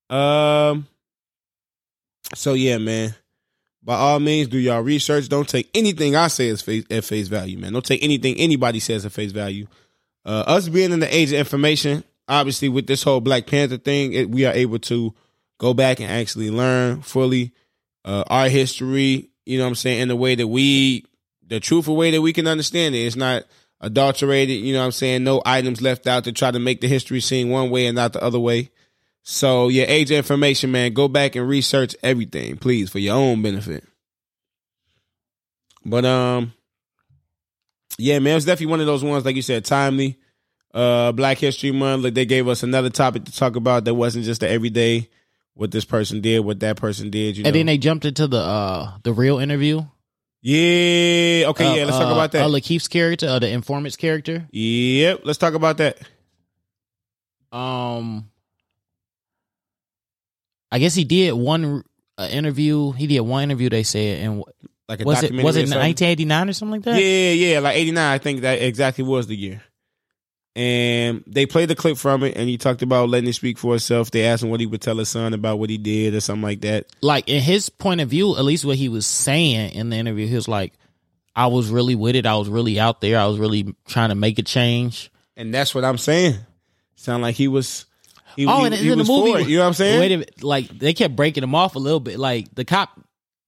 Um, 0.10 0.88
so 2.36 2.54
yeah, 2.54 2.78
man. 2.78 3.16
By 3.84 3.96
all 3.96 4.20
means, 4.20 4.50
do 4.50 4.58
y'all 4.58 4.82
research. 4.82 5.30
Don't 5.30 5.48
take 5.48 5.70
anything 5.74 6.16
I 6.16 6.28
say 6.28 6.50
as 6.50 6.62
face, 6.62 6.86
at 6.90 7.06
face 7.06 7.28
value, 7.28 7.58
man. 7.58 7.74
Don't 7.74 7.86
take 7.86 8.04
anything 8.04 8.36
anybody 8.36 8.80
says 8.80 9.06
at 9.06 9.12
face 9.12 9.32
value. 9.32 9.68
Uh, 10.26 10.44
us 10.46 10.68
being 10.68 10.92
in 10.92 11.00
the 11.00 11.16
age 11.16 11.32
of 11.32 11.40
information, 11.40 12.04
obviously, 12.28 12.68
with 12.68 12.86
this 12.88 13.04
whole 13.04 13.22
Black 13.22 13.48
Panther 13.48 13.78
thing, 13.78 14.12
it, 14.14 14.30
we 14.30 14.46
are 14.46 14.54
able 14.54 14.80
to 14.80 15.14
go 15.58 15.74
back 15.74 16.00
and 16.00 16.12
actually 16.12 16.52
learn 16.52 17.02
fully 17.02 17.54
uh, 18.04 18.24
our 18.28 18.50
history. 18.50 19.30
You 19.46 19.58
know 19.58 19.64
what 19.64 19.70
I'm 19.70 19.76
saying 19.76 20.02
in 20.02 20.08
the 20.10 20.18
way 20.18 20.36
that 20.36 20.48
we, 20.48 21.06
the 21.46 21.62
truthful 21.62 21.96
way 21.96 22.12
that 22.12 22.22
we 22.22 22.34
can 22.34 22.48
understand 22.48 22.94
it. 22.94 23.00
It's 23.00 23.16
not 23.16 23.46
adulterated. 23.80 24.60
You 24.60 24.74
know 24.74 24.80
what 24.80 24.86
I'm 24.86 24.92
saying. 24.92 25.24
No 25.24 25.42
items 25.46 25.82
left 25.82 26.08
out 26.08 26.26
to 26.26 26.34
try 26.34 26.52
to 26.52 26.60
make 26.60 26.82
the 26.82 26.88
history 26.90 27.22
seem 27.22 27.50
one 27.50 27.70
way 27.70 27.86
and 27.86 27.96
not 27.96 28.14
the 28.14 28.22
other 28.22 28.40
way. 28.40 28.70
So 29.30 29.68
yeah, 29.68 29.84
age 29.90 30.10
information, 30.10 30.72
man. 30.72 30.94
Go 30.94 31.10
back 31.10 31.36
and 31.36 31.50
research 31.50 31.98
everything, 32.02 32.56
please, 32.56 32.90
for 32.90 33.00
your 33.00 33.18
own 33.18 33.42
benefit. 33.42 33.84
But 35.84 36.06
um, 36.06 36.54
yeah, 37.98 38.20
man, 38.20 38.38
it's 38.38 38.46
definitely 38.46 38.72
one 38.72 38.80
of 38.80 38.86
those 38.86 39.04
ones, 39.04 39.26
like 39.26 39.36
you 39.36 39.42
said, 39.42 39.66
timely. 39.66 40.18
Uh, 40.74 41.12
Black 41.12 41.40
History 41.40 41.74
Month, 41.74 42.06
like 42.06 42.14
they 42.14 42.26
gave 42.26 42.48
us 42.48 42.64
another 42.64 42.90
topic 42.90 43.26
to 43.26 43.34
talk 43.34 43.58
about 43.58 43.84
that 43.84 43.96
wasn't 43.96 44.24
just 44.24 44.40
the 44.40 44.48
everyday 44.48 45.10
what 45.56 45.72
this 45.72 45.84
person 45.84 46.22
did, 46.22 46.40
what 46.40 46.62
that 46.62 46.78
person 46.78 47.10
did. 47.10 47.36
You 47.36 47.44
know? 47.44 47.50
And 47.50 47.56
then 47.58 47.66
they 47.66 47.78
jumped 47.78 48.06
into 48.06 48.28
the 48.28 48.40
uh 48.40 48.98
the 49.04 49.12
real 49.12 49.40
interview. 49.40 49.82
yeah, 50.42 51.48
okay, 51.50 51.76
yeah. 51.76 51.84
Let's 51.84 51.98
talk 51.98 52.08
uh, 52.08 52.14
about 52.14 52.32
that. 52.32 52.44
Uh, 52.44 52.48
Lakeith's 52.48 52.88
character, 52.88 53.28
uh, 53.28 53.40
the 53.40 53.50
informant's 53.50 53.98
character. 53.98 54.48
yep, 54.52 55.20
let's 55.26 55.38
talk 55.38 55.54
about 55.54 55.80
that. 55.80 55.98
Um, 57.52 58.30
I 60.72 60.80
guess 60.80 60.96
he 60.96 61.04
did 61.04 61.34
one 61.34 61.84
uh, 62.18 62.28
interview. 62.32 62.92
He 62.92 63.08
did 63.08 63.22
one 63.22 63.44
interview. 63.44 63.70
They 63.70 63.84
said, 63.84 64.24
and 64.24 64.44
Like 64.88 65.02
a 65.02 65.04
was 65.04 65.20
it 65.20 65.22
documentary 65.22 65.46
was 65.46 65.56
it 65.58 65.68
something? 65.68 65.88
1989 65.88 66.50
or 66.50 66.54
something 66.54 66.72
like 66.72 66.84
that? 66.84 67.02
Yeah, 67.02 67.32
yeah, 67.32 67.60
like 67.60 67.78
89. 67.78 68.14
I 68.14 68.18
think 68.18 68.42
that 68.42 68.62
exactly 68.62 69.04
was 69.04 69.28
the 69.28 69.36
year. 69.36 69.62
And 70.56 71.24
they 71.28 71.46
played 71.46 71.70
the 71.70 71.76
clip 71.76 71.98
from 71.98 72.24
it, 72.24 72.36
and 72.36 72.50
he 72.50 72.58
talked 72.58 72.82
about 72.82 73.10
letting 73.10 73.30
it 73.30 73.34
speak 73.34 73.60
for 73.60 73.76
itself. 73.76 74.10
They 74.10 74.26
asked 74.26 74.42
him 74.42 74.50
what 74.50 74.60
he 74.60 74.66
would 74.66 74.82
tell 74.82 74.98
his 74.98 75.10
son 75.10 75.34
about 75.34 75.60
what 75.60 75.70
he 75.70 75.78
did 75.78 76.16
or 76.16 76.20
something 76.20 76.42
like 76.42 76.62
that. 76.62 76.88
Like 77.02 77.30
in 77.30 77.44
his 77.44 77.70
point 77.70 78.02
of 78.02 78.10
view, 78.10 78.36
at 78.36 78.44
least 78.44 78.66
what 78.66 78.76
he 78.76 78.90
was 78.90 79.06
saying 79.06 79.74
in 79.74 79.92
the 79.92 79.98
interview, 79.98 80.26
he 80.26 80.34
was 80.34 80.48
like, 80.48 80.74
"I 81.36 81.46
was 81.46 81.70
really 81.70 81.94
with 81.94 82.16
it. 82.16 82.26
I 82.26 82.38
was 82.38 82.50
really 82.50 82.80
out 82.80 83.02
there. 83.02 83.20
I 83.20 83.28
was 83.28 83.38
really 83.38 83.76
trying 83.88 84.10
to 84.10 84.16
make 84.16 84.40
a 84.40 84.42
change." 84.42 85.12
And 85.36 85.54
that's 85.54 85.76
what 85.76 85.86
I'm 85.86 86.00
saying. 86.00 86.40
Sound 86.96 87.22
like 87.22 87.36
he 87.36 87.48
was. 87.48 87.86
He, 88.38 88.46
Oh, 88.48 88.60
he, 88.60 88.66
and 88.68 88.76
he 88.76 88.90
in 88.92 88.98
the 88.98 89.04
movie, 89.04 89.44
you 89.52 89.58
know 89.58 89.64
what 89.64 89.68
I'm 89.68 89.74
saying? 89.74 90.00
Wait 90.00 90.12
a 90.14 90.18
minute, 90.18 90.42
like 90.44 90.70
they 90.70 90.94
kept 90.94 91.16
breaking 91.16 91.44
him 91.44 91.54
off 91.56 91.76
a 91.76 91.80
little 91.80 92.00
bit. 92.00 92.18
Like 92.20 92.54
the 92.56 92.64
cop, 92.64 92.90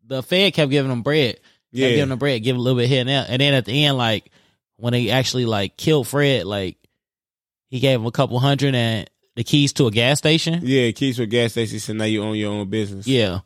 the 0.05 0.21
Fed 0.21 0.53
kept 0.53 0.69
giving 0.71 0.91
him 0.91 1.03
bread, 1.03 1.35
kept 1.35 1.45
Yeah. 1.71 1.89
giving 1.91 2.11
him 2.11 2.19
bread, 2.19 2.43
giving 2.43 2.59
a 2.59 2.63
little 2.63 2.77
bit 2.79 2.89
here 2.89 2.99
and 2.99 3.07
there, 3.07 3.25
and 3.29 3.39
then 3.39 3.53
at 3.53 3.65
the 3.65 3.85
end, 3.85 3.95
like 3.97 4.29
when 4.77 4.91
they 4.93 5.09
actually 5.11 5.45
like 5.45 5.77
killed 5.77 6.07
Fred, 6.07 6.45
like 6.45 6.75
he 7.69 7.79
gave 7.79 7.99
him 7.99 8.05
a 8.07 8.11
couple 8.11 8.39
hundred 8.39 8.73
and 8.75 9.09
the 9.35 9.43
keys 9.43 9.71
to 9.73 9.85
a 9.87 9.91
gas 9.91 10.17
station. 10.17 10.61
Yeah, 10.63 10.89
keys 10.91 11.17
for 11.17 11.25
gas 11.27 11.51
station. 11.51 11.79
So 11.79 11.93
now 11.93 12.05
you 12.05 12.23
own 12.23 12.35
your 12.35 12.51
own 12.51 12.67
business. 12.69 13.05
Yeah. 13.07 13.41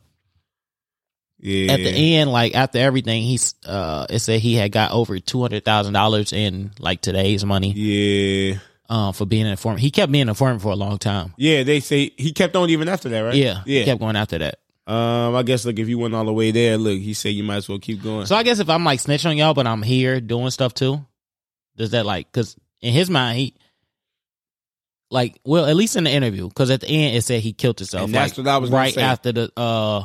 yeah. 1.38 1.72
At 1.72 1.76
the 1.76 2.14
end, 2.16 2.30
like 2.32 2.54
after 2.54 2.78
everything, 2.78 3.22
he's 3.22 3.54
uh, 3.66 4.06
it 4.08 4.20
said 4.20 4.40
he 4.40 4.54
had 4.54 4.72
got 4.72 4.92
over 4.92 5.18
two 5.18 5.42
hundred 5.42 5.64
thousand 5.64 5.92
dollars 5.92 6.32
in 6.32 6.70
like 6.78 7.00
today's 7.02 7.44
money, 7.44 7.72
Yeah, 7.72 8.58
uh, 8.88 9.12
for 9.12 9.26
being 9.26 9.44
an 9.44 9.50
informant. 9.50 9.80
He 9.80 9.90
kept 9.90 10.12
being 10.12 10.22
an 10.22 10.28
informant 10.30 10.62
for 10.62 10.72
a 10.72 10.76
long 10.76 10.98
time. 10.98 11.34
yeah. 11.36 11.62
They 11.62 11.80
say 11.80 12.12
he 12.16 12.32
kept 12.32 12.54
on 12.56 12.70
even 12.70 12.88
after 12.88 13.08
that, 13.08 13.20
right? 13.20 13.34
Yeah, 13.34 13.62
yeah. 13.66 13.80
He 13.80 13.84
kept 13.84 14.00
going 14.00 14.16
after 14.16 14.38
that. 14.38 14.58
um, 14.86 15.34
I 15.34 15.42
guess 15.42 15.64
look 15.64 15.78
if 15.78 15.88
you 15.88 15.98
went 15.98 16.14
all 16.14 16.24
the 16.24 16.32
way 16.32 16.50
there, 16.50 16.76
look, 16.76 16.98
he 16.98 17.14
said 17.14 17.30
you 17.30 17.44
might 17.44 17.56
as 17.56 17.68
well 17.68 17.78
keep 17.78 18.02
going. 18.02 18.26
So 18.26 18.36
I 18.36 18.42
guess 18.42 18.58
if 18.58 18.68
I'm 18.68 18.84
like 18.84 19.00
snitching 19.00 19.30
on 19.30 19.36
y'all, 19.36 19.54
but 19.54 19.66
I'm 19.66 19.82
here 19.82 20.20
doing 20.20 20.50
stuff 20.50 20.74
too, 20.74 21.04
does 21.76 21.90
that 21.92 22.04
like 22.04 22.30
because 22.30 22.56
in 22.80 22.92
his 22.92 23.08
mind 23.08 23.38
he 23.38 23.54
like 25.10 25.38
well 25.44 25.64
at 25.66 25.76
least 25.76 25.96
in 25.96 26.04
the 26.04 26.10
interview 26.10 26.48
because 26.48 26.70
at 26.70 26.80
the 26.82 26.88
end 26.88 27.16
it 27.16 27.22
said 27.22 27.40
he 27.40 27.52
killed 27.52 27.78
himself. 27.78 28.04
And 28.04 28.14
that's 28.14 28.36
like, 28.36 28.46
what 28.46 28.52
I 28.52 28.58
was 28.58 28.70
right 28.70 28.94
say. 28.94 29.02
after 29.02 29.32
the 29.32 29.52
uh 29.56 30.04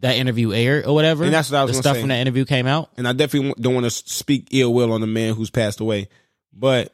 that 0.00 0.16
interview 0.16 0.52
aired 0.52 0.84
or 0.86 0.94
whatever. 0.94 1.24
And 1.24 1.32
that's 1.32 1.50
what 1.50 1.58
I 1.58 1.64
was 1.64 1.76
the 1.76 1.82
stuff 1.82 1.96
say. 1.96 2.00
from 2.00 2.10
that 2.10 2.20
interview 2.20 2.44
came 2.44 2.66
out. 2.66 2.90
and 2.98 3.08
I 3.08 3.12
definitely 3.12 3.54
don't 3.58 3.74
want 3.74 3.84
to 3.84 3.90
speak 3.90 4.48
ill 4.50 4.74
will 4.74 4.92
on 4.92 5.00
the 5.00 5.06
man 5.06 5.34
who's 5.34 5.50
passed 5.50 5.80
away. 5.80 6.08
But 6.52 6.93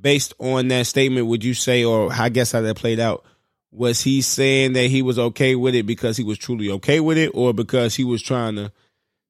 based 0.00 0.34
on 0.38 0.68
that 0.68 0.86
statement, 0.86 1.26
would 1.26 1.44
you 1.44 1.54
say, 1.54 1.84
or 1.84 2.10
I 2.12 2.28
guess 2.28 2.52
how 2.52 2.60
that 2.60 2.76
played 2.76 3.00
out, 3.00 3.24
was 3.72 4.00
he 4.00 4.20
saying 4.22 4.72
that 4.72 4.88
he 4.88 5.02
was 5.02 5.18
okay 5.18 5.54
with 5.54 5.74
it 5.74 5.84
because 5.86 6.16
he 6.16 6.24
was 6.24 6.38
truly 6.38 6.70
okay 6.70 7.00
with 7.00 7.18
it, 7.18 7.28
or 7.34 7.52
because 7.54 7.94
he 7.94 8.04
was 8.04 8.22
trying 8.22 8.56
to 8.56 8.72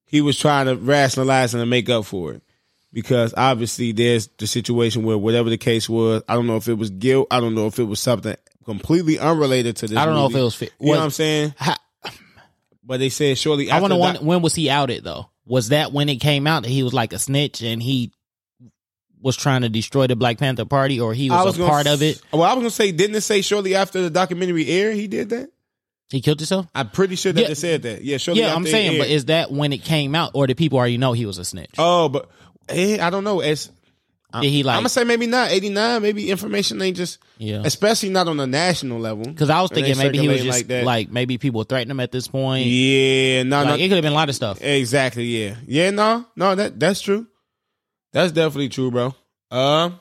he 0.05 0.19
was 0.21 0.37
trying 0.37 0.65
to 0.65 0.75
rationalize 0.75 1.53
and 1.53 1.61
to 1.61 1.65
make 1.65 1.89
up 1.89 2.05
for 2.05 2.33
it? 2.33 2.41
Because 2.93 3.33
obviously 3.37 3.91
there's 3.93 4.27
the 4.37 4.47
situation 4.47 5.03
where 5.03 5.17
whatever 5.17 5.49
the 5.49 5.57
case 5.57 5.87
was, 5.87 6.23
I 6.27 6.33
don't 6.35 6.47
know 6.47 6.57
if 6.57 6.67
it 6.67 6.73
was 6.77 6.89
guilt, 6.89 7.27
I 7.31 7.39
don't 7.39 7.55
know 7.55 7.67
if 7.67 7.79
it 7.79 7.83
was 7.85 7.99
something 7.99 8.35
completely 8.65 9.17
unrelated 9.19 9.77
to 9.77 9.87
this. 9.87 9.97
I 9.97 10.05
don't 10.05 10.15
know 10.15 10.27
if 10.27 10.35
it 10.35 10.41
was. 10.41 10.61
You 10.61 10.67
know 10.81 10.91
what 10.91 10.99
I'm 10.99 11.09
saying? 11.11 11.53
ha- 11.57 11.77
But 12.83 12.99
they 12.99 13.09
said 13.09 13.37
shortly 13.37 13.71
I 13.71 13.79
wonder 13.79 13.95
when, 13.97 14.15
when 14.25 14.41
was 14.41 14.55
he 14.55 14.69
outed 14.69 15.03
though? 15.03 15.29
Was 15.45 15.69
that 15.69 15.93
when 15.93 16.09
it 16.09 16.17
came 16.17 16.47
out 16.47 16.63
that 16.63 16.69
he 16.69 16.83
was 16.83 16.93
like 16.93 17.13
a 17.13 17.19
snitch 17.19 17.61
and 17.61 17.81
he 17.81 18.11
was 19.21 19.35
trying 19.35 19.61
to 19.61 19.69
destroy 19.69 20.07
the 20.07 20.15
Black 20.15 20.37
Panther 20.37 20.65
Party, 20.65 20.99
or 20.99 21.13
he 21.13 21.29
I 21.29 21.43
was, 21.43 21.55
a 21.55 21.59
gonna 21.59 21.69
part 21.69 21.87
of 21.87 22.01
it? 22.01 22.21
Well, 22.31 22.43
I 22.43 22.53
was 22.53 22.61
gonna 22.61 22.69
say, 22.71 22.91
didn't 22.91 23.15
it 23.15 23.21
say 23.21 23.41
shortly 23.41 23.75
after 23.75 24.01
the 24.01 24.09
documentary 24.09 24.67
aired 24.67 24.95
he 24.95 25.07
did 25.07 25.29
that? 25.29 25.49
He 26.09 26.19
killed 26.21 26.39
himself. 26.39 26.67
I'm 26.75 26.89
pretty 26.89 27.15
sure 27.15 27.31
that 27.31 27.41
Yeah. 27.41 27.47
they 27.47 27.55
said 27.55 27.83
that. 27.83 28.03
Yeah, 28.03 28.17
shortly 28.17 28.43
Yeah, 28.43 28.53
I'm 28.53 28.65
saying, 28.65 28.97
but 28.97 29.07
is 29.07 29.25
that 29.25 29.51
when 29.51 29.71
it 29.71 29.83
came 29.83 30.13
out, 30.13 30.31
or 30.33 30.47
did 30.47 30.57
people 30.57 30.77
already 30.77 30.97
know 30.97 31.13
he 31.13 31.25
was 31.25 31.37
a 31.37 31.45
snitch? 31.45 31.71
oh, 31.77 32.09
but 32.09 32.29
eh, 32.67 32.97
I 32.99 33.09
don't 33.09 33.23
know. 33.23 33.39
It's 33.41 33.69
did 34.39 34.49
he 34.49 34.61
I'm 34.61 34.65
gonna 34.77 34.89
say 34.89 35.03
maybe 35.03 35.27
not 35.27 35.51
89. 35.51 36.01
Maybe 36.01 36.29
information 36.31 36.81
ain't 36.81 36.95
just, 36.95 37.19
yeah, 37.37 37.63
especially 37.65 38.09
not 38.09 38.29
on 38.29 38.39
a 38.39 38.47
national 38.47 38.99
level. 38.99 39.25
because 39.25 39.49
I 39.49 39.61
was 39.61 39.71
thinking 39.71 39.97
maybe 39.97 40.19
he 40.19 40.27
was 40.27 40.41
just 40.41 40.69
like, 40.69 41.11
maybe 41.11 41.37
people 41.37 41.63
threatened 41.63 41.91
him 41.91 41.99
at 41.99 42.11
this 42.11 42.27
point. 42.27 42.65
Yeah, 42.65 43.43
no, 43.43 43.57
like, 43.63 43.67
no, 43.67 43.75
it 43.75 43.89
could 43.89 43.97
have 43.97 44.03
been 44.03 44.13
a 44.13 44.15
lot 44.15 44.29
of 44.29 44.35
stuff. 44.35 44.61
exactly. 44.61 45.25
Yeah, 45.25 45.55
yeah, 45.67 45.89
no, 45.89 46.25
no, 46.35 46.55
that 46.55 46.79
that's 46.79 47.01
true. 47.01 47.27
That's 48.13 48.31
definitely 48.31 48.69
true, 48.69 48.91
bro. 48.91 49.15
Um, 49.49 49.99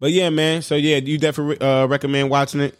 but 0.00 0.12
yeah, 0.12 0.30
man. 0.30 0.62
So 0.62 0.74
yeah, 0.76 0.96
you 0.96 1.18
definitely 1.18 1.60
uh, 1.60 1.86
recommend 1.86 2.30
watching 2.30 2.60
it. 2.60 2.78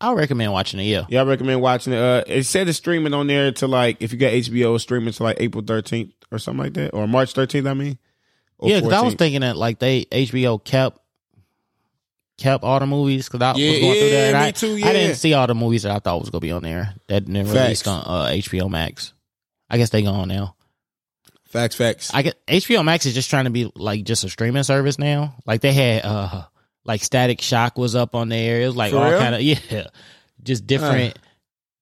I 0.00 0.12
recommend 0.14 0.52
watching 0.52 0.80
it. 0.80 0.84
Yeah, 0.84 1.06
Yeah, 1.08 1.20
I 1.20 1.24
recommend 1.24 1.60
watching 1.60 1.92
it. 1.92 1.98
Uh, 1.98 2.24
it 2.26 2.42
said 2.44 2.68
it's 2.68 2.78
streaming 2.78 3.14
on 3.14 3.28
there 3.28 3.52
to 3.52 3.68
like 3.68 3.98
if 4.02 4.12
you 4.12 4.18
got 4.18 4.32
HBO, 4.32 4.80
streaming 4.80 5.12
to 5.12 5.22
like 5.22 5.36
April 5.40 5.62
13th 5.62 6.12
or 6.32 6.38
something 6.38 6.64
like 6.64 6.74
that, 6.74 6.92
or 6.92 7.06
March 7.06 7.34
13th. 7.34 7.68
I 7.70 7.74
mean, 7.74 7.98
yeah. 8.60 8.80
Because 8.80 8.92
I 8.92 9.02
was 9.02 9.14
thinking 9.14 9.42
that 9.42 9.56
like 9.56 9.78
they 9.78 10.06
HBO 10.06 10.62
kept 10.62 10.98
kept 12.36 12.64
all 12.64 12.80
the 12.80 12.86
movies 12.86 13.28
because 13.28 13.42
I 13.42 13.56
Yeah, 13.56 13.70
was 13.70 13.78
going 13.78 13.96
through 13.96 14.08
that. 14.10 14.34
I, 14.34 14.50
too, 14.50 14.74
I 14.74 14.92
didn't 14.92 15.16
see 15.16 15.34
all 15.34 15.46
the 15.46 15.54
movies 15.54 15.84
that 15.84 15.92
I 15.92 16.00
thought 16.00 16.20
was 16.20 16.30
gonna 16.30 16.40
be 16.40 16.50
on 16.50 16.62
there 16.64 16.94
that 17.06 17.24
didn't 17.24 17.48
released 17.48 17.86
on 17.86 18.02
uh, 18.04 18.30
HBO 18.32 18.68
Max. 18.68 19.12
I 19.70 19.78
guess 19.78 19.90
they 19.90 20.02
gone 20.02 20.28
now. 20.28 20.56
Facts, 21.52 21.76
facts. 21.76 22.10
I 22.12 22.22
get 22.22 22.46
HBO 22.46 22.84
Max 22.84 23.06
is 23.06 23.14
just 23.14 23.30
trying 23.30 23.44
to 23.44 23.50
be 23.50 23.70
like 23.76 24.04
just 24.04 24.24
a 24.24 24.28
streaming 24.28 24.62
service 24.62 24.98
now. 24.98 25.36
Like 25.46 25.60
they 25.60 25.72
had 25.72 26.04
uh 26.04 26.44
like 26.84 27.02
Static 27.04 27.40
Shock 27.40 27.78
was 27.78 27.94
up 27.94 28.14
on 28.14 28.28
there. 28.28 28.62
It 28.62 28.66
was 28.66 28.76
like 28.76 28.92
For 28.92 28.98
all 28.98 29.10
real? 29.10 29.18
kind 29.18 29.34
of 29.34 29.42
yeah, 29.42 29.86
just 30.42 30.66
different, 30.66 31.18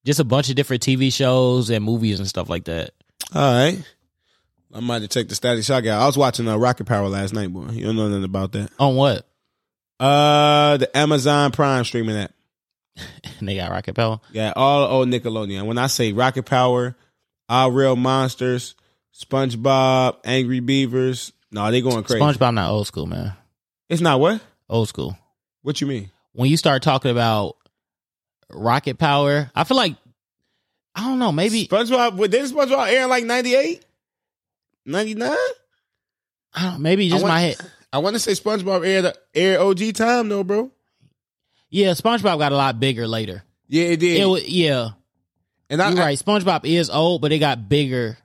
just 0.04 0.20
a 0.20 0.24
bunch 0.24 0.50
of 0.50 0.56
different 0.56 0.82
TV 0.82 1.12
shows 1.12 1.70
and 1.70 1.84
movies 1.84 2.18
and 2.18 2.28
stuff 2.28 2.48
like 2.50 2.64
that. 2.64 2.90
All 3.34 3.40
right, 3.40 3.82
I 4.74 4.80
might 4.80 5.02
have 5.02 5.02
to 5.02 5.08
check 5.08 5.28
the 5.28 5.34
Static 5.34 5.64
Shock 5.64 5.86
out. 5.86 6.02
I 6.02 6.06
was 6.06 6.18
watching 6.18 6.48
uh, 6.48 6.56
Rocket 6.56 6.84
Power 6.84 7.08
last 7.08 7.32
night, 7.32 7.52
boy. 7.52 7.68
You 7.70 7.86
don't 7.86 7.96
know 7.96 8.08
nothing 8.08 8.24
about 8.24 8.52
that. 8.52 8.70
On 8.78 8.94
what? 8.96 9.26
Uh, 9.98 10.78
the 10.78 10.96
Amazon 10.96 11.52
Prime 11.52 11.84
streaming 11.84 12.16
app. 12.16 12.32
And 13.38 13.48
they 13.48 13.56
got 13.56 13.70
Rocket 13.70 13.94
Power. 13.94 14.20
Yeah, 14.32 14.52
all 14.56 14.84
old 14.84 15.08
Nickelodeon. 15.08 15.66
When 15.66 15.78
I 15.78 15.86
say 15.88 16.12
Rocket 16.12 16.44
Power, 16.44 16.96
Our 17.48 17.70
Real 17.70 17.96
Monsters, 17.96 18.74
SpongeBob, 19.14 20.18
Angry 20.24 20.60
Beavers. 20.60 21.32
No, 21.52 21.70
they 21.70 21.80
going 21.80 22.04
crazy. 22.04 22.20
SpongeBob 22.20 22.54
not 22.54 22.70
old 22.70 22.86
school, 22.86 23.06
man. 23.06 23.32
It's 23.88 24.00
not 24.00 24.20
what? 24.20 24.40
Old 24.68 24.88
school. 24.88 25.16
What 25.62 25.80
you 25.80 25.86
mean? 25.86 26.10
When 26.32 26.48
you 26.48 26.56
start 26.56 26.82
talking 26.82 27.10
about 27.10 27.56
rocket 28.50 28.98
power, 28.98 29.50
I 29.54 29.64
feel 29.64 29.76
like 29.76 29.96
I 30.94 31.04
don't 31.04 31.18
know, 31.18 31.32
maybe 31.32 31.66
SpongeBob. 31.66 32.14
What 32.16 32.30
did 32.30 32.44
SpongeBob 32.44 32.88
air 32.88 33.02
in 33.04 33.08
like 33.08 33.24
98? 33.24 33.84
99? 34.86 35.30
I 36.54 36.62
don't, 36.62 36.80
maybe 36.80 37.08
just 37.08 37.22
want- 37.22 37.32
my 37.32 37.40
head. 37.40 37.56
I 37.92 37.98
want 37.98 38.14
to 38.14 38.20
say 38.20 38.32
SpongeBob 38.32 38.86
air 38.86 39.02
the 39.02 39.14
air 39.34 39.60
OG 39.60 39.94
time 39.94 40.28
though, 40.28 40.44
bro. 40.44 40.70
Yeah, 41.68 41.90
SpongeBob 41.92 42.38
got 42.38 42.52
a 42.52 42.56
lot 42.56 42.78
bigger 42.78 43.06
later. 43.08 43.42
Yeah, 43.66 43.84
it 43.84 44.00
did. 44.00 44.20
It 44.20 44.24
was, 44.26 44.48
yeah, 44.48 44.90
and 45.68 45.82
I, 45.82 45.90
you're 45.90 45.98
right. 45.98 46.18
SpongeBob 46.18 46.64
is 46.64 46.88
old, 46.90 47.20
but 47.20 47.32
it 47.32 47.38
got 47.38 47.68
bigger 47.68 48.16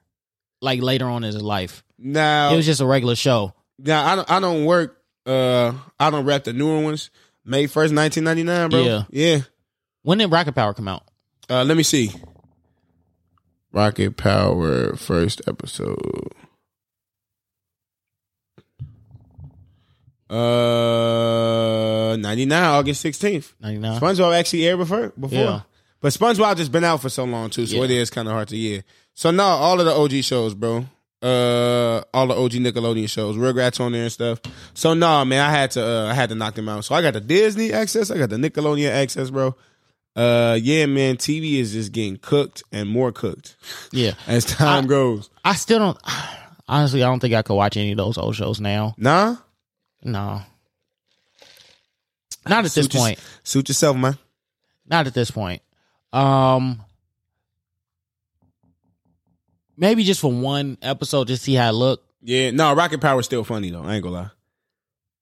like 0.66 0.82
later 0.82 1.06
on 1.08 1.24
in 1.24 1.32
his 1.34 1.42
life. 1.42 1.84
now, 1.98 2.52
It 2.52 2.58
was 2.58 2.66
just 2.66 2.82
a 2.82 2.86
regular 2.86 3.16
show. 3.16 3.54
now 3.80 4.06
I 4.06 4.16
don't 4.18 4.30
I 4.32 4.40
don't 4.42 4.66
work. 4.66 5.02
Uh, 5.26 5.74
I 6.00 6.10
don't 6.12 6.26
rep 6.26 6.44
the 6.44 6.54
newer 6.54 6.82
ones. 6.84 7.10
May 7.46 7.68
first, 7.68 7.94
nineteen 7.94 8.24
ninety 8.26 8.44
nine, 8.44 8.70
bro. 8.70 8.82
Yeah. 8.84 9.04
yeah. 9.10 9.40
When 10.04 10.18
did 10.18 10.32
Rocket 10.32 10.54
Power 10.54 10.74
come 10.74 10.88
out? 10.88 11.04
Uh, 11.50 11.64
let 11.64 11.78
me 11.78 11.84
see. 11.84 12.12
Rocket 13.72 14.18
Power 14.18 14.96
first 14.96 15.42
episode. 15.48 16.32
Uh, 20.30 22.16
ninety 22.20 22.46
nine, 22.46 22.64
August 22.64 23.02
sixteenth. 23.02 23.54
Ninety 23.62 23.80
nine. 23.80 24.00
SpongeBob 24.00 24.38
actually 24.38 24.66
aired 24.68 24.78
before, 24.78 25.10
before. 25.20 25.38
Yeah. 25.38 25.62
but 26.02 26.14
SpongeBob 26.14 26.58
just 26.58 26.72
been 26.72 26.84
out 26.84 27.02
for 27.02 27.10
so 27.10 27.24
long 27.26 27.50
too, 27.50 27.66
so 27.66 27.78
Yeah. 27.78 27.84
it 27.84 27.92
is 27.92 28.10
kind 28.10 28.28
of 28.28 28.34
hard 28.34 28.48
to 28.50 28.58
yeah. 28.58 28.82
So 29.16 29.32
no, 29.32 29.44
all 29.44 29.80
of 29.80 29.86
the 29.86 29.94
OG 29.94 30.24
shows, 30.24 30.54
bro. 30.54 30.86
Uh, 31.22 32.04
all 32.14 32.28
the 32.28 32.36
OG 32.36 32.52
Nickelodeon 32.52 33.10
shows, 33.10 33.36
Rugrats 33.36 33.80
on 33.80 33.94
there 33.94 34.04
and 34.04 34.12
stuff. 34.12 34.40
So 34.76 34.94
no, 34.94 35.26
man, 35.26 35.42
I 35.42 35.50
had 35.52 35.72
to, 35.72 35.84
uh, 35.84 36.08
I 36.12 36.14
had 36.14 36.30
to 36.30 36.36
knock 36.36 36.54
them 36.54 36.70
out. 36.70 36.86
So 36.86 36.94
I 36.94 37.02
got 37.02 37.14
the 37.14 37.22
Disney 37.22 37.74
access, 37.74 38.12
I 38.12 38.18
got 38.18 38.30
the 38.30 38.36
Nickelodeon 38.36 38.92
access, 38.92 39.32
bro. 39.32 39.56
Uh, 40.16 40.58
yeah, 40.62 40.86
man, 40.86 41.18
TV 41.18 41.56
is 41.60 41.72
just 41.74 41.92
getting 41.92 42.18
cooked 42.18 42.64
and 42.72 42.88
more 42.88 43.12
cooked 43.12 43.56
Yeah, 43.92 44.12
as 44.28 44.46
time 44.46 44.86
I- 44.86 44.88
goes. 44.88 45.30
I 45.44 45.56
still 45.56 45.80
don't. 45.80 45.98
Honestly, 46.68 47.02
I 47.04 47.08
don't 47.08 47.20
think 47.20 47.34
I 47.34 47.42
could 47.42 47.56
watch 47.56 47.76
any 47.78 47.92
of 47.92 47.98
those 47.98 48.18
old 48.18 48.36
shows 48.36 48.60
now. 48.60 48.94
Nah, 48.98 49.38
No, 50.04 50.42
not 52.48 52.60
at 52.60 52.64
this 52.72 52.74
Suit 52.74 52.94
your- 52.94 53.02
point. 53.04 53.20
suit 53.44 53.68
yourself, 53.70 53.98
man. 53.98 54.18
Not 54.88 55.08
at 55.08 55.14
this 55.16 55.32
point. 55.32 55.62
Um, 56.14 56.82
maybe 59.78 60.04
just 60.04 60.22
for 60.22 60.32
one 60.32 60.78
episode, 60.82 61.28
just 61.28 61.44
see 61.44 61.56
how 61.56 61.70
it 61.70 61.74
look. 61.74 62.04
Yeah, 62.22 62.52
no, 62.52 62.74
Rocket 62.74 63.02
Power 63.02 63.20
is 63.20 63.26
still 63.26 63.44
funny 63.44 63.70
though. 63.70 63.84
I 63.84 63.96
ain't 63.96 64.04
gonna 64.04 64.16
lie. 64.16 64.32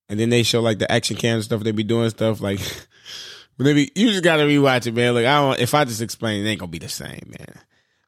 And 0.10 0.20
then 0.20 0.30
they 0.30 0.43
show 0.43 0.62
like 0.62 0.80
the 0.80 0.91
action 0.91 1.18
cam 1.18 1.36
and 1.36 1.43
stuff. 1.43 1.64
They 1.64 1.72
be 1.72 1.84
doing 1.84 2.10
stuff 2.10 2.39
like, 2.41 2.60
but 3.58 3.64
they 3.66 3.74
be 3.74 3.91
you 3.95 4.10
just 4.10 4.24
gotta 4.24 4.43
rewatch 4.43 4.88
it, 4.88 4.93
man. 4.93 5.14
Like 5.16 5.26
I 5.26 5.39
don't. 5.39 5.60
If 5.60 5.74
I 5.74 5.86
just 5.86 6.01
explain, 6.01 6.45
it 6.45 6.49
ain't 6.49 6.60
gonna 6.60 6.72
be 6.72 6.80
the 6.80 6.89
same, 6.89 7.34
man. 7.39 7.60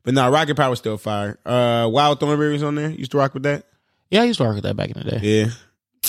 But 0.03 0.13
no, 0.13 0.29
Rocket 0.29 0.55
Power 0.55 0.75
still 0.75 0.97
fire. 0.97 1.39
Uh, 1.45 1.89
Wild 1.91 2.19
Thornberry's 2.19 2.63
on 2.63 2.75
there. 2.75 2.89
Used 2.89 3.11
to 3.11 3.17
rock 3.17 3.33
with 3.33 3.43
that. 3.43 3.65
Yeah, 4.11 4.21
I 4.21 4.25
used 4.25 4.37
to 4.37 4.45
rock 4.45 4.55
with 4.55 4.63
that 4.63 4.75
back 4.75 4.91
in 4.91 5.01
the 5.03 5.11
day. 5.11 5.19
Yeah, 5.21 5.51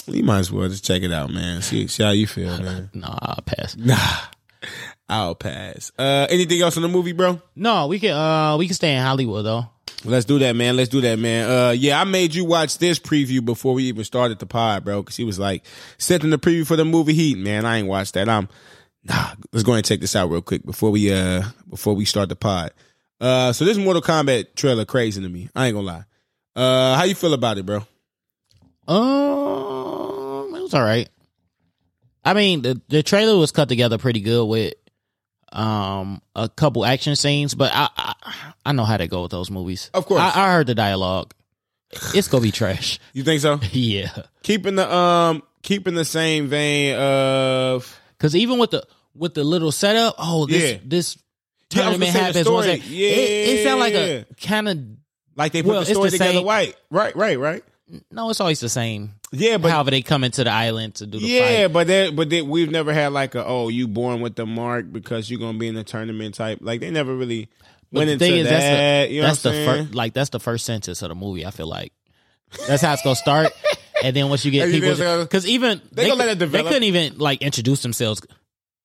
you 0.06 0.22
might 0.22 0.40
as 0.40 0.52
well 0.52 0.68
just 0.68 0.84
check 0.84 1.02
it 1.02 1.12
out, 1.12 1.30
man. 1.30 1.62
See, 1.62 1.86
see 1.88 2.02
how 2.02 2.10
you 2.10 2.26
feel, 2.26 2.58
man. 2.60 2.90
Nah, 2.94 3.18
I'll 3.20 3.42
pass. 3.42 3.74
Nah, 3.76 3.96
I'll 5.08 5.34
pass. 5.34 5.90
Uh, 5.98 6.26
anything 6.28 6.60
else 6.60 6.76
in 6.76 6.82
the 6.82 6.88
movie, 6.88 7.12
bro? 7.12 7.40
No, 7.54 7.86
we 7.86 7.98
can. 7.98 8.12
Uh, 8.12 8.56
we 8.58 8.66
can 8.66 8.74
stay 8.74 8.94
in 8.94 9.02
Hollywood 9.02 9.44
though. 9.44 9.70
Let's 10.06 10.24
do 10.24 10.38
that, 10.38 10.56
man. 10.56 10.76
Let's 10.76 10.88
do 10.88 11.00
that, 11.00 11.18
man. 11.18 11.50
Uh, 11.50 11.70
yeah, 11.70 12.00
I 12.00 12.04
made 12.04 12.34
you 12.34 12.44
watch 12.44 12.78
this 12.78 12.98
preview 12.98 13.44
before 13.44 13.74
we 13.74 13.84
even 13.84 14.04
started 14.04 14.38
the 14.38 14.46
pod, 14.46 14.84
bro. 14.84 15.02
Cause 15.02 15.16
he 15.16 15.24
was 15.24 15.38
like, 15.38 15.64
sent 15.98 16.24
in 16.24 16.30
the 16.30 16.38
preview 16.38 16.66
for 16.66 16.76
the 16.76 16.84
movie 16.84 17.14
Heat, 17.14 17.38
man. 17.38 17.64
I 17.64 17.78
ain't 17.78 17.88
watched 17.88 18.14
that. 18.14 18.28
I'm, 18.28 18.48
nah, 19.04 19.32
let's 19.52 19.64
go 19.64 19.72
ahead 19.72 19.78
and 19.78 19.86
check 19.86 20.00
this 20.00 20.16
out 20.16 20.30
real 20.30 20.42
quick 20.42 20.64
before 20.64 20.90
we, 20.90 21.12
uh, 21.12 21.42
before 21.68 21.94
we 21.94 22.04
start 22.04 22.28
the 22.28 22.36
pod. 22.36 22.72
Uh, 23.20 23.52
so 23.52 23.64
this 23.64 23.78
Mortal 23.78 24.02
Kombat 24.02 24.54
trailer 24.54 24.84
crazy 24.84 25.22
to 25.22 25.28
me. 25.28 25.48
I 25.54 25.66
ain't 25.66 25.74
gonna 25.74 25.86
lie. 25.86 26.04
Uh, 26.54 26.96
how 26.96 27.04
you 27.04 27.14
feel 27.14 27.34
about 27.34 27.58
it, 27.58 27.66
bro? 27.66 27.78
Um, 28.88 30.54
it 30.54 30.62
was 30.62 30.74
all 30.74 30.82
right. 30.82 31.08
I 32.24 32.34
mean, 32.34 32.62
the 32.62 32.80
the 32.88 33.02
trailer 33.02 33.38
was 33.38 33.52
cut 33.52 33.68
together 33.68 33.98
pretty 33.98 34.20
good 34.20 34.46
with 34.46 34.74
um 35.56 36.20
a 36.34 36.48
couple 36.48 36.84
action 36.84 37.16
scenes, 37.16 37.54
but 37.54 37.72
I 37.74 37.88
I, 37.96 38.14
I 38.66 38.72
know 38.72 38.84
how 38.84 38.96
to 38.96 39.08
go 39.08 39.22
with 39.22 39.30
those 39.30 39.50
movies. 39.50 39.90
Of 39.94 40.06
course. 40.06 40.20
I, 40.20 40.32
I 40.34 40.52
heard 40.52 40.66
the 40.66 40.74
dialogue. 40.74 41.32
It's 42.14 42.28
gonna 42.28 42.42
be 42.42 42.50
trash. 42.52 42.98
You 43.14 43.22
think 43.24 43.40
so? 43.40 43.58
yeah, 43.72 44.10
keeping 44.42 44.74
the, 44.76 44.92
um, 44.92 45.42
keeping 45.62 45.94
the 45.94 46.04
same 46.04 46.48
vein 46.48 46.94
of, 46.96 47.98
because 48.18 48.36
even 48.36 48.58
with 48.58 48.70
the 48.72 48.86
with 49.14 49.34
the 49.34 49.44
little 49.44 49.72
setup, 49.72 50.14
oh 50.18 50.46
this 50.46 50.72
Yeah. 50.72 50.78
this 50.84 51.16
Yeah, 51.72 51.82
tournament 51.82 52.12
the 52.12 52.18
happens. 52.18 52.46
story. 52.46 52.64
second. 52.66 52.92
it, 52.92 52.98
it 53.48 53.64
sounded 53.64 53.80
like 53.80 53.94
a 53.94 54.26
kind 54.46 54.68
of 54.68 54.78
like 55.36 55.52
they 55.52 55.62
put 55.62 55.70
Well, 55.70 55.80
the 55.80 55.86
story 55.86 56.10
the 56.10 56.18
together 56.18 56.32
same- 56.38 56.44
white. 56.44 56.76
Right, 56.90 57.16
right, 57.16 57.38
right. 57.38 57.64
No. 58.10 58.30
It's 58.30 58.40
always 58.40 58.60
the 58.60 58.68
same. 58.68 59.12
Yeah, 59.32 59.58
but 59.58 59.70
However, 59.70 59.90
they 59.90 60.02
come 60.02 60.24
into 60.24 60.44
the 60.44 60.50
island 60.50 60.96
to 60.96 61.06
do 61.06 61.18
the 61.18 61.26
yeah, 61.26 61.62
fight. 61.66 61.72
but 61.72 61.86
that, 61.88 62.16
but 62.16 62.30
they, 62.30 62.42
we've 62.42 62.70
never 62.70 62.92
had 62.92 63.12
like 63.12 63.34
a 63.34 63.44
oh 63.44 63.68
you 63.68 63.88
born 63.88 64.20
with 64.20 64.36
the 64.36 64.46
mark 64.46 64.92
because 64.92 65.30
you're 65.30 65.40
gonna 65.40 65.58
be 65.58 65.68
in 65.68 65.74
the 65.74 65.84
tournament 65.84 66.34
type. 66.34 66.58
Like 66.62 66.80
they 66.80 66.90
never 66.90 67.14
really 67.14 67.48
But 67.92 67.98
went 68.00 68.06
the 68.08 68.12
into 68.14 68.24
thing 68.24 68.34
is, 68.38 68.44
that. 68.48 68.50
that's 68.50 69.08
the 69.08 69.14
you 69.14 69.20
know 69.20 69.26
that's 69.28 69.42
the 69.42 69.52
first 69.52 69.94
like 69.94 70.12
that's 70.14 70.30
the 70.30 70.40
first 70.40 70.64
sentence 70.64 71.02
of 71.02 71.08
the 71.08 71.14
movie. 71.14 71.44
I 71.46 71.50
feel 71.50 71.66
like 71.68 71.92
that's 72.66 72.82
how 72.82 72.92
it's 72.92 73.02
gonna 73.02 73.16
start, 73.16 73.52
and 74.04 74.14
then 74.14 74.28
once 74.28 74.44
you 74.44 74.50
get 74.52 74.70
people, 74.70 74.94
because 75.24 75.46
even 75.46 75.80
They 75.92 76.04
they, 76.04 76.08
gonna 76.08 76.18
let 76.24 76.38
cou- 76.38 76.44
it 76.44 76.48
they 76.52 76.62
couldn't 76.62 76.84
even 76.84 77.18
like 77.18 77.42
introduce 77.42 77.82
themselves. 77.82 78.22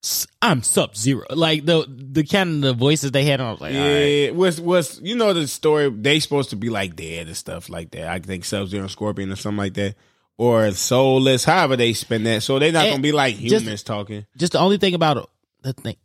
"S- 0.04 0.26
I'm 0.40 0.62
Sub 0.62 0.96
Zero. 0.96 1.24
Like 1.30 1.64
the 1.64 1.86
the 1.88 2.24
kind 2.24 2.56
of 2.56 2.60
the 2.62 2.72
voices 2.74 3.12
they 3.12 3.24
had, 3.24 3.40
I 3.40 3.50
was 3.52 3.60
like, 3.60 3.74
all 3.74 3.80
right. 3.80 3.96
Yeah, 3.98 4.30
was 4.32 4.60
was 4.60 5.00
you 5.02 5.14
know 5.16 5.32
the 5.32 5.46
story? 5.46 5.90
They 5.90 6.20
supposed 6.20 6.50
to 6.50 6.56
be 6.56 6.68
like 6.70 6.96
dead 6.96 7.26
and 7.28 7.36
stuff 7.36 7.68
like 7.68 7.90
that. 7.92 8.08
I 8.08 8.18
think 8.18 8.44
Sub 8.44 8.68
Zero 8.68 8.86
Scorpion 8.88 9.30
or 9.32 9.36
something 9.36 9.58
like 9.58 9.74
that, 9.74 9.94
or 10.38 10.70
soulless. 10.72 11.44
However 11.44 11.76
they 11.76 11.92
spin 11.92 12.24
that, 12.24 12.42
so 12.42 12.58
they're 12.58 12.72
not 12.72 12.86
Eh, 12.86 12.90
gonna 12.90 13.02
be 13.02 13.12
like 13.12 13.36
just- 13.38 13.62
humans 13.64 13.82
talking. 13.82 14.26
Just 14.36 14.52
the 14.52 14.58
only 14.58 14.78
thing 14.78 14.94
about 14.94 15.30
the 15.62 15.72
thing, 15.72 15.96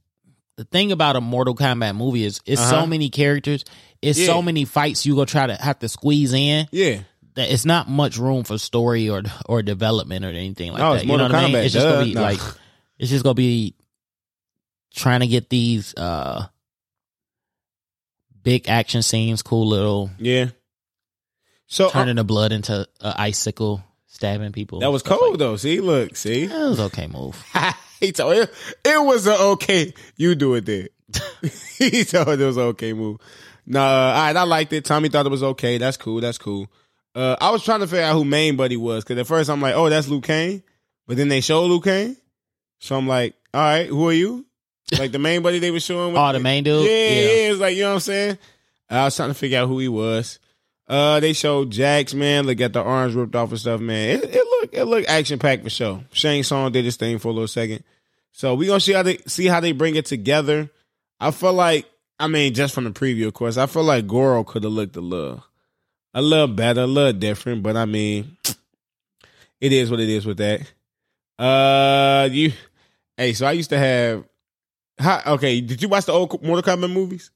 the 0.58 0.64
thing 0.66 0.92
about 0.92 1.16
a 1.16 1.22
Mortal 1.22 1.56
Kombat 1.56 1.96
movie 1.96 2.24
is 2.24 2.40
it's 2.46 2.62
Uh-huh. 2.62 2.82
so 2.82 2.86
many 2.88 3.10
characters, 3.10 3.66
it's 4.02 4.20
Yeah. 4.20 4.28
so 4.28 4.42
many 4.44 4.66
fights 4.66 5.06
you 5.06 5.16
gonna 5.16 5.26
try 5.26 5.48
to 5.48 5.56
have 5.56 5.80
to 5.80 5.90
squeeze 5.90 6.34
in. 6.34 6.68
Yeah, 6.72 7.00
that 7.34 7.52
it's 7.52 7.66
not 7.66 7.90
much 7.90 8.18
room 8.18 8.44
for 8.44 8.60
story 8.60 9.10
or 9.10 9.24
or 9.48 9.64
development 9.64 10.24
or 10.24 10.30
anything 10.30 10.72
like 10.72 10.80
No, 10.82 10.90
that. 10.92 10.96
it's 10.98 11.04
You 11.06 11.08
know 11.14 11.18
Mortal 11.18 11.36
what 11.38 11.44
I 11.44 11.48
mean? 11.48 11.56
It's 11.64 11.74
just 11.74 11.84
duh. 11.86 11.94
gonna 11.94 12.06
be 12.06 12.14
No. 12.14 12.22
like 12.22 12.40
it's 13.00 13.10
just 13.10 13.24
gonna 13.24 13.34
be 13.34 13.74
trying 14.98 15.22
to 15.22 15.28
get 15.28 15.50
these 15.50 15.96
uh 15.96 16.48
big 18.44 18.68
action 18.68 19.02
scenes, 19.02 19.42
cool 19.42 19.68
little 19.68 20.10
yeah. 20.18 20.50
So 21.68 21.88
uh, 21.88 21.92
turning 21.92 22.16
the 22.16 22.24
blood 22.24 22.52
into 22.52 22.88
an 23.02 23.14
icicle, 23.18 23.84
stabbing 24.08 24.52
people. 24.52 24.80
that 24.80 24.92
was 24.92 25.04
cold 25.04 25.32
like- 25.32 25.40
though. 25.40 25.56
See, 25.56 25.80
look, 25.80 26.16
see. 26.16 26.48
That 26.48 26.60
was 26.60 26.80
okay 26.80 27.08
move. 27.08 27.42
he 28.00 28.12
told 28.12 28.34
it, 28.36 28.54
it 28.84 29.02
was 29.04 29.28
an 29.28 29.38
okay. 29.40 29.94
You 30.16 30.36
do 30.36 30.56
it 30.56 30.66
there. 30.66 30.90
he 31.78 32.04
told 32.04 32.40
it 32.40 32.46
was 32.46 32.58
an 32.58 32.64
okay 32.64 32.94
move. 32.94 33.20
Nah, 33.66 33.82
all 33.82 34.26
right, 34.26 34.36
I 34.36 34.44
liked 34.44 34.72
it. 34.74 34.86
Tommy 34.86 35.10
thought 35.10 35.26
it 35.26 35.30
was 35.30 35.44
okay. 35.44 35.78
That's 35.78 35.98
cool. 35.98 36.22
That's 36.22 36.38
cool. 36.38 36.72
Uh, 37.14 37.36
I 37.42 37.50
was 37.50 37.64
trying 37.64 37.82
to 37.82 37.88
figure 37.88 38.06
out 38.06 38.14
who 38.14 38.24
main 38.24 38.56
buddy 38.56 38.78
was 38.78 39.04
because 39.04 39.18
at 39.20 39.28
first 39.28 39.50
I'm 39.50 39.62
like, 39.62 39.76
oh, 39.76 39.90
that's 39.90 40.08
Liu 40.08 40.22
Kang, 40.22 40.64
but 41.06 41.18
then 41.18 41.28
they 41.28 41.42
show 41.42 41.66
Liu 41.66 41.82
Kang, 41.82 42.16
so 42.80 42.96
I'm 42.96 43.08
like, 43.08 43.36
all 43.54 43.62
right, 43.62 43.88
who 43.88 44.08
are 44.08 44.14
you? 44.14 44.46
Like 44.98 45.12
the 45.12 45.20
main 45.20 45.42
buddy 45.42 45.60
they 45.60 45.72
were 45.72 45.80
showing. 45.82 46.14
With 46.14 46.22
Oh, 46.22 46.32
the 46.34 46.40
main 46.40 46.64
dude. 46.64 46.86
yeah, 46.86 46.92
yeah, 46.92 47.52
it's 47.52 47.60
like 47.60 47.76
you 47.76 47.82
know 47.84 47.90
what 47.90 47.94
I'm 47.96 48.00
saying. 48.02 48.38
I 48.90 49.04
was 49.04 49.16
trying 49.18 49.30
to 49.30 49.34
figure 49.34 49.60
out 49.60 49.68
who 49.68 49.80
he 49.80 49.90
was. 49.90 50.40
Uh, 50.88 51.20
they 51.20 51.34
showed 51.34 51.72
Jax, 51.72 52.14
man. 52.14 52.46
Look 52.46 52.62
at 52.62 52.72
the 52.72 52.82
arms 52.82 53.14
ripped 53.14 53.36
off 53.36 53.50
and 53.52 53.60
stuff, 53.60 53.82
man. 53.82 54.20
It, 54.20 54.24
it 54.24 54.46
look 54.46 54.70
it 54.74 54.86
look 54.86 55.06
action 55.10 55.40
packed 55.40 55.64
for 55.64 55.70
sure. 55.70 56.04
Shang 56.14 56.42
Tsung 56.44 56.72
did 56.72 56.86
his 56.86 56.96
thing 56.96 57.18
for 57.20 57.28
a 57.28 57.32
little 57.32 57.50
second, 57.50 57.84
so 58.32 58.56
we 58.56 58.68
gonna 58.68 58.80
see 58.80 58.94
how 58.94 59.04
they 59.04 59.18
see 59.28 59.48
how 59.48 59.60
they 59.60 59.74
bring 59.74 59.96
it 59.96 60.06
together. 60.06 60.70
I 61.20 61.32
feel 61.32 61.52
like, 61.52 61.86
I 62.18 62.28
mean, 62.28 62.54
just 62.54 62.74
from 62.74 62.86
the 62.86 62.92
preview, 62.92 63.28
of 63.28 63.34
course, 63.34 63.58
I 63.58 63.66
feel 63.66 63.84
like 63.84 64.08
Goro 64.08 64.46
could 64.46 64.64
have 64.64 64.72
looked 64.72 64.96
a 64.96 65.02
little, 65.02 65.44
a 66.14 66.22
little 66.22 66.48
better, 66.48 66.82
a 66.82 66.88
little 66.88 67.12
different, 67.12 67.62
but 67.64 67.76
I 67.76 67.84
mean, 67.86 68.38
it 69.60 69.74
is 69.74 69.92
what 69.92 70.00
it 70.00 70.08
is 70.08 70.26
with 70.26 70.38
that. 70.38 70.62
Uh, 71.38 72.30
you, 72.32 72.54
hey, 73.18 73.34
so 73.34 73.46
I 73.48 73.52
used 73.52 73.72
to 73.72 73.78
have, 73.80 74.24
how, 74.98 75.22
okay, 75.34 75.62
did 75.62 75.82
you 75.82 75.90
watch 75.90 76.06
the 76.06 76.14
old 76.14 76.44
Mortal 76.44 76.76
Kombat 76.76 76.92
movies? 76.92 77.32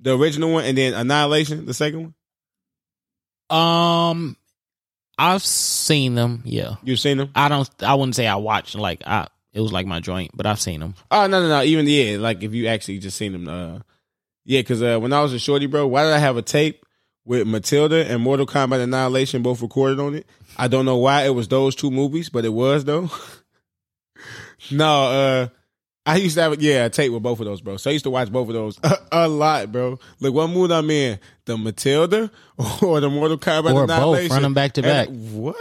The 0.00 0.16
original 0.16 0.52
one 0.52 0.64
and 0.64 0.76
then 0.76 0.94
Annihilation, 0.94 1.66
the 1.66 1.74
second 1.74 2.14
one? 3.50 3.58
Um, 3.58 4.36
I've 5.18 5.44
seen 5.44 6.14
them. 6.14 6.42
Yeah, 6.44 6.76
You've 6.82 7.00
seen 7.00 7.18
them? 7.18 7.30
I 7.34 7.48
don't. 7.48 7.68
I 7.82 7.94
wouldn't 7.94 8.16
say 8.16 8.26
I 8.26 8.36
watched. 8.36 8.74
Like 8.74 9.02
I, 9.06 9.28
it 9.52 9.60
was 9.60 9.72
like 9.72 9.86
my 9.86 10.00
joint, 10.00 10.32
but 10.34 10.46
I've 10.46 10.60
seen 10.60 10.80
them. 10.80 10.94
Oh, 11.10 11.26
no, 11.26 11.40
no, 11.40 11.48
no. 11.48 11.62
Even, 11.62 11.86
yeah, 11.86 12.18
like 12.18 12.42
if 12.42 12.54
you 12.54 12.66
actually 12.66 12.98
just 12.98 13.16
seen 13.16 13.32
them, 13.32 13.48
uh, 13.48 13.78
yeah, 14.44 14.60
because 14.60 14.82
uh, 14.82 14.98
when 14.98 15.12
I 15.12 15.22
was 15.22 15.32
a 15.32 15.38
shorty, 15.38 15.66
bro, 15.66 15.86
why 15.86 16.04
did 16.04 16.12
I 16.12 16.18
have 16.18 16.36
a 16.36 16.42
tape 16.42 16.84
with 17.24 17.46
Matilda 17.46 18.06
and 18.10 18.22
Mortal 18.22 18.46
Kombat 18.46 18.82
Annihilation 18.82 19.42
both 19.42 19.62
recorded 19.62 19.98
on 19.98 20.14
it. 20.14 20.26
I 20.56 20.68
don't 20.68 20.84
know 20.84 20.96
why 20.96 21.24
it 21.24 21.34
was 21.34 21.48
those 21.48 21.74
two 21.74 21.90
movies, 21.90 22.28
but 22.28 22.44
it 22.44 22.50
was 22.50 22.84
though. 22.84 23.10
no, 24.70 25.04
uh, 25.04 25.48
I 26.06 26.16
used 26.16 26.36
to 26.36 26.42
have 26.42 26.60
yeah 26.60 26.84
a 26.84 26.90
tape 26.90 27.12
with 27.12 27.22
both 27.22 27.40
of 27.40 27.46
those, 27.46 27.60
bro. 27.62 27.76
So 27.78 27.88
I 27.88 27.92
used 27.94 28.04
to 28.04 28.10
watch 28.10 28.30
both 28.30 28.48
of 28.48 28.54
those 28.54 28.78
a, 28.82 28.98
a 29.12 29.28
lot, 29.28 29.72
bro. 29.72 29.98
Like 30.20 30.32
what 30.34 30.48
mood 30.50 30.70
I'm 30.70 30.90
in, 30.90 31.18
the 31.46 31.56
Matilda 31.56 32.30
or 32.82 33.00
the 33.00 33.08
Mortal 33.08 33.38
Kombat 33.38 33.72
Or 33.74 33.86
both, 33.86 33.90
Annihilation. 33.90 34.34
run 34.36 34.44
'em 34.44 34.54
back 34.54 34.72
to 34.74 34.82
back. 34.82 35.08
And 35.08 35.34
what? 35.42 35.56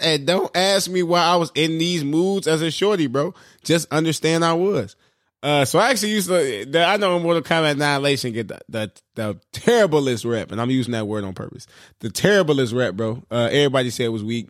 And 0.00 0.26
don't 0.26 0.50
ask 0.56 0.90
me 0.90 1.02
why 1.02 1.20
I 1.22 1.36
was 1.36 1.52
in 1.54 1.76
these 1.76 2.04
moods 2.04 2.46
as 2.46 2.62
a 2.62 2.70
shorty, 2.70 3.06
bro. 3.06 3.34
Just 3.64 3.92
understand 3.92 4.44
I 4.44 4.54
was. 4.54 4.96
Uh, 5.42 5.64
so 5.64 5.78
I 5.78 5.90
actually 5.90 6.12
used 6.12 6.28
to. 6.28 6.64
The, 6.64 6.84
I 6.86 6.96
know 6.96 7.18
Mortal 7.18 7.42
Kombat 7.42 7.72
Annihilation 7.72 8.32
get 8.32 8.48
the, 8.48 8.60
the 8.68 8.92
the 9.16 9.40
terriblest 9.52 10.24
rep, 10.24 10.52
and 10.52 10.60
I'm 10.60 10.70
using 10.70 10.92
that 10.92 11.06
word 11.06 11.24
on 11.24 11.34
purpose. 11.34 11.66
The 11.98 12.10
terriblest 12.10 12.72
rep, 12.72 12.94
bro. 12.94 13.22
Uh, 13.30 13.48
everybody 13.50 13.90
said 13.90 14.06
it 14.06 14.10
was 14.10 14.24
weak. 14.24 14.48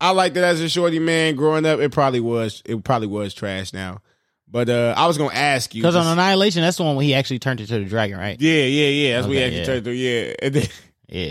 I 0.00 0.10
liked 0.10 0.36
it 0.36 0.42
as 0.42 0.60
a 0.60 0.68
shorty 0.68 0.98
man 0.98 1.36
growing 1.36 1.64
up. 1.66 1.78
It 1.80 1.92
probably 1.92 2.20
was. 2.20 2.62
It 2.64 2.82
probably 2.82 3.08
was 3.08 3.32
trash 3.34 3.72
now. 3.72 4.00
But 4.48 4.68
uh, 4.68 4.94
I 4.96 5.06
was 5.06 5.18
gonna 5.18 5.34
ask 5.34 5.74
you 5.74 5.82
Because 5.82 5.96
on 5.96 6.06
Annihilation, 6.06 6.62
that's 6.62 6.76
the 6.76 6.84
one 6.84 6.94
where 6.96 7.04
he 7.04 7.14
actually 7.14 7.40
turned 7.40 7.60
into 7.60 7.78
the 7.78 7.84
dragon, 7.84 8.18
right? 8.18 8.40
yeah, 8.40 8.62
yeah, 8.64 8.86
yeah. 8.88 9.14
That's 9.16 9.26
what 9.26 9.36
he 9.36 9.42
Okay, 9.42 9.46
actually 9.46 9.58
yeah. 9.60 9.64
turned 9.66 9.84
to. 9.84 9.92
Yeah, 9.94 10.34
and 10.42 10.54
then 10.54 10.66
Yeah, 11.08 11.24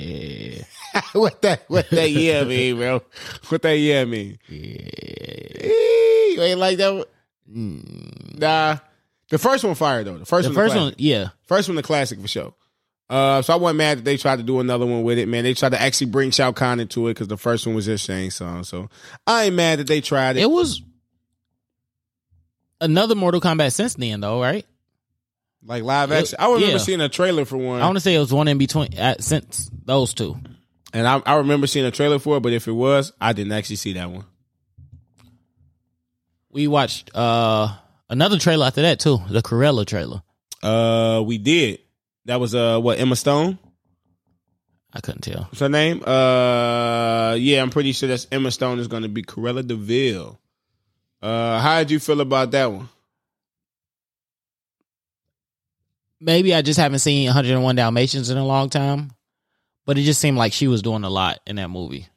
yeah, 0.94 1.02
what 1.20 1.42
that 1.42 1.64
what 1.70 1.90
that 1.90 2.10
yeah 2.10 2.44
mean, 2.46 2.78
bro? 2.78 3.02
What 3.50 3.62
that 3.64 3.78
yeah 3.78 4.06
mean? 4.06 4.38
yeah. 4.48 5.68
You 6.36 6.42
ain't 6.42 6.60
like 6.60 6.78
that. 6.78 6.94
One? 6.94 7.06
Nah, 8.38 8.78
the 9.30 9.38
first 9.38 9.64
one 9.64 9.76
fire 9.76 10.04
though. 10.04 10.18
The 10.18 10.26
first 10.26 10.48
The 10.48 10.50
one, 10.54 10.56
first 10.56 10.74
the 10.76 10.80
one, 10.82 10.94
yeah. 10.98 11.30
first 11.44 11.68
one, 11.70 11.76
the 11.76 11.84
classic 11.84 12.20
for 12.20 12.28
sure. 12.28 12.54
Uh, 13.10 13.42
so 13.42 13.54
I 13.54 13.58
wasn't 13.58 13.78
mad 13.78 14.00
that 14.00 14.04
they 14.06 14.18
tried 14.18 14.38
to 14.38 14.44
do 14.44 14.60
another 14.60 14.86
one 14.86 15.04
with 15.04 15.20
it, 15.20 15.28
man. 15.28 15.44
They 15.44 15.54
tried 15.54 15.70
to 15.74 15.82
actually 15.82 16.08
bring 16.08 16.32
Shao 16.32 16.52
Kahn 16.52 16.80
into 16.80 17.08
it 17.08 17.14
because 17.14 17.28
the 17.28 17.38
first 17.38 17.66
one 17.68 17.76
was 17.76 17.86
just 17.86 18.06
Shang 18.06 18.32
Tsung. 18.32 18.64
So 18.64 18.90
I 19.28 19.46
ain't 19.46 19.56
mad 19.56 19.80
that 19.80 19.88
they 19.88 20.02
tried 20.02 20.38
it. 20.38 20.42
It 20.42 20.50
was 20.50 20.82
another 22.82 23.16
Mortal 23.16 23.42
Kombat 23.42 23.74
since 23.74 23.96
then, 23.96 24.22
though, 24.22 24.42
right? 24.42 24.66
like 25.66 25.84
live 25.84 26.12
action. 26.12 26.38
I 26.40 26.48
remember 26.48 26.68
yeah. 26.68 26.78
seeing 26.78 27.02
a 27.02 27.10
trailer 27.10 27.46
for 27.46 27.58
one, 27.58 27.82
I 27.82 27.86
want 27.86 27.98
to 27.98 28.02
say 28.02 28.16
it 28.16 28.20
was 28.20 28.34
one 28.34 28.48
in 28.48 28.58
between 28.58 28.98
uh, 28.98 29.16
since 29.20 29.70
those 29.84 30.14
two. 30.14 30.38
and 30.94 31.08
I, 31.08 31.22
I 31.26 31.36
remember 31.38 31.68
seeing 31.68 31.86
a 31.86 31.92
trailer 31.92 32.20
for 32.20 32.38
it. 32.38 32.42
But 32.42 32.54
if 32.54 32.68
it 32.68 32.72
was, 32.72 33.12
I 33.20 33.34
didn't 33.34 33.54
actually 33.54 33.78
see 33.78 33.94
that 33.94 34.10
one. 34.10 34.26
We 36.50 36.68
watched 36.68 37.12
uh 37.14 37.76
another 38.10 38.40
trailer 38.40 38.68
after 38.68 38.84
that 38.84 39.00
too, 39.00 39.20
the 39.30 39.42
Cruella 39.42 39.86
trailer. 39.86 40.22
Uh, 40.64 41.22
we 41.26 41.38
did. 41.38 41.80
That 42.26 42.40
was 42.40 42.56
uh, 42.56 42.80
what 42.80 43.00
Emma 43.00 43.16
Stone. 43.16 43.60
I 44.94 45.02
couldn't 45.02 45.22
tell. 45.22 45.44
What's 45.44 45.60
her 45.60 45.70
name? 45.70 46.02
Uh, 46.04 47.36
yeah, 47.38 47.62
I'm 47.62 47.70
pretty 47.70 47.92
sure 47.92 48.08
that's 48.08 48.28
Emma 48.32 48.50
Stone 48.50 48.80
is 48.80 48.88
going 48.88 49.04
to 49.04 49.10
be 49.10 49.22
Cruella 49.22 49.68
de 49.68 49.76
Vil. 49.76 50.40
Uh, 51.26 51.60
how 51.60 51.80
did 51.80 51.90
you 51.90 52.00
feel 52.00 52.22
about 52.22 52.52
that 52.52 52.72
one? 52.72 52.88
Maybe 56.22 56.54
I 56.54 56.62
just 56.62 56.80
haven't 56.80 57.00
seen 57.00 57.26
101 57.26 57.76
Dalmatians 57.76 58.30
in 58.30 58.38
a 58.38 58.46
long 58.46 58.70
time, 58.70 59.12
but 59.86 59.98
it 59.98 60.04
just 60.04 60.22
seemed 60.22 60.38
like 60.38 60.54
she 60.54 60.68
was 60.68 60.82
doing 60.84 61.04
a 61.04 61.10
lot 61.10 61.40
in 61.48 61.56
that 61.56 61.70
movie. 61.70 62.08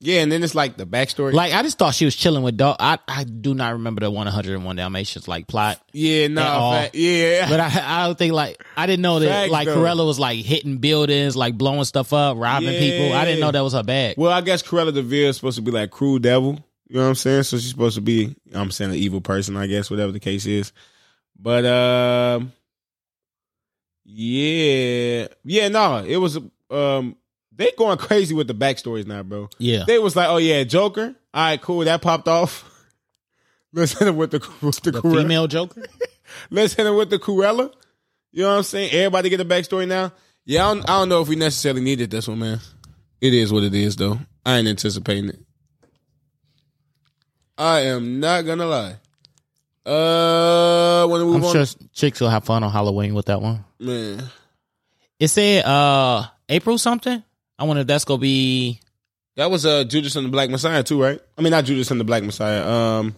Yeah, 0.00 0.20
and 0.22 0.30
then 0.32 0.42
it's 0.42 0.54
like 0.54 0.76
the 0.76 0.86
backstory. 0.86 1.32
Like 1.34 1.52
I 1.54 1.62
just 1.62 1.78
thought 1.78 1.94
she 1.94 2.04
was 2.06 2.14
chilling 2.16 2.42
with 2.42 2.56
dog. 2.56 2.76
I 2.80 2.98
I 3.08 3.24
do 3.24 3.54
not 3.54 3.72
remember 3.74 4.00
the 4.00 4.10
101 4.10 4.76
Dalmatians 4.76 5.26
like 5.28 5.46
plot, 5.46 5.80
yeah, 5.92 6.28
no, 6.28 6.42
fact, 6.42 6.94
yeah, 6.94 7.48
but 7.48 7.60
I 7.60 7.70
I 8.02 8.06
don't 8.06 8.18
think 8.18 8.32
like 8.34 8.62
I 8.76 8.86
didn't 8.86 9.00
know 9.02 9.18
that 9.18 9.28
Facts, 9.28 9.52
like 9.52 9.66
though. 9.68 9.76
Cruella 9.76 10.06
was 10.06 10.18
like 10.18 10.38
hitting 10.44 10.78
buildings, 10.78 11.34
like 11.36 11.56
blowing 11.56 11.84
stuff 11.84 12.12
up, 12.12 12.36
robbing 12.38 12.72
Yeah. 12.74 12.78
people. 12.78 13.12
I 13.14 13.24
didn't 13.26 13.40
know 13.40 13.50
that 13.52 13.60
was 13.62 13.72
her 13.74 13.82
bag. 13.82 14.16
Well, 14.18 14.32
I 14.32 14.40
guess 14.42 14.62
Cruella 14.62 14.92
de 14.92 15.02
Vil 15.02 15.28
is 15.30 15.36
supposed 15.36 15.56
to 15.56 15.62
be 15.62 15.70
like 15.70 15.90
cruel 15.90 16.18
devil. 16.18 16.62
You 16.88 16.96
know 16.96 17.02
what 17.02 17.08
I'm 17.08 17.14
saying? 17.16 17.42
So 17.44 17.56
she's 17.58 17.70
supposed 17.70 17.96
to 17.96 18.00
be, 18.00 18.36
I'm 18.54 18.70
saying, 18.70 18.92
an 18.92 18.96
evil 18.96 19.20
person. 19.20 19.56
I 19.56 19.66
guess 19.66 19.90
whatever 19.90 20.12
the 20.12 20.20
case 20.20 20.46
is. 20.46 20.72
But 21.38 21.64
um, 21.64 22.52
yeah, 24.04 25.26
yeah, 25.44 25.68
no, 25.68 26.04
it 26.06 26.16
was 26.16 26.38
um, 26.70 27.16
they 27.54 27.72
going 27.76 27.98
crazy 27.98 28.34
with 28.34 28.46
the 28.46 28.54
backstories 28.54 29.06
now, 29.06 29.22
bro. 29.22 29.48
Yeah, 29.58 29.84
They 29.86 29.98
was 29.98 30.14
like, 30.16 30.28
oh 30.28 30.36
yeah, 30.36 30.64
Joker. 30.64 31.14
All 31.34 31.44
right, 31.44 31.60
cool. 31.60 31.80
That 31.80 32.02
popped 32.02 32.28
off. 32.28 32.64
Let's 33.72 33.98
hit 33.98 34.08
him 34.08 34.16
with 34.16 34.30
the 34.30 34.48
with 34.62 34.80
the, 34.80 34.92
the 34.92 35.02
female 35.02 35.46
Joker. 35.48 35.84
Let's 36.50 36.74
hit 36.74 36.86
him 36.86 36.96
with 36.96 37.10
the 37.10 37.18
Cruella. 37.18 37.72
You 38.32 38.42
know 38.42 38.50
what 38.50 38.56
I'm 38.58 38.62
saying? 38.62 38.92
Everybody 38.92 39.28
get 39.28 39.40
a 39.40 39.44
backstory 39.44 39.88
now. 39.88 40.12
Yeah, 40.44 40.66
I 40.68 40.74
don't, 40.74 40.90
I 40.90 40.98
don't 40.98 41.08
know 41.08 41.22
if 41.22 41.28
we 41.28 41.36
necessarily 41.36 41.80
needed 41.80 42.10
this 42.10 42.28
one, 42.28 42.38
man. 42.38 42.60
It 43.20 43.34
is 43.34 43.52
what 43.52 43.64
it 43.64 43.74
is, 43.74 43.96
though. 43.96 44.18
I 44.44 44.58
ain't 44.58 44.68
anticipating 44.68 45.30
it. 45.30 45.40
I 47.58 47.80
am 47.80 48.20
not 48.20 48.42
gonna 48.44 48.66
lie. 48.66 48.96
Uh, 49.84 51.06
to 51.06 51.24
move 51.24 51.36
I'm 51.36 51.44
on? 51.44 51.52
sure 51.52 51.64
chicks 51.92 52.20
will 52.20 52.28
have 52.28 52.44
fun 52.44 52.62
on 52.64 52.70
Halloween 52.72 53.14
with 53.14 53.26
that 53.26 53.40
one. 53.40 53.64
man. 53.78 54.22
It 55.18 55.28
said 55.28 55.64
uh 55.64 56.24
April 56.48 56.76
something. 56.78 57.22
I 57.58 57.64
wonder 57.64 57.80
if 57.82 57.86
that's 57.86 58.04
gonna 58.04 58.18
be 58.20 58.80
That 59.36 59.50
was 59.50 59.64
uh 59.64 59.84
Judas 59.84 60.16
and 60.16 60.26
the 60.26 60.30
Black 60.30 60.50
Messiah 60.50 60.82
too, 60.82 61.00
right? 61.02 61.20
I 61.38 61.42
mean, 61.42 61.52
not 61.52 61.64
Judas 61.64 61.90
and 61.90 61.98
the 62.00 62.04
Black 62.04 62.22
Messiah. 62.22 62.66
Um, 62.68 63.14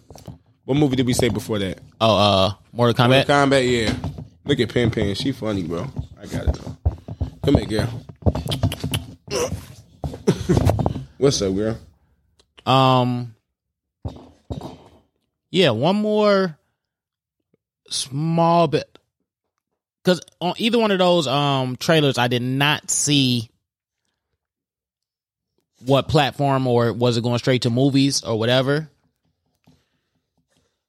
what 0.65 0.77
movie 0.77 0.95
did 0.95 1.05
we 1.07 1.13
say 1.13 1.29
before 1.29 1.59
that? 1.59 1.79
oh 1.99 2.15
uh 2.17 2.51
Mortal 2.71 2.93
Kombat. 2.93 3.27
Mortal 3.27 3.35
Kombat, 3.35 3.69
yeah. 3.69 3.93
Look 4.45 4.59
at 4.61 4.69
Pin 4.69 4.89
Pin. 4.91 5.13
She 5.15 5.31
funny, 5.33 5.63
bro. 5.63 5.87
I 6.21 6.25
got 6.27 6.47
it 6.47 6.53
though. 6.53 6.77
Come 7.43 7.55
here, 7.57 7.65
girl. 7.65 8.05
What's 11.17 11.41
up, 11.41 11.53
girl? 11.53 11.77
Um, 12.65 13.35
yeah, 15.49 15.71
one 15.71 15.95
more 15.95 16.57
small 17.89 18.67
bit 18.67 18.99
because 20.03 20.21
on 20.39 20.53
either 20.57 20.79
one 20.79 20.91
of 20.91 20.99
those 20.99 21.27
um 21.27 21.75
trailers, 21.75 22.17
I 22.17 22.27
did 22.27 22.41
not 22.41 22.89
see 22.89 23.49
what 25.85 26.07
platform 26.07 26.67
or 26.67 26.93
was 26.93 27.17
it 27.17 27.23
going 27.23 27.39
straight 27.39 27.63
to 27.63 27.69
movies 27.69 28.23
or 28.23 28.37
whatever. 28.37 28.89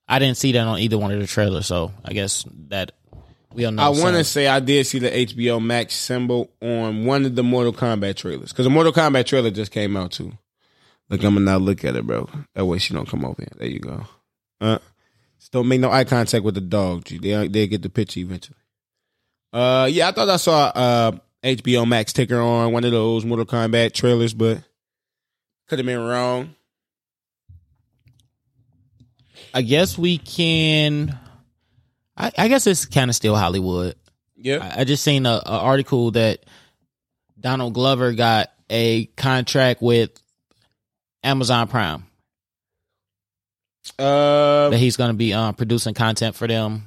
I 0.07 0.19
didn't 0.19 0.37
see 0.37 0.51
that 0.51 0.67
on 0.67 0.79
either 0.79 0.97
one 0.97 1.11
of 1.11 1.19
the 1.19 1.27
trailers, 1.27 1.67
so 1.67 1.93
I 2.03 2.11
guess 2.11 2.45
that 2.67 2.91
we 3.53 3.63
don't 3.63 3.75
know. 3.75 3.83
I 3.83 3.89
want 3.89 4.17
to 4.17 4.25
say 4.25 4.45
I 4.47 4.59
did 4.59 4.85
see 4.85 4.99
the 4.99 5.09
HBO 5.09 5.63
Max 5.63 5.93
symbol 5.93 6.51
on 6.61 7.05
one 7.05 7.25
of 7.25 7.35
the 7.35 7.43
Mortal 7.43 7.71
Kombat 7.71 8.15
trailers 8.17 8.51
because 8.51 8.65
the 8.65 8.69
Mortal 8.69 8.91
Kombat 8.91 9.25
trailer 9.25 9.51
just 9.51 9.71
came 9.71 9.95
out 9.95 10.11
too. 10.11 10.33
Look, 11.11 11.23
I'm 11.25 11.33
gonna 11.33 11.41
now 11.41 11.57
look 11.57 11.83
at 11.83 11.97
it, 11.97 12.07
bro. 12.07 12.29
That 12.55 12.65
way 12.65 12.77
she 12.77 12.93
don't 12.93 13.07
come 13.07 13.25
over 13.25 13.35
here. 13.37 13.51
There 13.57 13.67
you 13.67 13.79
go. 13.79 14.05
Uh, 14.61 14.79
just 15.37 15.51
don't 15.51 15.67
make 15.67 15.81
no 15.81 15.91
eye 15.91 16.05
contact 16.05 16.45
with 16.45 16.55
the 16.55 16.61
dog. 16.61 17.03
G. 17.03 17.17
They 17.17 17.49
they 17.49 17.67
get 17.67 17.81
the 17.81 17.89
picture 17.89 18.21
eventually. 18.21 18.57
Uh, 19.51 19.89
yeah, 19.91 20.07
I 20.07 20.11
thought 20.13 20.29
I 20.29 20.37
saw 20.37 20.67
uh 20.67 21.11
HBO 21.43 21.85
Max 21.85 22.13
ticker 22.13 22.39
on 22.39 22.71
one 22.71 22.85
of 22.85 22.91
those 22.91 23.25
Mortal 23.25 23.45
Kombat 23.45 23.91
trailers, 23.93 24.33
but 24.33 24.59
could 25.67 25.79
have 25.79 25.85
been 25.85 25.99
wrong. 25.99 26.55
I 29.53 29.63
guess 29.63 29.97
we 29.97 30.17
can. 30.17 31.19
I, 32.15 32.31
I 32.37 32.47
guess 32.47 32.67
it's 32.67 32.85
kind 32.85 33.09
of 33.09 33.15
still 33.17 33.35
Hollywood. 33.35 33.95
Yeah, 34.37 34.59
I 34.61 34.81
I 34.81 34.83
just 34.85 35.03
seen 35.03 35.25
a, 35.25 35.41
a 35.45 35.59
article 35.59 36.11
that 36.11 36.45
Donald 37.37 37.73
Glover 37.73 38.13
got 38.13 38.49
a 38.69 39.07
contract 39.17 39.81
with 39.81 40.20
Amazon 41.23 41.67
Prime 41.67 42.05
uh, 43.99 44.69
that 44.69 44.77
he's 44.77 44.97
going 44.97 45.09
to 45.09 45.17
be 45.17 45.33
um, 45.33 45.53
producing 45.55 45.93
content 45.93 46.35
for 46.35 46.47
them. 46.47 46.85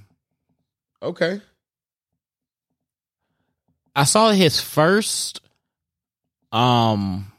okay. 1.02 1.40
I 3.96 4.04
saw 4.04 4.30
his 4.32 4.60
first 4.60 5.40
um 6.50 7.30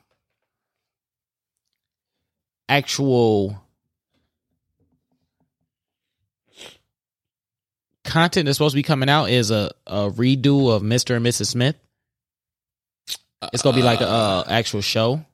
actual 2.70 3.62
content 8.06 8.46
that's 8.46 8.58
supposed 8.58 8.74
to 8.74 8.78
be 8.78 8.84
coming 8.84 9.10
out 9.10 9.30
is 9.30 9.52
a, 9.52 9.72
a 9.86 10.10
redo 10.10 10.74
of 10.74 10.82
Mr. 10.82 11.18
and 11.18 11.26
Mrs. 11.26 11.48
Smith. 11.48 11.76
It's 13.52 13.62
gonna 13.62 13.76
be 13.76 13.84
like 13.84 14.02
a 14.02 14.08
uh, 14.08 14.44
actual 14.48 14.82
show. 14.82 15.26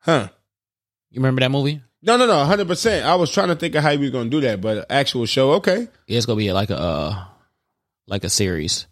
Huh? 0.00 0.28
You 1.10 1.20
remember 1.20 1.40
that 1.40 1.50
movie? 1.50 1.82
No, 2.02 2.16
no, 2.16 2.26
no, 2.26 2.44
hundred 2.44 2.66
percent. 2.68 3.04
I 3.04 3.14
was 3.16 3.30
trying 3.30 3.48
to 3.48 3.56
think 3.56 3.74
of 3.74 3.82
how 3.82 3.90
we 3.90 4.06
were 4.06 4.10
gonna 4.10 4.30
do 4.30 4.40
that, 4.40 4.60
but 4.60 4.86
actual 4.90 5.26
show, 5.26 5.52
okay. 5.54 5.88
Yeah, 6.06 6.16
it's 6.16 6.26
gonna 6.26 6.38
be 6.38 6.52
like 6.52 6.70
a 6.70 6.78
uh, 6.80 7.24
like 8.06 8.24
a 8.24 8.30
series 8.30 8.86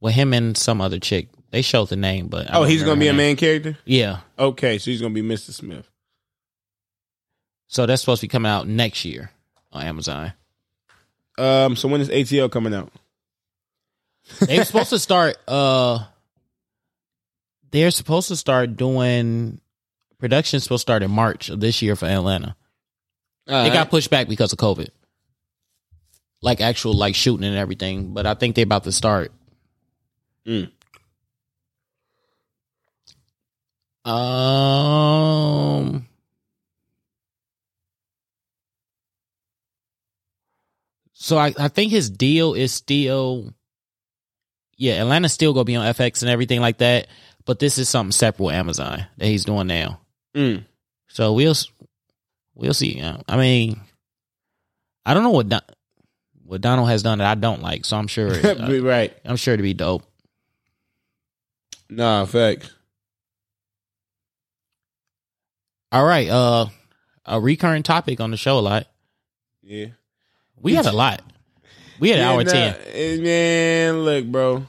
with 0.00 0.12
him 0.14 0.32
and 0.34 0.56
some 0.56 0.80
other 0.80 0.98
chick. 0.98 1.28
They 1.50 1.62
showed 1.62 1.88
the 1.88 1.96
name, 1.96 2.26
but 2.28 2.50
I 2.50 2.58
Oh, 2.58 2.64
he's 2.64 2.82
gonna 2.82 3.00
be 3.00 3.08
a 3.08 3.12
name. 3.12 3.16
main 3.18 3.36
character. 3.36 3.78
Yeah, 3.86 4.20
Okay, 4.38 4.76
so 4.78 4.90
he's 4.90 5.00
gonna 5.00 5.14
be 5.14 5.22
Mr. 5.22 5.52
Smith. 5.52 5.88
so 7.68 7.86
that's 7.86 8.02
supposed 8.02 8.20
to 8.20 8.24
be 8.26 8.30
coming 8.30 8.50
out 8.50 8.68
next 8.68 9.04
year 9.04 9.30
on 9.72 9.84
Amazon. 9.84 10.32
Um, 11.38 11.76
so 11.76 11.88
when 11.88 12.00
is 12.00 12.08
ATL 12.10 12.50
coming 12.50 12.74
out? 12.74 12.92
They're 14.40 14.64
supposed 14.64 14.90
to 14.90 14.98
start 14.98 15.36
uh 15.48 16.04
they're 17.70 17.90
supposed 17.92 18.28
to 18.28 18.36
start 18.36 18.76
doing 18.76 19.60
production. 20.18 20.60
Supposed 20.60 20.80
to 20.80 20.82
start 20.82 21.02
in 21.02 21.10
March 21.10 21.48
of 21.48 21.60
this 21.60 21.82
year 21.82 21.96
for 21.96 22.06
Atlanta. 22.06 22.56
It 23.46 23.72
got 23.72 23.90
pushed 23.90 24.10
back 24.10 24.28
because 24.28 24.52
of 24.52 24.58
COVID. 24.58 24.88
Like 26.42 26.60
actual 26.60 26.94
like 26.94 27.14
shooting 27.14 27.46
and 27.46 27.56
everything, 27.56 28.12
but 28.12 28.26
I 28.26 28.34
think 28.34 28.54
they're 28.54 28.64
about 28.64 28.84
to 28.84 28.92
start. 28.92 29.32
Mm. 30.46 30.70
Um. 34.08 36.06
So 41.12 41.36
I, 41.38 41.52
I 41.58 41.66
think 41.66 41.90
his 41.90 42.08
deal 42.08 42.54
is 42.54 42.72
still, 42.72 43.52
yeah, 44.76 45.00
Atlanta's 45.00 45.32
still 45.32 45.52
gonna 45.52 45.64
be 45.64 45.74
on 45.74 45.84
FX 45.92 46.22
and 46.22 46.30
everything 46.30 46.60
like 46.60 46.78
that. 46.78 47.08
But 47.44 47.58
this 47.58 47.78
is 47.78 47.88
something 47.88 48.12
separate 48.12 48.46
with 48.46 48.54
Amazon 48.54 49.06
that 49.16 49.26
he's 49.26 49.44
doing 49.44 49.66
now. 49.66 50.00
Mm. 50.36 50.64
So 51.08 51.32
we'll 51.32 51.54
we'll 52.54 52.74
see. 52.74 53.00
Uh, 53.00 53.18
I 53.26 53.36
mean, 53.36 53.80
I 55.04 55.14
don't 55.14 55.22
know 55.22 55.30
what 55.30 55.48
Don, 55.48 55.62
what 56.44 56.60
Donald 56.60 56.88
has 56.88 57.02
done 57.02 57.18
that 57.18 57.26
I 57.30 57.34
don't 57.34 57.62
like. 57.62 57.84
So 57.86 57.96
I'm 57.96 58.06
sure 58.06 58.30
uh, 58.46 58.80
right. 58.82 59.16
I'm 59.24 59.36
sure 59.36 59.56
to 59.56 59.62
be 59.62 59.72
dope. 59.74 60.02
Nah, 61.88 62.24
fact. 62.26 62.72
All 65.92 66.04
right, 66.04 66.28
uh, 66.28 66.66
a 67.24 67.40
recurring 67.40 67.82
topic 67.84 68.20
on 68.20 68.30
the 68.30 68.36
show 68.36 68.58
a 68.58 68.60
lot. 68.60 68.86
Yeah. 69.62 69.86
We 70.60 70.74
had 70.74 70.86
a 70.86 70.92
lot. 70.92 71.22
We 72.00 72.10
had 72.10 72.18
an 72.18 72.26
hour 72.26 72.44
nah, 72.44 72.50
ten. 72.50 72.76
eh, 72.92 73.16
Man, 73.18 74.00
look, 74.00 74.26
bro. 74.26 74.66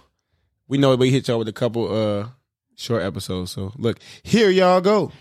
We 0.67 0.77
know 0.77 0.95
we 0.95 1.09
hit 1.11 1.27
y'all 1.27 1.39
with 1.39 1.47
a 1.47 1.53
couple 1.53 1.91
uh 1.91 2.27
short 2.75 3.01
episodes. 3.03 3.51
So 3.51 3.73
look, 3.77 3.97
here 4.23 4.49
y'all 4.49 4.79
go. 4.79 5.11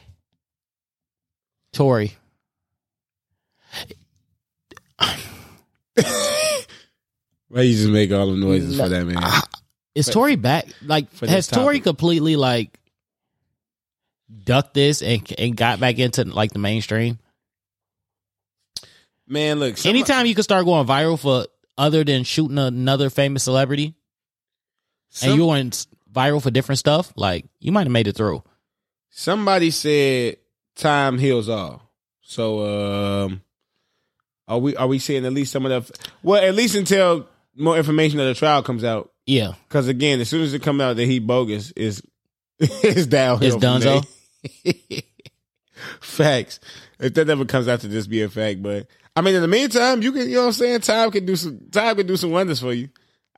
Tory, 1.76 2.16
Why 7.48 7.62
you 7.62 7.76
just 7.76 7.88
make 7.88 8.10
all 8.12 8.30
the 8.30 8.36
noises 8.36 8.78
for 8.78 8.88
that 8.88 9.04
man? 9.06 9.16
Ah, 9.18 9.42
is 9.94 10.08
Tory 10.08 10.36
back? 10.36 10.66
Like, 10.82 11.10
For 11.12 11.26
has 11.26 11.46
this 11.48 11.56
Tory 11.56 11.76
topic. 11.76 11.84
completely 11.84 12.36
like 12.36 12.78
ducked 14.44 14.74
this 14.74 15.00
and 15.02 15.22
and 15.38 15.56
got 15.56 15.78
back 15.80 15.98
into 15.98 16.24
like 16.24 16.52
the 16.52 16.58
mainstream? 16.58 17.18
Man, 19.28 19.58
look. 19.58 19.76
somebody- 19.76 19.98
Anytime 20.00 20.26
you 20.26 20.34
can 20.34 20.44
start 20.44 20.64
going 20.64 20.86
viral 20.86 21.18
for 21.18 21.46
other 21.78 22.04
than 22.04 22.24
shooting 22.24 22.58
another 22.58 23.10
famous 23.10 23.44
celebrity, 23.44 23.94
some- 25.10 25.30
and 25.30 25.38
you 25.38 25.46
went 25.46 25.86
viral 26.12 26.42
for 26.42 26.50
different 26.50 26.78
stuff, 26.78 27.12
like 27.16 27.44
you 27.60 27.70
might 27.70 27.84
have 27.84 27.92
made 27.92 28.06
it 28.08 28.16
through. 28.16 28.42
somebody 29.10 29.70
said 29.70 30.36
time 30.76 31.18
heals 31.18 31.48
all. 31.48 31.82
So 32.22 33.24
um 33.24 33.42
are 34.48 34.58
we 34.58 34.76
are 34.76 34.86
we 34.86 34.98
saying 34.98 35.24
at 35.26 35.32
least 35.32 35.52
some 35.52 35.66
of 35.66 35.86
the 35.86 35.98
well 36.22 36.42
at 36.42 36.54
least 36.54 36.74
until 36.76 37.28
more 37.56 37.76
information 37.76 38.20
of 38.20 38.26
the 38.26 38.34
trial 38.34 38.62
comes 38.62 38.84
out 38.84 39.10
Yeah, 39.26 39.52
because 39.68 39.88
again 39.88 40.20
as 40.20 40.28
soon 40.28 40.42
as 40.42 40.54
it 40.54 40.62
comes 40.62 40.80
out 40.80 40.96
that 40.96 41.06
he 41.06 41.18
bogus 41.18 41.72
is 41.72 42.02
is 42.58 43.06
downhill. 43.06 43.48
It's 43.48 43.56
from. 43.56 44.02
Facts. 46.00 46.60
If 46.98 47.14
that 47.14 47.26
never 47.26 47.44
comes 47.44 47.68
out 47.68 47.80
to 47.80 47.88
just 47.88 48.08
be 48.08 48.22
a 48.22 48.28
fact, 48.28 48.62
but 48.62 48.86
I 49.14 49.20
mean 49.20 49.34
in 49.34 49.42
the 49.42 49.48
meantime 49.48 50.02
you 50.02 50.12
can 50.12 50.28
you 50.28 50.36
know 50.36 50.40
what 50.42 50.46
I'm 50.48 50.52
saying 50.52 50.80
time 50.80 51.10
can 51.10 51.26
do 51.26 51.36
some 51.36 51.60
time 51.70 51.96
can 51.96 52.06
do 52.06 52.16
some 52.16 52.30
wonders 52.30 52.60
for 52.60 52.72
you. 52.72 52.88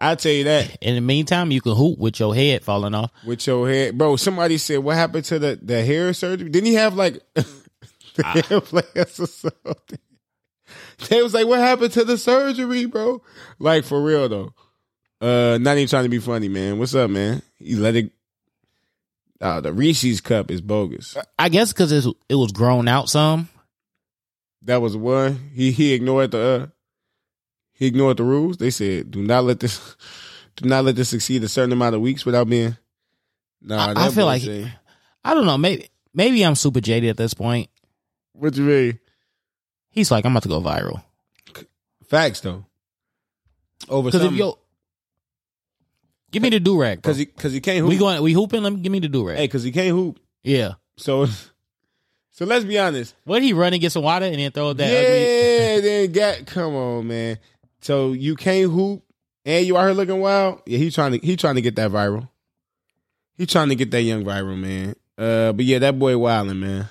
I 0.01 0.15
tell 0.15 0.33
you 0.33 0.45
that. 0.45 0.77
in 0.81 0.95
the 0.95 1.01
meantime, 1.01 1.51
you 1.51 1.61
can 1.61 1.75
hoop 1.75 1.99
with 1.99 2.20
your 2.20 2.35
head 2.35 2.62
falling 2.65 2.95
off. 2.95 3.11
with 3.27 3.47
your 3.47 3.69
head, 3.69 3.99
bro. 3.99 4.16
Somebody 4.16 4.59
said, 4.59 4.79
"What 4.79 4.97
happened 4.97 5.25
to 5.27 5.39
the 5.39 5.59
the 5.61 5.85
hair 5.85 6.12
surgery? 6.12 6.49
Didn't 6.49 6.66
he 6.66 6.75
have 6.75 6.95
like 6.95 7.20
the 7.35 8.23
hair 8.23 8.61
or 9.03 9.27
something?" 9.27 9.99
They 11.09 11.23
was 11.23 11.35
like, 11.35 11.47
"What 11.47 11.61
happened 11.61 11.93
to 11.93 12.05
the 12.05 12.19
surgery, 12.19 12.87
bro?" 12.87 13.23
Like 13.59 13.85
for 13.85 14.01
real 14.03 14.29
though. 14.29 14.53
Uh, 15.20 15.59
not 15.61 15.77
even 15.77 15.89
trying 15.89 16.05
to 16.05 16.09
be 16.09 16.20
funny, 16.20 16.49
man. 16.49 16.79
What's 16.79 16.95
up, 16.95 17.11
man? 17.11 17.43
He 17.57 17.75
let 17.75 17.97
it. 17.97 18.12
Uh, 19.41 19.61
the 19.61 19.73
Reese's 19.73 20.20
cup 20.20 20.51
is 20.51 20.61
bogus. 20.61 21.16
I 21.39 21.49
guess 21.49 21.73
because 21.73 21.93
it 21.93 22.35
was 22.35 22.53
grown 22.53 22.87
out 22.89 23.09
some. 23.09 23.49
That 24.62 24.81
was 24.83 24.97
one. 24.97 25.51
He 25.55 25.73
he 25.73 25.93
ignored 25.93 26.33
the 26.33 26.39
uh, 26.41 26.66
he 27.79 27.87
ignored 27.87 28.17
the 28.17 28.25
rules. 28.25 28.57
They 28.59 28.71
said, 28.71 29.11
"Do 29.11 29.23
not 29.23 29.45
let 29.45 29.61
this, 29.61 29.97
do 30.57 30.69
not 30.69 30.85
let 30.85 30.97
this 30.97 31.09
succeed 31.09 31.43
a 31.45 31.49
certain 31.49 31.73
amount 31.73 31.95
of 31.95 32.01
weeks 32.01 32.27
without 32.27 32.49
being." 32.49 32.77
Nah, 33.63 33.93
I- 33.97 34.07
I 34.07 34.11
feel 34.11 34.27
like- 34.27 34.43
I 35.25 35.35
don't 35.35 35.47
know. 35.47 35.59
Maybe 35.59 35.89
maybe 36.15 36.45
I'm 36.45 36.55
super 36.55 36.81
jaded 36.81 37.11
at 37.11 37.17
this 37.17 37.35
point. 37.35 37.69
what 38.33 38.57
you 38.57 38.65
mean? 38.65 38.99
He's 39.91 40.11
like, 40.11 40.25
I'm 40.25 40.33
about 40.33 40.45
to 40.45 40.49
go 40.49 40.61
viral 40.61 41.03
Facts 42.09 42.41
though. 42.41 42.65
Over 43.89 44.11
because 44.11 44.25
if 44.25 44.33
yo, 44.33 44.59
give 46.31 46.43
me 46.43 46.51
the 46.51 46.61
do 46.61 46.81
rag. 46.81 47.03
Cause 47.03 47.17
he, 47.19 47.27
cause 47.27 47.53
he 47.53 47.61
can't 47.61 47.79
hoop. 47.81 47.89
we 47.89 47.97
going 47.97 48.23
we 48.23 48.33
hooping. 48.33 48.63
Let 48.63 48.73
me 48.73 48.81
give 48.81 48.93
me 48.93 49.01
the 49.01 49.09
do 49.09 49.27
rag. 49.27 49.39
hey, 49.39 49.49
cause 49.49 49.63
he 49.63 49.73
can't 49.73 49.89
hoop. 49.91 50.19
Yeah. 50.43 50.75
So, 50.97 51.27
so 52.31 52.45
let's 52.45 52.65
be 52.65 52.79
honest. 52.79 53.15
What 53.25 53.43
he 53.43 53.53
run 53.53 53.73
and 53.73 53.81
get 53.81 53.93
some 53.93 54.03
water 54.05 54.25
and 54.27 54.37
then 54.37 54.51
throw 54.53 54.73
that 54.73 54.85
ugly? 54.85 54.95
yeah, 54.95 55.81
then 55.81 56.13
got 56.13 56.47
come 56.47 56.75
on, 56.75 57.07
man. 57.09 57.39
So 57.81 58.13
you 58.13 58.35
can't 58.37 58.71
hoop 58.71 59.03
and 59.45 59.67
you 59.67 59.77
out 59.77 59.85
here 59.85 59.95
looking 59.95 60.21
wild. 60.21 60.63
Yeah, 60.67 60.79
he 60.79 60.91
trying 60.91 61.13
to 61.13 61.19
he 61.27 61.37
trying 61.37 61.55
to 61.57 61.61
get 61.63 61.77
that 61.77 61.91
viral. 61.91 62.29
He 63.37 63.47
trying 63.47 63.69
to 63.69 63.77
get 63.77 63.91
that 63.93 64.03
young 64.03 64.25
viral, 64.25 64.59
man. 64.59 64.95
Uh, 65.17 65.53
but 65.53 65.65
yeah, 65.65 65.79
that 65.81 65.99
boy 65.99 66.17
wilding, 66.19 66.61
man. 66.61 66.89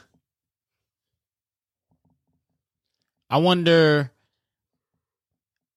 I 3.30 3.38
wonder 3.38 4.12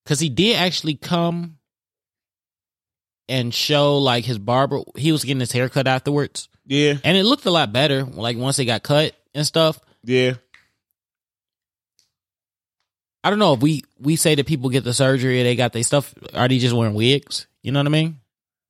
because 0.03 0.19
he 0.19 0.29
did 0.29 0.55
actually 0.55 0.95
come 0.95 1.57
and 3.27 3.53
show 3.53 3.97
like 3.97 4.25
his 4.25 4.37
barber. 4.37 4.81
He 4.95 5.11
was 5.11 5.23
getting 5.23 5.39
his 5.41 5.51
hair 5.51 5.69
cut 5.69 5.87
afterwards, 5.87 6.47
Yeah, 6.65 6.95
and 7.03 7.17
it 7.17 7.23
looked 7.23 7.45
a 7.45 7.51
lot 7.51 7.73
better. 7.73 8.03
Like 8.03 8.37
once 8.37 8.57
it 8.59 8.65
got 8.65 8.83
cut 8.83 9.13
and 9.33 9.45
stuff. 9.45 9.79
yeah. 10.03 10.33
I 13.23 13.29
don't 13.29 13.39
know 13.39 13.53
if 13.53 13.61
we 13.61 13.83
we 13.99 14.15
say 14.15 14.35
that 14.35 14.45
people 14.47 14.69
get 14.69 14.83
the 14.83 14.93
surgery, 14.93 15.43
they 15.43 15.55
got 15.55 15.73
their 15.73 15.83
stuff. 15.83 16.13
Are 16.33 16.47
they 16.47 16.57
just 16.57 16.75
wearing 16.75 16.95
wigs? 16.95 17.47
You 17.61 17.71
know 17.71 17.79
what 17.79 17.85
I 17.87 17.89
mean? 17.91 18.19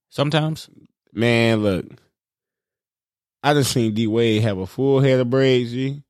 Sometimes. 0.09 0.69
Man, 1.13 1.63
look. 1.63 1.85
I 3.43 3.53
just 3.53 3.71
seen 3.71 3.93
D 3.93 4.07
Wade 4.07 4.41
have 4.43 4.57
a 4.57 4.67
full 4.67 4.99
head 4.99 5.19
of 5.19 5.29
braids, 5.29 5.71
G. 5.71 6.03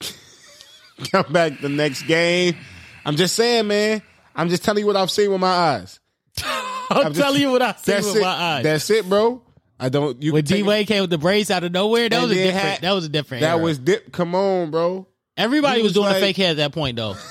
Come 1.12 1.32
back 1.32 1.60
the 1.60 1.68
next 1.68 2.02
game. 2.02 2.56
I'm 3.04 3.16
just 3.16 3.34
saying, 3.34 3.66
man. 3.68 4.02
I'm 4.34 4.48
just 4.48 4.64
telling 4.64 4.80
you 4.82 4.86
what 4.86 4.96
I've 4.96 5.10
seen 5.10 5.30
with 5.30 5.40
my 5.40 5.48
eyes. 5.48 6.00
I'm, 6.90 7.06
I'm 7.08 7.12
telling 7.12 7.40
you 7.40 7.50
what 7.50 7.62
I 7.62 7.72
see 7.72 7.92
That's 7.92 8.06
with 8.06 8.16
it. 8.16 8.20
my 8.22 8.28
eyes. 8.28 8.62
That's 8.62 8.90
it, 8.90 9.08
bro. 9.08 9.42
I 9.80 9.88
don't. 9.88 10.20
You 10.22 10.32
when 10.32 10.44
D 10.44 10.62
Wade 10.62 10.86
came 10.86 11.02
with 11.02 11.10
the 11.10 11.18
braids 11.18 11.50
out 11.50 11.62
of 11.64 11.72
nowhere, 11.72 12.08
that 12.08 12.22
was 12.22 12.30
a 12.30 12.34
different. 12.34 12.58
had- 12.66 12.80
that 12.80 12.92
was 12.92 13.04
a 13.04 13.08
different. 13.08 13.40
That 13.42 13.56
era. 13.56 13.62
was 13.62 13.78
dip. 13.78 14.12
Come 14.12 14.34
on, 14.34 14.70
bro. 14.70 15.06
Everybody 15.38 15.80
was, 15.82 15.90
was 15.90 15.92
doing 15.94 16.06
like- 16.08 16.16
a 16.16 16.20
fake 16.20 16.36
hair 16.36 16.50
at 16.50 16.56
that 16.58 16.72
point 16.72 16.96
though. 16.96 17.16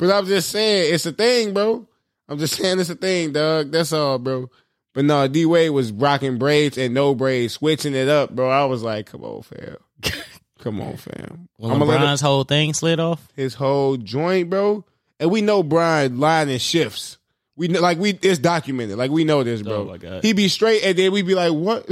But 0.00 0.10
I'm 0.10 0.24
just 0.24 0.48
saying, 0.48 0.94
it's 0.94 1.04
a 1.04 1.12
thing, 1.12 1.52
bro. 1.52 1.86
I'm 2.26 2.38
just 2.38 2.56
saying 2.56 2.80
it's 2.80 2.88
a 2.88 2.94
thing, 2.94 3.32
dog. 3.32 3.70
That's 3.70 3.92
all, 3.92 4.18
bro. 4.18 4.48
But 4.94 5.04
no, 5.04 5.28
D 5.28 5.44
Wade 5.44 5.72
was 5.72 5.92
rocking 5.92 6.38
braids 6.38 6.78
and 6.78 6.94
no 6.94 7.14
braids, 7.14 7.52
switching 7.52 7.94
it 7.94 8.08
up, 8.08 8.30
bro. 8.30 8.48
I 8.48 8.64
was 8.64 8.82
like, 8.82 9.12
come 9.12 9.24
on, 9.24 9.42
fam. 9.42 9.76
come 10.58 10.80
on, 10.80 10.96
fam. 10.96 11.50
When 11.58 11.78
let 11.80 12.14
it- 12.14 12.20
whole 12.22 12.44
thing 12.44 12.72
slid 12.72 12.98
off. 12.98 13.28
his 13.36 13.52
whole 13.52 13.98
joint, 13.98 14.48
bro. 14.48 14.86
And 15.20 15.30
we 15.30 15.42
know 15.42 15.62
Brian 15.62 16.18
line 16.18 16.48
and 16.48 16.62
shifts. 16.62 17.18
We 17.56 17.68
know, 17.68 17.82
like 17.82 17.98
we 17.98 18.18
it's 18.22 18.38
documented. 18.38 18.96
Like 18.96 19.10
we 19.10 19.24
know 19.24 19.42
this, 19.44 19.60
bro. 19.60 19.98
Oh. 20.02 20.20
He 20.22 20.32
be 20.32 20.48
straight, 20.48 20.82
and 20.82 20.96
then 20.96 21.12
we 21.12 21.20
be 21.20 21.34
like, 21.34 21.52
what? 21.52 21.86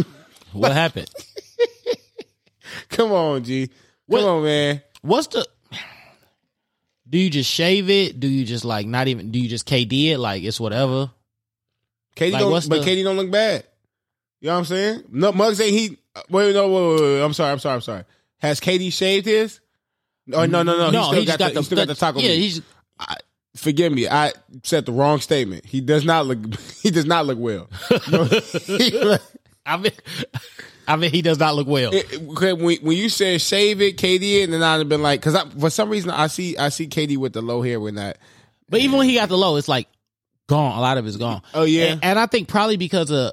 What 0.55 0.73
happened? 0.73 1.11
Come 2.89 3.13
on, 3.13 3.45
G. 3.45 3.69
Come 4.11 4.25
on, 4.25 4.45
man. 4.45 4.83
What's 5.03 5.27
the? 5.29 5.47
Do 7.09 7.19
you 7.19 7.31
just 7.31 7.51
shave 7.51 7.89
it? 7.89 8.21
Do 8.21 8.29
you 8.29 8.45
just 8.45 8.65
like 8.65 8.87
not 8.87 9.09
even? 9.09 9.31
Do 9.31 9.39
you 9.39 9.49
just 9.49 9.67
KD 9.67 10.09
it? 10.11 10.19
Like 10.19 10.43
it's 10.43 10.61
whatever. 10.61 11.11
KD 12.17 12.33
Like, 12.33 12.41
don't, 12.41 12.69
but 12.69 12.85
the- 12.85 12.91
KD 12.91 13.05
don't 13.05 13.17
look 13.17 13.31
bad. 13.31 13.65
You 14.41 14.49
know 14.49 14.53
what 14.55 14.59
I'm 14.61 14.65
saying? 14.67 15.03
No, 15.11 15.33
Muggs 15.33 15.61
ain't 15.61 15.73
he. 15.73 15.99
Wait, 16.29 16.55
no, 16.55 16.69
wait, 16.69 16.91
wait, 16.91 17.01
wait. 17.01 17.23
I'm 17.23 17.33
sorry, 17.33 17.53
I'm 17.53 17.59
sorry, 17.59 17.75
I'm 17.75 17.81
sorry. 17.81 18.05
Has 18.39 18.61
KD 18.61 18.93
shaved 18.93 19.27
his? 19.27 19.61
Oh 20.33 20.45
no, 20.45 20.63
no, 20.63 20.91
no. 20.91 21.11
he 21.13 21.25
still 21.25 21.39
got, 21.39 21.39
the, 21.39 21.59
he 21.61 21.65
still 21.65 21.77
got 21.77 21.89
the 21.89 21.95
taco. 21.95 22.19
Yeah, 22.21 22.29
meat. 22.29 22.39
he's 22.39 22.63
Forgive 23.57 23.93
me, 23.93 24.07
I 24.07 24.33
said 24.63 24.87
the 24.87 24.93
wrong 24.93 25.21
statement. 25.21 25.65
He 25.67 25.81
does 25.81 26.05
not 26.05 26.27
look. 26.27 26.39
He 26.83 26.91
does 26.91 27.07
not 27.07 27.27
look 27.27 27.39
well. 27.39 27.69
No, 28.11 28.25
he- 28.65 29.17
I 29.67 29.77
mean, 29.77 29.93
I 30.89 30.97
mean, 30.97 31.11
he 31.11 31.23
does 31.23 31.39
not 31.39 31.55
look 31.55 31.67
well. 31.69 31.91
It- 31.93 32.21
when, 32.23 32.79
when 32.79 32.97
you 32.97 33.09
said 33.09 33.41
shave 33.41 33.81
it, 33.81 33.97
KD, 33.99 34.43
and 34.45 34.53
then 34.53 34.63
I'd 34.63 34.79
have 34.79 34.89
been 34.89 35.03
like, 35.03 35.21
because 35.21 35.41
for 35.61 35.71
some 35.71 35.91
reason 35.91 36.11
I 36.11 36.27
see 36.29 36.57
I 36.57 36.71
see 36.71 36.87
KD 36.89 37.17
with 37.19 37.33
the 37.35 37.43
low 37.43 37.63
hair 37.63 37.79
when 37.79 37.97
that. 37.97 38.19
But 38.69 38.81
even 38.81 38.99
when 38.99 39.09
he 39.09 39.15
got 39.17 39.29
the 39.29 39.37
low, 39.39 39.57
it's 39.57 39.69
like 39.69 39.87
gone. 40.49 40.77
A 40.77 40.81
lot 40.81 40.99
of 40.99 41.07
it's 41.07 41.17
gone. 41.17 41.43
Oh 41.55 41.65
yeah, 41.65 41.93
And, 41.93 42.05
and 42.05 42.19
I 42.19 42.27
think 42.27 42.49
probably 42.49 42.77
because 42.77 43.11
of 43.11 43.33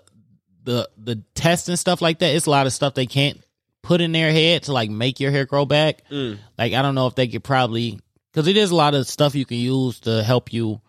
the 0.63 0.89
the 0.97 1.23
tests 1.35 1.69
and 1.69 1.77
stuff 1.79 2.01
like 2.01 2.19
that. 2.19 2.35
It's 2.35 2.45
a 2.45 2.51
lot 2.51 2.65
of 2.67 2.73
stuff 2.73 2.93
they 2.93 3.05
can't 3.05 3.41
put 3.83 4.01
in 4.01 4.11
their 4.11 4.31
head 4.31 4.63
to 4.63 4.73
like 4.73 4.89
make 4.89 5.19
your 5.19 5.31
hair 5.31 5.45
grow 5.45 5.65
back. 5.65 6.01
Mm. 6.09 6.39
Like 6.57 6.73
I 6.73 6.81
don't 6.81 6.95
know 6.95 7.07
if 7.07 7.15
they 7.15 7.27
could 7.27 7.43
probably 7.43 7.99
because 8.33 8.47
it 8.47 8.57
is 8.57 8.71
a 8.71 8.75
lot 8.75 8.95
of 8.95 9.07
stuff 9.07 9.35
you 9.35 9.45
can 9.45 9.57
use 9.57 9.99
to 10.01 10.23
help 10.23 10.51
you 10.51 10.81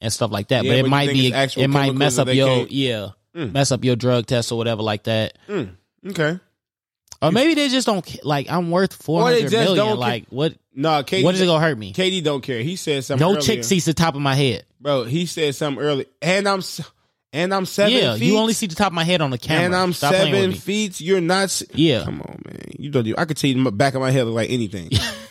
and 0.00 0.12
stuff 0.12 0.30
like 0.30 0.48
that. 0.48 0.64
Yeah, 0.64 0.72
but 0.72 0.78
it 0.80 0.88
might 0.88 1.08
be 1.08 1.32
it 1.32 1.68
might 1.68 1.94
mess 1.94 2.18
up 2.18 2.28
your 2.28 2.48
can't- 2.48 2.70
yeah 2.72 3.08
Mm. 3.34 3.52
mess 3.52 3.70
up 3.70 3.84
your 3.84 3.96
drug 3.96 4.24
test 4.26 4.50
or 4.50 4.56
whatever 4.56 4.82
like 4.82 5.02
that. 5.04 5.36
Mm. 5.46 5.76
Okay. 6.04 6.38
Or 7.22 7.32
maybe 7.32 7.54
they 7.54 7.68
just 7.68 7.86
don't 7.86 8.04
ca- 8.04 8.20
like 8.24 8.50
I'm 8.50 8.70
worth 8.70 8.92
four 8.92 9.22
Or 9.22 9.30
they 9.30 9.36
hundred 9.42 9.50
just 9.50 9.64
million. 9.64 9.76
don't 9.86 9.94
ca- 9.96 10.00
Like 10.00 10.26
what? 10.28 10.54
No, 10.74 10.88
KD. 11.02 11.24
what 11.24 11.34
is 11.34 11.40
it 11.40 11.46
gonna 11.46 11.64
hurt 11.64 11.78
me? 11.78 11.92
KD 11.94 12.22
don't 12.22 12.42
care. 12.42 12.60
He 12.62 12.76
said 12.76 13.04
something. 13.04 13.24
No 13.26 13.30
earlier. 13.32 13.40
chick 13.42 13.64
sees 13.64 13.84
the 13.86 13.94
top 13.94 14.14
of 14.14 14.20
my 14.20 14.34
head. 14.34 14.64
bro. 14.80 15.04
He 15.04 15.24
said 15.26 15.54
something 15.54 15.82
early, 15.82 16.06
and 16.20 16.46
I'm 16.46 16.58
s- 16.58 16.82
and 17.32 17.54
I'm 17.54 17.64
seven. 17.64 17.92
yeah, 17.94 18.14
feet, 18.16 18.26
you 18.26 18.36
only 18.38 18.52
see 18.52 18.66
the 18.66 18.74
top 18.74 18.88
of 18.88 18.92
my 18.92 19.04
head 19.04 19.22
on 19.22 19.30
the 19.30 19.38
camera. 19.38 19.64
and 19.64 19.74
I'm 19.74 19.92
Stop 19.94 20.10
playing 20.12 20.32
with 20.32 20.40
seven 20.40 20.50
me. 20.50 20.56
feet. 20.58 21.00
You're 21.00 21.20
not. 21.22 21.44
s- 21.44 21.62
Yeah. 21.74 22.04
Come 22.04 22.20
on, 22.20 22.42
man. 22.44 22.60
You 22.78 22.90
don't. 22.90 23.04
do- 23.04 23.14
I 23.16 23.24
could 23.24 23.38
tell 23.38 23.48
you 23.50 23.64
the 23.64 23.72
back 23.72 23.94
of 23.94 24.00
my 24.02 24.10
head 24.10 24.24
look 24.26 24.34
like 24.34 24.50
anything. 24.50 24.90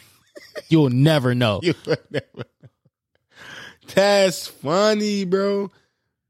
You'll 0.70 0.90
never 0.90 1.36
know. 1.36 1.60
You 1.64 1.76
would 1.86 2.00
never- 2.10 2.46
That's 3.94 4.48
funny, 4.48 5.26
bro. 5.26 5.72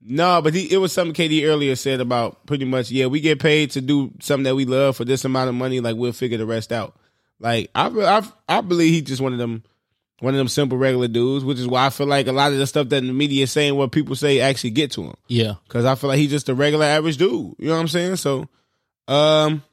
No, 0.08 0.40
but 0.42 0.54
he, 0.54 0.72
it 0.72 0.78
was 0.78 0.94
something 0.94 1.16
KD 1.16 1.48
earlier 1.48 1.76
said 1.76 2.00
about 2.00 2.46
pretty 2.46 2.66
much, 2.66 2.92
yeah, 2.92 3.08
we 3.08 3.20
get 3.22 3.40
paid 3.40 3.72
to 3.72 3.82
do 3.82 4.12
something 4.20 4.44
that 4.44 4.56
we 4.56 4.66
love 4.66 4.96
for 4.96 5.04
this 5.04 5.26
amount 5.26 5.50
of 5.50 5.56
money. 5.56 5.80
Like 5.80 5.96
we'll 5.96 6.12
figure 6.14 6.38
the 6.38 6.46
rest 6.46 6.72
out. 6.72 6.96
Like 7.40 7.72
I, 7.74 7.88
I, 7.88 8.22
I 8.48 8.62
believe 8.62 8.94
he's 8.94 9.04
just 9.04 9.22
one 9.22 9.34
of 9.34 9.40
them, 9.40 9.64
one 10.20 10.36
of 10.36 10.38
them 10.38 10.48
simple 10.48 10.78
regular 10.78 11.08
dudes, 11.08 11.44
which 11.44 11.58
is 11.58 11.68
why 11.68 11.88
I 11.88 11.90
feel 11.90 12.06
like 12.06 12.28
a 12.28 12.32
lot 12.32 12.52
of 12.52 12.60
the 12.60 12.68
stuff 12.68 12.90
that 12.90 13.02
the 13.02 13.14
media 13.14 13.44
is 13.44 13.52
saying, 13.52 13.76
what 13.76 13.92
people 13.92 14.16
say, 14.16 14.42
actually 14.42 14.70
get 14.70 14.92
to 14.92 15.06
him. 15.06 15.16
Yeah. 15.28 15.56
Cause 15.70 15.86
I 15.86 15.96
feel 15.96 16.10
like 16.10 16.20
he's 16.20 16.30
just 16.30 16.50
a 16.50 16.56
regular 16.56 16.86
average 16.86 17.18
dude. 17.18 17.56
You 17.58 17.68
know 17.68 17.74
what 17.74 17.82
I'm 17.82 17.88
saying? 17.88 18.18
So, 18.18 18.48
um, 19.08 19.64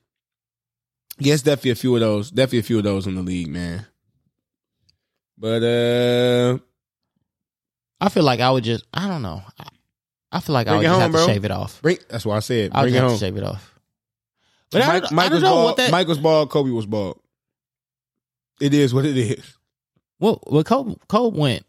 yes, 1.19 1.43
definitely 1.43 1.73
a 1.73 1.77
few 1.77 1.95
of 1.95 2.01
those. 2.01 2.31
Definitely 2.31 2.61
a 2.61 2.65
few 2.65 2.79
of 2.79 2.85
those 2.85 3.07
in 3.07 3.17
the 3.17 3.23
league, 3.23 3.49
man. 3.49 3.87
But 5.37 5.63
uh, 5.63 6.59
I 8.01 8.09
feel 8.09 8.23
like 8.23 8.41
I 8.41 8.51
would 8.51 8.65
just 8.65 8.85
I 8.95 9.09
don't 9.09 9.23
know. 9.23 9.43
I, 9.59 9.67
I 10.33 10.41
feel 10.41 10.55
like 10.55 10.67
I 10.67 10.77
would 10.77 10.83
just 10.83 10.91
home, 10.93 11.01
have 11.03 11.13
bro. 11.13 11.27
to 11.27 11.33
shave 11.33 11.45
it 11.45 11.51
off. 11.51 11.83
bring. 11.83 11.99
That's 12.09 12.25
why 12.27 12.37
I 12.37 12.41
said 12.41 12.71
I 12.75 12.81
would 12.83 12.85
bring 12.91 12.95
just 12.95 12.97
it 12.97 13.01
have 13.03 13.11
home. 13.11 13.19
to 13.19 13.25
shave 13.25 13.37
it 13.37 13.43
off. 13.45 13.75
But 14.71 14.83
I 14.83 14.87
Mike, 14.87 15.03
don't, 15.03 15.13
I 15.13 15.15
Mike 15.15 15.25
don't 15.27 15.35
was 15.35 15.43
know 15.43 15.51
bald. 15.51 15.65
what 15.67 15.77
that. 15.77 15.91
Mike 15.93 16.09
was 16.09 16.19
bald. 16.19 16.51
Kobe 16.51 16.71
was 16.71 16.87
bald. 16.87 17.21
It 18.61 18.75
is 18.75 18.95
what 18.95 19.05
it 19.05 19.17
is. 19.17 19.57
well, 20.21 20.43
well, 20.47 20.65
Cole, 20.65 20.99
Cole 21.09 21.31
went 21.33 21.65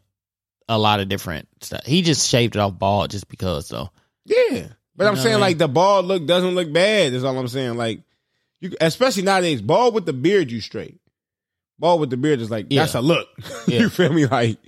a 0.68 0.78
lot 0.78 1.00
of 1.00 1.08
different 1.08 1.48
stuff. 1.60 1.84
He 1.84 2.02
just 2.02 2.28
shaved 2.28 2.56
it 2.56 2.58
off 2.60 2.78
bald 2.78 3.10
just 3.10 3.28
because 3.28 3.68
though. 3.68 3.90
Yeah, 4.24 4.68
but 4.96 5.04
You 5.04 5.08
I'm 5.10 5.14
know 5.16 5.20
saying 5.20 5.24
what 5.24 5.26
I 5.26 5.32
mean? 5.32 5.40
like 5.40 5.58
the 5.58 5.68
bald 5.68 6.06
look 6.06 6.24
doesn't 6.26 6.54
look 6.54 6.72
bad. 6.72 7.12
Is 7.12 7.24
all 7.24 7.36
I'm 7.38 7.48
saying. 7.48 7.74
Like 7.74 8.00
you, 8.60 8.72
especially 8.80 9.24
nowadays, 9.24 9.60
bald 9.60 9.94
with 9.94 10.06
the 10.06 10.12
beard, 10.14 10.50
you 10.50 10.60
straight. 10.62 10.98
Bald 11.78 12.00
with 12.00 12.10
the 12.10 12.16
beard 12.16 12.40
is 12.40 12.50
like 12.50 12.70
that's 12.70 12.94
a 12.94 13.00
look. 13.02 13.28
Yeah. 13.66 13.80
you 13.80 13.88
feel 13.90 14.12
me? 14.12 14.24
Like 14.26 14.58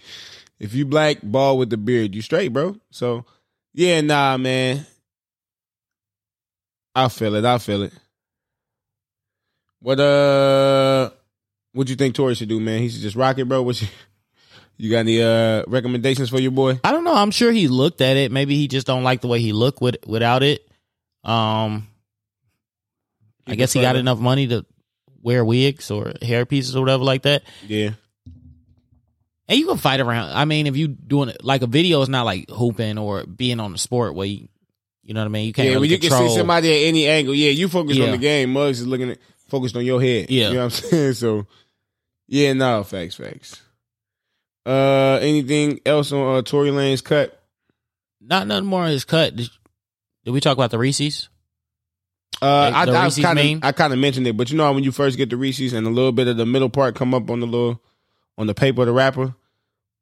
if 0.59 0.75
you 0.75 0.85
black, 0.85 1.19
bald 1.23 1.59
with 1.59 1.71
the 1.71 1.77
beard, 1.79 2.15
you 2.15 2.21
straight, 2.23 2.49
bro. 2.53 2.77
So 2.91 3.25
yeah, 3.77 4.01
nah, 4.01 4.39
man. 4.39 4.87
I 6.95 7.09
feel 7.09 7.35
it. 7.35 7.45
I 7.45 7.59
feel 7.59 7.83
it. 7.83 7.93
What 9.81 10.01
uh, 10.01 11.11
what 11.73 11.87
you 11.91 11.95
think 11.95 12.15
Tory 12.15 12.35
should 12.35 12.49
do, 12.49 12.59
man? 12.59 12.81
He 12.81 12.89
should 12.89 13.03
just 13.03 13.17
rock 13.17 13.39
it, 13.39 13.45
bro. 13.45 13.61
What 13.61 13.81
you, 13.83 13.89
you 14.79 14.91
got 14.91 15.01
any 15.01 15.23
uh 15.23 15.63
recommendations 15.67 16.31
for 16.31 16.41
your 16.41 16.53
boy? 16.53 16.81
I 16.83 16.91
don't 16.91 17.05
know. 17.05 17.15
I'm 17.15 17.31
sure 17.31 17.53
he 17.53 17.69
looked 17.69 18.01
at 18.01 18.17
it. 18.17 18.33
Maybe 18.33 18.57
he 18.57 18.67
just 18.67 18.87
don't 18.87 19.05
like 19.05 19.21
the 19.21 19.29
way 19.29 19.41
he 19.41 19.53
looked 19.53 19.83
with 19.83 19.97
without 20.07 20.43
it. 20.43 20.67
Um, 21.23 21.87
I 23.47 23.57
guess 23.57 23.75
he 23.75 23.83
got 23.83 23.97
enough 23.97 24.19
money 24.19 24.47
to 24.47 24.65
wear 25.21 25.45
wigs 25.45 25.91
or 25.91 26.15
hair 26.23 26.47
pieces 26.47 26.77
or 26.77 26.81
whatever 26.81 27.05
like 27.05 27.23
that. 27.23 27.43
Yeah. 27.67 27.91
And 29.49 29.59
you 29.59 29.67
can 29.67 29.79
fight 29.79 30.01
around. 30.01 30.33
I 30.33 30.45
mean, 30.45 30.67
if 30.67 30.77
you 30.77 30.89
doing 30.89 31.29
it 31.29 31.45
like 31.45 31.63
a 31.63 31.67
video 31.67 32.03
is 32.03 32.09
not 32.09 32.25
like 32.25 32.51
hooping 32.51 32.99
or 32.99 33.25
being 33.25 33.61
on 33.61 33.73
the 33.73 33.79
sport 33.79 34.15
where 34.15 34.27
you, 34.27 34.49
you 35.03 35.15
know 35.15 35.21
what 35.21 35.27
I 35.27 35.29
mean. 35.29 35.47
You 35.47 35.53
can't 35.53 35.67
yeah, 35.67 35.75
really 35.75 35.83
when 35.83 35.91
you 35.91 35.99
control. 35.99 36.21
can 36.23 36.31
see 36.31 36.37
somebody 36.37 36.73
at 36.73 36.89
any 36.89 37.07
angle. 37.07 37.35
Yeah, 37.35 37.51
you 37.51 37.69
focused 37.69 38.01
on 38.01 38.11
the 38.11 38.19
game. 38.19 38.53
Muggs 38.53 38.81
is 38.81 38.87
looking 38.87 39.11
at 39.11 39.19
focused 39.49 39.77
on 39.77 39.85
your 39.85 40.01
head. 40.01 40.31
Yeah. 40.31 40.49
You 40.49 40.55
know 40.55 40.65
what 40.65 40.65
I'm 40.65 40.71
saying? 40.91 41.13
So 41.15 41.47
yeah, 42.27 42.53
no, 42.55 42.83
facts, 42.83 43.15
facts. 43.15 43.63
Uh 44.65 45.21
anything 45.23 45.81
else 45.87 46.11
on 46.11 46.39
uh, 46.39 46.43
Tory 46.43 46.71
Lanez 46.71 47.05
cut? 47.05 47.41
Not 48.21 48.49
nothing 48.49 48.67
more 48.67 48.83
on 48.83 48.91
his 48.91 49.05
cut. 49.05 49.37
Did, 49.37 49.49
did 50.25 50.33
we 50.33 50.41
talk 50.41 50.57
about 50.57 50.73
the 50.73 50.79
Reese's? 50.79 51.29
Uh 52.43 52.71
the 52.71 52.77
I, 52.77 53.01
I 53.01 53.05
Reese's 53.05 53.25
kind 53.25 53.39
of 53.39 53.65
I 53.65 53.71
kind 53.71 53.93
of 53.93 54.01
mentioned 54.01 54.27
it, 54.27 54.37
but 54.37 54.51
you 54.51 54.57
know 54.57 54.65
how 54.65 54.73
when 54.73 54.83
you 54.83 54.91
first 54.91 55.17
get 55.17 55.31
the 55.31 55.37
Reese's 55.37 55.73
and 55.73 55.87
a 55.87 55.91
little 55.91 56.11
bit 56.11 56.27
of 56.27 56.37
the 56.37 56.47
middle 56.47 56.69
part 56.69 56.97
come 56.97 57.15
up 57.15 57.31
on 57.31 57.39
the 57.39 57.47
little 57.47 57.81
on 58.39 58.47
the 58.47 58.55
paper 58.55 58.83
of 58.83 58.87
the 58.87 58.93
wrapper. 58.93 59.35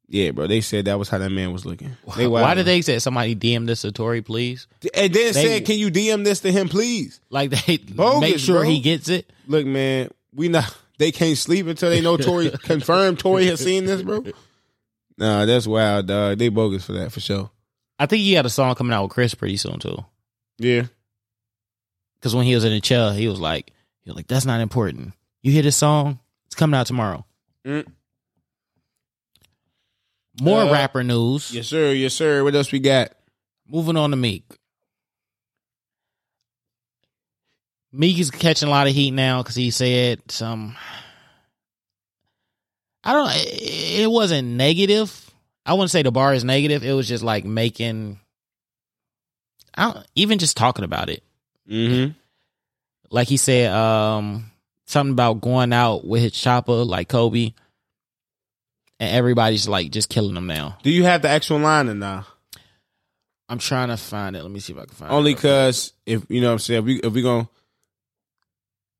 Yeah, 0.08 0.32
bro. 0.32 0.46
They 0.46 0.60
said 0.60 0.84
that 0.84 0.98
was 0.98 1.08
how 1.08 1.18
that 1.18 1.30
man 1.30 1.52
was 1.52 1.64
looking. 1.64 1.96
They 2.16 2.26
Why 2.26 2.54
did 2.54 2.66
they 2.66 2.82
say 2.82 2.98
somebody 2.98 3.34
DM 3.34 3.66
this 3.66 3.80
to 3.82 3.92
Tory, 3.92 4.20
please? 4.22 4.66
And 4.94 5.12
then 5.14 5.32
they- 5.32 5.44
said, 5.58 5.64
"Can 5.66 5.78
you 5.78 5.90
DM 5.90 6.24
this 6.24 6.40
to 6.40 6.52
him, 6.52 6.68
please?" 6.68 7.20
Like 7.30 7.50
they 7.50 7.76
Bogus, 7.94 8.20
make 8.20 8.38
sure 8.38 8.60
bro. 8.60 8.68
he 8.68 8.80
gets 8.80 9.08
it. 9.08 9.32
Look, 9.46 9.64
man, 9.66 10.10
we 10.34 10.48
not. 10.48 10.76
They 10.98 11.10
can't 11.10 11.36
sleep 11.38 11.66
until 11.66 11.90
they 11.90 12.00
know 12.02 12.16
Tory 12.16 12.50
confirmed 12.62 13.18
Tory 13.18 13.46
has 13.46 13.60
seen 13.60 13.84
this, 13.86 14.02
bro. 14.02 14.24
Nah, 15.16 15.44
that's 15.46 15.66
wild, 15.66 16.06
dog. 16.06 16.38
They 16.38 16.50
bogus 16.50 16.84
for 16.84 16.92
that 16.92 17.10
for 17.12 17.20
sure. 17.20 17.50
I 17.98 18.06
think 18.06 18.20
he 18.22 18.34
had 18.34 18.46
a 18.46 18.50
song 18.50 18.74
coming 18.74 18.92
out 18.92 19.04
with 19.04 19.12
Chris 19.12 19.34
pretty 19.34 19.56
soon 19.56 19.78
too. 19.78 20.04
Yeah, 20.58 20.84
Because 22.14 22.34
when 22.34 22.44
he 22.46 22.54
was 22.54 22.64
in 22.64 22.72
the 22.72 22.80
chair, 22.80 23.12
he 23.12 23.26
was 23.26 23.40
like, 23.40 23.72
he 24.02 24.10
was 24.10 24.16
like, 24.16 24.26
that's 24.28 24.44
not 24.46 24.60
important. 24.60 25.12
You 25.42 25.50
hear 25.50 25.62
this 25.62 25.76
song? 25.76 26.20
It's 26.46 26.54
coming 26.54 26.78
out 26.78 26.86
tomorrow. 26.86 27.24
Mm. 27.66 27.86
More 30.40 30.62
Uh, 30.64 30.72
rapper 30.72 31.04
news. 31.04 31.52
yes, 31.52 31.68
sir. 31.68 31.92
Yes, 31.92 32.14
sir. 32.14 32.42
What 32.42 32.54
else 32.54 32.72
we 32.72 32.80
got? 32.80 33.12
Moving 33.68 33.96
on 33.96 34.10
to 34.10 34.16
Meek. 34.16 34.44
Meek 37.92 38.18
is 38.18 38.30
catching 38.30 38.68
a 38.68 38.70
lot 38.70 38.88
of 38.88 38.92
heat 38.94 39.12
now 39.12 39.42
because 39.42 39.54
he 39.54 39.70
said 39.70 40.20
some. 40.30 40.76
I 43.04 43.12
don't. 43.12 43.30
It 43.36 44.00
it 44.02 44.10
wasn't 44.10 44.48
negative. 44.48 45.30
I 45.64 45.74
wouldn't 45.74 45.90
say 45.90 46.02
the 46.02 46.10
bar 46.10 46.34
is 46.34 46.44
negative. 46.44 46.82
It 46.82 46.92
was 46.92 47.06
just 47.08 47.22
like 47.22 47.44
making. 47.44 48.18
I 49.76 49.92
don't, 49.92 50.06
even 50.14 50.38
just 50.38 50.56
talking 50.56 50.84
about 50.84 51.08
it. 51.08 51.22
Mm-hmm. 51.70 52.12
Like 53.10 53.28
he 53.28 53.36
said, 53.36 53.72
um, 53.72 54.50
something 54.86 55.12
about 55.12 55.40
going 55.40 55.72
out 55.72 56.06
with 56.06 56.22
his 56.22 56.32
chopper, 56.32 56.72
like 56.72 57.08
Kobe, 57.08 57.52
and 59.04 59.16
everybody's 59.16 59.68
like 59.68 59.90
just 59.90 60.08
killing 60.08 60.34
them 60.34 60.46
now. 60.46 60.78
Do 60.82 60.90
you 60.90 61.04
have 61.04 61.22
the 61.22 61.28
actual 61.28 61.58
line 61.58 61.88
or 61.88 61.94
nah? 61.94 62.24
I'm 63.48 63.58
trying 63.58 63.88
to 63.88 63.96
find 63.96 64.34
it. 64.36 64.42
Let 64.42 64.50
me 64.50 64.58
see 64.60 64.72
if 64.72 64.78
I 64.78 64.84
can 64.86 64.94
find 64.94 65.12
Only 65.12 65.32
it. 65.32 65.36
because 65.36 65.92
if 66.06 66.24
you 66.28 66.40
know 66.40 66.48
what 66.48 66.52
I'm 66.54 66.58
saying, 66.60 66.78
if 66.80 66.84
we 66.84 66.96
if 67.00 67.12
we 67.12 67.22
gonna, 67.22 67.48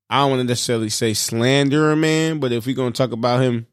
I 0.09 0.19
don't 0.19 0.29
want 0.31 0.39
to 0.41 0.43
necessarily 0.45 0.89
say 0.89 1.13
slander 1.13 1.91
a 1.91 1.95
man, 1.95 2.39
but 2.39 2.51
if 2.51 2.65
we're 2.65 2.75
gonna 2.75 2.91
talk 2.91 3.11
about 3.11 3.41
him, 3.41 3.65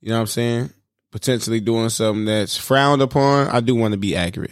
you 0.00 0.08
know 0.08 0.16
what 0.16 0.22
I'm 0.22 0.26
saying, 0.26 0.70
potentially 1.12 1.60
doing 1.60 1.88
something 1.90 2.24
that's 2.24 2.56
frowned 2.56 3.02
upon, 3.02 3.48
I 3.48 3.60
do 3.60 3.74
want 3.76 3.92
to 3.92 3.98
be 3.98 4.16
accurate, 4.16 4.50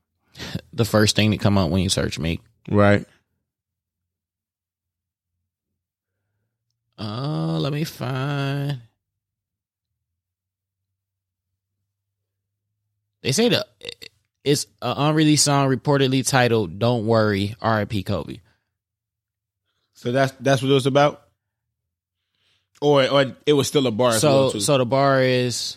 the 0.72 0.84
first 0.84 1.16
thing 1.16 1.30
that 1.32 1.40
come 1.40 1.58
up 1.58 1.70
when 1.70 1.82
you 1.82 1.88
search 1.88 2.18
me. 2.18 2.40
right? 2.70 3.04
Uh, 6.98 7.58
let 7.58 7.72
me 7.72 7.82
find. 7.84 8.82
They 13.22 13.32
say 13.32 13.48
that 13.50 13.66
it's 14.44 14.66
an 14.80 14.96
unreleased 14.96 15.44
song 15.44 15.68
reportedly 15.68 16.26
titled 16.26 16.78
"Don't 16.78 17.06
Worry, 17.06 17.54
R.I.P. 17.60 18.02
Kobe." 18.02 18.38
So 19.94 20.12
that's 20.12 20.32
that's 20.40 20.62
what 20.62 20.70
it 20.70 20.74
was 20.74 20.86
about, 20.86 21.22
or 22.80 23.06
or 23.06 23.36
it 23.44 23.52
was 23.52 23.68
still 23.68 23.86
a 23.86 23.90
bar. 23.90 24.10
as 24.12 24.20
So, 24.22 24.28
well, 24.30 24.50
too. 24.52 24.60
so 24.60 24.78
the 24.78 24.86
bar 24.86 25.22
is 25.22 25.76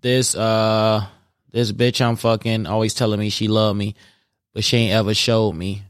this. 0.00 0.34
Uh, 0.34 1.04
this 1.50 1.70
bitch 1.70 2.00
I'm 2.00 2.16
fucking 2.16 2.66
always 2.66 2.94
telling 2.94 3.20
me 3.20 3.28
she 3.28 3.48
love 3.48 3.76
me, 3.76 3.94
but 4.54 4.64
she 4.64 4.78
ain't 4.78 4.94
ever 4.94 5.12
showed 5.12 5.52
me. 5.52 5.82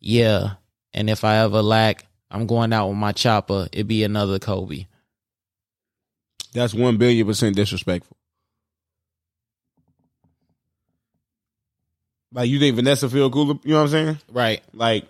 Yeah, 0.00 0.56
and 0.92 1.08
if 1.08 1.24
I 1.24 1.38
ever 1.38 1.62
lack, 1.62 2.04
I'm 2.30 2.46
going 2.46 2.74
out 2.74 2.88
with 2.88 2.98
my 2.98 3.12
chopper. 3.12 3.68
It 3.72 3.84
be 3.84 4.04
another 4.04 4.38
Kobe. 4.38 4.84
That's 6.52 6.74
one 6.74 6.96
billion 6.96 7.26
percent 7.26 7.56
disrespectful. 7.56 8.16
Like 12.32 12.48
you 12.48 12.58
think 12.58 12.76
Vanessa 12.76 13.08
feel 13.08 13.30
cool? 13.30 13.60
You 13.64 13.72
know 13.72 13.76
what 13.76 13.82
I'm 13.82 13.88
saying? 13.88 14.18
Right. 14.30 14.62
Like 14.72 15.04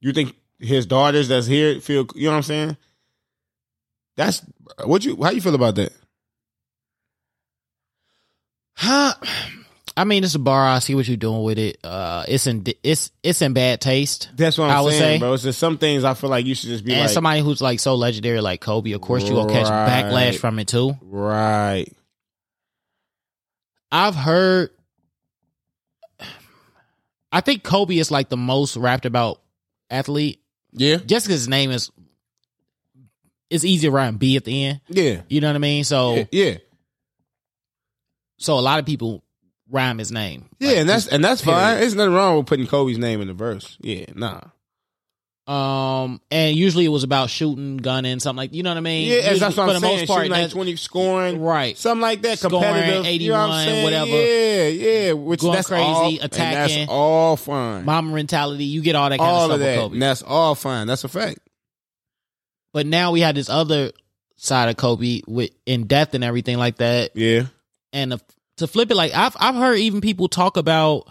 you 0.00 0.12
think 0.12 0.34
his 0.58 0.86
daughters 0.86 1.28
that's 1.28 1.46
here 1.46 1.80
feel? 1.80 2.06
You 2.14 2.24
know 2.24 2.32
what 2.32 2.36
I'm 2.38 2.42
saying? 2.42 2.76
That's 4.16 4.42
what 4.84 5.04
you. 5.04 5.16
How 5.22 5.30
you 5.30 5.40
feel 5.40 5.54
about 5.54 5.76
that? 5.76 5.92
Huh? 8.74 9.14
I 9.98 10.04
mean, 10.04 10.22
it's 10.22 10.36
a 10.36 10.38
bar. 10.38 10.64
I 10.68 10.78
see 10.78 10.94
what 10.94 11.08
you're 11.08 11.16
doing 11.16 11.42
with 11.42 11.58
it. 11.58 11.78
Uh, 11.82 12.24
it's 12.28 12.46
in 12.46 12.64
it's 12.84 13.10
it's 13.20 13.42
in 13.42 13.52
bad 13.52 13.80
taste. 13.80 14.30
That's 14.36 14.56
what 14.56 14.70
I'm 14.70 14.76
I 14.76 14.80
would 14.82 14.92
saying, 14.92 15.16
say. 15.16 15.18
bro. 15.18 15.32
It's 15.32 15.42
just 15.42 15.58
some 15.58 15.76
things 15.76 16.04
I 16.04 16.14
feel 16.14 16.30
like 16.30 16.46
you 16.46 16.54
should 16.54 16.68
just 16.68 16.84
be 16.84 16.92
and 16.92 17.00
like, 17.02 17.10
somebody 17.10 17.40
who's 17.40 17.60
like 17.60 17.80
so 17.80 17.96
legendary 17.96 18.40
like 18.40 18.60
Kobe, 18.60 18.92
of 18.92 19.00
course 19.00 19.24
you 19.28 19.34
gonna 19.34 19.52
catch 19.52 19.68
Right. 19.68 20.04
backlash 20.04 20.38
from 20.38 20.60
it 20.60 20.68
too. 20.68 20.96
right. 21.02 21.86
I've 23.90 24.14
heard. 24.14 24.70
I 27.32 27.40
think 27.40 27.62
Kobe 27.64 27.96
is 27.98 28.10
like 28.10 28.28
the 28.28 28.36
most 28.36 28.76
rapped 28.76 29.04
about 29.04 29.40
athlete, 29.90 30.40
Yeah, 30.72 30.96
just 30.96 31.26
because 31.26 31.40
his 31.40 31.48
name 31.48 31.70
is. 31.70 31.90
It's 33.50 33.64
easy 33.64 33.86
to 33.88 33.90
write 33.90 34.18
B 34.18 34.36
at 34.36 34.44
the 34.44 34.64
end. 34.64 34.80
yeah, 34.88 35.22
You 35.28 35.40
know 35.40 35.48
what 35.48 35.56
I 35.56 35.58
mean? 35.58 35.82
So, 35.84 36.16
yeah, 36.16 36.24
yeah. 36.32 36.54
so 38.36 38.58
a 38.58 38.60
lot 38.60 38.78
of 38.78 38.84
people 38.86 39.24
rhyme 39.70 39.98
his 39.98 40.10
name. 40.12 40.46
Yeah, 40.58 40.72
and 40.80 40.88
that's 40.88 41.06
and 41.06 41.24
that's 41.24 41.42
period. 41.42 41.58
fine. 41.60 41.78
There's 41.78 41.94
nothing 41.94 42.14
wrong 42.14 42.36
with 42.38 42.46
putting 42.46 42.66
Kobe's 42.66 42.98
name 42.98 43.20
in 43.20 43.28
the 43.28 43.34
verse. 43.34 43.76
Yeah, 43.80 44.06
nah. 44.14 44.40
Um, 45.46 46.20
and 46.30 46.54
usually 46.54 46.84
it 46.84 46.90
was 46.90 47.04
about 47.04 47.30
shooting, 47.30 47.78
gunning, 47.78 48.20
something 48.20 48.36
like 48.36 48.52
you 48.52 48.62
know 48.62 48.68
what 48.70 48.76
I 48.76 48.80
mean. 48.80 49.08
Yeah, 49.08 49.14
Usually, 49.16 49.38
that's 49.38 49.56
what 49.56 49.62
I'm 49.62 49.68
for 49.68 49.72
the 49.74 49.80
saying. 49.80 49.98
most 50.00 50.06
part, 50.08 50.18
Shooting 50.26 50.42
like 50.42 50.50
twenty 50.50 50.76
scoring, 50.76 51.40
right. 51.40 51.78
something 51.78 52.02
like 52.02 52.20
that. 52.20 52.38
Scoring, 52.38 52.62
Competitive, 52.62 53.06
you 53.20 53.30
know 53.30 53.48
what 53.48 53.66
81, 53.66 53.82
whatever. 53.82 54.10
Yeah, 54.10 54.66
yeah. 54.68 55.12
Which 55.12 55.40
Going 55.40 55.54
that's 55.54 55.68
crazy, 55.68 55.84
all, 55.84 56.12
attacking. 56.20 56.78
that's 56.80 56.90
all 56.90 57.36
fine. 57.36 57.86
Mamba 57.86 58.12
mentality, 58.14 58.64
you 58.64 58.82
get 58.82 58.94
all 58.94 59.08
that 59.08 59.18
kind 59.18 59.30
all 59.30 59.46
of 59.46 59.52
of 59.52 59.56
stuff 59.60 59.66
with. 59.70 59.76
Kobe. 59.78 59.92
And 59.94 60.02
that's 60.02 60.22
all 60.22 60.54
fine. 60.54 60.86
That's 60.86 61.04
a 61.04 61.08
fact. 61.08 61.38
But 62.74 62.84
now 62.84 63.12
we 63.12 63.20
had 63.20 63.34
this 63.34 63.48
other 63.48 63.92
side 64.36 64.68
of 64.68 64.76
Kobe 64.76 65.22
with 65.26 65.50
in 65.64 65.86
death 65.86 66.12
and 66.12 66.22
everything 66.22 66.58
like 66.58 66.76
that. 66.76 67.12
Yeah, 67.16 67.46
And 67.94 68.12
the, 68.12 68.20
to 68.58 68.66
flip 68.66 68.90
it, 68.90 68.94
like 68.94 69.12
I've 69.14 69.36
I've 69.40 69.54
heard 69.56 69.78
even 69.78 70.00
people 70.00 70.28
talk 70.28 70.56
about 70.56 71.08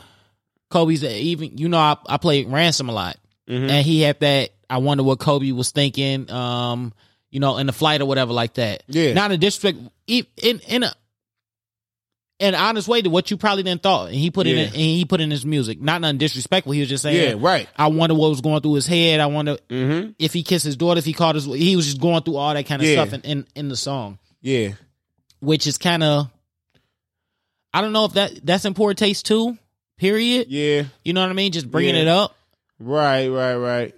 Kobe's 0.69 1.03
even 1.03 1.57
you 1.57 1.67
know 1.69 1.77
I 1.79 1.97
I 2.07 2.17
played 2.17 2.47
ransom 2.49 2.89
a 2.89 2.93
lot, 2.93 3.17
Mhm. 3.49 3.69
and 3.69 3.85
he 3.85 4.01
had 4.01 4.19
that. 4.21 4.51
I 4.69 4.77
wonder 4.79 5.03
what 5.03 5.19
Kobe 5.19 5.51
was 5.51 5.71
thinking. 5.71 6.29
Um, 6.31 6.93
you 7.29 7.39
know, 7.41 7.57
in 7.57 7.67
the 7.67 7.73
flight 7.73 8.01
or 8.01 8.05
whatever 8.05 8.31
like 8.33 8.53
that. 8.55 8.83
Yeah. 8.87 9.13
not 9.13 9.31
a 9.31 9.37
disrespect 9.37 9.77
in 10.07 10.25
in 10.67 10.83
a. 10.83 10.93
an 12.39 12.53
honest 12.53 12.87
way 12.87 13.01
to 13.01 13.09
what 13.09 13.31
you 13.31 13.37
probably 13.37 13.63
didn't 13.63 13.81
thought, 13.81 14.07
and 14.09 14.15
he 14.15 14.29
put 14.29 14.45
it 14.45 14.51
Yeah. 14.55 14.61
in, 14.63 14.67
and 14.67 14.75
he 14.75 15.05
put 15.05 15.21
in 15.21 15.31
his 15.31 15.43
music. 15.45 15.81
Not 15.81 16.01
nothing 16.01 16.19
disrespectful. 16.19 16.73
He 16.73 16.81
was 16.81 16.89
just 16.89 17.01
saying, 17.01 17.15
yeah, 17.39 17.43
right. 17.43 17.67
I 17.75 17.87
wonder 17.87 18.13
what 18.13 18.29
was 18.29 18.41
going 18.41 18.61
through 18.61 18.75
his 18.75 18.85
head. 18.85 19.19
I 19.19 19.25
wonder 19.25 19.57
Mm-hmm. 19.69 20.11
if 20.19 20.33
he 20.33 20.43
kissed 20.43 20.63
his 20.65 20.75
daughter, 20.77 20.99
if 20.99 21.05
he 21.05 21.13
called 21.13 21.33
his, 21.35 21.45
he 21.45 21.75
was 21.75 21.85
just 21.85 21.99
going 21.99 22.21
through 22.21 22.35
all 22.35 22.53
that 22.53 22.65
kind 22.67 22.79
of 22.81 22.87
Yeah. 22.87 23.03
stuff 23.03 23.13
in, 23.13 23.21
in, 23.21 23.47
in 23.55 23.69
the 23.69 23.75
song, 23.75 24.19
Yeah, 24.41 24.73
which 25.39 25.65
is 25.65 25.79
kind 25.79 26.03
of, 26.03 26.29
I 27.77 27.81
don't 27.81 27.93
know 27.93 28.05
if 28.05 28.13
that 28.13 28.45
that's 28.45 28.65
in 28.65 28.73
poor 28.73 28.93
taste 28.93 29.25
too. 29.25 29.57
Period. 29.97 30.47
yeah, 30.49 30.83
You 31.03 31.13
know 31.13 31.21
what 31.21 31.29
I 31.29 31.33
mean? 31.33 31.51
Just 31.51 31.69
bringing 31.71 31.95
Yeah. 31.95 32.01
it 32.01 32.07
up. 32.07 32.35
right, 32.79 33.27
right, 33.29 33.55
right. 33.55 33.95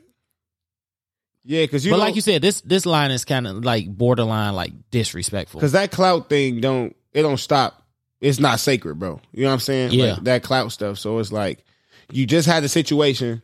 Yeah, 1.43 1.63
because 1.63 1.85
you 1.85 1.91
but 1.91 1.99
like 1.99 2.15
you 2.15 2.21
said, 2.21 2.41
this 2.41 2.61
this 2.61 2.85
line 2.85 3.11
is 3.11 3.25
kind 3.25 3.47
of 3.47 3.63
like 3.65 3.87
borderline 3.87 4.53
like 4.53 4.71
disrespectful. 4.91 5.59
because 5.59 5.71
that 5.71 5.91
clout 5.91 6.29
thing 6.29 6.61
don't 6.61 6.95
it 7.13 7.21
don't 7.23 7.37
stop. 7.37 7.81
It's 8.21 8.39
not 8.39 8.59
sacred, 8.59 8.99
bro. 8.99 9.19
You 9.31 9.43
know 9.43 9.47
what 9.49 9.53
I'm 9.53 9.59
saying? 9.59 9.91
Yeah. 9.93 10.13
Like, 10.15 10.23
that 10.25 10.43
clout 10.43 10.71
stuff. 10.73 10.99
So 10.99 11.17
it's 11.19 11.31
like 11.31 11.63
you 12.11 12.25
just 12.25 12.47
had 12.47 12.63
a 12.63 12.69
situation 12.69 13.41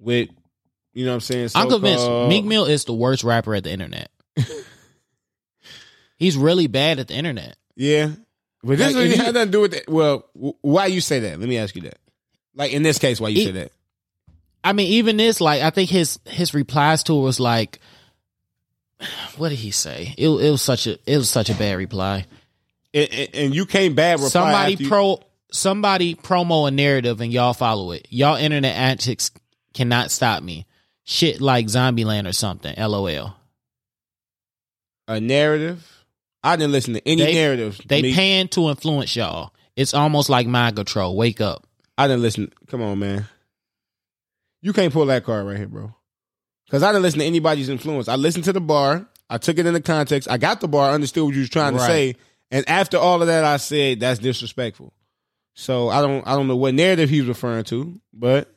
with, 0.00 0.28
you 0.92 1.04
know 1.04 1.12
what 1.12 1.16
I'm 1.16 1.20
saying? 1.20 1.50
I'm 1.54 1.68
convinced 1.68 2.08
Meek 2.28 2.44
Mill 2.44 2.64
is 2.66 2.84
the 2.84 2.92
worst 2.94 3.22
rapper 3.24 3.54
at 3.54 3.62
the 3.64 3.70
internet. 3.70 4.10
He's 6.16 6.36
really 6.36 6.66
bad 6.66 6.98
at 6.98 7.08
the 7.08 7.14
internet. 7.14 7.56
Yeah, 7.76 8.10
but 8.62 8.78
this 8.78 8.88
Like, 8.88 8.94
really 8.96 9.10
if 9.10 9.16
you- 9.18 9.24
had 9.24 9.34
nothing 9.34 9.48
to 9.48 9.52
do 9.52 9.60
with 9.60 9.74
it. 9.74 9.88
Well, 9.88 10.24
why 10.60 10.86
you 10.86 11.00
say 11.00 11.20
that? 11.20 11.38
Let 11.40 11.48
me 11.48 11.58
ask 11.58 11.74
you 11.74 11.82
that. 11.82 11.98
Like 12.54 12.72
in 12.72 12.82
this 12.82 12.98
case, 12.98 13.20
why 13.20 13.28
you 13.30 13.42
It- 13.42 13.44
say 13.46 13.50
that? 13.52 13.72
I 14.64 14.72
mean, 14.74 14.92
even 14.92 15.16
this, 15.16 15.40
like, 15.40 15.60
I 15.62 15.70
think 15.70 15.90
his 15.90 16.20
his 16.24 16.54
replies 16.54 17.02
to 17.04 17.16
it 17.16 17.20
was 17.20 17.40
like, 17.40 17.80
what 19.36 19.48
did 19.48 19.58
he 19.58 19.72
say? 19.72 20.14
It, 20.16 20.28
it 20.28 20.50
was 20.50 20.62
such 20.62 20.86
a 20.86 20.98
it 21.06 21.16
was 21.16 21.28
such 21.28 21.50
a 21.50 21.54
bad 21.54 21.76
reply. 21.78 22.26
And, 22.94 23.28
and- 23.34 23.54
you 23.54 23.66
came 23.66 23.94
bad. 23.94 24.14
Reply 24.20 24.28
somebody 24.28 24.74
you- 24.74 24.88
pro 24.88 25.20
somebody 25.50 26.14
promo 26.14 26.68
a 26.68 26.70
narrative 26.70 27.20
and 27.20 27.32
y'all 27.32 27.54
follow 27.54 27.90
it. 27.92 28.06
Y'all 28.10 28.36
internet 28.36 28.76
antics 28.76 29.30
cannot 29.74 30.10
stop 30.10 30.42
me. 30.42 30.66
Shit 31.04 31.40
like 31.40 31.66
Zombieland 31.66 32.28
or 32.28 32.32
something. 32.32 32.74
LOL. 32.78 33.34
a 35.08 35.20
narrative. 35.20 36.01
I 36.44 36.56
didn't 36.56 36.72
listen 36.72 36.94
to 36.94 37.08
any 37.08 37.22
They- 37.22 37.34
narratives. 37.34 37.80
They 37.86 38.02
Me- 38.02 38.14
pan 38.14 38.48
to 38.48 38.68
influence 38.68 39.14
y'all. 39.16 39.52
It's 39.76 39.94
almost 39.94 40.28
like 40.28 40.46
mind 40.46 40.76
control. 40.76 41.16
Wake 41.16 41.40
up. 41.40 41.66
I 41.96 42.08
didn't 42.08 42.22
listen. 42.22 42.52
Come 42.68 42.82
on, 42.82 42.98
man. 42.98 43.28
You 44.60 44.72
can't 44.72 44.92
pull 44.92 45.06
that 45.06 45.24
card 45.24 45.46
right 45.46 45.56
here, 45.56 45.68
bro. 45.68 45.94
Because 46.66 46.82
I 46.82 46.88
didn't 46.90 47.02
listen 47.02 47.20
to 47.20 47.26
anybody's 47.26 47.68
influence. 47.68 48.08
I 48.08 48.16
listened 48.16 48.44
to 48.44 48.52
the 48.52 48.60
bar. 48.60 49.06
I 49.30 49.38
took 49.38 49.58
it 49.58 49.66
in 49.66 49.74
the 49.74 49.80
context. 49.80 50.28
I 50.30 50.36
got 50.38 50.60
the 50.60 50.68
bar. 50.68 50.90
I 50.90 50.94
understood 50.94 51.24
what 51.24 51.34
you 51.34 51.40
was 51.40 51.50
trying 51.50 51.74
to 51.74 51.80
say. 51.80 52.16
And 52.50 52.68
after 52.68 52.98
all 52.98 53.22
of 53.22 53.28
that, 53.28 53.44
I 53.44 53.56
said 53.56 54.00
that's 54.00 54.18
disrespectful. 54.20 54.92
So 55.54 55.88
I 55.88 56.00
don't. 56.02 56.26
I 56.26 56.34
don't 56.34 56.48
know 56.48 56.56
what 56.56 56.74
narrative 56.74 57.08
he 57.10 57.20
was 57.20 57.28
referring 57.28 57.64
to, 57.64 58.00
but 58.12 58.54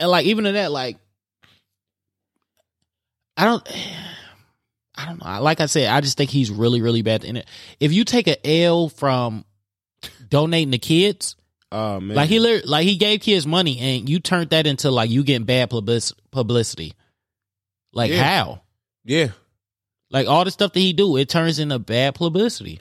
And 0.00 0.10
like 0.10 0.26
even 0.26 0.46
in 0.46 0.54
that, 0.54 0.70
like 0.72 0.96
I 3.36 3.44
don't 3.44 3.68
I 4.94 5.06
don't 5.06 5.24
know. 5.24 5.42
Like 5.42 5.60
I 5.60 5.66
said, 5.66 5.88
I 5.88 6.00
just 6.00 6.16
think 6.18 6.30
he's 6.30 6.50
really, 6.50 6.82
really 6.82 7.02
bad 7.02 7.22
the 7.22 7.28
internet. 7.28 7.48
If 7.80 7.92
you 7.92 8.04
take 8.04 8.28
a 8.28 8.46
L 8.64 8.88
from 8.88 9.44
donating 10.28 10.72
to 10.72 10.78
kids, 10.78 11.36
oh 11.70 11.98
Like 12.00 12.28
he 12.28 12.38
like 12.38 12.84
he 12.84 12.96
gave 12.96 13.20
kids 13.20 13.46
money 13.46 13.78
and 13.78 14.08
you 14.08 14.20
turned 14.20 14.50
that 14.50 14.66
into 14.66 14.90
like 14.90 15.08
you 15.10 15.24
getting 15.24 15.46
bad 15.46 15.70
publicity. 15.70 16.92
Like 17.92 18.10
Yeah. 18.10 18.22
how? 18.22 18.62
yeah, 19.04 19.28
Like 20.10 20.26
all 20.28 20.44
the 20.44 20.50
stuff 20.50 20.72
that 20.74 20.80
he 20.80 20.92
do, 20.92 21.16
it 21.16 21.28
turns 21.28 21.58
into 21.58 21.78
bad 21.78 22.14
publicity. 22.14 22.80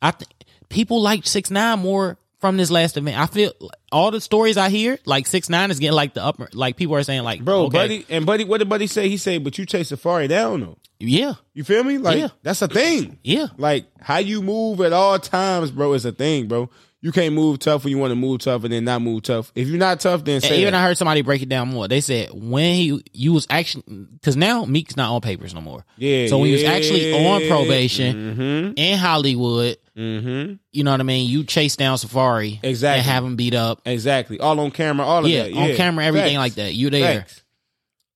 I 0.00 0.12
think 0.12 0.30
people 0.68 1.02
like 1.02 1.26
six 1.26 1.50
nine 1.50 1.80
more 1.80 2.16
from 2.40 2.56
this 2.56 2.70
last 2.70 2.96
event. 2.96 3.18
I 3.18 3.26
feel 3.26 3.52
all 3.92 4.10
the 4.10 4.20
stories 4.20 4.56
I 4.56 4.68
hear, 4.70 4.98
like 5.04 5.26
six 5.26 5.48
nine 5.48 5.70
is 5.70 5.78
getting 5.78 5.94
like 5.94 6.14
the 6.14 6.24
upper. 6.24 6.48
Like 6.52 6.76
people 6.76 6.96
are 6.96 7.02
saying, 7.02 7.22
like, 7.22 7.44
bro, 7.44 7.64
okay, 7.64 7.76
buddy, 7.78 8.06
and 8.08 8.24
buddy, 8.26 8.44
what 8.44 8.58
did 8.58 8.68
buddy 8.68 8.86
say? 8.86 9.08
He 9.08 9.16
said, 9.16 9.44
but 9.44 9.58
you 9.58 9.66
chase 9.66 9.90
Safaree 9.92 10.28
down 10.28 10.60
though. 10.60 10.78
yeah, 10.98 11.34
You 11.54 11.64
feel 11.64 11.84
me? 11.84 11.98
Like 11.98 12.18
Yeah. 12.18 12.28
that's 12.42 12.62
a 12.62 12.68
thing. 12.68 13.18
yeah, 13.22 13.46
Like 13.58 13.86
how 14.00 14.18
you 14.18 14.42
move 14.42 14.80
at 14.80 14.92
all 14.92 15.18
times, 15.18 15.70
bro, 15.70 15.92
is 15.92 16.04
a 16.04 16.12
thing, 16.12 16.46
bro. 16.48 16.70
You 17.02 17.12
can't 17.12 17.34
move 17.34 17.60
tough 17.60 17.84
when 17.84 17.92
you 17.92 17.96
want 17.98 18.10
to 18.10 18.14
move 18.14 18.40
tough 18.40 18.62
and 18.64 18.70
then 18.74 18.84
not 18.84 19.00
move 19.00 19.22
tough. 19.22 19.50
If 19.54 19.68
you're 19.68 19.78
not 19.78 20.00
tough, 20.00 20.22
then 20.22 20.34
And 20.44 20.52
even 20.52 20.74
that. 20.74 20.80
I 20.80 20.82
heard 20.82 20.98
somebody 20.98 21.22
break 21.22 21.40
it 21.40 21.48
down 21.48 21.68
more. 21.68 21.88
They 21.88 22.02
said 22.02 22.28
when 22.34 22.74
he 22.74 23.02
you 23.14 23.32
was 23.32 23.46
actually 23.48 23.84
because 24.12 24.36
now 24.36 24.66
Meek's 24.66 24.98
not 24.98 25.10
on 25.10 25.22
papers 25.22 25.54
no 25.54 25.62
more. 25.62 25.86
yeah. 25.96 26.26
So 26.26 26.36
when 26.36 26.48
he 26.48 26.52
was 26.52 26.62
actually 26.64 27.26
on 27.26 27.48
probation 27.48 28.34
mm-hmm, 28.36 28.72
in 28.76 28.98
Hollywood, 28.98 29.78
mm-hmm, 30.00 30.52
you 30.72 30.84
know 30.84 30.90
what 30.92 31.00
I 31.00 31.04
mean. 31.04 31.28
You 31.28 31.44
chase 31.44 31.76
down 31.76 31.96
Safaree 31.98 32.58
Exactly. 32.62 32.98
and 33.00 33.06
have 33.06 33.24
him 33.24 33.36
beat 33.36 33.54
up. 33.54 33.82
exactly, 33.84 34.40
all 34.40 34.58
on 34.60 34.70
camera, 34.70 35.04
all 35.06 35.24
of 35.24 35.30
yeah, 35.30 35.44
that, 35.44 35.52
on 35.54 35.74
camera, 35.76 36.04
everything 36.04 36.36
Facts. 36.36 36.38
like 36.38 36.54
that. 36.54 36.74
You 36.74 36.90
there, 36.90 37.20
Facts. 37.20 37.42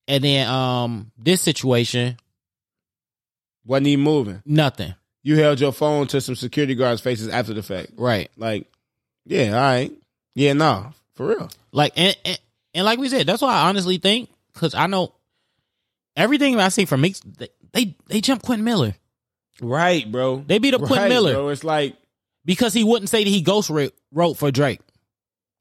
and 0.09 0.25
then 0.25 0.49
um 0.49 1.13
this 1.19 1.41
situation, 1.41 2.17
Wasn't 3.65 3.87
even 3.87 4.05
moving. 4.05 4.43
nothing. 4.45 4.95
You 5.23 5.37
held 5.37 5.59
your 5.61 5.73
phone 5.73 6.07
to 6.09 6.21
some 6.21 6.35
security 6.35 6.75
guards' 6.75 7.01
faces 7.01 7.29
after 7.29 7.55
the 7.55 7.63
fact. 7.63 7.93
Right. 7.97 8.31
Like, 8.37 8.67
yeah, 9.25 9.49
all 9.55 9.61
right, 9.61 9.91
yeah, 10.35 10.53
no, 10.53 10.93
for 11.15 11.27
real. 11.29 11.51
Like 11.73 11.93
and, 11.97 12.17
and 12.25 12.39
and 12.75 12.85
like 12.85 12.99
we 12.99 13.09
said, 13.09 13.27
that's 13.27 13.41
why 13.43 13.55
I 13.55 13.69
honestly 13.69 13.97
think 13.99 14.29
because 14.53 14.75
I 14.75 14.87
know 14.87 15.15
everything 16.17 16.59
I 16.61 16.69
see 16.69 16.85
from 16.85 17.01
Meeks, 17.01 17.21
they 17.21 17.49
they, 17.73 17.97
they 18.07 18.21
jump 18.21 18.43
Quentin 18.43 18.65
Miller. 18.65 18.95
Right, 19.61 20.11
bro. 20.11 20.45
They 20.47 20.59
beat 20.59 20.75
up 20.75 20.81
Quentin 20.81 20.99
Right, 20.99 21.09
Miller 21.09 21.35
bro. 21.35 21.49
It's 21.49 21.65
like, 21.65 21.97
because 22.45 22.75
he 22.75 22.85
wouldn't 22.85 23.09
say 23.09 23.25
that 23.25 23.31
he 23.31 23.41
ghost 23.41 23.71
wrote, 23.71 24.37
for 24.37 24.51
Drake. 24.51 24.81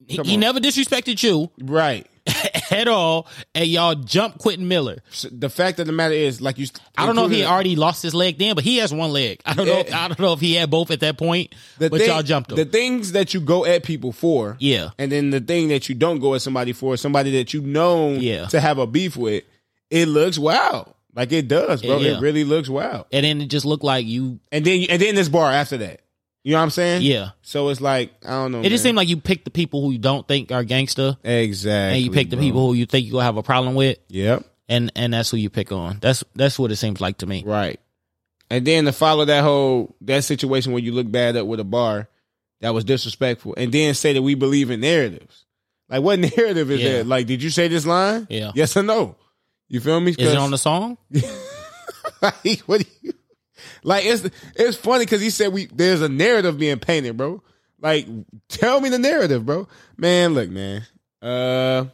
He, 0.07 0.17
he 0.23 0.37
never 0.37 0.59
disrespected 0.59 1.21
you 1.23 1.49
right. 1.61 2.07
at 2.71 2.87
all, 2.87 3.27
and 3.53 3.67
y'all 3.67 3.95
jump 3.95 4.37
Quentin 4.37 4.67
Miller. 4.67 4.99
The 5.29 5.49
fact 5.49 5.79
of 5.79 5.87
the 5.87 5.91
matter 5.91 6.13
is, 6.13 6.39
like 6.41 6.57
you, 6.57 6.67
I 6.97 7.05
don't 7.05 7.15
know 7.15 7.25
if 7.25 7.31
he 7.31 7.43
already 7.43 7.75
lost 7.75 8.01
his 8.01 8.13
leg 8.13 8.37
then, 8.37 8.55
but 8.55 8.63
he 8.63 8.77
has 8.77 8.93
one 8.93 9.11
leg. 9.11 9.41
I 9.45 9.53
don't 9.53 9.65
know. 9.65 9.79
If, 9.79 9.93
I 9.93 10.07
don't 10.07 10.19
know 10.19 10.33
if 10.33 10.39
he 10.39 10.55
had 10.55 10.69
both 10.69 10.91
at 10.91 11.01
that 11.01 11.17
point. 11.17 11.53
but 11.77 11.91
thing- 11.91 12.09
y'all 12.09 12.23
jumped 12.23 12.51
him. 12.51 12.57
The 12.57 12.65
things 12.65 13.11
that 13.11 13.33
you 13.33 13.41
go 13.41 13.65
at 13.65 13.83
people 13.83 14.11
for, 14.13 14.55
yeah, 14.59 14.91
and 14.97 15.11
then 15.11 15.31
the 15.31 15.41
thing 15.41 15.67
that 15.69 15.89
you 15.89 15.95
don't 15.95 16.19
go 16.19 16.33
at 16.33 16.41
somebody 16.41 16.71
for, 16.71 16.95
somebody 16.95 17.31
that 17.31 17.53
you 17.53 17.61
know 17.61 18.11
Yeah. 18.11 18.45
to 18.47 18.59
have 18.59 18.77
a 18.77 18.87
beef 18.87 19.17
with, 19.17 19.43
it 19.89 20.07
looks 20.07 20.39
wild. 20.39 20.92
Like 21.15 21.31
it 21.31 21.47
does, 21.47 21.81
bro. 21.81 21.97
Yeah. 21.99 22.17
It 22.17 22.21
really 22.21 22.43
looks 22.43 22.69
wild. 22.69 23.05
and 23.11 23.23
then 23.25 23.41
it 23.41 23.47
just 23.47 23.65
looked 23.65 23.83
like 23.83 24.05
you. 24.05 24.39
And 24.51 24.65
then 24.65 24.85
and 24.89 25.01
then 25.01 25.15
this 25.15 25.29
bar 25.29 25.51
after 25.51 25.77
that. 25.77 26.01
You 26.43 26.51
know 26.53 26.57
what 26.57 26.63
I'm 26.63 26.69
saying? 26.71 27.03
Yeah, 27.03 27.29
So 27.41 27.69
it's 27.69 27.79
like 27.79 28.11
I 28.25 28.31
don't 28.31 28.51
know. 28.51 28.61
it 28.61 28.69
just 28.69 28.83
seemed 28.83 28.97
like 28.97 29.07
you 29.07 29.15
picked 29.15 29.45
the 29.45 29.51
people 29.51 29.81
who 29.81 29.91
you 29.91 29.97
don't 29.97 30.27
think 30.27 30.51
are 30.51 30.63
gangster, 30.65 31.15
exactly. 31.23 31.95
and 31.97 32.03
you 32.05 32.11
pick 32.11 32.29
the 32.29 32.35
bro. 32.35 32.43
people 32.43 32.67
who 32.67 32.73
you 32.73 32.85
think 32.85 33.05
you 33.05 33.13
gonna 33.13 33.23
have 33.23 33.37
a 33.37 33.43
problem 33.43 33.75
with, 33.75 33.97
Yep. 34.09 34.43
and 34.67 34.91
and 34.95 35.13
that's 35.13 35.29
who 35.31 35.37
you 35.37 35.49
pick 35.49 35.71
on. 35.71 35.99
That's 36.01 36.21
that's 36.35 36.59
what 36.59 36.69
it 36.71 36.75
seems 36.75 36.99
like 36.99 37.19
to 37.19 37.25
me. 37.25 37.43
Right. 37.45 37.79
And 38.49 38.67
then 38.67 38.83
to 38.85 38.91
follow 38.91 39.23
that 39.23 39.41
whole 39.43 39.95
that 40.01 40.25
situation 40.25 40.73
where 40.73 40.83
you 40.83 40.91
look 40.91 41.09
bad 41.09 41.37
up 41.37 41.47
with 41.47 41.61
a 41.61 41.63
bar, 41.63 42.09
that 42.59 42.73
was 42.73 42.83
disrespectful, 42.83 43.53
and 43.55 43.71
then 43.71 43.93
say 43.93 44.11
that 44.11 44.21
we 44.21 44.35
believe 44.35 44.69
in 44.69 44.81
narratives. 44.81 45.45
Like, 45.87 46.01
what 46.03 46.19
narrative 46.37 46.69
is 46.71 46.81
Yeah. 46.81 46.91
that? 46.97 47.07
Like, 47.07 47.25
did 47.25 47.41
you 47.41 47.51
say 47.51 47.69
this 47.69 47.85
line? 47.85 48.27
Yeah. 48.29 48.51
Yes 48.53 48.75
or 48.75 48.83
no? 48.83 49.15
You 49.67 49.79
feel 49.79 49.99
me? 49.99 50.11
Is 50.11 50.33
it 50.33 50.37
on 50.37 50.51
the 50.51 50.57
song? 50.57 50.97
like, 52.21 52.59
what 52.61 52.81
do 52.81 52.87
you 53.01 53.13
like? 53.83 54.05
It's 54.05 54.29
it's 54.55 54.77
funny 54.77 55.05
because 55.05 55.21
he 55.21 55.29
said 55.29 55.53
we 55.53 55.65
there's 55.67 56.01
a 56.01 56.09
narrative 56.09 56.57
being 56.57 56.79
painted, 56.79 57.17
bro. 57.17 57.41
Like, 57.79 58.07
tell 58.47 58.79
me 58.79 58.89
the 58.89 58.99
narrative, 58.99 59.45
bro. 59.45 59.67
Man, 59.97 60.33
look, 60.33 60.49
man. 60.49 60.83
Uh, 61.21 61.85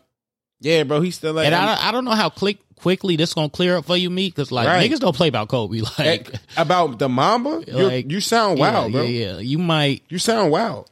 yeah, 0.60 0.84
bro. 0.84 1.02
He's 1.02 1.16
still 1.16 1.34
like, 1.34 1.48
And 1.48 1.56
I, 1.56 1.88
I 1.88 1.92
don't 1.92 2.06
know 2.06 2.12
how 2.12 2.30
quick 2.30 2.60
quickly 2.76 3.16
this 3.16 3.34
gonna 3.34 3.50
clear 3.50 3.78
up 3.78 3.86
for 3.86 3.98
you, 3.98 4.10
me, 4.10 4.28
because 4.28 4.52
like 4.52 4.68
Right. 4.68 4.90
niggas 4.90 5.00
don't 5.00 5.16
play 5.16 5.28
about 5.28 5.50
Kobe. 5.50 5.82
Like, 6.00 6.34
about 6.58 7.00
the 7.00 7.10
Mamba. 7.10 7.64
Like, 7.68 8.12
you 8.12 8.22
sound 8.22 8.60
yeah, 8.60 8.88
bro. 8.88 9.02
Yeah, 9.02 9.34
yeah. 9.34 9.40
You 9.40 9.58
might. 9.58 10.04
You 10.10 10.20
sound 10.20 10.52
wild. 10.52 10.90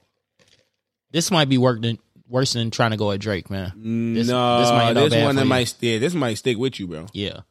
This 1.11 1.31
might 1.31 1.47
be 1.49 1.57
than 1.57 1.99
worse 2.29 2.53
than 2.53 2.71
trying 2.71 2.91
to 2.91 2.97
go 2.97 3.11
at 3.11 3.19
Drake, 3.19 3.49
man. 3.49 4.13
This- 4.13 4.27
no, 4.27 4.59
this 4.59 4.67
this, 4.67 4.71
might 4.71 4.93
bad 4.93 5.23
one 5.25 5.35
that 5.35 5.43
you. 5.43 5.49
might 5.49 5.75
yeah, 5.79 5.99
this 5.99 6.13
might 6.13 6.35
stick 6.35 6.57
with 6.57 6.79
you, 6.79 6.87
bro. 6.87 7.07
Yeah. 7.13 7.41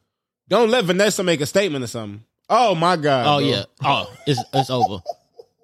Don't 0.47 0.69
let 0.69 0.85
Vanessa 0.85 1.23
make 1.23 1.41
a 1.41 1.45
statement 1.45 1.83
or 1.83 1.87
something. 1.87 2.23
Oh 2.49 2.75
my 2.75 2.95
god. 2.95 3.25
Oh 3.27 3.39
bro. 3.39 3.49
yeah. 3.49 3.63
Oh, 3.83 4.13
it's 4.25 4.41
it's 4.53 4.69
over. 4.69 5.03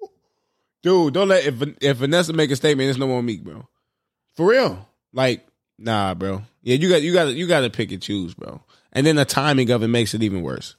dude. 0.82 1.14
Don't 1.14 1.28
let 1.28 1.44
if 1.46 1.62
if 1.80 1.96
Vanessa 1.96 2.32
make 2.32 2.50
a 2.50 2.56
statement, 2.56 2.90
it's 2.90 2.98
no 2.98 3.06
more 3.06 3.22
Meek, 3.22 3.42
bro. 3.42 3.66
For 4.34 4.46
real, 4.46 4.88
like 5.12 5.46
nah, 5.78 6.14
bro. 6.14 6.42
Yeah, 6.62 6.76
you 6.76 6.88
got 6.88 7.02
you 7.02 7.12
got 7.12 7.34
you 7.34 7.46
got 7.46 7.60
to 7.60 7.70
pick 7.70 7.92
and 7.92 8.02
choose, 8.02 8.34
bro. 8.34 8.60
And 8.92 9.06
then 9.06 9.16
the 9.16 9.24
timing 9.24 9.70
of 9.70 9.82
it 9.82 9.88
makes 9.88 10.14
it 10.14 10.22
even 10.22 10.42
worse. 10.42 10.76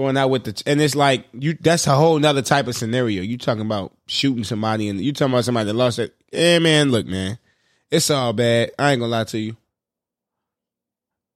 Going 0.00 0.16
out 0.16 0.30
with 0.30 0.44
the 0.44 0.62
and 0.64 0.80
it's 0.80 0.94
like 0.94 1.26
you 1.34 1.58
that's 1.60 1.86
a 1.86 1.94
whole 1.94 2.18
nother 2.18 2.40
type 2.40 2.66
of 2.68 2.74
scenario. 2.74 3.20
You 3.20 3.36
talking 3.36 3.60
about 3.60 3.92
shooting 4.06 4.44
somebody 4.44 4.88
and 4.88 4.98
you 4.98 5.12
talking 5.12 5.34
about 5.34 5.44
somebody 5.44 5.66
that 5.66 5.74
lost 5.74 5.98
it. 5.98 6.14
Yeah, 6.32 6.58
man, 6.58 6.90
look, 6.90 7.04
man, 7.04 7.36
it's 7.90 8.08
all 8.08 8.32
bad. 8.32 8.70
I 8.78 8.92
ain't 8.92 9.00
gonna 9.00 9.12
lie 9.12 9.24
to 9.24 9.38
you. 9.38 9.58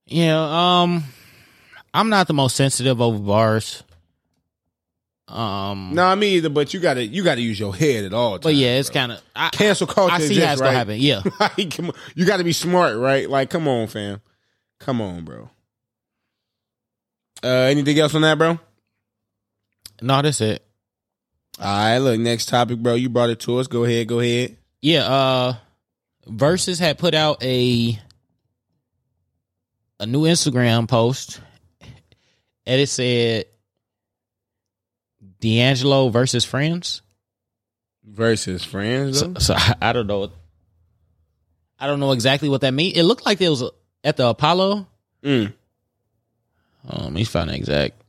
Yeah. 0.07 0.81
Um, 0.81 1.03
I'm 1.93 2.09
not 2.09 2.25
the 2.25 2.33
most 2.33 2.55
sensitive 2.55 2.99
over 2.99 3.19
bars. 3.19 3.83
Um. 5.27 5.91
No, 5.93 6.15
me 6.15 6.37
either. 6.37 6.49
But 6.49 6.73
you 6.73 6.79
gotta 6.79 7.05
you 7.05 7.23
gotta 7.23 7.41
use 7.41 7.59
your 7.59 7.75
head 7.75 8.03
at 8.03 8.13
all. 8.15 8.39
Times, 8.39 8.43
But 8.45 8.55
yeah, 8.55 8.79
it's 8.79 8.89
kind 8.89 9.11
of. 9.11 9.21
I, 9.35 9.49
cancel 9.49 9.85
culture. 9.85 10.15
I 10.15 10.19
see 10.21 10.41
it's 10.41 10.59
right? 10.59 10.65
gonna 10.65 10.71
happen. 10.71 10.97
Yeah. 10.99 11.21
Like, 11.39 11.77
you 12.15 12.25
got 12.25 12.37
to 12.37 12.43
be 12.43 12.51
smart, 12.51 12.97
right? 12.97 13.29
Like, 13.29 13.51
come 13.51 13.67
on, 13.67 13.85
fam. 13.85 14.21
Come 14.79 15.01
on, 15.01 15.23
bro. 15.23 15.51
Uh, 17.45 17.67
anything 17.69 17.99
else 17.99 18.15
on 18.15 18.21
that, 18.23 18.39
bro? 18.39 18.59
No, 20.01 20.21
that's 20.23 20.41
it. 20.41 20.65
All 21.59 21.65
right, 21.65 21.99
look, 21.99 22.19
next 22.19 22.47
topic, 22.49 22.79
bro. 22.79 22.95
You 22.95 23.07
brought 23.07 23.29
it 23.29 23.39
to 23.41 23.59
us. 23.59 23.67
Go 23.67 23.83
ahead, 23.83 24.07
go 24.07 24.19
ahead. 24.19 24.57
Yeah. 24.81 25.05
Uh, 25.05 25.55
Verzuz 26.27 26.79
had 26.79 26.97
put 26.97 27.13
out 27.13 27.43
a 27.43 27.99
a 29.99 30.05
new 30.07 30.23
Instagram 30.23 30.87
post, 30.87 31.39
and 32.65 32.81
it 32.81 32.89
said 32.89 33.45
D'Angelo 35.39 36.09
versus 36.09 36.43
friends. 36.43 37.03
Versus 38.03 38.63
friends, 38.63 39.19
So, 39.19 39.33
so 39.39 39.53
I, 39.55 39.75
I 39.81 39.93
don't 39.93 40.07
know. 40.07 40.31
I 41.79 41.87
don't 41.87 41.99
know 41.99 42.11
exactly 42.11 42.49
what 42.49 42.61
that 42.61 42.71
means. 42.73 42.97
It 42.97 43.03
looked 43.03 43.25
like 43.25 43.39
it 43.41 43.49
was 43.49 43.63
at 44.03 44.17
the 44.17 44.27
Apollo. 44.27 44.87
Mm. 45.23 45.53
Um, 46.87 47.15
he's 47.15 47.29
finding 47.29 47.55
exact. 47.55 48.01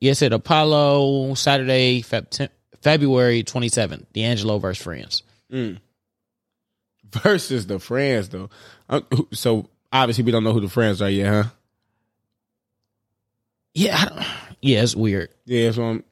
Yes, 0.00 0.22
at 0.22 0.32
Apollo 0.32 1.34
Saturday, 1.34 2.02
Feb- 2.02 2.48
February 2.82 3.42
twenty 3.42 3.68
seventh. 3.68 4.12
D'Angelo 4.12 4.58
versus 4.58 4.82
friends. 4.82 5.22
Mm. 5.50 5.78
Versus 7.10 7.66
the 7.66 7.78
friends, 7.78 8.28
though. 8.28 8.50
Uh, 8.88 9.00
so 9.32 9.68
obviously, 9.92 10.24
we 10.24 10.32
don't 10.32 10.44
know 10.44 10.52
who 10.52 10.60
the 10.60 10.68
friends 10.68 11.00
are 11.00 11.08
yet, 11.08 11.28
huh? 11.28 11.50
Yeah, 13.74 13.96
I 13.98 14.04
don't, 14.06 14.26
yeah, 14.60 14.82
it's 14.82 14.96
weird. 14.96 15.30
Yeah, 15.44 15.70
so 15.70 15.84
I'm, 15.84 16.04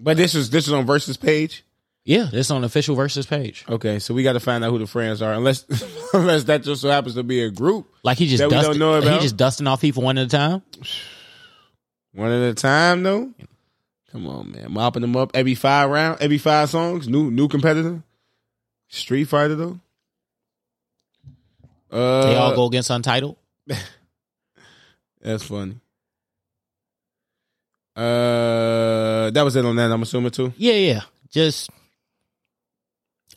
but 0.00 0.16
this 0.16 0.34
is 0.34 0.50
this 0.50 0.66
is 0.66 0.72
on 0.72 0.86
Verzuz 0.86 1.20
page. 1.20 1.64
Yeah, 2.04 2.28
it's 2.32 2.50
on 2.50 2.64
official 2.64 2.96
Verzuz 2.96 3.28
page. 3.28 3.64
Okay, 3.68 3.98
so 3.98 4.14
we 4.14 4.22
got 4.22 4.32
to 4.32 4.40
find 4.40 4.64
out 4.64 4.70
who 4.70 4.78
the 4.78 4.86
friends 4.86 5.20
are, 5.20 5.32
unless 5.34 5.64
unless 6.14 6.44
that 6.44 6.62
just 6.62 6.80
so 6.82 6.88
happens 6.88 7.14
to 7.16 7.22
be 7.22 7.42
a 7.42 7.50
group. 7.50 7.86
Like 8.02 8.16
he 8.18 8.26
just 8.26 8.38
That 8.40 8.48
we 8.48 8.54
don't 8.54 8.78
dusted, 8.78 8.80
know 8.80 9.00
he 9.16 9.18
just 9.20 9.36
dusting 9.36 9.66
off 9.66 9.80
people 9.82 10.02
one 10.02 10.16
at 10.18 10.26
a 10.26 10.28
time. 10.28 10.62
One 12.14 12.32
at 12.32 12.50
a 12.50 12.54
time, 12.54 13.02
though. 13.02 13.30
Come 14.10 14.26
on, 14.26 14.50
man. 14.50 14.72
Mopping 14.72 15.02
them 15.02 15.14
up 15.14 15.30
every 15.34 15.54
five 15.54 15.88
round, 15.90 16.20
every 16.20 16.38
five 16.38 16.70
songs. 16.70 17.06
New 17.06 17.30
new 17.30 17.46
competitor. 17.46 18.02
Street 18.88 19.24
Fighter 19.24 19.54
though. 19.54 19.78
Uh, 21.92 22.26
They 22.26 22.34
all 22.34 22.54
go 22.56 22.64
against 22.66 22.88
Untitled. 22.90 23.36
That's 25.20 25.42
funny. 25.44 25.76
Uh, 27.94 29.30
that 29.30 29.42
was 29.42 29.54
it 29.56 29.64
on 29.64 29.76
that. 29.76 29.90
I'm 29.92 30.02
assuming 30.02 30.30
too. 30.30 30.52
Yeah, 30.56 30.72
yeah. 30.74 31.00
Just 31.30 31.70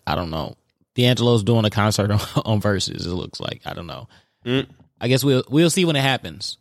I 0.06 0.16
don't 0.16 0.30
know. 0.30 0.56
D'Angelo's 0.96 1.44
doing 1.44 1.66
a 1.66 1.70
concert 1.70 2.12
on, 2.12 2.20
on 2.46 2.62
Verzuz. 2.62 3.06
It 3.06 3.14
looks 3.14 3.40
like 3.40 3.62
I 3.66 3.74
don't 3.74 3.88
know. 3.88 4.08
Mm. 4.46 4.68
I 5.00 5.08
guess 5.08 5.24
we'll 5.24 5.44
we'll 5.50 5.70
see 5.70 5.86
when 5.86 5.96
it 5.96 6.02
happens. 6.02 6.58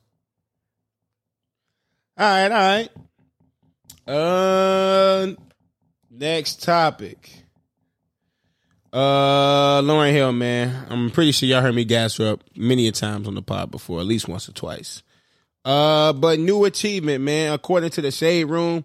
All 2.17 2.27
right, 2.27 2.51
all 2.51 4.09
right. 4.09 4.15
Uh, 4.15 5.35
next 6.11 6.62
topic. 6.62 7.45
Uh, 8.93 9.81
Lauryn 9.83 10.12
Hill, 10.12 10.33
man. 10.33 10.87
I'm 10.91 11.11
pretty 11.11 11.33
sure 11.33 11.49
y'all 11.49 11.62
heard 11.62 11.75
me 11.75 11.85
gas 11.85 12.17
her 12.17 12.33
up 12.33 12.45
many 12.57 12.89
a 12.89 12.93
times 12.93 13.29
on 13.29 13.35
the 13.35 13.43
pod 13.43 13.71
before, 13.71 14.01
at 14.01 14.07
least 14.07 14.29
once 14.29 14.49
or 14.49 14.53
twice. 14.53 15.03
Uh, 15.65 16.12
but 16.12 16.39
new 16.39 16.65
achievement, 16.65 17.23
man. 17.23 17.53
According 17.53 17.91
to 17.91 18.03
the 18.03 18.11
Shade 18.11 18.45
Room, 18.45 18.85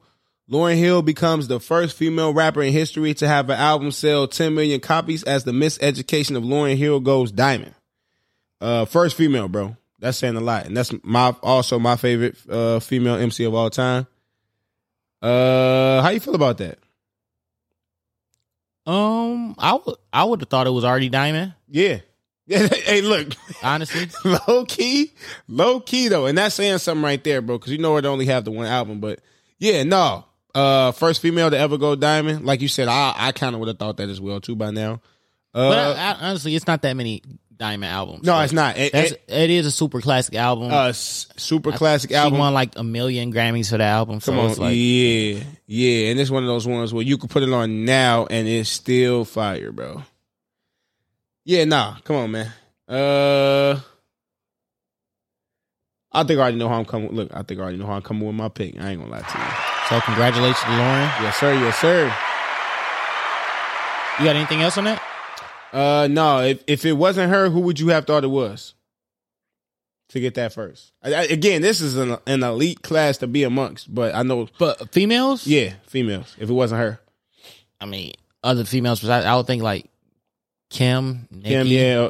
Lauryn 0.50 0.78
Hill 0.78 1.02
becomes 1.02 1.48
the 1.48 1.60
first 1.60 1.96
female 1.98 2.34
rapper 2.34 2.62
in 2.62 2.72
history 2.72 3.14
to 3.16 3.28
have 3.28 3.50
an 3.50 3.58
album 3.60 3.92
sell 3.92 4.28
10 4.28 4.54
million 4.54 4.80
copies 4.80 5.24
as 5.24 5.44
the 5.44 5.52
miseducation 5.52 6.36
of 6.38 6.44
Lauryn 6.44 6.78
Hill 6.78 7.00
goes 7.00 7.32
diamond. 7.32 7.74
Uh, 8.62 8.86
first 8.86 9.18
female, 9.18 9.48
bro. 9.48 9.76
That's 10.00 10.18
saying 10.18 10.36
a 10.36 10.42
lot, 10.42 10.66
and 10.66 10.76
that's 10.78 10.94
my 11.04 11.34
also 11.42 11.80
my 11.80 11.96
favorite 11.96 12.38
uh 12.50 12.80
female 12.80 13.16
MC 13.16 13.44
of 13.46 13.56
all 13.56 13.70
time. 13.70 14.06
Uh, 15.22 16.02
how 16.02 16.10
you 16.10 16.20
feel 16.20 16.36
about 16.36 16.58
that? 16.60 16.78
Um, 18.86 19.56
I 19.58 19.74
would 19.74 19.96
I 20.14 20.24
would 20.26 20.42
have 20.42 20.50
thought 20.50 20.68
it 20.68 20.72
was 20.72 20.86
already 20.86 21.10
Diamond. 21.10 21.54
Yeah. 21.70 22.00
Yeah. 22.48 22.68
hey, 22.68 23.02
look, 23.02 23.30
Honestly, 23.64 24.08
low 24.48 24.66
key, 24.66 25.14
low 25.48 25.80
key 25.80 26.10
though, 26.10 26.28
and 26.28 26.38
that's 26.38 26.54
saying 26.54 26.78
something 26.78 27.04
right 27.04 27.24
there, 27.24 27.42
bro. 27.42 27.58
Because 27.58 27.72
you 27.72 27.80
know 27.80 27.98
it 27.98 28.06
only 28.06 28.28
have 28.28 28.46
the 28.46 28.52
one 28.52 28.68
album, 28.68 29.00
but 29.00 29.20
yeah, 29.58 29.82
no. 29.82 30.26
Uh, 30.56 30.92
first 30.94 31.22
female 31.22 31.52
to 31.52 31.58
ever 31.58 31.78
go 31.78 31.96
diamond, 31.96 32.46
like 32.46 32.62
you 32.62 32.68
said, 32.70 32.88
I 32.88 33.14
I 33.16 33.32
kind 33.34 33.54
of 33.54 33.60
would 33.60 33.68
have 33.68 33.78
thought 33.78 33.98
that 33.98 34.10
as 34.10 34.20
well 34.22 34.40
too 34.42 34.56
by 34.56 34.72
now. 34.72 35.02
Uh, 35.54 35.70
but 35.70 35.78
I, 35.78 35.92
I, 36.12 36.14
honestly, 36.30 36.56
it's 36.56 36.66
not 36.68 36.82
that 36.84 36.94
many 36.96 37.22
Diamond 37.58 37.90
albums. 37.92 38.24
no, 38.26 38.34
Like, 38.34 38.44
it's 38.46 38.54
not. 38.54 38.78
It, 38.78 38.94
it- 38.94 39.24
it 39.30 39.50
is 39.50 39.66
a 39.66 39.72
super 39.72 40.02
classic 40.02 40.36
album. 40.36 40.70
uh, 40.72 40.92
super 40.94 41.72
classic 41.72 42.10
she 42.10 42.16
album. 42.16 42.40
won 42.40 42.54
like 42.54 42.78
a 42.78 42.84
million 42.84 43.32
Grammys 43.34 43.70
for 43.70 43.78
the 43.78 43.84
album. 43.86 44.20
So 44.20 44.32
Come 44.34 44.40
on, 44.40 44.50
it's 44.52 44.60
like 44.60 44.74
yeah, 44.76 45.44
yeah, 45.68 46.10
and 46.12 46.20
it's 46.20 46.30
one 46.30 46.44
of 46.44 46.48
those 46.48 46.68
ones 46.68 46.94
where 46.94 47.04
you 47.04 47.18
could 47.18 47.30
put 47.30 47.44
it 47.44 47.52
on 47.54 47.86
now 47.86 48.26
and 48.30 48.48
it's 48.48 48.70
still 48.70 49.24
fire, 49.24 49.72
bro. 49.72 50.04
Yeah, 51.46 51.64
nah, 51.66 51.96
come 52.04 52.16
on, 52.18 52.32
man. 52.32 52.52
Uh, 52.90 53.80
I 56.12 56.24
think 56.24 56.40
I 56.40 56.44
already 56.44 56.58
know 56.58 56.70
how 56.70 56.80
I'm 56.80 56.86
coming. 56.86 57.12
Look, 57.12 57.30
I 57.34 57.44
think 57.44 57.60
I 57.60 57.64
already 57.64 57.78
know 57.78 57.88
how 57.88 57.94
I'm 57.94 58.02
coming 58.02 58.26
with 58.26 58.36
my 58.36 58.50
pick. 58.50 58.80
I 58.80 58.92
ain't 58.92 59.00
gonna 59.02 59.12
lie 59.12 59.22
to 59.22 59.38
you. 59.38 59.75
So. 59.90 60.02
Congratulations, 60.02 60.60
to 60.62 60.66
Lauryn. 60.68 61.22
Yes, 61.22 61.38
sir. 61.38 61.54
Yes, 61.54 61.78
sir. 61.78 62.06
You 64.20 64.26
got 64.26 64.36
anything 64.36 64.62
else 64.62 64.78
on 64.78 64.86
that? 64.86 65.02
Uh, 65.74 66.08
no. 66.10 66.40
If 66.42 66.64
if 66.68 66.86
it 66.86 66.94
wasn't 66.94 67.30
her, 67.32 67.50
who 67.50 67.60
would 67.62 67.80
you 67.80 67.90
have 67.90 68.06
thought 68.08 68.24
it 68.24 68.28
was 68.28 68.74
to 70.10 70.20
get 70.20 70.36
that 70.36 70.54
first? 70.54 70.92
I, 71.04 71.14
I- 71.14 71.24
again, 71.24 71.62
this 71.62 71.82
is 71.82 71.98
an, 71.98 72.18
an 72.26 72.44
elite 72.44 72.82
class 72.82 73.18
to 73.20 73.28
be 73.28 73.44
amongst, 73.44 73.94
but 73.94 74.16
I 74.16 74.24
know, 74.24 74.48
But 74.58 74.92
females, 74.92 75.46
yeah, 75.46 75.74
females. 75.88 76.34
If 76.40 76.50
it 76.50 76.54
wasn't 76.54 76.80
her, 76.82 77.00
I 77.80 77.86
mean, 77.86 78.14
other 78.44 78.64
females. 78.64 79.02
Besides, 79.02 79.26
I 79.26 79.36
would 79.36 79.48
think 79.48 79.62
like 79.64 79.90
Kim, 80.70 81.28
Nicki, 81.30 81.50
Kim, 81.50 81.68
yeah, 81.68 82.10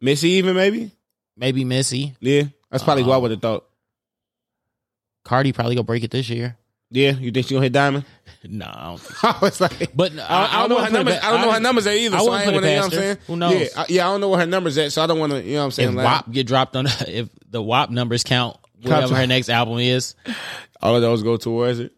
Missy, 0.00 0.30
even 0.30 0.56
maybe. 0.56 0.90
maybe 1.36 1.64
Missy, 1.64 2.14
Yeah, 2.20 2.44
that's 2.70 2.82
probably 2.82 3.04
who 3.04 3.10
I 3.12 3.16
Um, 3.16 3.22
would 3.22 3.30
have 3.32 3.42
thought. 3.42 3.66
Cardi. 5.24 5.52
Probably 5.52 5.74
gonna 5.74 5.84
break 5.84 6.02
it 6.02 6.10
this 6.10 6.28
year. 6.30 6.56
Yeah, 6.90 7.12
you 7.12 7.30
think 7.30 7.46
she 7.46 7.54
gonna 7.54 7.64
hit 7.64 7.72
diamond? 7.72 8.04
No, 8.44 8.66
I 8.66 8.84
don't 8.86 8.98
think 9.00 9.16
so. 9.16 9.28
I 9.28 9.38
was 9.40 9.60
like, 9.60 9.96
But 9.96 10.18
I, 10.18 10.48
I 10.50 10.58
don't 10.60 10.70
know 10.70 10.76
her 10.76 10.82
wouldn't 10.82 10.84
put 10.84 10.86
it 10.86 10.92
numbers. 10.92 11.18
I 11.22 11.30
don't 11.30 11.40
know 11.42 11.52
her 11.52 11.60
numbers 11.60 11.86
at 11.86 11.94
either. 11.94 12.16
I 12.16 12.20
so 12.20 12.32
I 12.32 12.42
ain't 12.42 12.52
wanna, 12.52 12.66
you 12.66 12.74
know 12.74 12.80
what 12.80 12.84
I'm 12.84 12.90
saying? 12.90 13.16
Who 13.26 13.36
knows? 13.36 13.60
Yeah, 13.60 13.66
I, 13.76 13.86
yeah, 13.88 14.08
I 14.08 14.10
don't 14.12 14.20
know 14.20 14.28
what 14.28 14.40
her 14.40 14.46
numbers 14.46 14.78
at, 14.78 14.90
so 14.92 15.02
I 15.02 15.06
don't 15.06 15.18
want 15.18 15.32
to. 15.32 15.42
You 15.42 15.52
know 15.54 15.58
what 15.60 15.64
I'm 15.66 15.70
saying? 15.70 15.88
If 15.90 15.94
Like, 15.94 16.04
WAP 16.04 16.30
get 16.32 16.46
dropped 16.46 16.76
on, 16.76 16.86
if 17.06 17.28
the 17.48 17.62
WAP 17.62 17.90
numbers 17.90 18.24
count, 18.24 18.56
whatever 18.82 19.14
her 19.14 19.26
next 19.26 19.50
album 19.50 19.78
is, 19.78 20.14
all 20.82 20.96
of 20.96 21.02
those 21.02 21.22
go 21.22 21.36
towards 21.36 21.78
it. 21.78 21.92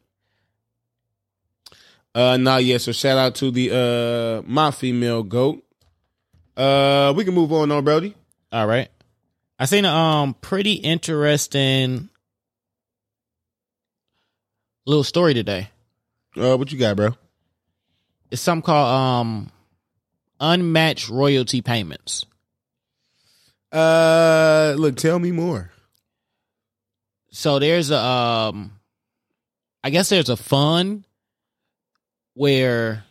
Uh, 2.14 2.36
nah, 2.36 2.58
yeah. 2.58 2.76
So 2.78 2.92
shout 2.92 3.16
out 3.16 3.34
to 3.36 3.50
the 3.50 3.70
uh 4.44 4.46
my 4.46 4.70
female 4.72 5.22
goat. 5.22 5.64
Uh, 6.56 7.14
we 7.16 7.24
can 7.24 7.32
move 7.34 7.52
on, 7.52 7.72
on 7.72 7.82
Brody. 7.84 8.14
All 8.52 8.66
right. 8.66 8.88
I 9.58 9.64
seen 9.64 9.84
a 9.86 9.90
um 9.90 10.34
pretty 10.34 10.72
interesting 10.72 12.10
little 14.86 15.04
story 15.04 15.34
today. 15.34 15.70
Uh, 16.36 16.56
what 16.56 16.72
you 16.72 16.78
got, 16.78 16.96
bro? 16.96 17.10
It's 18.30 18.40
something 18.42 18.62
called 18.62 18.88
um 18.94 19.50
unmatched 20.40 21.08
royalty 21.08 21.60
payments. 21.62 22.24
Uh, 23.70 24.74
look, 24.76 24.96
tell 24.96 25.18
me 25.18 25.30
more. 25.32 25.70
So 27.30 27.58
there's 27.58 27.90
a 27.90 27.98
um 27.98 28.72
I 29.84 29.90
guess 29.90 30.08
there's 30.08 30.28
a 30.28 30.36
fund 30.36 31.04
where 32.34 33.04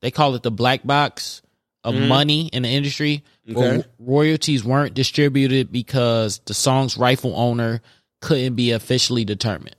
they 0.00 0.10
call 0.10 0.34
it 0.34 0.42
the 0.42 0.50
black 0.50 0.84
box 0.86 1.42
of 1.84 1.94
Mhm. 1.94 2.08
money 2.08 2.46
in 2.48 2.62
the 2.62 2.68
industry 2.68 3.22
where 3.44 3.74
Okay. 3.76 3.88
royalties 3.98 4.64
weren't 4.64 4.94
distributed 4.94 5.70
because 5.72 6.40
the 6.46 6.54
song's 6.54 6.96
rightful 6.96 7.34
owner 7.36 7.80
couldn't 8.20 8.54
be 8.54 8.72
officially 8.72 9.24
determined. 9.24 9.76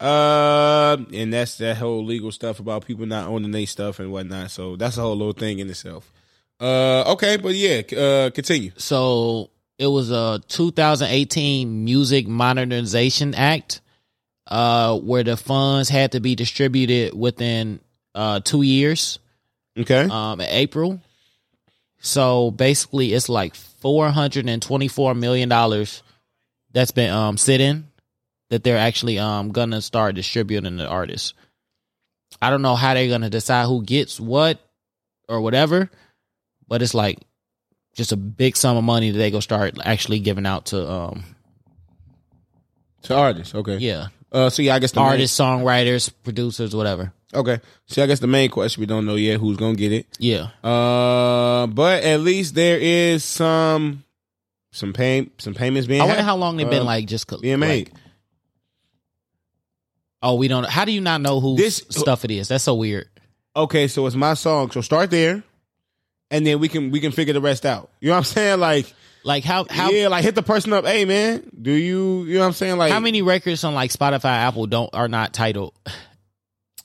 Uh, 0.00 0.96
and 1.12 1.32
that's 1.32 1.58
that 1.58 1.76
whole 1.76 2.04
legal 2.04 2.32
stuff 2.32 2.58
about 2.60 2.84
people 2.84 3.06
not 3.06 3.28
owning 3.28 3.52
their 3.52 3.66
stuff 3.66 4.00
and 4.00 4.10
whatnot. 4.12 4.50
So 4.50 4.76
that's 4.76 4.96
a 4.98 5.00
whole 5.02 5.16
little 5.16 5.32
thing 5.32 5.60
in 5.60 5.70
itself. 5.70 6.12
Uh, 6.60 7.12
okay, 7.12 7.36
but 7.36 7.54
yeah, 7.54 7.82
uh, 7.98 8.30
continue. 8.30 8.72
So 8.76 9.50
it 9.78 9.86
was 9.86 10.10
a 10.10 10.40
2018 10.48 11.84
Music 11.84 12.28
Modernization 12.28 13.34
Act, 13.34 13.80
uh, 14.46 14.98
where 14.98 15.24
the 15.24 15.36
funds 15.36 15.88
had 15.88 16.12
to 16.12 16.20
be 16.20 16.34
distributed 16.34 17.18
within 17.18 17.80
uh, 18.14 18.40
two 18.40 18.62
years, 18.62 19.18
Okay. 19.78 20.02
um, 20.10 20.40
in 20.40 20.48
April. 20.50 21.00
So 22.00 22.50
basically, 22.50 23.12
it's 23.12 23.28
like 23.28 23.54
424 23.54 25.14
million 25.14 25.48
dollars 25.48 26.02
that's 26.72 26.90
been 26.90 27.10
um 27.10 27.36
sitting 27.36 27.86
that 28.52 28.62
they're 28.64 28.76
actually 28.76 29.18
um 29.18 29.50
gonna 29.50 29.80
start 29.80 30.14
distributing 30.14 30.76
the 30.76 30.86
artists. 30.86 31.32
I 32.42 32.50
don't 32.50 32.60
know 32.60 32.74
how 32.76 32.92
they're 32.92 33.08
gonna 33.08 33.30
decide 33.30 33.66
who 33.66 33.82
gets 33.82 34.20
what 34.20 34.58
or 35.26 35.40
whatever, 35.40 35.90
but 36.68 36.82
it's 36.82 36.92
like 36.92 37.18
just 37.94 38.12
a 38.12 38.16
big 38.16 38.56
sum 38.58 38.76
of 38.76 38.84
money 38.84 39.10
that 39.10 39.16
they 39.18 39.30
go 39.30 39.40
start 39.40 39.78
actually 39.82 40.20
giving 40.20 40.44
out 40.44 40.66
to 40.66 40.86
um 40.90 41.24
to 43.04 43.14
artists. 43.16 43.54
Okay. 43.54 43.78
yeah 43.78 44.08
Uh, 44.30 44.50
so 44.50 44.60
yeah, 44.62 44.74
I 44.74 44.78
guess 44.78 44.92
the 44.92 45.00
main- 45.00 45.08
artists, 45.10 45.38
songwriters, 45.38 46.12
producers, 46.22 46.74
whatever. 46.76 47.12
okay. 47.34 47.60
So 47.86 48.02
I 48.02 48.06
guess 48.06 48.20
the 48.20 48.26
main 48.26 48.50
question 48.50 48.80
we 48.80 48.86
don't 48.86 49.06
know 49.06 49.16
yet 49.16 49.40
who's 49.40 49.56
gonna 49.56 49.74
get 49.76 49.92
it. 49.92 50.06
Yeah, 50.18 50.48
Uh, 50.62 51.66
but 51.68 52.02
at 52.04 52.20
least 52.20 52.54
there 52.54 52.78
is 52.78 53.24
some 53.24 54.04
some 54.72 54.92
pay 54.92 55.28
some 55.38 55.54
payments 55.54 55.86
being. 55.86 56.00
I 56.00 56.04
wonder 56.04 56.20
had- 56.22 56.26
how 56.28 56.36
long 56.36 56.56
they've 56.56 56.68
been 56.68 56.82
uh, 56.82 56.92
like 56.96 57.06
just 57.06 57.28
being 57.40 57.58
made. 57.60 57.88
like- 57.88 58.01
oh, 60.22 60.34
we 60.36 60.48
don't. 60.48 60.66
How 60.66 60.84
do 60.84 60.92
you 60.92 61.00
not 61.00 61.20
know 61.20 61.40
whose 61.40 61.58
This- 61.58 61.82
uh, 61.88 62.00
stuff 62.00 62.24
it 62.24 62.30
is? 62.30 62.48
That's 62.48 62.64
so 62.64 62.74
weird. 62.74 63.08
okay, 63.56 63.88
so 63.88 64.06
it's 64.06 64.16
my 64.16 64.34
song. 64.34 64.70
So 64.70 64.80
start 64.80 65.10
there, 65.10 65.42
and 66.30 66.46
then 66.46 66.58
we 66.60 66.68
can 66.68 66.90
we 66.90 67.00
can 67.00 67.12
figure 67.12 67.34
the 67.34 67.40
rest 67.40 67.66
out. 67.66 67.90
You 68.00 68.08
know 68.08 68.14
what 68.14 68.18
I'm 68.18 68.24
saying? 68.24 68.60
Like, 68.60 68.92
Like 69.24 69.44
how 69.44 69.66
how 69.68 69.90
yeah, 69.90 70.08
like 70.08 70.24
hit 70.24 70.34
the 70.34 70.42
person 70.42 70.72
up. 70.72 70.84
Hey, 70.86 71.04
man, 71.04 71.42
do 71.60 71.70
you 71.72 72.24
you 72.24 72.34
know 72.34 72.40
what 72.40 72.46
I'm 72.46 72.52
saying? 72.54 72.78
Like, 72.78 72.92
how 72.92 73.00
many 73.00 73.22
records 73.22 73.62
on 73.64 73.74
like 73.74 73.90
Spotify, 73.92 74.24
Apple 74.46 74.66
don't 74.66 74.90
are 74.94 75.08
not 75.08 75.32
titled, 75.32 75.74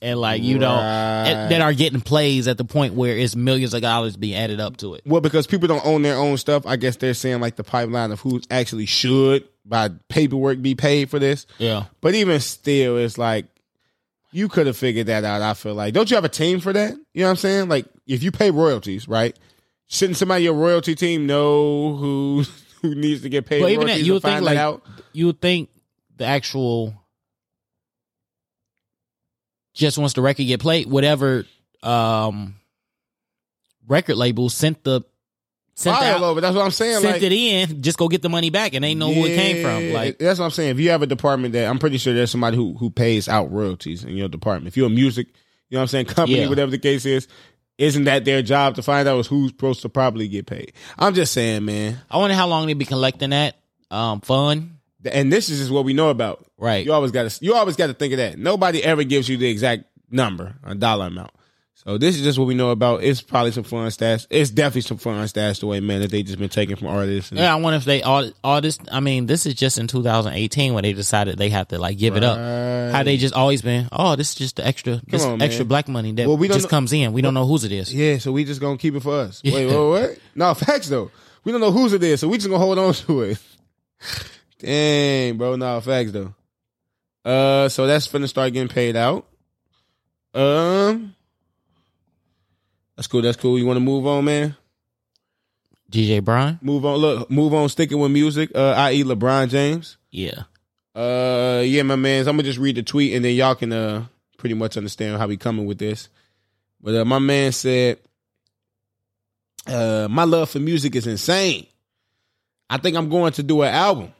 and 0.01 0.19
like 0.19 0.41
you 0.41 0.57
don't 0.59 0.77
Right. 0.77 1.47
that 1.49 1.61
are 1.61 1.73
getting 1.73 2.01
plays 2.01 2.47
at 2.47 2.57
the 2.57 2.65
point 2.65 2.93
where 2.93 3.17
it's 3.17 3.35
millions 3.35 3.73
of 3.73 3.81
dollars 3.81 4.15
being 4.17 4.35
added 4.35 4.59
up 4.59 4.77
to 4.77 4.93
it. 4.95 5.01
Well, 5.05 5.21
because 5.21 5.47
people 5.47 5.67
don't 5.67 5.85
own 5.85 6.01
their 6.01 6.15
own 6.17 6.37
stuff, 6.37 6.65
I 6.65 6.75
guess 6.75 6.95
they're 6.97 7.13
saying 7.13 7.39
like 7.41 7.55
the 7.55 7.63
pipeline 7.63 8.11
of 8.11 8.19
who 8.21 8.41
actually 8.51 8.85
should 8.85 9.47
by 9.65 9.89
paperwork 10.09 10.61
be 10.61 10.75
paid 10.75 11.09
for 11.09 11.19
this. 11.19 11.45
Yeah, 11.57 11.85
But 12.01 12.15
even 12.15 12.39
still, 12.39 12.97
it's 12.97 13.17
like 13.17 13.45
you 14.31 14.47
could 14.49 14.67
have 14.67 14.77
figured 14.77 15.07
that 15.07 15.23
out. 15.23 15.41
I 15.41 15.53
feel 15.53 15.73
like, 15.73 15.93
don't 15.93 16.09
you 16.09 16.15
have 16.15 16.25
a 16.25 16.29
team 16.29 16.59
for 16.59 16.71
that? 16.73 16.91
You 17.13 17.21
know 17.21 17.25
what 17.27 17.29
I'm 17.31 17.35
saying? 17.37 17.69
Like, 17.69 17.85
if 18.05 18.23
you 18.23 18.31
pay 18.31 18.51
royalties, 18.51 19.07
right? 19.07 19.37
Shouldn't 19.87 20.17
somebody 20.17 20.43
your 20.43 20.53
royalty 20.53 20.95
team 20.95 21.25
know 21.27 21.95
who 21.95 22.43
who 22.81 22.93
needs 22.93 23.21
to 23.23 23.29
get 23.29 23.45
paid 23.45 23.61
But 23.61 23.71
even 23.71 23.87
that, 23.87 24.01
you 24.01 24.13
would 24.13 24.21
think 24.21 24.41
like 24.41 24.57
out? 24.57 24.83
you 25.13 25.27
would 25.27 25.41
think 25.41 25.69
the 26.17 26.25
actual 26.25 26.93
just 29.77 29.97
once 29.97 30.13
the 30.13 30.21
record 30.21 30.43
get 30.43 30.59
played, 30.59 30.87
whatever 30.89 31.45
um 31.83 32.55
record 33.87 34.15
label 34.15 34.49
sent 34.49 34.83
the 34.83 35.01
sent, 35.75 35.95
File 35.95 36.23
over. 36.23 36.41
That's 36.41 36.55
what 36.55 36.65
I'm 36.65 36.71
saying. 36.71 37.01
sent 37.01 37.13
like, 37.13 37.21
it 37.21 37.31
in, 37.31 37.81
just 37.81 37.97
go 37.97 38.07
get 38.07 38.21
the 38.23 38.29
money 38.29 38.49
back, 38.49 38.73
and 38.73 38.83
they 38.83 38.95
know 38.95 39.13
who 39.13 39.25
it 39.25 39.35
came 39.35 39.63
from. 39.63 39.93
Like 39.93 40.17
that's 40.17 40.39
what 40.39 40.45
I'm 40.45 40.51
saying. 40.51 40.71
If 40.71 40.79
you 40.79 40.89
have 40.89 41.03
a 41.03 41.07
department 41.07 41.53
that 41.53 41.67
I'm 41.67 41.79
pretty 41.79 41.97
sure 41.97 42.13
there's 42.13 42.31
somebody 42.31 42.57
who 42.57 42.73
who 42.73 42.89
pays 42.89 43.29
out 43.29 43.51
royalties 43.51 44.03
in 44.03 44.15
your 44.15 44.27
department. 44.27 44.67
If 44.67 44.77
you're 44.77 44.87
a 44.87 44.89
music, 44.89 45.27
you 45.69 45.75
know 45.75 45.79
what 45.79 45.83
I'm 45.83 45.87
saying, 45.89 46.05
company, 46.07 46.41
Yeah. 46.41 46.49
whatever 46.49 46.71
the 46.71 46.79
case 46.79 47.05
is, 47.05 47.27
isn't 47.77 48.05
that 48.05 48.25
their 48.25 48.41
job 48.41 48.75
to 48.75 48.81
find 48.81 49.07
out 49.07 49.27
who's 49.27 49.51
supposed 49.51 49.83
to 49.83 49.89
probably 49.89 50.27
get 50.27 50.47
paid? 50.47 50.73
I'm 50.97 51.13
just 51.13 51.33
saying, 51.33 51.63
man. 51.63 51.99
I 52.09 52.17
wonder 52.17 52.35
how 52.35 52.47
long 52.47 52.65
they 52.65 52.73
be 52.73 52.85
collecting 52.85 53.29
that 53.29 53.57
um 53.91 54.21
fund. 54.21 54.76
And 55.05 55.31
this 55.31 55.49
is 55.49 55.59
just 55.59 55.71
what 55.71 55.85
we 55.85 55.93
know 55.93 56.09
about. 56.09 56.45
Right. 56.57 56.85
You 56.85 56.93
always 56.93 57.11
got 57.11 57.29
to 57.29 57.45
you 57.45 57.53
always 57.55 57.75
got 57.75 57.87
to 57.87 57.93
think 57.93 58.13
of 58.13 58.17
that. 58.17 58.37
Nobody 58.39 58.83
ever 58.83 59.03
gives 59.03 59.29
you 59.29 59.37
the 59.37 59.47
exact 59.49 59.83
number, 60.09 60.55
a 60.63 60.73
dollar 60.75 61.07
amount. 61.07 61.31
So 61.75 61.97
this 61.97 62.15
is 62.17 62.23
just 62.23 62.37
what 62.37 62.47
we 62.47 62.55
know 62.55 62.71
about. 62.71 63.03
It's 63.03 63.21
probably 63.21 63.51
some 63.51 63.63
fun 63.63 63.87
stats. 63.89 64.27
It's 64.29 64.49
definitely 64.49 64.81
some 64.81 64.97
fun 64.97 65.23
stats 65.25 65.59
the 65.61 65.67
way 65.67 65.79
man, 65.79 66.01
that 66.01 66.09
they 66.11 66.21
just 66.23 66.39
been 66.39 66.49
taking 66.49 66.75
from 66.75 66.87
artists. 66.87 67.29
And, 67.31 67.39
Yeah, 67.39 67.53
I 67.53 67.55
wonder 67.57 67.77
if 67.77 67.85
they 67.85 68.01
all 68.01 68.29
all 68.43 68.59
this. 68.59 68.77
I 68.91 68.99
mean, 68.99 69.27
this 69.27 69.45
is 69.45 69.53
just 69.53 69.77
in 69.77 69.87
2018 69.87 70.73
when 70.73 70.81
they 70.83 70.91
decided 70.93 71.37
they 71.37 71.49
have 71.49 71.67
to 71.69 71.77
like 71.79 71.97
give 71.97 72.17
it 72.17 72.23
up. 72.23 72.37
How 72.91 73.03
they 73.03 73.15
just 73.17 73.33
always 73.35 73.61
been? 73.61 73.87
Oh, 73.91 74.15
this 74.15 74.29
is 74.29 74.35
just 74.35 74.55
the 74.55 74.65
extra, 74.67 75.01
this 75.07 75.23
on, 75.23 75.41
extra 75.41 75.63
man. 75.63 75.67
black 75.69 75.87
money 75.87 76.11
that 76.13 76.27
Well, 76.27 76.35
we 76.37 76.47
just 76.47 76.63
know- 76.63 76.69
comes 76.69 76.91
in. 76.91 77.13
We 77.13 77.21
don't 77.21 77.35
know 77.35 77.45
whose 77.45 77.63
it 77.63 77.71
is. 77.71 77.93
Yeah, 77.93 78.17
so 78.17 78.31
we 78.31 78.43
just 78.43 78.59
gonna 78.59 78.77
keep 78.77 78.95
it 78.95 79.03
for 79.03 79.13
us. 79.15 79.39
Yeah. 79.43 79.53
Wait, 79.53 79.67
wait, 79.67 79.87
what? 79.89 80.19
No, 80.35 80.53
facts 80.55 80.89
though. 80.89 81.11
We 81.43 81.51
don't 81.53 81.61
know 81.61 81.71
whose 81.71 81.93
it 81.93 82.03
is, 82.03 82.19
so 82.19 82.27
we 82.27 82.37
just 82.37 82.49
gonna 82.49 82.59
hold 82.59 82.79
on 82.79 82.93
to 82.93 83.21
it. 83.21 83.37
Dang, 84.59 85.37
bro. 85.37 85.55
Nah, 85.55 85.79
facts 85.79 86.11
though. 86.11 86.33
Uh, 87.23 87.69
so 87.69 87.87
that's 87.87 88.07
finna 88.07 88.27
start 88.27 88.53
getting 88.53 88.69
paid 88.69 88.95
out. 88.95 89.27
Um, 90.33 91.15
that's 92.95 93.07
cool. 93.07 93.21
That's 93.21 93.37
cool. 93.37 93.59
You 93.59 93.65
want 93.65 93.77
to 93.77 93.81
move 93.81 94.07
on, 94.07 94.25
man? 94.25 94.55
DJ 95.91 96.23
Bron. 96.23 96.59
Move 96.61 96.85
on. 96.85 96.97
Look, 96.97 97.31
move 97.31 97.53
on. 97.53 97.69
Sticking 97.69 97.99
with 97.99 98.11
music. 98.11 98.51
Uh, 98.55 98.73
i.e. 98.77 99.03
LeBron 99.03 99.49
James. 99.49 99.97
Yeah. 100.11 100.43
Uh, 100.95 101.61
yeah, 101.63 101.83
my 101.83 101.95
man. 101.95 102.21
I'm 102.21 102.35
gonna 102.35 102.43
just 102.43 102.59
read 102.59 102.75
the 102.75 102.83
tweet 102.83 103.13
and 103.13 103.23
then 103.23 103.35
y'all 103.35 103.55
can 103.55 103.71
uh 103.71 104.05
pretty 104.37 104.55
much 104.55 104.77
understand 104.77 105.17
how 105.17 105.27
we 105.27 105.37
coming 105.37 105.65
with 105.65 105.77
this. 105.77 106.09
But 106.81 106.95
uh, 106.95 107.05
my 107.05 107.19
man 107.19 107.51
said, 107.51 107.99
uh, 109.67 110.07
my 110.09 110.23
love 110.23 110.49
for 110.49 110.59
music 110.59 110.95
is 110.95 111.07
insane. 111.07 111.67
I 112.69 112.77
think 112.77 112.95
I'm 112.95 113.09
going 113.09 113.33
to 113.33 113.43
do 113.43 113.61
an 113.63 113.73
album. 113.73 114.13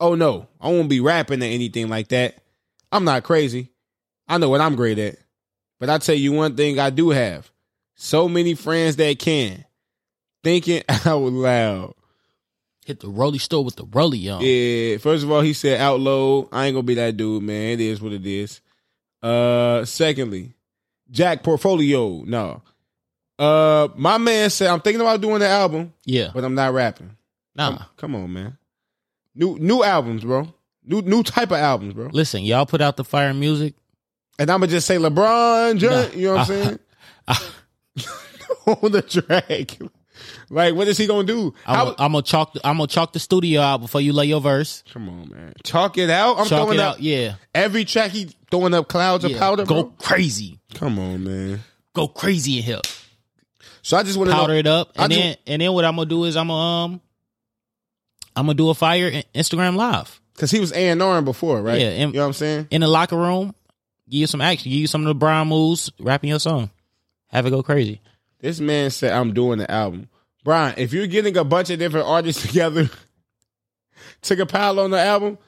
Oh 0.00 0.14
no, 0.14 0.48
I 0.60 0.68
won't 0.68 0.88
be 0.88 1.00
rapping 1.00 1.42
or 1.42 1.46
anything 1.46 1.88
like 1.88 2.08
that. 2.08 2.36
I'm 2.92 3.04
not 3.04 3.22
crazy. 3.24 3.70
I 4.28 4.38
know 4.38 4.48
what 4.48 4.60
I'm 4.60 4.76
great 4.76 4.98
at. 4.98 5.16
But 5.78 5.90
I 5.90 5.98
tell 5.98 6.14
you 6.14 6.32
one 6.32 6.56
thing 6.56 6.78
I 6.78 6.90
do 6.90 7.10
have. 7.10 7.50
So 7.94 8.28
many 8.28 8.54
friends 8.54 8.96
that 8.96 9.18
can. 9.18 9.64
Thinking 10.44 10.82
out 11.04 11.18
loud. 11.20 11.94
Hit 12.84 13.00
the 13.00 13.08
rolly 13.08 13.38
store 13.38 13.64
with 13.64 13.76
the 13.76 13.84
rolly 13.84 14.28
on. 14.28 14.40
Yeah, 14.42 14.98
first 14.98 15.24
of 15.24 15.30
all, 15.30 15.40
he 15.40 15.52
said 15.52 15.80
outload. 15.80 16.48
I 16.52 16.66
ain't 16.66 16.74
gonna 16.74 16.82
be 16.84 16.94
that 16.94 17.16
dude, 17.16 17.42
man. 17.42 17.70
It 17.72 17.80
is 17.80 18.00
what 18.00 18.12
it 18.12 18.24
is. 18.24 18.60
Uh, 19.22 19.84
secondly, 19.84 20.52
Jack 21.10 21.42
Portfolio. 21.42 22.22
No. 22.24 22.62
Uh, 23.38 23.88
my 23.96 24.18
man 24.18 24.48
said 24.50 24.68
I'm 24.68 24.80
thinking 24.80 25.00
about 25.00 25.20
doing 25.20 25.40
the 25.40 25.48
album, 25.48 25.92
Yeah. 26.04 26.30
but 26.32 26.44
I'm 26.44 26.54
not 26.54 26.72
rapping. 26.72 27.16
Nah. 27.54 27.76
Come, 27.76 27.86
come 27.96 28.14
on, 28.14 28.32
man. 28.32 28.58
New 29.36 29.58
new 29.58 29.82
albums, 29.84 30.24
bro. 30.24 30.48
New 30.84 31.02
new 31.02 31.22
type 31.22 31.50
of 31.50 31.58
albums, 31.58 31.94
bro. 31.94 32.08
Listen, 32.12 32.42
y'all 32.42 32.66
put 32.66 32.80
out 32.80 32.96
the 32.96 33.04
fire 33.04 33.32
music. 33.34 33.74
And 34.38 34.50
I'm 34.50 34.60
gonna 34.60 34.70
just 34.72 34.86
say 34.86 34.96
LeBron, 34.96 35.78
James, 35.78 36.14
Nah. 36.14 36.18
you 36.18 36.26
know 36.28 36.34
what 36.34 36.40
I'm 36.40 36.46
saying? 36.46 36.78
On 38.66 38.92
the 38.92 39.02
track. 39.02 39.78
Like, 40.48 40.74
what 40.74 40.88
is 40.88 40.96
he 40.96 41.06
gonna 41.06 41.24
do? 41.26 41.54
I'm 41.66 41.74
How- 41.76 41.84
gonna 41.86 41.96
I'm 41.98 42.12
gonna 42.12 42.22
chalk. 42.22 42.52
The, 42.54 42.60
I'm 42.66 42.76
gonna 42.76 42.86
chalk 42.86 43.12
the 43.12 43.18
studio 43.18 43.60
out 43.60 43.78
before 43.80 44.00
you 44.00 44.12
lay 44.12 44.26
your 44.26 44.40
verse. 44.40 44.82
Come 44.92 45.08
on, 45.08 45.28
man. 45.30 45.52
Chalk 45.64 45.98
it 45.98 46.08
out. 46.10 46.38
I'm 46.38 46.46
Chalk 46.46 46.64
throwing 46.66 46.78
it 46.78 46.82
up 46.82 46.94
out. 46.94 47.00
Yeah. 47.00 47.34
every 47.54 47.84
track. 47.84 48.10
He 48.12 48.30
throwing 48.50 48.74
up 48.74 48.88
clouds 48.88 49.24
of 49.24 49.32
powder. 49.36 49.64
Go 49.64 49.84
bro. 49.84 49.92
crazy. 49.98 50.58
Come 50.74 50.98
on, 50.98 51.24
man. 51.24 51.60
Go 51.94 52.08
crazy 52.08 52.58
in 52.58 52.62
here. 52.64 52.80
So 53.82 53.96
I 53.96 54.02
just 54.02 54.16
want 54.18 54.30
to 54.30 54.36
Powder 54.36 54.54
know. 54.54 54.58
it 54.58 54.66
up, 54.66 54.92
I 54.96 55.04
and 55.04 55.12
just- 55.12 55.22
then 55.22 55.36
and 55.46 55.62
then 55.62 55.72
what 55.72 55.84
I'm 55.84 55.96
gonna 55.96 56.08
do 56.08 56.24
is 56.24 56.36
I'm 56.36 56.48
gonna 56.48 56.84
um 56.94 57.00
I'm 58.36 58.44
gonna 58.46 58.54
do 58.54 58.68
a 58.70 58.74
fire 58.74 59.10
Instagram 59.34 59.76
live 59.76 60.20
Because 60.34 60.50
he 60.50 60.60
was 60.60 60.72
A 60.72 60.88
and 60.90 61.02
R 61.02 61.22
before, 61.22 61.60
right? 61.62 61.80
Yeah, 61.80 61.88
and- 61.88 62.12
you 62.12 62.18
know 62.18 62.24
what 62.24 62.26
I'm 62.28 62.32
saying? 62.34 62.68
in 62.70 62.82
the 62.82 62.88
locker 62.88 63.16
room. 63.16 63.54
give 64.08 64.20
you 64.20 64.26
some 64.26 64.40
action, 64.40 64.70
give 64.70 64.80
you 64.80 64.86
some 64.86 65.00
of 65.00 65.08
the 65.08 65.14
Brown 65.14 65.48
moves, 65.48 65.90
rapping 65.98 66.30
your 66.30 66.38
song, 66.38 66.70
have 67.28 67.46
it 67.46 67.50
go 67.50 67.62
crazy. 67.62 68.00
This 68.40 68.60
man 68.60 68.90
said, 68.90 69.12
I'm 69.12 69.32
doing 69.32 69.58
the 69.58 69.68
album. 69.70 70.08
Bron, 70.44 70.74
if 70.76 70.92
you're 70.92 71.06
getting 71.08 71.36
a 71.36 71.42
bunch 71.44 71.70
of 71.70 71.78
different 71.80 72.06
artists 72.06 72.42
together 72.46 72.88
to 74.22 74.36
compile 74.36 74.78
on 74.78 74.90
the 74.90 75.00
album, 75.00 75.38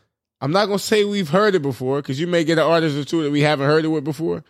I'm 0.41 0.53
not 0.53 0.67
gonna 0.67 0.79
say 0.79 1.05
we've 1.05 1.29
heard 1.29 1.55
it 1.55 1.63
before 1.63 2.01
because 2.01 2.19
you 2.19 2.27
may 2.27 2.45
get 2.45 2.59
an 2.59 2.65
artist 2.65 2.97
or 2.97 3.05
two 3.05 3.23
that 3.25 3.31
we 3.31 3.43
haven't 3.43 3.67
heard 3.67 3.85
it 3.85 3.89
with 3.89 4.05
before. 4.05 4.45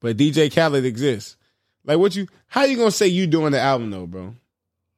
But 0.00 0.16
DJ 0.16 0.52
Khaled 0.54 0.84
exists. 0.84 1.36
Like 1.84 1.98
what 1.98 2.16
you? 2.16 2.26
How 2.46 2.64
you 2.64 2.76
gonna 2.76 2.90
say 2.90 3.06
you 3.08 3.26
doing 3.26 3.52
the 3.52 3.60
album 3.60 3.90
though, 3.90 4.06
bro? 4.06 4.34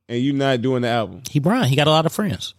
And 0.08 0.20
you're 0.22 0.34
not 0.34 0.62
doing 0.62 0.82
the 0.82 0.88
album? 0.88 1.22
He 1.30 1.38
Bron, 1.40 1.64
he 1.64 1.76
got 1.76 1.86
a 1.88 1.90
lot 1.90 2.06
of 2.06 2.12
friends. 2.12 2.54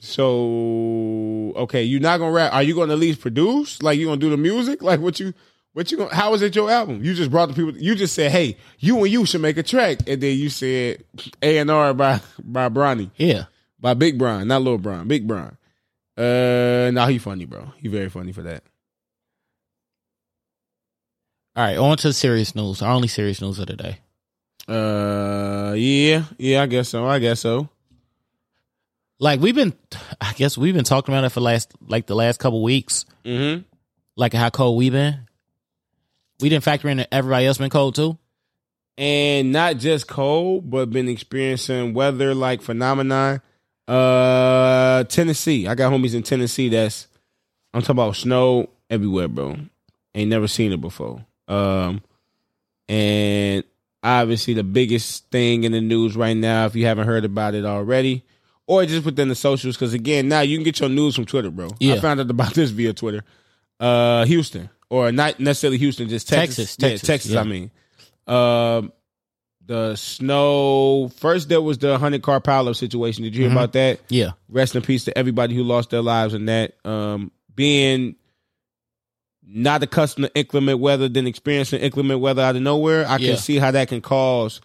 So 0.00 1.52
okay, 1.56 1.82
you're 1.82 2.00
not 2.00 2.18
gonna 2.18 2.32
rap. 2.32 2.52
Are 2.52 2.62
you 2.62 2.74
gonna 2.74 2.92
at 2.92 2.98
least 2.98 3.20
produce? 3.20 3.82
Like 3.82 3.98
you 3.98 4.06
gonna 4.06 4.20
do 4.20 4.30
the 4.30 4.36
music? 4.36 4.82
Like 4.82 5.00
what 5.00 5.18
you? 5.18 5.34
What 5.72 5.90
you 5.90 5.98
gonna? 5.98 6.14
How 6.14 6.32
is 6.34 6.42
it 6.42 6.54
your 6.54 6.70
album? 6.70 7.02
You 7.02 7.14
just 7.14 7.30
brought 7.30 7.46
the 7.48 7.54
people. 7.54 7.76
You 7.76 7.94
just 7.94 8.14
said, 8.14 8.30
"Hey, 8.30 8.56
you 8.78 8.96
and 8.98 9.08
you 9.08 9.26
should 9.26 9.40
make 9.40 9.56
a 9.56 9.62
track," 9.62 9.98
and 10.06 10.20
then 10.20 10.36
you 10.38 10.50
said 10.50 11.02
A 11.42 11.58
and 11.58 11.70
R 11.70 11.94
by 11.94 12.20
by 12.42 12.68
Bronny, 12.68 13.10
Yeah. 13.16 13.44
by 13.80 13.94
Big 13.94 14.18
Bron, 14.18 14.46
not 14.48 14.62
Little 14.62 14.78
Bron, 14.78 15.08
Big 15.08 15.26
Bron. 15.26 15.56
Uh, 16.16 16.90
nah, 16.92 17.06
he 17.06 17.18
funny, 17.18 17.44
bro. 17.44 17.72
He 17.78 17.88
very 17.88 18.08
funny 18.08 18.32
for 18.32 18.42
that. 18.42 18.62
All 21.56 21.64
right, 21.64 21.76
on 21.76 21.96
to 21.98 22.08
the 22.08 22.12
serious 22.12 22.54
news. 22.54 22.82
Our 22.82 22.92
only 22.92 23.08
serious 23.08 23.40
news 23.40 23.58
of 23.58 23.66
the 23.66 23.76
day. 23.76 23.98
Uh, 24.68 25.72
yeah, 25.76 26.24
yeah, 26.38 26.62
I 26.62 26.66
guess 26.66 26.90
so. 26.90 27.06
I 27.06 27.18
guess 27.18 27.40
so. 27.40 27.68
Like 29.18 29.40
we've 29.40 29.54
been, 29.54 29.72
I 30.20 30.32
guess 30.34 30.56
we've 30.58 30.74
been 30.74 30.84
talking 30.84 31.14
about 31.14 31.24
it 31.24 31.30
for 31.30 31.40
last 31.40 31.72
like 31.86 32.06
the 32.06 32.14
last 32.14 32.38
couple 32.38 32.62
weeks. 32.62 33.04
Mm-hmm. 33.24 33.62
Like 34.16 34.32
how 34.32 34.50
cold 34.50 34.76
we've 34.78 34.92
been. 34.92 35.20
We 36.40 36.48
didn't 36.48 36.64
factor 36.64 36.88
in 36.88 36.98
that 36.98 37.08
everybody 37.12 37.46
else 37.46 37.58
been 37.58 37.70
cold 37.70 37.94
too. 37.96 38.16
and 38.96 39.50
not 39.52 39.78
just 39.78 40.06
cold, 40.06 40.70
but 40.70 40.90
been 40.90 41.08
experiencing 41.08 41.94
weather 41.94 42.34
like 42.34 42.62
phenomenon. 42.62 43.40
Uh, 43.88 45.02
Tennessee. 45.04 45.66
I 45.66 45.74
got 45.74 45.92
homies 45.92 46.14
in 46.14 46.22
Tennessee. 46.22 46.68
That's 46.68 47.08
I'm 47.74 47.80
talking 47.80 47.96
about 47.96 48.16
snow 48.16 48.68
everywhere, 48.90 49.28
bro. 49.28 49.56
Ain't 50.14 50.30
never 50.30 50.46
seen 50.46 50.72
it 50.72 50.80
before. 50.80 51.24
Um, 51.48 52.02
and 52.88 53.64
obviously 54.02 54.54
the 54.54 54.62
biggest 54.64 55.28
thing 55.30 55.64
in 55.64 55.72
the 55.72 55.80
news 55.80 56.16
right 56.16 56.36
now, 56.36 56.66
if 56.66 56.74
you 56.76 56.86
haven't 56.86 57.06
heard 57.06 57.24
about 57.24 57.54
it 57.54 57.64
already, 57.64 58.24
or 58.66 58.84
just 58.86 59.04
within 59.04 59.28
the 59.28 59.34
socials, 59.34 59.76
because 59.76 59.94
again, 59.94 60.28
now 60.28 60.40
you 60.40 60.56
can 60.56 60.64
get 60.64 60.78
your 60.80 60.88
news 60.88 61.14
from 61.16 61.24
Twitter, 61.24 61.50
bro. 61.50 61.70
yeah. 61.80 61.94
I 61.94 62.00
found 62.00 62.20
out 62.20 62.30
about 62.30 62.54
this 62.54 62.70
via 62.70 62.92
Twitter. 62.92 63.24
Uh, 63.80 64.24
Houston, 64.26 64.68
or 64.90 65.12
not 65.12 65.38
necessarily 65.40 65.78
Houston, 65.78 66.08
just 66.08 66.28
Texas. 66.28 66.76
Texas, 66.76 66.76
Yeah, 66.80 66.88
Texas, 66.88 67.06
Texas. 67.06 67.30
yeah. 67.32 67.40
I 67.40 67.44
mean, 67.44 67.70
um, 68.26 68.92
the 69.64 69.94
snow. 69.96 71.08
First, 71.16 71.48
there 71.48 71.60
was 71.62 71.78
the 71.78 71.98
hundred 71.98 72.22
car 72.22 72.40
pileup 72.40 72.74
situation. 72.76 73.22
Did 73.24 73.34
you 73.36 73.42
hear 73.42 73.50
Mhm. 73.50 73.54
about 73.54 73.72
that? 73.74 74.00
Yeah. 74.08 74.30
Rest 74.48 74.74
in 74.76 74.82
peace 74.82 75.04
to 75.04 75.16
everybody 75.16 75.54
who 75.54 75.62
lost 75.62 75.90
their 75.90 76.02
lives 76.02 76.34
in 76.34 76.46
that. 76.46 76.74
Um, 76.84 77.30
being 77.54 78.16
not 79.50 79.82
accustomed 79.82 80.26
to 80.26 80.34
inclement 80.34 80.78
weather, 80.78 81.08
then 81.08 81.26
experiencing 81.26 81.80
inclement 81.80 82.20
weather 82.20 82.42
out 82.42 82.54
of 82.56 82.62
nowhere, 82.62 83.06
I 83.08 83.16
Yeah. 83.16 83.28
can 83.30 83.36
see 83.38 83.56
how 83.56 83.70
that 83.70 83.88
can 83.88 84.00
cause 84.02 84.60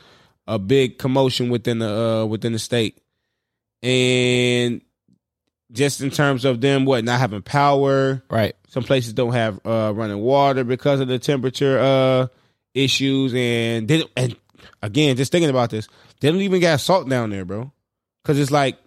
a 0.48 0.60
big 0.60 0.98
commotion 0.98 1.50
within 1.50 1.80
the 1.80 1.90
uh, 1.90 2.26
within 2.26 2.52
the 2.54 2.60
state. 2.60 2.98
And 3.82 4.82
just 5.72 6.02
in 6.02 6.10
terms 6.12 6.46
of 6.46 6.62
them, 6.62 6.86
what 6.86 7.04
not 7.04 7.20
having 7.20 7.42
power, 7.42 8.22
Right. 8.30 8.56
some 8.68 8.84
places 8.84 9.14
don't 9.14 9.34
have 9.34 9.60
uh, 9.66 9.92
running 9.96 10.20
water 10.20 10.64
because 10.64 11.00
of 11.00 11.08
the 11.08 11.20
temperature 11.20 11.80
uh, 11.80 12.28
issues, 12.74 13.34
and 13.34 13.88
they, 13.88 14.04
and 14.16 14.36
again, 14.82 15.16
just 15.18 15.32
thinking 15.32 15.50
about 15.50 15.70
this, 15.70 15.88
they 16.20 16.30
don't 16.32 16.42
even 16.42 16.62
got 16.62 16.80
salt 16.80 17.10
down 17.10 17.30
there, 17.30 17.46
bro. 17.46 17.72
Because 18.24 18.40
it's 18.40 18.52
like, 18.52 18.78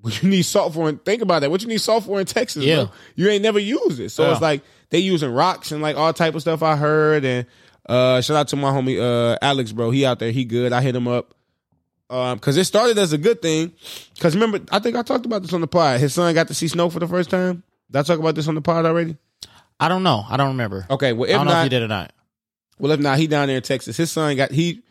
what 0.00 0.22
you 0.22 0.28
need 0.28 0.42
salt 0.42 0.74
for? 0.74 0.88
In, 0.88 0.98
think 0.98 1.22
about 1.22 1.40
that. 1.40 1.50
What 1.50 1.62
you 1.62 1.68
need 1.68 1.80
salt 1.80 2.04
for 2.04 2.20
in 2.20 2.26
Texas? 2.26 2.64
Yeah. 2.64 2.84
bro? 2.84 2.90
you 3.16 3.28
ain't 3.28 3.42
never 3.42 3.58
used 3.58 3.98
it, 4.00 4.10
so 4.10 4.24
Yeah. 4.26 4.32
it's 4.32 4.40
like 4.42 4.62
they 4.90 4.98
using 4.98 5.30
rocks 5.30 5.72
and 5.72 5.82
like 5.82 5.96
all 5.96 6.12
type 6.12 6.34
of 6.34 6.40
stuff. 6.40 6.62
I 6.62 6.76
heard, 6.76 7.24
and 7.24 7.46
uh, 7.88 8.20
shout 8.20 8.36
out 8.36 8.48
to 8.48 8.56
my 8.56 8.70
homie 8.70 9.00
uh, 9.00 9.38
Alex, 9.42 9.72
bro. 9.72 9.90
He 9.90 10.04
out 10.06 10.18
there, 10.18 10.30
he 10.30 10.44
good. 10.44 10.72
I 10.72 10.80
hit 10.82 10.94
him 10.96 11.08
up. 11.08 11.34
Um, 12.10 12.38
cause 12.38 12.56
it 12.56 12.64
started 12.64 12.96
as 12.96 13.12
a 13.12 13.18
good 13.18 13.42
thing. 13.42 13.72
Cause 14.18 14.34
remember, 14.34 14.60
I 14.72 14.78
think 14.78 14.96
I 14.96 15.02
talked 15.02 15.26
about 15.26 15.42
this 15.42 15.52
on 15.52 15.60
the 15.60 15.66
pod. 15.66 16.00
His 16.00 16.14
son 16.14 16.32
got 16.34 16.48
to 16.48 16.54
see 16.54 16.66
snow 16.68 16.88
for 16.88 17.00
the 17.00 17.06
first 17.08 17.28
time. 17.28 17.62
Did 17.90 17.98
I 17.98 18.02
talk 18.02 18.18
about 18.18 18.34
this 18.34 18.48
on 18.48 18.54
the 18.54 18.62
pod 18.62 18.86
already? 18.86 19.16
I 19.78 19.88
don't 19.88 20.02
know. 20.02 20.24
I 20.26 20.38
don't 20.38 20.48
remember. 20.48 20.86
Okay, 20.88 21.12
well 21.12 21.28
I 21.28 21.32
if 21.32 21.36
don't 21.36 21.44
know 21.46 21.52
if 21.52 21.56
not, 21.56 21.62
he 21.64 21.68
did 21.68 21.82
or 21.82 21.88
not. 21.88 22.12
well 22.78 22.92
if 22.92 23.00
not, 23.00 23.18
he 23.18 23.26
down 23.26 23.48
there 23.48 23.58
in 23.58 23.62
Texas. 23.62 23.96
His 23.98 24.10
son 24.10 24.34
got 24.36 24.50
he 24.50 24.82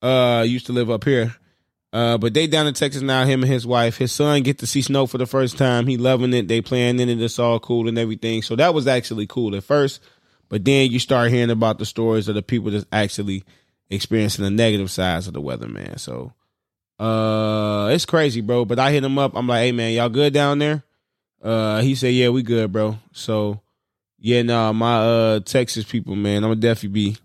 uh 0.00 0.44
used 0.48 0.64
to 0.66 0.72
live 0.72 0.90
up 0.90 1.04
here, 1.04 1.34
uh, 1.92 2.16
but 2.18 2.32
they 2.32 2.46
down 2.46 2.66
in 2.66 2.74
Texas 2.74 3.02
now. 3.02 3.24
Him 3.24 3.42
and 3.42 3.52
his 3.52 3.66
wife. 3.66 3.98
His 3.98 4.12
son 4.12 4.42
get 4.42 4.58
to 4.58 4.66
see 4.66 4.82
snow 4.82 5.06
for 5.06 5.18
the 5.18 5.26
first 5.26 5.58
time. 5.58 5.86
He 5.86 5.96
loving 5.96 6.32
it. 6.32 6.48
They 6.48 6.60
playing 6.60 7.00
in 7.00 7.08
it. 7.08 7.20
It's 7.20 7.38
all 7.38 7.60
cool 7.60 7.88
and 7.88 7.98
everything. 7.98 8.42
So 8.42 8.56
that 8.56 8.72
was 8.72 8.86
actually 8.86 9.26
cool 9.26 9.54
at 9.54 9.64
first, 9.64 10.00
but 10.48 10.64
then 10.64 10.90
you 10.90 10.98
start 10.98 11.30
hearing 11.30 11.50
about 11.50 11.78
the 11.78 11.86
stories 11.86 12.28
of 12.28 12.34
the 12.34 12.42
people 12.42 12.70
that's 12.70 12.86
actually 12.92 13.44
experiencing 13.90 14.44
the 14.44 14.50
negative 14.50 14.90
sides 14.90 15.26
of 15.26 15.34
the 15.34 15.40
weather, 15.40 15.68
man. 15.68 15.98
So 15.98 16.32
uh, 16.98 17.90
it's 17.92 18.06
crazy, 18.06 18.40
bro. 18.40 18.64
But 18.64 18.78
I 18.78 18.90
hit 18.90 19.04
him 19.04 19.18
up. 19.18 19.32
I'm 19.34 19.46
like, 19.46 19.60
hey 19.60 19.72
man, 19.72 19.92
y'all 19.92 20.08
good 20.08 20.32
down 20.32 20.58
there? 20.58 20.82
Uh, 21.42 21.80
he 21.80 21.94
said, 21.94 22.14
yeah, 22.14 22.28
we 22.28 22.42
good, 22.42 22.72
bro. 22.72 22.98
So 23.12 23.60
yeah, 24.18 24.42
nah, 24.42 24.72
my 24.72 24.96
uh 24.98 25.40
Texas 25.40 25.84
people, 25.84 26.14
man, 26.14 26.44
I'm 26.44 26.50
gonna 26.50 26.56
definitely 26.56 26.88
be 26.90 27.16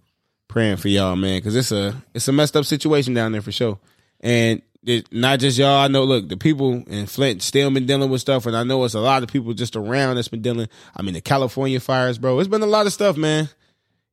praying 0.48 0.78
for 0.78 0.88
y'all, 0.88 1.16
man, 1.16 1.38
because 1.38 1.56
it's 1.56 1.72
a 1.72 2.04
it's 2.14 2.28
a 2.28 2.34
messed 2.34 2.58
up 2.58 2.66
situation 2.66 3.14
down 3.14 3.32
there 3.32 3.42
for 3.42 3.52
sure. 3.52 3.80
And 4.28 4.62
it, 4.86 5.12
not 5.14 5.40
just 5.40 5.58
y'all. 5.58 5.80
I 5.80 5.88
know. 5.88 6.04
Look, 6.04 6.28
the 6.28 6.36
people 6.38 6.84
in 6.88 7.06
Flint 7.08 7.42
still 7.42 7.72
been 7.72 7.86
dealing 7.86 8.10
with 8.10 8.20
stuff, 8.22 8.46
and 8.46 8.56
I 8.58 8.64
know 8.64 8.84
it's 8.84 8.94
a 8.94 9.00
lot 9.00 9.24
of 9.24 9.30
people 9.30 9.54
just 9.54 9.76
around 9.76 10.16
that's 10.16 10.28
been 10.28 10.42
dealing. 10.42 10.68
I 10.96 11.02
mean, 11.02 11.14
the 11.14 11.22
California 11.22 11.80
fires, 11.80 12.18
bro. 12.18 12.40
It's 12.40 12.50
been 12.50 12.62
a 12.62 12.66
lot 12.68 12.86
of 12.88 12.94
stuff, 12.94 13.16
man. 13.16 13.50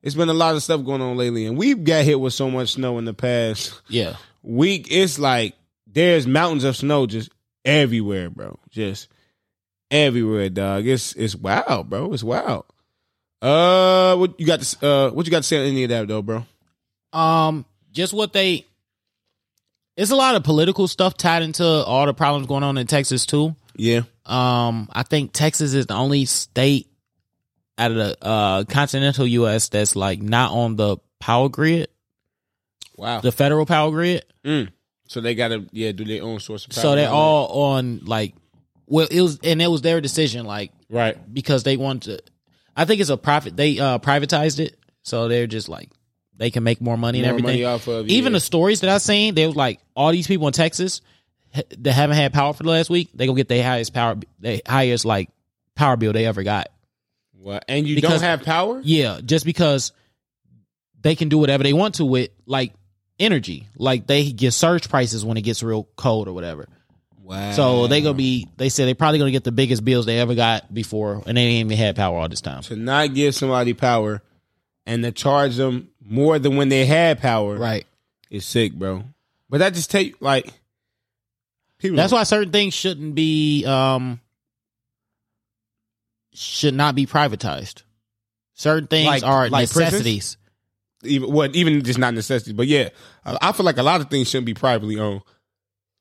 It's 0.01 0.15
been 0.15 0.29
a 0.29 0.33
lot 0.33 0.55
of 0.55 0.63
stuff 0.63 0.85
going 0.85 1.01
on 1.01 1.17
lately, 1.17 1.45
and 1.45 1.57
we've 1.57 1.83
got 1.83 2.05
hit 2.05 2.19
with 2.19 2.33
so 2.33 2.49
much 2.49 2.73
snow 2.73 2.97
in 2.97 3.05
the 3.05 3.13
past 3.13 3.81
Yeah. 3.89 4.15
week. 4.43 4.87
It's 4.89 5.19
like 5.19 5.55
there's 5.87 6.27
mountains 6.27 6.63
of 6.63 6.75
snow 6.77 7.07
just 7.07 7.29
everywhere, 7.65 8.29
bro. 8.29 8.57
Just 8.69 9.07
everywhere, 9.91 10.49
dog. 10.49 10.85
It's 10.87 11.13
it's 11.13 11.35
wild, 11.35 11.89
bro. 11.89 12.13
It's 12.13 12.23
wild. 12.23 12.65
Uh, 13.41 14.15
what 14.15 14.39
you 14.39 14.45
got 14.45 14.61
to 14.61 14.87
uh 14.87 15.09
what 15.11 15.25
you 15.25 15.31
got 15.31 15.39
to 15.43 15.43
say 15.43 15.57
on 15.59 15.65
any 15.65 15.83
of 15.83 15.89
that 15.89 16.07
though, 16.07 16.21
bro? 16.21 16.45
Um, 17.13 17.65
just 17.91 18.13
what 18.13 18.33
they. 18.33 18.65
It's 19.97 20.11
a 20.11 20.15
lot 20.15 20.35
of 20.35 20.43
political 20.43 20.87
stuff 20.87 21.15
tied 21.15 21.41
into 21.41 21.65
all 21.65 22.05
the 22.05 22.13
problems 22.13 22.47
going 22.47 22.63
on 22.63 22.77
in 22.77 22.85
Texas 22.87 23.25
too. 23.25 23.55
Yeah, 23.77 24.01
Um, 24.25 24.89
I 24.91 25.03
think 25.03 25.31
Texas 25.33 25.73
is 25.73 25.87
the 25.87 25.95
only 25.95 26.25
state 26.25 26.89
out 27.77 27.91
of 27.91 27.97
the 27.97 28.17
uh 28.21 28.63
continental 28.65 29.27
U.S. 29.27 29.69
that's 29.69 29.95
like 29.95 30.21
not 30.21 30.51
on 30.51 30.75
the 30.75 30.97
power 31.19 31.49
grid, 31.49 31.89
wow. 32.95 33.19
the 33.19 33.31
federal 33.31 33.65
power 33.65 33.91
grid. 33.91 34.23
Mm. 34.45 34.69
So 35.07 35.21
they 35.21 35.35
got 35.35 35.49
to 35.49 35.65
yeah 35.71 35.91
do 35.91 36.05
their 36.05 36.23
own 36.23 36.39
source 36.39 36.65
of 36.65 36.71
power. 36.71 36.81
So 36.81 36.95
they're 36.95 37.09
all 37.09 37.73
on 37.73 37.99
like, 38.05 38.33
well, 38.87 39.07
it 39.09 39.21
was 39.21 39.39
and 39.43 39.61
it 39.61 39.67
was 39.67 39.81
their 39.81 40.01
decision, 40.01 40.45
like 40.45 40.71
right. 40.89 41.17
because 41.33 41.63
they 41.63 41.77
want 41.77 42.03
to. 42.03 42.19
I 42.77 42.85
think 42.85 43.01
it's 43.01 43.09
a 43.09 43.17
profit. 43.17 43.55
They 43.55 43.79
uh 43.79 43.99
privatized 43.99 44.59
it, 44.59 44.77
so 45.03 45.27
they're 45.27 45.47
just 45.47 45.69
like 45.69 45.89
they 46.37 46.51
can 46.51 46.63
make 46.63 46.81
more 46.81 46.97
money 46.97 47.19
and 47.19 47.27
everything. 47.27 47.45
money 47.47 47.63
off 47.65 47.87
of 47.87 48.07
Even 48.09 48.33
yeah. 48.33 48.37
the 48.37 48.39
stories 48.41 48.81
that 48.81 48.89
I 48.89 48.97
seen, 48.97 49.35
they 49.35 49.45
was 49.47 49.55
like 49.55 49.79
all 49.95 50.11
these 50.11 50.27
people 50.27 50.47
in 50.47 50.53
Texas 50.53 51.01
that 51.77 51.93
haven't 51.93 52.17
had 52.17 52.33
power 52.33 52.53
for 52.53 52.63
the 52.63 52.69
last 52.69 52.89
week. 52.89 53.09
They 53.13 53.25
gonna 53.25 53.37
get 53.37 53.47
their 53.47 53.63
highest 53.63 53.93
power, 53.93 54.15
their 54.39 54.59
highest 54.67 55.05
like 55.05 55.29
power 55.75 55.95
bill 55.97 56.13
they 56.13 56.25
ever 56.25 56.43
got. 56.43 56.67
What? 57.39 57.63
and 57.67 57.87
you 57.87 57.95
because- 57.95 58.11
don't 58.11 58.21
have 58.21 58.43
power. 58.43 58.81
Yeah, 58.83 59.19
just 59.23 59.45
because 59.45 59.91
they 61.01 61.15
can 61.15 61.29
do 61.29 61.37
whatever 61.37 61.63
they 61.63 61.73
want 61.73 61.95
to 61.95 62.05
with 62.05 62.31
like 62.45 62.73
energy. 63.19 63.67
Like 63.77 64.07
they 64.07 64.31
get 64.31 64.51
surge 64.53 64.89
prices 64.89 65.23
when 65.23 65.37
it 65.37 65.41
gets 65.41 65.61
real 65.63 65.87
cold 65.95 66.27
or 66.27 66.33
whatever. 66.33 66.67
Wow. 67.21 67.51
So 67.53 67.87
they 67.87 68.01
gonna 68.01 68.13
be. 68.15 68.47
They 68.57 68.69
said 68.69 68.87
they 68.87 68.93
probably 68.93 69.19
gonna 69.19 69.31
get 69.31 69.43
the 69.43 69.51
biggest 69.51 69.83
bills 69.85 70.05
they 70.05 70.19
ever 70.19 70.35
got 70.35 70.71
before, 70.73 71.23
and 71.25 71.37
they 71.37 71.41
ain't 71.41 71.65
even 71.67 71.77
had 71.77 71.95
power 71.95 72.17
all 72.19 72.27
this 72.29 72.41
time. 72.41 72.61
to 72.63 72.75
not 72.75 73.13
give 73.13 73.33
somebody 73.33 73.73
power 73.73 74.21
and 74.85 75.03
to 75.03 75.11
charge 75.11 75.55
them 75.55 75.89
more 76.05 76.37
than 76.39 76.55
when 76.55 76.69
they 76.69 76.85
had 76.85 77.19
power 77.19 77.55
Right. 77.57 77.85
is 78.29 78.45
sick, 78.45 78.73
bro. 78.73 79.03
But 79.49 79.57
that 79.59 79.73
just 79.73 79.89
take 79.91 80.21
like 80.21 80.53
people. 81.79 81.97
That's 81.97 82.13
why 82.13 82.23
certain 82.23 82.51
things 82.51 82.73
shouldn't 82.73 83.15
be 83.15 83.65
um 83.65 84.19
should 86.33 86.73
not 86.73 86.95
be 86.95 87.05
privatized. 87.05 87.83
Certain 88.53 88.87
things 88.87 89.07
Like- 89.07 89.23
are 89.23 89.49
like 89.49 89.63
necessities. 89.63 90.37
even 91.03 91.31
what 91.31 91.55
even 91.55 91.83
just 91.83 91.99
not 91.99 92.13
necessity, 92.13 92.53
but 92.53 92.67
yeah, 92.67 92.89
I, 93.25 93.37
I 93.41 93.51
feel 93.51 93.65
like 93.65 93.77
a 93.77 93.83
lot 93.83 94.01
of 94.01 94.09
things 94.09 94.29
shouldn't 94.29 94.45
be 94.45 94.53
privately 94.53 94.99
owned. 94.99 95.21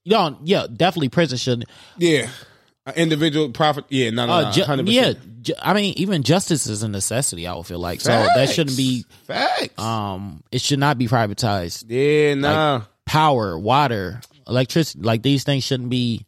You 0.05 0.13
know, 0.13 0.39
yeah, 0.45 0.67
definitely 0.73 1.09
prison 1.09 1.39
shouldn't. 1.39 1.69
Yeah, 1.99 2.29
An 2.87 2.95
individual 2.97 3.49
profit. 3.51 3.87
Yeah, 3.89 4.11
no, 4.11 4.27
no, 4.27 4.33
Uh, 4.33 4.41
no, 4.43 4.51
100%. 4.51 4.93
yeah, 4.93 5.15
ju- 5.41 5.55
I 5.63 5.73
mean, 5.73 5.95
even 5.97 6.23
justice 6.23 6.67
is 6.67 6.83
a 6.83 6.89
necessity. 6.89 7.47
I 7.47 7.55
would 7.55 7.65
feel 7.67 7.79
like 7.79 8.01
so 8.03 8.11
that 8.11 8.35
Facts. 8.35 8.53
shouldn't 8.53 8.77
be. 8.77 9.05
facts. 9.27 9.79
Um, 9.83 10.43
it 10.53 10.61
should 10.61 10.79
not 10.79 10.99
be 10.99 11.09
privatized. 11.09 11.85
yeah, 11.89 12.35
nah. 12.35 12.83
Power, 13.07 13.59
water, 13.59 14.21
electricity, 14.47 15.03
like 15.03 15.23
these 15.23 15.45
things 15.45 15.65
shouldn't 15.65 15.89
be 15.89 16.27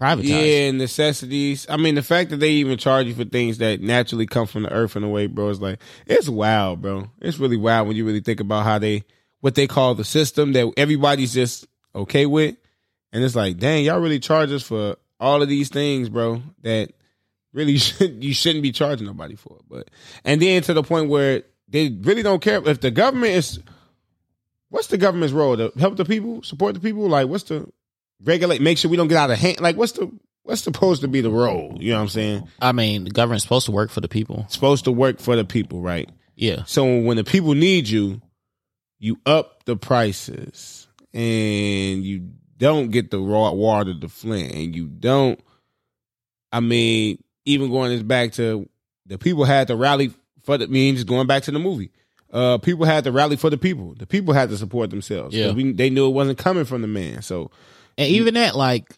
privatized. 0.00 0.24
Yeah, 0.64 0.70
necessities. 0.72 1.66
I 1.68 1.76
mean, 1.76 1.94
the 1.96 2.02
fact 2.02 2.30
that 2.30 2.36
they 2.36 2.50
even 2.50 2.78
charge 2.78 3.06
you 3.08 3.14
for 3.14 3.24
things 3.24 3.58
that 3.58 3.80
naturally 3.80 4.26
come 4.26 4.46
from 4.46 4.62
the 4.64 4.72
earth 4.72 4.94
in 4.96 5.02
a 5.02 5.08
way, 5.08 5.26
bro, 5.26 5.48
is 5.48 5.60
like 5.60 5.80
it's 6.06 6.28
wild, 6.28 6.82
bro. 6.82 7.10
It's 7.20 7.38
really 7.38 7.56
wild 7.56 7.88
when 7.88 7.96
you 7.96 8.04
really 8.04 8.20
think 8.20 8.38
about 8.40 8.64
how 8.64 8.78
they 8.78 9.02
what 9.40 9.54
they 9.56 9.66
call 9.66 9.94
the 9.96 10.04
system 10.04 10.52
that 10.52 10.72
everybody's 10.76 11.34
just 11.34 11.66
okay 11.94 12.26
with, 12.26 12.54
and 13.12 13.24
it's 13.24 13.34
like, 13.34 13.58
dang, 13.58 13.84
y'all 13.84 13.98
really 14.00 14.20
charge 14.20 14.52
us 14.52 14.62
for 14.62 14.96
all 15.20 15.42
of 15.42 15.48
these 15.48 15.68
things, 15.68 16.08
bro. 16.08 16.42
That 16.62 16.92
really 17.52 17.78
should 17.78 18.22
you 18.22 18.34
shouldn't 18.34 18.62
be 18.62 18.72
charging 18.72 19.06
nobody 19.06 19.36
for. 19.36 19.58
But 19.68 19.90
and 20.24 20.40
then 20.40 20.62
to 20.62 20.74
the 20.74 20.82
point 20.82 21.08
where 21.08 21.42
they 21.68 21.88
really 21.88 22.22
don't 22.22 22.42
care 22.42 22.66
if 22.68 22.80
the 22.80 22.90
government 22.90 23.32
is. 23.32 23.60
What's 24.68 24.88
the 24.88 24.98
government's 24.98 25.32
role 25.32 25.56
to 25.56 25.72
help 25.78 25.96
the 25.96 26.04
people, 26.04 26.42
support 26.42 26.74
the 26.74 26.80
people? 26.80 27.08
Like, 27.08 27.28
what's 27.28 27.44
the 27.44 27.68
regulate, 28.22 28.60
make 28.60 28.78
sure 28.78 28.90
we 28.90 28.96
don't 28.96 29.08
get 29.08 29.18
out 29.18 29.30
of 29.30 29.38
hand. 29.38 29.60
Like, 29.60 29.76
what's 29.76 29.92
the 29.92 30.10
what's 30.42 30.62
supposed 30.62 31.02
to 31.02 31.08
be 31.08 31.20
the 31.20 31.30
role? 31.30 31.76
You 31.80 31.90
know 31.90 31.96
what 31.96 32.02
I'm 32.02 32.08
saying? 32.08 32.48
I 32.60 32.72
mean, 32.72 33.04
the 33.04 33.10
government's 33.10 33.44
supposed 33.44 33.66
to 33.66 33.72
work 33.72 33.90
for 33.90 34.00
the 34.00 34.08
people. 34.08 34.42
It's 34.44 34.54
supposed 34.54 34.84
to 34.84 34.92
work 34.92 35.18
for 35.18 35.36
the 35.36 35.44
people, 35.44 35.80
right? 35.80 36.08
Yeah, 36.36 36.64
So 36.66 37.00
when 37.00 37.16
the 37.16 37.24
people 37.24 37.54
need 37.54 37.88
you, 37.88 38.20
you 38.98 39.18
up 39.24 39.64
the 39.64 39.74
prices, 39.74 40.86
and 41.14 42.04
you 42.04 42.28
don't 42.56 42.90
get 42.90 43.10
the 43.10 43.18
raw 43.18 43.50
water 43.52 43.94
to 43.98 44.08
Flint, 44.08 44.52
and 44.54 44.74
you 44.74 44.86
don't. 44.86 45.40
I 46.52 46.60
mean, 46.60 47.22
even 47.44 47.70
going 47.70 47.90
this 47.90 48.02
back 48.02 48.32
to 48.32 48.68
the 49.06 49.18
people 49.18 49.44
had 49.44 49.68
to 49.68 49.76
rally 49.76 50.12
for 50.42 50.58
the. 50.58 50.64
I 50.64 50.68
mean, 50.68 50.94
just 50.94 51.06
going 51.06 51.26
back 51.26 51.44
to 51.44 51.50
the 51.50 51.58
movie. 51.58 51.90
Uh, 52.32 52.58
people 52.58 52.84
had 52.84 53.04
to 53.04 53.12
rally 53.12 53.36
for 53.36 53.50
the 53.50 53.56
people. 53.56 53.94
The 53.94 54.06
people 54.06 54.34
had 54.34 54.48
to 54.50 54.56
support 54.58 54.90
themselves. 54.90 55.34
Yeah. 55.34 55.52
we, 55.52 55.72
they 55.72 55.90
knew 55.90 56.08
it 56.08 56.12
wasn't 56.12 56.38
coming 56.38 56.64
from 56.64 56.82
the 56.82 56.88
man. 56.88 57.22
So 57.22 57.50
and 57.96 58.08
even 58.08 58.34
that, 58.34 58.56
like, 58.56 58.92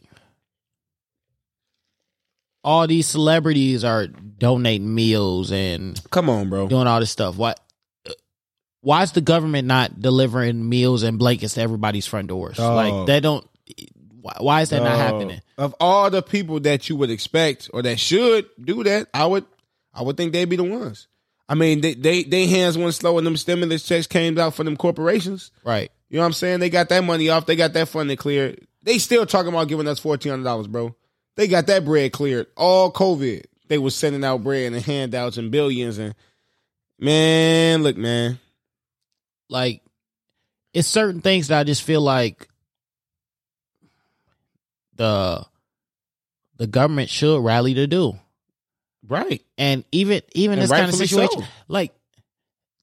all 2.65 2.87
these 2.87 3.07
celebrities 3.07 3.85
are 3.85 4.07
donating 4.07 4.95
meals 4.95 5.53
and 5.53 6.01
come 6.11 6.29
on, 6.29 6.49
bro. 6.49 6.69
doing 6.69 6.87
all 6.87 7.01
this 7.01 7.11
stuff. 7.11 7.37
What? 7.37 7.61
Why 8.81 9.03
is 9.03 9.13
the 9.13 9.21
government 9.21 9.67
not 9.67 10.01
delivering 10.01 10.69
meals 10.69 11.03
and 11.03 11.19
blankets 11.19 11.55
to 11.55 11.61
everybody's 11.61 12.07
front 12.07 12.29
doors? 12.29 12.59
Like 12.59 13.07
they 13.07 13.21
don't. 13.21 13.48
Why, 14.21 14.35
why 14.39 14.61
is 14.63 14.71
that 14.71 14.83
not 14.83 14.97
happening? 14.97 15.41
Of 15.57 15.75
all 15.81 16.11
the 16.11 16.23
people 16.23 16.61
that 16.61 16.89
you 16.89 16.97
would 16.97 17.11
expect 17.11 17.71
or 17.73 17.83
that 17.83 18.01
should 18.01 18.49
do 18.61 18.83
that, 18.85 19.09
I 19.15 19.27
would 19.27 19.45
I 19.95 20.03
would 20.03 20.17
think 20.17 20.33
they'd 20.33 20.45
be 20.45 20.57
the 20.57 20.65
ones. 20.65 21.09
I 21.49 21.55
mean, 21.55 21.81
they 21.81 21.95
they, 21.95 22.25
they 22.25 22.47
hands 22.47 22.77
went 22.77 22.95
slow 22.95 23.19
and 23.19 23.27
them 23.27 23.37
stimulus 23.37 23.85
checks 23.85 24.07
came 24.07 24.39
out 24.39 24.55
for 24.55 24.65
them 24.65 24.77
corporations. 24.77 25.51
Right. 25.65 25.91
You 26.09 26.17
know 26.17 26.23
what 26.23 26.27
I'm 26.27 26.33
saying? 26.35 26.61
They 26.61 26.71
got 26.71 26.89
that 26.89 27.05
money 27.05 27.29
off. 27.29 27.47
They 27.47 27.57
got 27.57 27.73
that 27.75 27.89
funding 27.89 28.17
cleared. 28.17 28.67
They 28.83 28.99
still 28.99 29.27
talking 29.27 29.53
about 29.53 29.69
giving 29.69 29.89
us 29.89 29.99
fourteen 29.99 30.31
hundred 30.31 30.45
dollars, 30.45 30.67
bro. 30.67 30.95
They 31.37 31.47
got 31.49 31.67
that 31.67 31.85
bread 31.85 32.13
cleared. 32.13 32.47
All 32.57 32.93
COVID, 32.93 33.45
they 33.69 33.79
was 33.79 33.95
sending 33.95 34.25
out 34.25 34.43
bread 34.43 34.73
and 34.73 34.83
handouts 34.83 35.37
and 35.37 35.51
billions 35.51 35.99
and 35.99 36.15
man, 36.99 37.83
look, 37.83 37.97
man. 37.97 38.39
Like, 39.49 39.83
it's 40.75 40.89
certain 40.89 41.21
things 41.21 41.49
that 41.49 41.61
I 41.61 41.65
just 41.65 41.83
feel 41.83 42.01
like 42.01 42.48
the 44.99 45.47
the 46.59 46.67
government 46.67 47.09
should 47.09 47.43
rally 47.43 47.75
to 47.75 47.87
do. 47.87 48.19
Right. 49.07 49.43
And 49.57 49.85
even 49.91 50.21
even 50.35 50.59
And 50.59 50.63
this 50.63 50.71
kind 50.71 50.89
of 50.89 50.95
situation, 50.95 51.41
so. 51.41 51.49
like 51.69 51.95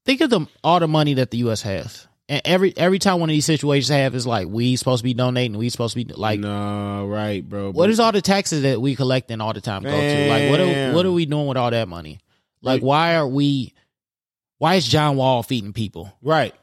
think 0.05 0.21
of 0.21 0.29
the 0.31 0.47
all 0.63 0.79
the 0.79 0.87
money 0.87 1.15
that 1.15 1.29
the 1.29 1.37
U.S. 1.39 1.61
has, 1.61 2.07
and 2.27 2.41
every 2.45 2.75
every 2.75 2.97
time 2.97 3.19
one 3.19 3.29
of 3.29 3.33
these 3.33 3.45
situations 3.45 3.89
have 3.89 4.15
is 4.15 4.25
like 4.25 4.47
we 4.47 4.75
supposed 4.75 5.01
to 5.01 5.03
be 5.03 5.13
donating, 5.13 5.57
we 5.57 5.69
supposed 5.69 5.95
to 5.95 6.03
be 6.03 6.11
like. 6.13 6.39
no, 6.39 7.05
right, 7.05 7.47
bro. 7.47 7.71
What 7.71 7.91
is 7.91 7.99
all 7.99 8.11
the 8.11 8.21
taxes 8.21 8.63
that 8.63 8.81
we 8.81 8.95
collecting 8.95 9.39
all 9.39 9.53
the 9.53 9.61
time 9.61 9.83
go 9.83 9.91
to? 9.91 10.29
Like 10.29 10.49
what 10.49 10.59
are 10.59 10.93
what 10.93 11.05
are 11.05 11.11
we 11.11 11.25
doing 11.27 11.45
with 11.47 11.57
all 11.57 11.69
that 11.69 11.87
money? 11.87 12.19
Like 12.61 12.81
why 12.81 13.15
are 13.15 13.27
we? 13.27 13.73
Why 14.57 14.75
is 14.75 14.87
John 14.87 15.17
Wall 15.17 15.43
feeding 15.43 15.73
people? 15.73 16.11
right? 16.23 16.55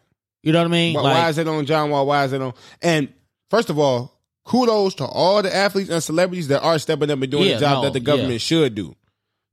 You 0.42 0.52
know 0.52 0.58
what 0.58 0.64
I 0.66 0.70
mean? 0.70 0.94
Why, 0.94 1.02
like, 1.02 1.14
why 1.14 1.28
is 1.28 1.38
it 1.38 1.46
on 1.46 1.66
John 1.66 1.90
Wall? 1.90 2.04
Why 2.04 2.24
is 2.24 2.32
it 2.32 2.42
on? 2.42 2.54
And 2.80 3.12
first 3.48 3.70
of 3.70 3.78
all, 3.78 4.11
kudos 4.44 4.94
to 4.96 5.04
all 5.04 5.42
the 5.42 5.54
athletes 5.54 5.90
and 5.90 6.02
celebrities 6.02 6.48
that 6.48 6.62
are 6.62 6.78
stepping 6.78 7.10
up 7.10 7.20
and 7.22 7.30
doing 7.30 7.48
Yeah, 7.48 7.54
the 7.54 7.60
job 7.60 7.74
no, 7.78 7.82
that 7.84 7.92
the 7.92 8.00
government 8.00 8.32
yeah. 8.34 8.38
should 8.38 8.74
do. 8.74 8.94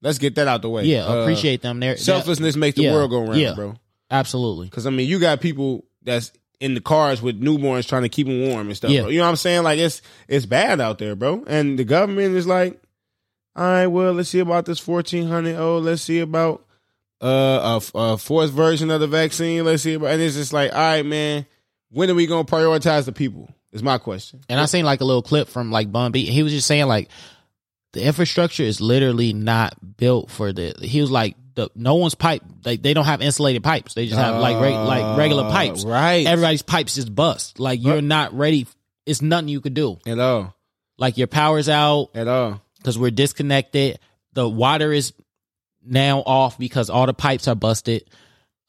Let's 0.01 0.17
get 0.17 0.35
that 0.35 0.47
out 0.47 0.61
the 0.61 0.69
way. 0.69 0.85
yeah, 0.85 1.05
Uh, 1.05 1.17
appreciate 1.21 1.61
them. 1.61 1.79
There, 1.79 1.97
selflessness 1.97 2.55
makes 2.55 2.77
the 2.77 2.83
yeah, 2.83 2.93
world 2.93 3.09
go 3.11 3.21
round, 3.25 3.55
bro. 3.55 3.75
absolutely. 4.09 4.65
Because 4.67 4.85
I 4.85 4.89
mean, 4.91 5.07
you 5.09 5.19
got 5.19 5.41
people 5.41 5.83
that's 6.03 6.31
in 6.59 6.73
the 6.73 6.81
cars 6.81 7.21
with 7.21 7.41
newborns 7.41 7.87
trying 7.87 8.03
to 8.03 8.09
keep 8.09 8.27
them 8.27 8.41
warm 8.41 8.67
and 8.67 8.75
stuff. 8.77 8.91
You 8.91 9.01
know 9.03 9.23
what 9.23 9.29
I'm 9.29 9.35
saying? 9.35 9.63
Like 9.63 9.79
it's 9.79 10.01
it's 10.27 10.45
bad 10.45 10.79
out 10.81 10.97
there, 10.99 11.15
bro. 11.15 11.43
And 11.47 11.77
the 11.77 11.83
government 11.83 12.35
is 12.35 12.47
like, 12.47 12.81
all 13.55 13.63
right, 13.65 13.87
well, 13.87 14.13
let's 14.13 14.29
see 14.29 14.39
about 14.39 14.65
this 14.65 14.85
1400. 14.85 15.55
Oh, 15.57 15.77
let's 15.79 16.01
see 16.01 16.19
about 16.19 16.65
uh, 17.21 17.79
a, 17.93 17.97
a 17.97 18.17
fourth 18.17 18.51
version 18.51 18.89
of 18.91 19.01
the 19.01 19.07
vaccine. 19.07 19.65
Let's 19.65 19.83
see 19.83 19.93
about, 19.95 20.11
and 20.11 20.21
it's 20.21 20.35
just 20.35 20.53
like, 20.53 20.71
all 20.73 20.79
right, 20.79 21.05
man, 21.05 21.45
when 21.91 22.09
are 22.09 22.15
we 22.15 22.25
gonna 22.25 22.45
prioritize 22.45 23.05
the 23.05 23.11
people? 23.11 23.49
Is 23.71 23.83
my 23.83 23.97
question. 23.99 24.41
And 24.49 24.59
I 24.59 24.65
seen 24.65 24.83
like 24.85 25.01
a 25.01 25.05
little 25.05 25.21
clip 25.21 25.47
from 25.47 25.71
like 25.71 25.91
Bun 25.91 26.11
B. 26.11 26.25
He 26.25 26.41
was 26.43 26.51
just 26.51 26.67
saying 26.67 26.87
like 26.87 27.09
the 27.93 28.03
infrastructure 28.03 28.63
is 28.63 28.81
literally 28.81 29.33
not 29.33 29.97
built 29.97 30.31
for 30.31 30.51
the. 30.51 30.73
He 30.81 31.01
was 31.01 31.11
like 31.11 31.35
the 31.55 31.69
no 31.75 31.95
one's 31.95 32.15
pipe. 32.15 32.41
Like 32.65 32.81
they 32.81 32.93
don't 32.93 33.05
have 33.05 33.21
insulated 33.21 33.63
pipes. 33.63 33.93
They 33.93 34.07
just 34.07 34.17
have 34.19 34.41
like 34.41 34.59
reg, 34.61 34.73
like 34.73 35.17
regular 35.17 35.43
Uh, 35.45 35.51
pipes. 35.51 35.85
right? 35.85 36.25
Everybody's 36.25 36.61
pipes 36.63 36.95
just 36.95 37.13
bust. 37.13 37.59
Like 37.59 37.81
you're 37.83 38.01
not 38.01 38.33
ready. 38.33 38.65
It's 39.05 39.21
nothing 39.21 39.49
you 39.49 39.61
could 39.61 39.73
do. 39.75 39.99
at 40.05 40.19
all, 40.19 40.55
Like 40.97 41.17
your 41.17 41.27
power's 41.27 41.69
out 41.69 42.09
at 42.15 42.27
all. 42.27 42.61
because 42.77 42.97
we're 42.97 43.11
disconnected. 43.11 43.99
The 44.33 44.47
water 44.47 44.91
is 44.93 45.13
now 45.83 46.19
off 46.19 46.57
because 46.59 46.89
all 46.89 47.05
the 47.05 47.13
pipes 47.13 47.47
are 47.47 47.55
busted. 47.55 48.03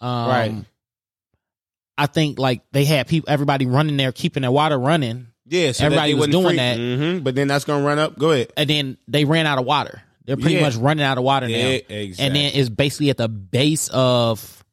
Um, 0.01 0.29
Right. 0.29 0.65
I 2.01 2.07
think 2.07 2.39
like 2.39 2.63
they 2.73 2.85
had 2.85 3.07
people, 3.09 3.31
everybody 3.31 3.67
running 3.67 3.97
there, 3.97 4.13
keeping 4.13 4.41
their 4.43 4.51
water 4.51 4.79
running. 4.79 5.27
Yeah, 5.47 5.73
so 5.73 5.85
Everybody 5.85 6.15
was 6.15 6.29
doing 6.29 6.57
that. 6.57 6.77
hmm 6.79 7.19
but 7.25 7.35
then 7.35 7.49
that's 7.49 7.65
gonna 7.65 7.85
run 7.85 7.99
up. 7.99 8.19
Go 8.19 8.31
ahead. 8.31 8.53
and 8.57 8.71
then 8.71 8.97
they 9.09 9.25
ran 9.25 9.47
out 9.47 9.59
of 9.59 9.65
water. 9.65 10.03
They're 10.25 10.37
pretty 10.37 10.57
Yeah. 10.57 10.63
much 10.63 10.77
running 10.77 11.05
out 11.05 11.19
of 11.19 11.25
water 11.25 11.49
now. 11.49 11.55
Yeah, 11.57 11.79
exactly. 11.89 12.15
And 12.27 12.37
then 12.37 12.53
it's 12.55 12.69
basically 12.69 13.11
at 13.11 13.17
the 13.17 13.29
base 13.29 13.89
of 13.93 14.65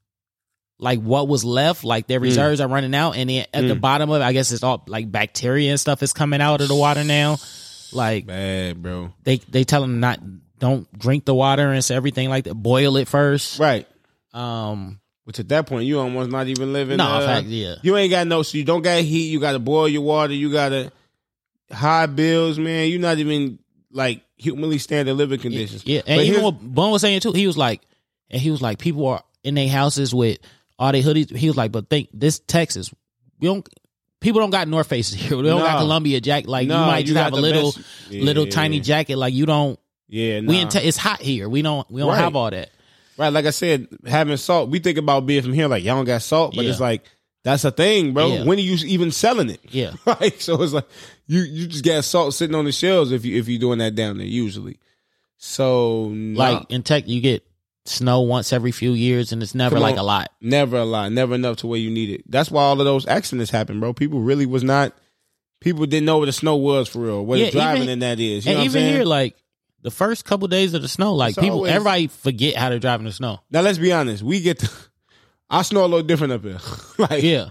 like 0.80 1.02
what 1.02 1.28
was 1.28 1.44
left, 1.44 1.84
like 1.84 2.06
their 2.06 2.20
reserves 2.20 2.62
are 2.62 2.68
running 2.68 2.94
out, 2.94 3.18
and 3.18 3.28
then 3.30 3.46
at 3.54 3.68
the 3.68 3.76
Mm. 3.76 3.82
bottom 3.82 4.10
of 4.12 4.22
it, 4.22 4.24
I 4.26 4.34
guess 4.34 4.52
it's 4.52 4.62
all 4.62 4.84
like 4.88 5.12
bacteria 5.12 5.72
and 5.72 5.80
stuff 5.80 6.04
is 6.04 6.14
coming 6.14 6.42
out 6.42 6.62
of 6.62 6.68
the 6.68 6.76
water 6.76 7.04
now. 7.04 7.38
Like 7.92 8.28
bad, 8.28 8.82
bro. 8.84 9.14
they 9.24 9.38
they 9.50 9.64
tell 9.64 9.82
them 9.82 10.00
not 10.00 10.20
don't 10.60 10.88
drink 10.98 11.26
the 11.26 11.34
water 11.34 11.72
and 11.72 11.84
so 11.84 11.96
everything 11.96 12.30
like 12.30 12.44
that. 12.44 12.54
Boil 12.54 12.98
it 12.98 13.08
first. 13.08 13.58
Right. 13.60 13.88
Um, 14.34 15.00
Which 15.28 15.42
at 15.42 15.50
that 15.50 15.68
point 15.68 15.84
you 15.86 16.00
almost 16.00 16.32
not 16.32 16.48
even 16.48 16.72
living. 16.72 16.96
no, 16.96 17.04
uh, 17.06 17.26
fact, 17.26 17.48
yeah, 17.48 17.76
You 17.82 17.98
ain't 17.98 18.12
got 18.12 18.26
no. 18.28 18.44
So 18.44 18.58
you 18.58 18.64
don't 18.64 18.82
got 18.82 19.02
heat. 19.02 19.28
You 19.28 19.42
got 19.42 19.52
to 19.52 19.60
boil 19.60 19.86
your 19.90 20.04
water. 20.04 20.32
You 20.34 20.50
got 20.50 20.70
to 20.70 20.90
high 21.70 22.06
bills, 22.06 22.58
man. 22.58 22.88
You're 22.90 23.02
not 23.02 23.18
even 23.18 23.60
like 23.92 24.24
humanly 24.38 24.78
standard 24.78 25.16
living 25.16 25.40
conditions. 25.42 25.84
yeah. 25.86 25.98
And 26.08 26.18
But 26.20 26.26
even 26.26 26.26
here's- 26.28 26.44
what 26.44 26.74
Bun 26.74 26.92
was 26.92 27.02
saying 27.02 27.20
too, 27.20 27.34
he 27.34 27.46
was 27.46 27.58
like, 27.58 27.82
and 28.30 28.42
he 28.42 28.52
was 28.52 28.62
like, 28.62 28.80
people 28.80 29.06
are 29.08 29.22
in 29.44 29.56
their 29.56 29.68
houses 29.68 30.14
with 30.16 30.38
all 30.80 30.94
their 30.94 31.02
hoodies. 31.02 31.36
He 31.36 31.48
was 31.48 31.58
like, 31.58 31.74
but 31.74 31.90
think 31.90 32.08
this 32.14 32.40
Texas, 32.40 32.94
we 33.40 33.48
don't. 33.50 33.68
People 34.22 34.40
don't 34.42 34.50
got 34.50 34.68
North 34.70 34.88
Faces 34.88 35.14
here. 35.20 35.36
They 35.44 35.50
don't 35.50 35.60
got 35.60 35.80
Columbia 35.80 36.22
jacket. 36.22 36.48
Like 36.50 36.68
No, 36.70 36.80
you 36.80 36.86
might 36.88 36.98
you 37.00 37.14
just 37.14 37.18
have 37.18 37.34
a 37.34 37.36
little, 37.36 37.74
best- 37.74 38.12
little 38.12 38.48
tiny 38.48 38.80
jacket. 38.80 39.18
Like 39.18 39.34
you 39.34 39.46
don't. 39.46 39.78
yeah, 40.08 40.40
We 40.40 40.60
in 40.62 40.70
te- 40.70 40.80
it's 40.80 40.96
hot 40.98 41.22
here. 41.22 41.48
We 41.50 41.62
don't. 41.62 41.90
We 41.92 42.00
don't 42.02 42.10
Right. 42.12 42.18
have 42.20 42.36
all 42.36 42.50
that. 42.50 42.70
Right. 43.18 43.30
Like 43.34 43.46
I 43.46 43.50
said, 43.52 43.88
having 44.06 44.38
salt. 44.38 44.70
We 44.70 44.80
think 44.80 44.98
about 44.98 45.26
being 45.26 45.42
from 45.44 45.54
here, 45.54 45.68
like 45.68 45.84
y'all 45.84 45.96
don't 45.96 46.06
got 46.06 46.22
salt, 46.22 46.56
but 46.56 46.66
Yeah. 46.66 46.72
it's 46.72 46.80
like 46.80 47.04
that's 47.44 47.64
a 47.66 47.72
thing, 47.72 48.14
bro. 48.14 48.28
Yeah. 48.28 48.44
When 48.44 48.58
are 48.58 48.62
you 48.62 48.76
even 48.88 49.12
selling 49.12 49.50
it? 49.50 49.62
Yeah. 49.70 49.94
Right. 50.06 50.40
So 50.42 50.62
it's 50.62 50.74
like 50.74 50.88
you 51.28 51.42
you 51.42 51.68
just 51.68 51.84
got 51.86 52.04
salt 52.04 52.34
sitting 52.34 52.56
on 52.56 52.66
the 52.66 52.72
shelves 52.72 53.12
if 53.12 53.26
you 53.26 53.38
if 53.38 53.48
you're 53.48 53.60
doing 53.60 53.80
that 53.80 53.96
down 53.96 54.18
there 54.18 54.28
usually. 54.28 54.80
So 55.38 56.10
nah. 56.10 56.40
Like 56.60 56.72
in 56.72 56.84
tech, 56.84 57.08
you 57.08 57.22
get 57.22 57.44
snow 57.86 58.22
once 58.22 58.52
every 58.52 58.72
few 58.72 58.92
years, 58.92 59.32
and 59.32 59.42
it's 59.42 59.56
never 59.56 59.80
like 59.80 59.98
a 59.98 60.04
lot. 60.04 60.32
Never 60.42 60.78
a 60.78 60.86
lot, 60.86 61.12
never 61.12 61.36
enough 61.36 61.58
to 61.58 61.68
where 61.68 61.80
you 61.80 61.90
need 61.92 62.10
it. 62.10 62.24
That's 62.30 62.52
why 62.52 62.64
all 62.64 62.80
of 62.80 62.86
those 62.86 63.08
accidents 63.08 63.52
happen, 63.52 63.80
bro. 63.80 63.94
People 63.94 64.20
really 64.22 64.46
was 64.46 64.64
not. 64.64 64.94
People 65.60 65.86
didn't 65.86 66.06
know 66.06 66.18
what 66.20 66.26
the 66.26 66.34
snow 66.34 66.56
was 66.56 66.88
for 66.88 67.00
real. 67.00 67.26
What 67.26 67.40
Yeah, 67.40 67.46
the 67.46 67.52
driving 67.52 67.84
even- 67.84 67.94
in 67.94 68.00
that 68.00 68.20
is. 68.20 68.46
You 68.46 68.52
know 68.54 68.58
and 68.60 68.60
what 68.60 68.62
I'm 68.62 68.66
even 68.66 68.72
saying? 68.82 68.94
here, 68.94 69.06
like 69.06 69.36
the 69.82 69.92
first 69.92 70.26
couple 70.26 70.48
days 70.48 70.74
of 70.74 70.82
the 70.82 70.88
snow, 70.88 71.14
like 71.16 71.32
It's 71.32 71.40
people, 71.40 71.58
always- 71.58 71.72
everybody 71.74 72.08
forget 72.08 72.56
how 72.56 72.70
to 72.70 72.80
drive 72.80 73.00
in 73.00 73.06
the 73.06 73.12
snow. 73.12 73.40
now 73.52 73.62
let's 73.62 73.78
be 73.78 73.92
honest. 73.92 74.24
We 74.24 74.42
get 74.42 74.60
to. 74.60 74.70
I 75.50 75.62
snow 75.62 75.82
a 75.82 75.88
little 75.88 76.04
different 76.06 76.34
up 76.34 76.44
here. 76.44 76.60
like 76.98 77.24
Yeah, 77.24 77.50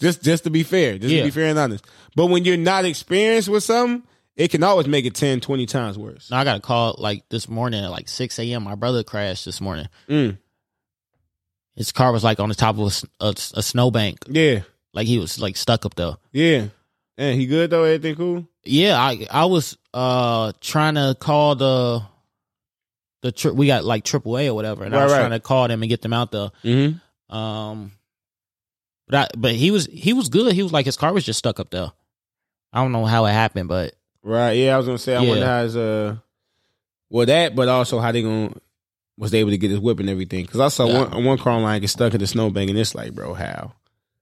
just 0.00 0.22
just 0.22 0.44
to 0.44 0.50
be 0.50 0.62
fair, 0.64 0.98
just 0.98 1.12
Yeah. 1.12 1.20
to 1.20 1.24
be 1.26 1.30
fair 1.30 1.46
and 1.50 1.58
honest. 1.58 1.84
But 2.16 2.26
when 2.26 2.44
you're 2.44 2.56
not 2.56 2.84
experienced 2.84 3.48
with 3.48 3.62
something, 3.62 4.02
it 4.36 4.50
can 4.50 4.62
always 4.64 4.86
make 4.88 5.04
it 5.04 5.14
10, 5.14 5.40
20 5.40 5.66
times 5.66 5.96
worse. 5.98 6.30
No, 6.30 6.36
I 6.36 6.44
got 6.44 6.58
a 6.58 6.60
call 6.60 6.94
like 6.98 7.28
this 7.28 7.48
morning 7.48 7.84
at 7.84 7.90
like 7.90 8.08
six 8.08 8.38
a.m. 8.38 8.64
My 8.64 8.74
brother 8.74 9.02
crashed 9.04 9.44
this 9.44 9.60
morning. 9.60 9.88
Mm, 10.08 10.38
His 11.76 11.92
car 11.92 12.10
was 12.12 12.24
like 12.24 12.40
on 12.40 12.48
the 12.48 12.54
top 12.54 12.76
of 12.76 12.82
a 12.82 12.86
s- 12.86 13.04
a, 13.20 13.26
s- 13.36 13.52
a 13.56 13.62
snowbank, 13.62 14.18
yeah, 14.28 14.62
like 14.94 15.06
he 15.06 15.18
was 15.18 15.38
like 15.38 15.56
stuck 15.56 15.84
up 15.86 15.94
there. 15.94 16.16
yeah. 16.32 16.66
And 17.16 17.38
he 17.38 17.46
good 17.46 17.70
though. 17.70 17.82
Everything 17.82 18.14
cool. 18.14 18.48
Yeah, 18.68 18.98
I 18.98 19.26
I 19.30 19.44
was 19.46 19.76
uh 19.94 20.52
trying 20.60 20.94
to 20.94 21.16
call 21.18 21.54
the 21.56 22.02
the 23.22 23.32
tri- 23.32 23.50
we 23.52 23.66
got 23.66 23.84
like 23.84 24.04
AAA 24.04 24.48
or 24.48 24.54
whatever, 24.54 24.84
and 24.84 24.94
I 24.94 25.04
was 25.04 25.12
right. 25.12 25.18
trying 25.18 25.30
to 25.32 25.40
call 25.40 25.66
them 25.68 25.82
and 25.82 25.88
get 25.88 26.02
them 26.02 26.12
out 26.12 26.30
there. 26.30 26.50
Mm-hmm. 26.62 27.34
Um, 27.36 27.92
but 29.06 29.14
I 29.14 29.28
but 29.36 29.52
he 29.54 29.70
was 29.70 29.86
he 29.86 30.12
was 30.12 30.28
good. 30.28 30.52
He 30.52 30.62
was 30.62 30.72
like 30.72 30.86
his 30.86 30.96
car 30.96 31.12
was 31.12 31.24
just 31.24 31.38
stuck 31.38 31.58
up 31.60 31.70
there. 31.70 31.90
I 32.72 32.82
don't 32.82 32.92
know 32.92 33.04
how 33.06 33.24
it 33.26 33.32
happened, 33.32 33.68
but 33.68 33.94
Right. 34.22 34.52
Yeah, 34.52 34.74
I 34.74 34.76
was 34.76 34.86
gonna 34.86 34.98
say. 34.98 35.16
I 35.16 35.22
Yeah. 35.22 35.28
wonder 35.28 35.46
how 35.46 35.62
his 35.62 35.76
uh, 35.76 36.16
well 37.08 37.26
that, 37.26 37.56
but 37.56 37.68
also 37.68 37.98
how 37.98 38.12
they 38.12 38.22
gonna 38.22 38.52
was 39.16 39.30
they 39.30 39.40
able 39.40 39.50
to 39.50 39.58
get 39.58 39.70
his 39.70 39.80
whip 39.80 39.98
and 40.00 40.10
everything? 40.10 40.44
Because 40.44 40.60
I 40.60 40.68
saw 40.68 40.86
Yeah. 40.86 41.08
one 41.08 41.24
one 41.24 41.38
car 41.38 41.58
line 41.60 41.80
get 41.80 41.88
stuck 41.90 42.12
in 42.14 42.20
the 42.20 42.26
snowbank, 42.26 42.70
and 42.70 42.78
it's 42.78 42.94
like, 42.94 43.14
bro, 43.14 43.34
how? 43.34 43.72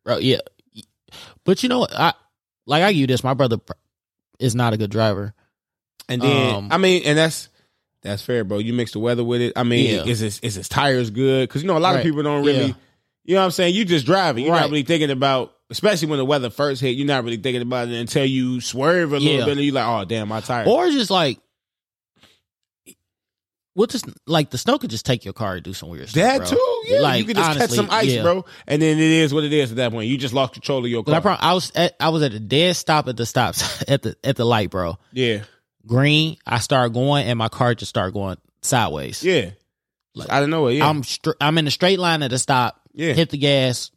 bro, 0.04 0.18
yeah. 0.18 0.38
But 1.44 1.62
you 1.62 1.68
know, 1.68 1.80
what? 1.80 1.94
I 1.94 2.14
like 2.66 2.82
I 2.82 2.92
give 2.92 3.00
you 3.00 3.06
this. 3.06 3.24
My 3.24 3.34
brother 3.34 3.58
is 4.38 4.54
not 4.54 4.72
a 4.72 4.76
good 4.76 4.90
driver. 4.90 5.34
And 6.08 6.22
then 6.22 6.54
Um, 6.54 6.68
I 6.70 6.78
mean, 6.78 7.02
and 7.04 7.16
that's 7.18 7.48
that's 8.02 8.22
fair, 8.22 8.44
bro. 8.44 8.58
You 8.58 8.72
mix 8.72 8.92
the 8.92 9.00
weather 9.00 9.24
with 9.24 9.40
it. 9.40 9.52
I 9.56 9.64
mean, 9.64 9.94
Yeah. 9.96 10.04
is 10.04 10.20
his 10.20 10.38
is 10.40 10.54
his 10.54 10.68
tires 10.68 11.10
good? 11.10 11.48
Because 11.48 11.62
you 11.62 11.68
know 11.68 11.76
a 11.76 11.80
lot 11.80 11.90
Right. 11.90 11.98
of 11.98 12.02
people 12.04 12.22
don't 12.22 12.44
really. 12.44 12.66
Yeah. 12.68 12.74
You 13.24 13.34
know 13.34 13.40
what 13.40 13.46
I'm 13.46 13.50
saying? 13.50 13.74
You 13.74 13.84
just 13.84 14.06
driving. 14.06 14.44
You're 14.44 14.54
not 14.54 14.70
really 14.70 14.84
thinking 14.84 15.10
about, 15.10 15.52
especially 15.68 16.06
when 16.06 16.18
the 16.18 16.24
weather 16.24 16.48
first 16.48 16.80
hit. 16.80 16.90
You're 16.96 17.08
not 17.08 17.24
really 17.24 17.38
thinking 17.38 17.62
about 17.62 17.88
it 17.88 17.94
until 17.94 18.24
you 18.24 18.60
swerve 18.60 19.12
a 19.12 19.18
little 19.18 19.38
Yeah. 19.40 19.44
bit, 19.46 19.56
and 19.56 19.64
you're 19.66 19.74
like, 19.74 19.86
oh 19.88 20.04
damn, 20.04 20.28
my 20.28 20.40
tire. 20.40 20.64
Or 20.64 20.88
just 20.90 21.10
like 21.10 21.40
what 23.76 23.90
just 23.90 24.06
like 24.26 24.50
the 24.50 24.58
snow 24.58 24.78
could 24.78 24.90
just 24.90 25.06
take 25.06 25.24
your 25.24 25.34
car 25.34 25.54
and 25.54 25.62
do 25.62 25.72
some 25.74 25.88
weird 25.90 26.08
stuff. 26.08 26.22
that 26.22 26.38
bro. 26.38 26.46
too, 26.48 26.82
yeah. 26.86 27.00
Like, 27.00 27.18
you 27.20 27.26
can 27.26 27.36
just 27.36 27.58
catch 27.58 27.70
some 27.70 27.88
ice, 27.90 28.06
yeah. 28.06 28.22
bro, 28.22 28.44
and 28.66 28.80
then 28.82 28.98
it 28.98 29.04
is 29.04 29.32
what 29.32 29.44
it 29.44 29.52
is 29.52 29.70
at 29.70 29.76
that 29.76 29.92
point. 29.92 30.08
You 30.08 30.16
just 30.18 30.34
lost 30.34 30.54
control 30.54 30.84
of 30.84 30.90
your 30.90 31.02
I, 31.06 31.10
car. 31.12 31.20
prom- 31.20 31.38
I 31.40 31.54
was 31.54 31.70
at, 31.76 31.94
I 32.00 32.08
was 32.08 32.22
at 32.22 32.32
a 32.32 32.40
dead 32.40 32.74
stop 32.74 33.06
at 33.06 33.16
the 33.16 33.26
stops 33.26 33.84
at 33.88 34.02
the 34.02 34.16
at 34.24 34.36
the 34.36 34.44
light, 34.44 34.70
bro. 34.70 34.96
yeah, 35.12 35.44
Green, 35.86 36.36
I 36.46 36.58
start 36.58 36.92
going 36.92 37.26
and 37.26 37.38
my 37.38 37.48
car 37.48 37.74
just 37.74 37.90
started 37.90 38.12
going 38.12 38.38
sideways. 38.62 39.22
yeah. 39.22 39.50
Like, 40.14 40.30
I 40.32 40.40
don't 40.40 40.48
know 40.50 40.66
it. 40.68 40.76
Yeah, 40.76 40.88
I'm 40.88 41.02
str- 41.04 41.32
I'm 41.40 41.58
in 41.58 41.66
a 41.66 41.70
straight 41.70 41.98
line 41.98 42.22
at 42.22 42.30
the 42.30 42.38
stop. 42.38 42.80
yeah, 42.94 43.12
Hit 43.12 43.28
the 43.28 43.36
gas, 43.36 43.90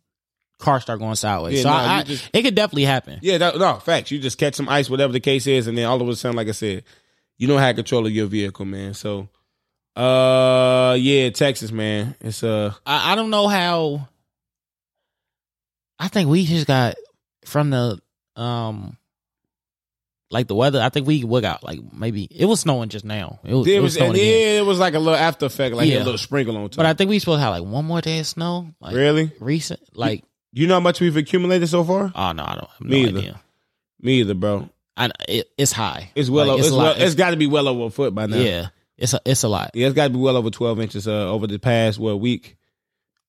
car 0.57 0.81
start 0.81 0.99
going 0.99 1.15
sideways. 1.15 1.55
Yeah, 1.55 1.63
so 1.63 1.69
no, 1.69 1.75
I- 1.75 2.03
just- 2.03 2.29
it 2.33 2.41
could 2.43 2.55
definitely 2.55 2.83
happen. 2.83 3.19
yeah. 3.21 3.37
That, 3.37 3.57
no 3.57 3.75
facts. 3.75 4.11
You 4.11 4.19
just 4.19 4.37
catch 4.37 4.55
some 4.55 4.67
ice, 4.67 4.89
whatever 4.89 5.13
the 5.13 5.21
case 5.21 5.47
is, 5.47 5.67
and 5.67 5.77
then 5.77 5.85
all 5.85 6.01
of 6.01 6.07
a 6.09 6.15
sudden, 6.17 6.35
like 6.35 6.49
I 6.49 6.51
said, 6.51 6.83
you 7.37 7.47
don't 7.47 7.59
have 7.59 7.77
control 7.77 8.05
of 8.05 8.11
your 8.11 8.25
vehicle, 8.27 8.65
man. 8.65 8.93
So, 8.93 9.29
uh, 9.95 10.95
yeah, 10.99 11.29
Texas, 11.29 11.71
man. 11.71 12.15
It's 12.21 12.43
uh, 12.43 12.73
I, 12.85 13.13
I 13.13 13.15
don't 13.15 13.29
know 13.29 13.47
how. 13.47 14.07
I 15.97 16.07
think 16.07 16.29
we 16.29 16.45
just 16.45 16.67
got 16.67 16.95
from 17.45 17.69
the 17.71 17.99
um, 18.35 18.97
like 20.31 20.47
the 20.47 20.55
weather. 20.55 20.81
I 20.81 20.89
think 20.89 21.07
we 21.07 21.23
we 21.23 21.41
got 21.41 21.63
like 21.63 21.79
maybe 21.93 22.23
it 22.31 22.45
was 22.45 22.61
snowing 22.61 22.89
just 22.89 23.03
now. 23.03 23.39
It 23.43 23.53
was, 23.53 23.67
it 23.67 23.81
was 23.81 23.93
snowing 23.95 24.15
yeah, 24.15 24.21
again. 24.21 24.63
it 24.63 24.65
was 24.65 24.79
like 24.79 24.93
a 24.93 24.99
little 24.99 25.15
after 25.15 25.45
effect, 25.47 25.75
like 25.75 25.89
a 25.89 25.97
little 25.97 26.17
sprinkle 26.17 26.55
on 26.55 26.69
top. 26.69 26.77
But 26.77 26.85
I 26.85 26.93
think 26.93 27.09
we 27.09 27.19
supposed 27.19 27.39
to 27.39 27.41
have 27.41 27.53
like 27.59 27.63
one 27.69 27.85
more 27.85 27.99
day 28.01 28.19
of 28.19 28.27
snow. 28.27 28.73
Like 28.79 28.95
really, 28.95 29.31
recent, 29.41 29.81
like 29.97 30.23
you 30.53 30.67
know 30.67 30.75
how 30.75 30.79
much 30.79 31.01
we've 31.01 31.17
accumulated 31.17 31.67
so 31.67 31.83
far? 31.83 32.11
oh 32.15 32.31
no, 32.31 32.43
I 32.43 32.55
don't 32.55 32.69
have 32.69 32.81
no 32.81 32.89
Me 32.89 33.01
either. 33.07 33.19
idea. 33.19 33.41
Me 34.01 34.13
either, 34.21 34.33
bro. 34.33 34.69
I, 34.95 35.09
it, 35.27 35.49
it's 35.57 35.71
high. 35.73 36.11
It's 36.15 36.29
well, 36.29 36.45
Like, 36.45 36.53
over, 36.53 36.59
it's, 36.61 36.69
a 36.71 36.75
well, 36.75 36.85
lot. 36.87 36.99
it's 36.99 37.15
got 37.15 37.29
to 37.31 37.37
be 37.37 37.47
well 37.47 37.67
over 37.67 37.85
a 37.85 37.89
foot 37.89 38.13
by 38.15 38.25
now. 38.25 38.37
yeah, 38.37 38.67
it's 38.99 39.13
a, 39.13 39.21
it's 39.25 39.43
a 39.43 39.47
lot. 39.47 39.71
Yeah, 39.73 39.87
it's 39.87 39.95
got 39.95 40.05
to 40.05 40.09
be 40.11 40.19
well 40.19 40.37
over 40.37 40.49
twelve 40.49 40.79
inches 40.79 41.07
uh, 41.07 41.31
over 41.31 41.47
the 41.47 41.57
past 41.59 41.97
what 41.99 42.19
week. 42.19 42.57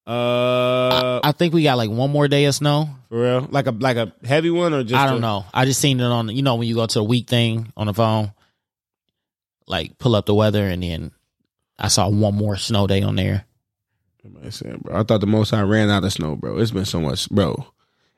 Uh, 0.06 1.20
I 1.22 1.32
think 1.32 1.54
we 1.54 1.62
got 1.62 1.76
like 1.76 1.90
one 1.90 2.10
more 2.10 2.26
day 2.26 2.44
of 2.46 2.54
snow. 2.54 2.88
for 3.08 3.20
real, 3.22 3.48
like 3.50 3.66
a 3.66 3.70
like 3.70 3.96
a 3.96 4.12
heavy 4.24 4.50
one 4.50 4.74
or 4.74 4.82
just 4.82 4.94
I 5.00 5.06
don't 5.06 5.18
a- 5.18 5.20
know. 5.20 5.44
I 5.54 5.64
just 5.66 5.80
seen 5.80 6.00
it 6.00 6.04
on 6.04 6.28
you 6.34 6.42
know 6.42 6.56
when 6.56 6.66
you 6.66 6.74
go 6.74 6.86
to 6.86 7.00
a 7.00 7.04
week 7.04 7.28
thing 7.28 7.72
on 7.76 7.86
the 7.86 7.94
phone, 7.94 8.32
like 9.66 9.98
pull 9.98 10.16
up 10.16 10.26
the 10.26 10.34
weather 10.34 10.66
and 10.66 10.82
then 10.82 11.12
I 11.78 11.88
saw 11.88 12.08
one 12.08 12.34
more 12.34 12.56
snow 12.56 12.86
day 12.86 13.02
on 13.02 13.14
there. 13.16 13.44
I'm 14.24 14.50
saying, 14.50 14.80
bro. 14.82 14.98
I 14.98 15.02
thought 15.02 15.20
the 15.20 15.26
most 15.26 15.52
I 15.52 15.62
ran 15.62 15.88
out 15.90 16.04
of 16.04 16.12
snow, 16.12 16.36
bro. 16.36 16.58
It's 16.58 16.72
been 16.72 16.84
so 16.84 17.00
much, 17.00 17.30
bro. 17.30 17.66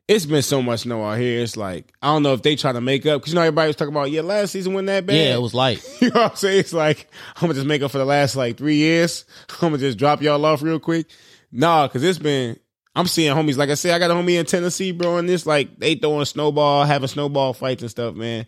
It's 0.09 0.27
been 0.27 0.43
so 0.43 0.61
much 0.61 0.81
snow 0.81 1.05
out 1.05 1.19
here. 1.19 1.43
It's 1.43 1.57
like 1.57 1.93
I 2.03 2.09
don't 2.09 2.23
know 2.23 2.35
if 2.35 2.43
they 2.43 2.57
try 2.57 2.73
to 2.73 2.81
make 2.81 3.07
up 3.07 3.21
because 3.21 3.33
you 3.33 3.37
know 3.37 3.43
everybody 3.43 3.69
was 3.69 3.77
talking 3.77 3.95
about 3.95 4.11
yeah 4.11 4.23
last 4.23 4.51
season 4.51 4.75
wasn't 4.75 4.89
that 4.89 5.07
bad. 5.07 5.17
Yeah, 5.17 5.35
it 5.35 5.41
was 5.41 5.55
light. 5.55 5.83
You 6.01 6.11
know 6.11 6.23
what 6.23 6.31
I'm 6.33 6.37
saying? 6.37 6.61
It's 6.61 6.73
like 6.73 7.09
I'm 7.37 7.43
gonna 7.43 7.55
just 7.55 7.67
make 7.67 7.83
up 7.83 7.91
for 7.93 7.99
the 7.99 8.05
last 8.05 8.35
like 8.35 8.57
three 8.57 8.77
years. 8.77 9.25
I'm 9.61 9.69
gonna 9.69 9.79
just 9.79 9.99
drop 9.99 10.21
y'all 10.21 10.45
off 10.45 10.63
real 10.63 10.81
quick. 10.81 11.07
Nah, 11.51 11.87
because 11.87 12.03
it's 12.03 12.19
been. 12.19 12.59
I'm 12.95 13.07
seeing 13.07 13.35
homies. 13.35 13.57
Like 13.57 13.71
I 13.71 13.75
said, 13.75 13.95
I 13.95 13.99
got 13.99 14.11
a 14.11 14.15
homie 14.15 14.39
in 14.39 14.45
Tennessee, 14.45 14.93
bro, 14.93 15.17
and 15.17 15.29
this 15.29 15.47
like 15.47 15.79
they 15.79 15.95
throwing 15.95 16.25
snowball, 16.27 16.85
having 16.85 17.09
snowball 17.09 17.55
fights 17.55 17.83
and 17.83 17.91
stuff, 17.91 18.15
man. 18.15 18.47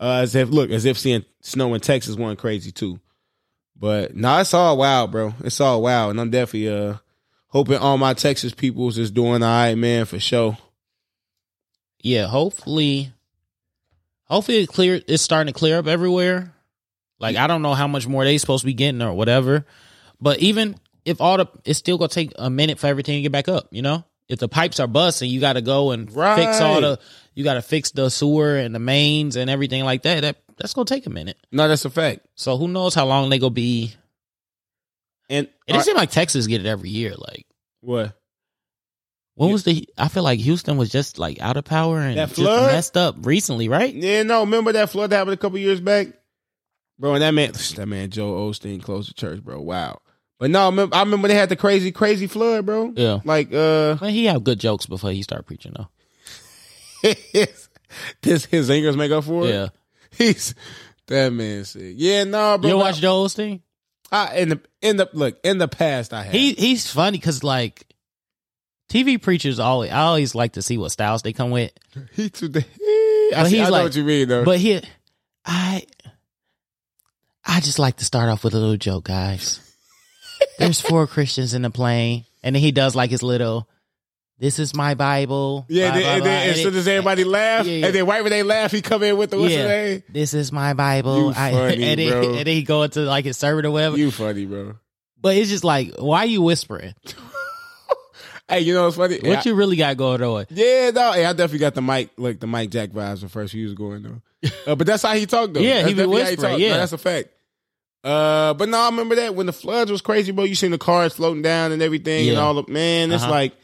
Uh, 0.00 0.20
as 0.22 0.34
if 0.34 0.48
look, 0.50 0.70
as 0.70 0.84
if 0.86 0.98
seeing 0.98 1.24
snow 1.40 1.72
in 1.74 1.80
Texas 1.80 2.16
wasn't 2.16 2.38
crazy 2.40 2.72
too. 2.72 2.98
But 3.78 4.16
nah, 4.16 4.40
it's 4.40 4.54
all 4.54 4.78
wild, 4.78 5.12
bro. 5.12 5.34
It's 5.44 5.60
all 5.60 5.82
wild, 5.82 6.10
and 6.10 6.20
I'm 6.20 6.30
definitely 6.30 6.68
uh 6.68 6.94
hoping 7.48 7.78
all 7.78 7.98
my 7.98 8.14
Texas 8.14 8.54
peoples 8.54 8.98
is 8.98 9.10
doing 9.10 9.42
all 9.42 9.48
right, 9.48 9.74
man, 9.74 10.06
for 10.06 10.18
sure. 10.18 10.58
Yeah, 12.06 12.28
hopefully, 12.28 13.12
hopefully 14.26 14.58
it 14.58 14.68
clear. 14.68 15.00
It's 15.08 15.24
starting 15.24 15.52
to 15.52 15.58
clear 15.58 15.80
up 15.80 15.88
everywhere. 15.88 16.54
Like 17.18 17.34
I 17.34 17.48
don't 17.48 17.62
know 17.62 17.74
how 17.74 17.88
much 17.88 18.06
more 18.06 18.24
they 18.24 18.38
supposed 18.38 18.60
to 18.60 18.66
be 18.66 18.74
getting 18.74 19.02
or 19.02 19.12
whatever, 19.12 19.66
but 20.20 20.38
even 20.38 20.76
if 21.04 21.20
all 21.20 21.36
the, 21.36 21.46
it's 21.64 21.80
still 21.80 21.98
gonna 21.98 22.08
take 22.08 22.30
a 22.36 22.48
minute 22.48 22.78
for 22.78 22.86
everything 22.86 23.16
to 23.16 23.22
get 23.22 23.32
back 23.32 23.48
up. 23.48 23.66
You 23.72 23.82
know, 23.82 24.04
if 24.28 24.38
the 24.38 24.46
pipes 24.46 24.78
are 24.78 24.86
busting, 24.86 25.28
you 25.28 25.40
got 25.40 25.54
to 25.54 25.62
go 25.62 25.90
and 25.90 26.14
right. 26.14 26.36
fix 26.36 26.60
all 26.60 26.80
the, 26.80 27.00
you 27.34 27.42
got 27.42 27.54
to 27.54 27.62
fix 27.62 27.90
the 27.90 28.08
sewer 28.08 28.56
and 28.56 28.72
the 28.72 28.78
mains 28.78 29.34
and 29.34 29.50
everything 29.50 29.82
like 29.82 30.02
that. 30.02 30.20
That 30.20 30.36
that's 30.56 30.74
gonna 30.74 30.84
take 30.84 31.06
a 31.06 31.10
minute. 31.10 31.36
No, 31.50 31.66
that's 31.66 31.84
a 31.86 31.90
fact. 31.90 32.20
So 32.36 32.56
who 32.56 32.68
knows 32.68 32.94
how 32.94 33.06
long 33.06 33.30
they 33.30 33.40
gonna 33.40 33.50
be? 33.50 33.94
And 35.28 35.48
it 35.66 35.82
seems 35.82 35.96
like 35.96 36.12
Texas 36.12 36.46
get 36.46 36.60
it 36.60 36.68
every 36.68 36.90
year. 36.90 37.16
Like 37.16 37.46
what? 37.80 38.16
When 39.36 39.48
Yeah. 39.48 39.52
was 39.52 39.64
the? 39.64 39.88
I 39.96 40.08
feel 40.08 40.22
like 40.24 40.40
Houston 40.40 40.76
was 40.76 40.90
just 40.90 41.18
like 41.18 41.40
out 41.40 41.56
of 41.56 41.64
power 41.64 42.00
and 42.00 42.18
That 42.18 42.28
just 42.30 42.40
flood? 42.40 42.72
messed 42.72 42.96
up 42.96 43.16
recently, 43.20 43.68
right? 43.68 43.94
Yeah, 43.94 44.22
no, 44.24 44.40
remember 44.40 44.72
that 44.72 44.90
flood 44.90 45.10
that 45.10 45.16
happened 45.18 45.34
a 45.34 45.36
couple 45.36 45.58
years 45.58 45.80
back? 45.80 46.08
Bro, 46.98 47.14
and 47.14 47.22
that 47.22 47.32
man 47.32 47.52
that 47.76 47.86
man 47.86 48.10
Joel 48.10 48.50
Osteen 48.50 48.82
closed 48.82 49.10
the 49.10 49.14
church, 49.14 49.42
bro. 49.44 49.60
Wow. 49.60 50.00
But 50.38 50.50
no, 50.50 50.68
I 50.92 51.00
remember, 51.00 51.28
they 51.28 51.34
had 51.34 51.48
the 51.48 51.56
crazy, 51.56 51.92
crazy 51.92 52.26
flood, 52.26 52.66
bro. 52.66 52.92
Yeah. 52.94 53.20
Like 53.24 53.52
uh 53.54 53.96
Man, 54.00 54.10
he 54.10 54.26
had 54.26 54.42
good 54.44 54.58
jokes 54.60 54.86
before 54.86 55.10
he 55.12 55.22
started 55.22 55.44
preaching 55.44 55.74
though. 55.76 55.88
this 58.22 58.44
his 58.46 58.66
singers 58.66 58.96
make 58.96 59.12
up 59.12 59.24
for 59.24 59.46
it. 59.46 59.50
Yeah. 59.50 59.68
He's 60.16 60.54
that 61.08 61.32
man 61.32 61.64
said. 61.64 61.94
Yeah, 61.96 62.24
no, 62.24 62.58
bro. 62.58 62.70
You 62.70 62.76
watch 62.78 63.00
Joel 63.00 63.26
Osteen? 63.26 63.60
I, 64.10 64.36
in 64.38 64.48
the 64.50 64.60
in 64.82 64.96
the 64.96 65.08
look, 65.12 65.38
in 65.44 65.58
the 65.58 65.68
past 65.68 66.12
I 66.12 66.22
have. 66.22 66.32
He 66.32 66.52
he's 66.52 66.90
funny 66.90 67.18
because 67.18 67.42
like 67.44 67.85
TV 68.88 69.20
preachers 69.20 69.58
always 69.58 69.90
I 69.90 69.98
always 70.02 70.34
like 70.34 70.52
to 70.52 70.62
see 70.62 70.78
what 70.78 70.92
styles 70.92 71.22
they 71.22 71.32
come 71.32 71.50
with. 71.50 71.72
he 72.12 72.30
too 72.30 72.50
I, 72.54 72.60
see, 72.60 73.34
I 73.34 73.48
he's 73.48 73.58
know 73.62 73.70
like- 73.70 73.82
what 73.84 73.96
you 73.96 74.04
mean 74.04 74.28
though. 74.28 74.44
But 74.44 74.58
he, 74.58 74.80
I 75.44 75.84
I 77.44 77.60
just 77.60 77.78
like 77.78 77.96
to 77.96 78.04
start 78.04 78.28
off 78.28 78.44
with 78.44 78.54
a 78.54 78.58
little 78.58 78.76
joke, 78.76 79.04
guys. 79.04 79.60
There's 80.58 80.80
four 80.80 81.06
Christians 81.06 81.54
in 81.54 81.62
the 81.62 81.70
plane, 81.70 82.24
and 82.42 82.54
then 82.54 82.62
he 82.62 82.72
does 82.72 82.94
like 82.94 83.10
his 83.10 83.22
little 83.22 83.68
"This 84.38 84.58
is 84.58 84.74
my 84.74 84.94
Bible." 84.94 85.64
yeah, 85.68 85.90
blah, 85.90 86.00
and 86.10 86.22
blah, 86.22 86.30
then 86.30 86.50
as 86.50 86.62
soon 86.62 86.74
as 86.74 86.86
everybody 86.88 87.24
laugh, 87.38 87.66
Yeah, 87.66 87.72
yeah. 87.78 87.86
and 87.86 87.94
then 87.94 88.06
right 88.06 88.22
when 88.22 88.30
they 88.30 88.42
laugh, 88.42 88.70
he 88.72 88.82
come 88.82 89.02
in 89.02 89.16
with 89.16 89.30
the 89.30 89.38
what's 89.38 89.52
Yeah. 89.54 89.66
name? 89.66 90.02
This 90.08 90.34
is 90.34 90.52
my 90.52 90.74
Bible. 90.74 91.28
You 91.28 91.32
funny, 91.34 91.82
and, 91.84 92.00
then, 92.00 92.10
bro. 92.10 92.28
and 92.28 92.34
then 92.38 92.46
he 92.46 92.62
go 92.62 92.82
into 92.82 93.00
like 93.00 93.24
his 93.24 93.36
sermon 93.36 93.64
or 93.66 93.70
whatever. 93.70 93.96
You 93.98 94.10
funny, 94.10 94.44
bro. 94.46 94.74
but 95.20 95.36
it's 95.36 95.50
just 95.50 95.64
like, 95.64 95.94
why 95.98 96.20
are 96.20 96.26
you 96.26 96.42
whispering? 96.42 96.94
Hey, 98.48 98.60
you 98.60 98.74
know 98.74 98.84
what's 98.84 98.96
funny? 98.96 99.18
What 99.22 99.44
you 99.44 99.54
really 99.54 99.76
got 99.76 99.96
going 99.96 100.22
on? 100.22 100.46
Yeah, 100.50 100.90
no, 100.90 101.12
hey, 101.12 101.24
I 101.24 101.32
definitely 101.32 101.58
got 101.58 101.74
the 101.74 101.82
Mike, 101.82 102.10
like 102.16 102.38
the 102.38 102.46
Mike 102.46 102.70
Jack 102.70 102.90
vibes 102.90 103.20
the 103.22 103.28
first 103.28 103.52
he 103.52 103.64
was 103.64 103.74
going 103.74 104.02
though. 104.02 104.50
Uh, 104.66 104.76
but 104.76 104.86
that's 104.86 105.02
how 105.02 105.14
he 105.14 105.26
talked 105.26 105.54
though. 105.54 105.60
Yeah, 105.62 105.82
that's 105.82 105.88
he 105.88 105.94
be 105.94 106.06
whispering, 106.06 106.50
talk. 106.52 106.60
yeah. 106.60 106.70
No, 106.70 106.76
that's 106.78 106.92
a 106.92 106.98
fact. 106.98 107.28
Uh, 108.04 108.54
but 108.54 108.68
no, 108.68 108.78
I 108.78 108.86
remember 108.88 109.16
that 109.16 109.34
when 109.34 109.46
the 109.46 109.52
floods 109.52 109.90
was 109.90 110.00
crazy, 110.00 110.30
bro. 110.30 110.44
You 110.44 110.54
seen 110.54 110.70
the 110.70 110.78
cars 110.78 111.14
floating 111.14 111.42
down 111.42 111.72
and 111.72 111.82
everything, 111.82 112.28
and 112.28 112.38
all 112.38 112.54
the 112.54 112.70
man. 112.70 113.10
It's 113.10 113.24
Uh-huh. 113.24 113.32
like 113.32 113.56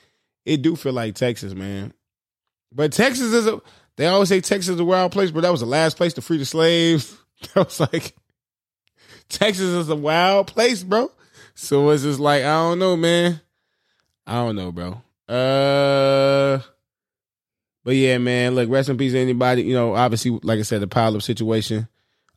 it 0.44 0.62
do 0.62 0.74
feel 0.74 0.92
like 0.94 1.14
Texas, 1.14 1.54
man. 1.54 1.92
But 2.74 2.92
Texas 2.92 3.32
is 3.32 3.46
a. 3.46 3.60
They 3.96 4.06
always 4.06 4.30
say 4.30 4.40
Texas 4.40 4.70
is 4.74 4.80
a 4.80 4.84
wild 4.84 5.12
place, 5.12 5.30
but 5.30 5.42
that 5.42 5.52
was 5.52 5.60
the 5.60 5.66
last 5.66 5.96
place 5.96 6.14
to 6.14 6.22
free 6.22 6.38
the 6.38 6.44
slaves. 6.46 7.16
That 7.54 7.66
was 7.66 7.78
like 7.80 8.14
Texas 9.28 9.64
is 9.66 9.88
a 9.88 9.96
wild 9.96 10.46
place, 10.46 10.82
bro. 10.82 11.10
So 11.54 11.90
it's 11.90 12.02
just 12.02 12.20
like 12.20 12.42
I 12.42 12.46
don't 12.68 12.78
know, 12.78 12.96
man. 12.96 13.40
I 14.26 14.34
don't 14.34 14.56
know, 14.56 14.72
bro. 14.72 15.02
Uh, 15.28 16.60
but 17.84 17.94
yeah, 17.96 18.18
man. 18.18 18.54
Look, 18.54 18.70
rest 18.70 18.88
in 18.88 18.96
peace, 18.96 19.12
to 19.12 19.18
anybody. 19.18 19.62
You 19.62 19.74
know, 19.74 19.94
obviously, 19.94 20.38
like 20.42 20.58
I 20.58 20.62
said, 20.62 20.80
the 20.80 20.86
pile 20.86 21.14
up 21.16 21.22
situation. 21.22 21.88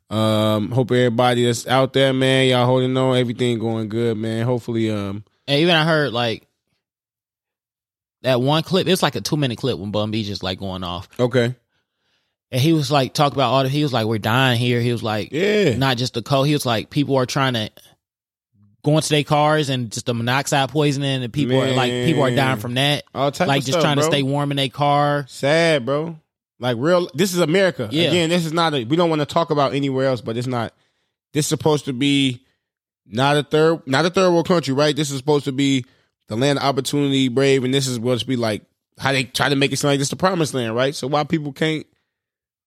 Um, 0.08 0.70
hope 0.70 0.92
everybody 0.92 1.44
that's 1.44 1.66
out 1.66 1.92
there, 1.92 2.12
man, 2.12 2.48
y'all 2.48 2.64
holding 2.64 2.96
on, 2.96 3.16
everything 3.16 3.58
going 3.58 3.88
good, 3.88 4.16
man. 4.16 4.46
Hopefully, 4.46 4.90
um, 4.90 5.24
And 5.48 5.60
even 5.60 5.74
I 5.74 5.84
heard 5.84 6.12
like 6.12 6.46
that 8.22 8.40
one 8.40 8.62
clip. 8.62 8.86
It's 8.86 9.02
like 9.02 9.16
a 9.16 9.20
two 9.20 9.36
minute 9.36 9.58
clip 9.58 9.78
when 9.78 9.90
Bun 9.90 10.12
B 10.12 10.22
just 10.22 10.44
like 10.44 10.60
going 10.60 10.84
off, 10.84 11.08
okay, 11.18 11.56
and 12.52 12.60
he 12.60 12.72
was 12.72 12.90
like 12.92 13.14
talk 13.14 13.32
about 13.32 13.52
all 13.52 13.64
the. 13.64 13.68
He 13.68 13.82
was 13.82 13.92
like, 13.92 14.06
"We're 14.06 14.18
dying 14.18 14.60
here." 14.60 14.80
He 14.80 14.92
was 14.92 15.02
like, 15.02 15.32
yeah, 15.32 15.76
not 15.76 15.96
just 15.96 16.14
the 16.14 16.22
cold. 16.22 16.46
He 16.46 16.52
was 16.52 16.66
like, 16.66 16.88
people 16.88 17.16
are 17.16 17.26
trying 17.26 17.54
to 17.54 17.70
go 18.86 19.00
to 19.00 19.08
their 19.08 19.24
cars 19.24 19.68
and 19.68 19.90
just 19.90 20.06
the 20.06 20.14
monoxide 20.14 20.70
poisoning, 20.70 21.22
and 21.22 21.32
people 21.32 21.60
are 21.60 21.72
like, 21.72 21.90
people 21.90 22.22
are 22.22 22.34
dying 22.34 22.58
from 22.58 22.74
that. 22.74 23.04
all 23.14 23.32
type 23.32 23.48
like 23.48 23.60
just 23.60 23.72
stuff, 23.72 23.82
trying 23.82 23.96
bro. 23.96 24.04
to 24.04 24.10
stay 24.10 24.22
warm 24.22 24.50
in 24.50 24.56
their 24.56 24.68
car. 24.68 25.26
Sad, 25.28 25.84
bro. 25.84 26.18
Like 26.58 26.76
real. 26.78 27.10
This 27.12 27.34
is 27.34 27.40
America. 27.40 27.88
Yeah. 27.90 28.08
Again, 28.08 28.30
this 28.30 28.46
is 28.46 28.52
not. 28.52 28.74
A, 28.74 28.84
we 28.84 28.96
don't 28.96 29.10
want 29.10 29.20
to 29.20 29.26
talk 29.26 29.50
about 29.50 29.74
anywhere 29.74 30.06
else, 30.06 30.20
but 30.20 30.36
it's 30.36 30.46
not. 30.46 30.72
This 31.32 31.44
is 31.44 31.48
supposed 31.48 31.84
to 31.86 31.92
be 31.92 32.44
not 33.04 33.36
a 33.36 33.42
third, 33.42 33.86
not 33.86 34.06
a 34.06 34.10
third 34.10 34.30
world 34.30 34.48
country, 34.48 34.72
right? 34.72 34.96
This 34.96 35.10
is 35.10 35.18
supposed 35.18 35.44
to 35.44 35.52
be 35.52 35.84
the 36.28 36.36
land 36.36 36.58
of 36.58 36.64
opportunity, 36.64 37.28
brave, 37.28 37.64
and 37.64 37.74
this 37.74 37.86
is 37.86 37.94
supposed 37.96 38.22
to 38.22 38.26
be 38.26 38.36
like 38.36 38.62
how 38.98 39.12
they 39.12 39.24
try 39.24 39.48
to 39.48 39.56
make 39.56 39.72
it 39.72 39.76
sound 39.76 39.92
like 39.92 39.98
this 39.98 40.08
the 40.08 40.16
promised 40.16 40.54
land, 40.54 40.74
right? 40.74 40.94
So 40.94 41.06
why 41.06 41.24
people 41.24 41.52
can't, 41.52 41.86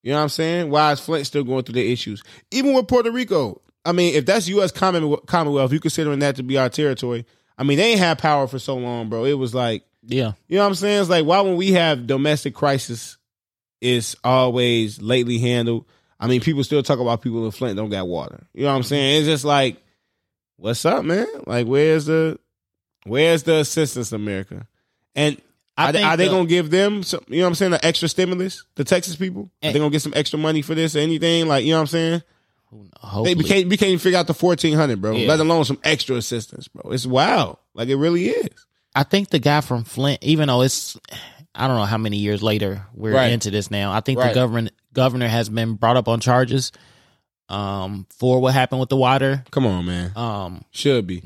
you 0.04 0.12
know 0.12 0.18
what 0.18 0.24
I'm 0.24 0.30
saying? 0.30 0.70
Why 0.70 0.92
is 0.92 1.00
Flint 1.00 1.26
still 1.26 1.44
going 1.44 1.64
through 1.64 1.76
their 1.76 1.86
issues? 1.86 2.22
Even 2.52 2.74
with 2.74 2.88
Puerto 2.88 3.12
Rico, 3.12 3.62
I 3.86 3.92
mean, 3.92 4.16
if 4.16 4.26
that's 4.26 4.48
U.S. 4.50 4.72
Commonwealth, 4.72 5.26
Commonwealth, 5.26 5.72
you 5.72 5.80
considering 5.80 6.20
that 6.20 6.36
to 6.36 6.44
be 6.44 6.58
our 6.58 6.70
territory. 6.70 7.26
I 7.58 7.64
mean, 7.64 7.78
they 7.78 7.92
ain't 7.92 8.00
had 8.00 8.20
power 8.20 8.48
for 8.48 8.60
so 8.60 8.76
long, 8.76 9.10
bro. 9.10 9.26
It 9.26 9.34
was 9.34 9.54
like 9.54 9.84
Yeah, 10.04 10.34
you 10.48 10.58
know 10.58 10.64
what 10.64 10.70
I'm 10.70 10.76
saying? 10.76 11.02
It's 11.02 11.10
like 11.10 11.26
why 11.26 11.42
when 11.42 11.56
we 11.56 11.74
have 11.74 12.08
domestic 12.08 12.54
crisis, 12.54 13.18
it's 13.82 14.16
always 14.24 15.02
lately 15.02 15.40
handled. 15.40 15.86
I 16.20 16.28
mean, 16.28 16.42
people 16.42 16.64
still 16.64 16.84
talk 16.84 17.00
about 17.00 17.22
people 17.22 17.46
in 17.46 17.52
Flint 17.52 17.78
don't 17.78 17.90
got 17.90 18.08
water. 18.08 18.46
You 18.54 18.64
know 18.64 18.70
what 18.70 18.76
I'm 18.76 18.82
mm-hmm. 18.82 18.88
saying? 18.88 19.20
It's 19.20 19.28
just 19.28 19.46
like, 19.46 19.82
what's 20.58 20.84
up, 20.86 21.06
man? 21.06 21.28
Like, 21.46 21.66
where's 21.66 22.06
the 22.06 22.38
where's 23.06 23.44
the 23.44 23.56
assistance, 23.56 24.12
America? 24.12 24.68
And 25.16 25.42
I 25.78 25.90
are, 25.90 25.92
they, 25.94 26.00
think 26.00 26.08
are 26.10 26.18
they 26.18 26.26
the- 26.26 26.32
gonna 26.32 26.48
give 26.48 26.70
them 26.70 27.04
some? 27.04 27.24
You 27.28 27.38
know 27.38 27.44
what 27.44 27.48
I'm 27.50 27.56
saying? 27.56 27.72
The 27.72 27.86
extra 27.86 28.10
stimulus, 28.10 28.66
the 28.76 28.84
Texas 28.84 29.16
people. 29.16 29.50
Are 29.64 29.72
they 29.72 29.80
gonna 29.80 29.90
get 29.90 30.02
some 30.02 30.14
extra 30.16 30.38
money 30.38 30.62
for 30.62 30.76
this 30.76 30.96
or 30.96 31.00
anything? 31.00 31.48
Like, 31.48 31.64
you 31.64 31.72
know 31.72 31.78
what 31.78 31.82
I'm 31.82 31.88
saying? 31.88 32.24
They, 32.72 32.78
hopefully. 33.02 33.36
we 33.36 33.44
can't 33.44 33.68
we 33.70 33.78
can't 33.78 33.90
even 33.90 34.00
figure 34.00 34.20
out 34.20 34.28
the 34.28 34.34
1400, 34.34 35.02
bro. 35.02 35.12
Yeah. 35.14 35.28
Let 35.28 35.40
alone 35.40 35.66
some 35.66 35.80
extra 35.84 36.16
assistance, 36.16 36.68
bro. 36.68 36.92
It's 36.92 37.06
wild. 37.06 37.58
Like 37.74 37.90
it 37.90 37.96
really 37.96 38.30
is. 38.30 38.50
I 38.96 39.04
think 39.04 39.30
the 39.30 39.40
guy 39.40 39.62
from 39.62 39.84
Flint, 39.84 40.24
even 40.24 40.48
though 40.48 40.62
it's, 40.62 40.98
I 41.56 41.68
don't 41.68 41.78
know 41.78 41.86
how 41.86 41.98
many 41.98 42.18
years 42.18 42.42
later 42.44 42.86
we're 42.94 43.14
Right. 43.14 43.32
into 43.32 43.50
this 43.52 43.70
now. 43.72 43.92
I 43.92 44.02
think 44.02 44.20
Right. 44.20 44.30
the 44.30 44.34
government 44.34 44.72
governor 44.94 45.28
has 45.28 45.50
been 45.50 45.74
brought 45.76 45.98
up 45.98 46.08
on 46.08 46.20
charges, 46.20 46.72
um, 47.50 48.06
for 48.18 48.40
what 48.40 48.54
happened 48.54 48.80
with 48.80 48.90
the 48.90 48.98
water. 48.98 49.44
Come 49.52 49.66
on, 49.66 49.86
man. 49.86 50.12
Um, 50.16 50.64
Should 50.72 51.08
be. 51.08 51.24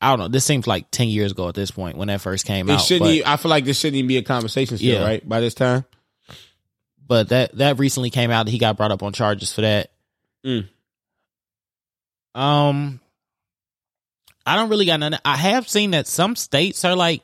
I 0.00 0.10
don't 0.10 0.18
know. 0.18 0.28
This 0.28 0.44
seems 0.46 0.66
like 0.66 0.90
ten 0.90 1.08
years 1.08 1.32
ago 1.32 1.48
at 1.48 1.54
this 1.54 1.70
point 1.70 1.98
when 1.98 2.08
that 2.08 2.22
first 2.22 2.46
came 2.46 2.70
It 2.70 2.74
out. 2.74 2.80
shouldn't. 2.80 3.04
but- 3.08 3.14
e- 3.14 3.22
I 3.24 3.36
feel 3.36 3.50
like 3.50 3.64
this 3.66 3.78
shouldn't 3.78 3.96
even 3.96 4.08
be 4.08 4.16
a 4.16 4.22
conversation 4.22 4.78
still, 4.78 4.88
Yeah. 5.00 5.04
right? 5.04 5.28
By 5.28 5.40
this 5.40 5.52
time, 5.54 5.84
but 7.06 7.28
that 7.30 7.56
that 7.58 7.78
recently 7.78 8.10
came 8.10 8.30
out 8.30 8.46
that 8.46 8.52
he 8.52 8.58
got 8.58 8.76
brought 8.76 8.92
up 8.92 9.02
on 9.02 9.12
charges 9.12 9.52
for 9.52 9.60
that. 9.62 9.90
Mm. 10.44 10.68
Um, 12.34 13.00
I 14.46 14.56
don't 14.56 14.68
really 14.70 14.86
got 14.86 15.00
none. 15.00 15.18
I 15.24 15.36
have 15.36 15.68
seen 15.68 15.92
that 15.92 16.06
some 16.06 16.36
states 16.36 16.84
are 16.84 16.96
like 16.96 17.22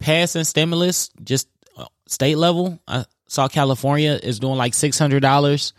passing 0.00 0.44
stimulus 0.44 1.10
just 1.22 1.48
uh, 1.76 1.86
state 2.06 2.36
level. 2.38 2.80
I 2.86 3.04
saw 3.26 3.48
California 3.48 4.18
is 4.22 4.38
doing 4.38 4.56
like 4.56 4.74
six 4.74 4.98
hundred 4.98 5.20
dollars. 5.20 5.72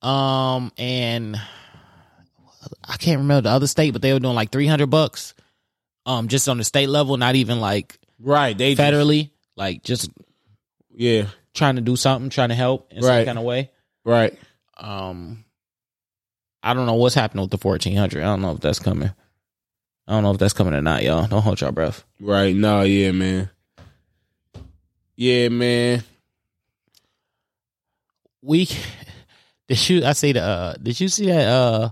Um, 0.00 0.70
and 0.78 1.36
I 2.84 2.96
can't 2.98 3.18
remember 3.20 3.42
the 3.48 3.50
other 3.54 3.66
state, 3.66 3.92
but 3.92 4.00
they 4.02 4.12
were 4.12 4.20
doing 4.20 4.34
like 4.36 4.50
three 4.52 4.66
hundred 4.66 4.86
bucks. 4.88 5.34
Um, 6.06 6.28
just 6.28 6.48
on 6.48 6.56
the 6.56 6.64
state 6.64 6.88
level, 6.88 7.16
not 7.16 7.34
even 7.34 7.60
like 7.60 7.98
right? 8.20 8.56
They 8.56 8.74
just- 8.74 8.80
federally, 8.80 9.30
like 9.56 9.82
just 9.82 10.10
yeah, 10.94 11.26
trying 11.52 11.76
to 11.76 11.82
do 11.82 11.96
something, 11.96 12.30
trying 12.30 12.48
to 12.50 12.54
help 12.54 12.92
in 12.92 13.02
some 13.02 13.10
Right. 13.10 13.26
kind 13.26 13.38
of 13.38 13.44
way. 13.44 13.70
right. 14.04 14.38
Um, 14.78 15.44
I 16.62 16.74
don't 16.74 16.86
know 16.86 16.94
what's 16.94 17.14
happening 17.14 17.42
with 17.42 17.50
the 17.50 17.58
fourteen 17.58 17.96
hundred. 17.96 18.22
I 18.22 18.26
don't 18.26 18.42
know 18.42 18.52
if 18.52 18.60
that's 18.60 18.78
coming. 18.78 19.10
I 20.06 20.12
don't 20.12 20.22
know 20.22 20.30
if 20.30 20.38
that's 20.38 20.54
coming 20.54 20.74
or 20.74 20.80
not, 20.80 21.02
y'all. 21.02 21.26
Don't 21.26 21.42
hold 21.42 21.60
your 21.60 21.72
breath. 21.72 22.04
Right. 22.20 22.54
No, 22.54 22.82
yeah, 22.82 23.12
man. 23.12 23.50
Yeah, 25.16 25.48
man. 25.48 26.02
We 28.42 28.68
did 29.68 29.88
you? 29.88 30.04
I 30.04 30.12
say 30.12 30.32
the. 30.32 30.42
Uh, 30.42 30.74
did 30.82 30.98
you 31.00 31.08
see 31.08 31.26
that? 31.26 31.48
Uh, 31.48 31.90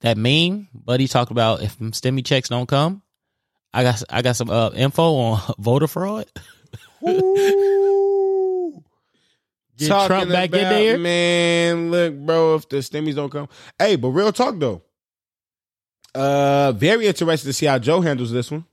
that 0.00 0.16
meme, 0.16 0.68
Buddy 0.72 1.08
talked 1.08 1.30
about 1.32 1.62
if 1.62 1.76
them 1.78 1.90
stimmy 1.92 2.24
checks 2.24 2.48
don't 2.48 2.68
come. 2.68 3.02
I 3.74 3.82
got 3.82 4.02
I 4.08 4.22
got 4.22 4.36
some 4.36 4.50
uh, 4.50 4.70
info 4.74 5.14
on 5.14 5.54
voter 5.58 5.88
fraud. 5.88 6.26
Get 9.78 9.88
Talking 9.88 10.08
Trump 10.08 10.30
back 10.32 10.44
in 10.46 10.50
there? 10.52 10.98
man. 10.98 11.90
Look, 11.90 12.14
bro, 12.18 12.54
if 12.56 12.68
the 12.68 12.76
stimmies 12.78 13.14
don't 13.14 13.30
come, 13.30 13.48
hey, 13.78 13.96
but 13.96 14.08
real 14.08 14.32
talk 14.32 14.58
though. 14.58 14.82
Uh, 16.14 16.72
very 16.72 17.06
interested 17.06 17.46
to 17.46 17.52
see 17.52 17.66
how 17.66 17.78
Joe 17.78 18.00
handles 18.00 18.32
this 18.32 18.50
one. 18.50 18.64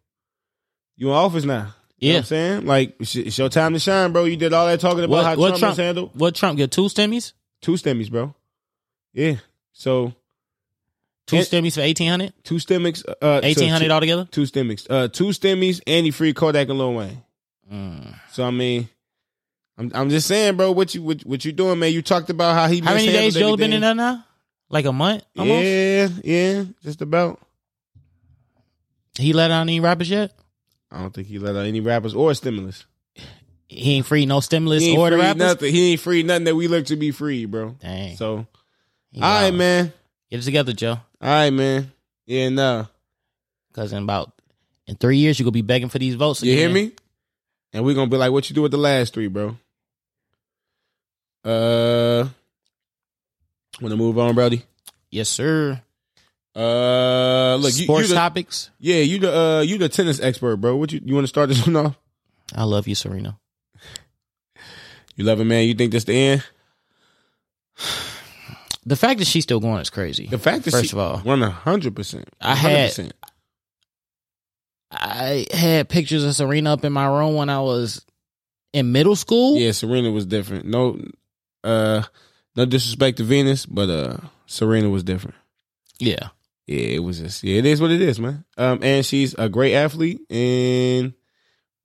You 0.96 1.10
in 1.10 1.14
office 1.16 1.44
now? 1.44 1.54
You 1.54 1.60
know 1.60 1.68
what 1.68 1.74
Yeah. 2.00 2.18
I'm 2.18 2.24
saying? 2.24 2.66
Like, 2.66 2.96
it's, 3.00 3.38
your 3.38 3.50
time 3.50 3.74
to 3.74 3.80
shine, 3.80 4.12
bro. 4.14 4.24
You 4.24 4.36
did 4.38 4.54
all 4.54 4.66
that 4.68 4.80
talking 4.80 5.04
about 5.04 5.10
What, 5.12 5.26
how 5.26 5.36
what 5.36 5.48
Trump, 5.50 5.60
Trump? 5.60 5.78
handled. 5.78 6.12
What 6.16 6.36
Trump 6.36 6.58
get 6.58 6.72
two 6.72 6.84
stimmies? 6.86 7.34
Two 7.62 7.74
stimmies, 7.74 8.10
bro. 8.10 8.34
Yeah. 9.14 9.36
So 9.74 10.14
Two 11.28 11.38
And- 11.38 11.46
stimmies 11.46 11.74
for 11.76 11.82
eighteen 11.82 12.10
hundred. 12.10 12.34
two 12.44 12.56
stimmies. 12.56 13.04
Uh, 13.08 13.42
so 13.42 13.48
Eighteen 13.48 13.70
hundred 13.70 13.88
two, 13.88 13.92
altogether. 13.94 14.28
two 14.32 14.44
stimmies. 14.44 14.86
Uh, 14.90 15.08
two 15.08 15.26
stimmies, 15.30 15.82
and 15.88 16.06
he 16.06 16.12
free 16.12 16.34
Kodak 16.34 16.70
and 16.70 16.78
Lil 16.78 16.94
Wayne. 16.94 17.24
Mm. 17.72 18.14
So 18.32 18.44
I 18.46 18.52
mean, 18.52 18.88
I'm 19.78 19.92
I'm 19.94 20.10
just 20.10 20.28
saying, 20.28 20.56
bro. 20.56 20.72
What 20.72 20.96
you 20.96 21.02
what, 21.04 21.22
what 21.22 21.46
you 21.46 21.52
doing, 21.52 21.80
man? 21.80 21.92
You 21.92 22.02
talked 22.02 22.30
about 22.30 22.56
how 22.56 22.68
he 22.68 22.80
How 22.80 22.94
many 22.94 23.08
days 23.08 23.36
Joe 23.36 23.58
been 23.58 23.74
in 23.74 23.82
there 23.82 23.96
now? 23.96 24.26
Like 24.70 24.86
a 24.86 24.94
month 24.94 25.24
almost. 25.38 25.66
Yeah, 25.66 26.08
yeah, 26.24 26.64
just 26.84 27.02
about. 27.02 27.40
He 29.18 29.32
let 29.34 29.52
out 29.52 29.62
any 29.62 29.80
rappers 29.80 30.10
yet? 30.10 30.34
I 30.92 31.00
don't 31.00 31.14
think 31.14 31.28
he 31.28 31.40
let 31.40 31.56
out 31.56 31.66
any 31.66 31.80
rappers 31.80 32.14
or 32.14 32.34
stimulus. 32.34 32.86
He 33.68 33.94
ain't 33.94 34.06
free 34.06 34.26
no 34.26 34.40
stimulus 34.42 34.84
He 34.84 34.92
ain't 34.92 35.00
or 35.00 35.10
the 35.10 35.18
rappers. 35.18 35.40
nothing. 35.40 35.74
He 35.74 35.92
ain't 35.92 36.02
free 36.02 36.24
nothing 36.24 36.46
that 36.46 36.56
we 36.56 36.68
look 36.68 36.86
to 36.88 36.96
be 36.96 37.12
free, 37.12 37.46
bro. 37.46 37.76
Dang. 37.80 38.16
So, 38.16 38.46
He 39.12 39.22
all 39.22 39.42
right, 39.42 39.54
man. 39.54 39.92
Get 40.30 40.40
it 40.40 40.44
together, 40.44 40.74
Joe. 40.74 41.00
All 41.22 41.30
right, 41.30 41.52
man. 41.52 41.92
Yeah, 42.26 42.50
no. 42.50 42.88
Because 43.70 43.94
in 43.94 44.04
about 44.04 44.32
in 44.88 44.96
three 44.96 45.18
years, 45.18 45.40
you're 45.40 45.46
gonna 45.46 45.52
be 45.52 45.62
begging 45.62 45.90
for 45.90 46.00
these 46.00 46.16
votes. 46.16 46.44
You 46.44 46.54
hear 46.54 46.70
me? 46.70 46.92
And 47.74 47.84
we're 47.84 47.96
gonna 47.96 48.10
be 48.10 48.18
like, 48.18 48.32
what 48.32 48.50
you 48.50 48.56
do 48.56 48.62
with 48.62 48.72
the 48.72 48.78
last 48.78 49.14
three, 49.14 49.28
bro? 49.28 49.58
Uh, 51.46 52.28
wanna 53.80 53.96
move 53.96 54.18
on, 54.18 54.34
Brody? 54.36 54.64
Yes, 55.12 55.30
sir. 55.30 55.82
Uh, 56.56 57.56
look, 57.58 57.74
you, 57.74 57.80
you 57.80 57.84
Sports 57.86 58.10
the, 58.10 58.16
topics. 58.16 58.70
yeah, 58.80 58.98
you 58.98 59.20
the 59.20 59.38
uh, 59.38 59.62
you 59.62 59.78
the 59.78 59.90
tennis 59.90 60.20
expert, 60.20 60.58
bro. 60.58 60.76
What 60.76 60.92
you 60.92 61.02
you 61.04 61.14
want 61.14 61.26
to 61.26 61.30
start 61.30 61.50
this 61.50 61.66
one 61.68 61.76
off? 61.76 61.96
I 62.56 62.64
love 62.64 62.88
you, 62.88 62.96
Serena. 62.96 63.38
You 65.16 65.24
love 65.26 65.40
it, 65.40 65.46
man. 65.46 65.66
You 65.68 65.74
think 65.76 65.92
this 65.92 66.04
the 66.06 66.14
end? 66.14 66.44
The 68.88 68.96
fact 68.96 69.18
that 69.18 69.26
she's 69.26 69.42
still 69.44 69.60
going 69.60 69.82
is 69.82 69.90
crazy. 69.90 70.28
The 70.28 70.38
fact 70.38 70.64
that 70.66 70.70
First 70.72 70.92
she, 70.92 70.96
of 70.96 71.00
all, 71.00 71.18
one 71.22 71.42
hundred 71.42 71.96
percent. 71.96 72.30
I 72.40 72.54
had- 72.54 73.14
I 74.92 75.48
had 75.52 75.90
pictures 75.90 76.24
of 76.24 76.36
Serena 76.36 76.74
up 76.74 76.86
in 76.86 76.94
my 76.94 77.08
room 77.08 77.34
when 77.34 77.50
I 77.50 77.62
was 77.62 78.06
in 78.74 78.92
middle 78.92 79.16
school. 79.16 79.58
Yeah, 79.58 79.72
Serena 79.72 80.12
was 80.12 80.28
different. 80.28 80.68
No, 80.68 81.00
uh, 81.66 82.04
no 82.56 82.66
disrespect 82.66 83.18
to 83.18 83.24
Venus, 83.24 83.66
but 83.66 83.90
uh, 83.90 84.18
Serena 84.46 84.90
was 84.90 85.04
different. 85.04 85.36
Yeah. 86.00 86.30
Yeah, 86.68 86.80
it 86.96 87.00
was 87.04 87.20
just 87.20 87.44
yeah, 87.44 87.58
it 87.60 87.66
is 87.66 87.80
what 87.80 87.92
it 87.92 88.02
is, 88.02 88.20
man. 88.20 88.44
Um, 88.58 88.80
and 88.82 89.06
she's 89.06 89.36
a 89.36 89.48
great 89.50 89.76
athlete 89.76 90.22
and 90.32 91.14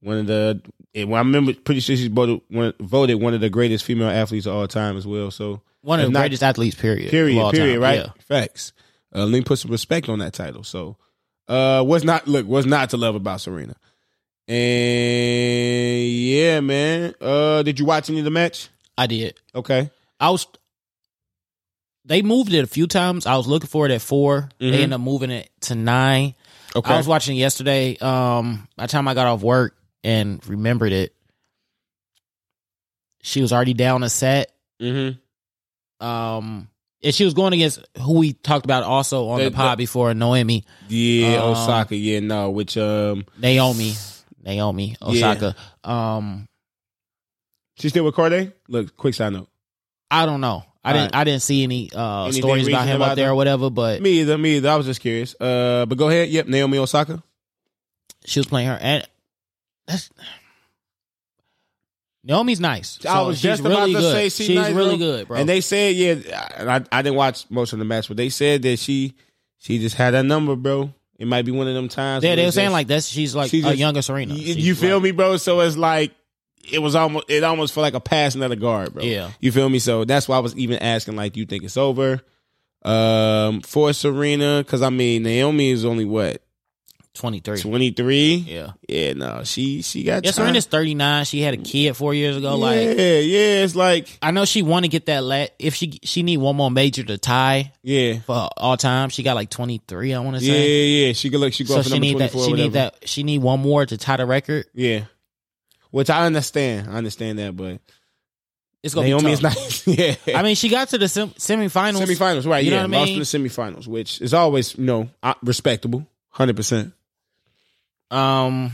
one 0.01 0.17
of 0.19 0.27
the. 0.27 0.63
And 0.95 1.15
I 1.15 1.19
remember, 1.19 1.53
pretty 1.55 1.81
sure 1.81 1.95
she's 1.97 2.07
voted 2.09 2.41
one, 2.49 2.73
voted 2.81 3.21
one 3.21 3.35
of 3.35 3.41
the 3.43 3.51
greatest 3.51 3.85
female 3.85 4.09
athletes 4.09 4.47
of 4.47 4.55
all 4.55 4.67
time 4.67 4.97
as 4.97 5.07
well. 5.07 5.31
So 5.31 5.61
One 5.83 6.01
of 6.01 6.07
the 6.07 6.13
not- 6.13 6.21
greatest 6.21 6.43
athletes, 6.43 6.75
period. 6.77 7.11
period, 7.11 7.53
period, 7.53 7.75
time. 7.75 7.83
right? 7.83 7.99
Yeah. 7.99 8.13
Facts. 8.27 8.73
Uh, 9.15 9.25
let 9.25 9.33
me 9.33 9.43
put 9.43 9.59
some 9.59 9.71
respect 9.71 10.09
on 10.09 10.21
that 10.21 10.33
title. 10.33 10.65
So, 10.65 10.97
uh, 11.47 11.83
what's 11.85 12.05
not 12.05 12.27
look 12.27 12.47
what's 12.47 12.67
not 12.67 12.91
to 12.91 12.97
love 12.97 13.15
about 13.17 13.41
Serena? 13.43 13.75
And 14.49 16.09
yeah, 16.09 16.61
man. 16.61 17.15
Uh, 17.21 17.63
did 17.63 17.79
you 17.79 17.85
watch 17.85 18.09
any 18.11 18.19
of 18.21 18.25
the 18.25 18.31
match? 18.31 18.69
I 19.01 19.07
did. 19.07 19.39
Okay. 19.55 19.91
I 20.21 20.31
was. 20.31 20.47
They 22.05 22.23
moved 22.23 22.53
it 22.53 22.65
a 22.65 22.67
few 22.67 22.87
times. 22.87 23.25
I 23.27 23.37
was 23.37 23.47
looking 23.47 23.69
for 23.69 23.87
it 23.87 23.93
at 23.93 24.03
4 24.03 24.43
Mhm. 24.43 24.49
They 24.59 24.83
ended 24.83 24.93
up 24.95 25.01
moving 25.01 25.31
it 25.31 25.51
to 25.63 25.75
nine. 25.75 26.35
Okay. 26.75 26.93
I 26.93 26.97
was 26.97 27.07
watching 27.07 27.37
yesterday. 27.37 27.97
Um, 27.99 28.69
by 28.77 28.85
the 28.87 28.89
time 28.93 29.07
I 29.09 29.15
got 29.15 29.27
off 29.27 29.43
work 29.43 29.77
and 30.05 30.45
remembered 30.49 30.93
it, 30.93 31.15
she 33.23 33.41
was 33.43 33.53
already 33.53 33.75
down 33.75 34.03
a 34.03 34.09
set. 34.11 34.53
mm-hmm. 34.81 36.05
Um, 36.05 36.69
and 37.03 37.15
she 37.15 37.25
was 37.25 37.35
going 37.35 37.53
against 37.53 37.81
who 38.01 38.15
we 38.15 38.33
talked 38.33 38.65
about 38.65 38.83
also 38.83 39.29
on 39.29 39.39
the, 39.41 39.45
The- 39.51 39.57
pod 39.57 39.77
before, 39.79 40.13
Naomi, 40.15 40.65
Yeah, 40.89 41.37
Um, 41.43 41.51
Osaka. 41.53 41.97
Yeah, 41.97 42.21
no, 42.21 42.51
which 42.51 42.77
um, 42.79 43.25
Naomi, 43.39 43.95
Naomi, 44.43 44.97
Osaka. 45.03 45.55
Um, 45.85 46.47
she 47.81 47.89
still 47.89 48.05
with 48.05 48.15
Cordae. 48.15 48.53
Look, 48.69 48.97
quick 48.97 49.15
side 49.15 49.33
note. 49.33 49.49
I 50.11 50.27
don't 50.27 50.41
know. 50.41 50.65
I 50.85 50.93
didn't. 50.93 51.07
Alright. 51.13 51.17
I 51.17 51.25
didn't 51.25 51.43
see 51.43 51.63
any 51.63 51.91
uh, 51.95 52.25
Anything 52.25 52.43
stories 52.43 52.67
about 52.69 52.79
recent 52.79 52.91
him 52.91 52.97
about 52.97 53.11
up 53.11 53.17
there 53.17 53.27
them? 53.27 53.33
or 53.33 53.37
whatever. 53.37 53.71
But 53.71 54.01
Me 54.03 54.21
either. 54.21 54.39
Me 54.39 54.57
either. 54.57 54.71
I 54.71 54.77
was 54.77 54.87
just 54.87 55.01
curious. 55.01 55.35
Uh, 55.41 55.85
but 55.87 55.99
go 55.99 56.09
ahead. 56.09 56.29
Yep, 56.31 56.47
Naomi 56.47 56.79
Osaka. 56.79 57.23
she 58.25 58.41
was 58.41 58.47
playing 58.47 58.69
her, 58.69 58.79
and 58.81 59.07
that's 59.87 60.11
Naomi's 62.23 62.61
nice. 62.61 62.99
I 63.07 63.15
So 63.15 63.27
was 63.29 63.37
she's 63.39 63.43
just 63.43 63.61
about 63.61 63.71
really 63.81 63.95
to 63.95 64.01
good. 64.01 64.13
say 64.13 64.25
she's 64.29 64.47
she's 64.47 64.57
nice, 64.57 64.75
really 64.75 64.97
bro. 64.97 65.07
good, 65.07 65.29
bro. 65.29 65.37
And 65.39 65.49
they 65.49 65.61
said, 65.61 65.97
yeah, 65.97 66.49
and 66.57 66.71
I, 66.71 66.85
I 66.93 67.03
didn't 67.03 67.17
watch 67.17 67.47
most 67.51 67.73
of 67.73 67.79
the 67.79 67.85
match, 67.85 68.09
but 68.09 68.17
they 68.19 68.29
said 68.29 68.63
that 68.63 68.79
she 68.79 69.15
she 69.59 69.79
just 69.79 69.97
had 69.97 70.15
a 70.15 70.23
number, 70.23 70.55
bro. 70.57 70.93
It 71.19 71.27
might 71.27 71.45
be 71.45 71.53
one 71.53 71.69
of 71.69 71.75
them 71.75 71.89
times. 71.89 72.23
yeah, 72.25 72.31
where 72.31 72.37
they 72.37 72.43
were 72.43 72.49
it's 72.49 72.55
saying 72.55 72.67
just- 72.69 72.73
like 72.73 72.87
that's 72.89 73.07
she's 73.07 73.35
like 73.35 73.53
a 73.53 73.61
just- 73.61 73.77
younger 73.79 74.03
Serena. 74.03 74.35
You, 74.35 74.55
She's 74.55 74.57
you 74.57 74.75
feel 74.75 74.97
like- 74.97 75.05
me, 75.05 75.11
bro? 75.13 75.37
So 75.39 75.61
it's 75.61 75.77
like 75.77 76.15
it 76.71 76.79
was 76.81 76.95
almost 76.95 77.31
it 77.31 77.45
almost 77.45 77.75
felt 77.75 77.83
like 77.83 77.95
a 77.95 78.01
passing 78.01 78.43
of 78.43 78.51
the 78.51 78.57
guard, 78.57 78.95
bro. 78.95 79.03
Yeah. 79.03 79.31
You 79.41 79.53
feel 79.53 79.69
me? 79.69 79.79
So 79.79 80.05
that's 80.05 80.29
why 80.29 80.37
I 80.37 80.41
was 80.41 80.57
even 80.57 80.79
asking, 80.79 81.17
like, 81.17 81.37
you 81.37 81.47
think 81.47 81.65
it's 81.65 81.77
over? 81.77 82.21
Um, 82.83 83.61
for 83.61 83.93
Serena, 83.93 84.63
because 84.65 84.81
I 84.83 84.89
mean 84.91 85.23
Naomi 85.23 85.71
is 85.71 85.85
only 85.85 86.05
what 86.07 86.43
Twenty 87.13 87.41
three. 87.41 87.61
twenty 87.61 87.91
three. 87.91 88.35
Yeah. 88.37 88.71
Yeah, 88.89 89.13
no, 89.15 89.43
she 89.45 89.83
she 89.83 90.05
got 90.05 90.25
Yeah, 90.25 90.31
time. 90.31 90.45
Serena's 90.47 90.65
thirty 90.67 90.95
nine. 90.95 91.25
She 91.27 91.41
had 91.43 91.53
a 91.55 91.57
kid 91.59 91.95
four 91.97 92.15
years 92.15 92.37
ago. 92.37 92.57
Like 92.57 92.77
yeah, 92.79 93.19
yeah, 93.19 93.65
it's 93.65 93.75
like 93.75 94.17
I 94.23 94.31
know 94.31 94.45
she 94.47 94.63
want 94.63 94.85
to 94.85 94.89
get 94.89 95.07
that. 95.07 95.25
La- 95.25 95.49
if 95.59 95.75
she 95.75 95.99
she 96.05 96.23
need 96.23 96.37
one 96.39 96.57
more 96.57 96.71
major 96.71 97.03
to 97.03 97.19
tie 97.19 97.73
yeah, 97.83 98.21
for 98.21 98.49
all 98.57 98.77
time, 98.77 99.09
she 99.11 99.23
got 99.25 99.35
like 99.35 99.51
twenty 99.51 99.83
three. 99.89 100.15
I 100.15 100.21
want 100.21 100.37
to 100.37 100.41
say. 100.41 100.47
yeah, 100.47 100.55
say. 100.55 100.87
yeah. 101.09 101.13
She 101.13 101.29
could 101.31 101.41
look, 101.41 101.53
she 101.53 101.65
go 101.65 101.75
So 101.75 101.83
for 101.83 101.89
she 101.89 101.95
number 101.97 102.07
need 102.07 102.19
that. 102.19 102.31
She 102.33 102.53
need 102.53 102.73
that. 102.75 102.95
She 103.09 103.23
need 103.25 103.43
one 103.43 103.61
more 103.61 103.85
to 103.85 103.99
tie 103.99 104.17
the 104.17 104.25
record. 104.25 104.67
Yeah, 104.73 105.05
which 105.91 106.11
I 106.11 106.27
understand. 106.27 106.89
I 106.89 106.95
understand 106.95 107.39
that, 107.39 107.57
but 107.57 107.81
It's 108.83 108.95
gonna 108.95 109.09
Naomi 109.09 109.25
be 109.27 109.33
is 109.33 109.41
tough. 109.41 109.55
nice. 109.55 109.87
yeah, 110.27 110.39
I 110.39 110.43
mean, 110.43 110.55
she 110.57 110.69
got 110.69 110.89
to 110.91 110.99
the 110.99 111.09
sem- 111.09 111.31
semifinals. 111.31 112.03
semifinals, 112.05 112.47
right? 112.47 112.65
You 112.65 112.71
know 112.71 112.77
yeah, 112.79 112.83
what 112.87 112.95
I 112.95 112.99
lost 112.99 113.09
mean? 113.09 113.15
in 113.15 113.19
the 113.21 113.49
semifinals, 113.51 113.87
which 113.87 114.21
is 114.21 114.33
always 114.35 114.77
you 114.79 114.85
know 114.85 115.09
respectable, 115.43 116.07
hundred 116.31 116.57
percent. 116.57 116.93
Um, 118.11 118.73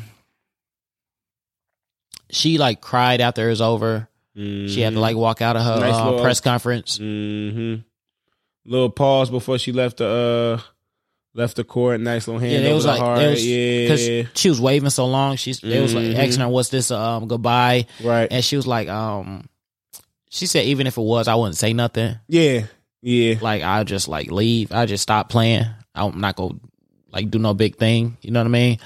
she 2.31 2.59
like 2.59 2.81
cried 2.81 3.21
after 3.21 3.47
it 3.47 3.51
was 3.51 3.61
over. 3.61 4.09
She 4.35 4.81
had 4.83 4.93
to 4.93 5.01
like 5.01 5.17
walk 5.17 5.41
out 5.41 5.57
of 5.57 5.63
her 5.63 5.81
Nice 5.81 5.95
uh, 5.95 6.05
little- 6.05 6.23
press 6.23 6.41
conference. 6.41 6.99
Mm-hmm. 6.99 7.77
Little 8.71 8.91
pause 8.91 9.31
before 9.31 9.59
she 9.59 9.73
left 9.73 9.99
the 9.99 10.07
uh 10.61 10.61
left 11.37 11.57
the 11.57 11.65
court. 11.65 12.01
Nice 12.01 12.27
little 12.27 12.41
hand 12.41 12.53
Yeah, 12.53 12.59
over 12.61 12.69
it 12.71 12.75
was 12.75 12.85
the 12.85 12.91
like 12.91 13.01
heart. 13.01 13.19
was 13.19 13.47
yeah, 13.47 13.83
because 13.85 14.29
she 14.41 14.49
was 14.49 14.61
waving 14.61 14.91
so 14.91 15.07
long. 15.07 15.37
She's 15.37 15.63
it 15.63 15.81
was 15.81 15.95
like 15.95 16.05
Mhm. 16.07 16.19
asking 16.19 16.41
her, 16.41 16.49
"What's 16.49 16.71
this? 16.71 16.91
Um, 16.91 17.29
goodbye." 17.29 17.87
right. 18.03 18.29
And 18.31 18.45
she 18.45 18.57
was 18.57 18.67
like, 18.67 18.89
"Um." 18.89 19.49
She 20.31 20.47
said, 20.47 20.65
"Even 20.67 20.87
if 20.87 20.97
it 20.99 21.03
was, 21.03 21.29
I 21.29 21.35
wouldn't 21.37 21.57
say 21.57 21.73
nothing. 21.73 22.17
Yeah, 22.29 22.63
yeah. 23.03 23.35
Like 23.41 23.63
I 23.63 23.85
just 23.85 24.09
like 24.09 24.31
leave. 24.31 24.73
I 24.73 24.87
just 24.87 25.03
stop 25.03 25.29
playing. 25.29 25.65
I'm 25.95 26.21
not 26.21 26.37
gonna 26.37 26.55
like 27.13 27.31
do 27.31 27.39
no 27.39 27.55
big 27.55 27.77
thing. 27.77 28.17
You 28.23 28.31
know 28.33 28.41
what 28.41 28.47
I 28.47 28.51
mean?" 28.51 28.79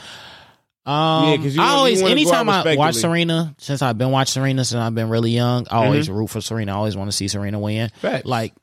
Um, 0.87 1.31
Yeah, 1.31 1.37
'cause 1.37 1.55
you 1.57 1.63
I 1.63 1.69
always, 1.71 2.03
anytime 2.03 2.49
I 2.49 2.75
watch. 2.75 2.95
Serena, 2.97 3.55
since 3.59 3.83
I've 3.83 3.99
been 3.99 4.11
watching 4.11 4.33
Serena 4.33 4.65
since 4.65 4.81
I've 4.81 4.95
been 4.95 5.09
really 5.11 5.31
young, 5.31 5.67
I 5.71 5.85
always 5.87 6.07
Mm-hmm. 6.09 6.17
root 6.19 6.31
for 6.31 6.41
Serena. 6.41 6.73
I 6.73 6.77
always 6.77 6.97
want 6.97 7.11
to 7.11 7.17
see 7.17 7.29
Serena 7.29 7.59
win. 7.59 7.91
Facts. 8.01 8.27
Like 8.27 8.55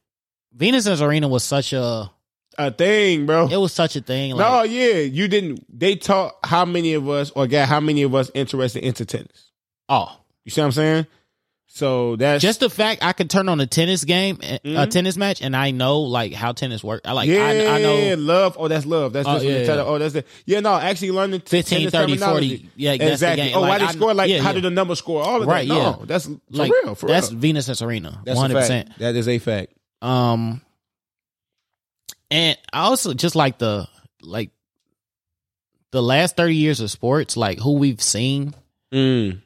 Venus 0.54 0.88
and 0.88 0.98
Serena 0.98 1.28
was 1.28 1.44
such 1.44 1.74
a, 1.74 2.10
a 2.58 2.72
thing, 2.72 3.26
bro. 3.26 3.48
it 3.48 3.58
was 3.58 3.74
such 3.74 3.96
a 3.96 4.02
thing. 4.02 4.34
Like, 4.36 4.50
no, 4.50 4.64
yeah, 4.64 4.96
you 5.00 5.28
didn't. 5.28 5.66
They 5.80 5.96
taught 5.96 6.36
how 6.44 6.66
many 6.66 6.94
of 6.94 7.08
us 7.10 7.32
or 7.32 7.48
got 7.48 7.68
how 7.68 7.80
many 7.80 8.04
of 8.04 8.14
us 8.16 8.32
interested 8.34 8.84
into 8.84 9.06
tennis. 9.06 9.52
oh, 9.90 10.20
You 10.46 10.52
see 10.52 10.62
what 10.62 10.66
I'm 10.68 10.72
saying? 10.72 11.08
So 11.70 12.16
that's 12.16 12.42
just 12.42 12.62
the 12.62 12.70
fact 12.70 13.04
I 13.04 13.12
could 13.14 13.30
turn 13.30 13.50
on 13.50 13.60
a 13.60 13.68
tennis 13.68 14.04
game, 14.04 14.40
a 14.42 14.58
Mhm. 14.66 14.90
tennis 14.90 15.16
match, 15.18 15.42
and 15.44 15.56
I 15.56 15.70
know 15.72 16.00
like 16.00 16.34
how 16.34 16.54
tennis 16.54 16.84
works. 16.84 17.02
I 17.08 17.12
like, 17.12 17.30
yeah, 17.30 17.46
I, 17.46 17.76
I 17.76 17.82
know 17.82 18.16
love. 18.18 18.56
Oh, 18.58 18.68
that's 18.68 18.86
love. 18.86 19.14
That's 19.14 19.28
Oh, 19.28 19.34
just 19.34 19.46
yeah, 19.46 19.60
yeah. 19.76 19.84
Oh, 19.86 20.00
that's 20.00 20.16
it. 20.16 20.26
Yeah, 20.46 20.62
no, 20.62 20.74
actually 20.76 21.12
learning 21.12 21.42
t- 21.42 21.48
15, 21.50 21.78
tennis 21.80 21.92
30, 21.92 22.18
40. 22.18 22.20
terminology. 22.20 22.70
Yeah, 22.78 22.92
that's 22.92 23.04
the 23.04 23.12
exactly. 23.12 23.54
Oh, 23.54 23.62
why 23.62 23.68
Like, 23.70 23.80
they 23.82 23.86
I- 23.86 23.92
score? 23.92 24.14
Like, 24.16 24.30
yeah, 24.32 24.42
how 24.42 24.54
did 24.54 24.64
the 24.64 24.70
number 24.72 24.96
score? 24.96 25.22
All 25.22 25.42
of 25.42 25.48
Right, 25.48 25.68
that. 25.68 25.74
No, 25.74 25.98
yeah. 26.00 26.06
that's 26.06 26.26
for 26.26 26.40
like 26.50 26.72
real. 26.72 26.96
For 26.96 27.08
that's 27.08 27.30
real. 27.32 27.40
Venus 27.42 27.68
and 27.68 27.78
Serena, 27.78 28.22
That's 28.26 28.38
one 28.38 28.50
a 28.50 28.54
hundred 28.54 28.62
percent. 28.62 28.90
That 29.00 29.16
is 29.16 29.28
a 29.28 29.38
fact. 29.38 29.74
Um, 30.02 30.62
and 32.32 32.58
I 32.74 32.82
also 32.82 33.14
just 33.14 33.36
like 33.36 33.58
the 33.58 33.88
like 34.22 34.52
the 35.92 36.02
last 36.02 36.36
thirty 36.36 36.56
years 36.56 36.80
of 36.82 36.92
sports, 36.92 37.38
like 37.38 37.60
who 37.60 37.74
we've 37.74 38.02
seen, 38.02 38.54
Mm. 38.94 39.42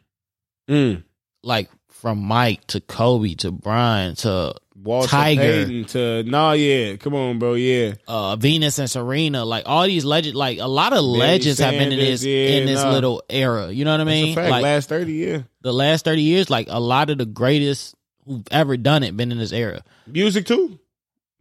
Mm. 0.70 1.04
like 1.44 1.70
from 1.90 2.20
Mike 2.20 2.66
to 2.68 2.82
Kobe 2.82 3.36
to 3.36 3.52
Bron 3.52 4.16
to 4.16 4.56
Walter 4.76 5.08
Tiger. 5.10 5.42
Payton 5.42 5.86
to 5.86 6.24
no, 6.24 6.54
yeah. 6.54 6.96
Come 6.96 7.14
on, 7.14 7.38
bro. 7.38 7.54
Yeah. 7.54 7.94
uh 8.08 8.36
Venus 8.36 8.80
and 8.80 8.90
Serena, 8.90 9.46
like 9.46 9.64
all 9.68 9.84
these 9.86 10.04
legends, 10.06 10.36
like 10.36 10.58
a 10.60 10.68
lot 10.68 10.94
of 10.94 11.04
legends 11.04 11.60
have 11.60 11.72
been 11.72 11.92
in 11.92 12.00
this 12.00 12.24
yeah, 12.24 12.58
in 12.58 12.66
this 12.66 12.82
nah. 12.84 12.92
little 12.92 13.22
era. 13.30 13.70
You 13.72 13.86
know 13.86 13.92
what 13.92 14.02
I 14.02 14.06
mean? 14.06 14.36
Like 14.36 14.64
Last 14.64 14.90
thirty, 14.90 15.14
yeah. 15.14 15.42
the 15.62 15.74
last 15.74 16.06
thirty 16.06 16.24
years, 16.24 16.50
like 16.50 16.68
a 16.70 16.80
lot 16.80 17.10
of 17.12 17.20
the 17.20 17.26
greatest 17.28 17.94
who've 18.26 18.48
ever 18.50 18.78
done 18.78 19.04
it 19.04 19.16
been 19.16 19.32
in 19.32 19.38
this 19.38 19.52
era. 19.52 19.84
Music 20.08 20.46
too. 20.48 20.80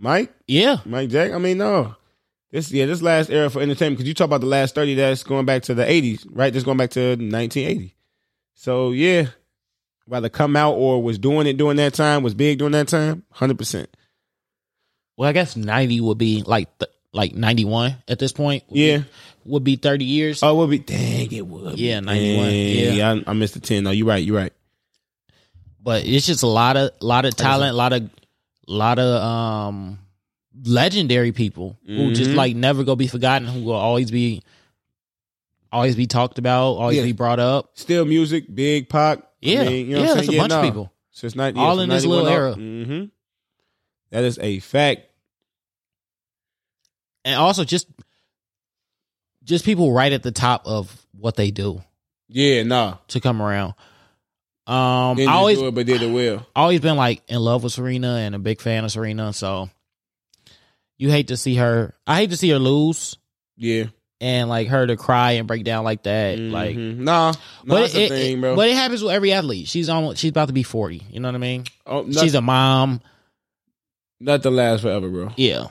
Mike, 0.03 0.33
Yeah, 0.47 0.79
Mike 0.87 1.11
Jack. 1.11 1.33
I 1.33 1.39
mean, 1.39 1.59
no. 1.59 1.95
This 2.51 2.73
yeah, 2.73 2.87
this 2.87 3.03
last 3.03 3.31
era 3.31 3.49
for 3.51 3.61
entertainment 3.61 3.99
because 3.99 4.09
you 4.09 4.15
talk 4.15 4.25
about 4.25 4.41
the 4.41 4.47
last 4.49 4.75
thirty. 4.75 4.95
That's 4.95 5.23
going 5.23 5.47
back 5.47 5.63
to 5.65 5.75
the 5.75 5.89
eighties, 5.89 6.27
right? 6.31 6.53
That's 6.53 6.65
going 6.65 6.79
back 6.79 6.91
to 6.93 7.15
nineteen 7.17 7.69
eighty. 7.69 7.95
So 8.55 8.91
yeah, 8.91 9.27
whether 10.07 10.29
come 10.29 10.57
out 10.57 10.73
or 10.73 11.01
was 11.03 11.19
doing 11.19 11.47
it 11.47 11.57
during 11.59 11.77
that 11.77 11.95
time 11.95 12.23
was 12.25 12.35
big 12.35 12.59
during 12.59 12.73
that 12.73 12.89
time, 12.89 13.23
hundred 13.31 13.59
percent. 13.59 13.89
well, 15.17 15.29
I 15.29 15.33
guess 15.33 15.55
ninety 15.55 16.01
would 16.01 16.19
be 16.19 16.43
like 16.45 16.77
th- 16.79 16.91
like 17.13 17.35
ninety 17.35 17.65
one 17.65 17.97
at 18.09 18.19
this 18.19 18.33
point. 18.33 18.65
would 18.69 18.75
be- 18.75 18.81
Yeah. 18.81 19.03
would 19.45 19.63
be 19.63 19.77
thirty 19.77 20.05
years. 20.07 20.43
Oh, 20.43 20.51
it 20.55 20.57
would 20.59 20.71
be 20.71 20.79
dang, 20.81 21.31
it 21.31 21.47
would. 21.47 21.79
Yeah, 21.79 22.01
91, 22.01 22.47
Dang, 22.47 22.97
yeah. 22.97 23.13
I, 23.27 23.31
I 23.31 23.33
missed 23.35 23.55
the 23.55 23.61
ten. 23.61 23.85
No, 23.85 23.91
you're 23.93 24.07
right. 24.09 24.25
You're 24.25 24.37
right. 24.37 24.53
but 25.81 26.05
it's 26.05 26.27
just 26.27 26.43
a 26.43 26.47
lot 26.49 26.77
of 26.77 26.91
lot 27.01 27.25
of 27.27 27.37
talent, 27.37 27.73
a 27.75 27.77
lot 27.77 27.93
of 27.93 28.11
lot 28.67 28.99
of 28.99 29.23
um 29.23 29.99
legendary 30.65 31.33
people 31.33 31.79
who 31.87 32.13
just 32.13 32.31
Mhm. 32.31 32.35
like 32.37 32.57
never 32.57 32.85
go 32.85 32.97
be 32.97 33.07
forgotten, 33.07 33.49
who 33.49 33.63
will 33.65 33.73
always 33.75 34.11
be 34.11 34.43
always 35.73 35.95
be 35.97 36.07
talked 36.07 36.39
about, 36.39 36.73
always 36.73 36.97
Yeah. 36.99 37.05
be 37.05 37.13
brought 37.13 37.39
up. 37.39 37.71
Still 37.75 38.05
music, 38.05 38.53
Big 38.53 38.89
Pac. 38.89 39.21
Yeah, 39.41 39.63
you 39.63 39.95
know 39.97 40.03
yeah, 40.03 40.15
that's 40.15 40.29
a 40.29 40.37
bunch 40.37 40.53
of 40.53 40.65
people. 40.65 40.93
Since 41.13 41.35
not 41.35 41.57
All 41.57 41.81
in 41.81 41.89
this 41.89 42.05
little 42.05 42.27
era. 42.29 42.55
Mm-hmm. 42.55 43.05
That 44.11 44.25
is 44.25 44.39
a 44.41 44.59
fact. 44.61 45.03
And 47.25 47.37
also 47.37 47.65
just 47.65 47.87
just 49.45 49.65
people 49.65 49.93
right 49.93 50.13
at 50.13 50.23
the 50.23 50.33
top 50.33 50.63
of 50.67 51.07
what 51.13 51.37
they 51.37 51.51
do 51.51 51.83
Yeah, 52.29 52.63
nah. 52.63 52.97
to 53.09 53.21
come 53.21 53.41
around. 53.43 53.75
Um 54.71 55.17
Didn't 55.17 55.31
I 55.31 55.35
always 55.35 55.59
do 55.59 55.67
it, 55.69 55.75
but 55.75 55.87
did 55.87 56.01
it 56.03 56.11
well. 56.13 56.47
always 56.55 56.81
been 56.81 56.97
like 56.97 57.23
in 57.29 57.41
love 57.41 57.65
with 57.65 57.73
Serena 57.73 58.15
and 58.17 58.35
a 58.35 58.39
big 58.39 58.61
fan 58.61 58.85
of 58.85 58.93
Serena, 58.93 59.33
so 59.33 59.69
you 60.97 61.11
hate 61.11 61.29
to 61.29 61.37
see 61.37 61.57
her 61.57 61.95
I 62.07 62.17
hate 62.21 62.31
to 62.31 62.37
see 62.37 62.51
her 62.51 62.59
lose 62.59 63.17
Yeah. 63.57 63.87
and 64.21 64.49
like 64.49 64.69
her 64.69 64.87
to 64.87 64.97
cry 64.97 65.33
and 65.33 65.49
break 65.49 65.65
down 65.65 65.83
like 65.83 66.05
that. 66.05 66.39
Like 66.39 66.77
Mhm. 66.77 66.99
nah, 66.99 67.33
nah, 67.33 67.35
but 67.65 67.95
it, 67.97 68.09
thing, 68.11 68.39
it- 68.39 68.41
bro. 68.41 68.55
but 68.55 68.69
it 68.69 68.75
happens 68.77 69.03
with 69.03 69.13
every 69.13 69.33
athlete. 69.33 69.67
She's 69.67 69.89
almost 69.89 70.19
she's 70.19 70.31
about 70.31 70.47
to 70.49 70.55
be 70.55 70.63
forty. 70.63 71.03
You 71.11 71.19
know 71.21 71.29
what 71.29 71.35
I 71.35 71.39
mean? 71.39 71.65
oh, 71.87 72.11
she's 72.13 72.35
a 72.35 72.41
mom. 72.41 73.01
nothing 74.21 74.55
lasts 74.55 74.83
forever, 74.83 75.09
bro. 75.09 75.33
Yeah. 75.37 75.69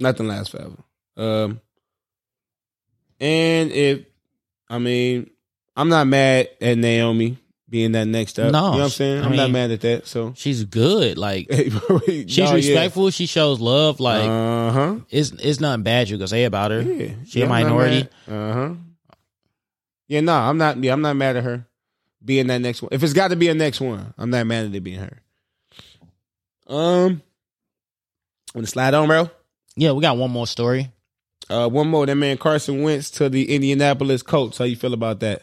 Nothing 0.00 0.26
lasts 0.28 0.48
forever. 0.50 0.76
Um, 1.16 1.60
and 3.20 3.70
if 3.70 4.04
I 4.68 4.78
mean, 4.78 5.30
I'm 5.76 5.88
not 5.88 6.06
mad 6.08 6.48
at 6.60 6.76
Naomi 6.78 7.38
being 7.74 7.90
that 7.90 8.06
next 8.06 8.38
up. 8.38 8.52
No, 8.52 8.66
you 8.66 8.70
know 8.70 8.76
what 8.78 8.84
I'm 8.84 8.90
saying? 8.90 9.22
I 9.22 9.24
I'm 9.24 9.34
not 9.34 9.42
mean- 9.46 9.52
mad 9.52 9.70
at 9.72 9.80
that. 9.80 10.06
So 10.06 10.32
She's 10.36 10.62
good. 10.62 11.18
Like 11.18 11.48
she's 12.06 12.52
respectful. 12.52 13.10
She 13.10 13.26
shows 13.26 13.58
love. 13.58 13.98
Like 13.98 14.22
uh 14.22 14.70
huh. 14.70 14.96
it's 15.10 15.32
it's 15.32 15.58
nothing 15.58 15.82
bad 15.82 16.08
you 16.08 16.16
can 16.16 16.28
say 16.28 16.44
about 16.44 16.70
her. 16.70 16.82
Yeah, 16.82 17.14
She 17.26 17.40
a 17.40 17.44
I'm 17.46 17.48
not 17.50 17.62
minority. 17.64 18.08
Uh 18.28 18.52
huh. 18.52 18.74
Yeah, 20.06 20.20
no, 20.20 20.34
I'm 20.34 20.56
not. 20.56 20.82
Yeah, 20.84 20.92
I'm 20.92 21.00
not 21.02 21.16
mad 21.16 21.36
at 21.36 21.42
her 21.42 21.66
being 22.24 22.46
that 22.46 22.60
next 22.60 22.80
one. 22.80 22.90
If 22.92 23.02
it's 23.02 23.12
got 23.12 23.28
to 23.28 23.36
be 23.36 23.48
a 23.48 23.54
next 23.54 23.80
one, 23.80 24.14
I'm 24.16 24.30
not 24.30 24.46
mad 24.46 24.66
at 24.66 24.74
it 24.74 24.80
being 24.84 25.00
her. 25.00 25.18
Um, 26.68 27.22
want 28.54 28.66
to 28.66 28.70
slide 28.70 28.94
on, 28.94 29.08
bro? 29.08 29.30
Yeah, 29.74 29.92
we 29.92 30.00
got 30.00 30.16
one 30.16 30.30
more 30.30 30.46
story. 30.46 30.92
Uh, 31.50 31.68
one 31.68 31.88
more. 31.88 32.06
That 32.06 32.14
man 32.14 32.38
Carson 32.38 32.82
Wentz 32.82 33.10
to 33.12 33.28
the 33.28 33.52
Indianapolis 33.52 34.22
Colts. 34.22 34.58
How 34.58 34.64
you 34.64 34.76
feel 34.76 34.94
about 34.94 35.18
that? 35.20 35.42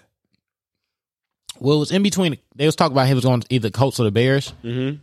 Well, 1.61 1.75
it 1.77 1.79
was 1.79 1.91
in 1.91 2.01
between. 2.01 2.37
They 2.55 2.65
was 2.65 2.75
talking 2.75 2.93
about 2.93 3.07
he 3.07 3.13
was 3.13 3.23
going 3.23 3.41
to 3.41 3.47
either 3.53 3.69
Colts 3.69 3.99
or 3.99 4.03
the 4.03 4.11
Bears. 4.11 4.51
Mm-hmm. 4.63 4.97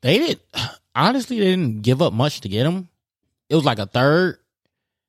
They 0.00 0.18
did 0.18 0.40
honestly 0.96 1.38
they 1.38 1.44
didn't 1.46 1.82
give 1.82 2.02
up 2.02 2.12
much 2.12 2.40
to 2.40 2.48
get 2.48 2.66
him. 2.66 2.88
It 3.48 3.54
was 3.54 3.64
like 3.64 3.78
a 3.78 3.86
third 3.86 4.38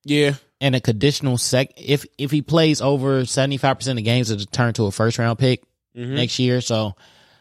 Yeah. 0.04 0.36
and 0.62 0.76
a 0.76 0.80
conditional 0.80 1.38
sec. 1.40 1.72
If 1.78 2.06
if 2.20 2.30
he 2.30 2.44
plays 2.44 2.80
over 2.80 3.26
seventy 3.26 3.58
five 3.58 3.80
percent 3.80 3.98
of 3.98 4.06
games, 4.06 4.30
it'll 4.30 4.46
turn 4.46 4.74
to 4.76 4.86
a 4.86 4.92
first 4.92 5.18
round 5.18 5.40
pick 5.40 5.64
Mhm. 5.96 6.10
next 6.16 6.38
year. 6.38 6.62
So 6.62 6.96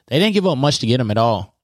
they 0.07 0.19
didn't 0.19 0.33
give 0.33 0.47
up 0.47 0.57
much 0.57 0.79
to 0.79 0.87
get 0.87 0.99
him 0.99 1.11
at 1.11 1.19
all. 1.19 1.55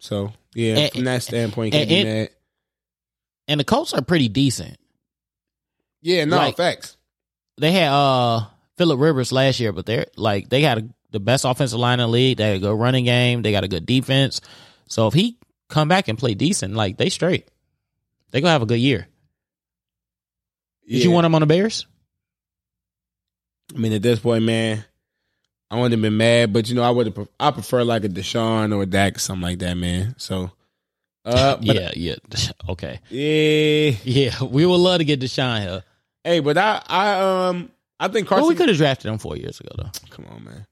So 0.00 0.32
yeah, 0.54 0.76
And- 0.76 0.92
from 0.92 1.04
that 1.04 1.22
standpoint, 1.22 1.74
and- 1.74 1.80
can't 1.80 1.88
be 1.88 1.96
and- 2.00 2.08
mad. 2.08 2.30
And 3.48 3.60
the 3.60 3.64
Colts 3.64 3.94
are 3.94 4.02
pretty 4.02 4.28
decent. 4.28 4.78
Yeah, 6.02 6.24
no 6.26 6.36
like- 6.36 6.56
facts. 6.56 6.96
They 7.56 7.72
had 7.72 7.88
uh 7.90 8.46
Philip 8.78 8.98
Rivers 8.98 9.32
last 9.32 9.60
year, 9.60 9.72
but 9.72 9.84
they're 9.86 10.06
like 10.16 10.48
they 10.48 10.62
got 10.62 10.78
a, 10.78 10.88
the 11.10 11.20
best 11.20 11.44
offensive 11.44 11.78
line 11.78 12.00
in 12.00 12.06
the 12.06 12.08
league. 12.08 12.38
They 12.38 12.52
got 12.52 12.56
a 12.56 12.70
good 12.70 12.80
running 12.80 13.04
game. 13.04 13.42
They 13.42 13.52
got 13.52 13.64
a 13.64 13.68
good 13.68 13.84
defense. 13.84 14.40
So 14.86 15.06
if 15.08 15.14
he 15.14 15.36
come 15.68 15.88
back 15.88 16.08
and 16.08 16.18
play 16.18 16.34
decent, 16.34 16.74
like 16.74 16.96
they 16.96 17.10
straight, 17.10 17.48
they 18.30 18.40
gonna 18.40 18.52
have 18.52 18.62
a 18.62 18.66
good 18.66 18.80
year. 18.80 19.08
Did 20.88 21.04
you 21.04 21.10
want 21.10 21.26
him 21.26 21.34
on 21.34 21.42
the 21.42 21.46
Bears? 21.46 21.86
I 23.74 23.78
mean, 23.78 23.92
at 23.92 24.00
this 24.00 24.18
point, 24.18 24.44
man, 24.44 24.84
I 25.70 25.76
wouldn't 25.76 25.92
have 25.92 26.00
been 26.00 26.16
mad, 26.16 26.52
but 26.52 26.68
you 26.68 26.74
know, 26.74 26.82
I 26.82 26.90
would 26.90 27.06
have. 27.06 27.28
I 27.38 27.50
prefer 27.50 27.84
like 27.84 28.04
a 28.04 28.08
Deshaun 28.08 28.74
or 28.74 28.82
a 28.82 28.86
Dak 28.86 29.16
or 29.16 29.18
something 29.18 29.42
like 29.42 29.58
that, 29.58 29.74
man. 29.74 30.14
So, 30.16 30.50
uh, 31.26 31.56
but 31.64 31.66
yeah, 31.66 31.90
yeah. 31.94 32.14
Okay. 32.68 33.00
yeah. 33.10 33.90
Yeah, 34.02 34.44
we 34.44 34.64
would 34.64 34.76
love 34.76 34.98
to 34.98 35.04
get 35.04 35.20
Deshaun 35.20 35.60
here. 35.60 35.84
Hey, 36.24 36.40
but 36.40 36.56
I, 36.56 36.82
I, 36.86 37.48
um, 37.48 37.70
I 38.00 38.08
think 38.08 38.28
Carson. 38.28 38.42
Well, 38.42 38.48
we 38.48 38.54
could 38.54 38.68
have 38.68 38.78
drafted 38.78 39.10
him 39.10 39.18
four 39.18 39.36
years 39.36 39.58
ago, 39.60 39.70
though. 39.76 39.90
Come 40.10 40.26
on, 40.30 40.44
man. 40.44 40.66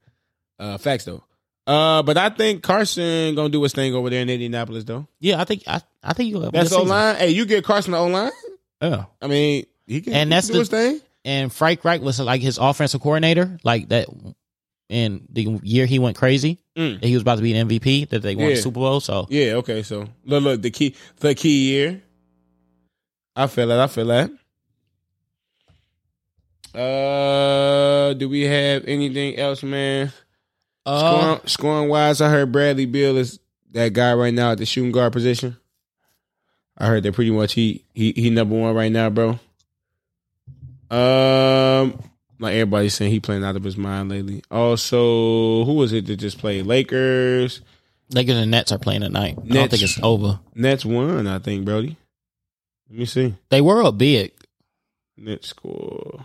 Uh, 0.59 0.78
facts 0.78 1.05
though. 1.05 1.23
Uh, 1.66 2.03
but 2.05 2.16
I 2.16 2.28
think 2.31 2.62
Carson 2.62 3.35
gonna 3.35 3.48
do 3.48 3.62
his 3.62 3.73
thing 3.73 3.93
over 3.94 4.09
there 4.09 4.23
in 4.23 4.31
Indianapolis 4.31 4.85
though. 4.85 5.07
Yeah, 5.20 5.40
I 5.40 5.44
think 5.44 5.65
I, 5.66 5.81
I 6.03 6.12
think 6.12 6.31
you 6.31 6.48
That's 6.51 6.73
O 6.73 6.82
line. 6.85 7.16
Hey, 7.16 7.31
you 7.31 7.44
get 7.44 7.65
Carson 7.65 7.93
the 7.93 7.98
O 7.98 8.07
line. 8.07 8.31
Yeah, 8.81 9.07
I 9.20 9.27
mean, 9.27 9.66
he 9.86 10.01
can, 10.03 10.12
And 10.12 10.31
he 10.31 10.35
that's 10.36 10.47
can 10.47 10.53
do 10.53 10.59
the- 10.59 10.59
his 10.61 10.69
thing. 10.69 11.01
and 11.24 11.53
Frank 11.53 11.85
Reich 11.85 12.01
was 12.03 12.20
like 12.20 12.40
his 12.43 12.59
offensive 12.59 13.01
coordinator, 13.01 13.59
like 13.65 13.89
that. 13.89 14.07
In 14.89 15.27
the 15.32 15.59
year 15.65 15.85
he 15.86 15.98
went 15.98 16.16
crazy, 16.16 16.61
Mm. 16.77 17.01
that 17.01 17.07
he 17.09 17.15
was 17.15 17.23
about 17.23 17.36
to 17.36 17.43
be 17.43 17.53
an 17.55 17.66
MVP, 17.69 18.09
that 18.11 18.23
they 18.23 18.36
won 18.36 18.51
the 18.51 18.57
Super 18.57 18.74
Bowl. 18.78 19.01
So 19.01 19.27
Yeah. 19.31 19.55
Okay. 19.55 19.82
So 19.82 20.07
look, 20.24 20.44
look, 20.44 20.62
the 20.62 20.70
key, 20.70 20.94
the 21.16 21.35
key 21.35 21.70
year. 21.70 22.03
I 23.35 23.48
feel 23.48 23.66
that. 23.66 23.81
I 23.81 23.86
feel 23.89 24.07
that. 24.07 24.31
Uh, 26.77 28.12
do 28.15 28.28
we 28.28 28.43
have 28.43 28.85
anything 28.86 29.36
else, 29.36 29.62
man? 29.62 30.12
uh, 30.85 30.98
Scoring, 30.98 31.40
scoring 31.47 31.89
wise, 31.89 32.20
I 32.20 32.28
heard 32.28 32.53
Bradley 32.53 32.86
Beal 32.86 33.16
is 33.16 33.40
that 33.73 33.93
guy 33.93 34.12
right 34.15 34.35
now 34.35 34.53
at 34.53 34.59
the 34.59 34.66
shooting 34.66 34.93
guard 34.93 35.12
position. 35.12 35.57
I 36.78 36.86
heard 36.86 37.03
that 37.05 37.15
pretty 37.15 37.31
much 37.31 37.55
he 37.55 37.85
he 37.94 38.12
he 38.12 38.28
number 38.31 38.55
one 38.55 38.74
right 38.74 38.93
now, 38.93 39.09
bro. 39.09 39.39
Um, 40.90 41.98
like 42.39 42.53
everybody's 42.53 42.94
saying, 42.94 43.11
he 43.11 43.20
playing 43.20 43.43
out 43.44 43.57
of 43.57 43.65
his 43.65 43.77
mind 43.78 44.11
lately. 44.11 44.43
Also, 44.51 45.65
who 45.65 45.73
was 45.74 45.93
it 45.93 46.07
that 46.07 46.16
just 46.16 46.39
played 46.39 46.66
Lakers? 46.66 47.62
Lakers 48.12 48.36
and 48.36 48.51
Nets 48.51 48.70
are 48.70 48.78
playing 48.78 49.01
tonight. 49.01 49.36
I 49.39 49.47
don't 49.48 49.70
think 49.70 49.82
it's 49.82 49.98
over. 50.03 50.39
Nets 50.55 50.85
won, 50.85 51.27
I 51.27 51.39
think, 51.39 51.65
Brody. 51.65 51.97
Let 52.90 52.98
me 52.98 53.05
see. 53.07 53.35
They 53.48 53.61
were 53.61 53.82
up 53.82 53.98
big. 53.98 54.32
Nets 55.16 55.48
score. 55.48 56.24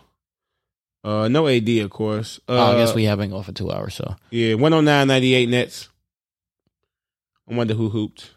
Uh, 1.03 1.27
no 1.27 1.47
AD, 1.47 1.67
of 1.69 1.89
course. 1.89 2.39
Uh, 2.47 2.53
oh, 2.53 2.71
I 2.73 2.75
guess 2.75 2.93
we 2.93 3.05
have 3.05 3.17
been 3.17 3.29
going 3.31 3.43
for 3.43 3.51
two 3.51 3.71
hours. 3.71 3.95
So 3.95 4.15
Yeah, 4.29 4.53
109.98 4.55 5.49
Nets. 5.49 5.89
I 7.49 7.55
wonder 7.55 7.73
who 7.73 7.89
hooped. 7.89 8.29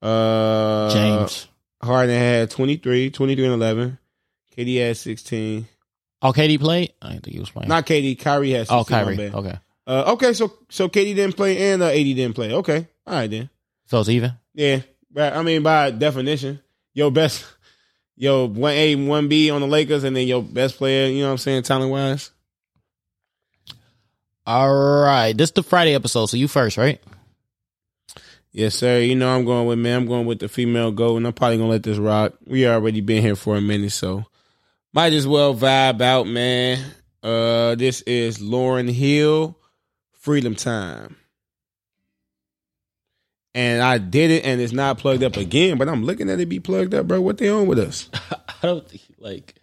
Uh, 0.00 0.90
James. 0.92 1.48
Harden 1.82 2.16
had 2.16 2.50
23, 2.50 3.10
23 3.10 3.44
and 3.44 3.54
11. 3.54 3.98
KD 4.56 4.86
had 4.86 4.96
16. 4.96 5.66
Oh, 6.22 6.32
KD 6.32 6.60
played. 6.60 6.92
I 7.00 7.10
didn't 7.10 7.24
think 7.24 7.34
he 7.34 7.40
was 7.40 7.50
playing. 7.50 7.68
Not 7.68 7.86
KD, 7.86 8.18
Kyrie 8.18 8.50
had 8.52 8.68
16. 8.68 8.78
oh, 8.78 8.84
Kyrie. 8.84 9.30
Okay, 9.30 9.58
Uh, 9.86 10.12
okay, 10.12 10.32
so 10.34 10.52
so 10.68 10.88
KD 10.88 11.14
didn't 11.16 11.36
play 11.36 11.72
and 11.72 11.82
uh, 11.82 11.86
AD 11.86 11.94
didn't 12.04 12.34
play. 12.34 12.52
Okay, 12.52 12.86
all 13.06 13.14
right 13.14 13.30
then. 13.30 13.50
so 13.86 14.00
it's 14.00 14.08
even. 14.08 14.32
Yeah, 14.54 14.82
right. 15.12 15.32
I 15.32 15.42
mean, 15.42 15.62
by 15.64 15.90
definition, 15.90 16.60
your 16.94 17.10
best, 17.10 17.44
your 18.16 18.48
one 18.48 18.72
A, 18.72 18.94
one 18.94 19.28
B 19.28 19.50
on 19.50 19.60
the 19.60 19.66
Lakers, 19.66 20.04
and 20.04 20.16
then 20.16 20.26
your 20.26 20.42
best 20.42 20.76
player. 20.76 21.08
You 21.08 21.20
know 21.20 21.26
what 21.26 21.32
I'm 21.32 21.38
saying, 21.38 21.62
talent 21.62 21.90
wise. 21.90 22.30
All 24.44 25.02
right, 25.04 25.36
this 25.36 25.50
is 25.50 25.54
the 25.54 25.62
Friday 25.62 25.94
episode. 25.94 26.26
So 26.26 26.36
you 26.36 26.48
first, 26.48 26.76
right? 26.76 27.00
Yes, 28.50 28.74
sir. 28.74 28.98
You 28.98 29.14
know 29.14 29.34
I'm 29.34 29.44
going 29.44 29.66
with 29.66 29.78
man. 29.78 30.02
I'm 30.02 30.06
going 30.06 30.26
with 30.26 30.40
the 30.40 30.48
female 30.48 30.90
goat, 30.92 31.16
and 31.16 31.26
I'm 31.26 31.32
probably 31.32 31.56
gonna 31.56 31.70
let 31.70 31.84
this 31.84 31.98
rock. 31.98 32.34
We 32.46 32.66
already 32.66 33.00
been 33.00 33.22
here 33.22 33.36
for 33.36 33.56
a 33.56 33.60
minute, 33.60 33.92
so 33.92 34.26
might 34.92 35.14
as 35.14 35.26
well 35.26 35.54
vibe 35.54 36.02
out, 36.02 36.26
man. 36.26 36.84
Uh, 37.22 37.76
this 37.76 38.02
is 38.02 38.38
Lauryn 38.38 38.90
Hill, 38.90 39.56
Freedom 40.10 40.54
Time, 40.54 41.16
and 43.54 43.82
I 43.82 43.98
did 43.98 44.30
it, 44.30 44.44
and 44.44 44.60
it's 44.60 44.72
not 44.72 44.98
plugged 44.98 45.22
up 45.22 45.36
again. 45.36 45.78
But 45.78 45.88
I'm 45.88 46.04
looking 46.04 46.30
at 46.30 46.40
it 46.40 46.48
be 46.48 46.60
plugged 46.60 46.94
up, 46.94 47.06
bro. 47.06 47.20
What 47.20 47.38
they 47.38 47.48
on 47.48 47.66
with 47.66 47.78
us? 47.78 48.08
I 48.30 48.66
don't 48.66 48.88
think 48.88 49.02
like 49.18 49.54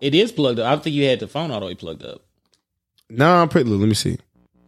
it 0.00 0.14
is 0.14 0.32
plugged 0.32 0.58
up. 0.58 0.66
I 0.66 0.70
don't 0.70 0.84
think 0.84 0.96
you 0.96 1.04
had 1.04 1.20
the 1.20 1.28
phone 1.28 1.50
all 1.50 1.60
the 1.60 1.66
way 1.66 1.74
plugged 1.74 2.04
up. 2.04 2.22
No, 3.08 3.42
I'm 3.42 3.48
pretty. 3.48 3.68
Look, 3.68 3.80
let 3.80 3.88
me 3.88 3.94
see, 3.94 4.18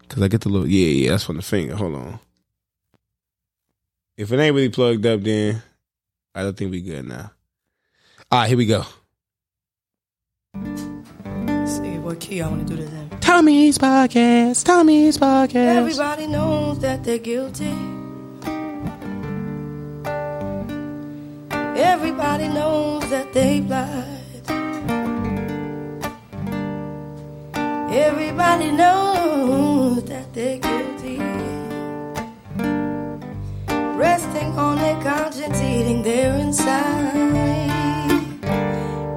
cause 0.09 0.23
I 0.23 0.29
get 0.29 0.43
the 0.43 0.49
little. 0.49 0.69
Yeah, 0.69 0.87
yeah, 0.87 1.11
that's 1.11 1.25
from 1.25 1.37
the 1.37 1.43
finger. 1.43 1.77
Hold 1.77 1.95
on. 1.95 2.21
If 4.17 4.31
it 4.31 4.39
ain't 4.39 4.55
really 4.55 4.69
plugged 4.69 5.05
up, 5.07 5.23
then 5.23 5.63
I 6.35 6.43
don't 6.43 6.57
think 6.57 6.71
we 6.71 6.81
good 6.81 7.07
now. 7.07 7.33
All 8.31 8.41
right, 8.41 8.49
here 8.49 8.57
we 8.59 8.67
go. 8.67 8.85
See 11.67 11.99
what 11.99 12.21
key 12.21 12.41
I 12.43 12.49
want 12.49 12.69
to 12.69 12.77
do 12.77 12.81
this 12.81 12.93
in. 12.93 13.11
Tommy's 13.21 13.79
podcast. 13.79 14.65
Tommy's 14.65 15.19
podcast. 15.19 15.55
Everybody 15.55 16.27
knows 16.29 16.79
that 16.81 17.03
they're 17.03 17.19
guilty. 17.19 18.04
Everybody 21.77 22.49
knows 22.49 23.11
that 23.11 23.33
they 23.33 23.61
lied. 23.61 24.15
Everybody 27.93 28.71
knows 28.71 30.05
that 30.05 30.33
they're 30.33 30.59
guilty. 30.59 31.19
Resting 33.99 34.57
on 34.57 34.79
their 34.79 35.03
conscience, 35.03 35.61
eating 35.61 36.03
their 36.05 36.35
inside. 36.35 37.65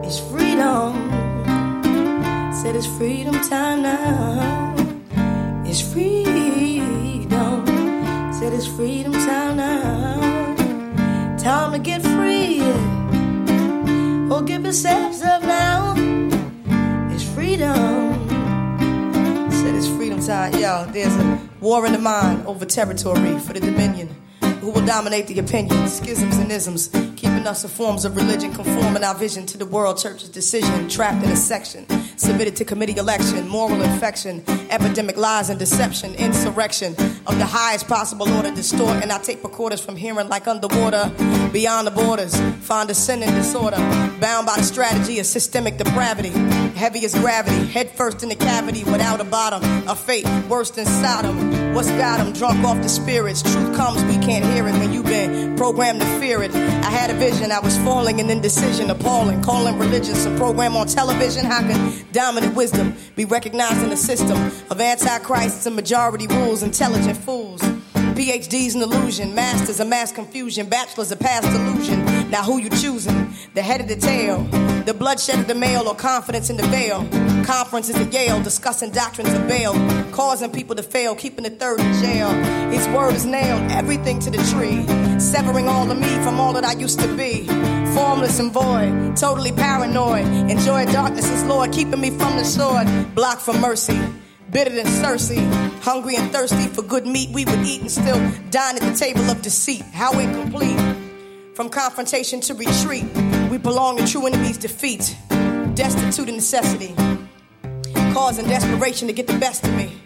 It's 0.03 0.19
freedom. 0.19 1.11
Said 2.53 2.75
it's 2.75 2.87
freedom 2.87 3.39
time 3.41 3.83
now. 3.83 4.73
It's 5.63 5.81
freedom. 5.81 7.65
Said 8.33 8.53
it's 8.53 8.65
freedom 8.65 9.13
time 9.13 9.57
now. 9.57 10.36
Time 11.47 11.71
to 11.71 11.79
get 11.79 12.01
free. 12.01 12.61
Or 14.29 14.41
give 14.41 14.63
yourselves 14.63 15.21
up 15.21 15.43
now. 15.43 15.93
It's 17.13 17.23
freedom. 17.23 18.27
Said 19.49 19.73
it's 19.75 19.87
freedom 19.87 20.19
time. 20.19 20.55
Yo, 20.55 20.85
there's 20.91 21.15
a 21.15 21.39
war 21.61 21.85
in 21.85 21.93
the 21.93 21.99
mind 21.99 22.45
over 22.45 22.65
territory 22.65 23.39
for 23.39 23.53
the 23.53 23.61
dominion. 23.61 24.09
Who 24.59 24.71
will 24.71 24.85
dominate 24.85 25.27
the 25.27 25.39
opinions, 25.39 25.93
schisms 25.93 26.37
and 26.37 26.51
isms, 26.51 26.89
us 27.47 27.63
in 27.63 27.69
forms 27.69 28.05
of 28.05 28.15
religion, 28.15 28.53
conforming 28.53 29.03
our 29.03 29.15
vision 29.15 29.45
to 29.45 29.57
the 29.57 29.65
world 29.65 29.97
church's 29.97 30.29
decision, 30.29 30.89
trapped 30.89 31.23
in 31.23 31.31
a 31.31 31.35
section, 31.35 31.87
submitted 32.17 32.55
to 32.57 32.65
committee 32.65 32.97
election, 32.97 33.47
moral 33.47 33.81
infection, 33.81 34.43
epidemic 34.69 35.17
lies 35.17 35.49
and 35.49 35.57
deception, 35.57 36.13
insurrection 36.15 36.93
of 37.25 37.37
the 37.37 37.45
highest 37.45 37.87
possible 37.87 38.29
order, 38.33 38.53
distort, 38.53 39.01
and 39.01 39.11
I 39.11 39.17
tape 39.19 39.43
recorders 39.43 39.79
from 39.83 39.95
hearing 39.95 40.27
like 40.27 40.47
underwater, 40.47 41.11
beyond 41.53 41.87
the 41.87 41.91
borders, 41.91 42.39
find 42.61 42.89
a 42.89 42.93
sin 42.93 43.23
and 43.23 43.33
disorder, 43.33 43.77
bound 44.19 44.45
by 44.45 44.57
the 44.57 44.63
strategy 44.63 45.19
of 45.19 45.25
systemic 45.25 45.77
depravity, 45.77 46.29
heavy 46.75 47.05
as 47.05 47.15
gravity, 47.15 47.65
head 47.65 47.89
first 47.91 48.23
in 48.23 48.29
the 48.29 48.35
cavity 48.35 48.83
without 48.83 49.21
a 49.21 49.23
bottom, 49.23 49.63
a 49.87 49.95
fate 49.95 50.27
worse 50.49 50.71
than 50.71 50.85
Sodom. 50.85 51.56
What's 51.77 51.91
got 51.91 52.19
'em 52.19 52.33
drunk 52.33 52.65
off 52.65 52.81
the 52.81 52.89
spirits? 52.89 53.43
Truth 53.43 53.77
comes, 53.77 54.03
we 54.05 54.17
can't 54.17 54.43
hear 54.43 54.67
it 54.67 54.73
when 54.79 54.91
you've 54.91 55.05
been 55.05 55.55
programmed 55.55 56.01
to 56.01 56.07
fear 56.19 56.41
it. 56.41 56.51
I 56.55 56.89
had 56.89 57.11
a 57.11 57.13
vision, 57.13 57.51
I 57.51 57.59
was 57.59 57.77
falling 57.77 58.17
in 58.17 58.31
indecision, 58.31 58.89
appalling, 58.89 59.43
calling 59.43 59.77
religion 59.77 60.15
some 60.15 60.35
program 60.37 60.75
on 60.75 60.87
television. 60.87 61.45
How 61.45 61.59
can 61.59 61.93
dominant 62.11 62.55
wisdom 62.55 62.95
be 63.15 63.25
recognized 63.25 63.83
in 63.83 63.91
the 63.91 63.95
system 63.95 64.51
of 64.71 64.81
antichrists 64.81 65.67
and 65.67 65.75
majority 65.75 66.25
rules, 66.25 66.63
intelligent 66.63 67.15
fools? 67.15 67.61
PhD's 68.17 68.73
an 68.73 68.81
illusion, 68.81 69.35
masters 69.35 69.79
a 69.79 69.85
mass 69.85 70.11
confusion, 70.11 70.67
bachelors 70.67 71.11
a 71.11 71.15
past 71.15 71.47
illusion. 71.47 72.03
Now 72.31 72.41
who 72.41 72.57
you 72.57 72.67
choosing? 72.71 73.31
The 73.53 73.61
head 73.61 73.79
of 73.79 73.87
the 73.87 73.95
tail, 73.95 74.43
the 74.85 74.95
bloodshed 74.95 75.37
of 75.37 75.47
the 75.47 75.53
male, 75.53 75.87
or 75.87 75.93
confidence 75.93 76.49
in 76.49 76.57
the 76.57 76.65
veil? 76.65 77.07
Conferences 77.45 77.95
at 77.95 78.11
Yale, 78.11 78.41
discussing 78.41 78.89
doctrines 78.89 79.31
of 79.33 79.47
bail, 79.47 79.73
causing 80.11 80.51
people 80.51 80.75
to 80.75 80.81
fail, 80.81 81.13
keeping 81.13 81.43
the 81.43 81.51
third 81.51 81.79
in 81.79 81.93
jail. 82.01 82.31
His 82.71 82.87
word 82.87 83.13
is 83.13 83.27
nailed, 83.27 83.71
everything 83.71 84.17
to 84.21 84.31
the 84.31 84.39
tree, 84.51 84.81
severing 85.19 85.67
all 85.67 85.91
of 85.91 85.99
me 85.99 86.09
from 86.23 86.39
all 86.39 86.53
that 86.53 86.65
I 86.65 86.73
used 86.73 86.99
to 87.01 87.15
be. 87.15 87.45
Formless 87.93 88.39
and 88.39 88.51
void, 88.51 89.15
totally 89.15 89.51
paranoid. 89.51 90.25
Enjoy 90.49 90.85
darkness 90.87 91.29
as 91.29 91.43
Lord, 91.43 91.71
keeping 91.71 92.01
me 92.01 92.09
from 92.09 92.35
the 92.35 92.45
sword, 92.45 92.87
blocked 93.13 93.41
from 93.41 93.61
mercy 93.61 93.99
bitter 94.49 94.73
than 94.73 94.85
Cersei. 94.85 95.66
Hungry 95.81 96.15
and 96.15 96.31
thirsty 96.31 96.67
for 96.67 96.81
good 96.81 97.05
meat, 97.05 97.29
we 97.31 97.45
would 97.45 97.59
eat 97.59 97.81
and 97.81 97.91
still 97.91 98.19
dine 98.49 98.75
at 98.75 98.81
the 98.81 98.93
table 98.97 99.29
of 99.29 99.41
deceit. 99.41 99.83
How 99.93 100.17
incomplete. 100.19 100.79
From 101.55 101.69
confrontation 101.69 102.39
to 102.41 102.53
retreat, 102.53 103.05
we 103.49 103.57
belong 103.57 103.97
to 103.97 104.05
true 104.05 104.27
enemies' 104.27 104.57
defeat. 104.57 105.15
Destitute 105.73 106.29
of 106.29 106.35
necessity, 106.35 106.93
causing 108.13 108.47
desperation 108.47 109.07
to 109.07 109.13
get 109.13 109.27
the 109.27 109.37
best 109.37 109.63
of 109.63 109.73
me. 109.75 110.01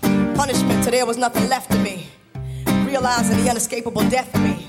Punishment 0.00 0.82
till 0.82 0.92
there 0.92 1.06
was 1.06 1.16
nothing 1.16 1.48
left 1.48 1.72
of 1.74 1.82
me. 1.82 2.08
Realizing 2.84 3.36
the 3.42 3.50
unescapable 3.50 4.08
death 4.08 4.32
of 4.34 4.42
me. 4.42 4.66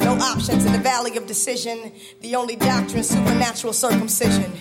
No 0.00 0.12
options 0.14 0.64
in 0.64 0.72
the 0.72 0.78
valley 0.78 1.16
of 1.16 1.26
decision. 1.26 1.92
The 2.20 2.36
only 2.36 2.56
doctrine, 2.56 3.02
supernatural 3.02 3.72
circumcision. 3.72 4.52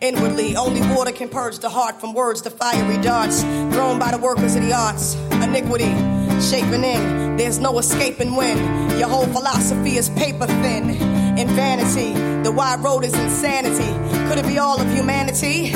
Inwardly, 0.00 0.56
only 0.56 0.80
water 0.94 1.12
can 1.12 1.28
purge 1.28 1.58
the 1.58 1.68
heart 1.68 2.00
from 2.00 2.14
words 2.14 2.40
to 2.42 2.50
fiery 2.50 3.02
darts 3.02 3.42
thrown 3.42 3.98
by 3.98 4.10
the 4.10 4.18
workers 4.18 4.56
of 4.56 4.62
the 4.62 4.72
arts. 4.72 5.14
Iniquity, 5.42 5.92
shaping 6.40 6.84
in, 6.84 7.36
there's 7.36 7.58
no 7.58 7.78
escaping 7.78 8.34
when 8.36 8.56
your 8.98 9.08
whole 9.08 9.26
philosophy 9.26 9.96
is 9.96 10.08
paper 10.10 10.46
thin. 10.46 10.90
In 11.38 11.48
vanity, 11.48 12.12
the 12.42 12.52
wide 12.52 12.80
road 12.80 13.04
is 13.04 13.14
insanity. 13.14 13.92
Could 14.28 14.38
it 14.38 14.46
be 14.46 14.58
all 14.58 14.80
of 14.80 14.88
humanity? 14.92 15.70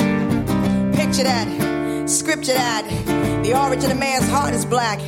Picture 0.96 1.24
that, 1.24 2.08
scripture 2.08 2.54
that. 2.54 2.84
The 3.44 3.58
origin 3.58 3.90
of 3.90 3.98
man's 3.98 4.28
heart 4.28 4.54
is 4.54 4.64
black. 4.64 5.00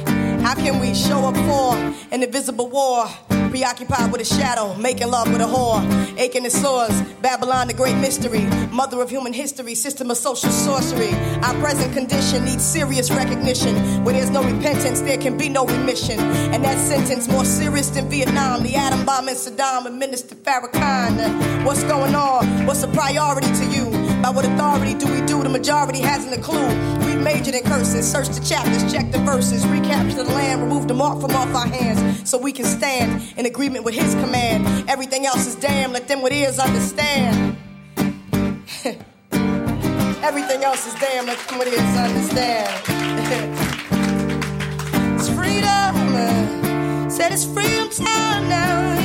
How 0.42 0.54
can 0.54 0.80
we 0.80 0.94
show 0.94 1.26
up 1.26 1.36
for 1.36 1.76
an 2.12 2.22
invisible 2.22 2.68
war? 2.68 3.06
Preoccupied 3.50 4.12
with 4.12 4.20
a 4.20 4.24
shadow, 4.24 4.74
making 4.76 5.08
love 5.08 5.30
with 5.32 5.40
a 5.40 5.44
whore. 5.44 5.82
Aching 6.16 6.44
the 6.44 6.50
sores, 6.50 7.02
Babylon 7.20 7.66
the 7.66 7.74
great 7.74 7.96
mystery. 7.96 8.44
Mother 8.70 9.02
of 9.02 9.10
human 9.10 9.32
history, 9.32 9.74
system 9.74 10.08
of 10.10 10.16
social 10.16 10.50
sorcery. 10.50 11.12
Our 11.42 11.54
present 11.60 11.92
condition 11.92 12.44
needs 12.44 12.64
serious 12.64 13.10
recognition. 13.10 14.04
Where 14.04 14.14
there's 14.14 14.30
no 14.30 14.44
repentance, 14.44 15.00
there 15.00 15.18
can 15.18 15.36
be 15.36 15.48
no 15.48 15.66
remission. 15.66 16.20
And 16.20 16.64
that 16.64 16.78
sentence 16.78 17.28
more 17.28 17.44
serious 17.44 17.90
than 17.90 18.08
Vietnam. 18.08 18.62
The 18.62 18.76
atom 18.76 19.04
bomb 19.04 19.28
in 19.28 19.34
Saddam 19.34 19.86
and 19.86 19.98
Minister 19.98 20.36
Farrakhan. 20.36 21.64
What's 21.64 21.82
going 21.84 22.14
on? 22.14 22.66
What's 22.66 22.84
a 22.84 22.88
priority 22.88 23.52
to 23.52 23.66
you? 23.66 23.99
By 24.22 24.30
what 24.30 24.44
authority 24.44 24.94
do 24.94 25.06
we 25.10 25.20
do? 25.22 25.42
The 25.42 25.48
majority 25.48 26.00
hasn't 26.00 26.34
a 26.38 26.40
clue. 26.40 26.68
We 27.06 27.16
majored 27.16 27.54
in 27.54 27.62
curses, 27.64 28.10
search 28.10 28.28
the 28.28 28.44
chapters, 28.44 28.92
check 28.92 29.10
the 29.12 29.18
verses, 29.18 29.66
recapture 29.66 30.16
the 30.16 30.24
land, 30.24 30.62
remove 30.62 30.88
the 30.88 30.94
mark 30.94 31.20
from 31.20 31.30
off 31.32 31.54
our 31.54 31.66
hands, 31.66 32.28
so 32.28 32.36
we 32.38 32.52
can 32.52 32.66
stand 32.66 33.22
in 33.36 33.46
agreement 33.46 33.84
with 33.84 33.94
His 33.94 34.14
command. 34.16 34.88
Everything 34.88 35.26
else 35.26 35.46
is 35.46 35.56
damn. 35.56 35.92
Let 35.92 36.08
them 36.08 36.22
with 36.22 36.32
ears 36.32 36.58
understand. 36.58 37.56
Everything 40.22 40.64
else 40.64 40.86
is 40.86 40.94
damn. 40.94 41.26
Let 41.26 41.38
them 41.48 41.58
with 41.58 41.68
ears 41.68 41.96
understand. 41.96 42.86
Uh, 44.92 45.16
it's 45.16 45.28
freedom. 45.30 47.10
Said 47.10 47.32
it's 47.32 47.44
freedom 47.44 47.88
time 47.90 48.48
now. 48.48 48.98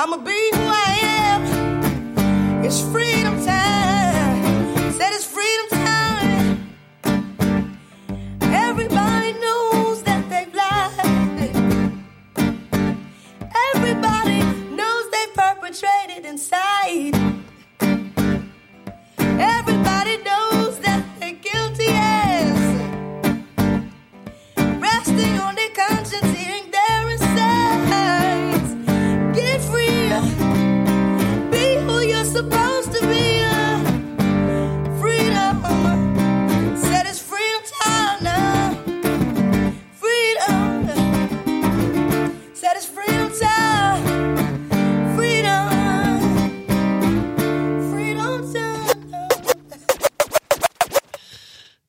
I'ma 0.00 0.16
be 0.18 0.50
who 0.56 0.64
I 0.66 0.98
am. 1.22 1.42
It's 2.64 2.80
freedom 2.80 3.36
time. 3.44 4.92
Said 4.98 5.12
it's 5.14 5.24
freedom 5.24 5.68
time. 5.70 6.76
Everybody 8.42 9.34
knows 9.34 10.02
that 10.02 10.28
they've 10.30 10.54
lied. 10.54 11.52
Everybody 13.74 14.40
knows 14.76 15.10
they 15.12 15.26
perpetrated 15.34 16.26
inside. 16.26 17.21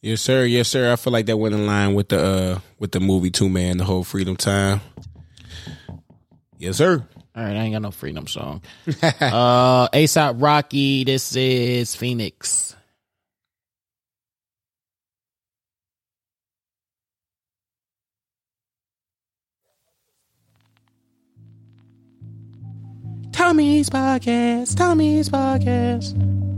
Yes, 0.03 0.19
sir. 0.19 0.43
Yes, 0.43 0.67
sir. 0.67 0.91
I 0.91 0.97
feel 0.97 1.13
like 1.13 1.27
that 1.27 1.37
went 1.37 1.55
in 1.55 1.65
line 1.65 1.93
with 1.93 2.09
the 2.09 2.19
uh 2.21 2.59
with 2.77 2.91
the 2.91 2.99
movie 2.99 3.31
too, 3.31 3.47
man. 3.47 3.77
The 3.77 3.85
whole 3.85 4.03
freedom 4.03 4.35
time. 4.35 4.81
Yes, 6.57 6.75
sir. 6.75 7.07
All 7.33 7.43
right, 7.43 7.55
I 7.55 7.61
ain't 7.61 7.73
got 7.73 7.81
no 7.81 7.91
freedom 7.91 8.27
song. 8.27 8.61
uh 9.01 9.87
ASAP 9.87 10.41
Rocky, 10.41 11.05
this 11.05 11.33
is 11.37 11.95
Phoenix. 11.95 12.75
Tommy's 23.31 23.89
podcast. 23.89 24.75
Tommy's 24.75 25.29
podcast. 25.29 26.52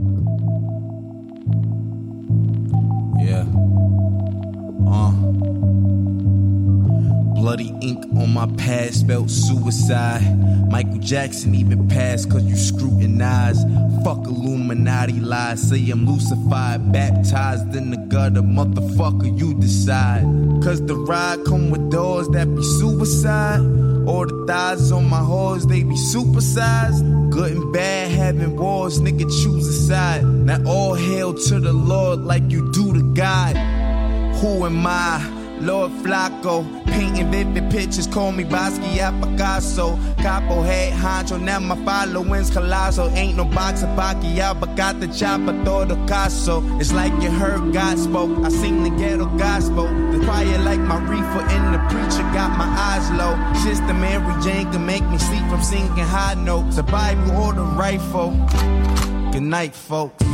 Bloody 7.46 7.72
ink 7.80 8.04
on 8.16 8.34
my 8.34 8.46
pad 8.56 8.92
spelled 8.92 9.30
suicide. 9.30 10.68
Michael 10.68 10.98
Jackson 10.98 11.54
even 11.54 11.86
passed 11.86 12.28
cause 12.28 12.42
you 12.42 12.56
scrutinize. 12.56 13.62
Fuck 14.02 14.26
Illuminati 14.26 15.20
lies. 15.20 15.62
Say 15.62 15.88
I'm 15.90 16.04
lucified, 16.08 16.90
baptized 16.90 17.72
in 17.76 17.92
the 17.92 17.98
gutter. 17.98 18.42
Motherfucker, 18.42 19.38
you 19.38 19.54
decide. 19.60 20.24
Cause 20.60 20.84
the 20.84 20.96
ride 20.96 21.44
come 21.44 21.70
with 21.70 21.88
doors 21.88 22.28
that 22.30 22.52
be 22.52 22.64
suicide. 22.64 23.60
Or 24.08 24.26
the 24.26 24.44
thighs 24.48 24.90
on 24.90 25.08
my 25.08 25.20
horse, 25.20 25.66
they 25.66 25.84
be 25.84 25.94
supersized. 25.94 27.30
Good 27.30 27.52
and 27.52 27.72
bad 27.72 28.10
having 28.10 28.56
wars, 28.56 28.98
nigga 28.98 29.22
choose 29.44 29.68
a 29.68 29.72
side. 29.72 30.24
Now 30.24 30.64
all 30.66 30.94
hail 30.94 31.32
to 31.32 31.60
the 31.60 31.72
Lord 31.72 32.22
like 32.22 32.50
you 32.50 32.72
do 32.72 32.92
to 32.92 33.14
God. 33.14 33.56
Who 34.38 34.66
am 34.66 34.84
I? 34.84 35.35
Lord 35.60 35.90
Flacko, 36.02 36.64
painting 36.86 37.30
vivid 37.30 37.70
pictures, 37.70 38.06
call 38.06 38.32
me 38.32 38.44
Basquiat 38.44 39.20
Picasso. 39.22 39.98
Capo 40.18 40.62
head 40.62 40.92
honcho, 40.92 41.40
now 41.40 41.58
my 41.58 41.76
following's 41.84 42.50
colossal. 42.50 43.08
Ain't 43.10 43.36
no 43.36 43.44
box 43.44 43.82
of 43.82 43.88
Pacquiao, 43.90 44.58
but 44.58 44.76
got 44.76 45.00
the 45.00 45.08
chopper, 45.08 45.52
todo 45.64 45.96
caso. 46.06 46.62
It's 46.78 46.92
like 46.92 47.12
you 47.22 47.30
heard 47.30 47.72
God 47.72 47.98
spoke, 47.98 48.44
I 48.44 48.48
sing 48.50 48.82
the 48.82 48.90
ghetto 48.90 49.26
gospel. 49.38 49.86
The 50.12 50.24
choir 50.24 50.58
like 50.58 50.80
my 50.80 50.98
reefer, 51.04 51.44
and 51.48 51.74
the 51.74 51.78
preacher 51.88 52.22
got 52.32 52.56
my 52.56 52.66
eyes 52.66 53.10
low. 53.12 53.34
Sister 53.62 53.94
Mary 53.94 54.42
Jane 54.42 54.70
can 54.70 54.84
make 54.84 55.04
me 55.08 55.18
sleep 55.18 55.46
from 55.48 55.62
singing 55.62 55.88
high 55.96 56.34
notes. 56.34 56.76
The 56.76 56.82
Bible 56.82 57.36
or 57.36 57.52
the 57.52 57.62
rifle. 57.62 58.30
Good 59.32 59.42
night, 59.42 59.74
folks. 59.74 60.24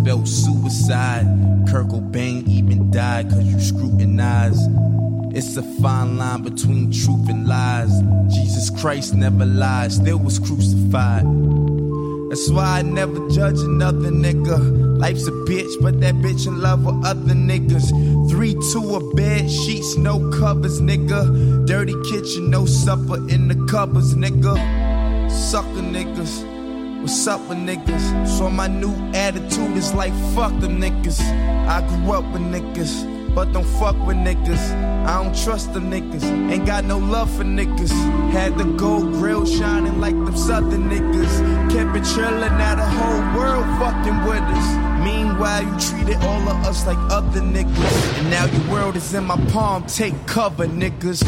Spelled 0.00 0.28
suicide. 0.28 1.26
Kurt 1.68 1.88
Cobain 1.88 2.48
even 2.48 2.90
died 2.90 3.28
cause 3.28 3.44
you 3.44 3.60
scrutinize. 3.60 4.58
It's 5.32 5.56
a 5.56 5.62
fine 5.82 6.16
line 6.16 6.42
between 6.42 6.90
truth 6.90 7.28
and 7.28 7.46
lies. 7.46 7.92
Jesus 8.32 8.70
Christ 8.80 9.14
never 9.14 9.44
lied, 9.44 9.92
still 9.92 10.18
was 10.18 10.38
crucified. 10.38 11.24
That's 12.30 12.48
why 12.50 12.78
I 12.78 12.82
never 12.82 13.28
judge 13.28 13.58
another 13.58 14.10
nigga. 14.10 14.98
Life's 14.98 15.26
a 15.26 15.32
bitch, 15.32 15.70
but 15.82 16.00
that 16.00 16.14
bitch 16.16 16.46
in 16.46 16.60
love 16.60 16.84
with 16.84 17.04
other 17.04 17.34
niggas. 17.34 17.90
Three, 18.30 18.54
two, 18.72 18.94
a 18.94 19.14
bed, 19.14 19.50
sheets, 19.50 19.96
no 19.96 20.30
covers, 20.30 20.80
nigga. 20.80 21.66
Dirty 21.66 21.94
kitchen, 22.10 22.50
no 22.50 22.64
supper 22.64 23.16
in 23.28 23.48
the 23.48 23.66
cupboards, 23.66 24.14
nigga. 24.14 24.54
Sucker 25.30 25.82
niggas. 25.82 26.59
What's 27.00 27.26
up 27.26 27.40
with 27.48 27.56
niggas? 27.56 28.28
So 28.28 28.50
my 28.50 28.66
new 28.66 28.92
attitude 29.14 29.74
is 29.74 29.94
like 29.94 30.12
fuck 30.34 30.52
them 30.60 30.78
niggas. 30.78 31.18
I 31.66 31.80
grew 31.88 32.12
up 32.12 32.30
with 32.30 32.42
niggas, 32.42 33.34
but 33.34 33.54
don't 33.54 33.64
fuck 33.64 33.96
with 34.06 34.18
niggas. 34.18 34.60
I 35.06 35.22
don't 35.22 35.34
trust 35.34 35.72
them 35.72 35.90
niggas, 35.90 36.22
ain't 36.52 36.66
got 36.66 36.84
no 36.84 36.98
love 36.98 37.34
for 37.34 37.42
niggas. 37.42 37.90
Had 38.32 38.58
the 38.58 38.64
gold 38.64 39.14
grill 39.14 39.46
shining 39.46 39.98
like 39.98 40.12
them 40.12 40.36
southern 40.36 40.90
niggas. 40.90 41.72
Kept 41.72 41.96
it 41.96 42.02
chillin', 42.02 42.58
now 42.58 42.74
the 42.74 42.84
whole 42.84 43.40
world 43.40 43.64
fucking 43.80 44.22
with 44.28 44.42
us. 44.42 45.02
Meanwhile, 45.02 45.62
you 45.62 45.80
treated 45.80 46.22
all 46.22 46.48
of 46.50 46.66
us 46.66 46.86
like 46.86 46.98
other 47.10 47.40
niggas. 47.40 48.18
And 48.18 48.28
now 48.28 48.44
your 48.44 48.70
world 48.70 48.96
is 48.96 49.14
in 49.14 49.24
my 49.24 49.38
palm, 49.46 49.86
take 49.86 50.14
cover, 50.26 50.66
niggas. 50.66 51.24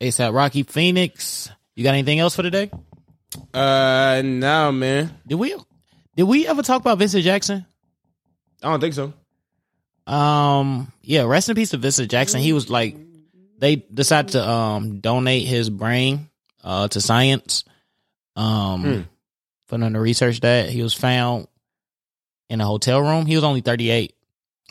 ASAP 0.00 0.34
Rocky 0.34 0.62
Phoenix. 0.62 1.50
You 1.74 1.84
got 1.84 1.94
anything 1.94 2.18
else 2.18 2.34
for 2.36 2.42
today? 2.42 2.70
Uh, 3.52 4.22
no, 4.24 4.72
man. 4.72 5.14
Did 5.26 5.34
we 5.36 5.54
did 6.16 6.22
we 6.24 6.46
ever 6.46 6.62
talk 6.62 6.80
about 6.80 6.98
Vincent 6.98 7.24
Jackson? 7.24 7.66
I 8.62 8.70
don't 8.70 8.80
think 8.80 8.94
so. 8.94 9.12
Um, 10.06 10.92
yeah, 11.02 11.22
rest 11.24 11.48
in 11.48 11.54
peace 11.56 11.70
to 11.70 11.76
Vincent 11.76 12.10
Jackson. 12.10 12.40
He 12.40 12.52
was 12.52 12.70
like 12.70 12.96
they 13.58 13.76
decided 13.76 14.32
to 14.32 14.48
um 14.48 15.00
donate 15.00 15.46
his 15.46 15.68
brain 15.70 16.28
uh 16.64 16.88
to 16.88 17.00
science. 17.00 17.64
Um 18.36 18.82
Hmm. 18.82 19.00
for 19.66 19.78
them 19.78 19.92
to 19.94 20.00
research 20.00 20.40
that. 20.40 20.68
He 20.70 20.82
was 20.82 20.94
found 20.94 21.48
in 22.48 22.60
a 22.60 22.66
hotel 22.66 23.00
room. 23.02 23.26
He 23.26 23.34
was 23.34 23.44
only 23.44 23.60
38. 23.62 24.14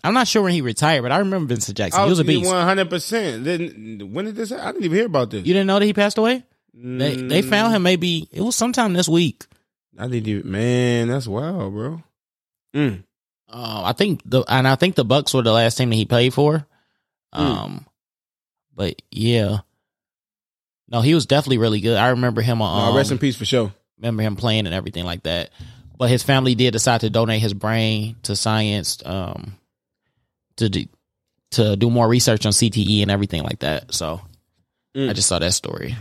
I'm 0.05 0.13
not 0.13 0.27
sure 0.27 0.43
when 0.43 0.53
he 0.53 0.61
retired, 0.61 1.01
but 1.01 1.11
I 1.11 1.17
remember 1.19 1.53
Vincent 1.53 1.77
Jackson. 1.77 2.03
he 2.03 2.09
was 2.09 2.19
a 2.19 2.23
beast. 2.23 2.45
One 2.45 2.65
hundred 2.65 2.89
percent. 2.89 3.43
Didn't 3.43 4.13
when 4.13 4.25
did 4.25 4.35
this? 4.35 4.51
I 4.51 4.71
didn't 4.71 4.85
even 4.85 4.97
hear 4.97 5.05
about 5.05 5.31
this. 5.31 5.45
You 5.45 5.53
didn't 5.53 5.67
know 5.67 5.79
that 5.79 5.85
he 5.85 5.93
passed 5.93 6.17
away? 6.17 6.43
They 6.73 7.15
they 7.15 7.41
found 7.41 7.73
him 7.73 7.83
maybe 7.83 8.27
it 8.31 8.41
was 8.41 8.55
sometime 8.55 8.93
this 8.93 9.07
week. 9.07 9.45
I 9.97 10.07
didn't 10.07 10.27
even. 10.27 10.51
Man, 10.51 11.07
that's 11.07 11.27
wild, 11.27 11.73
bro. 11.73 12.03
Mm. 12.75 13.03
Uh, 13.49 13.83
I 13.85 13.93
think 13.93 14.21
the 14.25 14.43
and 14.47 14.67
I 14.67 14.75
think 14.75 14.95
the 14.95 15.05
Bucs 15.05 15.33
were 15.33 15.41
the 15.41 15.53
last 15.53 15.77
team 15.77 15.89
that 15.89 15.95
he 15.95 16.05
played 16.05 16.33
for. 16.33 16.67
Hmm. 17.33 17.41
Um, 17.41 17.85
but 18.75 19.01
yeah, 19.11 19.59
no, 20.89 21.01
he 21.01 21.13
was 21.13 21.25
definitely 21.25 21.57
really 21.59 21.79
good. 21.79 21.97
I 21.97 22.09
remember 22.09 22.41
him. 22.41 22.61
Um, 22.61 22.95
rest 22.95 23.11
in 23.11 23.17
peace 23.17 23.37
for 23.37 23.45
sure. 23.45 23.73
remember 23.97 24.23
him 24.23 24.35
playing 24.35 24.65
and 24.65 24.75
everything 24.75 25.05
like 25.05 25.23
that. 25.23 25.51
But 25.97 26.09
his 26.09 26.23
family 26.23 26.55
did 26.55 26.73
decide 26.73 27.01
to 27.01 27.09
donate 27.09 27.41
his 27.41 27.53
brain 27.53 28.17
to 28.23 28.35
science, 28.35 29.01
um, 29.05 29.55
to 30.57 30.69
do, 30.69 30.85
to 31.51 31.75
do 31.75 31.89
more 31.89 32.07
research 32.07 32.45
on 32.45 32.51
CTE 32.51 33.01
and 33.01 33.11
everything 33.11 33.43
like 33.43 33.59
that. 33.59 33.93
So 33.93 34.21
Mm. 34.95 35.09
I 35.09 35.13
just 35.13 35.27
saw 35.27 35.39
that 35.39 35.53
story. 35.53 35.93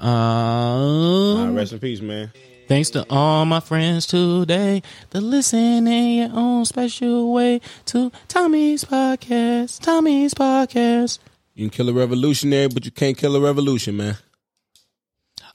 Nah, 0.00 1.44
Um, 1.44 1.54
rest 1.54 1.72
in 1.72 1.78
peace, 1.78 2.00
man. 2.00 2.32
Thanks 2.66 2.90
to 2.90 3.06
all 3.10 3.44
my 3.44 3.60
friends 3.60 4.06
today 4.06 4.82
that 5.10 5.20
listen 5.20 5.86
in 5.86 6.18
your 6.18 6.30
own 6.32 6.64
special 6.64 7.32
way 7.32 7.60
to 7.86 8.10
Tommy's 8.28 8.84
podcast. 8.84 9.80
Tommy's 9.80 10.34
podcast. 10.34 11.18
You 11.54 11.68
can 11.68 11.70
kill 11.70 11.88
a 11.88 11.92
revolutionary, 11.92 12.68
but 12.68 12.84
you 12.84 12.90
can't 12.90 13.16
kill 13.16 13.36
a 13.36 13.40
revolution, 13.40 13.96
man. 13.96 14.16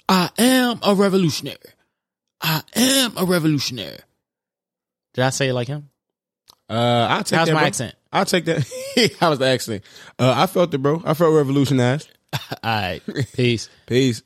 I 0.08 0.30
am 0.38 0.80
a 0.84 0.96
revolutionary. 0.96 1.58
I 2.40 2.62
am 2.76 3.18
a 3.18 3.26
revolutionary. 3.26 3.98
Did 5.14 5.24
I 5.24 5.32
say 5.32 5.50
it 5.50 5.54
like 5.54 5.68
him? 5.68 5.90
Uh, 6.70 7.08
I'll 7.10 7.24
take 7.24 7.38
How's 7.40 7.48
that. 7.48 7.54
my 7.54 7.60
bro. 7.62 7.68
accent? 7.68 7.96
I'll 8.12 8.26
take 8.26 8.46
that. 8.46 8.68
How 9.20 9.30
was 9.30 9.40
the 9.40 9.46
accent? 9.48 9.84
Uh, 10.18 10.34
I 10.36 10.48
felt 10.48 10.74
it, 10.74 10.78
bro. 10.80 11.02
I 11.06 11.14
felt 11.14 11.34
revolutionized. 11.34 12.10
All 12.34 12.48
right. 12.64 13.02
Peace. 13.34 13.70
Peace. 13.86 14.22